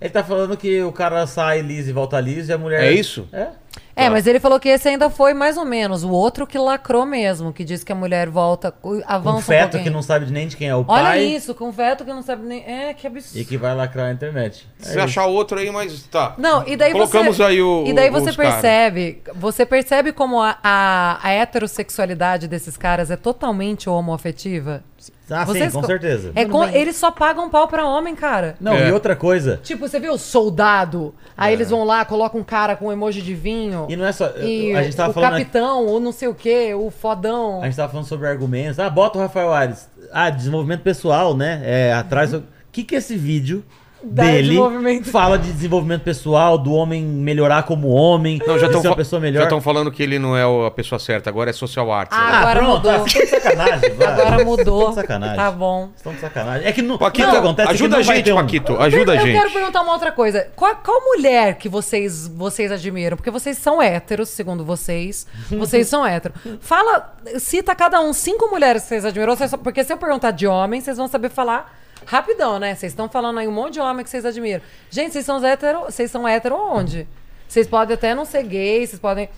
Ele 0.04 0.12
tá 0.12 0.22
falando 0.22 0.54
que 0.56 0.82
o 0.82 0.92
cara 0.92 1.26
sai 1.26 1.62
liso 1.62 1.88
e 1.88 1.92
volta 1.92 2.20
liso 2.20 2.50
e 2.50 2.54
a 2.54 2.58
mulher. 2.58 2.84
É 2.84 2.92
isso? 2.92 3.26
É. 3.32 3.48
É, 3.96 4.10
mas 4.10 4.26
ele 4.26 4.40
falou 4.40 4.58
que 4.58 4.68
esse 4.68 4.88
ainda 4.88 5.08
foi 5.08 5.32
mais 5.32 5.56
ou 5.56 5.64
menos. 5.64 6.02
O 6.02 6.10
outro 6.10 6.46
que 6.48 6.58
lacrou 6.58 7.06
mesmo, 7.06 7.52
que 7.52 7.64
diz 7.64 7.84
que 7.84 7.92
a 7.92 7.94
mulher 7.94 8.28
volta, 8.28 8.74
Um 8.82 9.00
avança 9.06 9.38
um 9.38 9.40
feto 9.40 9.62
pouquinho. 9.62 9.84
que 9.84 9.90
não 9.90 10.02
sabe 10.02 10.30
nem 10.32 10.48
de 10.48 10.56
quem 10.56 10.68
é 10.68 10.74
o 10.74 10.84
Olha 10.86 11.04
pai 11.04 11.22
isso, 11.24 11.54
com 11.54 11.72
feto 11.72 12.04
que 12.04 12.10
não 12.12 12.20
sabe 12.22 12.44
nem... 12.44 12.64
É, 12.66 12.92
que 12.92 13.06
absurdo. 13.06 13.38
e 13.40 13.44
que 13.44 13.56
vai 13.56 13.72
lacrar 13.74 14.06
a 14.08 14.12
internet. 14.12 14.68
É 14.80 14.82
Se 14.82 14.88
você 14.88 14.98
isso. 14.98 15.04
achar 15.04 15.26
outro 15.26 15.58
aí, 15.60 15.70
mas 15.70 16.02
tá. 16.08 16.34
Não, 16.36 16.66
e 16.66 16.76
daí 16.76 16.90
Colocamos 16.92 17.36
você... 17.36 17.42
aí 17.44 17.62
o- 17.62 17.84
E 17.86 17.92
daí 17.94 18.10
você 18.10 18.32
percebe... 18.32 19.22
Você 19.36 19.64
percebe 19.64 20.12
como 20.12 20.42
a, 20.42 20.58
a, 20.62 21.20
a 21.22 21.30
heterossexualidade 21.32 22.48
desses 22.48 22.76
caras 22.76 23.10
é 23.12 23.16
totalmente 23.16 23.88
homoafetiva? 23.88 24.82
Ah, 25.30 25.44
Vocês 25.44 25.64
sim, 25.66 25.70
com 25.72 25.80
co- 25.80 25.86
certeza. 25.86 26.32
É 26.34 26.44
com- 26.44 26.64
eles 26.64 26.96
só 26.96 27.10
pagam 27.10 27.48
pau 27.48 27.66
pra 27.66 27.86
homem, 27.86 28.14
cara. 28.14 28.56
Não, 28.60 28.74
É. 28.74 28.88
e 28.88 28.92
outra 28.92 29.16
coisa. 29.16 29.58
Tipo, 29.62 29.88
você 29.88 29.98
viu 29.98 30.18
soldado? 30.18 31.14
Aí 31.36 31.52
eles 31.54 31.70
vão 31.70 31.82
lá, 31.84 32.04
colocam 32.04 32.40
um 32.40 32.44
cara 32.44 32.76
com 32.76 32.92
emoji 32.92 33.22
de 33.22 33.34
vinho. 33.34 33.86
E 33.88 33.96
não 33.96 34.04
é 34.04 34.12
só. 34.12 34.30
E 34.38 34.74
a 34.76 34.82
gente 34.82 34.96
tava 34.96 35.10
o 35.10 35.14
falando. 35.14 35.34
aqui- 35.34 35.44
capitão, 35.44 35.86
ou 35.86 35.98
não 35.98 36.12
sei 36.12 36.28
o 36.28 36.34
quê, 36.34 36.74
o 36.74 36.90
fodão. 36.90 37.62
A 37.62 37.66
gente 37.66 37.76
tava 37.76 37.90
falando 37.90 38.06
sobre 38.06 38.28
argumentos. 38.28 38.78
Ah, 38.78 38.90
bota 38.90 39.18
o 39.18 39.20
Rafael 39.22 39.52
Ares. 39.52 39.88
Ah, 40.12 40.28
desenvolvimento 40.30 40.82
pessoal, 40.82 41.36
né? 41.36 41.60
É, 41.64 41.92
atrás. 41.92 42.32
O 42.34 42.42
que 42.70 42.84
que 42.84 42.94
esse 42.94 43.16
vídeo 43.16 43.64
dele 44.04 45.02
fala 45.04 45.38
de 45.38 45.52
desenvolvimento 45.52 46.02
pessoal, 46.02 46.56
do 46.58 46.72
homem 46.72 47.02
melhorar 47.02 47.62
como 47.64 47.88
homem, 47.88 48.38
Não, 48.46 48.54
já 48.58 48.60
de 48.60 48.64
estão 48.66 48.82
ser 48.82 48.88
uma 48.88 48.96
pessoa 48.96 49.20
melhor? 49.20 49.60
falando 49.60 49.90
que 49.90 50.02
ele 50.02 50.18
não 50.18 50.36
é 50.36 50.66
a 50.66 50.70
pessoa 50.70 50.98
certa, 50.98 51.30
agora 51.30 51.50
é 51.50 51.52
social 51.52 51.90
arts. 51.92 52.16
Ah, 52.16 52.30
né? 52.30 52.36
agora 52.38 52.60
pronto, 52.60 52.74
mudou. 52.76 52.90
ah, 52.90 52.98
vocês 52.98 53.24
estão 53.24 53.38
de 53.38 53.44
sacanagem. 53.44 53.90
vai. 53.94 54.06
Agora 54.08 54.44
mudou. 54.44 54.78
Estão 54.80 54.88
de 54.90 54.94
sacanagem. 54.94 55.36
Tá 55.36 55.50
bom. 55.50 55.88
Estão 55.96 56.12
de 56.12 56.20
sacanagem. 56.20 56.66
É 56.68 56.72
que 56.72 56.82
não. 56.82 56.98
Paquito, 56.98 57.28
o 57.28 57.30
que 57.30 57.36
acontece 57.36 57.68
que 57.68 57.74
ajuda 57.74 57.90
não 57.90 57.98
a 57.98 58.02
gente, 58.02 58.32
um- 58.32 58.36
Paquito. 58.36 58.76
Ajuda 58.80 59.12
a 59.12 59.16
eu 59.16 59.20
gente. 59.26 59.38
quero 59.38 59.50
perguntar 59.52 59.82
uma 59.82 59.92
outra 59.92 60.12
coisa. 60.12 60.48
Qual, 60.54 60.74
qual 60.76 61.00
mulher 61.04 61.54
que 61.56 61.68
vocês, 61.68 62.26
vocês 62.28 62.70
admiram? 62.70 63.16
Porque 63.16 63.30
vocês 63.30 63.56
são 63.58 63.80
héteros, 63.80 64.28
segundo 64.28 64.64
vocês. 64.64 65.26
Vocês 65.50 65.86
são 65.88 66.04
héteros. 66.06 66.36
Fala, 66.60 67.14
cita 67.38 67.74
cada 67.74 68.00
um 68.00 68.12
cinco 68.12 68.48
mulheres 68.48 68.82
que 68.82 68.88
vocês 68.88 69.04
admiram. 69.04 69.36
Porque 69.62 69.84
se 69.84 69.92
eu 69.92 69.96
perguntar 69.96 70.30
de 70.32 70.46
homem, 70.46 70.80
vocês 70.80 70.96
vão 70.96 71.06
saber 71.08 71.30
falar 71.30 71.83
rapidão, 72.06 72.58
né? 72.58 72.74
Vocês 72.74 72.92
estão 72.92 73.08
falando 73.08 73.38
aí 73.38 73.48
um 73.48 73.52
monte 73.52 73.74
de 73.74 73.80
homem 73.80 74.04
que 74.04 74.10
vocês 74.10 74.24
admiram. 74.24 74.62
Gente, 74.90 75.12
vocês 75.12 75.24
são 75.24 75.44
hétero, 75.44 75.80
vocês 75.80 76.10
são 76.10 76.26
hétero 76.26 76.56
onde? 76.56 77.06
Vocês 77.48 77.66
podem 77.66 77.94
até 77.94 78.14
não 78.14 78.24
ser 78.24 78.42
gays, 78.42 78.90
vocês 78.90 79.00
podem 79.00 79.28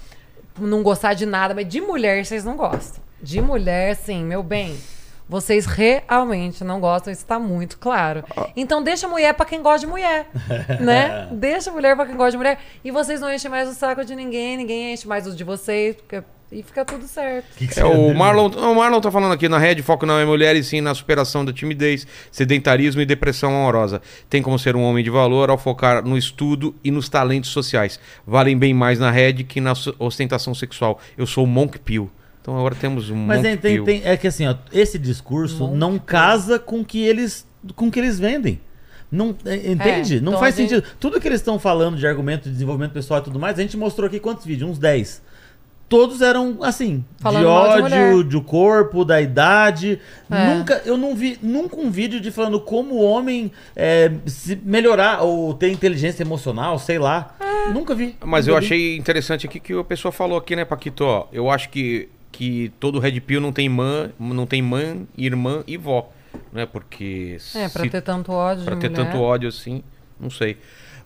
não 0.59 0.83
gostar 0.83 1.15
de 1.15 1.27
nada, 1.27 1.55
mas 1.55 1.69
de 1.69 1.81
mulher 1.81 2.25
vocês 2.25 2.45
não 2.45 2.57
gostam. 2.57 3.03
De 3.21 3.41
mulher, 3.41 3.95
sim, 3.97 4.25
meu 4.25 4.43
bem. 4.43 4.77
Vocês 5.29 5.67
realmente 5.67 6.63
não 6.63 6.79
gostam, 6.79 7.13
isso 7.13 7.27
tá 7.27 7.39
muito 7.39 7.79
claro. 7.79 8.23
Então 8.55 8.81
deixa 8.81 9.09
mulher 9.09 9.35
pra 9.35 9.45
quem 9.45 9.61
gosta 9.61 9.81
de 9.81 9.87
mulher, 9.89 10.29
né? 10.81 11.29
Deixa 11.35 11.73
mulher 11.73 11.97
pra 11.97 12.07
quem 12.07 12.17
gosta 12.17 12.31
de 12.31 12.37
mulher. 12.37 12.61
E 12.85 12.93
vocês 12.93 13.21
não 13.21 13.33
enchem 13.33 13.51
mais 13.51 13.69
o 13.69 13.75
saco 13.75 14.05
de 14.05 14.15
ninguém, 14.15 14.57
ninguém 14.57 14.93
enche 14.93 15.09
mais 15.09 15.27
os 15.27 15.37
de 15.37 15.43
vocês, 15.43 15.97
porque 15.97 16.23
E 16.53 16.63
fica 16.63 16.85
tudo 16.85 17.07
certo. 17.09 17.47
Que 17.57 17.67
que 17.67 17.81
É, 17.81 17.83
você- 17.83 17.89
o 17.89 18.15
Marlon, 18.15 18.49
o 18.51 18.75
Marlon 18.77 19.01
tá 19.01 19.11
falando 19.11 19.33
aqui 19.33 19.49
na 19.49 19.59
rede, 19.59 19.83
foco 19.83 20.07
não 20.07 20.17
é 20.19 20.25
mulher 20.25 20.55
e 20.55 20.63
sim 20.63 20.81
na 20.81 20.95
superação 20.95 21.45
da 21.45 21.53
timidez, 21.53 22.07
sedentarismo 22.31 23.01
e 23.01 23.07
depressão 23.07 23.51
amorosa. 23.51 24.01
Tem 24.31 24.41
como 24.41 24.57
ser 24.59 24.77
um 24.77 24.83
homem 24.83 25.03
de 25.03 25.11
valor 25.11 25.51
ao 25.51 25.59
focar 25.59 26.05
no 26.05 26.17
estudo 26.17 26.73
e 26.85 26.91
nos 26.93 27.09
talentos 27.09 27.51
sociais. 27.51 27.99
Valem 28.25 28.57
bem 28.57 28.73
mais 28.73 28.99
na 29.01 29.11
rede 29.11 29.43
que 29.43 29.61
na 29.61 29.73
ostentação 29.99 30.55
sexual. 30.55 31.01
Eu 31.19 31.27
sou 31.27 31.43
o 31.45 31.47
Monk 31.49 31.81
Peel. 31.81 32.09
Então 32.41 32.57
agora 32.57 32.77
temos 32.77 33.11
um 33.11 33.17
Mas 33.17 33.39
Monk 33.43 33.57
tem, 33.57 33.83
tem- 33.85 34.03
é 34.05 34.17
que 34.17 34.29
assim, 34.29 34.47
ó, 34.47 34.55
esse 34.73 35.01
discurso 35.01 35.67
Monte 35.67 35.77
não 35.79 35.99
casa 35.99 36.61
com 36.61 36.85
que 36.85 37.03
eles 37.03 37.45
com 37.75 37.91
que 37.91 37.99
eles 37.99 38.21
vendem. 38.21 38.61
Não, 39.11 39.35
é, 39.45 39.71
entende? 39.73 40.19
É, 40.19 40.21
não 40.21 40.33
então 40.33 40.41
faz 40.41 40.55
gente- 40.57 40.69
sentido. 40.71 40.87
Tudo 41.01 41.21
que 41.21 41.27
eles 41.27 41.41
estão 41.41 41.59
falando 41.59 41.97
de 41.97 42.07
argumento 42.07 42.45
de 42.45 42.51
desenvolvimento 42.51 42.93
pessoal 42.93 43.19
e 43.21 43.25
tudo 43.25 43.39
mais, 43.39 43.59
a 43.59 43.63
gente 43.63 43.77
mostrou 43.77 44.07
aqui 44.07 44.21
quantos 44.21 44.45
vídeos? 44.45 44.71
Uns 44.71 44.79
10. 44.79 45.23
Todos 45.89 46.21
eram 46.21 46.59
assim, 46.63 47.05
Falando 47.21 47.43
de 47.43 47.45
de 47.45 47.49
ódio, 47.49 47.83
mulher. 47.83 48.25
do 48.25 48.43
corpo, 48.43 49.05
da 49.05 49.21
idade. 49.23 50.01
É. 50.29 50.55
Nunca, 50.55 50.83
eu 50.85 50.97
não 50.97 51.15
vi 51.15 51.39
nunca 51.41 51.77
um 51.77 51.91
vídeo 51.93 52.21
de 52.21 52.33
falando 52.33 52.59
como 52.61 52.97
o 52.97 53.03
homem 53.05 53.53
é, 53.77 54.11
se 54.27 54.57
melhorar 54.65 55.23
ou 55.23 55.55
ter 55.55 55.71
inteligência 55.71 56.25
emocional, 56.25 56.77
sei 56.81 56.99
lá. 56.99 57.37
Nunca 57.73 57.95
vi. 57.95 58.17
Mas 58.25 58.47
Nunca 58.47 58.57
eu 58.57 58.61
vi. 58.61 58.67
achei 58.67 58.97
interessante 58.97 59.47
aqui 59.47 59.61
que 59.61 59.73
a 59.73 59.85
pessoa 59.85 60.11
falou 60.11 60.37
aqui, 60.39 60.57
né, 60.57 60.65
Paquito? 60.65 61.05
Ó, 61.05 61.29
eu 61.33 61.49
acho 61.49 61.69
que, 61.69 62.09
que 62.33 62.73
todo 62.81 62.99
Red 62.99 63.21
Pill 63.21 63.41
não 63.41 63.53
tem 63.53 63.69
mãe, 63.69 64.11
não 64.19 64.45
tem 64.45 64.61
mãe, 64.61 65.07
irmã 65.17 65.63
e 65.69 65.77
vó. 65.77 66.11
Né? 66.53 66.67
Porque. 66.67 67.37
É, 67.55 67.69
pra 67.69 67.85
se- 67.85 67.91
ter 67.91 68.01
tanto 68.03 68.33
ódio 68.33 68.65
pra 68.65 68.75
de 68.75 68.81
ter 68.81 68.91
mulher. 68.91 69.05
tanto 69.07 69.19
ódio 69.23 69.49
assim, 69.49 69.83
não 70.19 70.31
sei. 70.31 70.57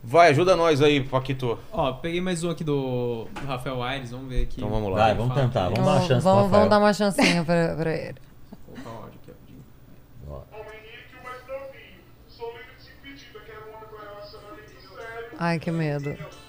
Vai, 0.02 0.28
ajuda 0.30 0.56
nós 0.56 0.80
aí, 0.80 1.02
Paquito. 1.02 1.58
Ó, 1.70 1.92
peguei 1.92 2.20
mais 2.20 2.42
um 2.42 2.50
aqui 2.50 2.64
do, 2.64 3.26
do 3.40 3.46
Rafael 3.46 3.82
Aires, 3.82 4.10
vamos 4.10 4.28
ver 4.28 4.44
aqui. 4.44 4.56
Então 4.56 4.70
vamos 4.70 4.90
lá. 4.92 4.98
Vai, 4.98 5.14
vamos 5.14 5.34
Fala 5.34 5.46
tentar, 5.46 5.66
aqui. 5.66 5.74
vamos 5.74 5.86
dar 5.86 5.92
uma 5.92 6.08
chance 6.08 6.24
vamos, 6.24 6.50
vamos 6.50 6.70
dar 6.70 6.78
uma 6.78 6.92
chancinha 6.94 7.44
pra, 7.44 7.76
pra 7.76 7.92
ele. 7.92 8.16
Vou 8.66 8.76
colocar 8.76 8.90
o 8.90 9.02
áudio 9.02 9.20
aqui, 9.20 9.30
rapidinho. 9.30 9.62
Homem 10.52 10.80
rico 10.80 11.16
e 15.68 16.39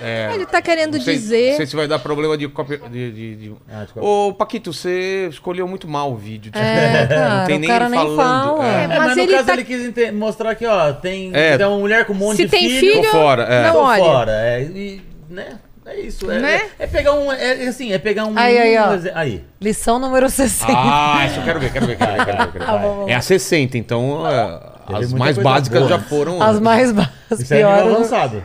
É, 0.00 0.30
Ele 0.34 0.46
tá 0.46 0.60
querendo 0.62 0.94
não 0.96 1.00
sei, 1.00 1.14
dizer. 1.14 1.50
Não 1.50 1.56
sei 1.58 1.66
se 1.66 1.76
vai 1.76 1.88
dar 1.88 1.98
problema 1.98 2.36
de 2.38 2.46
copy. 2.48 2.76
De, 2.88 3.12
de, 3.12 3.36
de- 3.36 3.54
Ah, 3.70 3.84
de 3.84 3.98
Ô, 3.98 4.32
Paquito, 4.32 4.72
você 4.72 5.28
escolheu 5.30 5.66
muito 5.66 5.88
mal 5.88 6.12
o 6.12 6.16
vídeo. 6.16 6.52
É, 6.54 7.06
cara, 7.06 7.46
tem 7.46 7.56
o 7.56 7.58
nem 7.58 7.68
cara 7.68 7.84
ele 7.86 7.96
nem 7.96 8.00
falando. 8.16 8.16
fala. 8.56 8.66
É. 8.66 8.84
É, 8.84 8.86
Mas 8.88 8.98
mas, 8.98 9.16
no 9.16 9.22
ele 9.22 9.32
caso 9.32 9.46
tá- 9.46 9.52
ele 9.54 9.64
quis 9.64 10.12
mostrar 10.14 10.50
aqui, 10.50 10.66
ó, 10.66 10.92
tem, 10.92 11.30
É. 11.34 11.56
tem 11.56 11.66
uma 11.66 11.78
mulher 11.78 12.04
com 12.04 12.12
um 12.12 12.16
monte 12.16 12.36
Se 12.36 12.44
de 12.44 12.48
tem 12.50 12.68
filho. 12.68 12.80
filho, 12.80 13.02
Tô 13.02 13.08
fora, 13.10 13.42
é. 13.44 13.66
não 13.66 13.72
Tô 13.72 13.78
olha. 13.82 14.04
fora, 14.04 14.32
é, 14.32 14.62
e, 14.62 15.02
né? 15.28 15.58
É 15.86 16.00
isso, 16.00 16.30
é, 16.30 16.38
Né? 16.38 16.54
é, 16.78 16.84
é 16.84 16.86
pegar 16.86 17.14
um, 17.14 17.32
é, 17.32 17.64
é 17.64 17.68
assim, 17.68 17.92
é 17.94 17.98
pegar 17.98 18.26
um... 18.26 18.38
Aí, 18.38 18.58
aí, 18.58 18.76
ó. 18.76 18.88
aí. 19.18 19.42
Lição 19.58 19.98
número 19.98 20.28
60. 20.28 20.70
Ah, 20.76 21.24
isso 21.26 21.38
eu 21.40 21.44
quero 21.44 21.58
ver, 21.60 21.72
quero 21.72 21.86
ver, 21.86 21.96
quero 21.96 22.12
ver. 22.12 22.24
Quero 22.26 22.38
ver, 22.38 22.52
quero 22.52 22.64
ver. 22.66 22.70
Ah. 22.70 23.04
É 23.10 23.14
a 23.14 23.20
60, 23.22 23.78
então 23.78 24.26
é, 24.28 24.60
Teve 24.86 24.98
as 25.04 25.12
mais 25.14 25.38
básicas 25.38 25.78
boa. 25.80 25.88
já 25.90 25.98
foram. 25.98 26.42
As 26.42 26.60
mais 26.60 26.92
ba- 26.92 27.10
as 27.30 27.40
Isso 27.40 27.54
é 27.54 27.56
nível 27.64 27.70
avançado. 27.94 28.44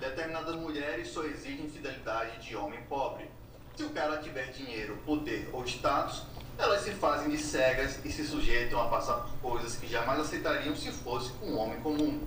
Determinadas 0.00 0.54
mulheres 0.56 1.08
só 1.08 1.22
exigem 1.24 1.66
fidelidade 1.72 2.32
de 2.46 2.54
homem 2.56 2.78
pobre. 2.90 3.24
Se 3.74 3.82
o 3.82 3.88
cara 3.88 4.18
tiver 4.18 4.50
dinheiro, 4.50 4.98
poder 5.06 5.48
ou 5.54 5.64
status, 5.64 6.24
elas 6.58 6.82
se 6.82 6.90
fazem 6.90 7.30
de 7.30 7.38
cegas 7.66 7.98
e 8.04 8.12
se 8.12 8.24
sujeitam 8.24 8.80
a 8.80 8.86
passar 8.86 9.14
por 9.14 9.50
coisas 9.50 9.74
que 9.74 9.88
jamais 9.88 10.20
aceitariam 10.20 10.76
se 10.76 10.92
fosse 10.92 11.32
um 11.42 11.56
homem 11.56 11.80
comum. 11.80 12.20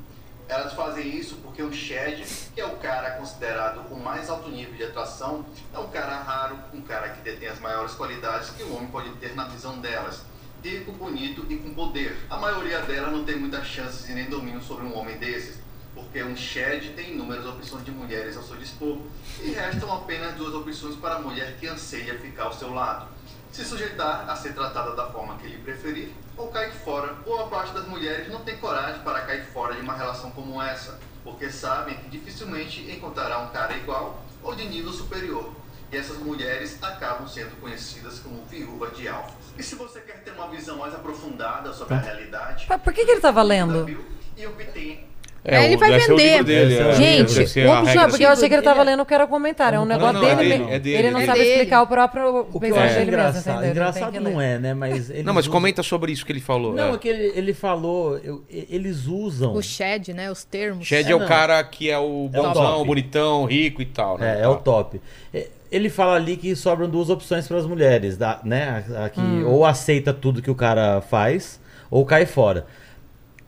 Elas 0.49 0.73
fazem 0.73 1.07
isso 1.15 1.37
porque 1.43 1.61
o 1.61 1.71
Shed, 1.71 2.25
que 2.53 2.59
é 2.59 2.65
o 2.65 2.75
cara 2.77 3.11
considerado 3.11 3.81
o 3.91 3.97
mais 3.97 4.29
alto 4.29 4.49
nível 4.49 4.73
de 4.73 4.83
atração, 4.83 5.45
é 5.73 5.79
um 5.79 5.87
cara 5.89 6.17
raro, 6.17 6.57
um 6.73 6.81
cara 6.81 7.09
que 7.09 7.21
detém 7.21 7.47
as 7.47 7.59
maiores 7.59 7.93
qualidades 7.93 8.49
que 8.49 8.63
um 8.63 8.75
homem 8.75 8.89
pode 8.89 9.11
ter 9.17 9.35
na 9.35 9.45
visão 9.45 9.79
delas. 9.79 10.23
Rico, 10.61 10.91
bonito 10.91 11.45
e 11.49 11.55
com 11.55 11.73
poder. 11.73 12.17
A 12.29 12.37
maioria 12.37 12.81
delas 12.81 13.13
não 13.13 13.23
tem 13.23 13.37
muitas 13.37 13.65
chances 13.65 14.09
e 14.09 14.13
nem 14.13 14.29
domínio 14.29 14.61
sobre 14.61 14.85
um 14.85 14.97
homem 14.97 15.17
desses 15.17 15.59
porque 15.95 16.23
um 16.23 16.35
Shed 16.35 16.93
tem 16.95 17.11
inúmeras 17.11 17.45
opções 17.45 17.83
de 17.83 17.91
mulheres 17.91 18.37
ao 18.37 18.43
seu 18.43 18.55
dispor, 18.55 18.99
e 19.41 19.51
restam 19.51 19.91
apenas 19.91 20.35
duas 20.35 20.53
opções 20.53 20.95
para 20.95 21.15
a 21.15 21.19
mulher 21.19 21.57
que 21.59 21.67
anseia 21.67 22.17
ficar 22.17 22.43
ao 22.43 22.53
seu 22.53 22.73
lado. 22.73 23.07
Se 23.51 23.65
sujeitar 23.65 24.29
a 24.29 24.35
ser 24.35 24.53
tratada 24.53 24.95
da 24.95 25.07
forma 25.07 25.35
que 25.37 25.45
ele 25.47 25.57
preferir, 25.57 26.11
ou 26.37 26.47
cair 26.49 26.71
fora. 26.71 27.13
Boa 27.25 27.47
parte 27.47 27.73
das 27.73 27.85
mulheres 27.87 28.29
não 28.29 28.41
tem 28.41 28.57
coragem 28.57 29.01
para 29.01 29.21
cair 29.21 29.43
fora 29.47 29.73
de 29.75 29.81
uma 29.81 29.93
relação 29.93 30.31
como 30.31 30.61
essa, 30.61 30.99
porque 31.23 31.49
sabem 31.51 31.97
que 31.97 32.09
dificilmente 32.09 32.89
encontrará 32.89 33.39
um 33.39 33.49
cara 33.49 33.75
igual 33.75 34.23
ou 34.41 34.55
de 34.55 34.65
nível 34.65 34.91
superior. 34.93 35.51
E 35.91 35.97
essas 35.97 36.17
mulheres 36.17 36.77
acabam 36.83 37.27
sendo 37.27 37.59
conhecidas 37.59 38.19
como 38.19 38.45
viúva 38.45 38.91
de 38.91 39.07
alfa. 39.07 39.33
E 39.57 39.63
se 39.63 39.73
você 39.75 39.99
quer 40.01 40.23
ter 40.23 40.31
uma 40.31 40.47
visão 40.47 40.77
mais 40.77 40.93
aprofundada 40.93 41.73
sobre 41.73 41.95
a 41.95 41.97
realidade, 41.97 42.67
Mas 42.69 42.81
por 42.81 42.93
que, 42.93 43.03
que 43.03 43.11
ele 43.11 43.21
tava 43.21 43.41
lendo? 43.41 43.89
e 44.37 44.47
obtém 44.47 45.08
É, 45.55 45.65
Ele 45.65 45.77
vai 45.77 45.89
o 45.97 45.99
vender. 46.07 46.43
dele, 46.43 46.77
é. 46.77 46.87
o 46.87 46.93
Gente, 46.93 47.59
o 47.59 47.65
Não, 47.95 48.09
porque 48.09 48.25
eu 48.25 48.29
achei 48.29 48.47
que 48.47 48.55
ele 48.55 48.61
tava 48.61 48.81
Ele 48.81 48.89
é- 48.89 48.91
lendo 48.93 49.01
o 49.01 49.05
que 49.05 49.13
era 49.13 49.27
comentário. 49.27 49.77
É 49.77 49.79
um 49.79 49.85
Não, 49.85 49.95
negócio 49.95 50.13
não, 50.21 50.23
é 50.27 50.35
dele. 50.35 50.49
dele, 50.49 50.57
mesmo. 50.59 50.73
é 50.73 50.79
dele, 50.79 50.97
ele 50.97 51.11
não 51.11 51.19
é 51.19 51.25
sabe 51.25 51.39
dele. 51.39 51.51
explicar 51.51 51.81
o 51.81 51.87
próprio 51.87 52.29
O 52.29 52.57
acho 52.57 52.59
dele 52.59 52.71
mesmo, 52.95 53.01
engraçado, 53.03 53.61
tem 53.61 53.69
engraçado 53.71 54.11
que 54.11 54.19
não 54.19 54.41
é, 54.41 54.57
né? 54.59 54.73
Mas 54.73 55.09
eles 55.09 55.25
Não, 55.25 55.33
mas 55.33 55.45
usam- 55.45 55.53
comenta 55.53 55.83
sobre 55.83 56.11
isso 56.11 56.25
que 56.25 56.31
ele 56.31 56.39
falou. 56.39 56.73
Não, 56.73 56.91
é. 56.91 56.93
é 56.93 56.97
que 56.97 57.07
ele, 57.07 57.31
ele 57.35 57.53
falou, 57.53 58.17
eu- 58.19 58.43
eles 58.49 59.05
usam. 59.07 59.53
O 59.53 59.61
Shed, 59.61 60.13
né? 60.13 60.31
Os 60.31 60.43
termos. 60.43 60.85
Shed 60.87 61.07
é, 61.07 61.11
É, 61.11 61.15
o 61.15 61.19
não. 61.19 61.27
cara 61.27 61.63
que 61.63 61.89
é 61.89 61.97
o 61.97 62.29
É 62.33 62.39
o 62.39 62.43
bonzão, 62.43 62.53
top. 62.53 62.85
bonitão, 62.87 63.45
rico 63.45 63.81
e 63.81 63.85
tal, 63.85 64.17
né? 64.17 64.39
É, 64.39 64.43
é 64.43 64.47
o 64.47 64.55
top. 64.55 64.99
É, 65.33 65.47
Ele 65.71 65.87
fala 65.87 66.15
ali 66.15 66.35
que 66.35 66.55
sobram 66.55 66.89
duas 66.89 67.11
opções 67.11 67.47
para 67.47 67.57
as 67.57 67.65
mulheres, 67.67 68.17
né? 68.43 68.83
A, 68.97 69.05
a 69.05 69.09
que 69.09 69.21
ou 69.45 69.63
aceita 69.63 70.11
tudo 70.11 70.41
que 70.41 70.49
o 70.49 70.55
cara 70.55 70.99
faz, 71.01 71.59
ou 71.91 72.03
cai 72.05 72.25
fora. 72.25 72.65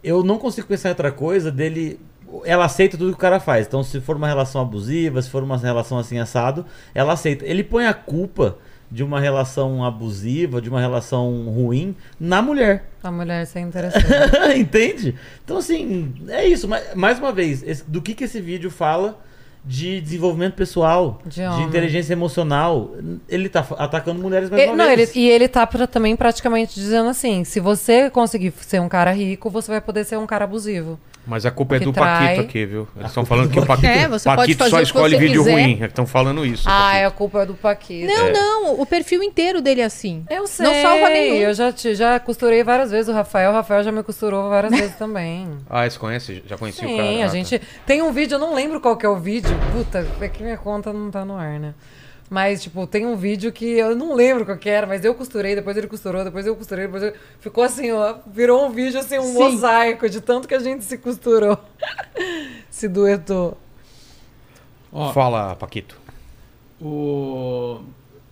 Eu 0.04 0.24
não 0.24 0.38
consigo 0.38 0.68
pensar 0.68 0.90
em 0.90 0.92
outra 0.92 1.12
coisa 1.12 1.52
dele. 1.52 2.00
Ela 2.46 2.66
aceita 2.66 2.98
tudo 2.98 3.10
que 3.12 3.18
o 3.18 3.20
cara 3.20 3.40
faz. 3.40 3.68
Então, 3.68 3.84
se 3.84 4.00
for 4.00 4.16
uma 4.16 4.28
relação 4.28 4.62
abusiva, 4.62 5.22
se 5.22 5.30
for 5.30 5.44
uma 5.44 5.58
relação 5.58 5.98
assim 5.98 6.18
assado, 6.18 6.66
ela 6.96 7.14
aceita. 7.14 7.46
Ele 7.46 7.64
põe 7.64 7.86
a 7.86 7.94
culpa 7.94 8.58
de 8.90 9.04
uma 9.04 9.20
relação 9.20 9.86
abusiva, 9.86 10.62
de 10.62 10.70
uma 10.70 10.80
relação 10.80 11.46
ruim, 11.50 11.96
na 12.20 12.42
mulher. 12.42 12.90
A 13.04 13.12
mulher 13.12 13.46
ser 13.48 13.62
interessante. 13.62 14.06
Entende? 14.58 15.16
Então, 15.44 15.58
assim, 15.58 16.14
é 16.30 16.46
isso. 16.46 16.68
Mas, 16.68 16.94
mais 16.96 17.20
uma 17.20 17.32
vez, 17.32 17.64
esse- 17.64 17.84
do 17.90 18.02
que, 18.02 18.14
que 18.14 18.26
esse 18.26 18.42
vídeo 18.42 18.70
fala 18.70 19.18
de 19.64 20.02
desenvolvimento 20.02 20.56
pessoal, 20.56 21.20
De 21.26 21.42
de, 21.42 21.62
inteligência 21.64 22.14
emocional? 22.14 22.92
Ele 23.30 23.48
tá 23.48 23.66
atacando 23.78 24.22
mulheres 24.22 24.50
mais 24.50 24.64
Ele- 24.64 24.72
não, 24.74 24.90
ele, 24.90 25.08
e 25.16 25.30
ele 25.30 25.48
tá 25.48 25.66
pra- 25.68 25.86
também 25.88 26.16
praticamente 26.16 26.74
dizendo 26.76 27.10
assim: 27.10 27.44
se 27.44 27.60
você 27.60 28.10
conseguir 28.10 28.54
ser 28.62 28.82
um 28.82 28.90
cara 28.90 29.12
rico, 29.12 29.50
você 29.50 29.72
vai 29.72 29.82
poder 29.82 30.04
ser 30.04 30.18
um 30.18 30.26
cara 30.26 30.46
abusivo. 30.46 31.00
Mas 31.26 31.46
a 31.46 31.52
culpa 31.52 31.76
é 31.76 31.80
do 31.80 31.94
trai. 31.94 32.30
Paquito 32.36 32.42
aqui, 32.42 32.66
viu? 32.66 32.88
Eles 32.96 33.10
estão 33.10 33.24
falando 33.24 33.50
que 33.52 33.60
o 33.60 33.66
Paquito, 33.66 33.88
É, 33.88 34.08
você 34.08 34.28
pode 34.28 34.42
Paquito 34.42 34.58
fazer 34.58 34.72
só 34.72 34.78
o 34.78 34.82
escolhe 34.82 35.16
você 35.16 35.20
vídeo 35.22 35.44
quiser. 35.44 35.52
ruim. 35.54 35.84
Estão 35.84 36.08
falando 36.08 36.44
isso. 36.46 36.68
Ah, 36.68 36.72
Paquito. 36.72 36.96
é 36.98 37.06
a 37.06 37.12
culpa 37.12 37.46
do 37.46 37.54
Paquito. 37.54 38.08
Não, 38.12 38.32
não. 38.34 38.82
O 38.82 38.86
perfil 38.88 39.22
inteiro 39.22 39.62
dele 39.62 39.82
é 39.82 39.86
assim. 39.86 40.26
Eu 40.30 40.48
sei. 40.48 40.66
Não 40.66 40.74
salva 40.82 41.10
nenhum. 41.10 41.36
Eu 41.36 41.54
já, 41.54 41.72
te- 41.72 41.94
já 41.94 42.20
costurei 42.20 42.64
várias 42.64 42.90
vezes 42.90 43.08
o 43.08 43.14
Rafael. 43.14 43.52
O 43.52 43.54
Rafael 43.54 43.84
já 43.84 43.92
me 43.92 44.02
costurou 44.02 44.50
várias 44.50 44.72
vezes 44.74 44.96
também. 44.96 45.48
Ah, 45.70 45.88
você 45.90 45.98
conhece? 46.00 46.44
Já 46.48 46.58
conheci 46.58 46.84
o 46.84 46.88
Sim, 46.88 46.98
cara. 46.98 47.10
a 47.10 47.14
Ah, 47.20 47.22
tá. 47.22 47.28
gente. 47.28 47.62
Tem 47.86 48.02
um 48.02 48.12
vídeo, 48.12 48.36
eu 48.36 48.40
não 48.40 48.54
lembro 48.56 48.82
qual 48.82 48.98
que 48.98 49.06
é 49.06 49.10
o 49.10 49.18
vídeo. 49.18 49.56
Puta, 49.72 50.06
é 50.20 50.28
que 50.28 50.42
minha 50.44 50.58
conta 50.58 50.92
não 50.92 51.10
tá 51.12 51.24
no 51.24 51.38
ar, 51.38 51.60
né? 51.60 51.74
Mas, 52.32 52.64
tipo, 52.64 52.88
tem 52.88 53.06
um 53.06 53.18
vídeo 53.18 53.52
que 53.52 53.66
eu 53.66 53.94
não 53.94 54.16
lembro 54.16 54.46
qual 54.46 54.58
que 54.58 54.70
era, 54.70 54.88
mas 54.88 55.04
eu 55.04 55.14
costurei, 55.14 55.54
depois 55.54 55.76
ele 55.76 55.88
costurou, 55.88 56.24
depois 56.24 56.48
eu 56.48 56.56
costurei, 56.56 56.86
depois 56.86 57.04
eu... 57.04 57.14
Ficou 57.42 57.62
assim, 57.62 57.92
ó, 57.92 58.20
virou 58.26 58.66
um 58.66 58.70
vídeo, 58.70 58.98
assim, 58.98 59.20
um 59.20 59.24
Sim. 59.24 59.34
mosaico 59.34 60.10
de 60.10 60.22
tanto 60.22 60.48
que 60.48 60.54
a 60.54 60.60
gente 60.60 60.86
se 60.86 60.98
costurou. 60.98 61.58
se 62.72 62.88
duetou. 62.88 63.58
Ó, 64.94 65.12
Fala, 65.12 65.58
Paquito. 65.58 66.00
O. 66.80 67.82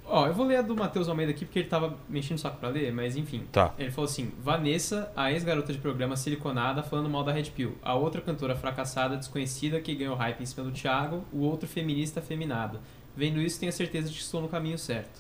Ó, 0.05 0.27
eu 0.27 0.34
vou 0.34 0.45
ler 0.45 0.55
a 0.55 0.61
do 0.61 0.76
Matheus 0.77 1.09
Almeida 1.09 1.34
aqui 1.34 1.43
porque 1.43 1.59
ele 1.59 1.67
tava 1.67 1.97
mexendo 2.07 2.38
o 2.38 2.41
saco 2.41 2.57
pra 2.57 2.69
ler, 2.69 2.93
mas 2.93 3.17
enfim. 3.17 3.43
Tá. 3.51 3.73
Ele 3.77 3.91
falou 3.91 4.09
assim: 4.09 4.31
Vanessa, 4.41 5.11
a 5.15 5.31
ex-garota 5.31 5.73
de 5.73 5.77
programa 5.77 6.15
siliconada, 6.15 6.81
falando 6.81 7.09
mal 7.09 7.23
da 7.23 7.31
Red 7.31 7.51
Pill. 7.51 7.77
A 7.84 7.95
outra 7.95 8.21
cantora 8.21 8.55
fracassada, 8.55 9.17
desconhecida, 9.17 9.80
que 9.81 9.93
ganhou 9.93 10.15
hype 10.15 10.41
em 10.41 10.45
cima 10.45 10.65
do 10.65 10.71
Thiago. 10.71 11.23
O 11.31 11.41
outro 11.41 11.67
feminista 11.67 12.21
afeminado. 12.21 12.80
Vendo 13.19 13.41
isso, 13.41 13.59
tenho 13.59 13.73
certeza 13.73 14.07
de 14.07 14.13
que 14.15 14.21
estou 14.21 14.41
no 14.41 14.47
caminho 14.47 14.77
certo. 14.77 15.19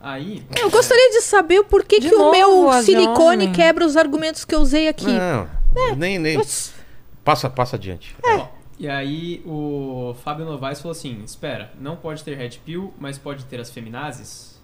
Aí. 0.00 0.42
Eu 0.58 0.70
gostaria 0.70 1.10
de 1.10 1.20
saber 1.20 1.58
o 1.60 1.64
porquê 1.64 2.00
De 2.00 2.08
que 2.08 2.14
o 2.14 2.18
novo, 2.18 2.30
meu 2.32 2.70
a 2.70 2.78
de 2.80 2.86
silicone 2.86 3.44
homem. 3.44 3.52
quebra 3.52 3.84
os 3.84 3.98
argumentos 3.98 4.46
que 4.46 4.54
eu 4.54 4.60
usei 4.60 4.88
aqui. 4.88 5.06
Não, 5.06 5.46
nem, 5.94 6.18
nem. 6.18 6.38
Putz, 6.38 6.72
Passa, 7.22 7.50
passa 7.50 7.76
adiante. 7.76 8.16
Ó, 8.24 8.46
e 8.78 8.88
aí 8.88 9.42
o 9.44 10.14
Fábio 10.24 10.46
Novaes 10.46 10.80
falou 10.80 10.92
assim: 10.92 11.22
Espera, 11.22 11.70
não 11.78 11.96
pode 11.96 12.24
ter 12.24 12.34
Red 12.34 12.58
Pill, 12.64 12.94
mas 12.98 13.18
pode 13.18 13.44
ter 13.44 13.60
as 13.60 13.68
feminazes? 13.70 14.56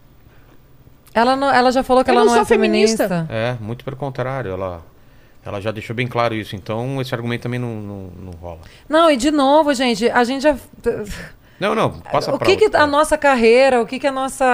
Ela, 1.13 1.37
não- 1.37 1.51
ela 1.53 1.71
já 1.71 1.83
falou 1.83 2.03
que 2.03 2.11
Eu 2.11 2.15
ela 2.15 2.25
não 2.25 2.35
não, 2.35 2.41
é 2.41 2.45
feminista. 2.47 3.07
feminista. 3.09 3.35
É, 3.35 3.57
muito 3.63 3.85
pelo 3.85 3.97
contrário. 3.97 4.53
Ela, 4.53 4.83
Ela 5.45 5.61
já 5.61 5.71
deixou 5.71 5.95
bem 5.95 6.07
claro 6.07 6.35
isso, 6.35 6.57
então 6.57 6.99
esse 7.01 7.15
argumento 7.15 7.43
também 7.43 7.59
não, 7.61 7.75
não, 7.81 8.11
não 8.17 8.33
rola. 8.33 8.61
Não, 8.89 9.11
e 9.11 9.17
de 9.19 9.31
novo, 9.31 9.75
gente, 9.75 10.09
a 10.09 10.25
gente 10.25 10.43
já. 10.43 10.57
Não, 11.63 11.77
não, 11.77 11.91
passa 11.93 12.35
o 12.35 12.39
pra 12.39 12.45
que, 12.45 12.57
que 12.57 12.65
outra. 12.65 12.83
a 12.83 12.87
nossa 12.89 13.17
carreira, 13.17 13.81
o 13.81 13.87
que, 13.87 14.01
que 14.01 14.07
a 14.09 14.11
nossa 14.11 14.45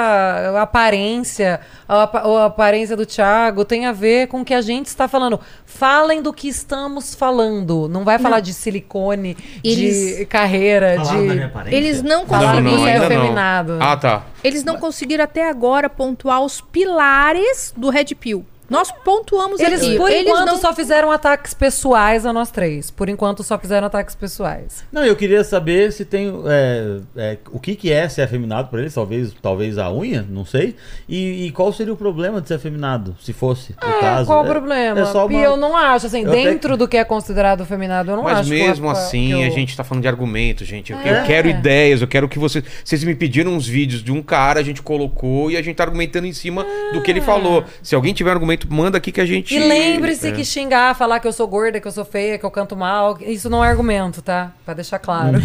aparência, 0.61 1.59
a, 1.89 2.03
a 2.03 2.45
aparência 2.45 2.95
do 2.95 3.07
Thiago 3.07 3.65
tem 3.65 3.87
a 3.87 3.93
ver 3.93 4.29
com 4.29 4.43
o 4.43 4.45
que 4.45 4.53
a 4.53 4.61
gente 4.61 4.89
está 4.89 5.09
falando? 5.09 5.41
Falem 5.65 6.21
do 6.21 6.35
que 6.35 6.47
estamos 6.49 7.15
falando. 7.15 7.89
Não 7.89 8.05
vai 8.05 8.19
falar 8.19 8.41
de 8.41 8.53
silicone, 8.53 9.35
de 9.35 9.71
Eles- 9.71 10.27
carreira, 10.29 10.97
Falaram 10.97 11.17
da 11.17 11.23
minha 11.23 11.37
de. 11.37 11.43
aparência? 11.45 11.77
Eles 11.77 12.03
não 12.03 12.27
Falaram 12.27 12.61
Não, 12.61 12.71
que 12.73 12.77
não, 12.77 13.65
não. 13.65 13.79
Ah, 13.81 13.97
tá. 13.97 14.23
Eles 14.45 14.63
não 14.63 14.77
conseguiram 14.77 15.25
até 15.25 15.49
agora 15.49 15.89
pontuar 15.89 16.43
os 16.43 16.61
pilares 16.61 17.73
do 17.75 17.89
Red 17.89 18.15
Pill. 18.21 18.45
Nós 18.69 18.93
pontuamos 18.93 19.61
Eles, 19.61 19.81
aqui. 19.83 19.97
por 19.97 20.11
Eles 20.11 20.27
enquanto, 20.27 20.47
não... 20.49 20.59
só 20.59 20.75
fizeram 20.75 21.11
ataques 21.11 21.55
pessoais 21.55 22.27
a 22.27 22.33
nós 22.33 22.51
três. 22.51 22.91
Por 22.91 23.09
enquanto, 23.09 23.43
só 23.43 23.59
fizeram 23.59 23.87
ataques 23.87 24.15
pessoais. 24.15 24.85
Não, 24.93 25.05
eu 25.05 25.17
queria 25.17 25.43
saber 25.43 25.91
se 25.93 26.05
tem. 26.05 26.33
é, 26.47 26.99
é, 27.17 27.39
o 27.51 27.59
que, 27.59 27.75
que 27.75 27.91
é 27.91 28.09
ser 28.09 28.23
afeminado 28.23 28.69
por 28.69 28.79
eles, 28.79 28.93
talvez, 28.93 29.35
talvez 29.41 29.79
a 29.79 29.91
unha, 29.93 30.27
não 30.29 30.45
sei. 30.45 30.77
E, 31.09 31.47
e 31.47 31.51
qual 31.53 31.73
seria 31.73 31.93
o 31.93 31.97
problema 31.97 32.41
de 32.41 32.49
ser 32.49 32.55
afeminado, 32.55 33.17
se 33.21 33.33
fosse 33.33 33.73
o 33.73 33.87
É, 33.87 34.01
caso? 34.01 34.27
qual 34.27 34.43
o 34.43 34.47
É- 34.47 34.49
problema? 34.51 35.01
É 35.01 35.05
só 35.07 35.27
uma... 35.27 35.39
E 35.39 35.43
eu 35.43 35.57
não 35.57 35.77
acho, 35.77 36.07
assim, 36.07 36.23
Eu 36.25 36.31
até- 36.31 36.45
dentro 36.45 36.77
do 36.77 36.87
que 36.87 36.97
é 36.97 37.05
considerado 37.05 37.65
feminado, 37.65 38.11
eu 38.11 38.17
não 38.17 38.25
Mas 38.25 38.39
acho 38.41 38.51
que 38.51 38.55
mesmo 38.55 38.87
o- 38.87 38.91
assim, 38.91 39.29
que 39.29 39.45
a 39.45 39.49
o- 39.49 39.51
gente 39.51 39.77
tá 39.77 39.83
falando 39.85 40.03
de 40.03 40.09
argumento, 40.09 40.65
gente. 40.65 40.93
Eu, 40.93 40.99
É. 40.99 41.23
eu 41.23 41.27
quero 41.27 41.49
ideias, 41.49 42.03
eu 42.03 42.07
quero 42.09 42.29
que 42.29 42.39
vocês. 42.39 42.63
Vocês 42.85 43.03
me 43.03 43.15
pediram 43.15 43.53
uns 43.53 43.67
vídeos 43.67 44.03
de 44.03 44.13
um 44.13 44.23
cara, 44.23 44.61
a 44.61 44.63
gente 44.63 44.83
colocou 44.83 45.51
e 45.51 45.57
a 45.57 45.63
gente 45.63 45.77
tá 45.77 45.85
argumentando 45.85 46.27
em 46.27 46.33
cima 46.33 46.67
do 46.93 47.01
que 47.03 47.11
ele 47.11 47.21
falou. 47.23 47.65
Se 47.83 47.95
alguém 47.95 48.13
tiver 48.13 48.31
argumento, 48.31 48.58
manda 48.69 48.99
aqui 48.99 49.13
que 49.13 49.21
a 49.21 49.27
gente. 49.27 49.55
E 49.55 49.59
lembre-se 49.59 50.29
É. 50.29 50.33
que 50.33 50.45
xingar, 50.45 50.95
falar 50.97 51.21
que 51.21 51.29
eu 51.29 51.33
sou 51.33 51.47
gorda, 51.47 51.81
que 51.81 51.87
eu 51.87 51.93
sou 51.93 52.05
feia, 52.05 52.39
que 52.39 52.45
eu 52.45 52.51
canto 52.51 52.75
mal, 52.75 53.19
isso 53.21 53.49
não 53.51 53.65
é 53.65 53.69
argumento, 53.69 54.23
tá? 54.23 54.53
Pra 54.65 54.73
deixar 54.75 54.99
claro. 54.99 55.39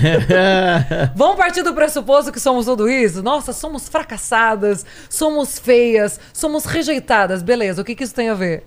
Vamos 1.16 1.36
partir 1.38 1.62
do 1.64 1.74
pressuposto 1.74 2.32
que 2.32 2.40
somos 2.40 2.66
tudo 2.66 2.90
isso? 2.90 3.22
Nossa, 3.22 3.54
somos 3.54 3.88
fracassadas, 3.90 4.86
somos 5.10 5.60
feias, 5.60 6.20
somos 6.34 6.66
rejeitadas. 6.66 7.42
Beleza, 7.44 7.82
o 7.82 7.86
que, 7.86 7.96
que 7.96 8.04
isso 8.04 8.16
tem 8.16 8.30
a 8.30 8.34
ver? 8.34 8.64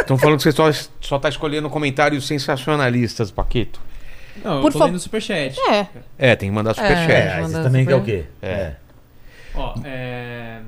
Estão 0.00 0.18
falando 0.18 0.36
que 0.38 0.42
você 0.42 0.52
só, 0.52 0.70
só 1.00 1.18
tá 1.18 1.28
escolhendo 1.28 1.70
comentários 1.70 2.26
sensacionalistas, 2.26 3.30
Paquito. 3.30 3.80
Não, 4.44 4.60
Por 4.60 4.66
eu 4.68 4.72
tô 4.72 4.78
favor. 4.78 4.84
lendo 4.86 4.96
o 4.96 5.00
superchat. 5.00 5.58
É. 5.70 5.86
É, 6.18 6.36
tem 6.36 6.50
que 6.50 6.54
mandar 6.54 6.74
superchat. 6.74 7.10
É. 7.10 7.14
É, 7.14 7.32
aí 7.32 7.40
Manda 7.42 7.48
vocês 7.52 7.64
também 7.64 7.86
quer 7.86 7.94
o 7.94 7.98
super- 8.00 8.22
quê? 8.22 8.28
É. 8.42 8.72
Ó, 9.54 9.74
é... 9.84 10.58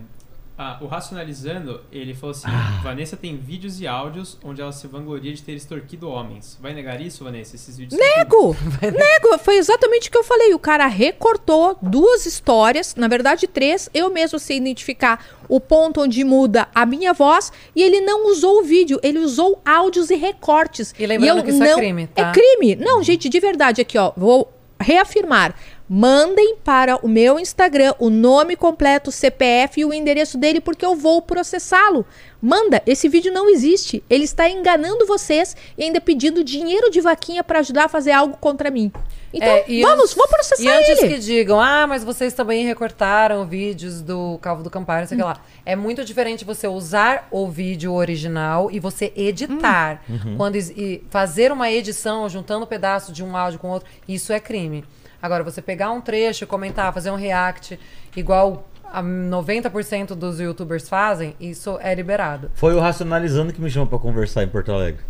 ah, 0.60 0.76
o 0.80 0.86
Racionalizando, 0.86 1.80
ele 1.92 2.14
falou 2.14 2.32
assim: 2.32 2.48
Ah. 2.48 2.80
Vanessa 2.82 3.16
tem 3.16 3.36
vídeos 3.36 3.80
e 3.80 3.86
áudios 3.86 4.36
onde 4.42 4.60
ela 4.60 4.72
se 4.72 4.88
vangloria 4.88 5.32
de 5.32 5.40
ter 5.40 5.52
extorquido 5.52 6.08
homens. 6.08 6.58
Vai 6.60 6.74
negar 6.74 7.00
isso, 7.00 7.22
Vanessa? 7.22 7.54
Esses 7.54 7.78
vídeos 7.78 8.00
Nego! 8.00 8.56
Nego! 8.82 9.38
Foi 9.38 9.56
exatamente 9.56 10.08
o 10.08 10.10
que 10.10 10.18
eu 10.18 10.24
falei. 10.24 10.52
O 10.52 10.58
cara 10.58 10.88
recortou 10.88 11.78
duas 11.80 12.26
histórias, 12.26 12.96
na 12.96 13.06
verdade 13.06 13.46
três. 13.46 13.88
Eu 13.94 14.10
mesmo 14.10 14.36
sei 14.40 14.56
identificar 14.56 15.24
o 15.48 15.60
ponto 15.60 16.00
onde 16.00 16.24
muda 16.24 16.66
a 16.74 16.84
minha 16.84 17.12
voz 17.12 17.52
e 17.76 17.80
ele 17.80 18.00
não 18.00 18.28
usou 18.28 18.58
o 18.58 18.64
vídeo, 18.64 18.98
ele 19.00 19.20
usou 19.20 19.62
áudios 19.64 20.10
e 20.10 20.16
recortes. 20.16 20.92
E 20.98 21.06
lembrando 21.06 21.38
eu 21.38 21.44
que 21.44 21.50
isso 21.50 21.62
é 21.62 21.74
crime, 21.76 22.06
tá? 22.08 22.30
É 22.30 22.32
crime. 22.32 22.74
Não, 22.74 23.00
gente, 23.00 23.28
de 23.28 23.38
verdade, 23.38 23.80
aqui, 23.80 23.96
ó, 23.96 24.12
vou 24.16 24.52
reafirmar. 24.80 25.54
Mandem 25.88 26.56
para 26.62 26.96
o 27.04 27.08
meu 27.08 27.38
Instagram 27.40 27.94
o 27.98 28.10
nome 28.10 28.56
completo, 28.56 29.08
o 29.08 29.12
CPF 29.12 29.80
e 29.80 29.84
o 29.86 29.92
endereço 29.94 30.36
dele, 30.36 30.60
porque 30.60 30.84
eu 30.84 30.94
vou 30.94 31.22
processá-lo. 31.22 32.04
Manda, 32.42 32.82
esse 32.86 33.08
vídeo 33.08 33.32
não 33.32 33.48
existe. 33.48 34.04
Ele 34.08 34.24
está 34.24 34.48
enganando 34.50 35.06
vocês 35.06 35.56
e 35.78 35.82
ainda 35.84 36.00
pedindo 36.00 36.44
dinheiro 36.44 36.90
de 36.90 37.00
vaquinha 37.00 37.42
para 37.42 37.60
ajudar 37.60 37.84
a 37.86 37.88
fazer 37.88 38.12
algo 38.12 38.36
contra 38.36 38.70
mim. 38.70 38.92
Então, 39.32 39.48
É, 39.48 39.64
vamos, 39.82 40.04
antes- 40.04 40.14
vou 40.14 40.28
processar 40.28 40.62
E 40.62 40.68
antes 40.68 41.02
ele. 41.02 41.14
que 41.14 41.18
digam, 41.20 41.60
ah, 41.60 41.86
mas 41.86 42.04
vocês 42.04 42.32
também 42.32 42.64
recortaram 42.64 43.46
vídeos 43.46 44.00
do 44.00 44.38
Calvo 44.40 44.62
do 44.62 44.70
Campari, 44.70 45.02
não 45.02 45.08
sei 45.08 45.16
o 45.16 45.20
que 45.20 45.24
lá. 45.24 45.40
É 45.66 45.74
muito 45.76 46.04
diferente 46.04 46.44
você 46.44 46.66
usar 46.68 47.28
o 47.30 47.46
vídeo 47.48 47.92
original 47.92 48.70
e 48.70 48.78
você 48.78 49.12
editar. 49.16 50.02
Quando 50.36 50.56
is- 50.56 50.70
e 50.70 51.02
fazer 51.10 51.50
uma 51.52 51.70
edição, 51.70 52.28
juntando 52.28 52.64
um 52.64 52.68
pedaço 52.68 53.12
de 53.12 53.22
um 53.24 53.36
áudio 53.36 53.58
com 53.58 53.68
outro, 53.68 53.88
isso 54.06 54.32
é 54.32 54.40
crime. 54.40 54.84
Agora, 55.20 55.42
você 55.42 55.60
pegar 55.60 55.90
um 55.90 56.00
trecho, 56.00 56.46
comentar, 56.46 56.92
fazer 56.92 57.10
um 57.10 57.16
react, 57.16 57.78
igual 58.16 58.68
a 58.84 59.02
90% 59.02 60.14
dos 60.14 60.40
youtubers 60.40 60.88
fazem, 60.88 61.34
isso 61.40 61.78
é 61.82 61.94
liberado. 61.94 62.50
Foi 62.54 62.74
o 62.74 62.80
Racionalizando 62.80 63.52
que 63.52 63.60
me 63.60 63.70
chamou 63.70 63.86
pra 63.86 63.98
conversar 63.98 64.42
em 64.44 64.48
Porto 64.48 64.72
Alegre. 64.72 65.02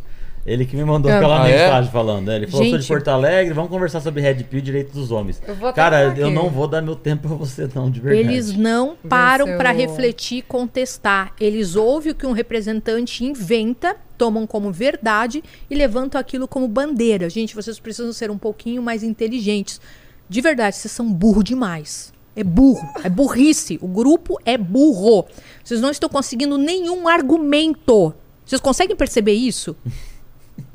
Ele 0.49 0.65
que 0.65 0.75
me 0.75 0.85
mandou 0.85 1.13
aquela 1.13 1.45
Ah, 1.45 1.49
é? 1.49 1.53
mensagem 1.67 1.91
falando. 1.93 2.27
né? 2.27 2.37
Ele 2.37 2.47
falou: 2.47 2.67
sou 2.71 2.79
de. 2.79 2.87
Porto 2.87 3.09
Alegre, 3.09 3.53
vamos 3.53 3.71
conversar 3.71 4.01
sobre 4.01 4.23
Red 4.23 4.45
Pill 4.45 4.61
e 4.61 4.63
direito 4.63 4.93
dos 4.93 5.11
homens. 5.11 5.43
Eu 5.47 5.73
Cara, 5.75 6.15
eu 6.17 6.31
não 6.31 6.49
vou 6.49 6.67
dar 6.67 6.81
meu 6.81 6.97
tempo 6.97 7.29
pra 7.29 7.37
você, 7.37 7.69
não, 7.75 7.91
de 7.91 8.01
verdade. 8.01 8.27
Eles 8.33 8.57
não 8.57 8.97
param 9.09 9.57
para 9.59 9.71
refletir 9.73 10.39
e 10.39 10.43
contestar. 10.43 11.33
Eles 11.39 11.77
ouvem 11.77 12.13
o 12.13 12.15
que 12.15 12.27
um 12.27 12.33
representante 12.33 13.25
inventa, 13.25 13.95
tomam 14.17 14.47
como 14.47 14.73
verdade 14.73 15.43
e 15.71 15.75
levantam 15.75 16.21
aquilo 16.21 16.49
como 16.49 16.67
bandeira. 16.67 17.29
Gente, 17.29 17.55
vocês 17.55 17.79
precisam 17.79 18.13
ser 18.13 18.31
um 18.31 18.39
pouquinho 18.39 18.83
mais 18.83 19.03
inteligentes. 19.03 19.81
De 20.29 20.41
verdade, 20.41 20.77
vocês 20.77 20.93
são 20.93 21.13
burro 21.13 21.43
demais. 21.43 22.13
É 22.35 22.45
burro, 22.45 22.87
é 23.03 23.09
burrice. 23.11 23.79
O 23.83 23.89
grupo 23.89 24.39
é 24.45 24.57
burro. 24.57 25.27
Vocês 25.65 25.81
não 25.81 25.91
estão 25.91 26.09
conseguindo 26.09 26.57
nenhum 26.57 27.07
argumento. 27.09 28.15
Vocês 28.45 28.61
conseguem 28.61 28.95
perceber 28.97 29.33
isso? 29.33 29.77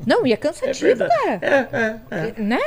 Não, 0.06 0.26
e 0.28 0.34
é 0.34 0.38
cansativo, 0.38 1.00
cara. 1.00 1.40
É, 1.42 1.68
é, 1.72 2.00
é. 2.38 2.42
Né? 2.42 2.60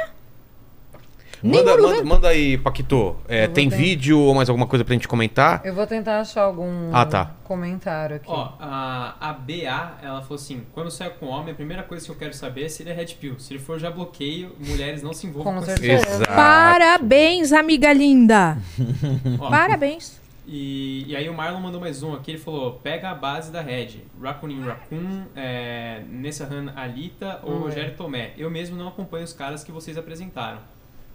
Manda, 1.43 1.77
manda, 1.77 2.03
manda 2.05 2.29
aí, 2.29 2.57
Paquito. 2.57 3.15
É, 3.29 3.47
tem 3.47 3.69
ter- 3.69 3.77
vídeo 3.77 4.19
ou 4.19 4.35
mais 4.35 4.49
alguma 4.49 4.67
coisa 4.67 4.85
pra 4.85 4.95
gente 4.95 5.07
comentar? 5.07 5.61
Eu 5.65 5.75
vou 5.75 5.87
tentar 5.87 6.21
achar 6.21 6.43
algum 6.43 6.91
Ah, 6.95 7.05
tá. 7.05 7.31
comentário 7.45 8.17
aqui. 8.17 8.25
Ó, 8.27 8.53
a, 8.59 9.15
a 9.21 9.33
BA, 9.35 9.99
ela 10.03 10.23
falou 10.23 10.37
assim: 10.37 10.63
quando 10.73 10.87
eu 10.87 10.91
saio 10.91 11.11
com 11.21 11.27
homem, 11.27 11.53
a 11.53 11.55
primeira 11.55 11.83
coisa 11.83 12.05
que 12.05 12.11
eu 12.11 12.17
quero 12.17 12.33
saber 12.35 12.65
é 12.65 12.69
se 12.71 12.83
ele 12.83 12.91
é 12.91 12.95
red 12.95 13.07
pill. 13.21 13.39
Se 13.39 13.53
ele 13.53 13.63
for, 13.63 13.79
já 13.79 13.91
bloqueio. 13.91 14.57
Mulheres 14.59 15.03
não 15.03 15.13
se 15.13 15.27
envolvam 15.27 15.53
Com 15.53 15.61
com, 15.61 15.67
certeza. 15.67 16.07
Exato. 16.09 16.33
Parabéns, 16.35 17.53
amiga 17.53 17.93
linda. 17.93 18.57
Ó, 19.39 19.51
Parabéns. 19.51 20.19
E, 20.47 21.05
e 21.09 21.17
aí 21.17 21.29
o 21.29 21.35
Marlon 21.35 21.59
mandou 21.61 21.81
mais 21.81 22.03
um 22.05 22.15
aqui, 22.15 22.31
ele 22.33 22.39
falou, 22.39 22.75
pega 22.75 23.11
a 23.11 23.15
base 23.15 23.51
da 23.51 23.61
Red, 23.61 24.03
Rakunin 24.23 24.63
Raccoon, 24.65 25.25
é, 25.35 26.03
Nessahan 26.09 26.73
Alita 26.77 27.41
ou 27.43 27.53
Hum, 27.55 27.57
é. 27.57 27.61
Rogério 27.63 27.97
Tomé. 27.97 28.33
Eu 28.39 28.49
mesmo 28.49 28.77
não 28.77 28.87
acompanho 28.89 29.25
os 29.25 29.33
caras 29.33 29.65
que 29.65 29.73
vocês 29.73 29.99
apresentaram. 29.99 30.61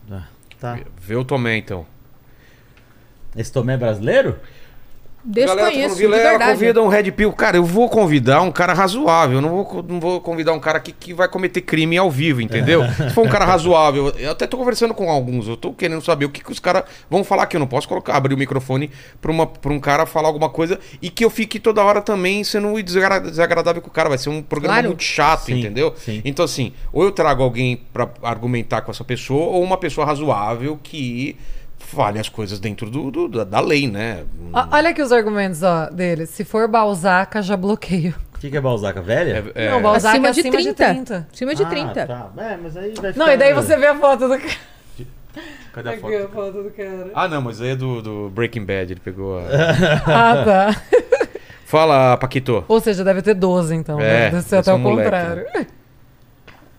Ah, 0.10 0.28
Tá. 0.60 0.80
Vê 1.00 1.16
o 1.16 1.24
Tomé, 1.26 1.58
então. 1.58 1.88
Esse 3.36 3.52
Tomé 3.52 3.74
é 3.74 3.78
brasileiro? 3.78 4.40
Galera, 5.24 5.56
tá 5.56 5.66
Desconheço, 5.68 5.82
falando, 5.82 5.96
de 5.96 6.02
Vilela, 6.02 6.30
verdade. 6.30 6.52
convida 6.54 6.82
um 6.82 6.88
Red 6.88 7.12
Pill. 7.12 7.32
Cara, 7.34 7.58
eu 7.58 7.64
vou 7.64 7.88
convidar 7.90 8.42
um 8.42 8.52
cara 8.52 8.74
razoável. 8.74 9.38
Eu 9.38 9.42
não 9.42 9.50
vou, 9.50 9.86
não 9.88 10.00
vou 10.00 10.20
convidar 10.20 10.52
um 10.54 10.60
cara 10.60 10.80
que, 10.80 10.92
que 10.92 11.14
vai 11.14 11.28
cometer 11.28 11.62
crime 11.62 11.96
ao 11.98 12.10
vivo, 12.10 12.42
entendeu? 12.42 12.82
Se 12.98 13.12
for 13.12 13.26
um 13.26 13.30
cara 13.30 13.46
razoável, 13.46 14.10
eu 14.18 14.32
até 14.32 14.48
tô 14.48 14.58
conversando 14.58 14.94
com 14.96 15.10
alguns. 15.12 15.48
Eu 15.48 15.56
tô 15.56 15.74
querendo 15.74 16.02
saber 16.04 16.26
o 16.26 16.30
que, 16.30 16.44
que 16.44 16.52
os 16.52 16.60
caras 16.60 16.84
vão 17.10 17.24
falar 17.24 17.44
aqui. 17.44 17.56
Eu 17.56 17.60
não 17.60 17.68
posso 17.68 17.88
colocar, 17.88 18.16
abrir 18.16 18.34
o 18.34 18.38
microfone 18.38 18.90
pra, 19.22 19.32
uma, 19.32 19.46
pra 19.46 19.72
um 19.72 19.80
cara 19.80 20.06
falar 20.08 20.28
alguma 20.28 20.50
coisa 20.50 20.80
e 21.02 21.10
que 21.10 21.24
eu 21.24 21.30
fique 21.30 21.60
toda 21.60 21.84
hora 21.84 22.02
também 22.02 22.44
sendo 22.44 22.82
desagra- 22.82 23.20
desagradável 23.22 23.82
com 23.82 23.90
o 23.90 23.92
cara. 23.92 24.10
Vai 24.10 24.18
ser 24.18 24.30
um 24.30 24.42
programa 24.42 24.74
Claro. 24.76 24.88
muito 24.88 25.04
chato, 25.04 25.46
Sim, 25.46 25.60
entendeu? 25.60 25.94
sim. 25.98 26.22
Então, 26.26 26.44
assim, 26.46 26.74
ou 26.92 27.04
eu 27.04 27.12
trago 27.12 27.44
alguém 27.44 27.80
pra 27.94 28.10
argumentar 28.24 28.82
com 28.82 28.90
essa 28.92 29.04
pessoa, 29.04 29.48
ou 29.52 29.62
uma 29.64 29.78
pessoa 29.78 30.06
razoável 30.06 30.80
que 30.82 31.36
fale 31.96 32.20
as 32.20 32.30
coisas 32.30 32.60
dentro 32.60 32.90
do, 32.90 33.12
do- 33.12 33.28
da, 33.28 33.44
da 33.44 33.60
lei, 33.60 33.88
né? 33.90 34.24
Olha 34.72 34.90
aqui 34.90 35.02
os 35.02 35.12
argumentos 35.12 35.62
ó, 35.64 35.90
dele. 35.90 36.26
Se 36.26 36.44
for 36.44 36.68
Balzaca, 36.68 37.42
já 37.42 37.56
bloqueio. 37.58 38.16
O 38.36 38.40
que, 38.40 38.50
que 38.50 38.58
é 38.58 38.62
Balzaca? 38.62 39.02
Velha? 39.02 39.52
É- 39.54 39.70
Não, 39.70 39.82
Balzac 39.82 40.14
Acima 40.16 40.28
é 40.30 40.32
de 40.32 40.40
acima 40.40 40.56
30. 40.58 40.70
de 40.70 40.76
30. 40.94 41.28
Acima 41.32 41.56
de 41.56 41.64
Ah, 41.64 41.68
30. 41.68 42.08
tá. 42.08 42.30
É, 42.38 42.58
mas 42.62 42.78
aí 42.78 42.94
vai 42.96 43.14
Não, 43.16 43.26
ficar- 43.26 43.34
e 43.34 43.38
daí 43.38 43.54
você 43.54 43.78
vê 43.78 43.88
a 43.88 43.96
foto 44.00 44.28
do 44.28 44.38
cara. 44.40 44.54
Cadê 45.74 45.90
a 45.90 45.98
foto? 45.98 46.16
a 46.16 46.28
foto 46.28 46.64
do 46.64 46.70
cara. 46.72 47.12
Ah, 47.14 47.28
não, 47.28 47.42
mas 47.42 47.62
aí 47.62 47.70
é 47.70 47.76
do, 47.76 48.02
do 48.02 48.30
Breaking 48.32 48.66
Bad, 48.66 48.92
ele 48.92 49.00
pegou 49.00 49.38
a... 49.40 49.44
Ah, 50.06 50.44
tá. 50.44 50.82
Fala, 51.66 52.18
Paquito. 52.18 52.66
Ou 52.68 52.82
seja, 52.82 53.04
deve 53.04 53.22
ter 53.22 53.34
12, 53.34 53.74
então. 53.76 53.98
É, 54.00 54.04
né? 54.26 54.30
Deve 54.32 54.42
ser 54.42 54.58
até 54.58 54.74
o 54.74 54.76
um 54.76 54.80
moleque, 54.80 55.04
contrário. 55.10 55.46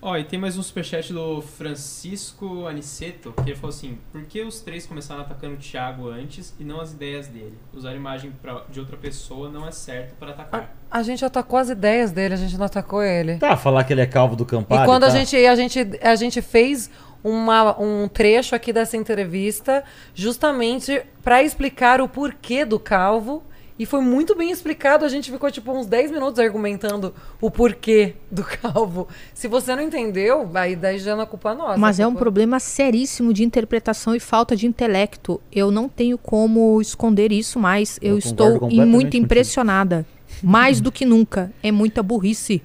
Ó, 0.04 0.16
e 0.16 0.24
tem 0.24 0.36
mais 0.36 0.58
um 0.58 0.62
superchat 0.64 1.12
do 1.12 1.40
Francisco 1.40 2.66
Aniceto, 2.66 3.32
que 3.44 3.50
ele 3.50 3.54
falou 3.54 3.68
assim, 3.68 3.98
por 4.10 4.24
que 4.24 4.42
os 4.42 4.58
três 4.58 4.84
começaram 4.84 5.20
atacando 5.20 5.54
o 5.54 5.58
Thiago 5.58 6.08
antes 6.08 6.52
e 6.58 6.64
não 6.64 6.80
as 6.80 6.92
ideias 6.92 7.28
dele? 7.28 7.56
Usar 7.72 7.94
imagem 7.94 8.32
pra- 8.42 8.64
de 8.68 8.80
outra 8.80 8.96
pessoa 8.96 9.48
não 9.48 9.64
é 9.64 9.70
certo 9.70 10.16
para 10.18 10.30
atacar. 10.32 10.74
A 10.90 11.04
gente 11.04 11.24
atacou 11.24 11.56
as 11.56 11.68
ideias 11.68 12.10
dele, 12.10 12.34
a 12.34 12.36
gente 12.36 12.58
não 12.58 12.66
atacou 12.66 13.00
ele. 13.00 13.36
Tá, 13.38 13.56
falar 13.56 13.84
que 13.84 13.92
ele 13.92 14.00
é 14.00 14.06
calvo 14.06 14.34
do 14.34 14.44
Campari. 14.44 14.82
E 14.82 14.84
quando 14.84 15.04
a 15.04 15.06
tá? 15.06 15.16
gente, 15.16 15.36
a 15.36 15.54
gente, 15.54 15.78
a 16.02 16.16
gente 16.16 16.42
fez 16.42 16.90
uma, 17.22 17.80
um 17.80 18.08
trecho 18.08 18.56
aqui 18.56 18.72
dessa 18.72 18.96
entrevista 18.96 19.84
justamente 20.16 21.00
para 21.22 21.44
explicar 21.44 22.00
o 22.00 22.08
porquê 22.08 22.64
do 22.64 22.80
calvo 22.80 23.44
E 23.82 23.86
foi 23.86 24.00
muito 24.00 24.36
bem 24.36 24.52
explicado. 24.52 25.04
A 25.04 25.08
gente 25.08 25.28
ficou, 25.32 25.50
tipo, 25.50 25.72
uns 25.72 25.86
10 25.86 26.12
minutos 26.12 26.38
argumentando 26.38 27.12
o 27.40 27.50
porquê 27.50 28.14
do 28.30 28.44
calvo. 28.62 29.08
Se 29.34 29.48
você 29.48 29.74
não 29.74 29.82
entendeu, 29.82 30.48
aí 30.54 30.76
daí 30.76 31.00
já 31.00 31.16
não 31.16 31.24
é 31.24 31.26
culpa 31.26 31.52
nossa. 31.52 31.76
Mas 31.78 31.98
é 31.98 32.06
um 32.06 32.10
culpa- 32.10 32.20
problema 32.20 32.60
seríssimo 32.60 33.34
de 33.34 33.42
interpretação 33.42 34.14
e 34.14 34.20
falta 34.20 34.54
de 34.54 34.68
intelecto. 34.68 35.40
Eu 35.50 35.72
não 35.72 35.88
tenho 35.88 36.16
como 36.16 36.80
esconder 36.80 37.32
isso 37.32 37.58
mais. 37.58 37.98
Eu, 38.00 38.12
Eu 38.12 38.18
estou 38.18 38.70
muito 38.70 39.16
impressionada. 39.16 40.06
Mais 40.40 40.80
do 40.80 40.92
que 40.92 41.04
nunca. 41.04 41.52
É 41.60 41.72
muita 41.72 42.04
burrice. 42.04 42.62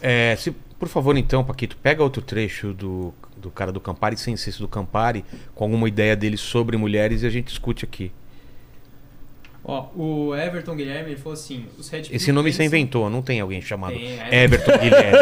É, 0.00 0.36
se, 0.38 0.52
por 0.78 0.86
favor, 0.86 1.16
então, 1.16 1.42
Paquito, 1.42 1.76
pega 1.82 2.00
outro 2.00 2.22
trecho 2.22 2.72
do, 2.72 3.12
do 3.36 3.50
cara 3.50 3.72
do 3.72 3.80
Campari, 3.80 4.16
sem 4.16 4.36
ser 4.36 4.52
do 4.58 4.68
Campari, 4.68 5.24
com 5.52 5.64
alguma 5.64 5.88
ideia 5.88 6.14
dele 6.14 6.36
sobre 6.36 6.76
mulheres 6.76 7.22
e 7.22 7.26
a 7.26 7.30
gente 7.30 7.46
discute 7.46 7.84
aqui. 7.84 8.12
Ó, 9.66 9.86
o 9.96 10.36
Everton 10.36 10.76
Guilherme 10.76 11.10
ele 11.12 11.16
falou 11.16 11.32
assim: 11.32 11.64
os 11.78 11.88
Red 11.88 12.02
Esse 12.10 12.30
nome 12.30 12.52
você 12.52 12.64
inventou, 12.64 13.08
não 13.08 13.22
tem 13.22 13.40
alguém 13.40 13.62
chamado 13.62 13.94
Tem, 13.94 14.20
é. 14.20 14.42
Everton 14.44 14.76
Guilherme. 14.78 15.18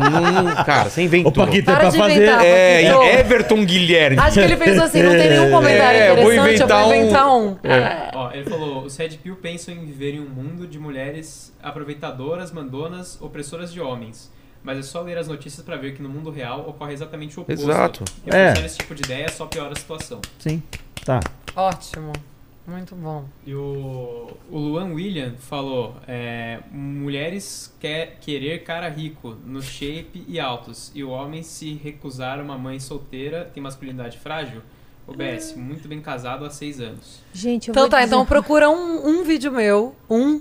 não, 0.00 0.64
cara, 0.64 0.90
você 0.90 1.00
O 1.00 1.04
inventou. 1.04 1.32
Paquito 1.32 1.70
é 1.70 1.74
Para 1.74 1.90
pra 1.90 1.92
fazer. 1.92 2.14
inventar. 2.16 2.44
É, 2.44 2.82
Paquito. 2.92 3.18
Everton 3.20 3.64
Guilherme. 3.64 4.18
Acho 4.18 4.34
que 4.34 4.40
ele 4.40 4.56
pensou 4.56 4.82
assim, 4.84 5.02
não 5.02 5.12
tem 5.12 5.30
nenhum 5.30 5.50
comentário 5.50 5.98
É, 6.00 6.08
vou 6.14 6.32
interessante, 6.32 6.46
eu 6.48 6.54
inventar 6.54 6.82
vou 6.84 6.92
um- 6.92 6.94
inventar 6.96 7.32
um. 7.32 7.56
Ó, 8.14 8.30
ele 8.32 8.50
falou: 8.50 8.84
os 8.84 8.96
Red 8.96 9.10
Pill 9.10 9.36
pensam 9.36 9.74
em 9.74 9.84
viver 9.84 10.14
em 10.14 10.20
um 10.20 10.28
mundo 10.28 10.66
de 10.66 10.78
mulheres 10.78 11.52
aproveitadoras, 11.62 12.50
mandonas, 12.50 13.16
opressoras 13.20 13.72
de 13.72 13.80
homens. 13.80 14.30
Mas 14.62 14.78
é 14.78 14.82
só 14.82 15.00
ler 15.00 15.16
as 15.16 15.26
notícias 15.28 15.64
pra 15.64 15.76
ver 15.76 15.94
que 15.94 16.02
no 16.02 16.08
mundo 16.08 16.30
real 16.30 16.68
ocorre 16.68 16.92
exatamente 16.92 17.38
o 17.38 17.42
oposto. 17.42 17.62
Exato. 17.62 18.04
Reforçar 18.26 18.62
É. 18.62 18.66
esse 18.66 18.76
tipo 18.78 18.94
de 18.94 19.02
ideia 19.04 19.28
só 19.30 19.46
piora 19.46 19.72
a 19.72 19.76
situação. 19.76 20.20
Sim. 20.38 20.62
Tá. 21.04 21.18
Ótimo. 21.56 22.12
Muito 22.70 22.94
bom. 22.94 23.24
E 23.44 23.52
o, 23.54 24.30
o 24.50 24.58
Luan 24.58 24.92
William 24.94 25.34
falou: 25.38 25.96
é, 26.06 26.60
mulheres 26.70 27.74
quer 27.80 28.18
querer 28.20 28.62
cara 28.62 28.88
rico, 28.88 29.36
no 29.44 29.60
shape 29.60 30.24
e 30.28 30.38
altos, 30.38 30.92
e 30.94 31.02
o 31.02 31.10
homem 31.10 31.42
se 31.42 31.74
recusar 31.74 32.40
uma 32.40 32.56
mãe 32.56 32.78
solteira, 32.78 33.50
tem 33.52 33.62
masculinidade 33.62 34.18
frágil. 34.18 34.62
OBS, 35.06 35.54
muito 35.56 35.88
bem 35.88 36.00
casado 36.00 36.44
há 36.44 36.50
seis 36.50 36.78
anos. 36.80 37.20
Gente, 37.32 37.68
eu 37.68 37.72
Então 37.72 37.82
vou 37.84 37.90
tá, 37.90 37.96
dizer- 37.98 38.06
então 38.14 38.24
procura 38.24 38.70
um, 38.70 39.08
um 39.08 39.24
vídeo 39.24 39.50
meu, 39.50 39.96
um, 40.08 40.40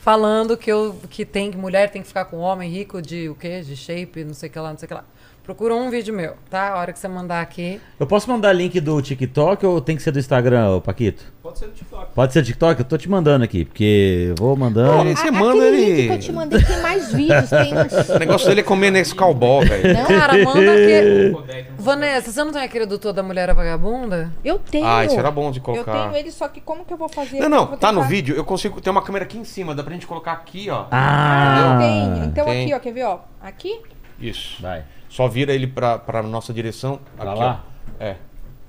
falando 0.00 0.56
que, 0.56 0.72
eu, 0.72 0.98
que 1.08 1.24
tem 1.24 1.50
que 1.52 1.56
mulher 1.56 1.90
tem 1.90 2.02
que 2.02 2.08
ficar 2.08 2.24
com 2.24 2.38
homem 2.38 2.68
rico 2.68 3.00
de 3.00 3.28
o 3.28 3.36
quê? 3.36 3.60
De 3.60 3.76
shape, 3.76 4.24
não 4.24 4.34
sei 4.34 4.48
o 4.48 4.52
que 4.52 4.58
lá, 4.58 4.70
não 4.70 4.78
sei 4.78 4.86
o 4.86 4.88
que 4.88 4.94
lá. 4.94 5.04
Procura 5.50 5.74
um 5.74 5.90
vídeo 5.90 6.14
meu, 6.14 6.34
tá? 6.48 6.68
A 6.74 6.78
hora 6.78 6.92
que 6.92 6.98
você 7.00 7.08
mandar 7.08 7.40
aqui. 7.40 7.80
Eu 7.98 8.06
posso 8.06 8.30
mandar 8.30 8.52
link 8.52 8.78
do 8.78 9.02
TikTok 9.02 9.66
ou 9.66 9.80
tem 9.80 9.96
que 9.96 10.02
ser 10.02 10.12
do 10.12 10.18
Instagram, 10.20 10.78
Paquito? 10.78 11.24
Pode 11.42 11.58
ser 11.58 11.66
do 11.66 11.72
TikTok. 11.72 12.06
Pode 12.14 12.32
ser 12.32 12.42
do 12.42 12.46
TikTok? 12.46 12.78
Eu 12.80 12.84
tô 12.84 12.96
te 12.96 13.10
mandando 13.10 13.44
aqui, 13.44 13.64
porque 13.64 14.26
eu 14.28 14.36
vou 14.38 14.54
mandando. 14.54 15.02
Não, 15.04 15.16
Você 15.16 15.26
A- 15.26 15.32
manda 15.32 15.64
ele- 15.66 15.76
link 15.96 16.06
que 16.06 16.12
eu 16.14 16.18
te 16.20 16.32
mandei 16.32 16.62
tem 16.62 16.80
mais 16.80 17.12
vídeos. 17.12 17.50
Tem 17.50 17.74
uns... 17.76 18.08
O 18.10 18.18
negócio 18.20 18.46
dele 18.46 18.60
é 18.60 18.62
comer 18.62 18.92
nesse 18.92 19.12
cowboy, 19.12 19.66
velho. 19.66 19.92
Não, 19.92 20.06
Cara, 20.06 20.44
manda 20.44 20.60
não 20.60 21.44
Vanessa, 21.80 22.30
você 22.30 22.44
não 22.44 22.52
tem 22.52 22.62
aquele 22.62 22.86
do 22.86 22.96
Toda 22.96 23.20
Mulher 23.20 23.52
Vagabunda? 23.52 24.32
Eu 24.44 24.56
tenho. 24.60 24.86
Ah, 24.86 25.04
isso 25.04 25.18
era 25.18 25.32
bom 25.32 25.50
de 25.50 25.58
Eu 25.58 25.64
colocar. 25.64 25.92
tenho 26.10 26.16
ele, 26.16 26.30
só 26.30 26.46
que 26.46 26.60
como 26.60 26.84
que 26.84 26.92
eu 26.92 26.96
vou 26.96 27.08
fazer? 27.08 27.38
Não, 27.38 27.44
Eu 27.46 27.48
não, 27.50 27.66
tá 27.76 27.90
no 27.90 28.04
vídeo, 28.04 28.36
eu 28.36 28.44
consigo. 28.44 28.80
Tem 28.80 28.88
uma 28.92 29.02
câmera 29.02 29.24
aqui 29.24 29.36
em 29.36 29.44
cima, 29.44 29.74
dá 29.74 29.82
pra 29.82 29.92
gente 29.94 30.06
colocar 30.06 30.30
aqui, 30.32 30.70
ó. 30.70 30.84
Ah, 30.92 31.74
Ah, 31.74 31.78
tem. 31.78 32.24
Então 32.26 32.44
Tem. 32.44 32.62
aqui, 32.66 32.74
ó, 32.74 32.78
quer 32.78 32.92
ver, 32.92 33.02
ó? 33.02 33.18
Aqui? 33.42 33.80
Isso. 34.20 34.62
Vai. 34.62 34.84
Só 35.10 35.28
vira 35.28 35.52
ele 35.52 35.66
pra, 35.66 35.98
pra 35.98 36.22
nossa 36.22 36.52
direção. 36.54 36.98
Pra 37.16 37.32
aqui, 37.32 37.40
lá? 37.40 37.64
ó. 38.00 38.02
É. 38.02 38.16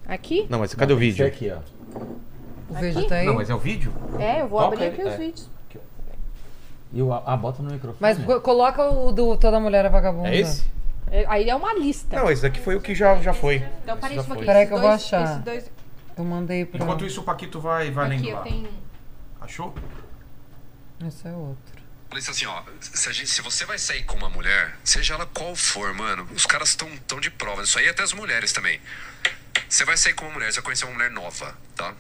Aqui? 0.07 0.45
Não, 0.49 0.59
mas 0.59 0.73
cadê 0.76 0.91
o 0.93 0.97
que 0.97 1.03
ser 1.03 1.09
vídeo? 1.11 1.27
aqui, 1.27 1.51
ó. 1.51 2.01
O 2.69 2.73
vídeo 2.76 2.99
Aqui? 2.99 3.07
tá 3.07 3.15
aí? 3.15 3.26
Não, 3.26 3.35
mas 3.35 3.49
é 3.49 3.53
o 3.55 3.57
vídeo? 3.57 3.93
É, 4.19 4.41
eu 4.41 4.47
vou 4.49 4.59
Toca 4.59 4.73
abrir 4.73 4.85
ele, 4.88 4.93
aqui 4.95 5.03
os 5.03 5.13
é. 5.13 5.18
vídeos. 5.18 5.49
E 6.93 7.01
o, 7.01 7.13
ah, 7.13 7.38
bota 7.38 7.63
no 7.63 7.72
microfone. 7.72 7.97
Mas 8.01 8.18
co- 8.22 8.41
coloca 8.41 8.89
o 8.89 9.13
do 9.13 9.38
Toda 9.38 9.59
Mulher 9.61 9.85
é 9.85 9.89
Vagabunda. 9.89 10.27
É 10.30 10.35
esse? 10.38 10.65
É, 11.09 11.26
Aí 11.30 11.49
é 11.49 11.55
uma 11.55 11.73
lista. 11.73 12.18
Não, 12.19 12.30
esse 12.30 12.41
daqui 12.41 12.59
foi 12.59 12.76
o 12.76 12.81
que 12.81 12.93
já, 12.93 13.15
já 13.22 13.34
foi. 13.34 13.63
então 13.84 13.97
parei 13.97 14.18
um 14.19 14.23
foi. 14.23 14.27
pouquinho. 14.27 14.45
Peraí 14.47 14.68
que 14.68 14.73
eu 14.73 14.77
vou 14.80 14.89
dois- 14.89 15.01
achar. 15.03 15.39
dois- 15.39 15.72
Eu 16.18 16.26
mandei 16.26 16.65
pra. 16.65 16.84
Enquanto 16.84 17.05
isso, 17.05 17.22
o 17.22 17.23
Paquito 17.23 17.59
vai, 17.61 17.91
vai 17.91 18.07
Aqui, 18.07 18.15
lendo 18.18 18.27
eu 18.30 18.35
lá. 18.35 18.41
tenho... 18.41 18.68
Achou? 19.39 19.73
Esse 21.07 21.27
é 21.27 21.31
outro. 21.31 21.70
Falei 22.11 22.21
assim, 22.29 22.45
ó, 22.45 22.61
se, 22.81 23.07
a 23.07 23.13
gente- 23.13 23.29
se 23.29 23.41
você 23.41 23.63
vai 23.63 23.79
sair 23.79 24.03
com 24.03 24.17
uma 24.17 24.29
mulher, 24.29 24.77
seja 24.83 25.13
ela 25.13 25.25
qual 25.25 25.55
for, 25.55 25.93
mano, 25.93 26.27
os 26.33 26.45
caras 26.45 26.69
estão 26.69 26.89
tão 27.07 27.21
de 27.21 27.29
prova. 27.31 27.63
Isso 27.63 27.79
aí 27.79 27.88
até 27.88 28.03
as 28.03 28.11
mulheres 28.11 28.51
também. 28.51 28.81
Você 29.69 29.85
vai 29.85 29.95
sair 29.95 30.13
com 30.13 30.25
uma 30.25 30.33
mulher, 30.33 30.51
você 30.51 30.57
vai 30.59 30.65
conhecer 30.65 30.83
uma 30.83 30.93
mulher 30.93 31.09
nova, 31.09 31.57
tá? 31.73 31.95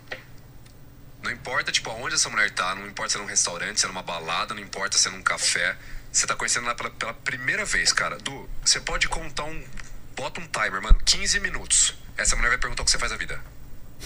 Não 1.23 1.31
importa, 1.31 1.71
tipo, 1.71 1.89
aonde 1.89 2.15
essa 2.15 2.29
mulher 2.29 2.51
tá, 2.51 2.75
não 2.75 2.85
importa 2.87 3.11
se 3.13 3.17
é 3.17 3.21
num 3.21 3.25
restaurante, 3.27 3.79
se 3.79 3.85
é 3.85 3.87
numa 3.87 4.03
balada, 4.03 4.53
não 4.53 4.61
importa 4.61 4.97
se 4.97 5.07
é 5.07 5.11
num 5.11 5.21
café. 5.23 5.77
Você 6.11 6.27
tá 6.27 6.35
conhecendo 6.35 6.65
ela 6.65 6.75
pela, 6.75 6.89
pela 6.89 7.13
primeira 7.13 7.63
vez, 7.63 7.93
cara. 7.93 8.17
Du, 8.17 8.49
você 8.65 8.81
pode 8.81 9.07
contar 9.07 9.45
um. 9.45 9.65
Bota 10.13 10.41
um 10.41 10.47
timer, 10.47 10.81
mano, 10.81 10.99
15 11.05 11.39
minutos. 11.39 11.95
Essa 12.17 12.35
mulher 12.35 12.49
vai 12.49 12.57
perguntar 12.57 12.81
o 12.81 12.85
que 12.85 12.91
você 12.91 12.99
faz 12.99 13.11
da 13.13 13.17
vida. 13.17 13.41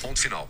Ponto 0.01 0.19
final. 0.19 0.47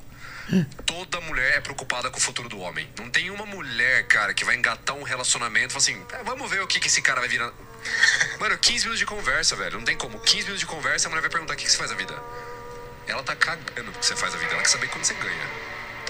Toda 0.85 1.19
mulher 1.21 1.57
é 1.57 1.61
preocupada 1.61 2.09
com 2.11 2.17
o 2.17 2.21
futuro 2.21 2.47
do 2.47 2.59
homem. 2.59 2.87
Não 2.97 3.09
tem 3.09 3.29
uma 3.31 3.45
mulher, 3.45 4.05
cara, 4.07 4.33
que 4.33 4.45
vai 4.45 4.55
engatar 4.55 4.95
um 4.95 5.03
relacionamento 5.03 5.67
e 5.67 5.73
falar 5.73 5.81
assim: 5.81 6.05
"É, 6.13 6.23
vamos 6.23 6.49
ver 6.49 6.61
o 6.61 6.67
que, 6.67 6.79
que 6.79 6.87
esse 6.87 7.01
cara 7.01 7.19
vai 7.19 7.29
virar. 7.29 7.51
Mano, 8.39 8.57
15 8.57 8.79
minutos 8.85 8.99
de 8.99 9.05
conversa, 9.05 9.55
velho. 9.55 9.77
Não 9.77 9.85
tem 9.85 9.97
como. 9.97 10.19
15 10.19 10.37
minutos 10.43 10.59
de 10.59 10.65
conversa, 10.65 11.07
a 11.07 11.09
mulher 11.09 11.21
vai 11.21 11.29
perguntar 11.29 11.53
o 11.53 11.57
que, 11.57 11.65
que 11.65 11.71
você 11.71 11.77
faz 11.77 11.89
da 11.89 11.95
vida. 11.95 12.15
Ela 13.07 13.23
tá 13.23 13.35
cagando 13.35 13.91
pro 13.91 13.99
que 13.99 14.05
você 14.05 14.15
faz 14.15 14.33
da 14.33 14.39
vida. 14.39 14.53
Ela 14.53 14.61
quer 14.61 14.69
saber 14.69 14.87
quando 14.87 15.03
você 15.03 15.13
ganha. 15.13 15.49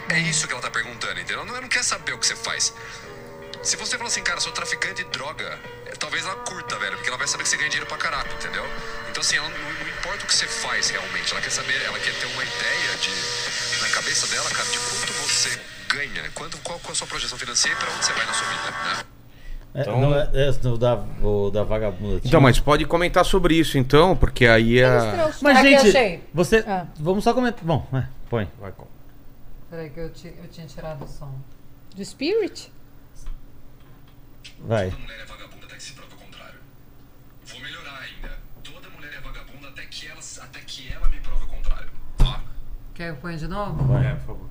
É 0.10 0.20
isso 0.20 0.48
que 0.48 0.54
ela 0.54 0.62
tá 0.62 0.70
perguntando, 0.70 1.20
entendeu? 1.20 1.42
Ela 1.42 1.62
não, 1.62 1.68
quer 1.68 1.84
saber 1.84 2.14
o 2.14 2.20
que 2.20 2.28
você 2.28 2.36
faz. 2.36 2.74
Se 3.64 3.76
você 3.76 3.98
falar 3.98 4.10
assim, 4.10 4.24
cara, 4.24 4.40
sou 4.40 4.52
traficante 4.52 5.04
de 5.04 5.10
droga, 5.10 5.60
talvez 5.98 6.26
ela 6.26 6.36
curta, 6.38 6.78
velho, 6.80 6.94
porque 6.96 7.10
ela 7.10 7.18
vai 7.18 7.28
saber 7.28 7.44
que 7.44 7.50
você 7.50 7.58
ganha 7.58 7.70
dinheiro 7.70 7.88
pra 7.88 7.98
caralho, 7.98 8.32
entendeu? 8.34 8.64
Então, 9.10 9.22
assim, 9.22 9.38
ela 9.38 9.50
não, 9.50 9.58
não 9.58 9.88
importa 9.88 10.24
o 10.24 10.28
que 10.28 10.34
você 10.36 10.48
faz 10.48 10.90
realmente, 10.90 11.32
ela 11.32 11.42
quer 11.42 11.50
saber, 11.52 11.82
ela 11.86 11.98
quer 12.00 12.14
ter 12.20 12.26
uma 12.28 12.44
ideia 12.44 12.98
de, 13.02 13.82
na 13.82 13.90
cabeça 13.90 14.28
dela, 14.28 14.50
cara, 14.50 14.70
de 14.70 14.78
quanto 14.80 15.14
você 15.14 15.60
ganha, 15.90 16.30
quanto, 16.34 16.58
qual, 16.60 16.80
qual 16.80 16.92
a 16.92 16.96
sua 16.96 17.08
projeção 17.08 17.38
financeira 17.38 17.78
e 17.78 17.80
pra 17.82 17.92
onde 17.94 18.06
você 18.06 18.14
vai 18.14 18.26
na 18.26 18.34
sua 18.34 18.48
vida, 18.48 18.72
né? 18.72 19.04
É, 19.78 19.82
Então- 19.82 20.00
não 20.00 20.16
é, 20.18 20.30
é, 20.34 20.68
o, 20.70 20.78
da, 20.78 20.96
o 21.22 21.50
da 21.52 21.64
vagabunda. 21.64 22.22
Então, 22.24 22.40
mas 22.40 22.60
pode 22.60 22.86
comentar 22.86 23.26
sobre 23.26 23.56
isso 23.56 23.78
então, 23.78 24.16
porque 24.16 24.46
aí 24.48 24.82
a. 24.82 25.30
Mas, 25.42 25.60
gente, 25.60 25.88
achei. 25.90 26.24
você. 26.34 26.64
Ah. 26.66 26.88
Vamos 26.98 27.26
só 27.26 27.34
comentar. 27.34 27.62
Bom, 27.62 27.86
é, 27.94 28.08
põe. 28.30 28.50
Vai 28.58 28.72
com- 28.72 28.88
Peraí 29.70 29.90
que 29.90 30.00
eu, 30.00 30.10
ti- 30.14 30.34
eu 30.42 30.48
tinha 30.48 30.66
tirado 30.66 31.04
o 31.04 31.08
som. 31.10 31.38
Do 31.94 32.06
Spirit? 32.06 32.72
Vai. 34.60 34.90
Toda 34.92 35.02
mulher 35.02 35.20
é 35.20 35.26
vagabunda 35.26 35.66
até 35.66 35.76
que 35.76 35.84
se 35.84 35.92
prove 35.94 36.14
o 36.14 36.18
contrário. 36.18 36.60
Vou 37.46 37.60
melhorar 37.60 38.00
ainda. 38.00 38.38
Toda 38.64 38.90
mulher 38.92 39.14
é 39.14 39.20
vagabunda 39.20 39.68
até 40.42 40.60
que 40.62 40.88
ela, 40.92 40.98
até 41.06 41.06
que 41.06 41.06
ela 41.06 41.10
me 41.10 41.20
prove 41.20 41.44
o 41.44 41.48
contrário, 41.48 41.90
tá? 42.18 42.42
Quer 42.94 43.06
que 43.06 43.10
eu 43.12 43.16
ponha 43.22 43.38
de 43.38 43.48
novo? 43.48 43.84
Vai. 43.86 44.06
É, 44.08 44.16
por 44.16 44.26
favor. 44.26 44.50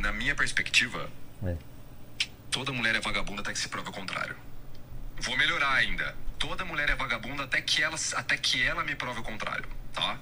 Na 0.00 0.12
minha 0.12 0.34
perspectiva, 0.34 1.08
É. 1.46 1.54
toda 2.50 2.72
mulher 2.72 2.94
é 2.94 3.00
vagabunda 3.00 3.40
até 3.42 3.52
que 3.52 3.58
se 3.58 3.68
prove 3.68 3.88
o 3.88 3.92
contrário. 3.92 4.36
Vou 5.20 5.36
melhorar 5.36 5.72
ainda. 5.74 6.14
Toda 6.38 6.64
mulher 6.64 6.90
é 6.90 6.96
vagabunda 6.96 7.44
até 7.44 7.60
que 7.60 7.82
ela, 7.82 7.96
até 8.16 8.36
que 8.36 8.62
ela 8.62 8.84
me 8.84 8.94
prove 8.94 9.20
o 9.20 9.22
contrário, 9.22 9.64
tá? 9.94 10.18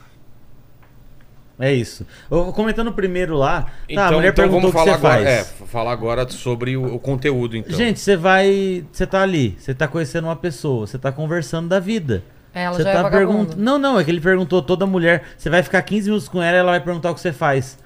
É 1.58 1.72
isso. 1.72 2.06
Eu, 2.30 2.52
comentando 2.52 2.92
primeiro 2.92 3.36
lá. 3.36 3.70
Então, 3.88 4.02
tá, 4.04 4.08
a 4.08 4.12
mulher 4.12 4.32
então 4.32 4.44
perguntou 4.44 4.72
vamos 4.72 4.90
o 4.90 4.94
que 4.94 5.00
falar 5.00 5.18
você 5.18 5.24
agora. 5.24 5.44
faz. 5.44 5.60
É, 5.62 5.66
falar 5.66 5.92
agora 5.92 6.28
sobre 6.30 6.76
o, 6.76 6.94
o 6.94 6.98
conteúdo, 6.98 7.56
então. 7.56 7.76
Gente, 7.76 8.00
você 8.00 8.16
vai. 8.16 8.84
Você 8.92 9.06
tá 9.06 9.22
ali, 9.22 9.56
você 9.58 9.74
tá 9.74 9.86
conhecendo 9.86 10.26
uma 10.26 10.36
pessoa, 10.36 10.86
você 10.86 10.98
tá 10.98 11.12
conversando 11.12 11.68
da 11.68 11.78
vida. 11.78 12.24
Ela 12.54 12.76
Você 12.76 12.82
já 12.82 12.90
é 12.90 12.92
tá 12.94 13.02
vagabunda. 13.02 13.32
perguntando. 13.32 13.62
Não, 13.62 13.78
não, 13.78 13.98
é 13.98 14.04
que 14.04 14.10
ele 14.10 14.20
perguntou 14.20 14.60
toda 14.62 14.84
mulher. 14.86 15.24
Você 15.38 15.48
vai 15.48 15.62
ficar 15.62 15.80
15 15.82 16.08
minutos 16.08 16.28
com 16.28 16.42
ela 16.42 16.56
e 16.56 16.60
ela 16.60 16.70
vai 16.72 16.80
perguntar 16.80 17.10
o 17.10 17.14
que 17.14 17.20
você 17.20 17.32
faz. 17.32 17.78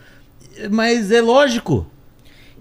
Mas 0.70 1.10
é 1.12 1.20
lógico. 1.20 1.86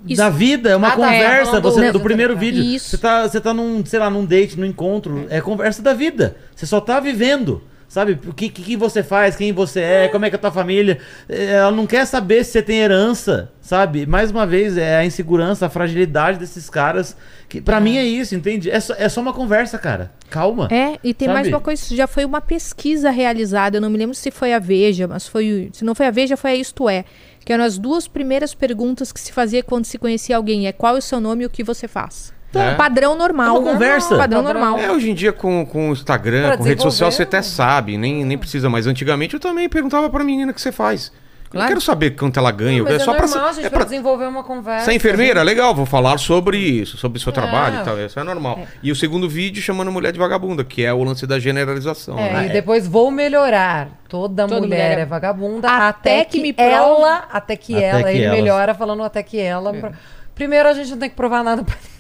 Isso- 0.08 0.22
Da 0.22 0.30
vida, 0.30 0.70
é 0.70 0.76
uma 0.76 0.90
Ah, 0.90 0.98
tá, 0.98 1.14
é, 1.16 1.20
conversa. 1.24 1.60
você, 1.62 1.88
do- 1.88 1.94
do 1.94 2.00
primeiro 2.02 2.38
vídeo. 2.38 2.64
Isso. 2.64 2.90
Você 2.90 2.98
tá, 3.00 3.28
você 3.28 3.42
tá 3.42 3.54
num, 3.54 3.84
sei 3.84 3.98
lá, 3.98 4.08
num 4.10 4.24
date, 4.24 4.60
num 4.60 4.66
encontro. 4.66 5.26
É 5.32 5.42
conversa 5.42 5.82
da 5.82 5.94
vida. 5.94 6.36
Você 6.56 6.66
só 6.68 6.80
tá 6.80 7.00
vivendo. 7.00 7.64
Sabe? 7.88 8.20
O 8.28 8.34
que, 8.34 8.50
que, 8.50 8.76
você 8.76 9.04
faz, 9.04 9.36
quem 9.36 9.54
você 9.54 9.80
é, 9.80 10.08
como 10.08 10.26
é 10.26 10.30
que 10.30 10.36
é 10.36 10.38
a 10.38 10.42
tua 10.42 10.52
família. 10.52 10.98
É, 11.30 11.54
Ela 11.54 11.72
não 11.72 11.88
quer 11.88 12.06
saber 12.06 12.44
se 12.44 12.52
você 12.52 12.62
tem 12.62 12.80
herança, 12.80 13.52
sabe? 13.62 14.06
Mais 14.06 14.32
uma 14.32 14.46
vez, 14.46 14.78
é 14.78 14.98
a 14.98 15.06
insegurança, 15.06 15.66
a 15.68 15.70
fragilidade 15.70 16.40
desses 16.40 16.70
caras. 16.70 17.16
Que 17.48 17.62
pra 17.62 17.80
mim 17.80 17.98
é 17.98 18.04
isso, 18.04 18.36
entende? 18.36 18.70
É 18.70 18.80
só, 18.80 18.94
é 18.98 19.08
só 19.08 19.22
uma 19.22 19.34
conversa, 19.34 19.78
cara. 19.78 20.12
Calma. 20.30 20.68
É, 20.72 21.00
e 21.04 21.14
tem 21.14 21.28
mais 21.28 21.46
Sabe? 21.46 21.56
uma 21.56 21.62
coisa, 21.62 21.82
isso 21.82 21.96
já 21.96 22.08
foi 22.08 22.26
uma 22.26 22.42
pesquisa 22.42 23.12
realizada, 23.12 23.78
eu 23.78 23.82
não 23.82 23.90
me 23.90 23.98
lembro 23.98 24.16
se 24.16 24.32
foi 24.32 24.54
a 24.54 24.60
Veja, 24.60 25.08
mas 25.08 25.28
foi, 25.28 25.70
se 25.72 25.86
não 25.86 25.94
foi 25.96 26.08
a 26.08 26.12
Veja, 26.12 26.36
foi 26.36 26.52
a 26.52 26.56
Isto 26.56 26.90
É, 26.90 27.06
que 27.46 27.54
eram 27.54 27.64
as 27.64 27.78
duas 27.78 28.08
primeiras 28.08 28.54
perguntas 28.54 29.12
que 29.12 29.20
se 29.20 29.32
fazia 29.32 29.64
quando 29.64 29.86
se 29.86 29.98
conhecia 29.98 30.36
alguém, 30.36 30.68
é 30.68 30.72
qual 30.72 30.96
é 30.96 31.00
o 31.00 31.02
seu 31.02 31.20
nome 31.20 31.44
e 31.44 31.46
o 31.46 31.50
que 31.50 31.64
você 31.64 31.88
faz. 31.88 32.35
É. 32.56 32.76
Padrão 32.76 33.16
normal. 33.16 33.48
É 33.56 33.60
uma 33.60 33.72
conversa. 33.74 34.16
Padrão 34.18 34.44
Padrão. 34.44 34.62
normal. 34.62 34.80
É, 34.80 34.92
hoje 34.92 35.10
em 35.10 35.14
dia 35.14 35.32
com, 35.34 35.66
com 35.66 35.90
o 35.90 35.94
Instagram, 35.94 36.48
Pra 36.48 36.58
com 36.58 36.64
rede 36.64 36.82
social, 36.82 37.12
você 37.12 37.24
até 37.24 37.42
sabe, 37.42 37.98
nem, 37.98 38.24
nem 38.26 38.38
precisa. 38.38 38.70
Mas 38.70 38.88
antigamente 38.88 39.34
eu 39.34 39.40
também 39.40 39.68
perguntava 39.70 40.10
pra 40.10 40.24
menina 40.24 40.52
o 40.52 40.56
que 40.56 40.62
você 40.62 40.72
faz. 40.72 41.12
Claro. 41.48 41.68
quero 41.70 41.80
saber 41.80 42.12
quanto 42.18 42.38
ela 42.38 42.52
ganha. 42.52 42.84
Mas 42.84 42.96
é, 42.96 43.00
só 43.00 43.14
pra, 43.14 43.28
normal, 43.28 43.46
a 43.48 43.54
gente 43.54 43.60
é 43.60 43.70
vai 43.70 43.78
pra- 43.80 43.84
desenvolver 43.86 44.26
uma 44.26 44.44
conversa. 44.44 44.86
Você 44.86 44.92
é 44.92 44.96
enfermeira? 44.96 45.42
Legal, 45.42 45.74
vou 45.74 45.86
falar 45.86 46.18
sobre 46.18 46.58
isso, 46.58 46.98
sobre 46.98 47.18
o 47.18 47.22
seu 47.22 47.32
trabalho 47.32 47.78
É. 47.78 47.82
e 47.82 47.84
tal. 47.86 47.98
Isso 48.00 48.20
é 48.20 48.24
normal. 48.24 48.60
E 48.84 48.92
o 48.92 48.96
segundo 48.96 49.30
vídeo 49.30 49.62
chamando 49.62 49.90
mulher 49.90 50.12
de 50.12 50.20
vagabunda, 50.20 50.66
que 50.66 50.84
é 50.84 50.92
o 50.92 51.02
lance 51.04 51.26
da 51.26 51.40
generalização. 51.40 52.18
É, 52.20 52.34
né? 52.34 52.46
e 52.48 52.50
depois 52.50 52.86
vou 52.88 53.10
melhorar. 53.10 53.88
Toda, 54.10 54.44
Toda 54.48 54.60
mulher, 54.60 54.68
mulher 54.86 54.98
é- 54.98 55.02
é 55.02 55.06
vagabunda 55.06 55.70
Até 55.70 55.88
até, 56.18 56.26
que 56.26 56.38
que, 56.38 56.42
me 56.44 56.52
prove- 56.52 56.70
ela, 56.72 57.24
até 57.32 57.56
que 57.56 57.76
Até 57.76 57.86
ela, 57.90 58.04
que 58.04 58.10
ele 58.10 58.24
elas- 58.24 58.38
melhora 58.38 58.74
falando 58.74 59.04
até 59.04 59.24
que 59.24 59.40
ela. 59.40 59.94
Primeiro 60.34 60.68
a 60.68 60.74
gente 60.74 60.92
não 60.92 60.98
tem 60.98 61.10
que 61.10 61.16
provar 61.16 61.42
nada 61.44 61.64
pra 61.64 61.76
ninguém. 61.76 61.95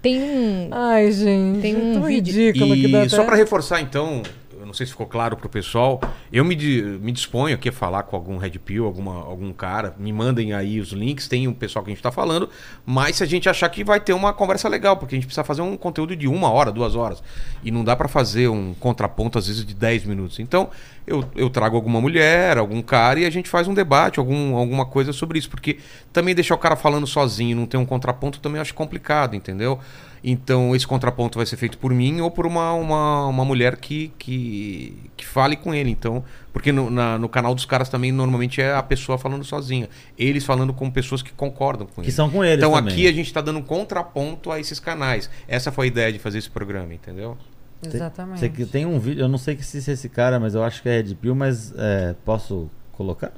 Tem 0.00 0.20
um. 0.22 0.68
Ai, 0.70 1.10
gente, 1.10 1.60
Tem 1.60 1.76
um 1.76 1.92
tão 1.94 2.02
vídeo- 2.04 2.32
ridículo 2.34 2.74
que 2.74 2.88
dá 2.88 3.04
E 3.04 3.10
só 3.10 3.16
até- 3.16 3.26
para 3.26 3.36
reforçar, 3.36 3.80
então, 3.80 4.22
não 4.68 4.74
sei 4.74 4.86
se 4.86 4.92
ficou 4.92 5.06
claro 5.06 5.36
pro 5.36 5.48
pessoal, 5.48 5.98
eu 6.30 6.44
me, 6.44 6.54
me 6.54 7.10
disponho 7.10 7.54
aqui 7.54 7.70
a 7.70 7.72
falar 7.72 8.02
com 8.02 8.14
algum 8.14 8.36
Red 8.36 8.50
Pill, 8.50 8.84
alguma, 8.84 9.14
algum 9.24 9.50
cara, 9.52 9.94
me 9.98 10.12
mandem 10.12 10.52
aí 10.52 10.78
os 10.78 10.90
links, 10.90 11.26
tem 11.26 11.48
o 11.48 11.54
pessoal 11.54 11.82
que 11.82 11.90
a 11.90 11.94
gente 11.94 12.02
tá 12.02 12.12
falando, 12.12 12.50
mas 12.84 13.16
se 13.16 13.24
a 13.24 13.26
gente 13.26 13.48
achar 13.48 13.68
que 13.70 13.82
vai 13.82 13.98
ter 13.98 14.12
uma 14.12 14.32
conversa 14.32 14.68
legal, 14.68 14.98
porque 14.98 15.14
a 15.14 15.16
gente 15.16 15.26
precisa 15.26 15.42
fazer 15.42 15.62
um 15.62 15.76
conteúdo 15.76 16.14
de 16.14 16.28
uma 16.28 16.50
hora, 16.50 16.70
duas 16.70 16.94
horas, 16.94 17.22
e 17.64 17.70
não 17.70 17.82
dá 17.82 17.96
para 17.96 18.08
fazer 18.08 18.48
um 18.48 18.74
contraponto, 18.74 19.38
às 19.38 19.46
vezes, 19.46 19.64
de 19.64 19.74
10 19.74 20.04
minutos. 20.04 20.38
Então, 20.38 20.68
eu, 21.06 21.24
eu 21.34 21.48
trago 21.48 21.74
alguma 21.74 22.00
mulher, 22.00 22.58
algum 22.58 22.82
cara, 22.82 23.20
e 23.20 23.24
a 23.24 23.30
gente 23.30 23.48
faz 23.48 23.66
um 23.66 23.74
debate, 23.74 24.18
algum, 24.18 24.54
alguma 24.54 24.84
coisa 24.84 25.12
sobre 25.12 25.38
isso, 25.38 25.48
porque 25.48 25.78
também 26.12 26.34
deixar 26.34 26.54
o 26.54 26.58
cara 26.58 26.76
falando 26.76 27.06
sozinho, 27.06 27.56
não 27.56 27.66
ter 27.66 27.78
um 27.78 27.86
contraponto, 27.86 28.38
também 28.38 28.60
acho 28.60 28.74
complicado, 28.74 29.34
entendeu? 29.34 29.80
Então, 30.22 30.74
esse 30.74 30.86
contraponto 30.86 31.38
vai 31.38 31.46
ser 31.46 31.56
feito 31.56 31.78
por 31.78 31.92
mim 31.92 32.20
ou 32.20 32.30
por 32.30 32.46
uma, 32.46 32.72
uma, 32.72 33.26
uma 33.26 33.44
mulher 33.44 33.76
que, 33.76 34.12
que, 34.18 35.10
que 35.16 35.24
fale 35.24 35.56
com 35.56 35.72
ele. 35.74 35.90
Então, 35.90 36.24
porque 36.52 36.72
no, 36.72 36.90
na- 36.90 37.16
no 37.18 37.28
canal 37.28 37.54
dos 37.54 37.64
caras 37.64 37.88
também 37.88 38.10
normalmente 38.10 38.60
é 38.60 38.74
a 38.74 38.82
pessoa 38.82 39.16
falando 39.18 39.44
sozinha. 39.44 39.88
Eles 40.18 40.44
falando 40.44 40.72
com 40.74 40.90
pessoas 40.90 41.22
que 41.22 41.32
concordam 41.32 41.86
com 41.86 42.02
Que 42.02 42.08
ele. 42.08 42.12
são 42.12 42.28
com 42.30 42.44
eles 42.44 42.58
Então 42.58 42.72
também. 42.72 42.92
aqui 42.92 43.06
a 43.06 43.12
gente 43.12 43.32
tá 43.32 43.40
dando 43.40 43.58
um 43.60 43.62
contraponto 43.62 44.50
a 44.50 44.58
esses 44.58 44.80
canais. 44.80 45.30
Essa 45.46 45.70
foi 45.70 45.86
a 45.86 45.88
ideia 45.88 46.12
de 46.12 46.18
fazer 46.18 46.38
esse 46.38 46.50
programa, 46.50 46.92
entendeu? 46.94 47.36
Exatamente. 47.80 48.40
Você 48.40 48.48
que 48.48 48.64
tem 48.66 48.84
um 48.84 48.98
vídeo, 48.98 49.20
eu 49.22 49.28
não 49.28 49.38
sei 49.38 49.54
que 49.54 49.64
se 49.64 49.80
se 49.80 49.90
esse 49.92 50.08
cara, 50.08 50.40
mas 50.40 50.54
eu 50.56 50.64
acho 50.64 50.82
que 50.82 50.88
é 50.88 50.96
Red 51.00 51.14
Pill, 51.14 51.34
mas 51.34 51.72
é, 51.78 52.14
posso 52.24 52.68
colocar? 52.92 53.32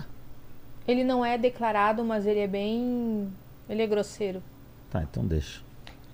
Ele 0.89 1.05
não 1.05 1.23
é 1.25 1.37
declarado, 1.37 2.03
mas 2.03 2.27
ele 2.27 2.41
é 2.41 2.47
bem. 2.47 3.29
Ele 3.69 3.83
é 3.83 3.87
grosseiro. 3.87 4.43
Tá, 4.91 5.03
então 5.03 5.25
deixa. 5.27 5.61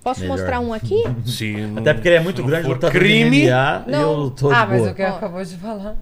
Posso 0.07 0.21
Melhor. 0.21 0.37
mostrar 0.37 0.59
um 0.61 0.73
aqui? 0.73 1.03
Não- 1.03 1.79
Até 1.81 1.93
porque 1.93 2.07
ele 2.07 2.15
é 2.15 2.19
muito 2.21 2.41
grande, 2.41 2.65
lutador 2.65 2.97
crime. 2.97 3.41
de 3.41 3.47
MMA, 3.49 3.83
Não. 3.87 4.23
eu 4.23 4.31
tô 4.31 4.49
Ah, 4.49 4.65
mas 4.65 4.79
boa. 4.79 4.91
o 4.91 4.95
que 4.95 5.03
Ó. 5.03 5.15
acabou 5.17 5.43
de 5.43 5.57
falar. 5.57 5.95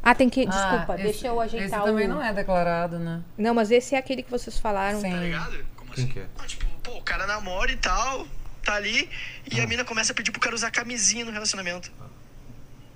Ah, 0.00 0.14
tem 0.14 0.28
que. 0.30 0.46
Desculpa, 0.46 0.92
Ah, 0.92 0.96
deixa 0.96 1.10
esse- 1.10 1.26
eu 1.26 1.40
ajeitar 1.40 1.80
Esse 1.80 1.80
o. 1.80 1.84
também 1.92 2.06
não 2.06 2.22
é 2.24 2.32
declarado, 2.32 3.00
né? 3.00 3.20
Não, 3.36 3.52
mas 3.52 3.72
esse 3.72 3.96
é 3.96 3.98
aquele 3.98 4.22
que 4.22 4.30
vocês 4.30 4.60
falaram. 4.60 5.00
Sim. 5.00 5.12
ligado? 5.18 5.56
Como 5.74 5.90
Quem 5.90 6.04
assim? 6.04 6.12
que 6.12 6.20
é? 6.20 6.24
Ah, 6.38 6.46
tipo, 6.46 6.64
pô, 6.84 6.98
o 6.98 7.02
cara 7.02 7.26
namora 7.26 7.72
e 7.72 7.76
tal, 7.76 8.28
tá 8.64 8.74
ali, 8.76 9.10
e 9.52 9.60
a 9.60 9.66
mina 9.66 9.84
começa 9.84 10.12
a 10.12 10.14
pedir 10.14 10.30
pro 10.30 10.40
cara 10.40 10.54
usar 10.54 10.70
camisinha 10.70 11.24
no 11.24 11.32
relacionamento. 11.32 11.90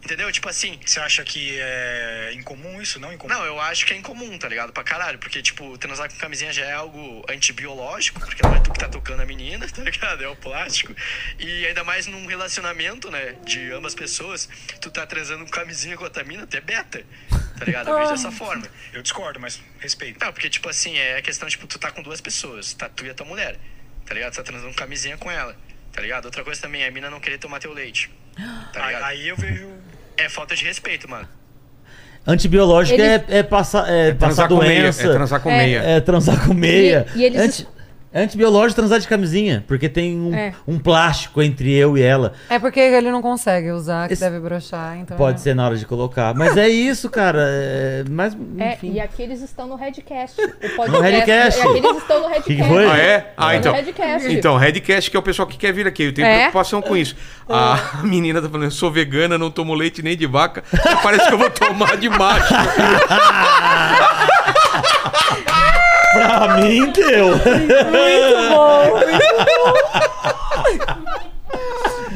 Entendeu? 0.04 0.30
Tipo 0.30 0.48
assim. 0.48 0.78
Você 0.84 1.00
acha 1.00 1.24
que 1.24 1.58
é 1.58 2.32
incomum 2.34 2.80
isso? 2.80 3.00
Não 3.00 3.12
incomum? 3.12 3.32
Não, 3.32 3.44
eu 3.44 3.58
acho 3.60 3.86
que 3.86 3.94
é 3.94 3.96
incomum, 3.96 4.36
tá 4.38 4.48
ligado? 4.48 4.72
Pra 4.72 4.84
caralho. 4.84 5.18
Porque, 5.18 5.40
tipo, 5.40 5.78
transar 5.78 6.10
com 6.10 6.16
camisinha 6.16 6.52
já 6.52 6.64
é 6.66 6.72
algo 6.74 7.24
antibiológico, 7.28 8.20
porque 8.20 8.42
não 8.42 8.54
é 8.54 8.60
tu 8.60 8.70
que 8.72 8.78
tá 8.78 8.88
tocando 8.88 9.20
a 9.22 9.26
menina, 9.26 9.66
tá 9.72 9.82
ligado? 9.82 10.22
É 10.22 10.28
o 10.28 10.36
plástico. 10.36 10.94
E 11.38 11.66
ainda 11.66 11.82
mais 11.84 12.06
num 12.06 12.26
relacionamento, 12.26 13.10
né, 13.10 13.34
de 13.44 13.72
ambas 13.72 13.94
pessoas, 13.94 14.48
tu 14.80 14.90
tá 14.90 15.06
transando 15.06 15.44
com 15.44 15.50
camisinha 15.50 15.96
com 15.96 16.04
outra 16.04 16.22
mina, 16.22 16.42
até 16.44 16.60
beta. 16.60 17.02
Tá 17.58 17.64
ligado? 17.64 17.88
Eu 17.88 17.98
vejo 17.98 18.10
dessa 18.10 18.30
forma. 18.32 18.66
Eu 18.92 19.00
discordo, 19.00 19.40
mas 19.40 19.60
respeito. 19.78 20.22
Não, 20.22 20.32
porque, 20.32 20.50
tipo 20.50 20.68
assim, 20.68 20.98
é 20.98 21.16
a 21.16 21.22
questão, 21.22 21.48
tipo, 21.48 21.66
tu 21.66 21.78
tá 21.78 21.90
com 21.90 22.02
duas 22.02 22.20
pessoas, 22.20 22.74
tá 22.74 22.88
tu 22.88 23.06
e 23.06 23.10
a 23.10 23.14
tua 23.14 23.24
mulher, 23.24 23.56
tá 24.04 24.12
ligado? 24.12 24.32
Tu 24.32 24.36
tá 24.36 24.42
transando 24.42 24.68
com 24.70 24.76
camisinha 24.76 25.16
com 25.16 25.30
ela, 25.30 25.56
tá 25.92 26.02
ligado? 26.02 26.26
Outra 26.26 26.44
coisa 26.44 26.60
também 26.60 26.82
é 26.82 26.88
a 26.88 26.90
mina 26.90 27.08
não 27.08 27.20
querer 27.20 27.38
tomar 27.38 27.60
teu 27.60 27.72
leite, 27.72 28.10
tá 28.36 28.70
Aí, 28.74 28.86
ligado? 28.86 29.04
aí 29.04 29.28
eu 29.28 29.36
vejo. 29.36 29.93
É 30.16 30.28
falta 30.28 30.54
de 30.54 30.64
respeito, 30.64 31.08
mano. 31.08 31.28
Antibiológico 32.26 32.98
Eles- 33.00 33.22
é, 33.28 33.38
é 33.38 33.42
passar, 33.42 33.86
é 33.90 34.12
passar 34.14 34.46
Transar 34.46 34.48
com 34.48 34.56
meia. 34.56 34.82
doença. 34.82 35.02
É 35.06 35.12
transar 35.12 35.40
com 35.40 35.50
É. 35.50 35.58
meia. 35.58 35.78
É 35.80 36.00
transar 36.00 36.46
com 36.46 36.54
meia. 36.54 37.06
E- 37.14 37.18
e 37.18 37.24
eles- 37.24 37.40
Anti- 37.40 37.62
é 37.62 37.73
antibiológico 38.14 38.76
transar 38.76 39.00
de 39.00 39.08
camisinha, 39.08 39.64
porque 39.66 39.88
tem 39.88 40.18
um, 40.20 40.34
É. 40.34 40.52
um 40.68 40.78
plástico 40.78 41.42
entre 41.42 41.72
eu 41.74 41.98
e 41.98 42.02
ela. 42.02 42.32
É 42.48 42.58
porque 42.58 42.78
ele 42.80 43.10
não 43.10 43.20
consegue 43.20 43.70
usar, 43.72 44.06
que 44.06 44.14
Esse- 44.14 44.22
deve 44.22 44.38
broxar, 44.40 44.96
então... 44.98 45.16
Pode 45.16 45.40
é. 45.40 45.42
ser 45.42 45.54
na 45.54 45.66
hora 45.66 45.76
de 45.76 45.84
colocar. 45.86 46.34
Mas 46.34 46.56
é 46.56 46.68
isso, 46.68 47.10
cara. 47.10 47.44
É, 47.48 48.04
mas, 48.08 48.36
É, 48.58 48.74
enfim. 48.74 48.92
e 48.92 49.00
aqueles 49.00 49.40
estão 49.42 49.66
no 49.66 49.74
Redcast. 49.76 50.40
O 50.40 50.48
podcast. 50.48 50.90
No 50.90 51.00
Redcast? 51.00 51.60
E 51.60 51.62
aqueles 51.68 51.96
estão 51.96 52.20
no 52.20 52.28
Redcast. 52.28 52.54
Que 52.56 52.64
foi? 52.64 52.86
Ah, 52.90 52.98
é? 52.98 53.32
Ah, 53.36 53.48
No 53.52 53.58
então. 53.58 53.72
Redcast. 53.74 54.32
Então, 54.32 54.56
Redcast, 54.56 55.10
que 55.10 55.16
é 55.16 55.20
o 55.20 55.22
pessoal 55.22 55.48
que 55.48 55.56
quer 55.58 55.72
vir 55.72 55.86
aqui. 55.86 56.04
Eu 56.04 56.14
tenho 56.14 56.26
É? 56.26 56.36
preocupação 56.38 56.80
com 56.80 56.96
isso. 56.96 57.16
A 57.48 58.00
menina 58.04 58.40
tá 58.40 58.48
falando, 58.48 58.64
eu 58.64 58.70
sou 58.70 58.90
vegana, 58.90 59.36
não 59.36 59.50
tomo 59.50 59.74
leite 59.74 60.02
nem 60.02 60.16
de 60.16 60.26
vaca. 60.26 60.62
Parece 61.02 61.26
que 61.28 61.34
eu 61.34 61.38
vou 61.38 61.50
tomar 61.50 61.96
de 61.96 62.08
macho. 62.08 62.54
Pra 66.14 66.56
mim, 66.58 66.90
deu. 66.92 67.28
Muito 67.28 68.48
bom! 68.50 69.00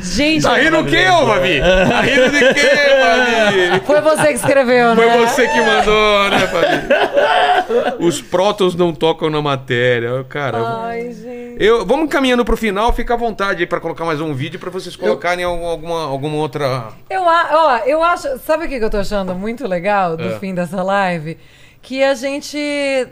Gente, 0.01 0.43
Tá 0.43 0.55
rindo 0.57 0.79
o 0.81 0.85
quê, 0.87 1.07
ô, 1.09 1.27
Fabi? 1.27 1.61
Tá 1.61 2.01
rindo 2.01 2.31
de 2.31 2.55
quê, 2.55 2.67
Fabi? 3.01 3.87
foi 3.87 4.01
você 4.01 4.27
que 4.29 4.33
escreveu, 4.35 4.95
Foi 4.97 5.07
né? 5.07 5.17
você 5.19 5.49
que 5.49 5.61
mandou, 5.61 6.31
né, 6.31 6.47
Fabi? 6.47 8.05
Os 8.05 8.23
prótons 8.23 8.75
não 8.75 8.93
tocam 8.95 9.29
na 9.29 9.43
matéria. 9.43 10.25
Cara, 10.29 10.59
Ai, 10.85 11.13
gente. 11.13 11.57
eu, 11.63 11.85
vamos 11.85 12.09
caminhando 12.11 12.45
pro 12.45 12.57
final. 12.57 12.93
Fica 12.93 13.15
à 13.15 13.17
vontade 13.17 13.61
aí 13.61 13.67
pra 13.67 13.81
colocar 13.81 14.05
mais 14.05 14.21
um 14.21 14.33
vídeo 14.35 14.59
pra 14.59 14.71
vocês 14.71 14.97
colocarem 14.97 15.45
algum- 15.45 15.67
alguma, 15.67 16.05
alguma 16.05 16.37
outra... 16.37 16.89
Eu, 17.11 17.29
a- 17.29 17.49
ó, 17.53 17.77
eu 17.87 18.03
acho. 18.03 18.39
Sabe 18.47 18.65
o 18.67 18.69
que 18.69 18.79
que 18.79 18.85
eu 18.85 18.91
tô 18.91 18.99
achando 18.99 19.35
muito 19.35 19.67
legal 19.69 20.17
do 20.17 20.29
É. 20.29 20.39
fim 20.39 20.55
dessa 20.55 20.83
live? 20.83 21.37
Que 21.83 22.03
a 22.03 22.15
gente 22.15 23.07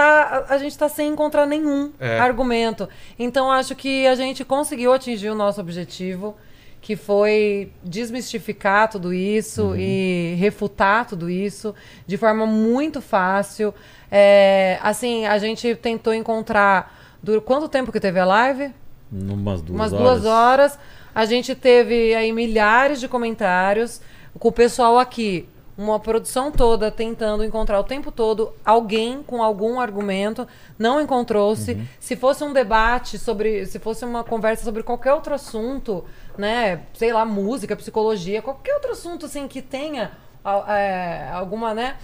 tá. 0.00 0.46
A 0.48 0.58
gente 0.58 0.76
tá 0.76 0.88
sem 0.88 1.08
encontrar 1.08 1.46
nenhum 1.46 1.92
É. 1.98 2.18
argumento. 2.20 2.88
Então 3.18 3.50
acho 3.50 3.74
que 3.74 4.06
a 4.06 4.14
gente 4.14 4.44
conseguiu 4.44 4.92
atingir 4.92 5.30
o 5.30 5.34
nosso 5.34 5.60
objetivo. 5.60 6.36
Que 6.80 6.94
foi 6.94 7.72
desmistificar 7.82 8.88
tudo 8.88 9.12
isso 9.12 9.74
e 9.76 10.36
refutar 10.38 11.04
tudo 11.04 11.28
isso 11.28 11.74
de 12.06 12.16
forma 12.16 12.46
muito 12.46 13.00
fácil. 13.00 13.74
É, 14.08 14.78
assim, 14.80 15.26
a 15.26 15.36
gente 15.38 15.74
tentou 15.74 16.14
encontrar. 16.14 16.94
dur- 17.20 17.40
Quanto 17.40 17.68
tempo 17.68 17.90
que 17.90 17.98
teve 17.98 18.20
a 18.20 18.24
live? 18.24 18.72
Umas 19.10 19.62
duas 19.62 19.76
umas 19.76 19.92
horas. 19.92 20.04
duas 20.22 20.24
horas. 20.26 20.78
A 21.12 21.24
gente 21.24 21.56
teve 21.56 22.14
aí 22.14 22.30
milhares 22.30 23.00
de 23.00 23.08
comentários 23.08 24.00
com 24.38 24.46
o 24.48 24.52
pessoal 24.52 24.96
aqui. 24.96 25.48
Uma 25.76 26.00
produção 26.00 26.50
toda 26.50 26.90
tentando 26.90 27.44
encontrar 27.44 27.78
o 27.78 27.84
tempo 27.84 28.10
todo 28.10 28.54
alguém 28.64 29.22
com 29.22 29.42
algum 29.42 29.78
argumento. 29.78 30.48
Não 30.78 31.00
encontrou-se. 31.00 31.72
Uhum. 31.72 31.86
Se 32.00 32.16
fosse 32.16 32.42
um 32.42 32.52
debate 32.52 33.18
sobre. 33.18 33.66
Se 33.66 33.78
fosse 33.78 34.04
uma 34.04 34.24
conversa 34.24 34.64
sobre 34.64 34.82
qualquer 34.82 35.12
outro 35.12 35.34
assunto, 35.34 36.02
né? 36.38 36.80
Sei 36.94 37.12
lá, 37.12 37.26
música, 37.26 37.76
psicologia, 37.76 38.40
qualquer 38.40 38.74
outro 38.74 38.92
assunto 38.92 39.26
assim 39.26 39.46
que 39.46 39.60
tenha 39.60 40.12
é, 40.68 41.28
alguma, 41.32 41.74
né? 41.74 41.96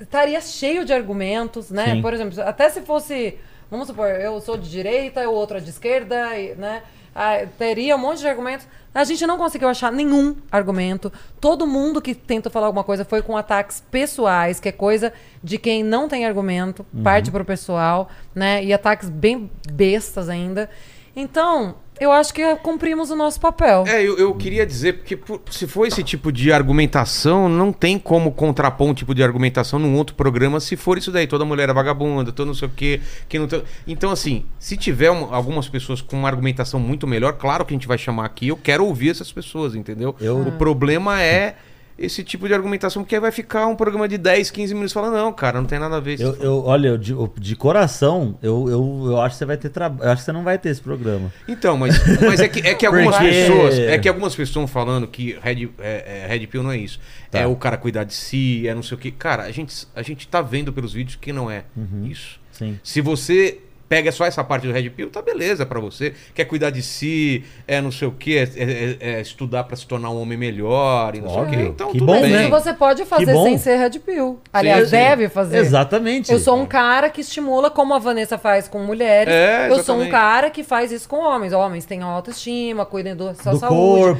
Estaria 0.00 0.40
cheio 0.40 0.84
de 0.84 0.92
argumentos, 0.92 1.70
né? 1.70 1.94
Sim. 1.94 2.02
Por 2.02 2.12
exemplo, 2.12 2.40
até 2.42 2.68
se 2.68 2.82
fosse. 2.82 3.38
Vamos 3.68 3.88
supor, 3.88 4.08
eu 4.08 4.40
sou 4.40 4.56
de 4.56 4.70
direita, 4.70 5.28
o 5.28 5.34
outro 5.34 5.56
é 5.56 5.60
de 5.60 5.70
esquerda, 5.70 6.38
e, 6.38 6.54
né? 6.54 6.82
Ah, 7.18 7.46
teria 7.56 7.96
um 7.96 7.98
monte 7.98 8.18
de 8.18 8.28
argumentos. 8.28 8.68
A 8.94 9.02
gente 9.02 9.26
não 9.26 9.38
conseguiu 9.38 9.68
achar 9.68 9.90
nenhum 9.90 10.36
argumento. 10.52 11.10
Todo 11.40 11.66
mundo 11.66 12.02
que 12.02 12.14
tentou 12.14 12.52
falar 12.52 12.66
alguma 12.66 12.84
coisa 12.84 13.06
foi 13.06 13.22
com 13.22 13.34
ataques 13.34 13.82
pessoais, 13.90 14.60
que 14.60 14.68
é 14.68 14.72
coisa 14.72 15.14
de 15.42 15.56
quem 15.56 15.82
não 15.82 16.08
tem 16.08 16.26
argumento, 16.26 16.84
parte 17.02 17.30
pro 17.30 17.42
pessoal, 17.42 18.10
né? 18.34 18.62
E 18.62 18.70
ataques 18.70 19.08
bem 19.08 19.50
bestas 19.72 20.28
ainda. 20.28 20.68
Então, 21.14 21.76
eu 22.00 22.12
acho 22.12 22.32
que 22.34 22.56
cumprimos 22.56 23.10
o 23.10 23.16
nosso 23.16 23.40
papel. 23.40 23.84
É, 23.86 24.02
eu, 24.02 24.18
eu 24.18 24.34
queria 24.34 24.66
dizer, 24.66 24.94
porque 24.98 25.16
por- 25.16 25.40
se 25.50 25.66
for 25.66 25.86
esse 25.86 26.02
tipo 26.02 26.30
de 26.30 26.52
argumentação, 26.52 27.48
não 27.48 27.72
tem 27.72 27.98
como 27.98 28.30
contrapor 28.32 28.88
um 28.88 28.94
tipo 28.94 29.14
de 29.14 29.22
argumentação 29.22 29.78
num 29.78 29.96
outro 29.96 30.14
programa 30.14 30.60
se 30.60 30.76
for 30.76 30.98
isso 30.98 31.10
daí. 31.10 31.26
Toda 31.26 31.44
mulher 31.44 31.68
é 31.68 31.72
vagabunda, 31.72 32.30
todo 32.32 32.46
não 32.48 32.54
sei 32.54 32.68
o 32.68 32.70
quê. 32.70 33.00
Que 33.28 33.38
não 33.38 33.46
tem- 33.46 33.62
Então, 33.86 34.10
assim, 34.10 34.44
se 34.58 34.76
tiver 34.76 35.10
um- 35.10 35.34
algumas 35.34 35.68
pessoas 35.68 36.00
com 36.00 36.16
uma 36.16 36.28
argumentação 36.28 36.78
muito 36.80 37.06
melhor, 37.06 37.32
claro 37.34 37.64
que 37.64 37.74
a 37.74 37.76
gente 37.76 37.88
vai 37.88 37.98
chamar 37.98 38.24
aqui. 38.26 38.48
Eu 38.48 38.56
quero 38.56 38.84
ouvir 38.84 39.10
essas 39.10 39.32
pessoas, 39.32 39.74
entendeu? 39.74 40.14
Eu- 40.20 40.46
O 40.46 40.52
problema 40.52 41.20
é. 41.22 41.56
Esse 41.98 42.22
tipo 42.22 42.46
de 42.46 42.52
argumentação, 42.54 43.02
porque 43.02 43.14
aí 43.14 43.20
vai 43.20 43.32
ficar 43.32 43.66
um 43.66 43.74
programa 43.74 44.06
de 44.06 44.18
10, 44.18 44.50
15 44.50 44.74
minutos 44.74 44.92
falando, 44.92 45.14
não, 45.14 45.32
cara, 45.32 45.60
não 45.60 45.66
tem 45.66 45.78
nada 45.78 45.96
a 45.96 46.00
ver. 46.00 46.20
Eu, 46.20 46.34
eu- 46.36 46.64
olha, 46.64 46.88
eu 46.88 46.98
de, 46.98 47.14
de 47.38 47.56
coração, 47.56 48.38
eu, 48.42 48.68
eu, 48.68 49.02
eu 49.12 49.20
acho 49.20 49.34
que 49.34 49.38
você 49.38 49.44
vai 49.46 49.56
ter 49.56 49.68
trabalho. 49.70 50.04
Eu 50.06 50.12
acho 50.12 50.20
que 50.22 50.26
você 50.26 50.32
não 50.32 50.44
vai 50.44 50.58
ter 50.58 50.68
esse 50.68 50.80
programa. 50.80 51.32
Então, 51.48 51.76
mas, 51.76 51.96
mas 52.20 52.40
é 52.40 52.48
que, 52.48 52.60
é 52.60 52.74
que 52.74 52.84
algumas 52.86 53.16
Porque- 53.16 53.30
pessoas. 53.30 53.78
É 53.78 53.98
que 53.98 54.08
algumas 54.08 54.32
pessoas 54.34 54.48
estão 54.50 54.66
falando 54.66 55.06
que 55.06 55.38
Red, 55.42 55.70
é, 55.78 56.24
é, 56.24 56.26
Red 56.28 56.46
Pill 56.46 56.62
não 56.62 56.70
é 56.72 56.76
isso. 56.78 57.00
Tá. 57.30 57.38
É 57.40 57.46
o 57.46 57.56
cara 57.56 57.76
cuidar 57.76 58.04
de 58.04 58.12
si, 58.14 58.68
é 58.68 58.74
não 58.74 58.82
sei 58.82 58.96
o 58.96 59.00
que. 59.00 59.10
Cara, 59.10 59.44
a 59.44 59.50
gente, 59.50 59.86
a 59.94 60.02
gente 60.02 60.28
tá 60.28 60.42
vendo 60.42 60.72
pelos 60.72 60.92
vídeos 60.92 61.16
que 61.20 61.32
não 61.32 61.50
é 61.50 61.64
isso. 62.04 62.38
Sim. 62.52 62.78
Se 62.82 63.00
você 63.00 63.58
pega 63.88 64.10
só 64.12 64.24
essa 64.24 64.42
parte 64.42 64.66
do 64.66 64.72
Red 64.72 64.90
Pill, 64.90 65.10
tá 65.10 65.22
beleza 65.22 65.64
pra 65.64 65.78
você. 65.80 66.14
Quer 66.34 66.44
cuidar 66.46 66.70
de 66.70 66.82
si, 66.82 67.44
é 67.66 67.80
não 67.80 67.90
sei 67.92 68.08
o 68.08 68.12
que, 68.12 68.36
é, 68.36 68.42
é- 68.56 68.96
é 69.00 69.20
estudar 69.20 69.64
pra 69.64 69.76
se 69.76 69.86
tornar 69.86 70.10
um 70.10 70.20
homem 70.20 70.36
melhor 70.36 71.14
e 71.14 71.20
não 71.20 71.28
sei 71.28 71.38
o 71.38 71.42
Óbvio. 71.42 71.58
que. 71.58 71.64
Então, 71.66 71.86
Que 71.92 71.98
tudo 71.98 72.06
bom, 72.06 72.12
Mas 72.14 72.22
bem. 72.22 72.32
né? 72.32 72.40
isso 72.42 72.50
você 72.50 72.72
pode 72.72 73.04
fazer 73.04 73.32
bom. 73.32 73.44
sem 73.44 73.58
ser 73.58 73.76
Red 73.76 73.98
Pill. 74.00 74.40
Aliás, 74.52 74.86
sim. 74.86 74.90
deve 74.96 75.28
fazer. 75.28 75.58
Exatamente. 75.58 76.32
Eu 76.32 76.38
sou 76.38 76.56
um 76.56 76.66
cara 76.66 77.08
que 77.10 77.20
estimula 77.20 77.70
como 77.70 77.94
a 77.94 77.98
Vanessa 77.98 78.36
faz 78.38 78.66
com 78.68 78.78
mulheres. 78.80 79.32
É, 79.32 79.70
eu 79.70 79.82
sou 79.82 79.96
um 80.00 80.08
cara 80.08 80.50
que 80.50 80.62
faz 80.64 80.90
isso 80.92 81.08
com 81.08 81.18
homens. 81.18 81.52
Homens 81.52 81.84
tenham 81.84 82.08
autoestima, 82.08 82.84
cuidem 82.84 83.14
da 83.16 83.34
sua 83.34 83.52
Do 83.52 83.58
saúde. 83.58 83.70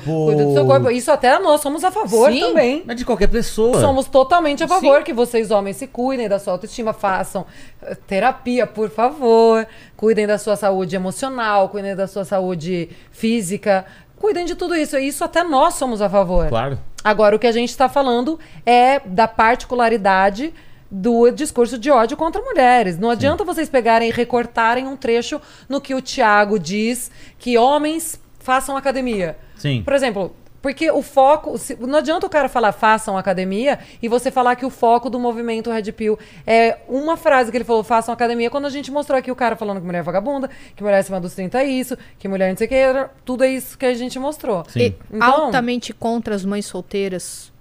corpo. 0.01 0.27
Cuidem 0.27 0.47
do 0.47 0.53
seu 0.53 0.67
corpo. 0.67 0.91
Isso 0.91 1.11
até 1.11 1.39
nós 1.39 1.61
somos 1.61 1.83
a 1.85 1.91
favor 1.91 2.31
Sim. 2.31 2.41
também. 2.41 2.83
Mas 2.87 2.97
de 2.97 3.05
qualquer 3.05 3.29
pessoa. 3.29 3.81
Somos 3.81 4.07
totalmente 4.07 4.63
a 4.63 4.69
favor 4.69 5.03
que 5.03 5.13
vocês, 5.13 5.51
homens, 5.51 5.77
se 5.77 5.87
cuidem 5.87 6.29
da 6.29 6.39
sua 6.39 6.53
autoestima, 6.55 6.93
façam 6.93 7.45
eh, 7.83 7.97
terapia, 8.07 8.67
por 8.67 8.91
favor. 8.91 9.56
Cuidem 9.97 10.27
da 10.27 10.39
sua 10.39 10.57
saúde 10.57 10.97
emocional, 10.97 11.69
cuidem 11.69 11.95
da 11.95 12.07
sua 12.07 12.25
saúde 12.25 12.91
física. 13.11 13.87
Cuidem 14.19 14.45
de 14.45 14.55
tudo 14.55 14.75
isso. 14.75 14.99
Isso 14.99 15.23
até 15.23 15.45
nós 15.45 15.75
somos 15.75 16.03
a 16.03 16.09
favor. 16.09 16.49
Claro. 16.49 16.79
Agora, 17.05 17.37
o 17.37 17.39
que 17.39 17.47
a 17.47 17.53
gente 17.53 17.71
está 17.71 17.89
falando 17.89 18.39
é 18.65 19.01
da 19.01 19.29
particularidade 19.29 20.53
do 20.91 21.31
discurso 21.31 21.79
de 21.79 21.91
ódio 21.91 22.17
contra 22.17 22.41
mulheres. 22.43 22.99
Não 22.99 23.11
adianta 23.11 23.45
vocês 23.45 23.69
pegarem 23.69 24.09
e 24.09 24.13
recortarem 24.13 24.87
um 24.87 24.97
trecho 24.97 25.41
no 25.69 25.81
que 25.81 25.95
o 25.95 26.01
Tiago 26.01 26.59
diz 26.59 27.11
que 27.39 27.59
homens 27.59 28.21
façam 28.39 28.77
academia. 28.77 29.37
Sim. 29.57 29.83
Por 29.83 29.93
exemplo, 29.93 30.35
porque 30.67 30.91
o 30.91 31.01
foco. 31.01 31.57
se- 31.57 31.77
não 31.77 31.99
adianta 32.01 32.27
o 32.27 32.29
cara 32.29 32.49
falar 32.49 32.73
façam 32.73 33.17
academia 33.17 33.79
e 34.03 34.09
você 34.09 34.33
falar 34.33 34.57
que 34.57 34.67
o 34.67 34.71
foco 34.71 35.09
do 35.09 35.17
movimento 35.17 35.71
Red 35.71 35.93
Pill 35.93 36.19
é 36.45 36.79
uma 36.89 37.17
frase 37.17 37.53
que 37.53 37.57
ele 37.57 37.63
falou, 37.65 37.85
façam 37.85 38.13
academia, 38.13 38.51
quando 38.51 38.65
a 38.67 38.71
gente 38.71 38.91
mostrou 38.91 39.17
aqui 39.17 39.31
o 39.31 39.37
cara 39.37 39.55
falando 39.55 39.79
que 39.79 39.87
mulher 39.87 40.01
é 40.01 40.03
vagabunda, 40.03 40.51
que 40.75 40.83
mulher 40.83 40.99
acima 40.99 41.21
dos 41.21 41.35
30 41.35 41.61
é 41.63 41.67
isso, 41.67 41.97
que 42.19 42.27
mulher 42.27 42.51
não 42.51 42.57
sei 42.57 42.67
o 42.67 42.69
que, 42.71 43.09
tudo 43.25 43.45
é 43.45 43.49
isso 43.49 43.79
que 43.79 43.87
a 43.87 43.95
gente 43.95 44.19
mostrou. 44.19 44.65
Sim. 44.69 44.81
E 44.81 44.95
Então- 45.13 45.23
altamente 45.45 45.93
contra 45.93 46.35
as 46.35 46.45
mães 46.45 46.67
solteiras. 46.67 47.53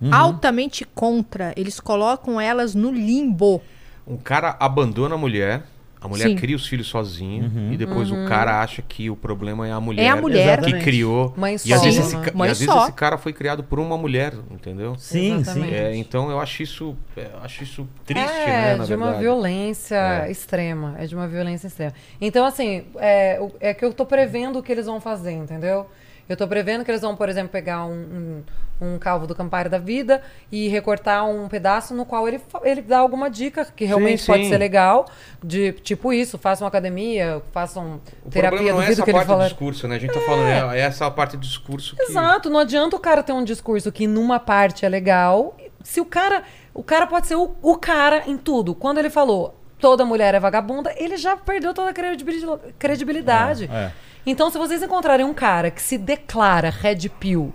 Uhum. 0.00 0.12
Altamente 0.12 0.84
contra. 0.84 1.52
Eles 1.56 1.78
colocam 1.78 2.40
elas 2.40 2.74
no 2.74 2.90
limbo. 2.90 3.62
Um 4.04 4.16
cara 4.16 4.56
abandona 4.58 5.14
a 5.14 5.18
mulher, 5.18 5.62
a 6.02 6.08
mulher 6.08 6.28
Sim. 6.28 6.36
cria 6.36 6.56
os 6.56 6.66
filhos 6.66 6.88
sozinho, 6.88 7.44
Uhum. 7.44 7.72
e 7.72 7.76
depois 7.76 8.10
o 8.10 8.26
cara 8.26 8.60
acha 8.60 8.82
que 8.82 9.08
o 9.08 9.14
problema 9.16 9.66
é 9.68 9.72
a 9.72 9.80
mulher. 9.80 10.02
É 10.04 10.08
a 10.08 10.16
mulher. 10.16 10.58
que 10.58 10.64
Exatamente. 10.66 10.84
criou. 10.84 11.32
Mãe 11.36 11.56
e 11.64 11.72
às 11.72 11.82
vezes, 11.82 12.00
esse, 12.06 12.16
e 12.16 12.36
Mãe 12.36 12.50
às 12.50 12.58
vezes 12.58 12.72
só. 12.74 12.82
esse 12.84 12.92
cara 12.92 13.16
foi 13.16 13.32
criado 13.32 13.62
por 13.62 13.78
uma 13.78 13.96
mulher, 13.96 14.34
entendeu? 14.50 14.96
Sim, 14.98 15.36
Exatamente. 15.38 15.70
sim. 15.70 15.74
É, 15.76 15.94
então 15.96 16.30
eu 16.30 16.40
acho 16.40 16.62
isso, 16.62 16.96
é, 17.16 17.28
eu 17.32 17.38
acho 17.42 17.62
isso 17.62 17.88
triste, 18.04 18.28
é, 18.30 18.46
né? 18.46 18.76
Na 18.76 18.84
de 18.84 18.94
uma 18.94 19.04
verdade. 19.06 19.22
violência 19.24 20.24
É. 20.26 20.30
extrema. 20.30 20.94
É 20.98 21.06
de 21.06 21.14
uma 21.14 21.28
violência 21.28 21.66
extrema. 21.68 21.92
Então, 22.20 22.44
assim, 22.44 22.84
é, 22.96 23.38
é 23.60 23.72
que 23.74 23.84
eu 23.84 23.92
tô 23.92 24.04
prevendo 24.04 24.58
o 24.58 24.62
que 24.62 24.72
eles 24.72 24.86
vão 24.86 25.00
fazer, 25.00 25.32
entendeu? 25.32 25.86
Eu 26.28 26.36
tô 26.36 26.46
prevendo 26.46 26.84
que 26.84 26.90
eles 26.90 27.00
vão, 27.02 27.14
por 27.16 27.28
exemplo, 27.28 27.50
pegar 27.50 27.84
um, 27.84 27.92
um, 27.92 28.42
um 28.82 28.98
calvo 28.98 29.26
do 29.26 29.34
Campari 29.34 29.68
da 29.68 29.78
vida 29.78 30.20
e 30.50 30.68
recortar 30.68 31.24
um 31.28 31.48
pedaço 31.48 31.94
no 31.94 32.04
qual 32.04 32.26
ele, 32.26 32.40
ele 32.62 32.82
dá 32.82 32.98
alguma 32.98 33.30
dica 33.30 33.64
que 33.64 33.84
realmente 33.84 34.26
pode 34.26 34.44
sim. 34.44 34.48
ser 34.50 34.58
legal. 34.58 35.06
De 35.42 35.72
tipo 35.72 36.12
isso, 36.12 36.36
façam 36.38 36.66
academia, 36.66 37.40
façam 37.52 38.00
O 38.24 38.30
terapia, 38.30 38.72
não 38.72 38.82
é 38.82 38.90
essa 38.90 39.02
que 39.02 39.12
parte 39.12 39.26
do 39.26 39.30
fala. 39.30 39.44
discurso, 39.44 39.88
né? 39.88 39.96
A 39.96 39.98
gente 39.98 40.12
tá 40.12 40.20
falando, 40.20 40.46
é, 40.48 40.78
é 40.78 40.80
essa 40.80 41.10
parte 41.10 41.36
do 41.36 41.42
discurso 41.42 41.96
que... 41.96 42.02
Exato, 42.02 42.50
não 42.50 42.60
adianta 42.60 42.96
o 42.96 43.00
cara 43.00 43.22
ter 43.22 43.32
um 43.32 43.44
discurso 43.44 43.90
que 43.92 44.06
numa 44.06 44.38
parte 44.40 44.84
é 44.84 44.88
legal. 44.88 45.56
Se 45.82 46.00
o 46.00 46.04
cara. 46.04 46.42
O 46.74 46.82
cara 46.82 47.06
pode 47.06 47.26
ser 47.26 47.34
o, 47.34 47.54
o 47.60 47.76
cara 47.76 48.22
em 48.26 48.36
tudo. 48.38 48.74
Quando 48.74 48.96
ele 48.96 49.10
falou 49.10 49.54
toda 49.78 50.04
mulher 50.06 50.34
é 50.34 50.40
vagabunda, 50.40 50.94
ele 50.96 51.16
já 51.18 51.36
perdeu 51.36 51.74
toda 51.74 51.90
a 51.90 51.92
credibil- 51.92 52.58
credibilidade. 52.78 53.68
É, 53.70 53.76
é. 53.76 53.92
Então, 54.24 54.48
se 54.50 54.56
vocês 54.56 54.82
encontrarem 54.82 55.26
um 55.26 55.34
cara 55.34 55.70
que 55.70 55.82
se 55.82 55.98
declara 55.98 56.70
red 56.70 57.08
pill 57.20 57.52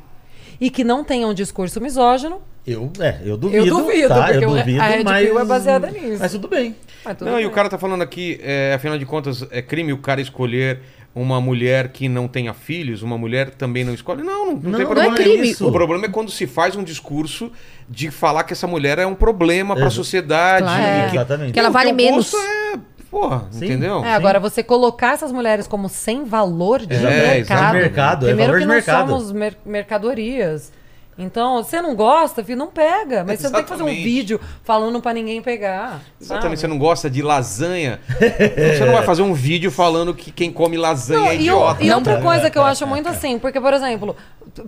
e 0.59 0.69
que 0.69 0.83
não 0.83 1.03
tenha 1.03 1.27
um 1.27 1.33
discurso 1.33 1.79
misógino, 1.81 2.41
Eu, 2.65 2.91
é, 2.99 3.19
eu 3.23 3.37
duvido. 3.37 3.65
Eu 3.65 3.75
duvido, 3.77 4.07
tá? 4.09 4.23
porque 4.27 4.43
eu 4.45 4.49
duvido, 4.49 4.81
a 4.81 4.85
Red 4.87 5.03
mas... 5.03 5.25
Pill 5.27 5.39
é 5.39 5.45
baseada 5.45 5.91
nisso. 5.91 6.17
Mas 6.19 6.31
tudo 6.31 6.47
bem. 6.47 6.75
ah, 7.05 7.13
tudo 7.15 7.29
Não, 7.31 7.37
e 7.37 7.43
bem. 7.43 7.45
o 7.47 7.51
cara 7.51 7.69
tá 7.69 7.77
falando 7.77 8.01
aqui, 8.01 8.39
é, 8.43 8.73
afinal 8.73 8.97
de 8.97 9.05
contas, 9.05 9.45
é 9.51 9.61
crime 9.61 9.93
o 9.93 9.97
cara 9.97 10.19
escolher 10.21 10.79
uma 11.15 11.41
mulher 11.41 11.87
que 11.89 12.07
não 12.07 12.27
tenha 12.27 12.53
filhos, 12.53 13.01
uma 13.01 13.17
mulher 13.17 13.49
também 13.51 13.83
não 13.83 13.93
escolhe. 13.93 14.21
Não, 14.21 14.45
não, 14.45 14.45
não, 14.45 14.53
Não, 14.53 14.61
tem 14.61 14.71
não 14.71 14.85
problema 14.85 15.13
é 15.15 15.17
crime. 15.23 15.41
nisso. 15.47 15.67
O 15.67 15.71
problema 15.71 16.05
é 16.05 16.09
quando 16.09 16.29
se 16.29 16.45
faz 16.45 16.75
um 16.75 16.83
discurso 16.83 17.51
de 17.89 18.11
falar 18.11 18.43
que 18.43 18.53
essa 18.53 18.67
mulher 18.67 18.99
é 18.99 19.05
um 19.07 19.15
problema 19.15 19.73
pra 19.75 19.85
Exa- 19.87 19.95
sociedade. 19.95 20.63
Claro. 20.65 21.07
e 21.07 21.09
que, 21.09 21.15
Exatamente. 21.15 21.53
Que 21.53 21.59
ela 21.59 21.69
vale 21.69 21.91
menos. 21.91 22.29
gosto 22.31 22.37
é, 22.37 22.79
porra, 23.19 23.45
Sim. 23.51 23.65
entendeu? 23.65 24.03
É, 24.05 24.13
agora 24.13 24.39
você 24.39 24.61
colocar 24.61 25.13
essas 25.13 25.31
mulheres 25.31 25.65
como 25.67 25.89
sem 25.89 26.23
valor 26.23 26.85
de 26.85 26.93
É, 26.95 27.35
mercado. 27.37 27.73
Mercado, 27.73 28.25
é 28.25 28.29
Primeiro 28.29 28.51
valor 28.53 28.59
que 28.59 28.61
de 28.61 28.67
não 28.67 28.75
mercado. 28.75 29.09
somos 29.09 29.31
mer- 29.31 29.57
mercadorias. 29.65 30.71
Então, 31.19 31.63
você 31.63 31.81
não 31.81 31.95
gosta, 31.95 32.43
filho, 32.43 32.59
não 32.59 32.67
pega. 32.67 33.23
Mas 33.25 33.39
você 33.39 33.45
não 33.47 33.53
tem 33.53 33.63
que 33.63 33.69
fazer 33.69 33.81
um 33.81 33.87
vídeo 33.87 34.39
falando 34.63 35.01
pra 35.01 35.13
ninguém 35.13 35.41
pegar. 35.41 35.99
Exatamente, 36.21 36.59
você 36.59 36.61
sabe? 36.67 36.73
não 36.73 36.77
gosta 36.79 37.09
de 37.09 37.23
lasanha, 37.23 37.99
você 38.19 38.85
não 38.85 38.93
vai 38.93 39.01
fazer 39.03 39.23
um 39.23 39.33
vídeo 39.33 39.71
falando 39.71 40.13
que 40.13 40.29
quem 40.31 40.51
come 40.53 40.77
lasanha 40.77 41.19
Não, 41.19 41.27
é 41.27 41.33
e, 41.33 41.37
o- 41.37 41.41
idiota. 41.41 41.83
e 41.83 41.91
outra 41.91 42.21
coisa 42.21 42.51
que 42.51 42.57
eu 42.59 42.63
acho 42.63 42.85
muito 42.85 43.09
assim, 43.09 43.39
porque, 43.39 43.59
por 43.59 43.73
exemplo, 43.73 44.15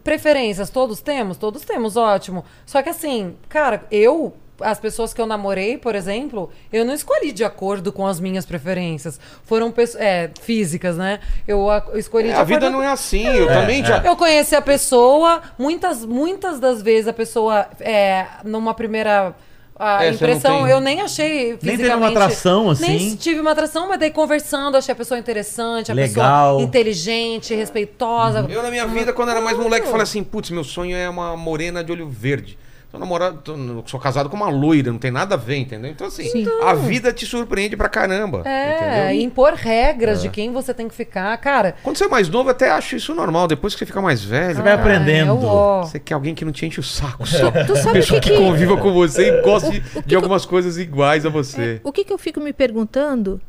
preferências 0.03 0.71
todos 0.71 1.01
temos? 1.01 1.37
Todos 1.37 1.61
temos, 1.63 1.95
ótimo. 1.95 2.43
Só 2.65 2.81
que 2.81 2.89
assim, 2.89 3.35
cara, 3.47 3.83
eu. 3.91 4.33
As 4.61 4.79
pessoas 4.79 5.13
que 5.13 5.21
eu 5.21 5.25
namorei, 5.25 5.77
por 5.77 5.95
exemplo, 5.95 6.49
eu 6.71 6.83
não 6.85 6.93
escolhi 6.93 7.31
de 7.31 7.43
acordo 7.43 7.91
com 7.91 8.05
as 8.05 8.19
minhas 8.19 8.45
preferências. 8.45 9.19
Foram 9.43 9.71
pessoas. 9.71 10.01
É, 10.03 10.29
físicas, 10.41 10.97
né? 10.97 11.19
Eu 11.47 11.69
a- 11.69 11.83
eu 11.91 11.97
escolhi 11.99 12.29
É, 12.29 12.33
de 12.33 12.39
a 12.39 12.43
vida 12.43 12.69
não 12.69 12.81
é 12.81 12.87
assim, 12.87 13.25
eu 13.25 13.47
também 13.47 13.83
já... 13.83 13.99
Eu 14.03 14.15
conheci 14.15 14.55
a 14.55 14.61
pessoa, 14.61 15.41
muitas, 15.57 16.05
muitas 16.05 16.59
das 16.59 16.81
vezes 16.81 17.07
a 17.07 17.13
pessoa, 17.13 17.67
é, 17.79 18.25
numa 18.43 18.73
primeira 18.73 19.35
a 19.81 20.03
É, 20.03 20.09
impressão, 20.11 20.63
tem- 20.63 20.71
eu 20.71 20.81
nem 20.81 20.99
achei 20.99 21.53
fisicamente... 21.57 21.77
teve 21.77 21.93
uma 21.95 22.09
atração, 22.09 22.69
assim? 22.69 22.85
Nem 22.85 23.15
tive 23.15 23.39
uma 23.39 23.51
atração, 23.51 23.87
mas 23.87 23.97
daí 23.97 24.11
conversando, 24.11 24.75
achei 24.75 24.91
a 24.91 24.95
pessoa 24.95 25.17
interessante, 25.17 25.89
a 25.89 25.95
Legal. 25.95 26.55
pessoa 26.57 26.67
inteligente, 26.67 27.55
respeitosa. 27.55 28.45
Eu, 28.49 28.61
na 28.61 28.69
minha 28.69 28.85
vida, 28.85 29.13
quando 29.13 29.29
era 29.29 29.39
mais 29.39 29.57
moleque, 29.57 29.87
falei 29.87 30.03
assim: 30.03 30.21
putz, 30.23 30.49
meu 30.49 30.65
sonho 30.65 30.97
é 30.97 31.07
uma 31.09 31.37
morena 31.37 31.81
de 31.83 31.91
olho 31.93 32.09
verde. 32.09 32.57
Tô 32.91 32.97
namorado, 32.97 33.37
tô- 33.43 33.55
sou 33.85 33.99
casado 33.99 34.29
com 34.31 34.35
uma 34.35 34.49
loira, 34.49 34.91
não 34.91 34.97
tem 34.97 35.11
nada 35.11 35.35
a 35.35 35.37
ver, 35.37 35.57
entendeu? 35.57 35.91
Então, 35.91 36.07
assim, 36.07 36.27
a 36.63 36.73
vida 36.73 37.13
te 37.13 37.23
surpreende 37.23 37.77
pra 37.77 37.87
caramba. 37.87 38.41
É, 38.49 38.77
entendeu? 39.11 39.21
impor 39.27 39.53
regras 39.53 40.23
de 40.23 40.29
quem 40.29 40.51
você 40.51 40.73
tem 40.73 40.87
que 40.87 40.95
ficar. 40.95 41.37
Cara, 41.37 41.75
Quando 41.83 41.97
você 41.97 42.05
é 42.05 42.07
mais 42.07 42.27
novo, 42.29 42.49
até 42.49 42.71
acho 42.71 42.95
isso 42.95 43.13
normal. 43.13 43.47
Depois 43.47 43.73
que 43.75 43.79
você 43.79 43.85
fica 43.85 44.01
mais 44.01 44.23
velho, 44.23 44.55
Você 44.55 44.61
vai 44.63 44.73
aprendendo. 44.73 45.29
é 45.29 45.33
o 45.35 45.45
ó. 45.45 45.83
você 45.83 45.99
quer 45.99 46.15
alguém 46.15 46.33
que 46.33 46.43
não 46.43 46.51
te 46.51 46.65
enche 46.65 46.79
o 46.79 46.83
saco 46.83 47.27
só. 47.27 47.51
Tu 47.51 47.75
sabe 47.75 47.89
o 47.89 47.93
Pessoa 48.01 48.19
que 48.19 48.29
que 48.29 48.35
que- 48.35 48.43
conviva 48.43 48.75
com 48.75 48.91
você 48.91 49.27
e 49.37 49.41
goste 49.43 49.69
de, 49.69 49.77
o 49.77 49.81
que 49.81 50.01
de 50.01 50.07
que 50.07 50.15
algumas 50.15 50.43
coisas 50.47 50.79
iguais 50.79 51.27
a 51.27 51.29
você. 51.29 51.79
O 51.83 51.91
que, 51.91 52.03
que 52.03 52.11
eu 52.11 52.17
fico 52.17 52.39
me 52.39 52.51
perguntando? 52.51 53.39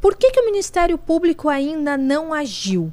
Por 0.00 0.16
que, 0.16 0.32
que 0.32 0.40
o 0.40 0.44
Ministério 0.44 0.98
Público 0.98 1.48
ainda 1.48 1.96
não 1.96 2.34
agiu? 2.34 2.92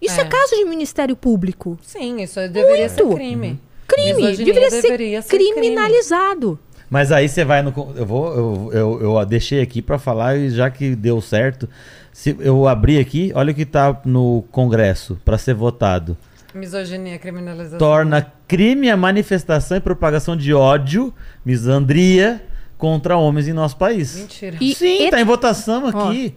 Isso 0.00 0.20
é, 0.20 0.22
É. 0.22 0.26
caso 0.28 0.54
de 0.54 0.64
Ministério 0.64 1.16
Público. 1.16 1.76
sim, 1.82 2.20
isso 2.22 2.38
deveria 2.48 2.88
ser 2.88 3.02
Muito. 3.02 3.16
crime. 3.16 3.60
Crime. 3.94 4.14
Misoginia 4.14 4.54
Deveria 4.70 5.22
ser, 5.22 5.28
ser 5.28 5.36
crime. 5.36 5.52
criminalizado. 5.54 6.58
Mas 6.90 7.10
aí 7.10 7.28
você 7.28 7.44
vai 7.44 7.62
no. 7.62 7.72
Eu 7.96 8.06
vou. 8.06 8.34
Eu, 8.34 8.70
eu, 9.02 9.16
eu 9.18 9.26
deixei 9.26 9.60
aqui 9.60 9.80
pra 9.82 9.98
falar 9.98 10.36
e 10.36 10.50
já 10.50 10.70
que 10.70 10.94
deu 10.94 11.20
certo. 11.20 11.68
Se 12.12 12.36
eu 12.38 12.68
abri 12.68 12.98
aqui, 12.98 13.32
olha 13.34 13.50
o 13.50 13.54
que 13.54 13.64
tá 13.66 14.00
no 14.04 14.42
Congresso 14.52 15.18
pra 15.24 15.36
ser 15.38 15.54
votado. 15.54 16.16
Misoginia, 16.54 17.18
criminalização. 17.18 17.78
Torna 17.78 18.32
crime 18.46 18.88
a 18.88 18.96
manifestação 18.96 19.76
e 19.76 19.80
propagação 19.80 20.36
de 20.36 20.54
ódio, 20.54 21.12
misandria 21.44 22.40
contra 22.78 23.16
homens 23.16 23.48
em 23.48 23.52
nosso 23.52 23.76
país. 23.76 24.14
Mentira. 24.16 24.56
E- 24.60 24.74
Sim, 24.74 25.06
e- 25.06 25.10
tá 25.10 25.20
em 25.20 25.24
votação 25.24 25.86
aqui. 25.88 26.36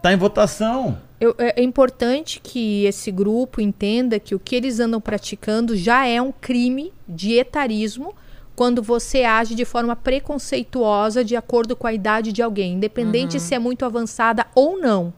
Tá 0.00 0.12
em 0.12 0.16
votação. 0.16 0.98
Eu- 1.20 1.34
é 1.38 1.60
é 1.60 1.62
importante 1.62 2.40
que 2.42 2.84
esse 2.84 3.10
grupo 3.10 3.60
entenda 3.60 4.20
que 4.20 4.34
o 4.34 4.38
que 4.38 4.54
eles 4.54 4.78
andam 4.80 5.00
praticando 5.00 5.76
já 5.76 6.06
é 6.06 6.20
um 6.22 6.30
crime 6.32 6.92
de 7.08 7.34
etarismo 7.34 8.14
quando 8.54 8.82
você 8.82 9.22
age 9.24 9.54
de 9.54 9.64
forma 9.64 9.94
preconceituosa 9.94 11.24
de 11.24 11.36
acordo 11.36 11.74
com 11.76 11.86
a 11.86 11.92
idade 11.92 12.32
de 12.32 12.42
alguém, 12.42 12.74
independente 12.74 13.38
se 13.40 13.54
é 13.54 13.58
muito 13.58 13.84
avançada 13.84 14.46
ou 14.54 14.78
não. 14.78 15.12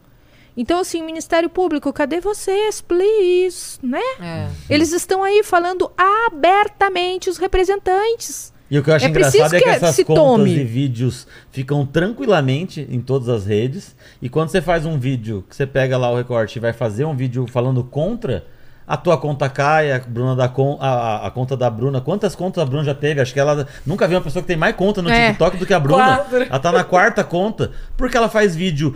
Então, 0.55 0.79
assim, 0.79 1.01
Ministério 1.01 1.49
Público, 1.49 1.93
cadê 1.93 2.19
vocês, 2.19 2.81
please? 2.81 3.79
Né? 3.81 4.01
É. 4.19 4.49
Eles 4.69 4.91
estão 4.91 5.23
aí 5.23 5.41
falando 5.43 5.89
abertamente, 5.97 7.29
os 7.29 7.37
representantes. 7.37 8.51
E 8.71 8.79
o 8.79 8.83
que 8.83 8.89
eu 8.89 8.95
acho 8.95 9.05
É 9.05 9.09
engraçado 9.09 9.53
é 9.53 9.57
que 9.59 9.63
que 9.65 9.69
essas 9.69 9.95
se 9.95 10.05
contas 10.05 10.23
tome. 10.23 10.49
e 10.55 10.63
vídeos 10.63 11.27
ficam 11.51 11.85
tranquilamente 11.85 12.87
em 12.89 13.01
todas 13.01 13.27
as 13.27 13.45
redes. 13.45 13.93
E 14.21 14.29
quando 14.29 14.47
você 14.49 14.61
faz 14.61 14.85
um 14.85 14.97
vídeo, 14.97 15.43
que 15.49 15.53
você 15.55 15.67
pega 15.67 15.97
lá 15.97 16.09
o 16.09 16.15
recorte 16.15 16.55
e 16.55 16.59
vai 16.61 16.71
fazer 16.71 17.03
um 17.03 17.13
vídeo 17.15 17.45
falando 17.47 17.83
contra, 17.83 18.45
a 18.87 18.95
tua 18.97 19.17
conta 19.17 19.49
cai, 19.49 19.91
a, 19.91 19.99
Bruna 19.99 20.35
da 20.35 20.47
con- 20.49 20.77
a, 20.81 20.87
a- 20.89 21.27
a 21.27 21.31
conta 21.31 21.55
da 21.57 21.69
Bruna. 21.69 22.01
Quantas 22.01 22.33
contas 22.35 22.61
a 22.61 22.65
Bruna 22.65 22.83
já 22.83 22.95
teve? 22.95 23.21
Acho 23.21 23.33
que 23.33 23.39
ela 23.39 23.65
nunca 23.85 24.07
viu 24.07 24.17
uma 24.17 24.23
pessoa 24.23 24.41
que 24.41 24.47
tem 24.47 24.57
mais 24.57 24.75
conta 24.75 25.01
no 25.01 25.09
É. 25.09 25.27
TikTok 25.27 25.57
do 25.57 25.65
que 25.65 25.73
a 25.73 25.79
Bruna. 25.79 26.03
Quatro. 26.17 26.43
Ela 26.43 26.59
tá 26.59 26.71
na 26.71 26.83
quarta 26.83 27.23
conta. 27.23 27.71
Porque 27.95 28.17
ela 28.17 28.27
faz 28.29 28.55
vídeo. 28.55 28.95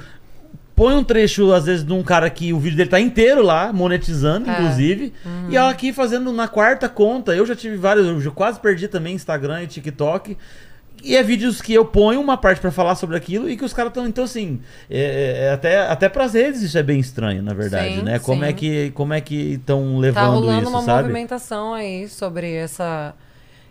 Põe 0.75 0.93
um 0.95 1.03
trecho, 1.03 1.53
às 1.53 1.65
vezes, 1.65 1.85
de 1.85 1.93
um 1.93 2.03
cara 2.03 2.29
que 2.29 2.51
o 2.51 2.59
vídeo 2.59 2.75
dele 2.75 2.89
tá 2.89 2.99
inteiro 2.99 3.41
lá, 3.41 3.71
monetizando, 3.71 4.49
É. 4.49 4.53
inclusive. 4.53 5.13
E 5.49 5.55
ela 5.55 5.69
aqui 5.69 5.93
fazendo 5.93 6.33
na 6.33 6.47
quarta 6.49 6.89
conta. 6.89 7.33
Eu 7.33 7.45
já 7.45 7.55
tive 7.55 7.77
vários, 7.77 8.25
eu 8.25 8.31
quase 8.33 8.59
perdi 8.59 8.87
também 8.89 9.15
Instagram 9.15 9.63
e 9.63 9.67
TikTok. 9.67 10.37
E 11.03 11.15
é 11.15 11.21
vídeos 11.21 11.61
que 11.61 11.73
eu 11.73 11.85
ponho 11.85 12.19
uma 12.19 12.35
parte 12.35 12.59
pra 12.59 12.71
falar 12.71 12.95
sobre 12.95 13.15
aquilo 13.15 13.49
e 13.49 13.55
que 13.55 13.63
os 13.63 13.73
caras 13.73 13.91
estão. 13.91 14.07
Então, 14.07 14.23
assim, 14.23 14.59
é, 14.89 15.45
é 15.47 15.51
até, 15.53 15.77
até 15.87 16.09
pras 16.09 16.33
redes 16.33 16.61
isso 16.61 16.77
é 16.77 16.83
bem 16.83 16.99
estranho, 16.99 17.43
na 17.43 17.53
verdade, 17.53 17.95
Sim, 17.97 18.01
né? 18.01 18.17
Como 18.19 18.41
sim. 18.43 18.49
é 18.49 18.53
que 18.53 18.91
como 18.91 19.13
é 19.13 19.21
que 19.21 19.53
estão 19.53 19.93
Tá 19.93 19.99
levando 19.99 20.33
rolando 20.35 20.61
isso, 20.61 20.69
uma 20.69 20.81
sabe? 20.81 21.01
movimentação 21.03 21.73
aí 21.73 22.07
sobre 22.09 22.51
essa 22.53 23.13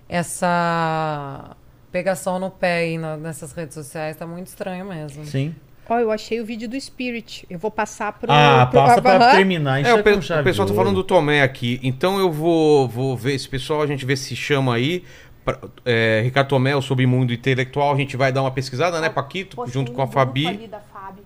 essa 0.09 1.57
pegação 1.91 2.39
no 2.39 2.51
pé 2.51 2.79
aí 2.79 2.99
nessas 3.19 3.53
redes 3.53 3.75
sociais. 3.75 4.17
Tá 4.17 4.27
muito 4.27 4.47
estranho 4.47 4.85
mesmo. 4.85 5.25
Sim. 5.27 5.55
Ó, 5.89 5.99
eu 5.99 6.11
achei 6.11 6.41
o 6.41 6.45
vídeo 6.47 6.69
do 6.69 6.81
Spirit. 6.81 7.47
Eu 7.51 7.59
vou 7.59 7.71
passar 7.71 8.13
pro. 8.13 8.31
Ah, 8.33 8.67
pro- 8.71 8.81
passa 8.81 9.03
pra 9.03 9.33
terminar. 9.33 9.85
É, 9.85 9.93
o, 9.95 10.03
pe- 10.03 10.15
com 10.15 10.23
chave 10.23 10.41
o 10.41 10.45
pessoal 10.45 10.67
tá 10.67 10.75
falando 10.75 10.95
do 10.97 11.05
Tomé 11.05 11.43
aqui. 11.43 11.79
Então 11.83 12.19
eu 12.19 12.31
vou, 12.33 12.89
vou 12.89 13.17
ver 13.17 13.35
esse 13.35 13.49
pessoal, 13.49 13.83
a 13.83 13.87
gente 13.87 14.05
vê 14.07 14.17
se 14.17 14.35
chama 14.35 14.75
aí. 14.75 15.05
Pra- 15.45 15.59
é, 15.85 16.23
Ricardo 16.25 16.49
Tomé, 16.49 16.75
o 16.75 16.81
Submundo 16.81 17.33
Intelectual, 17.33 17.93
a 17.93 17.97
gente 17.97 18.17
vai 18.17 18.33
dar 18.33 18.41
uma 18.41 18.51
pesquisada, 18.51 18.99
né, 19.01 19.11
Paquito? 19.11 19.57
Postei 19.57 19.75
junto 19.75 19.93
com 19.93 20.01
a 20.01 20.07
Fabi. 20.07 20.47
ali 20.47 20.67
da 20.67 20.81
Fabi. 20.81 21.21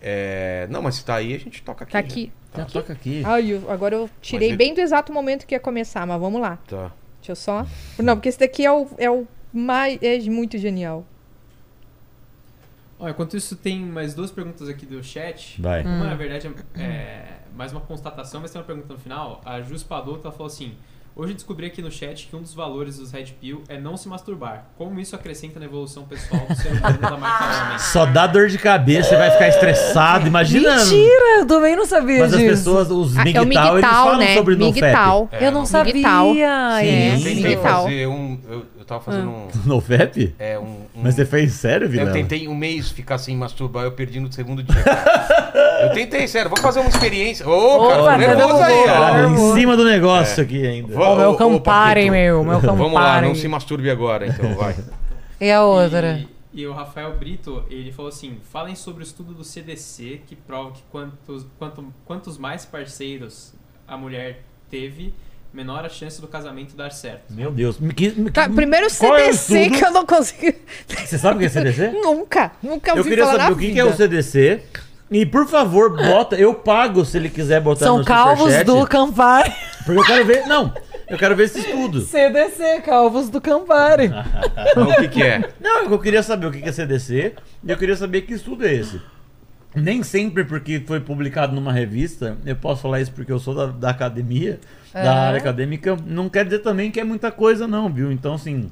É, 0.00 0.66
Não, 0.68 0.82
mas 0.82 0.96
se 0.96 1.04
tá 1.04 1.14
aí, 1.14 1.32
a 1.34 1.38
gente 1.38 1.62
toca 1.62 1.84
aqui. 1.84 1.92
Tá 1.92 2.00
já. 2.00 2.04
aqui. 2.06 2.32
Ah, 2.54 2.64
toca 2.64 2.92
aqui. 2.92 3.22
Ai, 3.24 3.52
eu- 3.52 3.70
agora 3.70 3.94
eu 3.94 4.10
tirei 4.20 4.48
ele- 4.48 4.56
bem 4.56 4.74
do 4.74 4.80
exato 4.80 5.12
momento 5.12 5.46
que 5.46 5.54
ia 5.54 5.60
começar, 5.60 6.04
mas 6.06 6.20
vamos 6.20 6.40
lá. 6.40 6.58
Tá. 6.68 6.90
Deixa 7.20 7.32
eu 7.32 7.36
só. 7.36 7.64
Não, 8.00 8.16
porque 8.16 8.28
esse 8.28 8.38
daqui 8.40 8.64
é 8.66 8.72
o, 8.72 8.88
é 8.98 9.08
o 9.08 9.26
mais. 9.52 9.96
É 10.02 10.18
muito 10.28 10.58
genial. 10.58 11.04
Ó, 13.02 13.08
enquanto 13.08 13.36
isso, 13.36 13.56
tem 13.56 13.80
mais 13.80 14.14
duas 14.14 14.30
perguntas 14.30 14.68
aqui 14.68 14.86
do 14.86 15.02
chat. 15.02 15.60
Vai. 15.60 15.82
Uma, 15.82 16.04
na 16.06 16.14
verdade, 16.14 16.46
é 16.76 16.80
é 16.80 17.24
mais 17.56 17.72
uma 17.72 17.80
constatação, 17.80 18.40
mas 18.40 18.52
tem 18.52 18.60
uma 18.60 18.66
pergunta 18.66 18.92
no 18.92 18.98
final. 18.98 19.40
A 19.44 19.60
Jus 19.60 19.82
Padota 19.82 20.30
falou 20.30 20.46
assim: 20.46 20.72
Hoje 21.14 21.34
descobri 21.34 21.66
aqui 21.66 21.82
no 21.82 21.90
chat 21.90 22.26
que 22.26 22.34
um 22.34 22.40
dos 22.40 22.54
valores 22.54 22.96
dos 22.96 23.10
Red 23.12 23.26
Pill 23.38 23.62
é 23.68 23.78
não 23.78 23.98
se 23.98 24.08
masturbar. 24.08 24.64
Como 24.78 24.98
isso 24.98 25.14
acrescenta 25.14 25.60
na 25.60 25.66
evolução 25.66 26.04
pessoal 26.04 26.46
do 26.46 26.54
ser 26.54 26.68
humano 26.72 26.98
da 26.98 27.16
marca 27.18 27.44
homem? 27.66 27.78
Só 27.80 28.06
dá 28.06 28.26
dor 28.26 28.48
de 28.48 28.56
cabeça, 28.56 29.10
você 29.10 29.16
vai 29.16 29.30
ficar 29.32 29.48
estressado. 29.48 30.26
Imagina. 30.26 30.76
Mentira! 30.76 31.40
Eu 31.40 31.46
também 31.46 31.76
não 31.76 31.84
sabia 31.84 32.20
Mas 32.20 32.32
as 32.32 32.40
disso. 32.40 32.72
pessos, 32.74 32.90
os 32.90 33.18
Ah, 33.18 33.24
é 33.28 33.40
o 33.40 33.44
MGTOW, 33.44 33.78
eles 33.78 33.90
falam 33.90 34.18
né? 34.18 34.34
sobre. 34.34 34.56
Migtal. 34.56 35.28
É, 35.32 35.46
Eu 35.48 35.52
não 35.52 35.66
sabia. 35.66 35.92
Migtal. 35.92 36.32
Sim, 36.32 36.40
É, 36.40 37.14
Eu 37.14 37.22
tentei 37.22 37.56
fazer 37.58 38.06
um. 38.06 38.38
Eu, 38.48 38.66
eu 38.82 38.86
tava 38.86 39.00
fazendo 39.00 39.30
um. 39.30 39.48
NoFap? 39.64 40.34
É, 40.38 40.58
um, 40.58 40.62
um- 40.62 40.86
Mas 41.02 41.14
você 41.14 41.24
fez 41.24 41.52
sério, 41.52 41.86
Eu 41.86 41.90
Vilela? 41.90 42.12
tentei 42.12 42.48
um 42.48 42.54
mês 42.54 42.90
ficar 42.90 43.16
sem 43.18 43.36
masturbar, 43.36 43.84
eu 43.84 43.92
perdi 43.92 44.18
no 44.20 44.30
segundo 44.32 44.62
dia. 44.62 44.82
eu 45.82 45.92
tentei, 45.92 46.26
sério, 46.28 46.50
vou 46.50 46.58
fazer 46.58 46.80
uma 46.80 46.88
experiência. 46.88 47.48
Ô, 47.48 47.76
Opa, 47.86 47.88
cara, 47.94 48.04
tá 48.04 48.18
nervoso 48.18 48.62
aí, 48.62 48.74
ó. 48.80 48.84
Caralho, 48.84 49.28
em 49.34 49.54
cima 49.54 49.76
do 49.76 49.84
negócio 49.84 50.42
aqui 50.42 50.66
ainda. 50.66 50.92
Vou- 50.94 51.12
Ô, 51.12 51.16
meu 51.16 51.34
compadre, 51.36 52.00
Paquito, 52.06 52.12
meu, 52.12 52.44
meu 52.44 52.60
Vamos 52.60 52.92
lá, 52.92 53.20
não 53.22 53.34
se 53.34 53.46
masturbe 53.48 53.90
agora, 53.90 54.26
então, 54.26 54.54
vai. 54.54 54.74
E 55.40 55.50
a 55.50 55.62
outra? 55.64 56.24
E, 56.52 56.60
e 56.62 56.66
o 56.66 56.72
Rafael 56.72 57.16
Brito, 57.16 57.64
ele 57.70 57.90
falou 57.92 58.08
assim: 58.08 58.38
falem 58.52 58.74
sobre 58.74 59.02
o 59.02 59.04
estudo 59.04 59.32
do 59.34 59.42
CDC 59.44 60.20
que 60.26 60.36
prova 60.36 60.72
que 60.72 60.82
quantos, 60.90 61.46
quanto, 61.58 61.84
quantos 62.04 62.38
mais 62.38 62.64
parceiros 62.64 63.54
a 63.86 63.96
mulher 63.96 64.42
teve, 64.70 65.14
menor 65.52 65.84
a 65.84 65.88
chance 65.88 66.20
do 66.20 66.26
casamento 66.26 66.74
dar 66.74 66.90
certo. 66.92 67.32
Meu 67.32 67.50
Deus. 67.50 67.78
Me- 67.78 67.92
que- 67.92 68.10
me- 68.12 68.30
Tá, 68.30 68.48
primeiro 68.48 68.86
é 68.86 68.88
CDC 68.88 69.58
estudo? 69.60 69.78
que 69.78 69.84
eu 69.84 69.90
não 69.90 70.06
consigo. 70.06 70.58
Você 70.88 71.18
sabe 71.18 71.36
o 71.36 71.38
que 71.40 71.46
é 71.46 71.48
CDC? 71.48 71.90
nunca, 72.02 72.52
nunca 72.62 72.92
Eu 72.92 72.98
ouvi 72.98 73.10
queria 73.10 73.26
falar 73.26 73.38
saber 73.44 73.52
o 73.52 73.56
que, 73.56 73.78
é 73.78 73.84
o 73.84 73.92
CDC. 73.94 74.62
E 75.10 75.26
por 75.26 75.46
favor, 75.46 75.94
bota. 75.94 76.36
Eu 76.36 76.54
pago 76.54 77.04
se 77.04 77.18
ele 77.18 77.28
quiser 77.28 77.60
botar 77.60 77.84
São 77.84 77.98
no 77.98 78.04
calvos 78.04 78.50
superchat, 78.52 78.64
do 78.66 78.86
Campari. 78.86 79.52
Porque 79.84 80.00
eu 80.00 80.04
quero 80.06 80.24
ver. 80.24 80.46
Não, 80.46 80.72
eu 81.06 81.18
quero 81.18 81.36
ver 81.36 81.44
esse 81.44 81.58
estudo. 81.58 82.00
CDC, 82.06 82.80
calvos 82.80 83.28
do 83.28 83.40
Campari. 83.40 84.10
Então, 84.72 84.88
o 84.88 84.96
que, 84.96 85.08
que 85.08 85.22
é? 85.22 85.50
Não, 85.60 85.84
eu 85.90 85.98
queria 85.98 86.22
saber 86.22 86.46
o 86.46 86.50
que 86.50 86.62
que 86.62 86.68
é 86.68 86.72
CDC 86.72 87.34
e 87.62 87.70
eu 87.70 87.76
queria 87.76 87.94
saber 87.96 88.22
que 88.22 88.32
estudo 88.32 88.66
é 88.66 88.72
esse. 88.72 89.00
Nem 89.74 90.02
sempre 90.02 90.44
porque 90.44 90.82
foi 90.86 91.00
publicado 91.00 91.54
numa 91.54 91.72
revista, 91.72 92.36
eu 92.46 92.56
posso 92.56 92.82
falar 92.82 93.00
isso 93.00 93.12
porque 93.12 93.32
eu 93.32 93.38
sou 93.38 93.54
da, 93.54 93.66
da 93.66 93.90
academia, 93.90 94.58
É. 94.94 95.02
da 95.02 95.14
área 95.14 95.38
acadêmica, 95.38 95.96
não 96.06 96.28
quer 96.28 96.44
dizer 96.44 96.58
também 96.60 96.90
que 96.90 97.00
é 97.00 97.04
muita 97.04 97.30
coisa 97.30 97.66
não, 97.66 97.88
viu? 97.88 98.12
Então, 98.12 98.34
assim, 98.34 98.70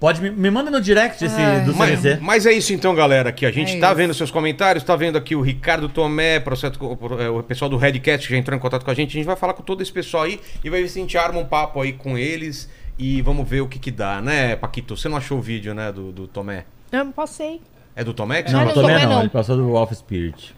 pode 0.00 0.22
me, 0.22 0.30
me 0.30 0.50
manda 0.50 0.70
no 0.70 0.80
direct 0.80 1.22
esse 1.24 1.34
Ai. 1.40 1.60
do 1.62 1.74
Mas, 1.74 2.00
CDC. 2.00 2.18
mas 2.22 2.46
é 2.46 2.52
isso 2.52 2.72
então, 2.72 2.94
galera, 2.94 3.28
aqui. 3.30 3.44
A 3.44 3.50
gente 3.50 3.76
É 3.76 3.80
tá 3.80 3.88
isso. 3.88 3.96
vendo 3.96 4.14
seus 4.14 4.30
comentários, 4.30 4.84
tá 4.84 4.94
vendo 4.96 5.18
aqui 5.18 5.34
o 5.36 5.40
Ricardo 5.40 5.88
Tomé, 5.88 6.40
processo, 6.40 6.78
é, 7.20 7.28
o 7.28 7.42
pessoal 7.42 7.68
do 7.68 7.76
Redcast 7.76 8.26
que 8.26 8.32
já 8.32 8.38
entrou 8.38 8.56
em 8.56 8.60
contato 8.60 8.84
com 8.84 8.90
a 8.90 8.94
gente. 8.94 9.10
A 9.10 9.12
gente 9.18 9.26
vai 9.26 9.36
falar 9.36 9.52
com 9.54 9.62
todo 9.62 9.82
esse 9.82 9.92
pessoal 9.92 10.22
aí 10.24 10.40
e 10.64 10.70
vai 10.70 10.80
ver 10.82 10.88
se 10.88 10.98
a 10.98 11.02
gente 11.02 11.18
arma 11.18 11.38
um 11.40 11.44
papo 11.44 11.80
aí 11.80 11.92
com 11.92 12.16
eles 12.16 12.68
e 12.98 13.20
vamos 13.22 13.48
ver 13.48 13.60
o 13.60 13.68
que 13.68 13.78
que 13.78 13.90
dá, 13.90 14.20
né, 14.22 14.56
Paquito? 14.56 14.96
Você 14.96 15.08
não 15.08 15.16
achou 15.18 15.38
o 15.38 15.42
vídeo, 15.42 15.74
né, 15.74 15.92
do, 15.92 16.10
do 16.12 16.26
Tomé? 16.26 16.64
Eu 16.90 17.04
não 17.04 17.12
passei. 17.12 17.60
É 17.94 18.02
do 18.02 18.14
Tomé? 18.14 18.42
que 18.42 18.52
Não, 18.52 18.60
não 18.64 18.72
também 18.72 18.82
Tomé 18.92 19.02
não, 19.04 19.12
não. 19.14 19.20
ele 19.20 19.28
passou 19.28 19.56
do 19.56 19.66
Wolf 19.68 19.92
Spirit. 19.92 20.54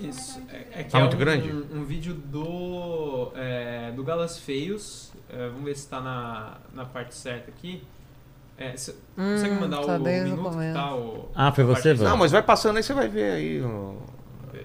Isso. 0.00 0.40
É, 0.52 0.80
é 0.80 0.82
que 0.84 0.90
Tá 0.90 0.98
é 0.98 1.00
muito 1.02 1.16
um, 1.16 1.18
grande? 1.18 1.52
Um, 1.52 1.80
um 1.80 1.84
vídeo 1.84 2.14
do, 2.14 3.32
é, 3.34 3.90
do 3.92 4.02
Galas 4.04 4.38
Feios. 4.38 5.12
É, 5.30 5.48
vamos 5.48 5.64
ver 5.64 5.76
se 5.76 5.88
tá 5.88 6.00
na, 6.00 6.54
na 6.74 6.84
parte 6.84 7.14
certa 7.14 7.50
aqui. 7.50 7.82
É, 8.56 8.76
cê- 8.76 8.94
consegue 9.14 9.54
Hum, 9.54 9.60
mandar 9.60 9.76
tá 9.82 9.92
o 9.92 9.96
o 9.96 10.00
minuto 10.00 10.50
que 10.58 10.72
tá 10.72 10.94
o, 10.94 11.28
Ah, 11.34 11.52
foi 11.52 11.64
você, 11.64 11.94
Van? 11.94 12.04
Não, 12.10 12.16
mas 12.16 12.32
vai 12.32 12.42
passando 12.42 12.76
aí, 12.76 12.82
você 12.82 12.92
vai 12.94 13.08
ver 13.08 13.32
aí. 13.32 13.62
ó. 13.62 13.92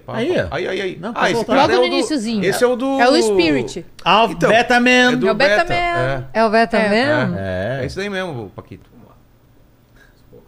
Aí, 0.06 0.32
ó. 0.40 0.48
Aí, 0.50 0.66
aí, 0.68 0.80
aí. 0.80 0.98
Não, 0.98 1.10
ah, 1.10 1.14
pode 1.14 1.32
esse 1.32 1.44
cara 1.44 1.60
Logo 1.62 1.72
é 1.72 1.76
no 1.76 1.82
o 1.84 1.88
do... 1.88 2.44
Esse 2.44 2.64
é 2.64 2.66
o 2.66 2.76
do... 2.76 3.00
É 3.00 3.08
o 3.08 3.22
Spirit. 3.22 3.86
Ah, 4.04 4.26
Então, 4.28 4.50
Betaman! 4.50 5.12
É 5.12 5.16
do 5.16 5.28
É 5.28 5.30
o 5.30 5.34
Beta. 5.34 5.64
Betaman. 5.64 5.78
É. 5.80 6.24
É 6.40 6.44
o 6.44 6.50
Beta 6.50 6.76
É. 6.76 7.78
É 7.78 7.82
É. 7.82 7.86
isso 7.86 7.96
daí 7.96 8.10
mesmo, 8.10 8.50
Paquito. 8.50 8.90
Vamos 8.92 9.08
lá. 9.08 9.14
O. 10.32 10.42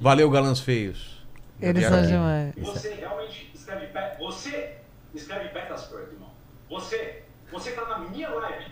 Valeu, 0.00 0.30
galãs 0.30 0.60
feios. 0.60 1.24
Eles 1.60 1.86
são 1.86 2.02
demais. 2.02 2.52
Você 2.58 2.94
realmente 2.94 3.50
escreve 3.64 3.86
pe... 3.86 4.18
Você 4.18 4.76
escreve 5.14 5.48
Petersburg, 5.48 6.12
irmão. 6.12 6.30
Você, 6.68 7.22
você 7.50 7.72
tá 7.72 7.86
na 7.86 7.98
minha 7.98 8.28
live, 8.28 8.66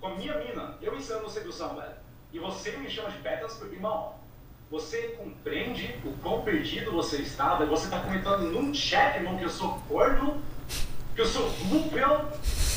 com 0.00 0.06
a 0.08 0.14
minha 0.14 0.38
mina, 0.38 0.74
eu 0.80 0.96
ensinando 0.96 1.28
sedução, 1.30 1.76
velho. 1.76 1.92
E 2.32 2.38
você 2.38 2.72
me 2.72 2.88
chama 2.88 3.10
de 3.10 3.18
Petersburg, 3.18 3.74
irmão. 3.74 4.14
Você 4.70 5.08
compreende 5.18 5.94
o 6.04 6.12
quão 6.22 6.40
perdido 6.40 6.92
você 6.92 7.16
está, 7.18 7.56
velho? 7.56 7.70
Você 7.70 7.90
tá 7.90 8.00
comentando 8.00 8.50
num 8.50 8.72
chat, 8.72 9.16
irmão, 9.16 9.36
que 9.36 9.44
eu 9.44 9.50
sou 9.50 9.78
corno, 9.86 10.42
que 11.14 11.20
eu 11.20 11.26
sou 11.26 11.46
rubel. 11.48 12.26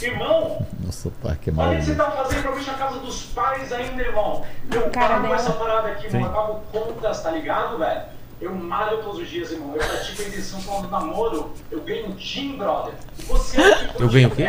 Irmão, 0.02 0.68
Nossa, 0.84 1.10
pá, 1.24 1.36
que 1.36 1.50
olha 1.52 1.78
o 1.78 1.80
que 1.80 1.86
você 1.86 1.96
tá 1.96 2.12
fazendo 2.12 2.42
pra 2.42 2.52
mexer 2.54 2.72
a 2.72 2.74
casa 2.74 3.00
dos 3.00 3.28
pais 3.28 3.72
ainda, 3.72 4.04
irmão. 4.04 4.46
Eu 4.70 4.90
cara 4.92 5.14
pago 5.16 5.22
dela. 5.24 5.36
essa 5.36 5.54
parada 5.54 5.88
aqui, 5.88 6.08
irmão. 6.08 6.26
Eu 6.26 6.32
pago 6.34 6.62
contas, 6.70 7.24
tá 7.24 7.32
ligado, 7.32 7.78
velho? 7.78 8.04
Eu 8.42 8.54
malho 8.54 8.98
todos 9.02 9.22
os 9.22 9.30
dias, 9.30 9.52
irmão. 9.52 9.72
Eu 9.76 9.78
pratico 9.80 10.22
a 10.22 10.26
edição 10.26 10.62
quando 10.64 10.90
namoro. 10.90 11.54
Eu 11.72 11.80
ganho 11.82 12.14
gin, 12.18 12.58
brother. 12.58 12.94
E 13.18 13.24
Você 13.24 13.58
Eu 14.00 14.10
ganho 14.10 14.28
o 14.28 14.32
quê? 14.36 14.48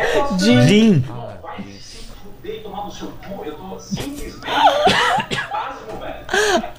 Gin. 0.67 0.99
Vai 1.41 1.61
se 1.79 1.97
fuder 1.97 2.55
e 2.55 2.59
tomar 2.59 2.83
no 2.85 2.91
seu 2.91 3.07
cu. 3.07 3.45
Eu 3.45 3.53
tô 3.55 3.79
simplesmente 3.79 4.35
pasmo, 5.49 5.99
velho. 5.99 6.25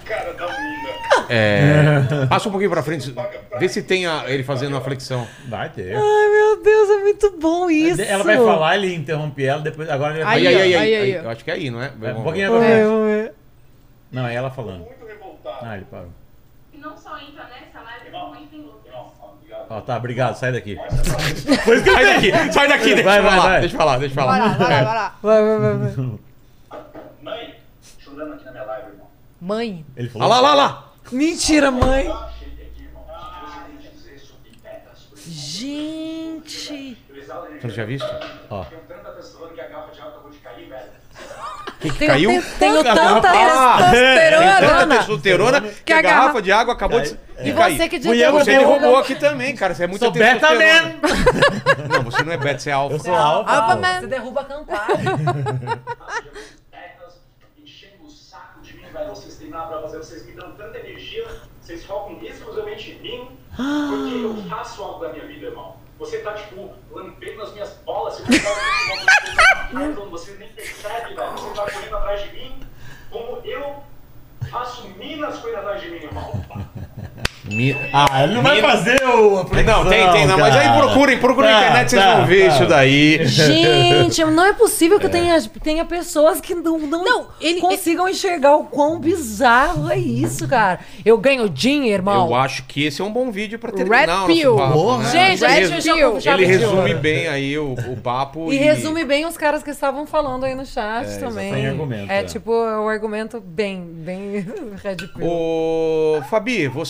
Cara 0.04 0.32
da 0.34 0.46
mina. 0.48 0.88
É, 1.30 2.26
passa 2.28 2.48
um 2.48 2.52
pouquinho 2.52 2.70
pra 2.70 2.82
frente. 2.82 3.14
Vê 3.58 3.68
se 3.68 3.82
tem 3.82 4.06
a- 4.06 4.24
ele 4.28 4.42
fazendo 4.44 4.76
a 4.76 4.80
flexão. 4.80 5.26
Vai 5.48 5.68
ter. 5.70 5.94
Ai, 5.94 6.28
meu 6.30 6.62
Deus, 6.62 6.90
é 6.90 6.96
muito 6.98 7.30
bom 7.38 7.70
isso. 7.70 8.00
Ela 8.02 8.22
vai 8.24 8.36
falar, 8.36 8.76
ele 8.76 8.94
interrompe 8.94 9.44
ela, 9.44 9.60
depois. 9.62 9.88
Agora 9.90 10.14
ele 10.14 10.24
vai 10.24 10.34
Aí, 10.36 10.46
Aí, 10.46 10.54
aí, 10.56 10.62
aí, 10.62 10.74
ó, 10.74 10.78
aí, 10.80 10.94
aí, 10.94 11.12
aí. 11.14 11.18
ó. 11.20 11.22
Eu 11.24 11.30
acho 11.30 11.44
que 11.44 11.50
é 11.50 11.54
aí, 11.54 11.70
não 11.70 11.82
é? 11.82 11.88
Vai, 11.88 12.10
Um 12.10 12.14
Vamos- 12.14 12.22
pouquinho 12.24 12.52
ver, 12.52 12.58
frente. 12.66 12.84
vamos 12.84 13.06
ver. 13.10 13.34
Não, 14.12 14.26
é 14.26 14.34
ela 14.34 14.50
falando. 14.50 14.80
Muito 14.84 15.06
revoltado. 15.06 15.58
Ah, 15.66 15.76
ele 15.76 15.86
parou. 15.90 16.08
Não 16.78 16.96
só 16.96 17.18
entra 17.18 17.44
nessa 17.44 17.80
live, 17.80 18.10
como 18.10 18.36
entra 18.36 18.56
em 18.56 18.64
outras. 18.66 18.94
Ó, 19.70 19.80
tá, 19.80 19.96
obrigado, 19.96 20.34
sai 20.36 20.52
daqui. 20.52 20.76
Sai 20.76 22.04
daqui, 22.04 22.52
sai 22.52 22.68
daqui, 22.68 22.84
deixa 22.94 23.02
Vai, 23.02 23.18
eu 23.18 23.22
vai, 23.22 23.32
falar, 23.32 23.48
vai. 23.48 23.60
deixa 23.60 23.74
eu 23.74 23.78
falar, 23.78 23.98
deixa 23.98 24.20
eu 24.20 24.26
Vai 24.26 24.40
lá, 24.40 24.54
falar. 24.54 24.58
vai 24.58 24.68
lá, 24.68 24.84
vai 24.84 24.94
lá. 24.94 25.18
Vai, 25.22 25.42
vai, 25.42 25.58
vai, 25.58 25.74
vai. 25.92 26.18
Mãe, 27.22 27.54
chorando 27.98 28.32
aqui 28.34 28.44
na 28.44 28.50
minha 28.52 28.64
live, 28.64 28.88
irmão. 28.90 29.06
Mãe. 29.40 29.86
Ele 29.96 30.08
Ah 30.08 30.12
falou. 30.12 30.28
lá, 30.28 30.40
lá, 30.40 30.54
lá. 30.54 30.92
Mentira, 31.12 31.70
mãe. 31.70 32.04
Tem? 32.04 32.14
Gente! 35.26 36.96
Você 37.60 37.66
não 37.66 37.74
tinha 37.74 37.86
visto? 37.86 38.06
Ó. 38.50 38.64
Tenho 38.64 38.80
tanta 38.82 39.10
testosterona 39.12 39.52
que 39.54 39.60
a 39.60 39.68
garrafa 39.68 39.92
de 39.92 40.00
água 40.00 40.12
acabou 40.12 40.30
de 40.30 40.38
cair, 40.38 40.68
velho. 40.68 40.90
Que 41.80 41.90
que 41.90 41.98
Tenho, 41.98 42.10
caiu? 42.10 42.30
tenho, 42.30 42.42
tenho 42.58 42.82
tanta 42.82 43.30
Ah, 43.30 43.90
testosterona. 43.90 44.60
Tanta 44.60 44.96
testosterona 44.96 45.60
que 45.84 45.92
a 45.92 46.02
garrafa 46.02 46.42
de 46.42 46.50
água 46.50 46.74
acabou 46.74 47.00
de, 47.00 47.10
de 47.10 47.50
E 47.50 47.54
cair. 47.54 47.76
você 47.76 47.88
que 47.88 47.98
derrubou. 48.00 48.40
Você 48.40 48.50
derrubou 48.58 48.96
aqui 48.96 49.14
também, 49.14 49.54
cara. 49.54 49.74
Você 49.74 49.84
é 49.84 49.86
muito 49.86 50.02
Sou 50.04 50.10
beta 50.12 50.48
testosterona. 50.48 50.94
Não, 51.88 52.02
você 52.02 52.22
não 52.24 52.32
é 52.32 52.36
beta, 52.36 52.58
você 52.58 52.70
é 52.70 52.72
alfa. 52.72 52.94
Eu 52.96 53.00
sou 53.00 53.14
alfa. 53.14 53.50
Alpha 53.52 53.76
pô. 53.76 53.82
Man. 53.82 54.00
Você 54.00 54.06
derruba 54.08 54.40
a 54.40 54.44
Campari. 54.44 54.92
Terras 56.70 57.20
enchendo 57.62 58.04
o 58.06 58.10
saco 58.10 58.60
de 58.60 58.74
mim, 58.74 58.82
velho. 58.92 59.08
Vocês 59.10 59.38
pra 59.48 59.80
fazer, 59.82 59.98
vocês 59.98 60.26
me 60.26 60.32
dão 60.32 60.50
tanta 60.52 60.78
energia, 60.78 61.26
vocês 61.60 61.84
focam 61.84 62.18
exclusivamente 62.22 62.90
em 62.90 63.00
mim, 63.00 63.28
porque 63.56 64.24
eu 64.24 64.44
faço 64.48 64.82
algo 64.82 65.04
da 65.04 65.12
minha 65.12 65.26
vida, 65.26 65.46
irmão. 65.46 65.76
Você 65.98 66.18
tá, 66.18 66.32
tipo, 66.34 66.74
lambendo 66.90 67.42
as 67.42 67.52
minhas 67.52 67.72
bolas, 67.84 68.18
você 68.18 68.40
tá 68.40 69.68
quando 69.70 70.10
você 70.10 70.32
nem 70.34 70.48
percebe, 70.52 71.14
velho. 71.14 71.32
Você 71.32 71.54
tá 71.54 71.70
correndo 71.70 71.96
atrás 71.96 72.22
de 72.22 72.32
mim, 72.32 72.60
como 73.10 73.40
eu 73.44 73.82
faço 74.50 74.88
minas 74.90 75.38
correndo 75.40 75.58
atrás 75.58 75.82
de 75.82 75.90
mim, 75.90 75.96
irmão. 75.96 76.32
Mi- 77.44 77.74
Ah, 77.92 78.24
ele 78.24 78.34
não 78.34 78.42
vai 78.42 78.60
fazer 78.60 79.02
o. 79.04 79.36
Não, 79.36 79.44
tem, 79.88 80.10
tem, 80.12 80.26
não, 80.26 80.38
mas 80.38 80.54
aí 80.54 80.68
procurem, 80.78 81.18
procurem 81.18 81.50
na 81.50 81.56
Tá, 81.58 81.62
internet, 81.66 81.90
vocês 81.90 82.02
tá, 82.02 82.14
vão 82.16 82.26
ver 82.26 82.48
tá. 82.48 82.54
isso 82.54 82.66
daí. 82.66 83.26
Gente, 83.26 84.24
não 84.24 84.44
é 84.44 84.52
possível 84.52 84.98
que 85.00 85.08
tenha, 85.08 85.40
tenha 85.62 85.84
pessoas 85.84 86.40
que 86.42 86.54
não, 86.54 86.78
não, 86.78 87.04
Não, 87.04 87.26
ele- 87.40 87.60
consigam 87.60 88.06
enxergar 88.08 88.56
o 88.56 88.64
quão 88.64 88.98
bizarro 88.98 89.90
é 89.90 89.96
isso, 89.96 90.46
cara. 90.46 90.80
Eu 91.04 91.16
ganho 91.16 91.48
dinheiro, 91.48 92.00
irmão. 92.02 92.26
Eu 92.28 92.34
acho 92.34 92.64
que 92.64 92.84
esse 92.84 93.00
é 93.00 93.04
um 93.04 93.10
bom 93.12 93.30
vídeo 93.30 93.58
pra 93.58 93.72
terminar 93.72 93.98
Red 93.98 94.04
o 94.04 94.08
nosso 94.16 94.26
Pill. 94.26 94.56
papo, 94.56 94.72
Porra. 94.72 95.02
né? 95.04 95.10
Gente, 95.36 95.44
ele, 95.44 95.66
fechou 95.68 95.94
com 95.94 96.10
ele 96.12 96.20
chave 96.20 96.44
de 96.46 96.52
resume 96.52 96.94
bem 96.94 97.28
aí 97.28 97.58
o, 97.58 97.72
o 97.72 97.96
papo. 97.96 98.52
E 98.52 98.56
resume 98.56 99.04
bem 99.04 99.24
os 99.24 99.36
caras 99.38 99.62
que 99.62 99.70
estavam 99.70 100.06
falando 100.06 100.44
aí 100.44 100.54
no 100.54 100.66
chat 100.66 101.06
É, 101.08 101.16
também. 101.18 101.52
sem 101.54 101.66
argumento, 101.66 102.10
é 102.12 102.18
é. 102.20 102.22
tipo, 102.24 102.52
é 102.52 102.78
um 102.80 102.88
argumento 102.88 103.40
bem, 103.40 103.80
bem 103.82 104.44
Red 104.82 104.96
Pill. 104.96 105.26
Ô, 105.26 106.20
Fabi, 106.28 106.66
você 106.68 106.87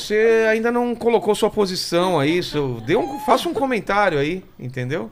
ainda 0.51 0.71
não 0.71 0.95
colocou 0.95 1.35
sua 1.35 1.51
posição 1.51 2.19
aí, 2.19 2.43
seu, 2.43 2.81
dê 2.81 2.97
um, 2.97 3.19
faça 3.21 3.49
um 3.49 3.55
comentário 3.55 4.19
aí, 4.19 4.45
entendeu? 4.59 5.11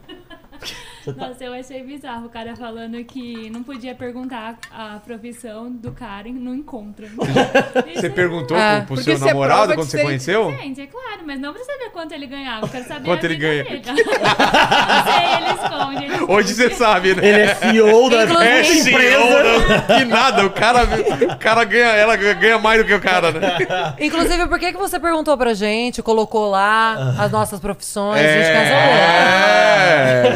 Nossa, 1.15 1.45
eu 1.45 1.53
achei 1.53 1.83
bizarro 1.83 2.27
o 2.27 2.29
cara 2.29 2.57
falando 2.57 3.03
que 3.05 3.51
não 3.51 3.63
podia 3.63 3.95
perguntar 3.95 4.57
a 4.71 4.99
profissão 5.05 5.71
do 5.71 5.93
cara 5.93 6.29
no 6.29 6.55
encontro. 6.55 7.07
Você 7.95 8.11
perguntou 8.11 8.57
Ah, 8.57 8.83
pro, 8.87 8.97
seu 8.97 9.17
você 9.17 9.25
namorado 9.27 9.75
quando 9.75 9.89
você 9.89 10.03
conheceu? 10.03 10.51
Gente, 10.61 10.81
é 10.81 10.87
claro, 10.87 11.21
mas 11.27 11.39
não 11.41 11.53
precisa 11.53 11.73
saber 11.77 11.91
quanto 11.91 12.13
ele 12.13 12.27
ganhava. 12.27 12.67
Eu 12.67 12.69
quero 12.71 12.85
saber 12.87 13.05
Quanto 13.05 13.25
a 13.25 13.29
ele 13.29 13.37
ganha? 13.37 13.65
dele. 13.65 13.83
não 13.87 13.95
sei, 13.95 14.05
ele 15.37 15.51
esconde. 15.55 16.05
Ele 16.05 16.13
esconde. 16.15 16.33
Hoje 16.33 16.55
você 16.55 16.71
sabe, 16.71 17.15
né? 17.15 17.27
Ele 17.27 17.41
é 17.41 17.55
CEO 17.55 18.11
da 18.11 18.25
Inclusive- 18.25 18.47
É 18.49 18.61
empresa. 18.61 18.83
CEO, 18.85 19.69
né? 19.69 19.85
que 19.99 20.05
nada, 20.05 20.47
o 20.47 20.51
cara, 20.51 20.85
o 21.35 21.39
cara 21.39 21.65
ganha, 21.65 21.87
ela 21.89 22.17
ganha 22.17 22.59
mais 22.59 22.81
do 22.81 22.87
que 22.87 22.95
o 22.95 23.01
cara, 23.01 23.31
né? 23.33 23.57
Inclusive, 24.01 24.47
por 24.47 24.59
que, 24.59 24.73
que 24.73 24.79
você 24.79 24.99
perguntou 24.99 25.37
pra 25.37 25.55
gente, 25.55 26.03
colocou 26.03 26.51
lá 26.51 27.15
as 27.19 27.31
nossas 27.31 27.61
profissões, 27.61 28.21
a 28.21 28.29
gente 28.29 28.53
cancelou. 28.53 28.77
É. 29.57 30.27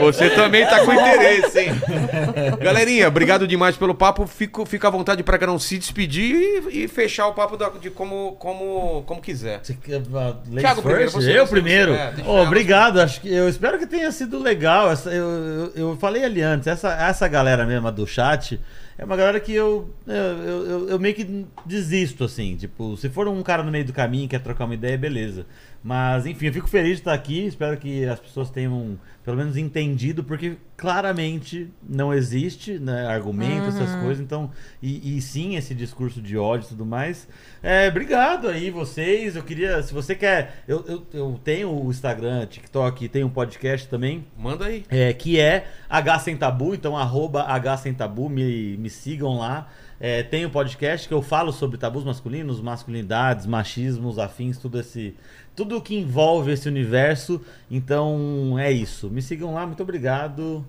Você 0.00 0.30
também 0.30 0.64
tá 0.66 0.84
com 0.84 0.92
interesse, 0.92 1.58
hein? 1.60 1.70
Galerinha, 2.60 3.08
obrigado 3.08 3.46
demais 3.46 3.76
pelo 3.76 3.94
papo. 3.94 4.26
Fico, 4.26 4.64
fica 4.66 4.88
à 4.88 4.90
vontade 4.90 5.22
pra 5.22 5.38
cada 5.38 5.52
um 5.52 5.58
se 5.58 5.78
despedir 5.78 6.34
e, 6.70 6.84
e 6.84 6.88
fechar 6.88 7.26
o 7.28 7.32
papo 7.34 7.56
da- 7.56 7.68
de 7.70 7.90
como, 7.90 8.32
como, 8.38 9.02
como 9.06 9.20
quiser. 9.20 9.60
Você 9.62 9.74
quer, 9.74 10.00
uh, 10.00 10.36
Thiago 10.58 10.82
primeiro, 10.82 11.10
first? 11.10 11.14
você, 11.14 11.38
eu 11.38 11.46
você, 11.46 11.50
primeiro. 11.52 11.92
você, 11.92 12.00
é, 12.20 12.24
Oh, 12.26 12.42
obrigado. 12.42 13.00
Acho 13.00 13.20
que 13.20 13.32
eu 13.32 13.48
espero 13.48 13.78
que 13.78 13.86
tenha 13.86 14.10
sido 14.12 14.38
legal. 14.38 14.90
Essa, 14.90 15.10
eu, 15.10 15.24
eu, 15.26 15.72
eu 15.76 15.96
falei 15.96 16.24
ali 16.24 16.42
antes, 16.42 16.66
essa, 16.66 16.92
essa 16.94 17.26
galera 17.28 17.64
mesmo 17.66 17.90
do 17.90 18.06
chat 18.06 18.60
é 18.96 19.04
uma 19.04 19.16
galera 19.16 19.40
que 19.40 19.52
eu, 19.52 19.90
eu, 20.06 20.14
eu, 20.14 20.66
eu- 20.70 20.88
eu 20.90 20.98
meio 21.00 21.14
que 21.14 21.46
desisto, 21.66 22.24
assim. 22.24 22.56
Tipo, 22.56 22.96
se 22.96 23.08
for 23.08 23.26
um 23.28 23.42
cara 23.42 23.62
no 23.62 23.70
meio 23.72 23.84
do 23.84 23.92
caminho 23.92 24.24
e 24.24 24.28
quer 24.28 24.40
trocar 24.40 24.64
uma 24.66 24.74
ideia, 24.74 24.96
beleza. 24.96 25.46
Mas, 25.84 26.24
enfim, 26.24 26.46
eu 26.46 26.52
fico 26.54 26.66
feliz 26.66 26.92
de 26.92 27.00
estar 27.00 27.12
aqui. 27.12 27.44
Espero 27.44 27.76
que 27.76 28.06
as 28.06 28.18
pessoas 28.18 28.48
tenham, 28.48 28.98
pelo 29.22 29.36
menos, 29.36 29.54
entendido, 29.54 30.24
porque 30.24 30.56
claramente 30.78 31.70
não 31.86 32.12
existe 32.12 32.78
né, 32.78 33.06
argumento, 33.06 33.68
essas 33.68 33.94
coisas. 33.96 34.18
Então, 34.18 34.50
e, 34.82 35.18
e 35.18 35.20
sim, 35.20 35.56
esse 35.56 35.74
discurso 35.74 36.22
de 36.22 36.38
ódio 36.38 36.64
e 36.64 36.68
tudo 36.70 36.86
mais. 36.86 37.28
É, 37.62 37.86
obrigado 37.86 38.48
aí, 38.48 38.70
vocês. 38.70 39.36
Eu 39.36 39.42
queria, 39.42 39.82
se 39.82 39.92
você 39.92 40.14
quer. 40.14 40.64
Eu, 40.66 40.82
eu, 40.86 41.06
eu 41.12 41.40
tenho 41.44 41.70
o 41.70 41.90
Instagram, 41.90 42.46
TikTok, 42.46 43.06
tenho 43.10 43.26
um 43.26 43.30
podcast 43.30 43.86
também. 43.86 44.24
Manda 44.38 44.64
aí. 44.64 44.86
É, 44.88 45.12
que 45.12 45.38
é 45.38 45.66
H 45.90 46.20
Sem 46.20 46.34
Tabu, 46.34 46.74
então 46.74 46.96
arroba 46.96 47.42
H 47.42 47.76
Sem 47.76 47.92
Tabu, 47.92 48.30
me, 48.30 48.78
me 48.78 48.88
sigam 48.88 49.36
lá. 49.36 49.68
É, 50.06 50.22
tem 50.22 50.44
um 50.44 50.50
podcast 50.50 51.08
que 51.08 51.14
eu 51.14 51.22
falo 51.22 51.50
sobre 51.50 51.78
tabus 51.78 52.04
masculinos, 52.04 52.60
masculinidades, 52.60 53.46
machismos, 53.46 54.18
afins, 54.18 54.58
tudo 54.58 54.78
esse. 54.78 55.16
Tudo 55.56 55.80
que 55.80 55.96
envolve 55.96 56.52
esse 56.52 56.68
universo. 56.68 57.40
Então 57.70 58.58
é 58.58 58.70
isso. 58.70 59.08
Me 59.08 59.22
sigam 59.22 59.54
lá, 59.54 59.66
muito 59.66 59.82
obrigado. 59.82 60.62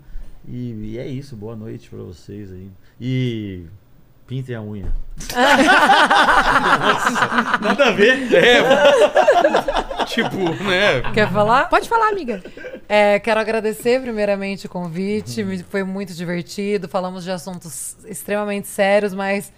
E, 0.47 0.93
e 0.93 0.97
é 0.97 1.05
isso, 1.05 1.35
boa 1.35 1.53
noite 1.53 1.89
pra 1.89 1.99
vocês 1.99 2.49
aí. 2.49 2.71
E 3.01 3.65
pintem 4.25 4.55
a 4.55 4.61
unha. 4.61 4.95
Nossa, 6.79 7.59
nada 7.59 7.87
a 7.87 7.91
ver. 7.91 8.33
É, 8.33 8.61
tipo, 10.07 10.37
né? 10.63 11.01
Quer 11.13 11.29
falar? 11.31 11.69
Pode 11.69 11.89
falar, 11.89 12.09
amiga. 12.09 12.43
É, 12.87 13.19
quero 13.19 13.39
agradecer 13.39 14.01
primeiramente 14.01 14.67
o 14.67 14.69
convite, 14.69 15.43
me- 15.43 15.63
foi 15.63 15.83
muito 15.83 16.13
divertido. 16.13 16.87
Falamos 16.87 17.23
de 17.23 17.31
assuntos 17.31 17.97
extremamente 18.05 18.67
sérios, 18.67 19.13
mas 19.13 19.51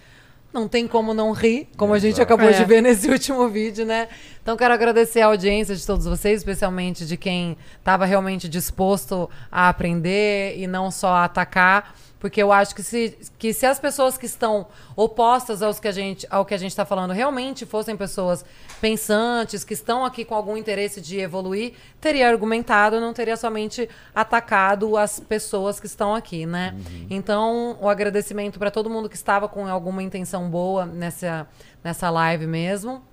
não 0.52 0.66
tem 0.66 0.88
como 0.88 1.12
não 1.12 1.32
rir, 1.32 1.68
como 1.76 1.92
a 1.92 1.98
gente 1.98 2.20
acabou 2.22 2.48
É. 2.48 2.52
de 2.52 2.64
ver 2.64 2.80
nesse 2.80 3.08
último 3.10 3.48
vídeo, 3.48 3.84
né? 3.84 4.08
Então 4.42 4.56
quero 4.56 4.72
agradecer 4.72 5.20
a 5.20 5.26
audiência 5.26 5.76
de 5.76 5.86
todos 5.86 6.06
vocês, 6.06 6.38
especialmente 6.40 7.04
de 7.04 7.18
quem 7.18 7.56
estava 7.78 8.06
realmente 8.06 8.48
disposto 8.48 9.28
a 9.52 9.68
aprender 9.68 10.54
e 10.56 10.66
não 10.66 10.90
só 10.90 11.08
a 11.08 11.24
atacar. 11.24 11.94
Porque 12.18 12.42
eu 12.42 12.50
acho 12.50 12.74
que 12.74 12.82
se, 12.82 13.16
que 13.38 13.52
se 13.52 13.64
as 13.64 13.78
pessoas 13.78 14.18
que 14.18 14.26
estão 14.26 14.66
opostas 14.96 15.62
aos 15.62 15.78
que 15.78 15.86
a 15.86 15.92
gente, 15.92 16.26
ao 16.30 16.44
que 16.44 16.52
a 16.52 16.58
gente 16.58 16.70
está 16.70 16.84
falando 16.84 17.12
realmente 17.12 17.64
fossem 17.64 17.96
pessoas 17.96 18.44
pensantes, 18.80 19.64
que 19.64 19.74
estão 19.74 20.04
aqui 20.04 20.24
com 20.24 20.34
algum 20.34 20.56
interesse 20.56 21.00
de 21.00 21.20
evoluir, 21.20 21.74
teria 22.00 22.28
argumentado, 22.28 23.00
não 23.00 23.12
teria 23.12 23.36
somente 23.36 23.88
atacado 24.14 24.96
as 24.96 25.20
pessoas 25.20 25.78
que 25.78 25.86
estão 25.86 26.14
aqui, 26.14 26.44
né? 26.44 26.74
Então, 27.08 27.76
o 27.80 27.88
agradecimento 27.88 28.58
para 28.58 28.70
todo 28.70 28.90
mundo 28.90 29.08
que 29.08 29.16
estava 29.16 29.48
com 29.48 29.66
alguma 29.68 30.02
intenção 30.02 30.50
boa 30.50 30.84
nessa, 30.86 31.46
nessa 31.82 32.10
live 32.10 32.46
mesmo 32.46 33.07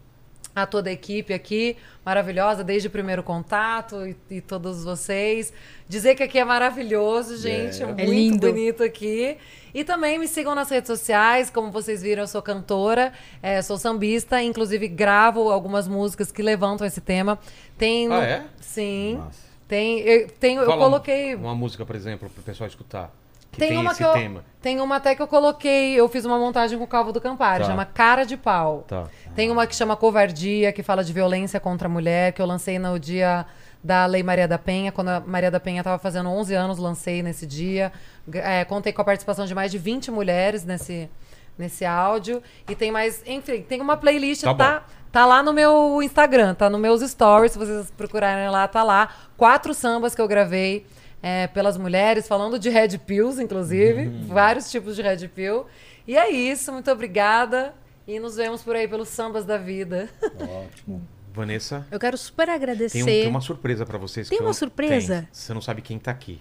a 0.56 0.66
toda 0.66 0.90
a 0.90 0.94
equipe 0.94 1.34
aqui, 1.34 1.76
maravilhosa, 2.06 2.64
desde 2.64 2.88
o 2.88 2.92
primeiro 2.92 3.22
contato 3.22 4.08
e, 4.08 4.16
e 4.30 4.42
todos 4.42 4.86
vocês. 4.86 5.52
Dizer 5.88 6.16
que 6.16 6.24
aqui 6.24 6.40
é 6.40 6.46
maravilhoso, 6.46 7.38
gente, 7.38 7.84
é, 7.84 7.86
muito 7.86 8.02
lindo. 8.04 8.48
bonito 8.48 8.82
aqui. 8.84 9.38
E 9.74 9.84
também 9.84 10.18
me 10.18 10.28
sigam 10.28 10.56
nas 10.56 10.70
redes 10.70 10.88
sociais, 10.88 11.50
como 11.50 11.70
vocês 11.70 12.02
viram, 12.02 12.24
eu 12.24 12.28
sou 12.28 12.42
cantora, 12.42 13.12
eh, 13.44 13.62
sou 13.62 13.78
sambista, 13.78 14.42
inclusive 14.42 14.88
gravo 14.88 15.52
algumas 15.52 15.86
músicas 15.86 16.32
que 16.32 16.42
levantam 16.42 16.88
esse 16.88 17.02
tema. 17.02 17.38
Tem, 17.78 18.10
Ah, 18.10 18.24
é? 18.24 18.46
Sim. 18.62 19.18
Nossa. 19.18 19.46
Tem, 19.68 20.00
eu, 20.00 20.30
tenho, 20.30 20.62
eu 20.62 20.78
coloquei 20.78 21.36
Uma 21.36 21.56
música, 21.56 21.86
por 21.86 21.96
exemplo, 21.96 22.30
pro 22.30 22.42
pessoal 22.44 22.68
escutar. 22.70 23.12
Que 23.56 23.60
tem, 23.60 23.70
tem, 23.70 23.78
uma 23.78 23.92
esse 23.92 23.98
que 23.98 24.04
eu, 24.06 24.14
tema. 24.14 24.46
tem 24.62 24.82
uma 24.82 24.98
até 24.98 25.16
que 25.16 25.22
eu 25.22 25.28
coloquei, 25.28 25.94
eu 25.96 26.08
fiz 26.10 26.26
uma 26.26 26.38
montagem 26.38 26.78
com 26.78 26.84
o 26.84 26.88
Calvo 26.88 27.12
do 27.12 27.22
Campari, 27.22 27.64
Tá. 27.64 27.70
chama 27.70 27.86
Cara 27.86 28.26
de 28.26 28.36
Pau. 28.38 28.84
Tá. 28.88 29.06
Tem 29.36 29.50
uma 29.50 29.66
que 29.66 29.76
chama 29.76 29.96
Covardia, 29.96 30.72
que 30.72 30.84
fala 30.84 31.04
de 31.04 31.12
violência 31.14 31.60
contra 31.60 31.88
a 31.88 31.92
mulher, 31.92 32.34
que 32.34 32.42
eu 32.42 32.46
lancei 32.46 32.78
no 32.78 33.00
dia 33.00 33.46
da 33.84 34.06
Lei 34.06 34.24
Maria 34.24 34.48
da 34.48 34.58
Penha, 34.58 34.92
quando 34.92 35.10
a 35.10 35.20
Maria 35.20 35.50
da 35.52 35.60
Penha 35.60 35.80
estava 35.82 35.98
fazendo 36.00 36.30
11 36.30 36.54
anos, 36.54 36.78
lancei 36.78 37.22
nesse 37.24 37.46
dia. 37.46 37.92
É, 38.34 38.66
contei 38.66 38.92
com 38.92 39.02
a 39.02 39.06
participação 39.06 39.46
de 39.46 39.54
mais 39.56 39.72
de 39.72 39.78
20 39.78 40.10
mulheres 40.12 40.66
nesse, 40.66 41.10
nesse 41.58 41.86
áudio. 41.86 42.42
E 42.68 42.76
tem 42.76 42.92
mais, 42.92 43.22
enfim, 43.26 43.62
tem 43.62 43.80
uma 43.82 43.96
playlist, 43.96 44.44
Tá 44.44 44.54
tá, 44.56 44.84
tá, 45.12 45.26
lá 45.26 45.44
no 45.44 45.54
meu 45.54 46.02
Instagram, 46.02 46.56
tá 46.56 46.68
nos 46.70 46.82
meus 46.82 47.02
stories, 47.02 47.52
se 47.52 47.60
vocês 47.60 47.92
procurarem 47.92 48.50
lá, 48.50 48.68
tá 48.68 48.82
lá. 48.84 49.08
Quatro 49.38 49.74
sambas 49.74 50.16
que 50.16 50.22
eu 50.22 50.28
gravei 50.28 50.86
é, 51.28 51.48
pelas 51.48 51.76
mulheres, 51.76 52.28
falando 52.28 52.60
de 52.60 52.70
Red 52.70 53.00
Pills, 53.00 53.42
inclusive, 53.42 54.10
vários 54.28 54.70
tipos 54.70 54.96
de 54.96 55.02
Red 55.02 55.28
Pill. 55.30 55.66
E 56.08 56.16
é 56.16 56.30
isso, 56.30 56.72
muito 56.72 56.92
obrigada. 56.92 57.74
E 58.08 58.20
nos 58.20 58.36
vemos 58.36 58.62
por 58.62 58.76
aí 58.76 58.88
pelos 58.88 59.10
sambas 59.10 59.44
da 59.44 59.58
vida. 59.58 60.08
Ótimo. 60.40 61.02
Vanessa, 61.34 61.86
Eu 61.92 62.00
quero 62.00 62.16
super 62.16 62.48
agradecer. 62.48 62.94
tem, 62.94 63.02
um- 63.04 63.06
tem 63.08 63.28
uma 63.28 63.42
surpresa 63.42 63.86
pra 63.88 63.98
vocês. 63.98 64.30
Tem 64.30 64.38
que 64.38 64.44
uma 64.44 64.52
eu- 64.52 64.54
surpresa? 64.54 65.22
Tem. 65.22 65.28
Você 65.32 65.52
não 65.54 65.62
sabe 65.62 65.82
quem 65.82 65.98
tá 65.98 66.12
aqui. 66.12 66.40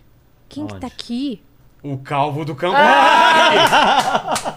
Quem 0.51 0.67
que 0.67 0.79
tá 0.79 0.87
aqui? 0.87 1.43
O 1.85 1.99
calvo 1.99 2.45
do 2.47 2.55
campo. 2.55 2.75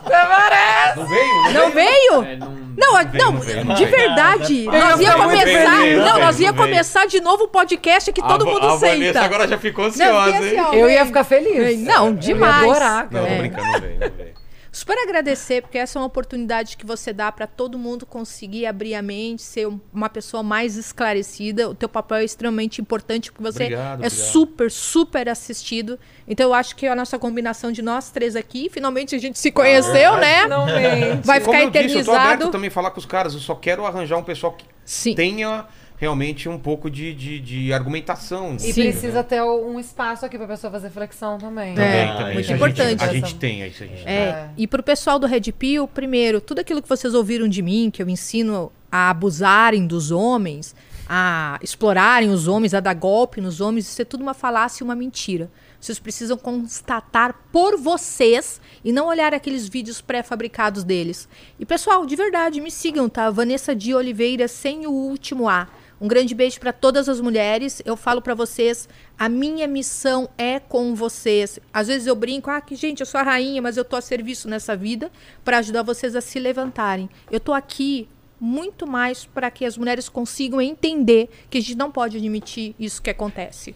Parece! 0.08 0.98
Não 0.98 1.06
veio? 1.08 1.54
Não 1.54 1.72
veio? 1.72 2.24
É, 2.24 2.36
não, 2.38 2.48
Não, 2.78 2.94
veio, 2.94 3.24
não, 3.24 3.32
não 3.34 3.42
veio, 3.42 3.66
não 3.66 3.76
de 3.76 3.86
veio. 3.86 3.98
verdade. 3.98 4.66
Eu 4.66 4.72
Nós 4.72 5.00
ia 5.02 5.14
começar. 5.14 5.44
feliz, 5.46 5.98
Não, 5.98 6.06
não 6.06 6.20
nós 6.20 6.38
veio, 6.38 6.48
ia 6.48 6.52
veio. 6.54 6.64
começar 6.64 7.06
de 7.06 7.20
novo 7.22 7.44
o 7.44 7.48
podcast 7.50 8.12
que 8.14 8.22
todo 8.22 8.44
a, 8.48 8.52
mundo 8.52 8.66
a 8.66 8.76
Vanessa 8.76 9.14
senta. 9.14 9.22
agora 9.26 9.48
já 9.48 9.58
ficou 9.58 9.86
ansiosa, 9.86 10.30
hein? 10.30 10.58
assim, 10.60 10.60
ó, 10.60 10.74
Eu 10.74 10.90
ia 10.90 11.06
ficar 11.06 11.24
feliz. 11.24 11.80
Não, 11.82 12.08
Eu 12.08 12.14
demais. 12.14 12.64
ia 12.66 12.72
adorar, 12.72 13.08
Não, 13.12 13.26
tô 13.26 13.36
brincando, 13.36 13.64
não 13.72 13.80
veio, 13.82 14.00
não 14.00 14.10
veio. 14.18 14.37
Super 14.78 14.96
agradecer, 15.00 15.64
porque 15.64 15.76
essa 15.78 15.98
é 15.98 16.00
uma 16.00 16.06
oportunidade 16.06 16.78
que 16.78 16.86
você 16.86 17.12
dá 17.12 17.32
para 17.32 17.48
todo 17.48 17.80
mundo 17.80 18.06
conseguir 18.06 18.68
abrir 18.68 18.94
a 18.94 19.02
mente, 19.02 19.42
ser 19.42 19.68
um- 19.68 19.80
uma 19.92 20.08
pessoa 20.08 20.44
mais 20.44 20.76
esclarecida. 20.78 21.68
O 21.68 21.74
teu 21.74 21.90
papel 21.90 22.18
é 22.18 22.24
extremamente 22.24 22.80
importante, 22.80 23.32
porque 23.32 23.44
você 23.44 23.64
Obrigado, 23.64 24.04
é 24.04 24.08
obrigado. 24.08 24.12
super, 24.12 24.70
super 24.70 25.30
assistido. 25.30 25.98
Então 26.28 26.46
eu 26.50 26.54
acho 26.54 26.76
que 26.76 26.86
a 26.86 26.94
nossa 26.96 27.18
combinação 27.18 27.72
de 27.72 27.82
nós 27.82 28.12
três 28.12 28.36
aqui, 28.36 28.70
finalmente 28.72 29.16
a 29.16 29.18
gente 29.20 29.40
se 29.40 29.52
conheceu, 29.52 30.18
né? 30.18 30.44
Finalmente. 30.44 31.26
Vai 31.26 31.40
Como 31.42 31.56
ficar 31.58 31.80
eu 31.80 31.84
disse, 31.88 31.98
eu 32.00 32.06
tô 32.06 32.12
aberto 32.12 32.26
eternizado. 32.28 32.52
também 32.52 32.70
falar 32.70 32.92
com 32.92 33.00
os 33.00 33.06
caras. 33.08 33.34
Eu 33.34 33.40
só 33.40 33.56
quero 33.56 33.84
arranjar 33.84 34.18
um 34.18 34.24
pessoal 34.24 34.54
que 34.54 34.66
Sim. 34.86 35.16
tenha 35.16 35.66
realmente 35.98 36.48
um 36.48 36.60
pouco 36.60 36.90
de, 36.90 37.14
de, 37.14 37.40
de 37.40 37.74
argumentação. 37.74 38.56
E 38.56 38.60
Sim. 38.72 38.84
precisa 38.84 39.24
ter 39.24 39.42
um 39.42 39.80
espaço 39.80 40.26
aqui 40.26 40.38
pra 40.38 40.48
pessoa 40.48 40.72
fazer 40.72 40.90
flexão 40.92 41.38
também. 41.38 41.72
É, 41.78 42.14
também. 42.16 42.34
muito 42.36 42.40
Isso 42.46 42.54
a 42.54 42.58
gente- 42.58 42.82
importante. 42.82 43.04
A 43.04 43.14
gente 43.14 43.36
tem, 43.36 43.64
é 43.64 43.68
isso 43.68 43.84
a 43.84 43.88
gente 43.88 44.04
tem. 44.04 44.14
É. 44.14 44.20
É. 44.20 44.50
E 44.56 44.68
pro 44.68 44.84
pessoal 44.84 45.18
do 45.18 45.26
Red 45.26 45.52
Pill, 45.58 45.88
primeiro, 45.88 46.40
tudo 46.40 46.60
aquilo 46.60 46.82
que 46.82 46.88
vocês 46.90 47.14
ouviram 47.16 47.48
de 47.48 47.62
mim, 47.62 47.90
que 47.92 48.02
eu 48.02 48.08
ensino 48.08 48.72
a 48.92 49.10
abusarem 49.10 49.88
dos 49.88 50.12
homens, 50.12 50.76
a 51.10 51.58
explorarem 51.64 52.30
os 52.30 52.48
homens, 52.48 52.74
a 52.74 52.80
dar 52.80 52.94
golpe 52.94 53.42
nos 53.42 53.60
homens, 53.60 53.88
isso 53.88 54.02
é 54.02 54.06
tudo 54.06 54.22
uma 54.22 54.34
falácia 54.34 54.84
e 54.84 54.86
uma 54.86 54.96
mentira. 54.96 55.50
Vocês 55.80 56.00
precisam 56.00 56.38
constatar 56.38 57.36
por 57.52 57.78
vocês 57.78 58.60
e 58.84 58.92
não 58.92 59.08
olhar 59.08 59.34
aqueles 59.34 59.68
vídeos 59.68 60.02
pré-fabricados 60.02 60.84
deles. 60.84 61.30
E 61.60 61.66
pessoal, 61.66 62.06
de 62.06 62.16
verdade, 62.16 62.60
me 62.60 62.72
sigam, 62.72 63.08
tá? 63.08 63.30
Vanessa 63.30 63.76
de 63.76 63.94
Oliveira 63.94 64.48
sem 64.48 64.86
o 64.88 64.92
último 64.92 65.48
A. 65.48 65.68
Um 66.00 66.08
grande 66.08 66.36
beijo 66.36 66.60
para 66.60 66.72
todas 66.72 67.10
as 67.10 67.20
mulheres. 67.20 67.82
Eu 67.84 67.98
falo 67.98 68.22
para 68.22 68.36
vocês, 68.36 68.88
a 69.18 69.28
minha 69.28 69.68
missão 69.68 70.30
é 70.38 70.60
com 70.60 70.94
vocês. 70.94 71.60
Às 71.74 71.88
vezes 71.88 72.06
eu 72.08 72.16
brinco, 72.16 72.50
ah, 72.52 72.62
que 72.62 72.76
gente, 72.76 73.00
eu 73.00 73.06
sou 73.06 73.20
a 73.20 73.24
rainha, 73.24 73.62
mas 73.62 73.78
eu 73.78 73.84
tô 73.84 73.96
a 73.96 74.02
serviço 74.02 74.48
nessa 74.48 74.76
vida 74.76 75.12
para 75.44 75.58
ajudar 75.58 75.82
vocês 75.82 76.16
a 76.16 76.22
se 76.22 76.40
levantarem. 76.40 77.10
Eu 77.32 77.40
tô 77.40 77.54
aqui 77.54 78.08
muito 78.40 78.86
mais 78.86 79.26
para 79.26 79.50
que 79.50 79.66
as 79.66 79.78
mulheres 79.78 80.08
consigam 80.08 80.62
entender 80.62 81.30
que 81.50 81.58
a 81.58 81.62
gente 81.62 81.76
não 81.76 81.92
pode 81.92 82.18
admitir 82.18 82.76
isso 82.80 83.02
que 83.02 83.10
acontece. 83.10 83.76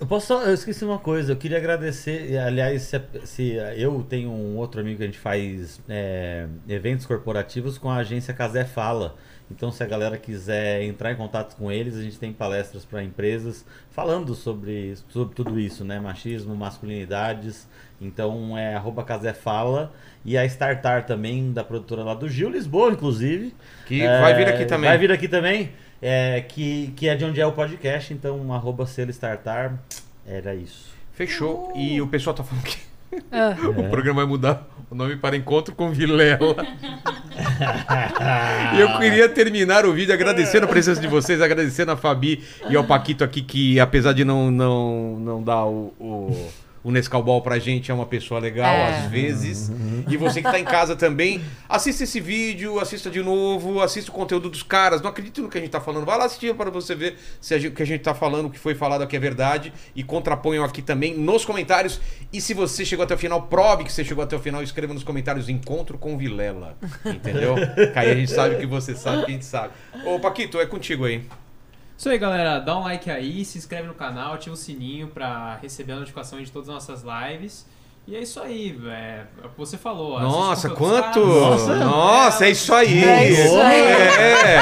Eu 0.00 0.06
posso 0.06 0.28
só, 0.28 0.42
eu 0.44 0.54
esqueci 0.54 0.82
uma 0.82 0.98
coisa, 0.98 1.32
eu 1.32 1.36
queria 1.36 1.58
agradecer, 1.58 2.38
aliás, 2.38 2.84
se, 2.84 3.02
se 3.26 3.52
eu 3.76 4.02
tenho 4.08 4.30
um 4.30 4.56
outro 4.56 4.80
amigo 4.80 4.96
que 4.96 5.02
a 5.02 5.06
gente 5.06 5.18
faz 5.18 5.78
é, 5.86 6.46
eventos 6.66 7.04
corporativos 7.04 7.76
com 7.76 7.90
a 7.90 7.96
agência 7.96 8.32
Casé 8.32 8.64
Fala. 8.64 9.14
Então, 9.50 9.70
se 9.72 9.82
a 9.82 9.86
galera 9.86 10.16
quiser 10.16 10.82
entrar 10.82 11.12
em 11.12 11.16
contato 11.16 11.56
com 11.56 11.72
eles, 11.72 11.96
a 11.96 12.02
gente 12.02 12.18
tem 12.18 12.32
palestras 12.32 12.84
para 12.84 13.02
empresas 13.02 13.64
falando 13.90 14.34
sobre, 14.34 14.94
sobre 15.08 15.34
tudo 15.34 15.58
isso, 15.58 15.84
né? 15.84 15.98
Machismo, 15.98 16.54
masculinidades. 16.54 17.68
Então, 18.00 18.56
é 18.56 18.74
arroba 18.74 19.02
Casé 19.02 19.32
Fala. 19.32 19.92
E 20.24 20.38
a 20.38 20.44
Startar 20.44 21.04
também, 21.06 21.52
da 21.52 21.64
produtora 21.64 22.04
lá 22.04 22.14
do 22.14 22.28
Gil 22.28 22.50
Lisboa, 22.50 22.92
inclusive. 22.92 23.54
Que 23.86 24.06
vai 24.06 24.34
vir 24.34 24.48
aqui 24.48 24.64
também. 24.66 24.88
Vai 24.88 24.98
vir 24.98 25.12
aqui 25.12 25.28
também. 25.28 25.72
É, 26.00 26.40
que, 26.42 26.92
que 26.96 27.08
é 27.08 27.14
de 27.14 27.24
onde 27.24 27.40
é 27.40 27.46
o 27.46 27.52
podcast, 27.52 28.12
então 28.14 28.52
arroba 28.52 28.86
selo 28.86 29.10
startar. 29.10 29.78
Era 30.26 30.54
isso. 30.54 30.94
Fechou. 31.12 31.72
E 31.76 32.00
o 32.00 32.06
pessoal 32.06 32.34
tá 32.34 32.42
falando 32.42 32.64
que 32.64 32.78
Ah, 33.30 33.56
o 33.76 33.90
programa 33.90 34.20
vai 34.20 34.26
mudar 34.26 34.66
o 34.90 34.94
nome 34.94 35.16
para 35.16 35.36
Encontro 35.36 35.74
com 35.74 35.90
Vilela. 35.90 36.66
e 38.74 38.80
eu 38.80 38.98
queria 38.98 39.28
terminar 39.28 39.86
o 39.86 39.92
vídeo 39.92 40.12
agradecendo 40.12 40.66
a 40.66 40.68
presença 40.68 41.00
de 41.00 41.06
vocês, 41.06 41.40
agradecendo 41.40 41.92
a 41.92 41.96
Fabi 41.96 42.42
e 42.68 42.76
ao 42.76 42.84
Paquito 42.84 43.22
aqui, 43.22 43.40
que 43.42 43.78
apesar 43.78 44.12
de 44.12 44.24
não, 44.24 44.50
não, 44.50 45.16
não 45.20 45.42
dar 45.42 45.64
o, 45.64 45.92
o, 45.98 46.50
o 46.82 46.90
Nescau 46.90 47.22
Ball 47.22 47.42
pra 47.42 47.58
gente, 47.58 47.90
é 47.90 47.94
uma 47.94 48.06
pessoa 48.06 48.40
legal, 48.40 48.72
É. 48.74 48.98
às 49.00 49.10
vezes. 49.10 49.70
E 50.08 50.16
você 50.16 50.40
que 50.42 50.50
tá 50.50 50.58
em 50.58 50.64
casa 50.64 50.96
também, 50.96 51.42
assista 51.68 52.04
esse 52.04 52.20
vídeo, 52.20 52.80
assista 52.80 53.10
de 53.10 53.22
novo, 53.22 53.80
assista 53.82 54.10
o 54.10 54.14
conteúdo 54.14 54.48
dos 54.48 54.62
caras. 54.62 55.02
Não 55.02 55.10
acredite 55.10 55.40
no 55.40 55.48
que 55.48 55.58
a 55.58 55.60
gente 55.60 55.70
tá 55.70 55.80
falando. 55.80 56.06
Vai 56.06 56.16
lá 56.18 56.24
assistir 56.24 56.54
para 56.54 56.70
você 56.70 56.94
ver 56.94 57.16
se 57.40 57.54
o 57.66 57.72
que 57.72 57.82
a 57.82 57.86
gente 57.86 58.00
tá 58.02 58.14
falando, 58.14 58.46
o 58.46 58.50
que 58.50 58.58
foi 58.58 58.74
falado 58.74 59.02
aqui 59.02 59.14
é 59.16 59.20
verdade. 59.20 59.72
E 59.94 60.02
contraponham 60.02 60.64
aqui 60.64 60.80
também 60.80 61.14
nos 61.16 61.44
comentários. 61.44 62.00
E 62.32 62.40
se 62.40 62.54
você 62.54 62.84
chegou 62.84 63.04
até 63.04 63.14
o 63.14 63.18
final, 63.18 63.42
prove 63.42 63.84
que 63.84 63.92
você 63.92 64.04
chegou 64.04 64.24
até 64.24 64.34
o 64.36 64.40
final. 64.40 64.62
Escreva 64.62 64.94
nos 64.94 65.04
comentários 65.04 65.48
Encontro 65.48 65.98
com 65.98 66.16
Vilela. 66.16 66.76
Entendeu? 67.04 67.56
que 67.92 67.98
aí 67.98 68.10
a 68.10 68.14
gente 68.14 68.30
sabe 68.30 68.56
que 68.56 68.66
você 68.66 68.94
sabe 68.94 69.24
que 69.26 69.30
a 69.30 69.34
gente 69.34 69.44
sabe. 69.44 69.74
Ô, 70.04 70.18
Paquito, 70.18 70.58
é 70.58 70.66
contigo 70.66 71.04
aí. 71.04 71.22
Isso 72.00 72.08
aí, 72.08 72.16
galera. 72.16 72.58
Dá 72.60 72.78
um 72.78 72.80
like 72.80 73.10
aí, 73.10 73.44
se 73.44 73.58
inscreve 73.58 73.86
no 73.86 73.92
canal, 73.92 74.32
ativa 74.32 74.54
o 74.54 74.56
sininho 74.56 75.08
pra 75.08 75.56
receber 75.56 75.92
a 75.92 75.96
notificação 75.96 76.42
de 76.42 76.50
todas 76.50 76.70
as 76.70 76.74
nossas 76.88 77.04
lives. 77.04 77.66
E 78.06 78.16
é 78.16 78.22
isso 78.22 78.40
aí, 78.40 78.76
é, 78.88 79.22
é 79.42 79.46
o 79.46 79.50
que 79.50 79.58
você 79.58 79.76
falou. 79.78 80.18
Nossa, 80.20 80.68
quanto! 80.70 81.20
Nossa, 81.24 81.76
Nossa, 81.76 82.46
é 82.46 82.50
isso 82.50 82.74
aí! 82.74 83.04
É 83.04 83.30
isso 83.30 83.56
aí. 83.60 83.80
É! 83.82 84.60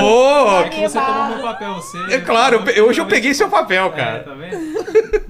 Pô! 0.00 0.60
É 0.60 0.68
que 0.68 0.80
você 0.80 1.00
tomou 1.00 1.26
meu 1.28 1.42
papel, 1.42 1.74
você. 1.76 1.98
É 2.14 2.20
claro, 2.20 2.62
eu 2.74 2.86
hoje 2.88 3.00
eu 3.00 3.06
peguei 3.06 3.32
seu 3.32 3.48
papel, 3.48 3.86
É, 3.86 3.90
cara. 3.90 4.24
tá 4.24 4.34
vendo? 4.34 4.82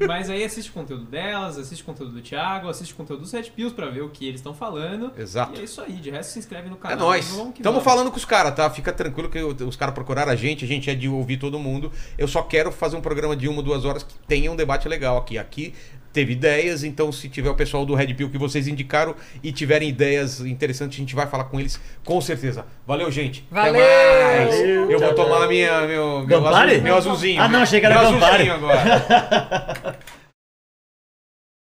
Mas 0.06 0.28
aí 0.30 0.42
assiste 0.42 0.70
o 0.70 0.72
conteúdo 0.72 1.04
delas, 1.04 1.58
assiste 1.58 1.82
o 1.82 1.84
conteúdo 1.84 2.12
do 2.12 2.20
Thiago, 2.22 2.68
assiste 2.68 2.92
o 2.92 2.96
conteúdo 2.96 3.20
dos 3.20 3.30
Red 3.30 3.44
Pills 3.54 3.72
pra 3.74 3.86
ver 3.88 4.00
o 4.02 4.08
que 4.08 4.26
eles 4.26 4.40
estão 4.40 4.52
falando. 4.54 5.12
Exato. 5.16 5.52
E 5.56 5.60
é 5.60 5.64
isso 5.64 5.80
aí, 5.80 5.92
de 5.92 6.10
resto 6.10 6.32
se 6.32 6.38
inscreve 6.40 6.68
no 6.68 6.74
É 6.74 6.78
canal. 6.78 6.98
nóis. 6.98 7.28
vamos 7.30 7.52
que 7.54 7.60
Estamos 7.60 7.84
falando 7.84 8.10
com 8.10 8.16
os 8.16 8.24
caras, 8.24 8.52
tá? 8.54 8.68
Fica 8.68 8.92
tranquilo 8.92 9.28
que 9.28 9.38
os 9.40 9.76
caras 9.76 9.94
procuraram 9.94 10.32
a 10.32 10.36
gente, 10.36 10.64
a 10.64 10.68
gente 10.68 10.90
é 10.90 10.94
de 10.94 11.08
ouvir 11.08 11.36
todo 11.36 11.56
mundo. 11.58 11.92
Eu 12.18 12.26
só 12.26 12.42
quero 12.42 12.72
fazer 12.72 12.96
um 12.96 13.00
programa 13.00 13.36
de 13.36 13.46
uma, 13.46 13.62
duas 13.62 13.84
horas 13.84 14.02
que 14.02 14.14
tenha 14.26 14.50
um 14.50 14.56
debate 14.56 14.88
legal 14.88 15.18
aqui. 15.18 15.38
Aqui 15.38 15.72
teve 16.12 16.32
ideias, 16.32 16.84
então 16.84 17.10
se 17.10 17.28
tiver 17.28 17.50
o 17.50 17.54
pessoal 17.54 17.84
do 17.86 17.94
Red 17.94 18.14
Pill 18.14 18.28
que 18.30 18.38
vocês 18.38 18.68
indicaram 18.68 19.14
e 19.42 19.50
tiverem 19.52 19.88
ideias 19.88 20.40
interessantes, 20.40 20.96
a 20.98 21.00
gente 21.00 21.14
vai 21.14 21.26
falar 21.26 21.44
com 21.44 21.58
eles 21.58 21.80
com 22.04 22.20
certeza. 22.20 22.64
Valeu, 22.86 23.10
gente. 23.10 23.46
Valeu! 23.50 23.74
Até 23.82 24.38
mais. 24.44 24.56
Valeu. 24.56 24.90
Eu 24.90 24.98
vou 24.98 25.14
tomar 25.14 25.48
minha, 25.48 25.80
meu, 25.86 26.26
meu, 26.26 26.46
azul- 26.46 26.82
meu 26.82 26.96
azulzinho. 26.96 27.42
Ah, 27.42 27.48
não, 27.48 27.62
achei 27.62 27.80
que 27.80 27.86
era 27.86 27.98
meu 27.98 28.08
azulzinho 28.08 28.54
agora. 28.54 29.96